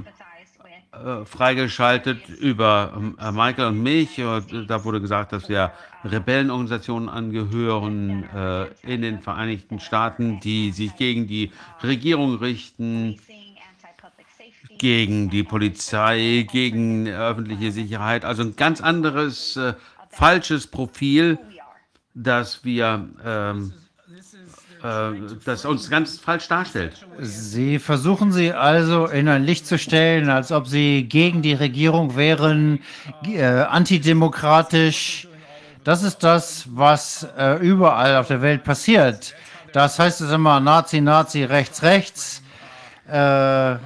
äh, 0.94 1.26
freigeschaltet 1.26 2.30
über 2.30 2.94
äh, 3.20 3.32
Michael 3.32 3.70
und 3.70 3.82
mich. 3.82 4.22
Und 4.22 4.70
da 4.70 4.84
wurde 4.86 5.02
gesagt, 5.02 5.34
dass 5.34 5.50
wir 5.50 5.72
Rebellenorganisationen 6.06 7.10
angehören 7.10 8.24
äh, 8.30 8.66
in 8.84 9.02
den 9.02 9.20
Vereinigten 9.22 9.80
Staaten, 9.80 10.40
die 10.40 10.72
sich 10.72 10.96
gegen 10.96 11.26
die 11.28 11.52
Regierung 11.82 12.36
richten. 12.36 13.20
gegen 14.78 15.30
die 15.30 15.44
Polizei, 15.44 16.46
gegen 16.52 17.08
öffentliche 17.08 17.72
Sicherheit. 17.72 18.26
Also 18.26 18.44
ein 18.44 18.56
ganz 18.56 18.82
anderes 18.82 19.56
äh, 19.56 19.74
falsches 20.10 20.68
Profil, 20.68 21.40
das 22.14 22.64
wir 22.64 23.08
ähm, 23.24 23.74
äh, 23.76 23.83
das 24.83 25.64
uns 25.66 25.90
ganz 25.90 26.19
falsch 26.19 26.48
darstellt. 26.49 27.06
Sie 27.19 27.80
versuchen 27.80 28.33
sie 28.33 28.51
also 28.51 29.06
in 29.06 29.30
ein 29.30 29.44
Licht 29.44 29.66
zu 29.66 29.78
stellen, 29.78 30.30
als 30.30 30.51
ob 30.51 30.67
sie 30.67 31.06
gegen 31.08 31.42
die 31.42 31.53
Regierung 31.53 32.16
wären, 32.17 32.80
äh, 33.26 33.44
antidemokratisch. 33.44 35.28
Das 35.83 36.03
ist 36.03 36.24
das, 36.24 36.66
was 36.69 37.28
äh, 37.38 37.60
überall 37.66 38.17
auf 38.17 38.28
der 38.28 38.42
Welt 38.42 38.64
passiert. 38.64 39.35
Das 39.72 39.99
heißt 39.99 40.22
es 40.22 40.32
immer 40.32 40.60
Nazi, 40.60 41.01
Nazi, 41.01 41.44
rechts, 41.44 41.82
rechts. 41.82 42.42
Äh, 43.08 43.78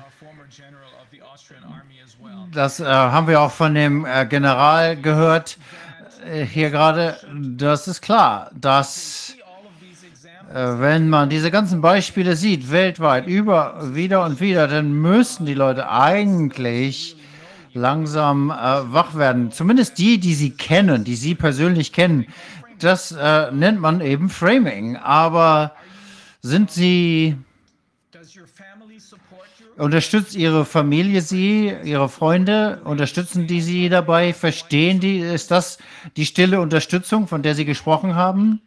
das 2.51 2.79
äh, 2.79 2.85
haben 2.85 3.27
wir 3.27 3.41
auch 3.41 3.51
von 3.51 3.75
dem 3.75 4.05
äh, 4.05 4.25
General 4.25 4.95
gehört 4.95 5.57
äh, 6.25 6.43
hier 6.43 6.71
gerade. 6.71 7.17
Das 7.33 7.87
ist 7.87 8.01
klar, 8.01 8.49
dass 8.53 9.35
äh, 9.36 9.36
wenn 10.53 11.09
man 11.09 11.29
diese 11.29 11.51
ganzen 11.51 11.81
Beispiele 11.81 12.35
sieht, 12.35 12.71
weltweit, 12.71 13.27
über, 13.27 13.93
wieder 13.95 14.23
und 14.23 14.39
wieder, 14.39 14.67
dann 14.67 14.93
müssten 14.93 15.45
die 15.45 15.53
Leute 15.53 15.89
eigentlich 15.89 17.17
langsam 17.73 18.49
äh, 18.49 18.53
wach 18.53 19.15
werden. 19.15 19.51
Zumindest 19.51 19.97
die, 19.97 20.19
die 20.19 20.33
sie 20.33 20.51
kennen, 20.51 21.03
die 21.03 21.15
sie 21.15 21.35
persönlich 21.35 21.93
kennen. 21.93 22.25
Das 22.79 23.11
äh, 23.11 23.51
nennt 23.51 23.79
man 23.79 24.01
eben 24.01 24.29
Framing. 24.29 24.97
Aber 24.97 25.73
sind 26.41 26.71
sie, 26.71 27.35
unterstützt 29.77 30.35
ihre 30.35 30.65
Familie 30.65 31.21
sie, 31.21 31.73
ihre 31.83 32.09
Freunde, 32.09 32.81
unterstützen 32.83 33.47
die 33.47 33.61
sie 33.61 33.89
dabei? 33.89 34.33
Verstehen 34.33 34.99
die, 34.99 35.19
ist 35.19 35.51
das 35.51 35.77
die 36.15 36.25
stille 36.25 36.61
Unterstützung, 36.61 37.27
von 37.27 37.43
der 37.43 37.55
Sie 37.55 37.65
gesprochen 37.65 38.15
haben? 38.15 38.61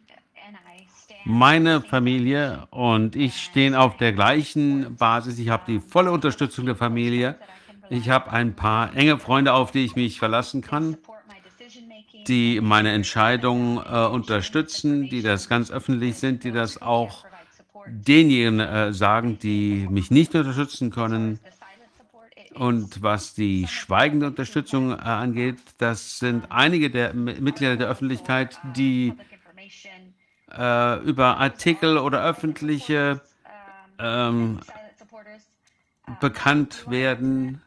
Meine 1.23 1.81
Familie 1.81 2.67
und 2.71 3.15
ich 3.15 3.37
stehen 3.37 3.75
auf 3.75 3.97
der 3.97 4.11
gleichen 4.13 4.95
Basis. 4.95 5.37
Ich 5.39 5.49
habe 5.49 5.63
die 5.67 5.79
volle 5.79 6.11
Unterstützung 6.11 6.65
der 6.65 6.75
Familie. 6.75 7.35
Ich 7.89 8.09
habe 8.09 8.31
ein 8.31 8.55
paar 8.55 8.95
enge 8.95 9.19
Freunde, 9.19 9.53
auf 9.53 9.71
die 9.71 9.85
ich 9.85 9.95
mich 9.95 10.17
verlassen 10.17 10.61
kann, 10.61 10.97
die 12.27 12.59
meine 12.61 12.91
Entscheidungen 12.91 13.77
äh, 13.77 14.05
unterstützen, 14.05 15.09
die 15.09 15.21
das 15.21 15.49
ganz 15.49 15.69
öffentlich 15.71 16.15
sind, 16.15 16.43
die 16.43 16.51
das 16.51 16.81
auch 16.81 17.25
denjenigen 17.87 18.59
äh, 18.59 18.93
sagen, 18.93 19.37
die 19.39 19.87
mich 19.89 20.11
nicht 20.11 20.33
unterstützen 20.33 20.89
können. 20.89 21.39
Und 22.53 23.01
was 23.01 23.33
die 23.33 23.67
schweigende 23.67 24.27
Unterstützung 24.27 24.91
äh, 24.91 24.95
angeht, 24.95 25.57
das 25.77 26.19
sind 26.19 26.45
einige 26.49 26.89
der 26.89 27.13
Mitglieder 27.13 27.77
der 27.77 27.87
Öffentlichkeit, 27.87 28.59
die 28.75 29.13
äh, 30.57 30.99
über 30.99 31.37
Artikel 31.37 31.97
oder 31.97 32.23
öffentliche 32.23 33.21
ähm, 33.99 34.59
bekannt 36.19 36.89
werden. 36.89 37.61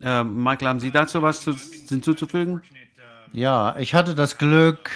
Äh, 0.00 0.24
Michael, 0.24 0.68
haben 0.68 0.80
Sie 0.80 0.90
dazu 0.90 1.22
was 1.22 1.40
zu, 1.40 1.54
hinzuzufügen? 1.88 2.62
Ja, 3.32 3.76
ich 3.76 3.94
hatte 3.94 4.14
das 4.14 4.38
Glück, 4.38 4.90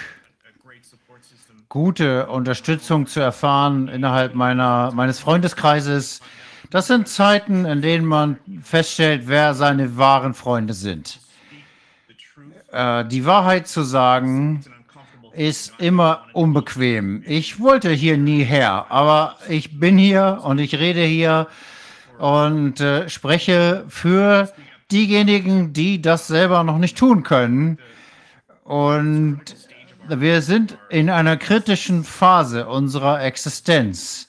gute 1.69 2.27
Unterstützung 2.27 3.07
zu 3.07 3.19
erfahren 3.19 3.87
innerhalb 3.87 4.35
meiner, 4.35 4.91
meines 4.93 5.19
Freundeskreises. 5.19 6.21
Das 6.69 6.87
sind 6.87 7.07
Zeiten, 7.07 7.65
in 7.65 7.81
denen 7.81 8.05
man 8.05 8.37
feststellt, 8.61 9.23
wer 9.25 9.53
seine 9.53 9.97
wahren 9.97 10.33
Freunde 10.33 10.73
sind. 10.73 11.19
Äh, 12.71 13.05
die 13.05 13.25
Wahrheit 13.25 13.67
zu 13.67 13.83
sagen, 13.83 14.63
ist 15.33 15.73
immer 15.79 16.25
unbequem. 16.33 17.23
Ich 17.25 17.59
wollte 17.59 17.91
hier 17.91 18.17
nie 18.17 18.43
her, 18.43 18.87
aber 18.89 19.37
ich 19.47 19.79
bin 19.79 19.97
hier 19.97 20.41
und 20.43 20.59
ich 20.59 20.75
rede 20.75 21.03
hier 21.03 21.47
und 22.19 22.79
äh, 22.79 23.09
spreche 23.09 23.85
für 23.87 24.51
diejenigen, 24.91 25.73
die 25.73 26.01
das 26.01 26.27
selber 26.27 26.63
noch 26.63 26.77
nicht 26.77 26.97
tun 26.97 27.23
können. 27.23 27.79
Und 28.63 29.41
wir 30.07 30.41
sind 30.41 30.77
in 30.89 31.09
einer 31.09 31.37
kritischen 31.37 32.03
Phase 32.03 32.67
unserer 32.67 33.23
Existenz. 33.23 34.27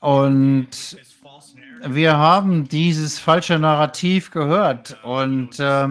Und 0.00 0.68
wir 1.86 2.16
haben 2.16 2.68
dieses 2.68 3.18
falsche 3.18 3.58
Narrativ 3.58 4.30
gehört. 4.30 4.98
Und 5.02 5.60
äh, 5.60 5.88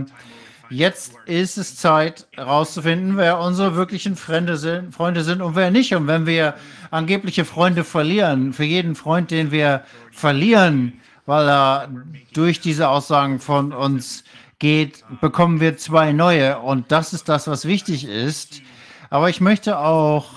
Jetzt 0.70 1.14
ist 1.26 1.58
es 1.58 1.76
Zeit 1.76 2.28
herauszufinden, 2.34 3.18
wer 3.18 3.40
unsere 3.40 3.76
wirklichen 3.76 4.16
Freunde 4.16 4.56
sind, 4.56 4.94
Freunde 4.94 5.24
sind 5.24 5.42
und 5.42 5.56
wer 5.56 5.72
nicht. 5.72 5.96
Und 5.96 6.06
wenn 6.06 6.28
wir 6.28 6.54
angebliche 6.92 7.44
Freunde 7.44 7.84
verlieren, 7.84 8.54
für 8.54 8.66
jeden 8.66 8.94
Freund, 8.96 9.32
den 9.32 9.52
wir 9.52 9.84
verlieren, 10.12 10.94
weil 11.26 11.50
er 11.50 11.90
durch 12.34 12.60
diese 12.60 12.90
Aussagen 12.90 13.40
von 13.40 13.74
uns 13.74 14.24
geht, 14.60 15.04
bekommen 15.22 15.60
wir 15.60 15.78
zwei 15.78 16.12
neue. 16.12 16.60
Und 16.60 16.92
das 16.92 17.14
ist 17.14 17.30
das, 17.30 17.48
was 17.48 17.66
wichtig 17.66 18.06
ist. 18.06 18.62
Aber 19.10 19.30
ich 19.30 19.42
möchte 19.42 19.80
auch 19.80 20.34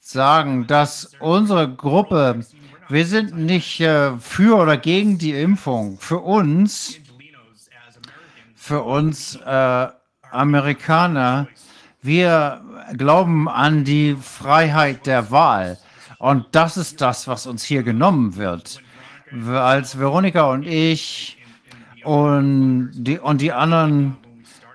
sagen, 0.00 0.68
dass 0.68 1.12
unsere 1.18 1.68
Gruppe, 1.68 2.40
wir 2.88 3.06
sind 3.06 3.36
nicht 3.36 3.80
äh, 3.80 4.16
für 4.18 4.58
oder 4.58 4.76
gegen 4.76 5.18
die 5.18 5.32
Impfung. 5.32 5.98
Für 5.98 6.18
uns 6.18 7.00
für 8.64 8.82
uns 8.82 9.36
äh, 9.44 9.88
Amerikaner, 10.30 11.48
wir 12.00 12.62
glauben 12.96 13.46
an 13.46 13.84
die 13.84 14.16
Freiheit 14.18 15.06
der 15.06 15.30
Wahl. 15.30 15.76
Und 16.18 16.46
das 16.52 16.78
ist 16.78 17.02
das, 17.02 17.28
was 17.28 17.46
uns 17.46 17.62
hier 17.62 17.82
genommen 17.82 18.36
wird. 18.36 18.80
Als 19.46 19.98
Veronika 19.98 20.50
und 20.50 20.62
ich 20.66 21.36
und 22.04 22.92
die, 22.94 23.18
und 23.18 23.42
die 23.42 23.52
anderen 23.52 24.16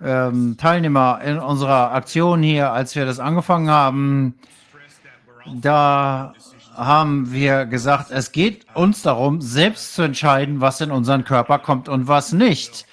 ähm, 0.03 0.55
Teilnehmer 0.55 1.21
in 1.25 1.39
unserer 1.39 1.91
Aktion 1.91 2.43
hier, 2.43 2.71
als 2.71 2.95
wir 2.95 3.07
das 3.07 3.19
angefangen 3.19 3.71
haben, 3.71 4.35
da 5.61 6.35
haben 6.75 7.33
wir 7.33 7.65
gesagt, 7.65 8.11
es 8.11 8.31
geht 8.31 8.67
uns 8.75 9.01
darum, 9.01 9.41
selbst 9.41 9.95
zu 9.95 10.03
entscheiden, 10.03 10.61
was 10.61 10.79
in 10.79 10.91
unseren 10.91 11.23
Körper 11.23 11.57
kommt 11.57 11.89
und 11.89 12.07
was 12.07 12.33
nicht 12.33 12.85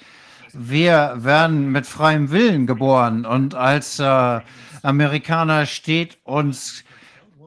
wir 0.53 1.13
werden 1.17 1.71
mit 1.71 1.85
freiem 1.85 2.31
Willen 2.31 2.67
geboren 2.67 3.25
und 3.25 3.55
als 3.55 3.99
äh, 3.99 4.39
Amerikaner 4.83 5.65
steht 5.65 6.17
uns 6.23 6.83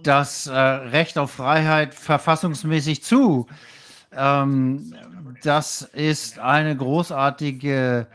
das 0.02 0.47
äh, 0.47 0.58
Recht 0.58 1.18
auf 1.18 1.33
Freiheit 1.33 1.94
verfassungsmäßig 1.94 3.02
zu. 3.02 3.47
Ähm, 4.12 4.94
das 5.42 5.83
ist 5.83 6.38
eine 6.38 6.76
großartige, 6.76 8.06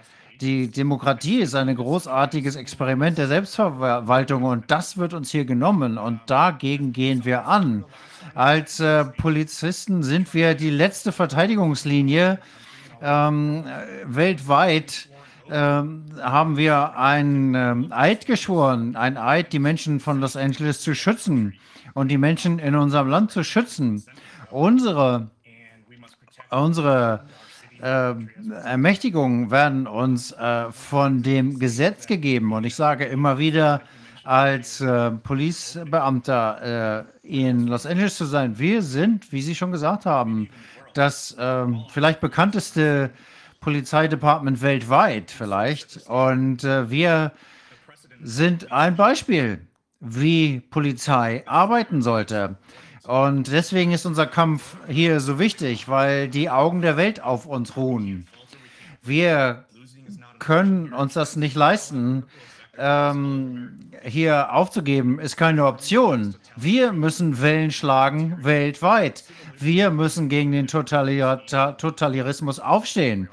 die 0.42 0.70
Demokratie 0.70 1.40
ist 1.40 1.56
ein 1.56 1.74
großartiges 1.76 2.56
Experiment 2.56 3.18
der 3.18 3.28
Selbstverwaltung 3.28 4.44
und 4.44 4.70
das 4.70 4.98
wird 4.98 5.14
uns 5.14 5.32
hier 5.32 5.46
genommen 5.46 5.98
und 5.98 6.20
dagegen 6.28 6.94
gehen 6.94 7.26
wir 7.26 7.48
an. 7.48 7.86
Als 8.34 8.80
äh, 8.80 9.06
Polizisten 9.06 10.04
sind 10.04 10.34
wir 10.34 10.56
die 10.56 10.70
letzte 10.70 11.12
Verteidigungslinie 11.12 12.40
ähm, 13.02 13.64
weltweit 14.06 15.10
ähm, 15.50 16.06
haben 16.22 16.58
wir 16.58 16.98
einen 16.98 17.54
ähm, 17.54 17.88
Eid 17.92 18.26
geschworen, 18.26 18.96
ein 18.96 19.18
Eid, 19.18 19.54
die 19.54 19.60
Menschen 19.60 20.00
von 20.00 20.20
Los 20.20 20.36
Angeles 20.36 20.82
zu 20.82 20.96
schützen 20.96 21.54
und 21.94 22.10
die 22.10 22.18
Menschen 22.18 22.60
in 22.60 22.76
unserem 22.76 23.10
Land 23.10 23.32
zu 23.32 23.44
schützen. 23.44 24.04
Unsere, 24.50 25.30
unsere 26.50 27.26
äh, 27.82 28.14
Ermächtigungen 28.64 29.52
werden 29.52 29.86
uns 29.86 30.32
äh, 30.32 30.72
von 30.72 31.22
dem 31.22 31.60
Gesetz 31.60 32.08
gegeben. 32.08 32.54
Und 32.54 32.64
ich 32.64 32.76
sage 32.76 33.06
immer 33.06 33.38
wieder, 33.38 33.82
als 34.24 34.82
äh, 34.82 35.12
Polizeibeamter 35.12 37.06
äh, 37.24 37.42
in 37.46 37.68
Los 37.68 37.86
Angeles 37.86 38.16
zu 38.16 38.26
sein, 38.26 38.58
wir 38.58 38.82
sind, 38.82 39.32
wie 39.32 39.42
Sie 39.42 39.54
schon 39.54 39.72
gesagt 39.72 40.08
haben, 40.08 40.50
das 40.98 41.36
ähm, 41.40 41.84
vielleicht 41.90 42.20
bekannteste 42.22 43.12
Polizeidepartement 43.60 44.62
weltweit 44.62 45.32
vielleicht. 45.32 46.08
Und 46.08 46.64
äh, 46.64 46.90
wir 46.90 47.32
sind 48.22 48.72
ein 48.72 48.96
Beispiel, 48.96 49.68
wie 50.00 50.60
Polizei 50.60 51.44
arbeiten 51.48 52.02
sollte. 52.02 52.58
Und 53.08 53.52
deswegen 53.52 53.92
ist 53.92 54.06
unser 54.06 54.26
Kampf 54.26 54.78
hier 54.88 55.20
so 55.20 55.38
wichtig, 55.38 55.88
weil 55.88 56.28
die 56.28 56.50
Augen 56.50 56.82
der 56.82 56.98
Welt 56.98 57.22
auf 57.22 57.46
uns 57.46 57.78
ruhen. 57.78 58.28
Wir 59.04 59.66
können 60.40 60.94
uns 60.94 61.14
das 61.14 61.36
nicht 61.36 61.56
leisten, 61.56 62.24
ähm, 62.78 63.80
hier 64.04 64.54
aufzugeben, 64.54 65.20
ist 65.20 65.38
keine 65.38 65.66
Option. 65.66 66.36
Wir 66.56 66.92
müssen 66.92 67.42
Wellen 67.42 67.72
schlagen 67.72 68.38
weltweit. 68.44 69.24
Wir 69.60 69.92
müssen 69.92 70.30
gegen 70.30 70.52
den 70.52 70.68
Totalitarismus 70.68 72.60
aufstehen, 72.60 73.30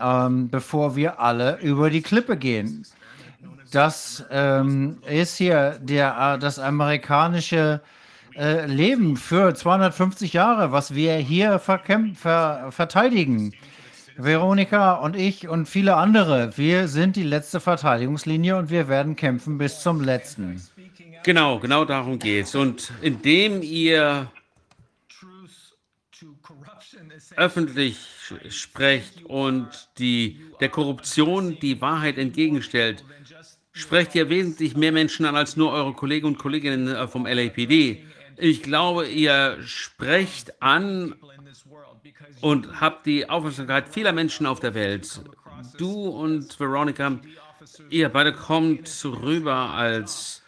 ähm, 0.00 0.50
bevor 0.50 0.96
wir 0.96 1.20
alle 1.20 1.58
über 1.60 1.90
die 1.90 2.02
Klippe 2.02 2.36
gehen. 2.36 2.86
Das 3.70 4.24
ähm, 4.30 4.98
ist 5.08 5.36
hier 5.36 5.78
der, 5.80 6.34
äh, 6.36 6.38
das 6.38 6.58
amerikanische 6.58 7.80
äh, 8.36 8.66
Leben 8.66 9.16
für 9.16 9.54
250 9.54 10.32
Jahre, 10.32 10.72
was 10.72 10.94
wir 10.94 11.14
hier 11.16 11.58
ver 11.58 12.70
verteidigen. 12.70 13.52
Veronika 14.16 14.94
und 14.94 15.16
ich 15.16 15.48
und 15.48 15.68
viele 15.68 15.96
andere, 15.96 16.56
wir 16.56 16.86
sind 16.86 17.16
die 17.16 17.24
letzte 17.24 17.58
Verteidigungslinie 17.58 18.56
und 18.56 18.70
wir 18.70 18.88
werden 18.88 19.16
kämpfen 19.16 19.58
bis 19.58 19.80
zum 19.80 20.00
letzten. 20.00 20.62
Genau, 21.24 21.58
genau 21.58 21.84
darum 21.84 22.18
geht 22.18 22.44
es. 22.44 22.54
Und 22.54 22.92
indem 23.02 23.62
ihr 23.62 24.30
öffentlich 27.36 27.98
sprecht 28.48 29.24
und 29.24 29.68
die, 29.98 30.40
der 30.60 30.68
Korruption 30.68 31.58
die 31.60 31.80
Wahrheit 31.80 32.18
entgegenstellt, 32.18 33.04
sprecht 33.72 34.14
ihr 34.14 34.28
wesentlich 34.28 34.76
mehr 34.76 34.92
Menschen 34.92 35.26
an 35.26 35.36
als 35.36 35.56
nur 35.56 35.72
eure 35.72 35.92
Kollegen 35.92 36.26
und 36.26 36.38
Kolleginnen 36.38 36.88
äh, 36.88 37.08
vom 37.08 37.26
LAPD. 37.26 38.04
Ich 38.36 38.62
glaube, 38.62 39.06
ihr 39.06 39.58
sprecht 39.62 40.62
an 40.62 41.14
und 42.40 42.80
habt 42.80 43.06
die 43.06 43.28
Aufmerksamkeit 43.28 43.88
vieler 43.88 44.12
Menschen 44.12 44.46
auf 44.46 44.60
der 44.60 44.74
Welt. 44.74 45.22
Du 45.78 46.08
und 46.08 46.58
Veronica, 46.58 47.20
ihr 47.90 48.08
beide 48.08 48.32
kommt 48.32 48.88
rüber 49.04 49.70
als 49.70 50.42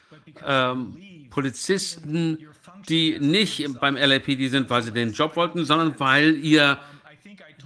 ähm, 0.44 0.97
Polizisten, 1.31 2.49
die 2.88 3.19
nicht 3.19 3.81
beim 3.81 3.97
LAPD 3.97 4.49
sind, 4.49 4.70
weil 4.70 4.83
sie 4.83 4.92
den 4.92 5.12
Job 5.12 5.36
wollten, 5.36 5.65
sondern 5.65 5.99
weil 5.99 6.36
ihr 6.36 6.78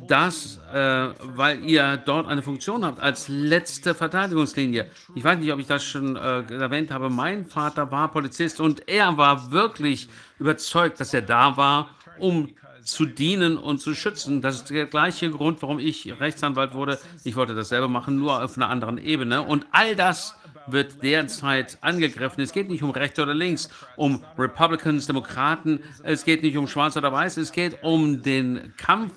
das, 0.08 0.58
äh, 0.72 1.08
weil 1.36 1.62
ihr 1.64 1.96
dort 1.98 2.26
eine 2.26 2.42
Funktion 2.42 2.84
habt 2.84 3.00
als 3.00 3.28
letzte 3.28 3.94
Verteidigungslinie. 3.94 4.90
Ich 5.14 5.22
weiß 5.22 5.38
nicht, 5.38 5.52
ob 5.52 5.60
ich 5.60 5.66
das 5.66 5.84
schon 5.84 6.16
äh, 6.16 6.42
erwähnt 6.52 6.90
habe. 6.90 7.10
Mein 7.10 7.46
Vater 7.46 7.90
war 7.90 8.10
Polizist 8.10 8.60
und 8.60 8.88
er 8.88 9.16
war 9.16 9.50
wirklich 9.50 10.08
überzeugt, 10.38 11.00
dass 11.00 11.12
er 11.12 11.22
da 11.22 11.56
war, 11.56 11.90
um 12.18 12.48
zu 12.82 13.04
dienen 13.04 13.56
und 13.56 13.80
zu 13.80 13.94
schützen. 13.94 14.40
Das 14.40 14.56
ist 14.56 14.70
der 14.70 14.86
gleiche 14.86 15.30
Grund, 15.30 15.60
warum 15.62 15.78
ich 15.78 16.18
Rechtsanwalt 16.18 16.74
wurde. 16.74 16.98
Ich 17.24 17.36
wollte 17.36 17.54
das 17.54 17.68
selber 17.68 17.88
machen, 17.88 18.16
nur 18.16 18.42
auf 18.42 18.56
einer 18.56 18.68
anderen 18.68 18.98
Ebene. 18.98 19.42
Und 19.42 19.66
all 19.70 19.94
das 19.94 20.34
wird 20.66 21.02
derzeit 21.02 21.78
angegriffen. 21.80 22.42
Es 22.42 22.52
geht 22.52 22.68
nicht 22.68 22.82
um 22.82 22.90
rechts 22.90 23.18
oder 23.18 23.34
links, 23.34 23.68
um 23.96 24.22
Republicans, 24.38 25.06
Demokraten. 25.06 25.80
Es 26.02 26.24
geht 26.24 26.42
nicht 26.42 26.56
um 26.56 26.66
schwarz 26.66 26.96
oder 26.96 27.12
weiß. 27.12 27.36
Es 27.38 27.52
geht 27.52 27.82
um 27.82 28.22
den 28.22 28.74
Kampf 28.76 29.12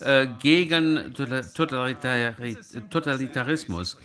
äh, 0.00 0.26
gegen 0.40 1.14
Totalitar 1.54 2.34
Totalitarismus. 2.90 3.96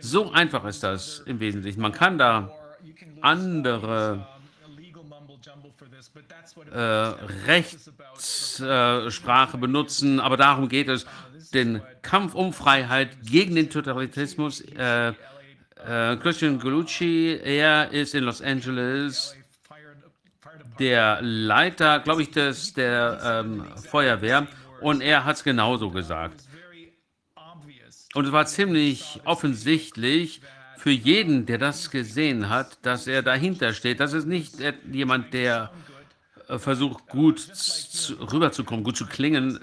So 0.00 0.32
einfach 0.32 0.64
ist 0.64 0.82
das 0.82 1.20
im 1.26 1.40
Wesentlichen. 1.40 1.80
Man 1.80 1.92
kann 1.92 2.18
da 2.18 2.50
andere 3.20 4.26
äh, 6.72 6.78
Rechtssprache 7.46 9.56
äh, 9.56 9.60
benutzen, 9.60 10.20
aber 10.20 10.36
darum 10.36 10.68
geht 10.68 10.88
es, 10.88 11.06
den 11.52 11.82
Kampf 12.02 12.34
um 12.34 12.52
Freiheit 12.52 13.16
gegen 13.22 13.56
den 13.56 13.70
Totalitarismus. 13.70 14.60
Äh, 14.60 15.14
äh, 15.86 16.16
Christian 16.16 16.58
Golucci, 16.58 17.38
er 17.42 17.90
ist 17.90 18.14
in 18.14 18.24
Los 18.24 18.42
Angeles 18.42 19.36
der 20.78 21.20
Leiter, 21.20 22.00
glaube 22.00 22.22
ich, 22.22 22.30
des, 22.30 22.72
der 22.72 23.42
ähm, 23.44 23.66
Feuerwehr 23.88 24.46
und 24.80 25.02
er 25.02 25.24
hat 25.24 25.36
es 25.36 25.44
genauso 25.44 25.90
gesagt. 25.90 26.42
Und 28.14 28.24
es 28.24 28.32
war 28.32 28.46
ziemlich 28.46 29.20
offensichtlich 29.24 30.40
für 30.78 30.90
jeden, 30.90 31.46
der 31.46 31.58
das 31.58 31.90
gesehen 31.90 32.48
hat, 32.48 32.78
dass 32.82 33.06
er 33.06 33.22
dahinter 33.22 33.74
steht. 33.74 34.00
Das 34.00 34.14
ist 34.14 34.26
nicht 34.26 34.54
jemand, 34.90 35.34
der 35.34 35.70
äh, 36.48 36.58
versucht, 36.58 37.06
gut 37.08 37.38
zu, 37.38 38.14
rüberzukommen, 38.14 38.82
gut 38.82 38.96
zu 38.96 39.06
klingen, 39.06 39.60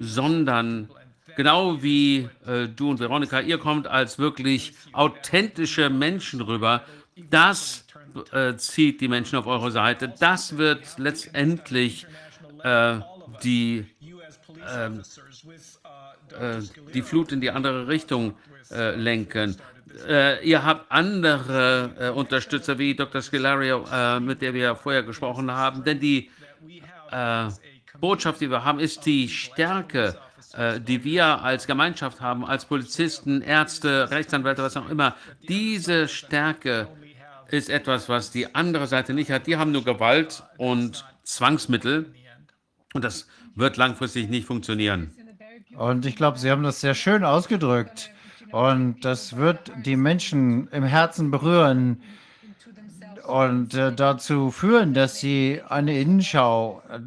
sondern 0.00 0.88
genau 1.36 1.82
wie 1.82 2.28
äh, 2.46 2.68
du 2.68 2.90
und 2.90 3.00
Veronika, 3.00 3.40
ihr 3.40 3.58
kommt 3.58 3.86
als 3.86 4.18
wirklich 4.18 4.74
authentische 4.92 5.90
Menschen 5.90 6.40
rüber. 6.40 6.82
Das 7.30 7.84
äh, 8.32 8.54
zieht 8.56 9.00
die 9.00 9.08
Menschen 9.08 9.38
auf 9.38 9.46
eure 9.46 9.70
Seite. 9.70 10.12
Das 10.18 10.56
wird 10.56 10.98
letztendlich 10.98 12.06
äh, 12.62 12.98
die 13.42 13.86
ähm, 14.76 15.02
äh, 16.38 16.60
die 16.92 17.02
Flut 17.02 17.32
in 17.32 17.40
die 17.40 17.50
andere 17.50 17.86
Richtung 17.88 18.34
äh, 18.70 18.94
lenken. 18.96 19.56
Äh, 20.08 20.44
ihr 20.46 20.64
habt 20.64 20.90
andere 20.90 21.90
äh, 21.98 22.08
Unterstützer 22.10 22.78
wie 22.78 22.94
Dr. 22.94 23.22
Scilario, 23.22 23.84
äh, 23.92 24.18
mit 24.20 24.42
der 24.42 24.52
wir 24.54 24.74
vorher 24.74 25.02
gesprochen 25.02 25.50
haben, 25.50 25.84
denn 25.84 26.00
die 26.00 26.30
äh, 27.10 27.48
Botschaft, 28.00 28.40
die 28.40 28.50
wir 28.50 28.64
haben, 28.64 28.80
ist 28.80 29.06
die 29.06 29.28
Stärke, 29.28 30.18
die 30.86 31.04
wir 31.04 31.42
als 31.42 31.66
Gemeinschaft 31.66 32.20
haben, 32.20 32.44
als 32.44 32.64
Polizisten, 32.64 33.42
Ärzte, 33.42 34.10
Rechtsanwälte, 34.10 34.62
was 34.62 34.76
auch 34.76 34.88
immer. 34.88 35.16
Diese 35.48 36.06
Stärke 36.08 36.88
ist 37.48 37.70
etwas, 37.70 38.08
was 38.08 38.30
die 38.30 38.54
andere 38.54 38.86
Seite 38.86 39.14
nicht 39.14 39.30
hat. 39.30 39.46
Die 39.46 39.56
haben 39.56 39.72
nur 39.72 39.84
Gewalt 39.84 40.42
und 40.56 41.04
Zwangsmittel. 41.22 42.12
Und 42.92 43.04
das 43.04 43.26
wird 43.54 43.76
langfristig 43.76 44.28
nicht 44.28 44.46
funktionieren. 44.46 45.12
Und 45.76 46.06
ich 46.06 46.16
glaube, 46.16 46.38
Sie 46.38 46.50
haben 46.50 46.62
das 46.62 46.80
sehr 46.80 46.94
schön 46.94 47.24
ausgedrückt. 47.24 48.10
Und 48.52 49.04
das 49.04 49.36
wird 49.36 49.72
die 49.84 49.96
Menschen 49.96 50.68
im 50.68 50.84
Herzen 50.84 51.30
berühren 51.30 52.00
und 53.26 53.74
äh, 53.74 53.92
dazu 53.92 54.50
führen, 54.50 54.94
dass 54.94 55.18
sie 55.18 55.60
eine 55.68 55.98
Innenschau 55.98 56.82
äh, 56.90 56.98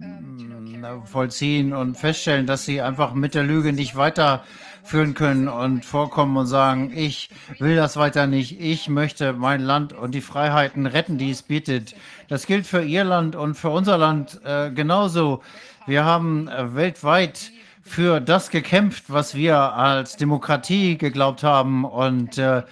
vollziehen 1.05 1.73
und 1.73 1.97
feststellen, 1.97 2.45
dass 2.45 2.65
sie 2.65 2.81
einfach 2.81 3.13
mit 3.13 3.35
der 3.35 3.43
Lüge 3.43 3.73
nicht 3.73 3.95
weiterführen 3.95 5.13
können 5.13 5.47
und 5.47 5.85
vorkommen 5.85 6.37
und 6.37 6.47
sagen, 6.47 6.91
ich 6.95 7.29
will 7.59 7.75
das 7.75 7.97
weiter 7.97 8.27
nicht, 8.27 8.59
ich 8.59 8.89
möchte 8.89 9.33
mein 9.33 9.61
Land 9.61 9.93
und 9.93 10.15
die 10.15 10.21
Freiheiten 10.21 10.85
retten, 10.85 11.17
die 11.17 11.31
es 11.31 11.43
bietet. 11.43 11.95
Das 12.27 12.47
gilt 12.47 12.65
für 12.65 12.81
Ihr 12.81 13.03
Land 13.03 13.35
und 13.35 13.55
für 13.55 13.69
unser 13.69 13.97
Land 13.97 14.39
äh, 14.43 14.71
genauso. 14.71 15.41
Wir 15.85 16.03
haben 16.03 16.47
äh, 16.47 16.75
weltweit 16.75 17.51
für 17.83 18.19
das 18.19 18.49
gekämpft, 18.49 19.05
was 19.07 19.35
wir 19.35 19.57
als 19.57 20.17
Demokratie 20.17 20.97
geglaubt 20.97 21.43
haben 21.43 21.85
und 21.85 22.37
äh, 22.37 22.63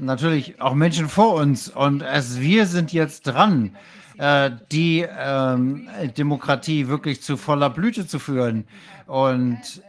natürlich 0.00 0.60
auch 0.60 0.74
Menschen 0.74 1.08
vor 1.08 1.34
uns. 1.34 1.68
Und 1.68 2.02
es, 2.02 2.40
wir 2.40 2.66
sind 2.66 2.92
jetzt 2.92 3.22
dran, 3.22 3.76
äh, 4.18 4.50
die 4.70 5.06
ähm, 5.18 5.88
Demokratie 6.16 6.88
wirklich 6.88 7.22
zu 7.22 7.36
voller 7.36 7.70
Blüte 7.70 8.06
zu 8.06 8.18
führen 8.18 8.64
und 9.06 9.82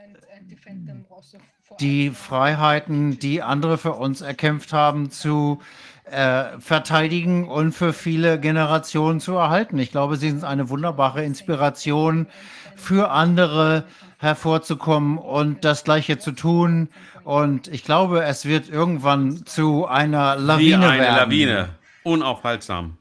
die 1.80 2.12
Freiheiten, 2.12 3.20
die 3.20 3.42
andere 3.42 3.78
für 3.78 3.94
uns 3.94 4.22
erkämpft 4.22 4.72
haben, 4.72 5.10
zu 5.10 5.60
äh, 6.06 6.60
verteidigen 6.60 7.48
und 7.48 7.72
für 7.72 7.94
viele 7.94 8.40
Generationen 8.40 9.20
zu 9.20 9.34
erhalten. 9.34 9.80
Ich 9.80 9.92
glaube, 9.92 10.18
sie 10.18 10.30
sind 10.30 10.44
eine 10.44 10.70
wunderbare 10.70 11.24
Inspiration 11.24 12.28
für 12.76 13.12
andere 13.12 13.86
hervorzukommen 14.22 15.18
und 15.18 15.66
das 15.66 15.84
Gleiche 15.84 16.20
zu 16.20 16.32
tun. 16.32 16.90
Und 17.24 17.68
ich 17.68 17.84
glaube, 17.84 18.24
es 18.24 18.46
wird 18.46 18.70
irgendwann 18.70 19.46
zu 19.46 19.88
einer 19.88 20.36
Lawine 20.36 20.68
Wie 20.68 20.76
eine 20.76 21.00
werden. 21.00 21.16
Lawine. 21.18 21.70
Unaufhaltsam. 22.04 22.98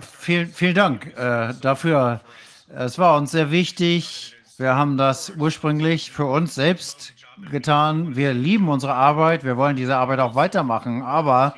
Vielen, 0.00 0.52
vielen 0.52 0.74
Dank 0.74 1.16
äh, 1.16 1.52
dafür. 1.60 2.20
Es 2.68 2.96
war 2.96 3.16
uns 3.16 3.32
sehr 3.32 3.50
wichtig. 3.50 4.36
Wir 4.56 4.76
haben 4.76 4.96
das 4.96 5.32
ursprünglich 5.36 6.12
für 6.12 6.26
uns 6.26 6.54
selbst 6.54 7.14
getan. 7.50 8.14
Wir 8.14 8.32
lieben 8.32 8.68
unsere 8.68 8.94
Arbeit. 8.94 9.42
Wir 9.42 9.56
wollen 9.56 9.74
diese 9.74 9.96
Arbeit 9.96 10.20
auch 10.20 10.36
weitermachen. 10.36 11.02
Aber 11.02 11.56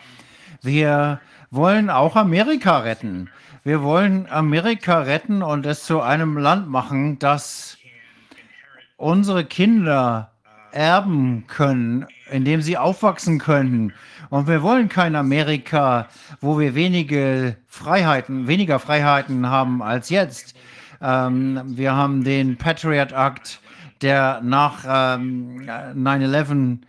wir 0.63 1.21
wollen 1.51 1.91
auch 1.91 2.17
Amerika 2.17 2.79
retten. 2.79 3.29
Wir 3.67 3.83
wollen 3.83 4.27
Amerika 4.29 5.01
retten 5.01 5.43
und 5.43 5.65
es 5.65 5.85
zu 5.85 6.03
einem 6.03 6.37
Land 6.37 6.69
machen, 6.69 7.19
das 7.19 7.79
unsere 8.99 9.47
Kinder 9.47 10.33
erben 10.71 11.47
können, 11.47 12.05
in 12.31 12.45
dem 12.45 12.61
sie 12.61 12.77
aufwachsen 12.77 13.39
können. 13.39 13.95
Und 14.29 14.49
wir 14.49 14.63
wollen 14.63 14.91
kein 14.91 15.17
Amerika, 15.17 16.09
wo 16.43 16.59
wir 16.59 16.75
wenige 16.75 17.57
Freiheiten, 17.67 18.49
weniger 18.49 18.79
Freiheiten 18.79 19.49
haben 19.49 19.83
als 19.83 20.11
jetzt. 20.11 20.55
Ähm, 21.01 21.63
wir 21.65 21.95
haben 21.95 22.23
den 22.23 22.59
Patriot 22.59 23.13
Act, 23.13 23.61
der 24.03 24.43
nach 24.43 24.85
ähm, 24.87 25.63
9-11 25.63 26.81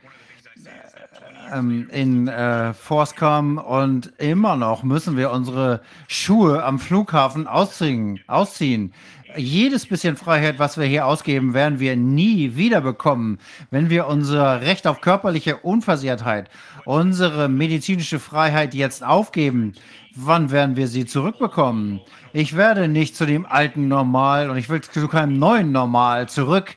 ähm, 1.53 1.89
in 1.91 2.27
äh, 2.27 2.73
Force 2.73 3.15
kommen 3.15 3.57
und 3.57 4.13
immer 4.17 4.55
noch 4.55 4.83
müssen 4.83 5.17
wir 5.17 5.31
unsere 5.31 5.81
Schuhe 6.07 6.63
am 6.63 6.79
Flughafen 6.79 7.47
ausziehen. 7.47 8.19
ausziehen. 8.27 8.93
Jedes 9.37 9.85
bisschen 9.85 10.15
Freiheit, 10.15 10.59
was 10.59 10.77
wir 10.77 10.85
hier 10.85 11.05
ausgeben, 11.05 11.53
werden 11.53 11.79
wir 11.79 11.97
nie 11.97 12.55
wieder 12.55 12.79
bekommen, 12.79 13.39
wenn 13.69 13.89
wir 13.89 14.07
unser 14.07 14.61
Recht 14.61 14.87
auf 14.87 15.01
körperliche 15.01 15.57
Unversehrtheit, 15.57 16.49
unsere 16.85 17.49
medizinische 17.49 18.19
Freiheit 18.19 18.73
jetzt 18.73 19.03
aufgeben. 19.03 19.73
Wann 20.15 20.51
werden 20.51 20.77
wir 20.77 20.87
sie 20.87 21.05
zurückbekommen? 21.05 21.99
Ich 22.31 22.55
werde 22.55 22.87
nicht 22.87 23.17
zu 23.17 23.25
dem 23.25 23.45
alten 23.45 23.89
Normal 23.89 24.49
und 24.49 24.57
ich 24.57 24.69
will 24.69 24.79
zu 24.79 25.07
keinem 25.09 25.37
neuen 25.37 25.73
Normal 25.73 26.29
zurück. 26.29 26.75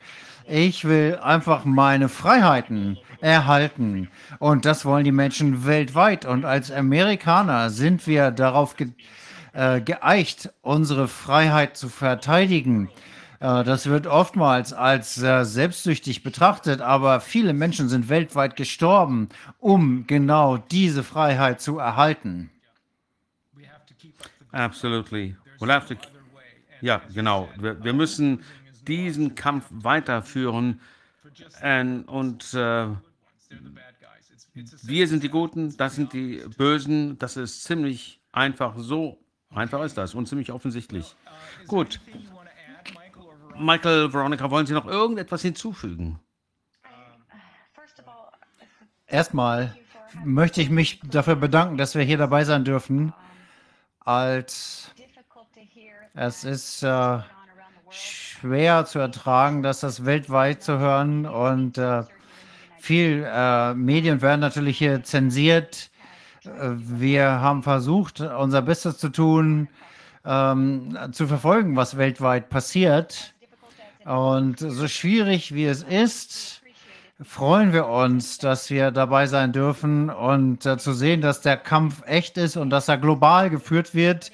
Ich 0.49 0.85
will 0.85 1.19
einfach 1.23 1.65
meine 1.65 2.09
Freiheiten 2.09 2.99
erhalten. 3.21 4.09
Und 4.39 4.65
das 4.65 4.85
wollen 4.85 5.05
die 5.05 5.13
Menschen 5.13 5.67
weltweit. 5.67 6.25
Und 6.25 6.45
als 6.45 6.71
Amerikaner 6.71 7.71
sind 7.71 8.07
wir 8.07 8.31
darauf 8.31 8.77
ge 8.77 8.89
äh, 9.55 9.81
geeicht, 9.81 10.51
unsere 10.63 11.09
Freiheit 11.09 11.77
zu 11.77 11.89
verteidigen. 11.89 12.91
Äh, 13.41 13.65
das 13.65 13.87
wird 13.87 14.07
oftmals 14.07 14.73
als 14.73 15.21
äh, 15.23 15.45
selbstsüchtig 15.45 16.23
betrachtet, 16.23 16.81
aber 16.81 17.21
viele 17.21 17.55
Menschen 17.55 17.89
sind 17.89 18.09
weltweit 18.09 18.57
gestorben, 18.57 19.29
um 19.59 20.07
genau 20.07 20.59
diese 20.59 21.03
Freiheit 21.03 21.61
zu 21.61 21.79
erhalten. 21.79 22.51
Absolutely. 24.53 25.37
We'll 25.61 25.73
have 25.73 25.95
to, 25.95 26.01
ja, 26.81 27.03
genau. 27.13 27.49
Wir, 27.59 27.83
wir 27.83 27.93
müssen 27.93 28.43
diesen 28.87 29.35
Kampf 29.35 29.67
weiterführen. 29.71 30.81
Und, 31.63 32.05
und 32.05 32.55
äh, 32.55 32.87
wir 34.83 35.09
sind 35.09 35.23
die 35.23 35.29
Guten, 35.29 35.77
das 35.77 35.95
sind 35.95 36.13
die 36.13 36.43
Bösen. 36.57 37.19
Das 37.19 37.37
ist 37.37 37.65
ziemlich 37.65 38.21
einfach. 38.33 38.75
So 38.77 39.19
einfach 39.51 39.83
ist 39.83 39.97
das 39.97 40.15
und 40.15 40.27
ziemlich 40.27 40.53
offensichtlich. 40.53 41.15
Gut. 41.67 42.01
Michael, 43.57 44.13
Veronica, 44.13 44.51
wollen 44.51 44.67
Sie 44.67 44.75
noch 44.75 44.87
irgendetwas 44.87 45.43
hinzufügen? 45.43 46.21
Erstmal 49.07 49.77
möchte 50.25 50.61
ich 50.61 50.71
mich 50.71 51.01
dafür 51.01 51.37
bedanken, 51.37 51.77
dass 51.77 51.95
wir 51.95 52.03
hier 52.03 52.19
dabei 52.19 52.45
sein 52.45 52.65
dürfen. 52.65 53.13
Als 54.01 54.93
es 56.15 56.45
ist 56.45 56.83
äh, 56.83 57.19
schwer 57.91 58.85
zu 58.85 58.99
ertragen, 58.99 59.63
dass 59.63 59.81
das 59.81 60.05
weltweit 60.05 60.63
zu 60.63 60.79
hören 60.79 61.27
und 61.27 61.79
äh, 61.79 62.05
viel 62.89 63.23
äh, 63.31 63.75
Medien 63.75 64.23
werden 64.23 64.41
natürlich 64.41 64.79
hier 64.79 65.03
zensiert. 65.03 65.91
Äh, 66.47 66.71
wir 66.79 67.25
haben 67.27 67.63
versucht, 67.63 68.23
unser 68.23 68.63
Bestes 68.63 68.97
zu 68.97 69.11
tun, 69.11 69.69
ähm, 70.25 70.97
zu 71.13 71.27
verfolgen, 71.27 71.77
was 71.77 71.99
weltweit 71.99 72.49
passiert. 72.49 73.35
Und 74.07 74.59
so 74.61 74.89
schwierig 74.89 75.55
wie 75.55 75.67
es 75.67 75.83
ist, 75.83 76.63
freuen 77.23 77.75
wir 77.75 77.89
uns, 77.89 78.39
dass 78.39 78.71
wir 78.71 78.91
dabei 78.91 79.27
sein 79.27 79.53
dürfen 79.53 80.09
und 80.09 80.65
äh, 80.65 80.79
zu 80.79 80.95
sehen, 80.95 81.21
dass 81.21 81.43
der 81.43 81.59
Kampf 81.59 82.03
echt 82.07 82.39
ist 82.39 82.57
und 82.57 82.71
dass 82.71 82.89
er 82.89 82.97
global 82.97 83.51
geführt 83.51 83.95
wird. 83.95 84.33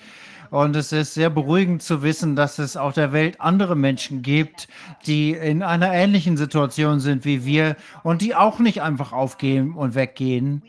Und 0.54 0.76
es 0.76 0.92
ist 0.92 1.14
sehr 1.14 1.30
beruhigend 1.30 1.82
zu 1.82 2.04
wissen, 2.04 2.36
dass 2.36 2.60
es 2.60 2.76
auf 2.76 2.94
der 2.94 3.12
Welt 3.12 3.40
andere 3.40 3.74
Menschen 3.74 4.22
gibt, 4.22 4.68
die 5.04 5.32
in 5.32 5.64
einer 5.64 5.92
ähnlichen 5.92 6.36
Situation 6.36 7.00
sind 7.00 7.24
wie 7.24 7.44
wir 7.44 7.74
und 8.04 8.22
die 8.22 8.36
auch 8.36 8.60
nicht 8.60 8.80
einfach 8.80 9.12
aufgehen 9.12 9.72
und 9.72 9.96
weggehen. 9.96 10.62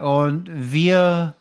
Und 0.00 0.50
wir 0.52 1.36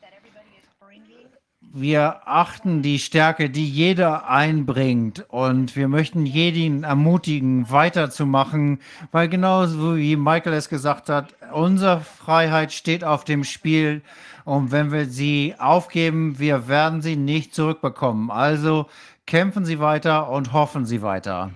wir 1.71 2.27
achten 2.27 2.81
die 2.81 2.99
Stärke, 2.99 3.49
die 3.49 3.67
jeder 3.69 4.27
einbringt 4.29 5.25
und 5.29 5.75
wir 5.75 5.87
möchten 5.87 6.25
jeden 6.25 6.83
ermutigen, 6.83 7.69
weiterzumachen, 7.69 8.79
weil 9.11 9.29
genauso 9.29 9.97
wie 9.97 10.15
Michael 10.15 10.53
es 10.53 10.69
gesagt 10.69 11.09
hat, 11.09 11.35
unsere 11.53 12.01
Freiheit 12.01 12.71
steht 12.71 13.03
auf 13.03 13.23
dem 13.23 13.43
Spiel 13.43 14.01
und 14.45 14.71
wenn 14.71 14.91
wir 14.91 15.05
sie 15.05 15.53
aufgeben, 15.59 16.39
wir 16.39 16.67
werden 16.67 17.01
sie 17.01 17.15
nicht 17.15 17.53
zurückbekommen. 17.53 18.31
Also 18.31 18.89
kämpfen 19.27 19.63
Sie 19.63 19.79
weiter 19.79 20.29
und 20.29 20.53
hoffen 20.53 20.85
Sie 20.85 21.03
weiter. 21.03 21.51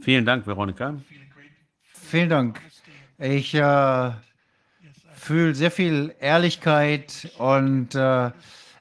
Vielen 0.00 0.24
Dank, 0.24 0.46
Veronika. 0.46 0.94
Vielen 1.92 2.28
Dank. 2.28 2.60
Ich 3.18 3.52
äh, 3.52 4.12
fühle 5.12 5.56
sehr 5.56 5.72
viel 5.72 6.14
Ehrlichkeit 6.20 7.32
und 7.38 7.96
äh, 7.96 8.30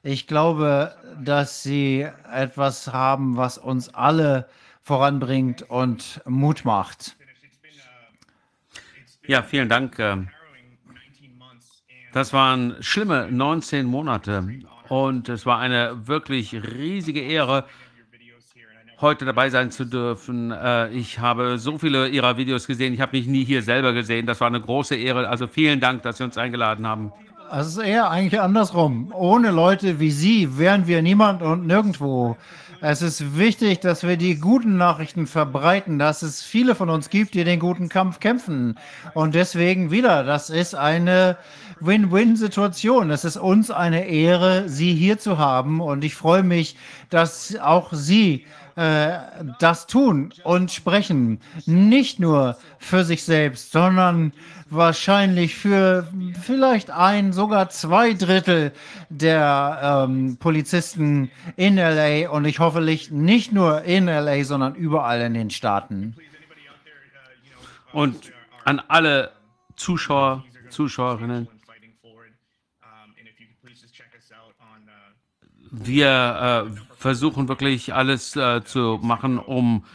ich 0.07 0.25
glaube, 0.25 0.95
dass 1.21 1.63
Sie 1.63 2.07
etwas 2.31 2.93
haben, 2.93 3.35
was 3.35 3.57
uns 3.57 3.93
alle 3.93 4.47
voranbringt 4.81 5.63
und 5.63 6.21
Mut 6.25 6.63
macht. 6.63 7.17
Ja, 9.27 9.43
vielen 9.43 9.67
Dank. 9.67 9.99
Ähm, 9.99 10.29
das 12.13 12.31
waren 12.31 12.77
schlimme 12.79 13.27
19 13.29 13.85
Monate 13.85 14.47
und 14.87 15.27
es 15.27 15.45
war 15.45 15.59
eine 15.59 16.07
wirklich 16.07 16.53
riesige 16.53 17.19
Ehre, 17.19 17.65
heute 19.01 19.25
dabei 19.25 19.49
sein 19.49 19.71
zu 19.71 19.83
dürfen. 19.83 20.51
Äh, 20.51 20.89
ich 20.91 21.19
habe 21.19 21.59
so 21.59 21.77
viele 21.77 22.07
Ihrer 22.07 22.37
Videos 22.37 22.65
gesehen. 22.65 22.93
Ich 22.93 23.01
habe 23.01 23.17
mich 23.17 23.27
nie 23.27 23.43
hier 23.43 23.61
selber 23.61 23.91
gesehen. 23.91 24.25
Das 24.25 24.39
war 24.39 24.47
eine 24.47 24.61
große 24.61 24.95
Ehre. 24.95 25.27
Also 25.27 25.47
vielen 25.47 25.81
Dank, 25.81 26.03
dass 26.03 26.17
Sie 26.17 26.23
uns 26.23 26.37
eingeladen 26.37 26.87
haben. 26.87 27.11
Es 27.51 27.67
ist 27.67 27.77
eher 27.77 28.09
eigentlich 28.09 28.41
andersrum. 28.41 29.13
Ohne 29.15 29.51
Leute 29.51 29.99
wie 29.99 30.11
Sie 30.11 30.57
wären 30.57 30.87
wir 30.87 31.01
niemand 31.01 31.41
und 31.41 31.65
nirgendwo. 31.65 32.35
Es 32.81 33.01
ist 33.01 33.37
wichtig, 33.37 33.79
dass 33.79 34.03
wir 34.03 34.17
die 34.17 34.35
guten 34.35 34.77
Nachrichten 34.77 35.27
verbreiten, 35.27 35.97
dass 35.97 36.21
es 36.21 36.43
viele 36.43 36.75
von 36.75 36.89
uns 36.89 37.09
gibt, 37.09 37.33
die 37.33 37.43
den 37.43 37.59
guten 37.59 37.89
Kampf 37.89 38.19
kämpfen. 38.19 38.77
Und 39.13 39.33
deswegen 39.33 39.91
wieder, 39.91 40.23
das 40.23 40.49
ist 40.49 40.75
eine 40.75 41.37
Win-Win-Situation. 41.79 43.11
Es 43.11 43.23
ist 43.23 43.37
uns 43.37 43.71
eine 43.71 44.07
Ehre, 44.07 44.67
Sie 44.67 44.93
hier 44.93 45.17
zu 45.17 45.37
haben. 45.37 45.79
Und 45.79 46.03
ich 46.03 46.15
freue 46.15 46.43
mich, 46.43 46.75
dass 47.09 47.57
auch 47.57 47.93
Sie 47.93 48.45
äh, 48.77 49.17
das 49.59 49.87
tun 49.87 50.31
und 50.43 50.71
sprechen. 50.71 51.41
Nicht 51.65 52.19
nur 52.19 52.57
für 52.77 53.03
sich 53.03 53.23
selbst, 53.23 53.71
sondern 53.71 54.33
wahrscheinlich 54.69 55.55
für 55.55 56.07
vielleicht 56.41 56.91
ein, 56.91 57.33
sogar 57.33 57.69
zwei 57.69 58.13
Drittel 58.13 58.71
der 59.09 60.05
ähm, 60.07 60.37
Polizisten 60.37 61.31
in 61.55 61.77
LA 61.77 62.29
und 62.29 62.45
ich 62.45 62.59
hoffe 62.59 62.79
nicht 62.81 63.51
nur 63.51 63.81
in 63.81 64.05
LA, 64.05 64.43
sondern 64.43 64.75
überall 64.75 65.21
in 65.21 65.33
den 65.33 65.49
Staaten. 65.49 66.15
Und 67.93 68.31
an 68.63 68.79
alle 68.87 69.31
Zuschauer, 69.75 70.43
Zuschauerinnen, 70.69 71.47
wir 75.71 76.67
äh, 76.67 76.86
versuchen 76.97 77.47
wirklich 77.47 77.93
alles 77.93 78.35
äh, 78.35 78.63
zu 78.63 78.99
machen, 79.01 79.37
um 79.39 79.85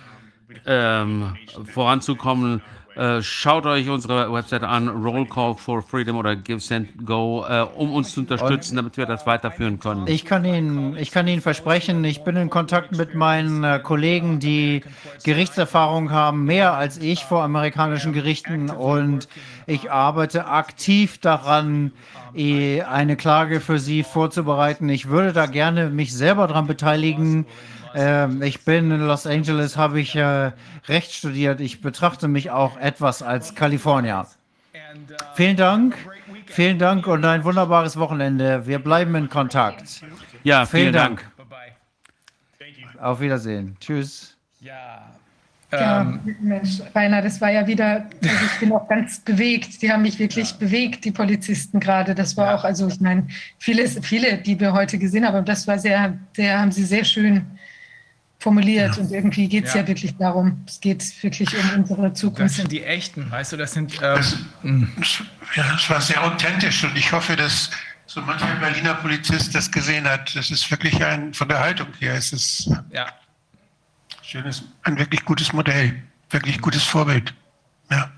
ähm, 0.67 1.37
voranzukommen. 1.65 2.63
Äh, 2.94 3.23
schaut 3.23 3.65
euch 3.65 3.89
unsere 3.89 4.33
Webseite 4.33 4.69
an, 4.69 4.89
Roll 4.89 5.26
Call 5.26 5.55
for 5.55 5.83
Freedom 5.83 6.17
oder 6.17 6.37
Give 6.37 6.60
Send 6.60 7.07
Go, 7.07 7.44
äh, 7.49 7.62
um 7.75 7.92
uns 7.92 8.12
zu 8.12 8.21
unterstützen, 8.21 8.76
damit 8.76 8.97
wir 8.97 9.07
das 9.07 9.26
weiterführen 9.26 9.78
können. 9.78 10.07
Ich 10.07 10.25
kann 10.25 10.44
Ihnen, 10.44 10.97
ich 10.97 11.10
kann 11.10 11.26
Ihnen 11.26 11.41
versprechen, 11.41 12.05
ich 12.05 12.23
bin 12.23 12.37
in 12.37 12.51
Kontakt 12.51 12.92
mit 12.92 13.15
meinen 13.15 13.65
äh, 13.65 13.81
Kollegen, 13.83 14.41
die 14.41 14.83
Gerichtserfahrung 15.25 16.10
haben, 16.10 16.44
mehr 16.44 16.75
als 16.75 16.99
ich 16.99 17.25
vor 17.25 17.42
amerikanischen 17.42 18.12
Gerichten 18.12 18.69
und 18.69 19.28
ich 19.67 19.91
arbeite 19.91 20.47
aktiv 20.47 21.19
daran, 21.19 21.92
eine 22.35 23.17
Klage 23.17 23.60
für 23.60 23.78
Sie 23.78 24.03
vorzubereiten. 24.03 24.89
Ich 24.89 25.08
würde 25.08 25.35
da 25.35 25.44
gerne 25.44 25.91
mich 25.91 26.15
selber 26.15 26.47
daran 26.47 26.67
beteiligen. 26.67 27.44
Ähm, 27.94 28.42
ich 28.42 28.65
bin 28.65 28.91
in 28.91 29.01
Los 29.01 29.26
Angeles, 29.26 29.76
habe 29.76 30.01
ich 30.01 30.17
äh, 30.17 30.53
Recht 30.89 31.12
studiert. 31.12 31.60
Ich 31.60 31.81
betrachte 31.81 32.28
mich 32.28 32.51
auch 32.51 32.78
etwas 32.78 33.23
als 33.23 33.55
Kalifornier. 33.55 34.26
Vielen 35.35 35.57
Dank, 35.57 35.97
vielen 36.47 36.78
Dank 36.78 37.07
und 37.07 37.25
ein 37.25 37.44
wunderbares 37.44 37.97
Wochenende. 37.97 38.67
Wir 38.67 38.78
bleiben 38.78 39.15
in 39.15 39.28
Kontakt. 39.28 40.03
Ja, 40.42 40.67
vielen, 40.67 40.83
vielen 40.83 40.92
Dank. 40.92 41.21
Dank. 41.21 41.33
Auf 43.01 43.21
Wiedersehen. 43.21 43.76
Tschüss. 43.81 44.37
Ja. 44.60 45.12
Ja, 45.73 46.03
ähm, 46.03 46.37
Mensch, 46.42 46.81
Rainer, 46.94 47.23
das 47.23 47.41
war 47.41 47.51
ja 47.51 47.67
wieder, 47.67 48.07
also 48.23 48.44
ich 48.44 48.60
bin 48.60 48.73
auch 48.73 48.87
ganz 48.89 49.21
bewegt. 49.21 49.81
Die 49.81 49.91
haben 49.91 50.03
mich 50.03 50.19
wirklich 50.19 50.51
ja. 50.51 50.57
bewegt, 50.58 51.05
die 51.05 51.12
Polizisten 51.12 51.81
gerade. 51.81 52.15
Das 52.15 52.37
war 52.37 52.49
ja. 52.49 52.55
auch, 52.57 52.65
also 52.65 52.89
ich 52.89 53.01
meine, 53.01 53.26
viele, 53.58 53.89
viele, 53.89 54.37
die 54.37 54.60
wir 54.60 54.75
heute 54.75 54.99
gesehen 54.99 55.26
haben, 55.26 55.44
das 55.47 55.67
war 55.67 55.78
sehr, 55.78 56.19
sehr, 56.37 56.60
haben 56.60 56.73
sie 56.73 56.85
sehr 56.85 57.05
schön 57.05 57.47
formuliert. 58.42 58.97
Ja. 58.97 59.03
Und 59.03 59.10
irgendwie 59.12 59.49
geht 59.49 59.67
es 59.67 59.75
ja. 59.75 59.81
ja. 59.81 59.89
wirklich 59.89 60.17
darum, 60.17 60.62
es 60.67 60.81
geht 60.81 61.23
wirklich 61.23 61.57
um 61.57 61.78
unsere 61.78 62.12
Zukunft. 62.12 62.42
Das 62.42 62.57
sind 62.57 62.73
die 62.73 62.83
echten, 62.83 63.31
weißt 63.31 63.53
du, 63.53 63.57
das 63.57 63.73
sind. 63.73 63.99
Ähm, 64.03 64.92
das, 64.99 65.23
ja, 65.55 65.73
das 65.73 65.89
war 65.89 66.01
sehr 66.01 66.23
authentisch 66.23 66.85
und 66.85 66.97
ich 66.97 67.12
hoffe, 67.12 67.37
dass 67.37 67.71
so 68.07 68.21
mancher 68.21 68.55
Berliner 68.57 68.94
Polizist 68.94 69.55
das 69.55 69.71
gesehen 69.71 70.07
hat. 70.07 70.35
Das 70.37 70.51
ist 70.51 70.71
wirklich 70.71 71.03
ein, 71.05 71.33
von 71.33 71.49
der 71.49 71.60
Haltung 71.60 71.89
her, 71.99 72.15
es 72.15 72.33
ist 72.33 72.71
ja. 72.91 73.07
schönes, 74.23 74.65
ein 74.83 74.99
wirklich 74.99 75.25
gutes 75.25 75.53
Modell, 75.53 76.03
wirklich 76.31 76.60
gutes 76.60 76.83
Vorbild. 76.83 77.33
Ja. 77.91 78.10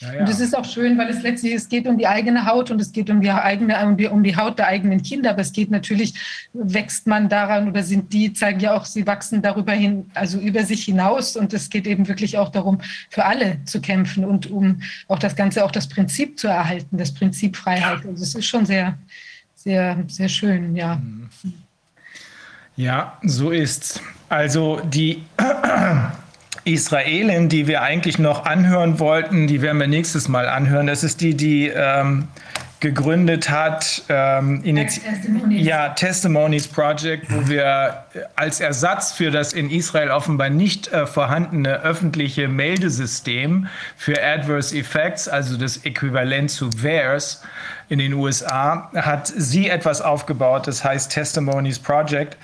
Ja, 0.00 0.14
ja. 0.14 0.20
Und 0.20 0.28
es 0.30 0.40
ist 0.40 0.56
auch 0.56 0.64
schön, 0.64 0.96
weil 0.96 1.08
es 1.10 1.22
letztlich 1.22 1.54
es 1.54 1.68
geht 1.68 1.86
um 1.86 1.98
die 1.98 2.06
eigene 2.06 2.46
Haut 2.46 2.70
und 2.70 2.80
es 2.80 2.90
geht 2.90 3.10
um 3.10 3.20
die 3.20 3.30
eigene 3.30 3.86
um 3.86 3.96
die, 3.96 4.06
um 4.06 4.22
die 4.22 4.34
Haut 4.34 4.58
der 4.58 4.66
eigenen 4.66 5.02
Kinder. 5.02 5.30
Aber 5.30 5.42
es 5.42 5.52
geht 5.52 5.70
natürlich, 5.70 6.14
wächst 6.54 7.06
man 7.06 7.28
daran 7.28 7.68
oder 7.68 7.82
sind 7.82 8.12
die, 8.12 8.32
zeigen 8.32 8.60
ja 8.60 8.74
auch, 8.74 8.86
sie 8.86 9.06
wachsen 9.06 9.42
darüber 9.42 9.72
hin, 9.72 10.10
also 10.14 10.38
über 10.38 10.64
sich 10.64 10.84
hinaus. 10.84 11.36
Und 11.36 11.52
es 11.52 11.68
geht 11.68 11.86
eben 11.86 12.08
wirklich 12.08 12.38
auch 12.38 12.48
darum, 12.48 12.80
für 13.10 13.24
alle 13.26 13.62
zu 13.64 13.80
kämpfen 13.80 14.24
und 14.24 14.50
um 14.50 14.80
auch 15.08 15.18
das 15.18 15.36
Ganze, 15.36 15.64
auch 15.64 15.72
das 15.72 15.88
Prinzip 15.88 16.38
zu 16.38 16.48
erhalten, 16.48 16.96
das 16.96 17.12
Prinzip 17.12 17.56
Freiheit. 17.56 18.06
Also 18.06 18.22
es 18.22 18.34
ist 18.34 18.46
schon 18.46 18.64
sehr, 18.64 18.96
sehr, 19.54 20.02
sehr 20.08 20.28
schön, 20.28 20.74
ja. 20.74 21.00
Ja, 22.76 23.18
so 23.22 23.50
ist's. 23.50 24.00
Also 24.30 24.80
die 24.80 25.22
Israelin, 26.64 27.48
die 27.48 27.66
wir 27.66 27.82
eigentlich 27.82 28.18
noch 28.18 28.44
anhören 28.44 28.98
wollten, 28.98 29.46
die 29.46 29.62
werden 29.62 29.78
wir 29.78 29.88
nächstes 29.88 30.28
Mal 30.28 30.48
anhören. 30.48 30.86
Das 30.86 31.04
ist 31.04 31.20
die, 31.20 31.34
die 31.34 31.68
ähm, 31.68 32.28
gegründet 32.80 33.50
hat, 33.50 34.02
ähm, 34.08 34.62
Testimonies. 34.64 35.66
ja, 35.66 35.90
Testimonies 35.90 36.66
Project, 36.66 37.30
wo 37.30 37.46
wir 37.46 38.04
als 38.36 38.60
Ersatz 38.60 39.12
für 39.12 39.30
das 39.30 39.52
in 39.52 39.70
Israel 39.70 40.10
offenbar 40.10 40.48
nicht 40.48 40.88
äh, 40.88 41.06
vorhandene 41.06 41.82
öffentliche 41.82 42.48
Meldesystem 42.48 43.68
für 43.96 44.22
Adverse 44.22 44.76
Effects, 44.76 45.28
also 45.28 45.58
das 45.58 45.84
Äquivalent 45.84 46.50
zu 46.50 46.70
VAERS 46.72 47.42
in 47.90 47.98
den 47.98 48.14
USA, 48.14 48.90
hat 48.94 49.26
sie 49.26 49.68
etwas 49.68 50.00
aufgebaut, 50.00 50.66
das 50.66 50.82
heißt 50.82 51.12
Testimonies 51.12 51.78
Project. 51.78 52.38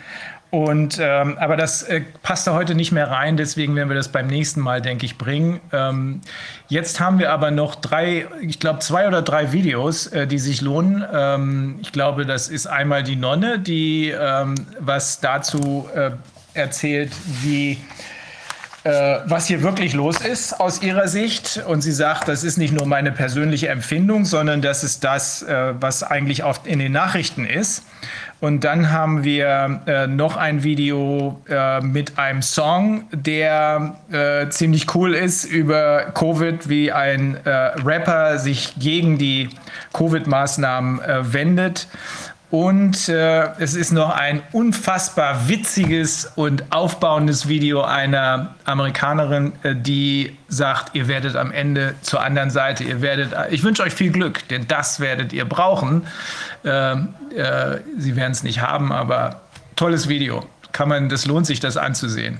Und 0.51 0.99
ähm, 1.01 1.37
aber 1.39 1.57
das 1.57 1.83
äh, 1.83 2.03
passt 2.23 2.47
da 2.47 2.55
heute 2.55 2.75
nicht 2.75 2.93
mehr 2.93 3.11
rein, 3.11 3.37
deswegen 3.37 3.75
werden 3.75 3.89
wir 3.89 3.97
das 3.97 4.09
beim 4.09 4.29
nächsten 4.29 4.61
Mal, 4.61 4.81
denke 4.81 5.05
ich, 5.05 5.19
bringen. 5.19 5.61
Ähm, 5.73 6.21
jetzt 6.69 7.01
haben 7.01 7.19
wir 7.19 7.33
aber 7.33 7.51
noch 7.51 7.75
drei, 7.75 8.27
ich 8.41 8.61
glaube 8.61 8.79
zwei 8.79 9.09
oder 9.09 9.23
drei 9.23 9.53
Videos, 9.53 10.07
äh, 10.07 10.27
die 10.27 10.39
sich 10.39 10.61
lohnen. 10.61 11.05
Ähm, 11.13 11.79
ich 11.83 11.91
glaube, 11.91 12.27
das 12.27 12.49
ist 12.49 12.69
einmal 12.69 13.03
die 13.03 13.17
Nonne, 13.17 13.59
die 13.59 14.11
ähm, 14.11 14.55
was 14.79 15.21
dazu 15.21 15.89
äh, 15.95 16.13
erzählt, 16.55 17.13
wie 17.43 17.79
äh, 18.87 19.19
was 19.25 19.49
hier 19.49 19.63
wirklich 19.63 19.95
los 19.95 20.21
ist 20.21 20.61
aus 20.61 20.81
ihrer 20.81 21.09
Sicht. 21.09 21.61
Und 21.67 21.81
sie 21.83 21.91
sagt, 21.91 22.29
das 22.29 22.45
ist 22.45 22.57
nicht 22.57 22.73
nur 22.73 22.87
meine 22.87 23.11
persönliche 23.11 23.69
Empfindung, 23.69 24.25
sondern 24.25 24.63
das 24.63 24.85
ist 24.85 25.03
das, 25.03 25.43
äh, 25.43 25.75
was 25.81 26.05
eigentlich 26.05 26.45
oft 26.45 26.69
in 26.69 26.79
den 26.79 26.93
Nachrichten 26.93 27.45
ist. 27.45 27.83
Und 28.41 28.65
dann 28.65 28.93
haben 28.93 29.25
wir 29.25 29.81
äh, 29.87 30.07
noch 30.07 30.37
ein 30.37 30.63
Video 30.63 31.41
äh, 31.49 31.81
mit 31.81 32.19
einem 32.19 32.43
Song, 32.43 33.05
der 33.11 33.97
äh, 34.13 34.49
ziemlich 34.51 34.95
cool 34.95 35.15
ist 35.15 35.45
über 35.45 36.13
Covid, 36.13 36.69
wie 36.69 36.93
ein 36.93 37.39
äh, 37.45 37.51
Rapper 37.51 38.39
sich 38.39 38.75
gegen 38.79 39.17
die 39.17 39.49
Covid-Maßnahmen 39.95 41.01
äh, 41.01 41.33
wendet. 41.33 41.89
Und 42.51 43.09
äh, 43.09 43.49
es 43.59 43.75
ist 43.75 43.91
noch 43.91 44.11
ein 44.11 44.41
unfassbar 44.53 45.49
witziges 45.49 46.31
und 46.37 46.71
aufbauendes 46.71 47.49
Video 47.49 47.83
einer 47.83 48.55
Amerikanerin, 48.65 49.53
äh, 49.65 49.75
die 49.75 50.37
sagt, 50.47 50.95
ihr 50.95 51.09
werdet 51.09 51.35
am 51.35 51.51
Ende 51.51 51.97
zur 52.03 52.23
anderen 52.23 52.51
Seite, 52.51 52.85
ihr 52.85 53.03
werdet, 53.03 53.35
ich 53.51 53.65
wünsche 53.65 53.83
euch 53.83 53.95
viel 53.95 54.13
Glück, 54.13 54.47
denn 54.49 54.69
das 54.69 55.01
werdet 55.01 55.33
ihr 55.33 55.45
brauchen. 55.45 56.07
Äh, 56.65 56.93
äh 56.93 57.81
sie 57.99 58.15
werden 58.15 58.33
es 58.33 58.45
nicht 58.45 58.61
haben, 58.61 58.93
aber 58.93 59.41
tolles 59.75 60.09
Video. 60.09 60.47
Kann 60.71 60.89
man, 60.89 61.09
das 61.09 61.27
lohnt 61.27 61.47
sich, 61.47 61.59
das 61.59 61.77
anzusehen. 61.77 62.39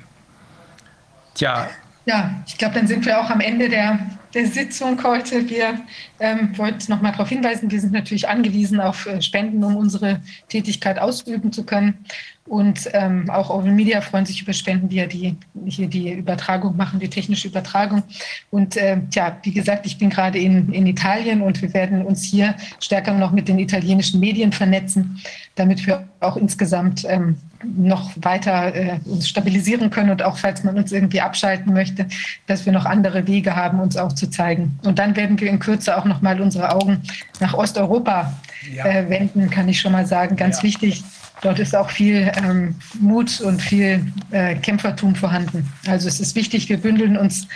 Tja. 1.35 1.69
Ja, 2.05 2.31
ich 2.47 2.57
glaube, 2.57 2.75
dann 2.75 2.87
sind 2.87 3.05
wir 3.05 3.19
auch 3.19 3.31
am 3.31 3.41
Ende 3.41 3.69
der 3.69 3.99
der 4.37 4.47
Sitzung 4.47 5.03
heute. 5.03 5.49
Wir 5.49 5.81
ähm, 6.21 6.57
wollten 6.59 6.93
noch 6.93 7.01
mal 7.01 7.11
darauf 7.11 7.31
hinweisen, 7.31 7.71
wir 7.71 7.81
sind 7.81 7.95
natürlich 7.95 8.29
angewiesen 8.29 8.81
auf 8.81 9.07
äh, 9.07 9.23
Spenden, 9.23 9.65
um 9.65 9.77
unsere 9.77 10.21
Tätigkeit 10.51 10.99
ausüben 10.99 11.53
zu 11.53 11.65
können. 11.65 12.05
Und 12.47 12.89
ähm, 12.93 13.29
auch 13.29 13.51
Open 13.51 13.75
Media 13.75 14.01
freuen 14.01 14.25
sich 14.25 14.43
über 14.43 14.53
Spenden, 14.53 14.89
die 14.89 14.97
ja 14.97 15.07
die, 15.07 15.37
hier 15.65 15.89
die 15.89 16.13
Übertragung 16.13 16.77
machen, 16.77 17.01
die 17.01 17.09
technische 17.09 17.49
Übertragung. 17.49 18.05
Und 18.51 18.77
äh, 18.77 19.01
tja, 19.11 19.37
wie 19.43 19.53
gesagt, 19.53 19.85
ich 19.87 19.99
bin 19.99 20.11
gerade 20.11 20.39
in, 20.39 20.73
in 20.73 20.87
Italien 20.87 21.41
und 21.41 21.61
wir 21.61 21.75
werden 21.75 22.05
uns 22.05 22.23
hier 22.23 22.55
stärker 22.79 23.15
noch 23.15 23.33
mit 23.33 23.49
den 23.49 23.59
italienischen 23.59 24.21
Medien 24.21 24.53
vernetzen, 24.53 25.21
damit 25.57 25.87
wir 25.87 26.09
auch 26.21 26.37
insgesamt 26.37 27.05
ähm, 27.09 27.37
noch 27.65 28.13
weiter 28.17 28.75
äh, 28.75 28.99
uns 29.07 29.29
stabilisieren 29.29 29.91
können 29.91 30.11
und 30.11 30.23
auch 30.23 30.39
falls 30.39 30.63
man 30.63 30.77
uns 30.77 30.93
irgendwie 30.93 31.21
abschalten 31.21 31.73
möchte, 31.73 32.07
dass 32.47 32.65
wir 32.65 32.73
noch 32.73 32.85
andere 32.85 33.27
Wege 33.27 33.57
haben, 33.57 33.81
uns 33.81 33.97
auch 33.97 34.13
zu 34.13 34.26
zeigen. 34.31 34.79
Und 34.85 34.99
dann 34.99 35.17
werden 35.17 35.39
wir 35.41 35.49
in 35.49 35.59
Kürze 35.59 35.97
auch 35.97 36.05
noch 36.05 36.23
mal 36.23 36.41
unsere 36.41 36.75
Augen 36.75 37.03
nach 37.41 37.55
Osteuropa 37.55 38.33
ja. 38.73 38.87
äh, 38.87 39.09
wenden, 39.09 39.51
kann 39.51 39.69
ich 39.69 39.81
schon 39.81 39.93
mal 39.93 40.07
sagen. 40.07 40.37
Ganz 40.37 40.59
ja. 40.59 40.63
wichtig 40.65 41.05
Dort 41.43 41.59
ist 41.59 41.77
auch 41.77 41.91
viel 41.91 42.31
ähm, 42.43 42.75
Mut 42.99 43.41
und 43.41 43.61
viel 43.61 44.07
äh, 44.31 44.55
Kämpfertum 44.57 45.15
vorhanden. 45.15 45.71
Also 45.87 46.09
es 46.09 46.19
ist 46.19 46.35
wichtig, 46.35 46.69
wir 46.69 46.79
bündeln 46.79 47.17
uns 47.17 47.47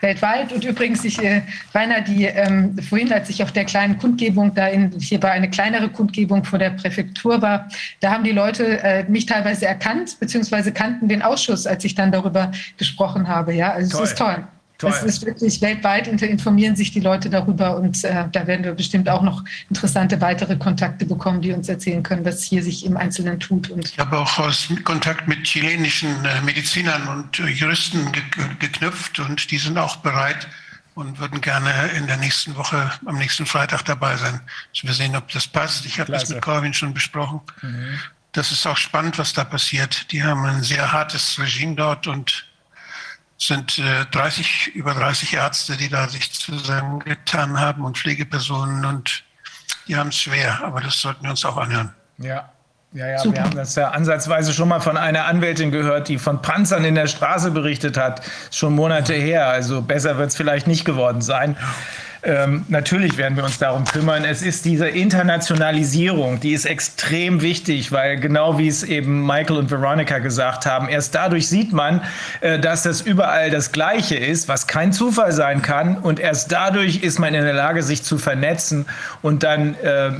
weltweit. 0.00 0.52
Und 0.52 0.64
übrigens, 0.64 1.04
ich, 1.04 1.20
äh, 1.22 1.42
Rainer, 1.74 2.00
die 2.00 2.26
ähm, 2.26 2.78
vorhin, 2.78 3.12
als 3.12 3.30
ich 3.30 3.42
auf 3.42 3.50
der 3.50 3.64
kleinen 3.64 3.98
Kundgebung 3.98 4.54
da 4.54 4.68
in, 4.68 4.92
hier 5.00 5.20
war 5.22 5.32
eine 5.32 5.50
kleinere 5.50 5.88
Kundgebung 5.88 6.44
vor 6.44 6.58
der 6.58 6.70
Präfektur 6.70 7.42
war, 7.42 7.68
da 8.00 8.12
haben 8.12 8.22
die 8.22 8.32
Leute 8.32 8.82
äh, 8.82 9.04
mich 9.08 9.26
teilweise 9.26 9.66
erkannt, 9.66 10.16
beziehungsweise 10.20 10.72
kannten 10.72 11.08
den 11.08 11.22
Ausschuss, 11.22 11.66
als 11.66 11.84
ich 11.84 11.94
dann 11.94 12.12
darüber 12.12 12.52
gesprochen 12.76 13.26
habe. 13.26 13.54
Ja, 13.54 13.72
also 13.72 13.96
toll. 13.96 14.04
es 14.04 14.10
ist 14.10 14.18
toll. 14.18 14.44
Toll. 14.78 14.90
Es 14.90 15.02
ist 15.04 15.24
wirklich 15.24 15.60
weltweit, 15.60 16.08
informieren 16.08 16.74
sich 16.74 16.90
die 16.90 17.00
Leute 17.00 17.30
darüber 17.30 17.76
und 17.76 18.02
äh, 18.02 18.24
da 18.32 18.46
werden 18.46 18.64
wir 18.64 18.72
bestimmt 18.72 19.08
auch 19.08 19.22
noch 19.22 19.44
interessante 19.70 20.20
weitere 20.20 20.56
Kontakte 20.56 21.06
bekommen, 21.06 21.40
die 21.42 21.52
uns 21.52 21.68
erzählen 21.68 22.02
können, 22.02 22.24
was 22.24 22.42
hier 22.42 22.62
sich 22.62 22.84
im 22.84 22.96
Einzelnen 22.96 23.38
tut. 23.38 23.70
Und 23.70 23.88
ich 23.88 23.98
habe 23.98 24.18
auch 24.18 24.38
aus 24.38 24.68
Kontakt 24.82 25.28
mit 25.28 25.44
chilenischen 25.44 26.24
äh, 26.24 26.40
Medizinern 26.40 27.06
und 27.06 27.38
äh, 27.38 27.46
Juristen 27.46 28.10
ge 28.10 28.22
geknüpft 28.58 29.20
und 29.20 29.50
die 29.52 29.58
sind 29.58 29.78
auch 29.78 29.96
bereit 29.96 30.48
und 30.94 31.20
würden 31.20 31.40
gerne 31.40 31.70
in 31.96 32.08
der 32.08 32.16
nächsten 32.16 32.56
Woche, 32.56 32.90
am 33.06 33.16
nächsten 33.16 33.46
Freitag 33.46 33.84
dabei 33.84 34.16
sein. 34.16 34.40
Also 34.72 34.88
wir 34.88 34.94
sehen, 34.94 35.14
ob 35.14 35.28
das 35.30 35.46
passt. 35.46 35.86
Ich 35.86 36.00
habe 36.00 36.10
das 36.10 36.28
mit 36.28 36.42
Corwin 36.42 36.74
schon 36.74 36.94
besprochen. 36.94 37.40
Mhm. 37.62 38.00
Das 38.32 38.50
ist 38.50 38.66
auch 38.66 38.76
spannend, 38.76 39.18
was 39.18 39.32
da 39.32 39.44
passiert. 39.44 40.10
Die 40.10 40.24
haben 40.24 40.44
ein 40.44 40.62
sehr 40.64 40.92
hartes 40.92 41.38
Regime 41.38 41.76
dort 41.76 42.08
und 42.08 42.46
sind 43.46 43.78
äh, 43.78 44.06
30, 44.10 44.72
über 44.74 44.94
30 44.94 45.34
Ärzte, 45.34 45.76
die 45.76 45.88
da 45.88 46.08
sich 46.08 46.32
zusammengetan 46.32 47.60
haben 47.60 47.84
und 47.84 47.98
Pflegepersonen 47.98 48.84
und 48.84 49.24
die 49.88 49.96
haben 49.96 50.08
es 50.08 50.16
schwer, 50.16 50.60
aber 50.62 50.80
das 50.80 51.00
sollten 51.00 51.24
wir 51.24 51.30
uns 51.30 51.44
auch 51.44 51.56
anhören. 51.56 51.92
Ja. 52.18 52.50
Ja, 52.92 53.08
ja, 53.08 53.18
Super. 53.18 53.34
wir 53.34 53.42
haben 53.42 53.56
das 53.56 53.74
ja 53.74 53.88
ansatzweise 53.90 54.52
schon 54.52 54.68
mal 54.68 54.78
von 54.78 54.96
einer 54.96 55.24
Anwältin 55.26 55.72
gehört, 55.72 56.06
die 56.06 56.16
von 56.16 56.40
Panzern 56.40 56.84
in 56.84 56.94
der 56.94 57.08
Straße 57.08 57.50
berichtet 57.50 57.96
hat. 57.96 58.22
Schon 58.52 58.76
Monate 58.76 59.14
her. 59.14 59.48
Also 59.48 59.82
besser 59.82 60.16
wird 60.16 60.28
es 60.28 60.36
vielleicht 60.36 60.68
nicht 60.68 60.84
geworden 60.84 61.20
sein. 61.20 61.56
Ja. 61.60 61.74
Ähm, 62.24 62.64
natürlich 62.68 63.18
werden 63.18 63.36
wir 63.36 63.44
uns 63.44 63.58
darum 63.58 63.84
kümmern. 63.84 64.24
Es 64.24 64.40
ist 64.40 64.64
diese 64.64 64.88
Internationalisierung, 64.88 66.40
die 66.40 66.52
ist 66.52 66.64
extrem 66.64 67.42
wichtig, 67.42 67.92
weil 67.92 68.18
genau 68.18 68.56
wie 68.58 68.68
es 68.68 68.82
eben 68.82 69.26
Michael 69.26 69.58
und 69.58 69.70
Veronica 69.70 70.18
gesagt 70.20 70.64
haben, 70.64 70.88
erst 70.88 71.14
dadurch 71.14 71.48
sieht 71.48 71.72
man, 71.72 72.00
äh, 72.40 72.58
dass 72.58 72.82
das 72.82 73.02
überall 73.02 73.50
das 73.50 73.72
Gleiche 73.72 74.16
ist, 74.16 74.48
was 74.48 74.66
kein 74.66 74.92
Zufall 74.92 75.32
sein 75.32 75.60
kann. 75.60 75.98
Und 75.98 76.18
erst 76.18 76.50
dadurch 76.50 77.02
ist 77.02 77.18
man 77.18 77.34
in 77.34 77.44
der 77.44 77.52
Lage, 77.52 77.82
sich 77.82 78.02
zu 78.02 78.16
vernetzen 78.16 78.86
und 79.20 79.42
dann 79.42 79.74
äh, 79.82 80.12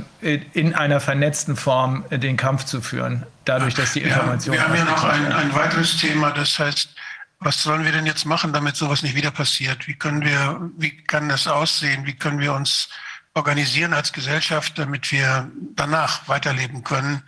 in 0.53 0.75
einer 0.75 0.99
vernetzten 0.99 1.55
Form 1.55 2.05
äh, 2.11 2.19
den 2.19 2.37
Kampf 2.37 2.65
zu 2.65 2.81
führen. 2.81 3.25
Dadurch, 3.45 3.73
dass 3.73 3.93
die 3.93 4.01
Information. 4.01 4.55
Ja, 4.55 4.61
wir 4.61 4.67
haben 4.67 4.75
ja 4.75 4.85
noch 4.85 5.03
ein, 5.03 5.31
ein 5.31 5.55
weiteres 5.55 5.97
Thema, 5.97 6.31
das 6.31 6.57
heißt 6.57 6.89
was 7.45 7.61
sollen 7.61 7.85
wir 7.85 7.91
denn 7.91 8.07
jetzt 8.07 8.25
machen, 8.25 8.53
damit 8.53 8.75
sowas 8.75 9.03
nicht 9.03 9.15
wieder 9.15 9.29
passiert? 9.29 9.87
Wie 9.87 9.93
können 9.93 10.25
wir, 10.25 10.71
wie 10.77 10.97
kann 11.03 11.29
das 11.29 11.47
aussehen? 11.47 12.07
Wie 12.07 12.15
können 12.15 12.39
wir 12.39 12.53
uns 12.53 12.89
organisieren 13.35 13.93
als 13.93 14.11
Gesellschaft, 14.11 14.79
damit 14.79 15.11
wir 15.11 15.51
danach 15.75 16.27
weiterleben 16.27 16.83
können? 16.83 17.21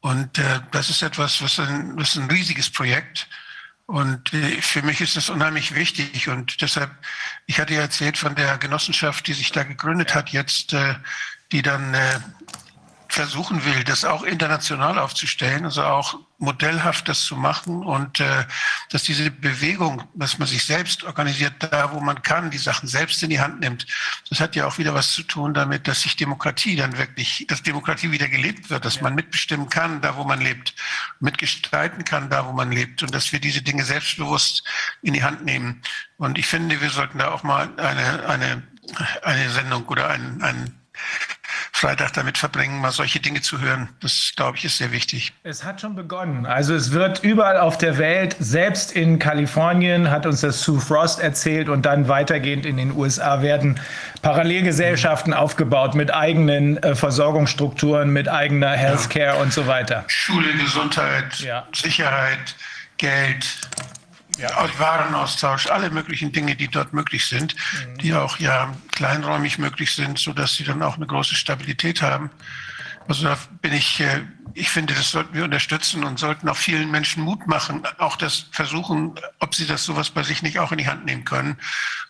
Und 0.00 0.38
äh, 0.38 0.60
das 0.70 0.88
ist 0.88 1.02
etwas, 1.02 1.42
was 1.42 1.58
ein, 1.60 1.98
was 1.98 2.16
ein 2.16 2.30
riesiges 2.30 2.70
Projekt. 2.70 3.28
Und 3.84 4.32
äh, 4.32 4.62
für 4.62 4.80
mich 4.80 5.02
ist 5.02 5.16
das 5.16 5.28
unheimlich 5.28 5.74
wichtig. 5.74 6.30
Und 6.30 6.62
deshalb, 6.62 6.90
ich 7.44 7.60
hatte 7.60 7.74
ja 7.74 7.82
erzählt 7.82 8.16
von 8.16 8.34
der 8.34 8.56
Genossenschaft, 8.56 9.26
die 9.26 9.34
sich 9.34 9.52
da 9.52 9.64
gegründet 9.64 10.14
hat, 10.14 10.30
jetzt, 10.30 10.72
äh, 10.72 10.94
die 11.52 11.60
dann 11.60 11.92
äh, 11.92 12.20
versuchen 13.08 13.64
will, 13.64 13.84
das 13.84 14.04
auch 14.04 14.22
international 14.22 14.98
aufzustellen, 14.98 15.64
also 15.64 15.82
auch 15.82 16.18
modellhaft 16.38 17.08
das 17.08 17.22
zu 17.22 17.36
machen 17.36 17.84
und 17.84 18.20
äh, 18.20 18.44
dass 18.90 19.02
diese 19.02 19.30
Bewegung, 19.30 20.04
dass 20.14 20.38
man 20.38 20.46
sich 20.46 20.64
selbst 20.64 21.04
organisiert, 21.04 21.54
da 21.58 21.92
wo 21.92 22.00
man 22.00 22.22
kann, 22.22 22.50
die 22.50 22.58
Sachen 22.58 22.86
selbst 22.86 23.22
in 23.22 23.30
die 23.30 23.40
Hand 23.40 23.60
nimmt, 23.60 23.86
das 24.28 24.40
hat 24.40 24.54
ja 24.54 24.66
auch 24.66 24.78
wieder 24.78 24.94
was 24.94 25.12
zu 25.12 25.22
tun 25.22 25.54
damit, 25.54 25.88
dass 25.88 26.02
sich 26.02 26.16
Demokratie 26.16 26.76
dann 26.76 26.96
wirklich, 26.98 27.46
dass 27.48 27.62
Demokratie 27.62 28.12
wieder 28.12 28.28
gelebt 28.28 28.70
wird, 28.70 28.84
dass 28.84 28.96
ja. 28.96 29.02
man 29.02 29.14
mitbestimmen 29.14 29.68
kann, 29.68 30.00
da 30.00 30.16
wo 30.16 30.24
man 30.24 30.40
lebt, 30.40 30.74
mitgestalten 31.18 32.04
kann, 32.04 32.30
da 32.30 32.46
wo 32.46 32.52
man 32.52 32.70
lebt 32.70 33.02
und 33.02 33.14
dass 33.14 33.32
wir 33.32 33.40
diese 33.40 33.62
Dinge 33.62 33.84
selbstbewusst 33.84 34.62
in 35.02 35.14
die 35.14 35.24
Hand 35.24 35.44
nehmen. 35.44 35.82
Und 36.18 36.38
ich 36.38 36.46
finde, 36.46 36.80
wir 36.80 36.90
sollten 36.90 37.18
da 37.18 37.32
auch 37.32 37.42
mal 37.42 37.68
eine, 37.78 38.28
eine, 38.28 38.62
eine 39.22 39.50
Sendung 39.50 39.86
oder 39.86 40.08
ein, 40.08 40.42
ein 40.42 40.74
Freitag 41.72 42.12
damit 42.14 42.38
verbringen, 42.38 42.80
mal 42.80 42.90
solche 42.90 43.20
Dinge 43.20 43.40
zu 43.40 43.60
hören. 43.60 43.88
Das, 44.00 44.32
glaube 44.36 44.56
ich, 44.56 44.64
ist 44.64 44.78
sehr 44.78 44.92
wichtig. 44.92 45.32
Es 45.42 45.64
hat 45.64 45.80
schon 45.80 45.94
begonnen. 45.94 46.46
Also 46.46 46.74
es 46.74 46.92
wird 46.92 47.22
überall 47.22 47.58
auf 47.58 47.78
der 47.78 47.98
Welt, 47.98 48.36
selbst 48.40 48.92
in 48.92 49.18
Kalifornien, 49.18 50.10
hat 50.10 50.26
uns 50.26 50.40
das 50.40 50.62
Sue 50.62 50.80
Frost 50.80 51.20
erzählt 51.20 51.68
und 51.68 51.86
dann 51.86 52.08
weitergehend 52.08 52.66
in 52.66 52.76
den 52.76 52.96
USA 52.96 53.42
werden 53.42 53.80
Parallelgesellschaften 54.22 55.32
mhm. 55.32 55.38
aufgebaut 55.38 55.94
mit 55.94 56.12
eigenen 56.12 56.76
äh, 56.82 56.94
Versorgungsstrukturen, 56.94 58.10
mit 58.10 58.28
eigener 58.28 58.70
Healthcare 58.70 59.36
ja. 59.36 59.42
und 59.42 59.52
so 59.52 59.66
weiter. 59.66 60.04
Schule, 60.08 60.52
Gesundheit, 60.54 61.38
ja. 61.40 61.66
Sicherheit, 61.72 62.54
Geld, 62.96 63.46
ja. 64.38 64.68
Warenaustausch, 64.78 65.66
alle 65.66 65.90
möglichen 65.90 66.32
Dinge, 66.32 66.56
die 66.56 66.68
dort 66.68 66.92
möglich 66.92 67.26
sind, 67.26 67.54
mhm. 67.54 67.98
die 67.98 68.14
auch 68.14 68.38
ja 68.38 68.74
kleinräumig 68.92 69.58
möglich 69.58 69.94
sind, 69.94 70.18
so 70.18 70.32
dass 70.32 70.54
sie 70.54 70.64
dann 70.64 70.82
auch 70.82 70.96
eine 70.96 71.06
große 71.06 71.34
Stabilität 71.34 72.02
haben. 72.02 72.30
Also 73.08 73.24
da 73.24 73.38
bin 73.62 73.72
ich, 73.72 74.00
äh, 74.00 74.20
ich 74.52 74.68
finde, 74.68 74.92
das 74.92 75.10
sollten 75.10 75.34
wir 75.34 75.44
unterstützen 75.44 76.04
und 76.04 76.18
sollten 76.18 76.46
auch 76.48 76.56
vielen 76.58 76.90
Menschen 76.90 77.22
Mut 77.22 77.46
machen, 77.46 77.82
auch 77.96 78.16
das 78.16 78.46
versuchen, 78.52 79.14
ob 79.38 79.54
sie 79.54 79.66
das 79.66 79.84
sowas 79.84 80.10
bei 80.10 80.22
sich 80.22 80.42
nicht 80.42 80.58
auch 80.58 80.72
in 80.72 80.78
die 80.78 80.86
Hand 80.86 81.06
nehmen 81.06 81.24
können 81.24 81.56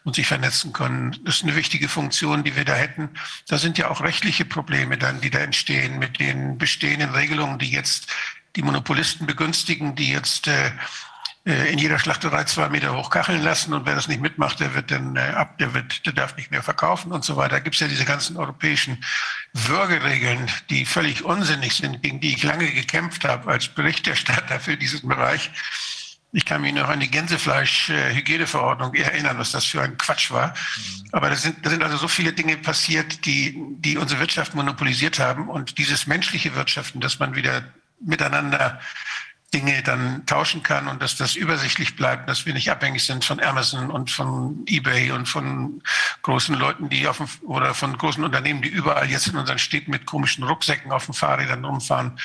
und 0.03 0.17
sich 0.17 0.27
vernetzen 0.27 0.73
können. 0.73 1.17
Das 1.25 1.37
ist 1.37 1.45
eine 1.45 1.55
wichtige 1.55 1.89
Funktion, 1.89 2.43
die 2.43 2.57
wir 2.57 2.65
da 2.65 2.75
hätten. 2.75 3.11
Da 3.47 3.59
sind 3.59 3.79
ja 3.79 3.89
auch 3.91 4.01
rechtliche 4.01 4.45
Probleme 4.45 4.99
dann, 4.99 5.21
die 5.21 5.31
da 5.31 5.39
entstehen 5.39 6.01
mit 6.01 6.19
den 6.19 6.59
bestehenden 6.59 7.11
Regelungen, 7.11 7.61
die 7.61 7.71
jetzt 7.71 8.09
die 8.57 8.63
Monopolisten 8.63 9.25
begünstigen, 9.25 9.95
die 9.95 10.11
jetzt 10.11 10.49
äh, 10.49 10.73
in 11.49 11.79
jeder 11.79 11.99
Schlachterei 11.99 12.45
zwei 12.45 12.69
Meter 12.69 12.95
hoch 12.95 13.09
kacheln 13.09 13.43
lassen 13.43 13.73
und 13.73 13.87
wer 13.87 13.95
das 13.95 14.07
nicht 14.07 14.21
mitmacht, 14.21 14.61
der 14.61 14.75
wird 14.75 14.91
dann 14.91 15.17
äh, 15.17 15.21
ab, 15.21 15.57
der 15.57 15.73
wird, 15.73 16.05
der 16.05 16.13
darf 16.13 16.37
nicht 16.37 16.51
mehr 16.51 16.63
verkaufen 16.63 17.11
und 17.11 17.25
so 17.25 17.37
weiter. 17.37 17.57
Da 17.57 17.61
gibt 17.61 17.75
es 17.75 17.81
ja 17.81 17.89
diese 17.89 18.05
ganzen 18.05 18.37
europäischen 18.37 19.03
Würgeregeln, 19.55 20.51
die 20.69 20.85
völlig 20.85 21.25
unsinnig 21.25 21.75
sind, 21.75 22.03
gegen 22.03 22.21
die 22.21 22.35
ich 22.35 22.43
lange 22.43 22.71
gekämpft 22.71 23.25
habe 23.25 23.51
als 23.51 23.69
Berichterstatter 23.69 24.61
für 24.61 24.77
diesen 24.77 25.09
Bereich. 25.09 25.51
Ich 26.33 26.45
kann 26.45 26.61
mich 26.61 26.75
noch 26.75 26.91
an 26.91 27.01
die 27.01 27.11
Gänsefleisch-Hygieneverordnung 27.11 28.93
erinnern, 28.93 29.39
was 29.39 29.53
das 29.53 29.65
für 29.65 29.81
ein 29.81 29.97
Quatsch 29.97 30.31
war. 30.31 30.53
Aber 31.13 31.31
da 31.31 31.37
sind, 31.37 31.65
da 31.65 31.71
sind 31.71 31.83
also 31.83 31.97
so 31.97 32.09
viele 32.09 32.35
Dinge 32.35 32.59
passiert, 32.59 33.25
die, 33.25 33.59
die 33.79 33.97
unsere 33.97 34.21
Wirtschaft 34.21 34.55
monopolisiert 34.55 35.19
haben. 35.19 35.49
Und 35.49 35.79
dieses 35.79 36.07
menschliche 36.07 36.55
Wirtschaften, 36.55 37.01
dass 37.01 37.19
man 37.19 37.35
wieder 37.35 37.65
miteinander 38.01 38.79
Dinge 39.55 39.83
dann 39.83 40.27
tauschen 40.27 40.63
kann 40.63 40.89
und 40.89 41.01
dass 41.01 41.17
das 41.17 41.35
übersichtlich 41.35 41.97
bleibt, 41.97 42.29
dass 42.29 42.45
wir 42.45 42.53
nicht 42.53 42.71
abhängig 42.71 43.05
sind 43.05 43.25
von 43.25 43.41
Amazon 43.41 43.91
und 43.91 44.11
von 44.11 44.63
eBay 44.67 45.11
und 45.13 45.27
von 45.27 45.83
großen 46.21 46.55
Leuten, 46.55 46.91
die 46.91 47.09
auf 47.09 47.17
dem, 47.17 47.29
oder 47.47 47.73
von 47.73 47.97
großen 47.97 48.23
Unternehmen, 48.23 48.61
die 48.61 48.69
überall 48.69 49.09
jetzt 49.11 49.29
in 49.29 49.37
unseren 49.37 49.59
Städten 49.59 49.91
mit 49.91 50.05
komischen 50.05 50.45
Rucksäcken 50.45 50.93
auf 50.93 51.07
den 51.07 51.15
Fahrrädern 51.15 51.65
rumfahren 51.65 52.19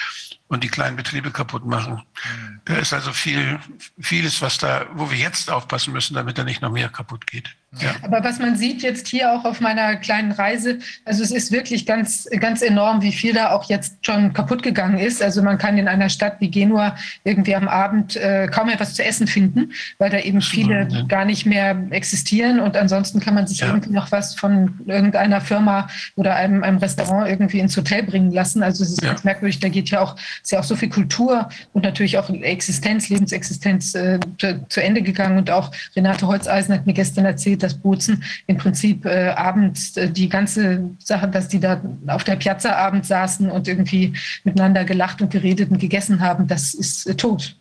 und 0.48 0.66
die 0.66 0.68
kleinen 0.68 0.98
Betriebe 0.98 1.32
kaputt 1.32 1.66
machen. 1.66 1.94
Mhm. 1.94 2.62
Da 2.66 2.76
ist 2.76 2.92
also 2.92 3.14
viel, 3.14 3.58
vieles, 4.00 4.42
was 4.42 4.58
da, 4.58 4.86
wo 4.94 5.10
wir 5.10 5.18
jetzt 5.18 5.50
aufpassen 5.50 5.94
müssen, 5.94 6.16
damit 6.16 6.38
da 6.38 6.44
nicht 6.44 6.62
noch 6.62 6.72
mehr 6.72 6.90
kaputt 6.90 7.26
geht. 7.26 7.56
Ja. 7.80 7.96
Aber 8.04 8.24
was 8.24 8.40
man 8.40 8.56
sieht 8.56 8.84
jetzt 8.84 9.08
hier 9.08 9.32
auch 9.32 9.46
auf 9.46 9.60
meiner 9.60 9.96
kleinen 9.96 10.32
Reise, 10.32 10.80
also 11.06 11.24
es 11.24 11.32
ist 11.32 11.52
wirklich 11.52 11.86
ganz, 11.86 12.28
ganz 12.40 12.62
enorm, 12.62 13.02
wie 13.02 13.12
viel 13.12 13.34
da 13.34 13.52
auch 13.52 13.68
jetzt 13.70 14.06
schon 14.06 14.34
kaputt 14.34 14.62
gegangen 14.62 15.00
ist. 15.00 15.24
Also 15.24 15.42
man 15.42 15.58
kann 15.58 15.78
in 15.78 15.88
einer 15.88 16.10
Stadt 16.10 16.36
wie 16.40 16.52
Genua 16.52 16.96
irgendwie 17.24 17.56
am 17.56 17.68
Abend 17.68 18.16
äh, 18.16 18.48
kaum 18.48 18.70
etwas 18.70 18.94
zu 18.94 19.04
essen 19.04 19.26
finden, 19.26 19.72
weil 19.98 20.12
da 20.12 20.20
eben 20.20 20.42
viele 20.42 20.88
ja. 20.88 21.02
gar 21.04 21.26
nicht 21.26 21.46
mehr 21.46 21.76
existieren. 21.90 22.60
Und 22.60 22.78
ansonsten 22.78 23.20
kann 23.20 23.34
man 23.34 23.48
sich 23.48 23.60
ja. 23.60 23.68
irgendwie 23.68 23.92
noch 23.92 24.12
was 24.12 24.36
von 24.36 24.80
irgendeiner 24.86 25.42
Firma 25.42 25.88
oder 26.16 26.36
einem, 26.36 26.64
einem 26.64 26.78
Restaurant 26.78 27.28
irgendwie 27.28 27.60
ins 27.60 27.76
Hotel 27.76 28.04
bringen 28.04 28.32
lassen. 28.32 28.62
Also 28.62 28.84
es 28.84 28.92
ist 28.92 29.02
ganz 29.02 29.24
merkwürdig, 29.24 29.60
da 29.60 29.70
geht 29.70 29.90
ja 29.90 30.02
auch, 30.02 30.16
ist 30.44 30.52
ja 30.52 30.60
auch 30.60 30.64
so 30.64 30.76
viel 30.76 30.90
Kultur 30.90 31.50
und 31.74 31.84
natürlich 31.84 32.20
auch 32.20 32.30
Existenz, 32.30 33.10
Lebensexistenz 33.10 33.96
äh, 33.96 34.20
zu, 34.38 34.64
zu 34.70 34.84
Ende 34.84 35.02
gegangen. 35.02 35.40
Und 35.40 35.50
auch 35.50 35.72
Renate 35.96 36.28
Holzeisen 36.28 36.74
hat 36.74 36.86
mir 36.86 36.94
gestern 36.94 37.26
erzählt, 37.26 37.63
dass 37.64 37.76
Bozen 37.76 38.24
im 38.48 38.58
Prinzip 38.58 39.06
äh, 39.06 39.30
abends 39.30 39.98
äh, 39.98 40.10
die 40.10 40.30
ganze 40.30 40.90
Sache, 41.00 41.28
dass 41.28 41.48
die 41.48 41.60
da 41.60 41.82
auf 42.08 42.24
der 42.24 42.36
Piazza 42.36 42.76
abends 42.76 43.08
saßen 43.08 43.50
und 43.50 43.68
irgendwie 43.68 44.14
miteinander 44.44 44.84
gelacht 44.84 45.22
und 45.22 45.32
geredet 45.32 45.72
und 45.72 45.80
gegessen 45.80 46.20
haben, 46.20 46.48
das 46.48 46.74
ist 46.74 47.08
äh, 47.08 47.16
tot. 47.16 47.56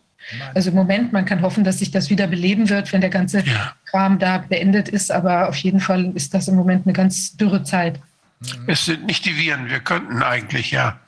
Also 0.55 0.71
im 0.71 0.77
Moment, 0.77 1.13
man 1.13 1.25
kann 1.25 1.43
hoffen, 1.43 1.65
dass 1.65 1.79
sich 1.79 1.91
das 1.91 2.11
wieder 2.11 2.27
beleben 2.27 2.69
wird, 2.69 2.93
wenn 2.93 3.01
der 3.01 3.11
ganze 3.11 3.41
ja. 3.41 3.75
Kram 3.87 4.19
da 4.19 4.39
beendet 4.39 4.89
ist. 4.89 5.11
Aber 5.11 5.49
auf 5.49 5.57
jeden 5.57 5.81
Fall 5.81 6.13
ist 6.15 6.35
das 6.35 6.49
im 6.49 6.55
Moment 6.55 6.87
eine 6.87 6.93
ganz 6.93 7.37
dürre 7.37 7.65
Zeit. 7.65 8.01
Es 8.67 8.85
sind 8.85 9.07
nicht 9.07 9.25
die 9.25 9.37
Viren, 9.37 9.69
wir 9.69 9.81
könnten 9.81 10.23
eigentlich, 10.23 10.71
ja. 10.71 10.99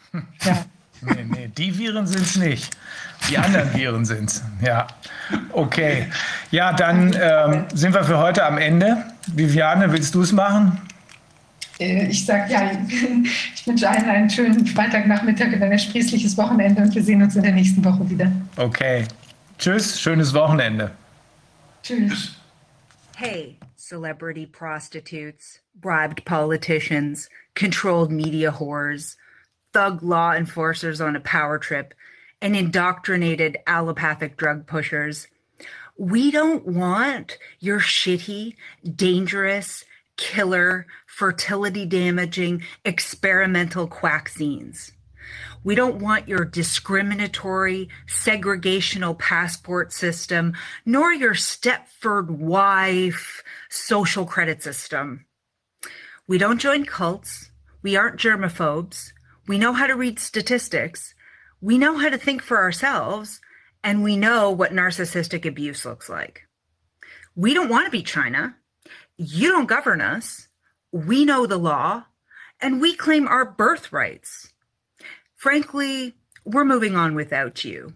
Ja. 0.43 0.65
Nee, 1.01 1.25
nee, 1.29 1.51
die 1.57 1.79
Viren 1.79 2.07
sind 2.07 2.23
es 2.23 2.37
nicht. 2.37 2.77
Die 3.31 3.39
anderen 3.39 3.73
Viren 3.75 4.05
sind 4.05 4.31
es. 4.31 4.43
Ja. 4.63 4.87
Okay. 5.53 6.07
Ja, 6.51 6.73
dann 6.73 7.17
ähm, 7.21 7.65
sind 7.73 7.95
wir 7.95 8.05
für 8.05 8.19
heute 8.19 8.45
am 8.45 8.59
Ende. 8.59 9.05
Viviane, 9.29 9.91
willst 9.93 10.15
du 10.15 10.23
es 10.23 10.33
machen? 10.33 10.81
Äh, 11.79 12.09
ich 12.09 12.27
sage 12.27 12.53
ja, 12.53 12.71
ich 12.89 13.67
wünsche 13.67 13.89
allen 13.89 14.09
einen 14.09 14.31
schönen 14.31 14.67
Freitagnachmittag 14.67 15.49
und 15.49 15.63
ein 15.63 15.73
ersprießliches 15.73 16.37
Wochenende 16.37 16.83
und 16.83 16.95
wir 16.95 17.03
sehen 17.03 17.23
uns 17.23 17.35
in 17.37 17.43
der 17.43 17.53
nächsten 17.53 17.85
Woche 17.85 18.09
wieder. 18.09 18.31
Okay. 18.57 19.05
Tschüss, 19.59 20.01
schönes 20.01 20.35
Wochenende. 20.35 20.91
Tschüss. 21.83 22.37
Hey, 23.17 23.59
celebrity 23.77 24.47
prostitutes, 24.47 25.61
bribed 25.81 26.25
politicians, 26.25 27.29
controlled 27.55 28.11
media 28.11 28.53
whores. 28.53 29.17
thug 29.75 30.03
law 30.03 30.33
enforcers 30.33 31.01
on 31.01 31.17
a 31.17 31.21
power 31.21 31.59
trip 31.59 31.93
and 32.45 32.55
indoctrinated 32.55 33.57
allopathic 33.67 34.37
drug 34.37 34.67
pushers. 34.67 35.29
We 35.97 36.31
don't 36.31 36.67
want 36.67 37.39
your 37.59 37.81
shitty, 37.81 38.57
dangerous, 38.95 39.87
killer, 40.19 40.87
fertility 41.07 41.87
damaging, 41.87 42.63
experimental 42.85 43.89
quaxines. 43.89 44.93
We 45.65 45.75
don't 45.75 46.03
want 46.03 46.29
your 46.29 46.45
discriminatory, 46.45 47.89
segregational 48.07 49.19
passport 49.19 49.95
system, 49.95 50.53
nor 50.85 51.15
your 51.15 51.33
Stepford 51.33 52.29
wife 52.29 53.43
social 53.71 54.27
credit 54.27 54.63
system. 54.63 55.25
We 56.27 56.37
don't 56.37 56.61
join 56.61 56.85
cults. 56.85 57.51
We 57.83 57.97
aren't 57.97 58.21
germaphobes. 58.21 59.13
We 59.47 59.57
know 59.57 59.73
how 59.73 59.87
to 59.87 59.97
read 59.97 60.19
statistics. 60.19 61.14
We 61.65 61.79
know 61.79 61.97
how 61.97 62.11
to 62.11 62.19
think 62.19 62.43
for 62.43 62.59
ourselves. 62.59 63.41
And 63.83 64.03
we 64.03 64.19
know 64.19 64.51
what 64.51 64.73
narcissistic 64.73 65.47
abuse 65.47 65.87
looks 65.87 66.11
like. 66.11 66.43
We 67.35 67.55
don't 67.55 67.71
want 67.71 67.87
to 67.87 67.91
be 67.91 68.03
China. 68.03 68.55
You 69.17 69.51
don't 69.51 69.65
govern 69.65 70.03
us. 70.03 70.49
We 70.93 71.25
know 71.25 71.47
the 71.47 71.57
law 71.57 72.05
and 72.61 72.83
we 72.83 72.95
claim 72.95 73.27
our 73.27 73.47
birthrights. 73.47 74.53
Frankly, 75.37 76.15
we're 76.45 76.67
moving 76.67 76.97
on 76.97 77.15
without 77.15 77.65
you. 77.65 77.95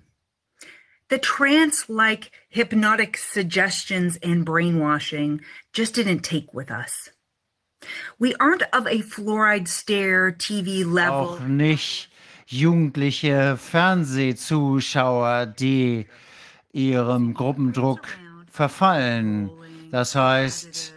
The 1.11 1.19
trance 1.19 1.91
like 1.91 2.31
hypnotic 2.49 3.19
suggestions 3.19 4.17
and 4.23 4.47
brainwashing 4.47 5.43
just 5.75 5.95
didn't 5.95 6.21
take 6.21 6.55
with 6.55 6.71
us. 6.71 7.11
We 8.19 8.35
aren't 8.37 8.63
of 8.73 8.87
a 8.87 9.03
fluoride 9.03 9.69
stare 9.69 10.33
TV 10.33 10.87
level. 10.91 11.37
Auch 11.37 11.47
nicht 11.47 12.09
jugendliche 12.51 13.59
Fernsehzuschauer, 13.59 15.45
die 15.47 16.07
ihrem 16.73 17.35
Gruppendruck 17.35 18.01
verfallen. 18.51 19.51
Das 19.91 20.15
heißt, 20.15 20.95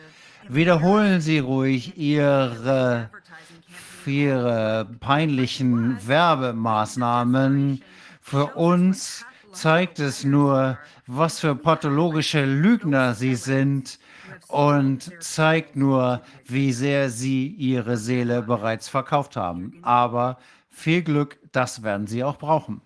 wiederholen 0.47 1.19
Sie 1.19 1.39
ruhig 1.39 1.97
Ihre, 1.97 3.09
Ihre 4.05 4.87
peinlichen 5.01 5.97
Werbemaßnahmen. 6.07 7.83
Für 8.21 8.45
uns 8.55 9.25
zeigt 9.51 9.99
es 9.99 10.23
nur, 10.23 10.77
was 11.05 11.41
für 11.41 11.55
pathologische 11.55 12.45
Lügner 12.45 13.13
Sie 13.13 13.35
sind 13.35 13.99
und 14.47 15.11
zeigt 15.21 15.75
nur, 15.75 16.21
wie 16.45 16.71
sehr 16.71 17.09
sie 17.09 17.47
ihre 17.47 17.97
Seele 17.97 18.41
bereits 18.41 18.89
verkauft 18.89 19.35
haben. 19.37 19.79
Aber 19.81 20.37
Viel 20.71 21.03
Glück, 21.03 21.37
das 21.51 21.83
werden 21.83 22.07
Sie 22.07 22.23
auch 22.23 22.37
brauchen. 22.37 22.81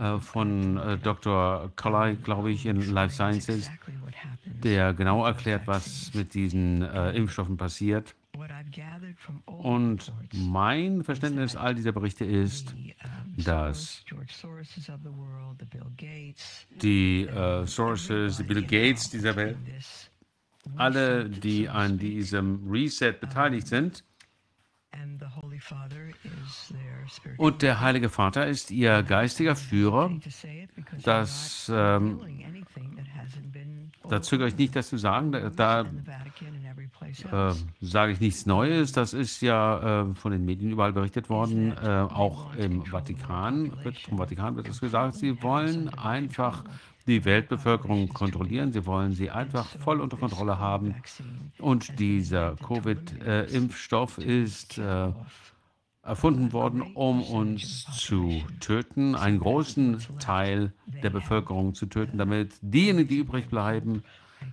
äh, 0.00 0.18
von 0.18 0.76
äh, 0.78 0.98
Dr. 0.98 1.70
Colley, 1.76 2.16
glaube 2.16 2.50
ich, 2.50 2.66
in 2.66 2.92
Life 2.92 3.14
Sciences, 3.14 3.70
der 4.44 4.94
genau 4.94 5.24
erklärt, 5.24 5.62
was 5.66 6.12
mit 6.12 6.34
diesen 6.34 6.82
Impfstoffen 6.82 7.56
passiert. 7.56 8.14
Und 9.46 10.12
mein 10.32 11.04
Verständnis 11.04 11.54
all 11.54 11.74
dieser 11.74 11.92
Berichte 11.92 12.24
ist, 12.24 12.74
dass 13.36 14.04
die 16.80 17.26
äh, 17.26 17.66
Sources, 17.66 18.36
die 18.38 18.42
Bill 18.44 18.62
Gates 18.62 19.10
dieser 19.10 19.36
Welt, 19.36 19.58
alle, 20.76 21.28
die 21.28 21.68
an 21.68 21.98
diesem 21.98 22.70
Reset 22.70 23.12
beteiligt 23.20 23.66
sind, 23.66 24.04
und 27.36 27.62
der 27.62 27.80
Heilige 27.80 28.08
Vater 28.08 28.46
ist 28.46 28.70
ihr 28.70 29.02
geistiger 29.02 29.56
Führer. 29.56 30.10
Das, 31.02 31.70
ähm, 31.74 32.20
da 34.08 34.22
zögere 34.22 34.48
ich 34.48 34.56
nicht, 34.56 34.76
das 34.76 34.88
zu 34.88 34.98
sagen. 34.98 35.32
Da, 35.32 35.50
da 35.50 35.80
äh, 37.50 37.54
sage 37.80 38.12
ich 38.12 38.20
nichts 38.20 38.46
Neues. 38.46 38.92
Das 38.92 39.12
ist 39.12 39.40
ja 39.42 40.02
äh, 40.02 40.14
von 40.14 40.32
den 40.32 40.44
Medien 40.44 40.70
überall 40.70 40.92
berichtet 40.92 41.30
worden. 41.30 41.72
Äh, 41.82 41.88
auch 41.88 42.54
im 42.54 42.84
Vatikan, 42.84 43.72
wird, 43.84 43.98
vom 43.98 44.18
Vatikan 44.18 44.56
wird 44.56 44.68
es 44.68 44.80
gesagt, 44.80 45.14
sie 45.14 45.42
wollen 45.42 45.88
einfach 45.94 46.64
die 47.06 47.24
Weltbevölkerung 47.24 48.08
kontrollieren. 48.08 48.72
Sie 48.72 48.86
wollen 48.86 49.12
sie 49.12 49.30
einfach 49.30 49.66
voll 49.78 50.00
unter 50.00 50.16
Kontrolle 50.16 50.58
haben. 50.58 50.94
Und 51.58 51.98
dieser 51.98 52.56
Covid-Impfstoff 52.56 54.18
ist 54.18 54.78
äh, 54.78 55.12
erfunden 56.02 56.52
worden, 56.52 56.82
um 56.94 57.22
uns 57.22 57.84
zu 57.96 58.42
töten, 58.60 59.14
einen 59.14 59.38
großen 59.38 59.98
Teil 60.18 60.72
der 60.86 61.10
Bevölkerung 61.10 61.74
zu 61.74 61.86
töten, 61.86 62.18
damit 62.18 62.54
diejenigen, 62.60 63.08
die 63.08 63.18
übrig 63.18 63.48
bleiben, 63.48 64.02
äh, 64.40 64.46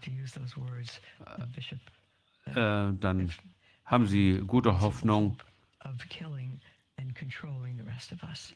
äh, 2.52 2.94
dann 3.00 3.32
haben 3.86 4.08
sie 4.08 4.44
gute 4.46 4.80
Hoffnung, 4.82 5.38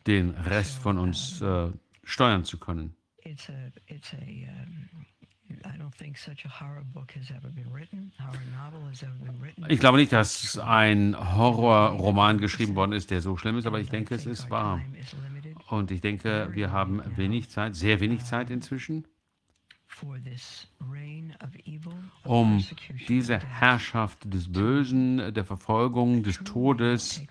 den 0.05 0.29
Rest 0.31 0.77
von 0.77 0.97
uns 0.99 1.41
äh, 1.41 1.71
steuern 2.03 2.45
zu 2.45 2.59
können. 2.59 2.95
Ich 9.67 9.79
glaube 9.79 9.97
nicht, 9.97 10.11
dass 10.11 10.57
ein 10.57 11.15
Horrorroman 11.35 12.37
geschrieben 12.39 12.75
worden 12.75 12.93
ist, 12.93 13.11
der 13.11 13.21
so 13.21 13.37
schlimm 13.37 13.57
ist, 13.57 13.65
aber 13.65 13.79
ich 13.79 13.89
denke, 13.89 14.15
es 14.15 14.25
ist 14.25 14.49
wahr. 14.49 14.81
Und 15.69 15.91
ich 15.91 16.01
denke, 16.01 16.49
wir 16.53 16.71
haben 16.71 17.01
wenig 17.17 17.49
Zeit, 17.49 17.75
sehr 17.75 17.99
wenig 17.99 18.23
Zeit 18.23 18.49
inzwischen 18.49 19.07
um 22.23 22.63
diese 23.07 23.39
Herrschaft 23.39 24.33
des 24.33 24.51
Bösen, 24.51 25.33
der 25.33 25.45
Verfolgung, 25.45 26.23
des 26.23 26.39
Todes 26.43 27.21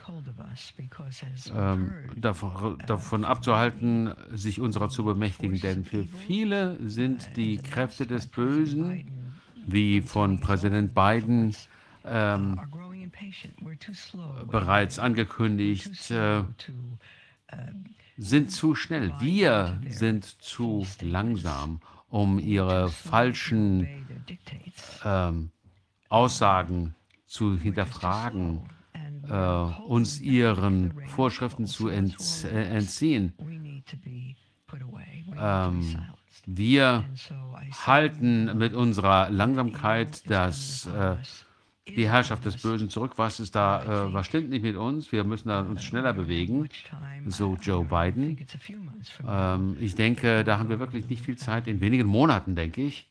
ähm, 1.54 1.92
davon, 2.16 2.78
davon 2.86 3.24
abzuhalten, 3.24 4.14
sich 4.32 4.60
unserer 4.60 4.88
zu 4.88 5.04
bemächtigen. 5.04 5.60
Denn 5.60 5.84
für 5.84 6.04
viele 6.04 6.78
sind 6.88 7.36
die 7.36 7.58
Kräfte 7.58 8.06
des 8.06 8.26
Bösen, 8.26 9.10
wie 9.66 10.00
von 10.00 10.40
Präsident 10.40 10.94
Biden 10.94 11.54
ähm, 12.04 12.60
bereits 14.50 14.98
angekündigt, 14.98 16.10
äh, 16.10 16.42
sind 18.16 18.50
zu 18.50 18.74
schnell. 18.74 19.12
Wir 19.20 19.80
sind 19.88 20.24
zu 20.24 20.86
langsam 21.00 21.80
um 22.12 22.38
ihre 22.38 22.90
falschen 22.90 23.88
ähm, 25.02 25.50
Aussagen 26.10 26.94
zu 27.26 27.58
hinterfragen, 27.58 28.60
äh, 29.28 29.34
uns 29.34 30.20
ihren 30.20 30.92
Vorschriften 31.08 31.66
zu 31.66 31.88
ent, 31.88 32.44
äh, 32.44 32.64
entziehen. 32.76 33.32
Ähm, 35.38 35.96
wir 36.44 37.04
halten 37.86 38.58
mit 38.58 38.74
unserer 38.74 39.30
Langsamkeit 39.30 40.28
das 40.30 40.86
äh, 40.86 41.16
die 41.88 42.08
Herrschaft 42.08 42.44
des 42.44 42.56
Bösen 42.56 42.88
zurück. 42.90 43.12
Was 43.16 43.40
ist 43.40 43.54
da, 43.54 44.06
äh, 44.06 44.12
was 44.12 44.26
stimmt 44.26 44.50
nicht 44.50 44.62
mit 44.62 44.76
uns? 44.76 45.10
Wir 45.12 45.24
müssen 45.24 45.48
da 45.48 45.60
uns 45.60 45.82
schneller 45.82 46.12
bewegen, 46.12 46.68
so 47.26 47.56
Joe 47.60 47.84
Biden. 47.84 48.38
Ähm, 49.26 49.76
ich 49.80 49.94
denke, 49.94 50.44
da 50.44 50.58
haben 50.58 50.68
wir 50.68 50.78
wirklich 50.78 51.08
nicht 51.08 51.24
viel 51.24 51.36
Zeit. 51.36 51.66
In 51.66 51.80
wenigen 51.80 52.06
Monaten, 52.06 52.54
denke 52.54 52.82
ich, 52.82 53.08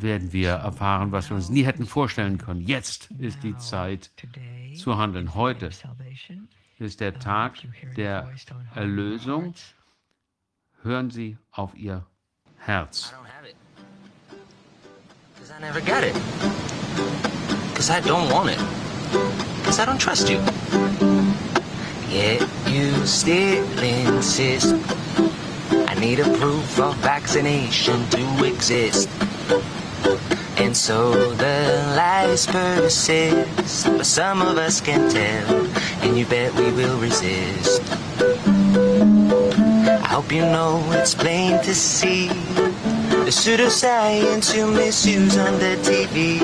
werden 0.00 0.32
wir 0.32 0.50
erfahren, 0.50 1.12
was 1.12 1.30
wir 1.30 1.36
uns 1.36 1.48
nie 1.48 1.64
hätten 1.64 1.86
vorstellen 1.86 2.38
können. 2.38 2.60
Jetzt 2.60 3.10
ist 3.18 3.42
die 3.42 3.56
Zeit 3.56 4.10
zu 4.74 4.98
handeln. 4.98 5.34
Heute 5.34 5.70
ist 6.78 7.00
der 7.00 7.18
Tag 7.18 7.54
der 7.96 8.30
Erlösung. 8.74 9.54
Hören 10.82 11.10
Sie 11.10 11.36
auf 11.50 11.74
Ihr 11.74 12.06
Herz. 12.56 13.14
I 15.60 15.62
never 15.62 15.82
get 15.82 16.04
it. 16.04 16.14
Because 17.68 17.90
I 17.90 18.00
don't 18.00 18.32
want 18.32 18.48
it. 18.48 18.58
Because 19.58 19.78
I 19.78 19.84
don't 19.84 19.98
trust 19.98 20.30
you. 20.30 20.38
Yet 22.08 22.40
you 22.66 23.04
still 23.04 23.62
insist. 23.78 24.74
I 25.70 25.94
need 26.00 26.20
a 26.20 26.38
proof 26.38 26.80
of 26.80 26.96
vaccination 26.96 28.08
to 28.08 28.44
exist. 28.44 29.10
And 30.56 30.74
so 30.74 31.34
the 31.34 31.94
lies 31.94 32.46
persist. 32.46 33.84
But 33.84 34.06
some 34.06 34.40
of 34.40 34.56
us 34.56 34.80
can 34.80 35.10
tell. 35.10 35.66
And 36.00 36.16
you 36.16 36.24
bet 36.24 36.54
we 36.54 36.72
will 36.72 36.98
resist. 36.98 37.82
I 39.92 40.08
hope 40.08 40.32
you 40.32 40.40
know 40.40 40.82
it's 40.92 41.14
plain 41.14 41.62
to 41.64 41.74
see 41.74 42.30
the 43.30 43.36
pseudoscience 43.36 44.56
you 44.56 44.66
misuse 44.66 45.38
on 45.38 45.52
the 45.60 45.76
TV. 45.86 46.42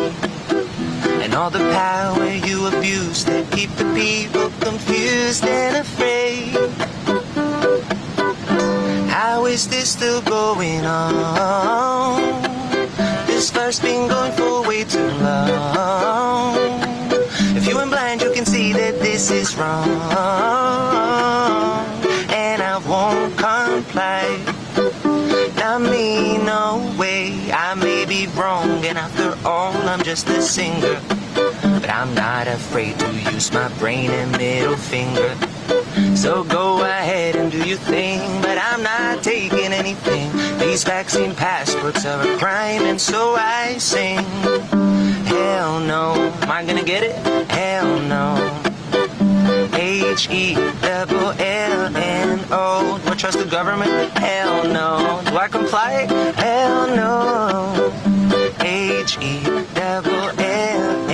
And 1.21 1.35
all 1.35 1.51
the 1.51 1.67
power 1.75 2.29
you 2.29 2.69
abuse 2.69 3.25
that 3.25 3.51
keep 3.51 3.71
the 3.71 3.93
people 3.93 4.51
confused 4.61 5.45
and 5.45 5.79
afraid. 5.79 6.55
How 9.11 9.47
is 9.47 9.67
this 9.67 9.91
still 9.91 10.23
going 10.23 10.87
on? 10.87 12.43
This 13.27 13.51
fire's 13.51 13.81
been 13.81 14.07
going 14.07 14.33
for 14.35 14.63
way 14.69 14.85
too 14.85 15.11
long. 15.27 16.55
If 17.57 17.67
you 17.67 17.81
ain't 17.81 17.91
blind, 17.91 18.23
you 18.23 18.33
can 18.33 18.47
see 18.47 18.73
that 18.75 19.01
this 19.01 19.33
is 19.33 19.57
wrong. 19.57 19.89
And 22.31 22.63
I 22.63 22.79
won't 22.87 23.37
comply. 23.37 24.46
And 28.47 28.97
after 28.97 29.37
all, 29.47 29.73
I'm 29.89 30.03
just 30.03 30.29
a 30.29 30.41
singer. 30.41 31.01
But 31.35 31.91
I'm 31.91 32.15
not 32.15 32.47
afraid 32.47 32.99
to 33.01 33.13
use 33.33 33.53
my 33.53 33.69
brain 33.79 34.11
and 34.11 34.31
middle 34.33 34.77
finger. 34.77 35.35
So 36.17 36.45
go 36.45 36.83
ahead 36.83 37.35
and 37.35 37.51
do 37.51 37.59
your 37.67 37.79
thing, 37.79 38.21
but 38.43 38.57
I'm 38.59 38.83
not 38.83 39.25
taking 39.25 39.73
anything. 39.73 40.31
These 40.59 40.85
vaccine 40.85 41.35
passports 41.35 42.07
are 42.07 42.23
a 42.23 42.39
crime, 42.39 42.83
and 42.83 43.01
so 43.01 43.35
I 43.37 43.79
sing. 43.79 44.19
Hell 45.27 45.81
no. 45.81 46.15
Am 46.43 46.51
I 46.51 46.65
gonna 46.65 46.85
get 46.85 47.03
it? 47.03 47.17
Hell 47.51 48.01
no. 48.03 48.63
H 49.75 50.31
E 50.31 50.55
double 50.83 51.33
L 51.39 51.97
N 51.97 52.47
O. 52.51 53.01
Do 53.05 53.11
I 53.11 53.15
trust 53.17 53.39
the 53.39 53.45
government? 53.45 53.91
Hell 54.19 54.65
no. 54.69 55.21
Do 55.27 55.37
I 55.37 55.49
comply? 55.49 56.07
Hell 56.37 56.87
no. 56.95 58.06
H 58.89 59.19
E 59.21 59.43
double 59.75 60.31
L. 60.39 61.06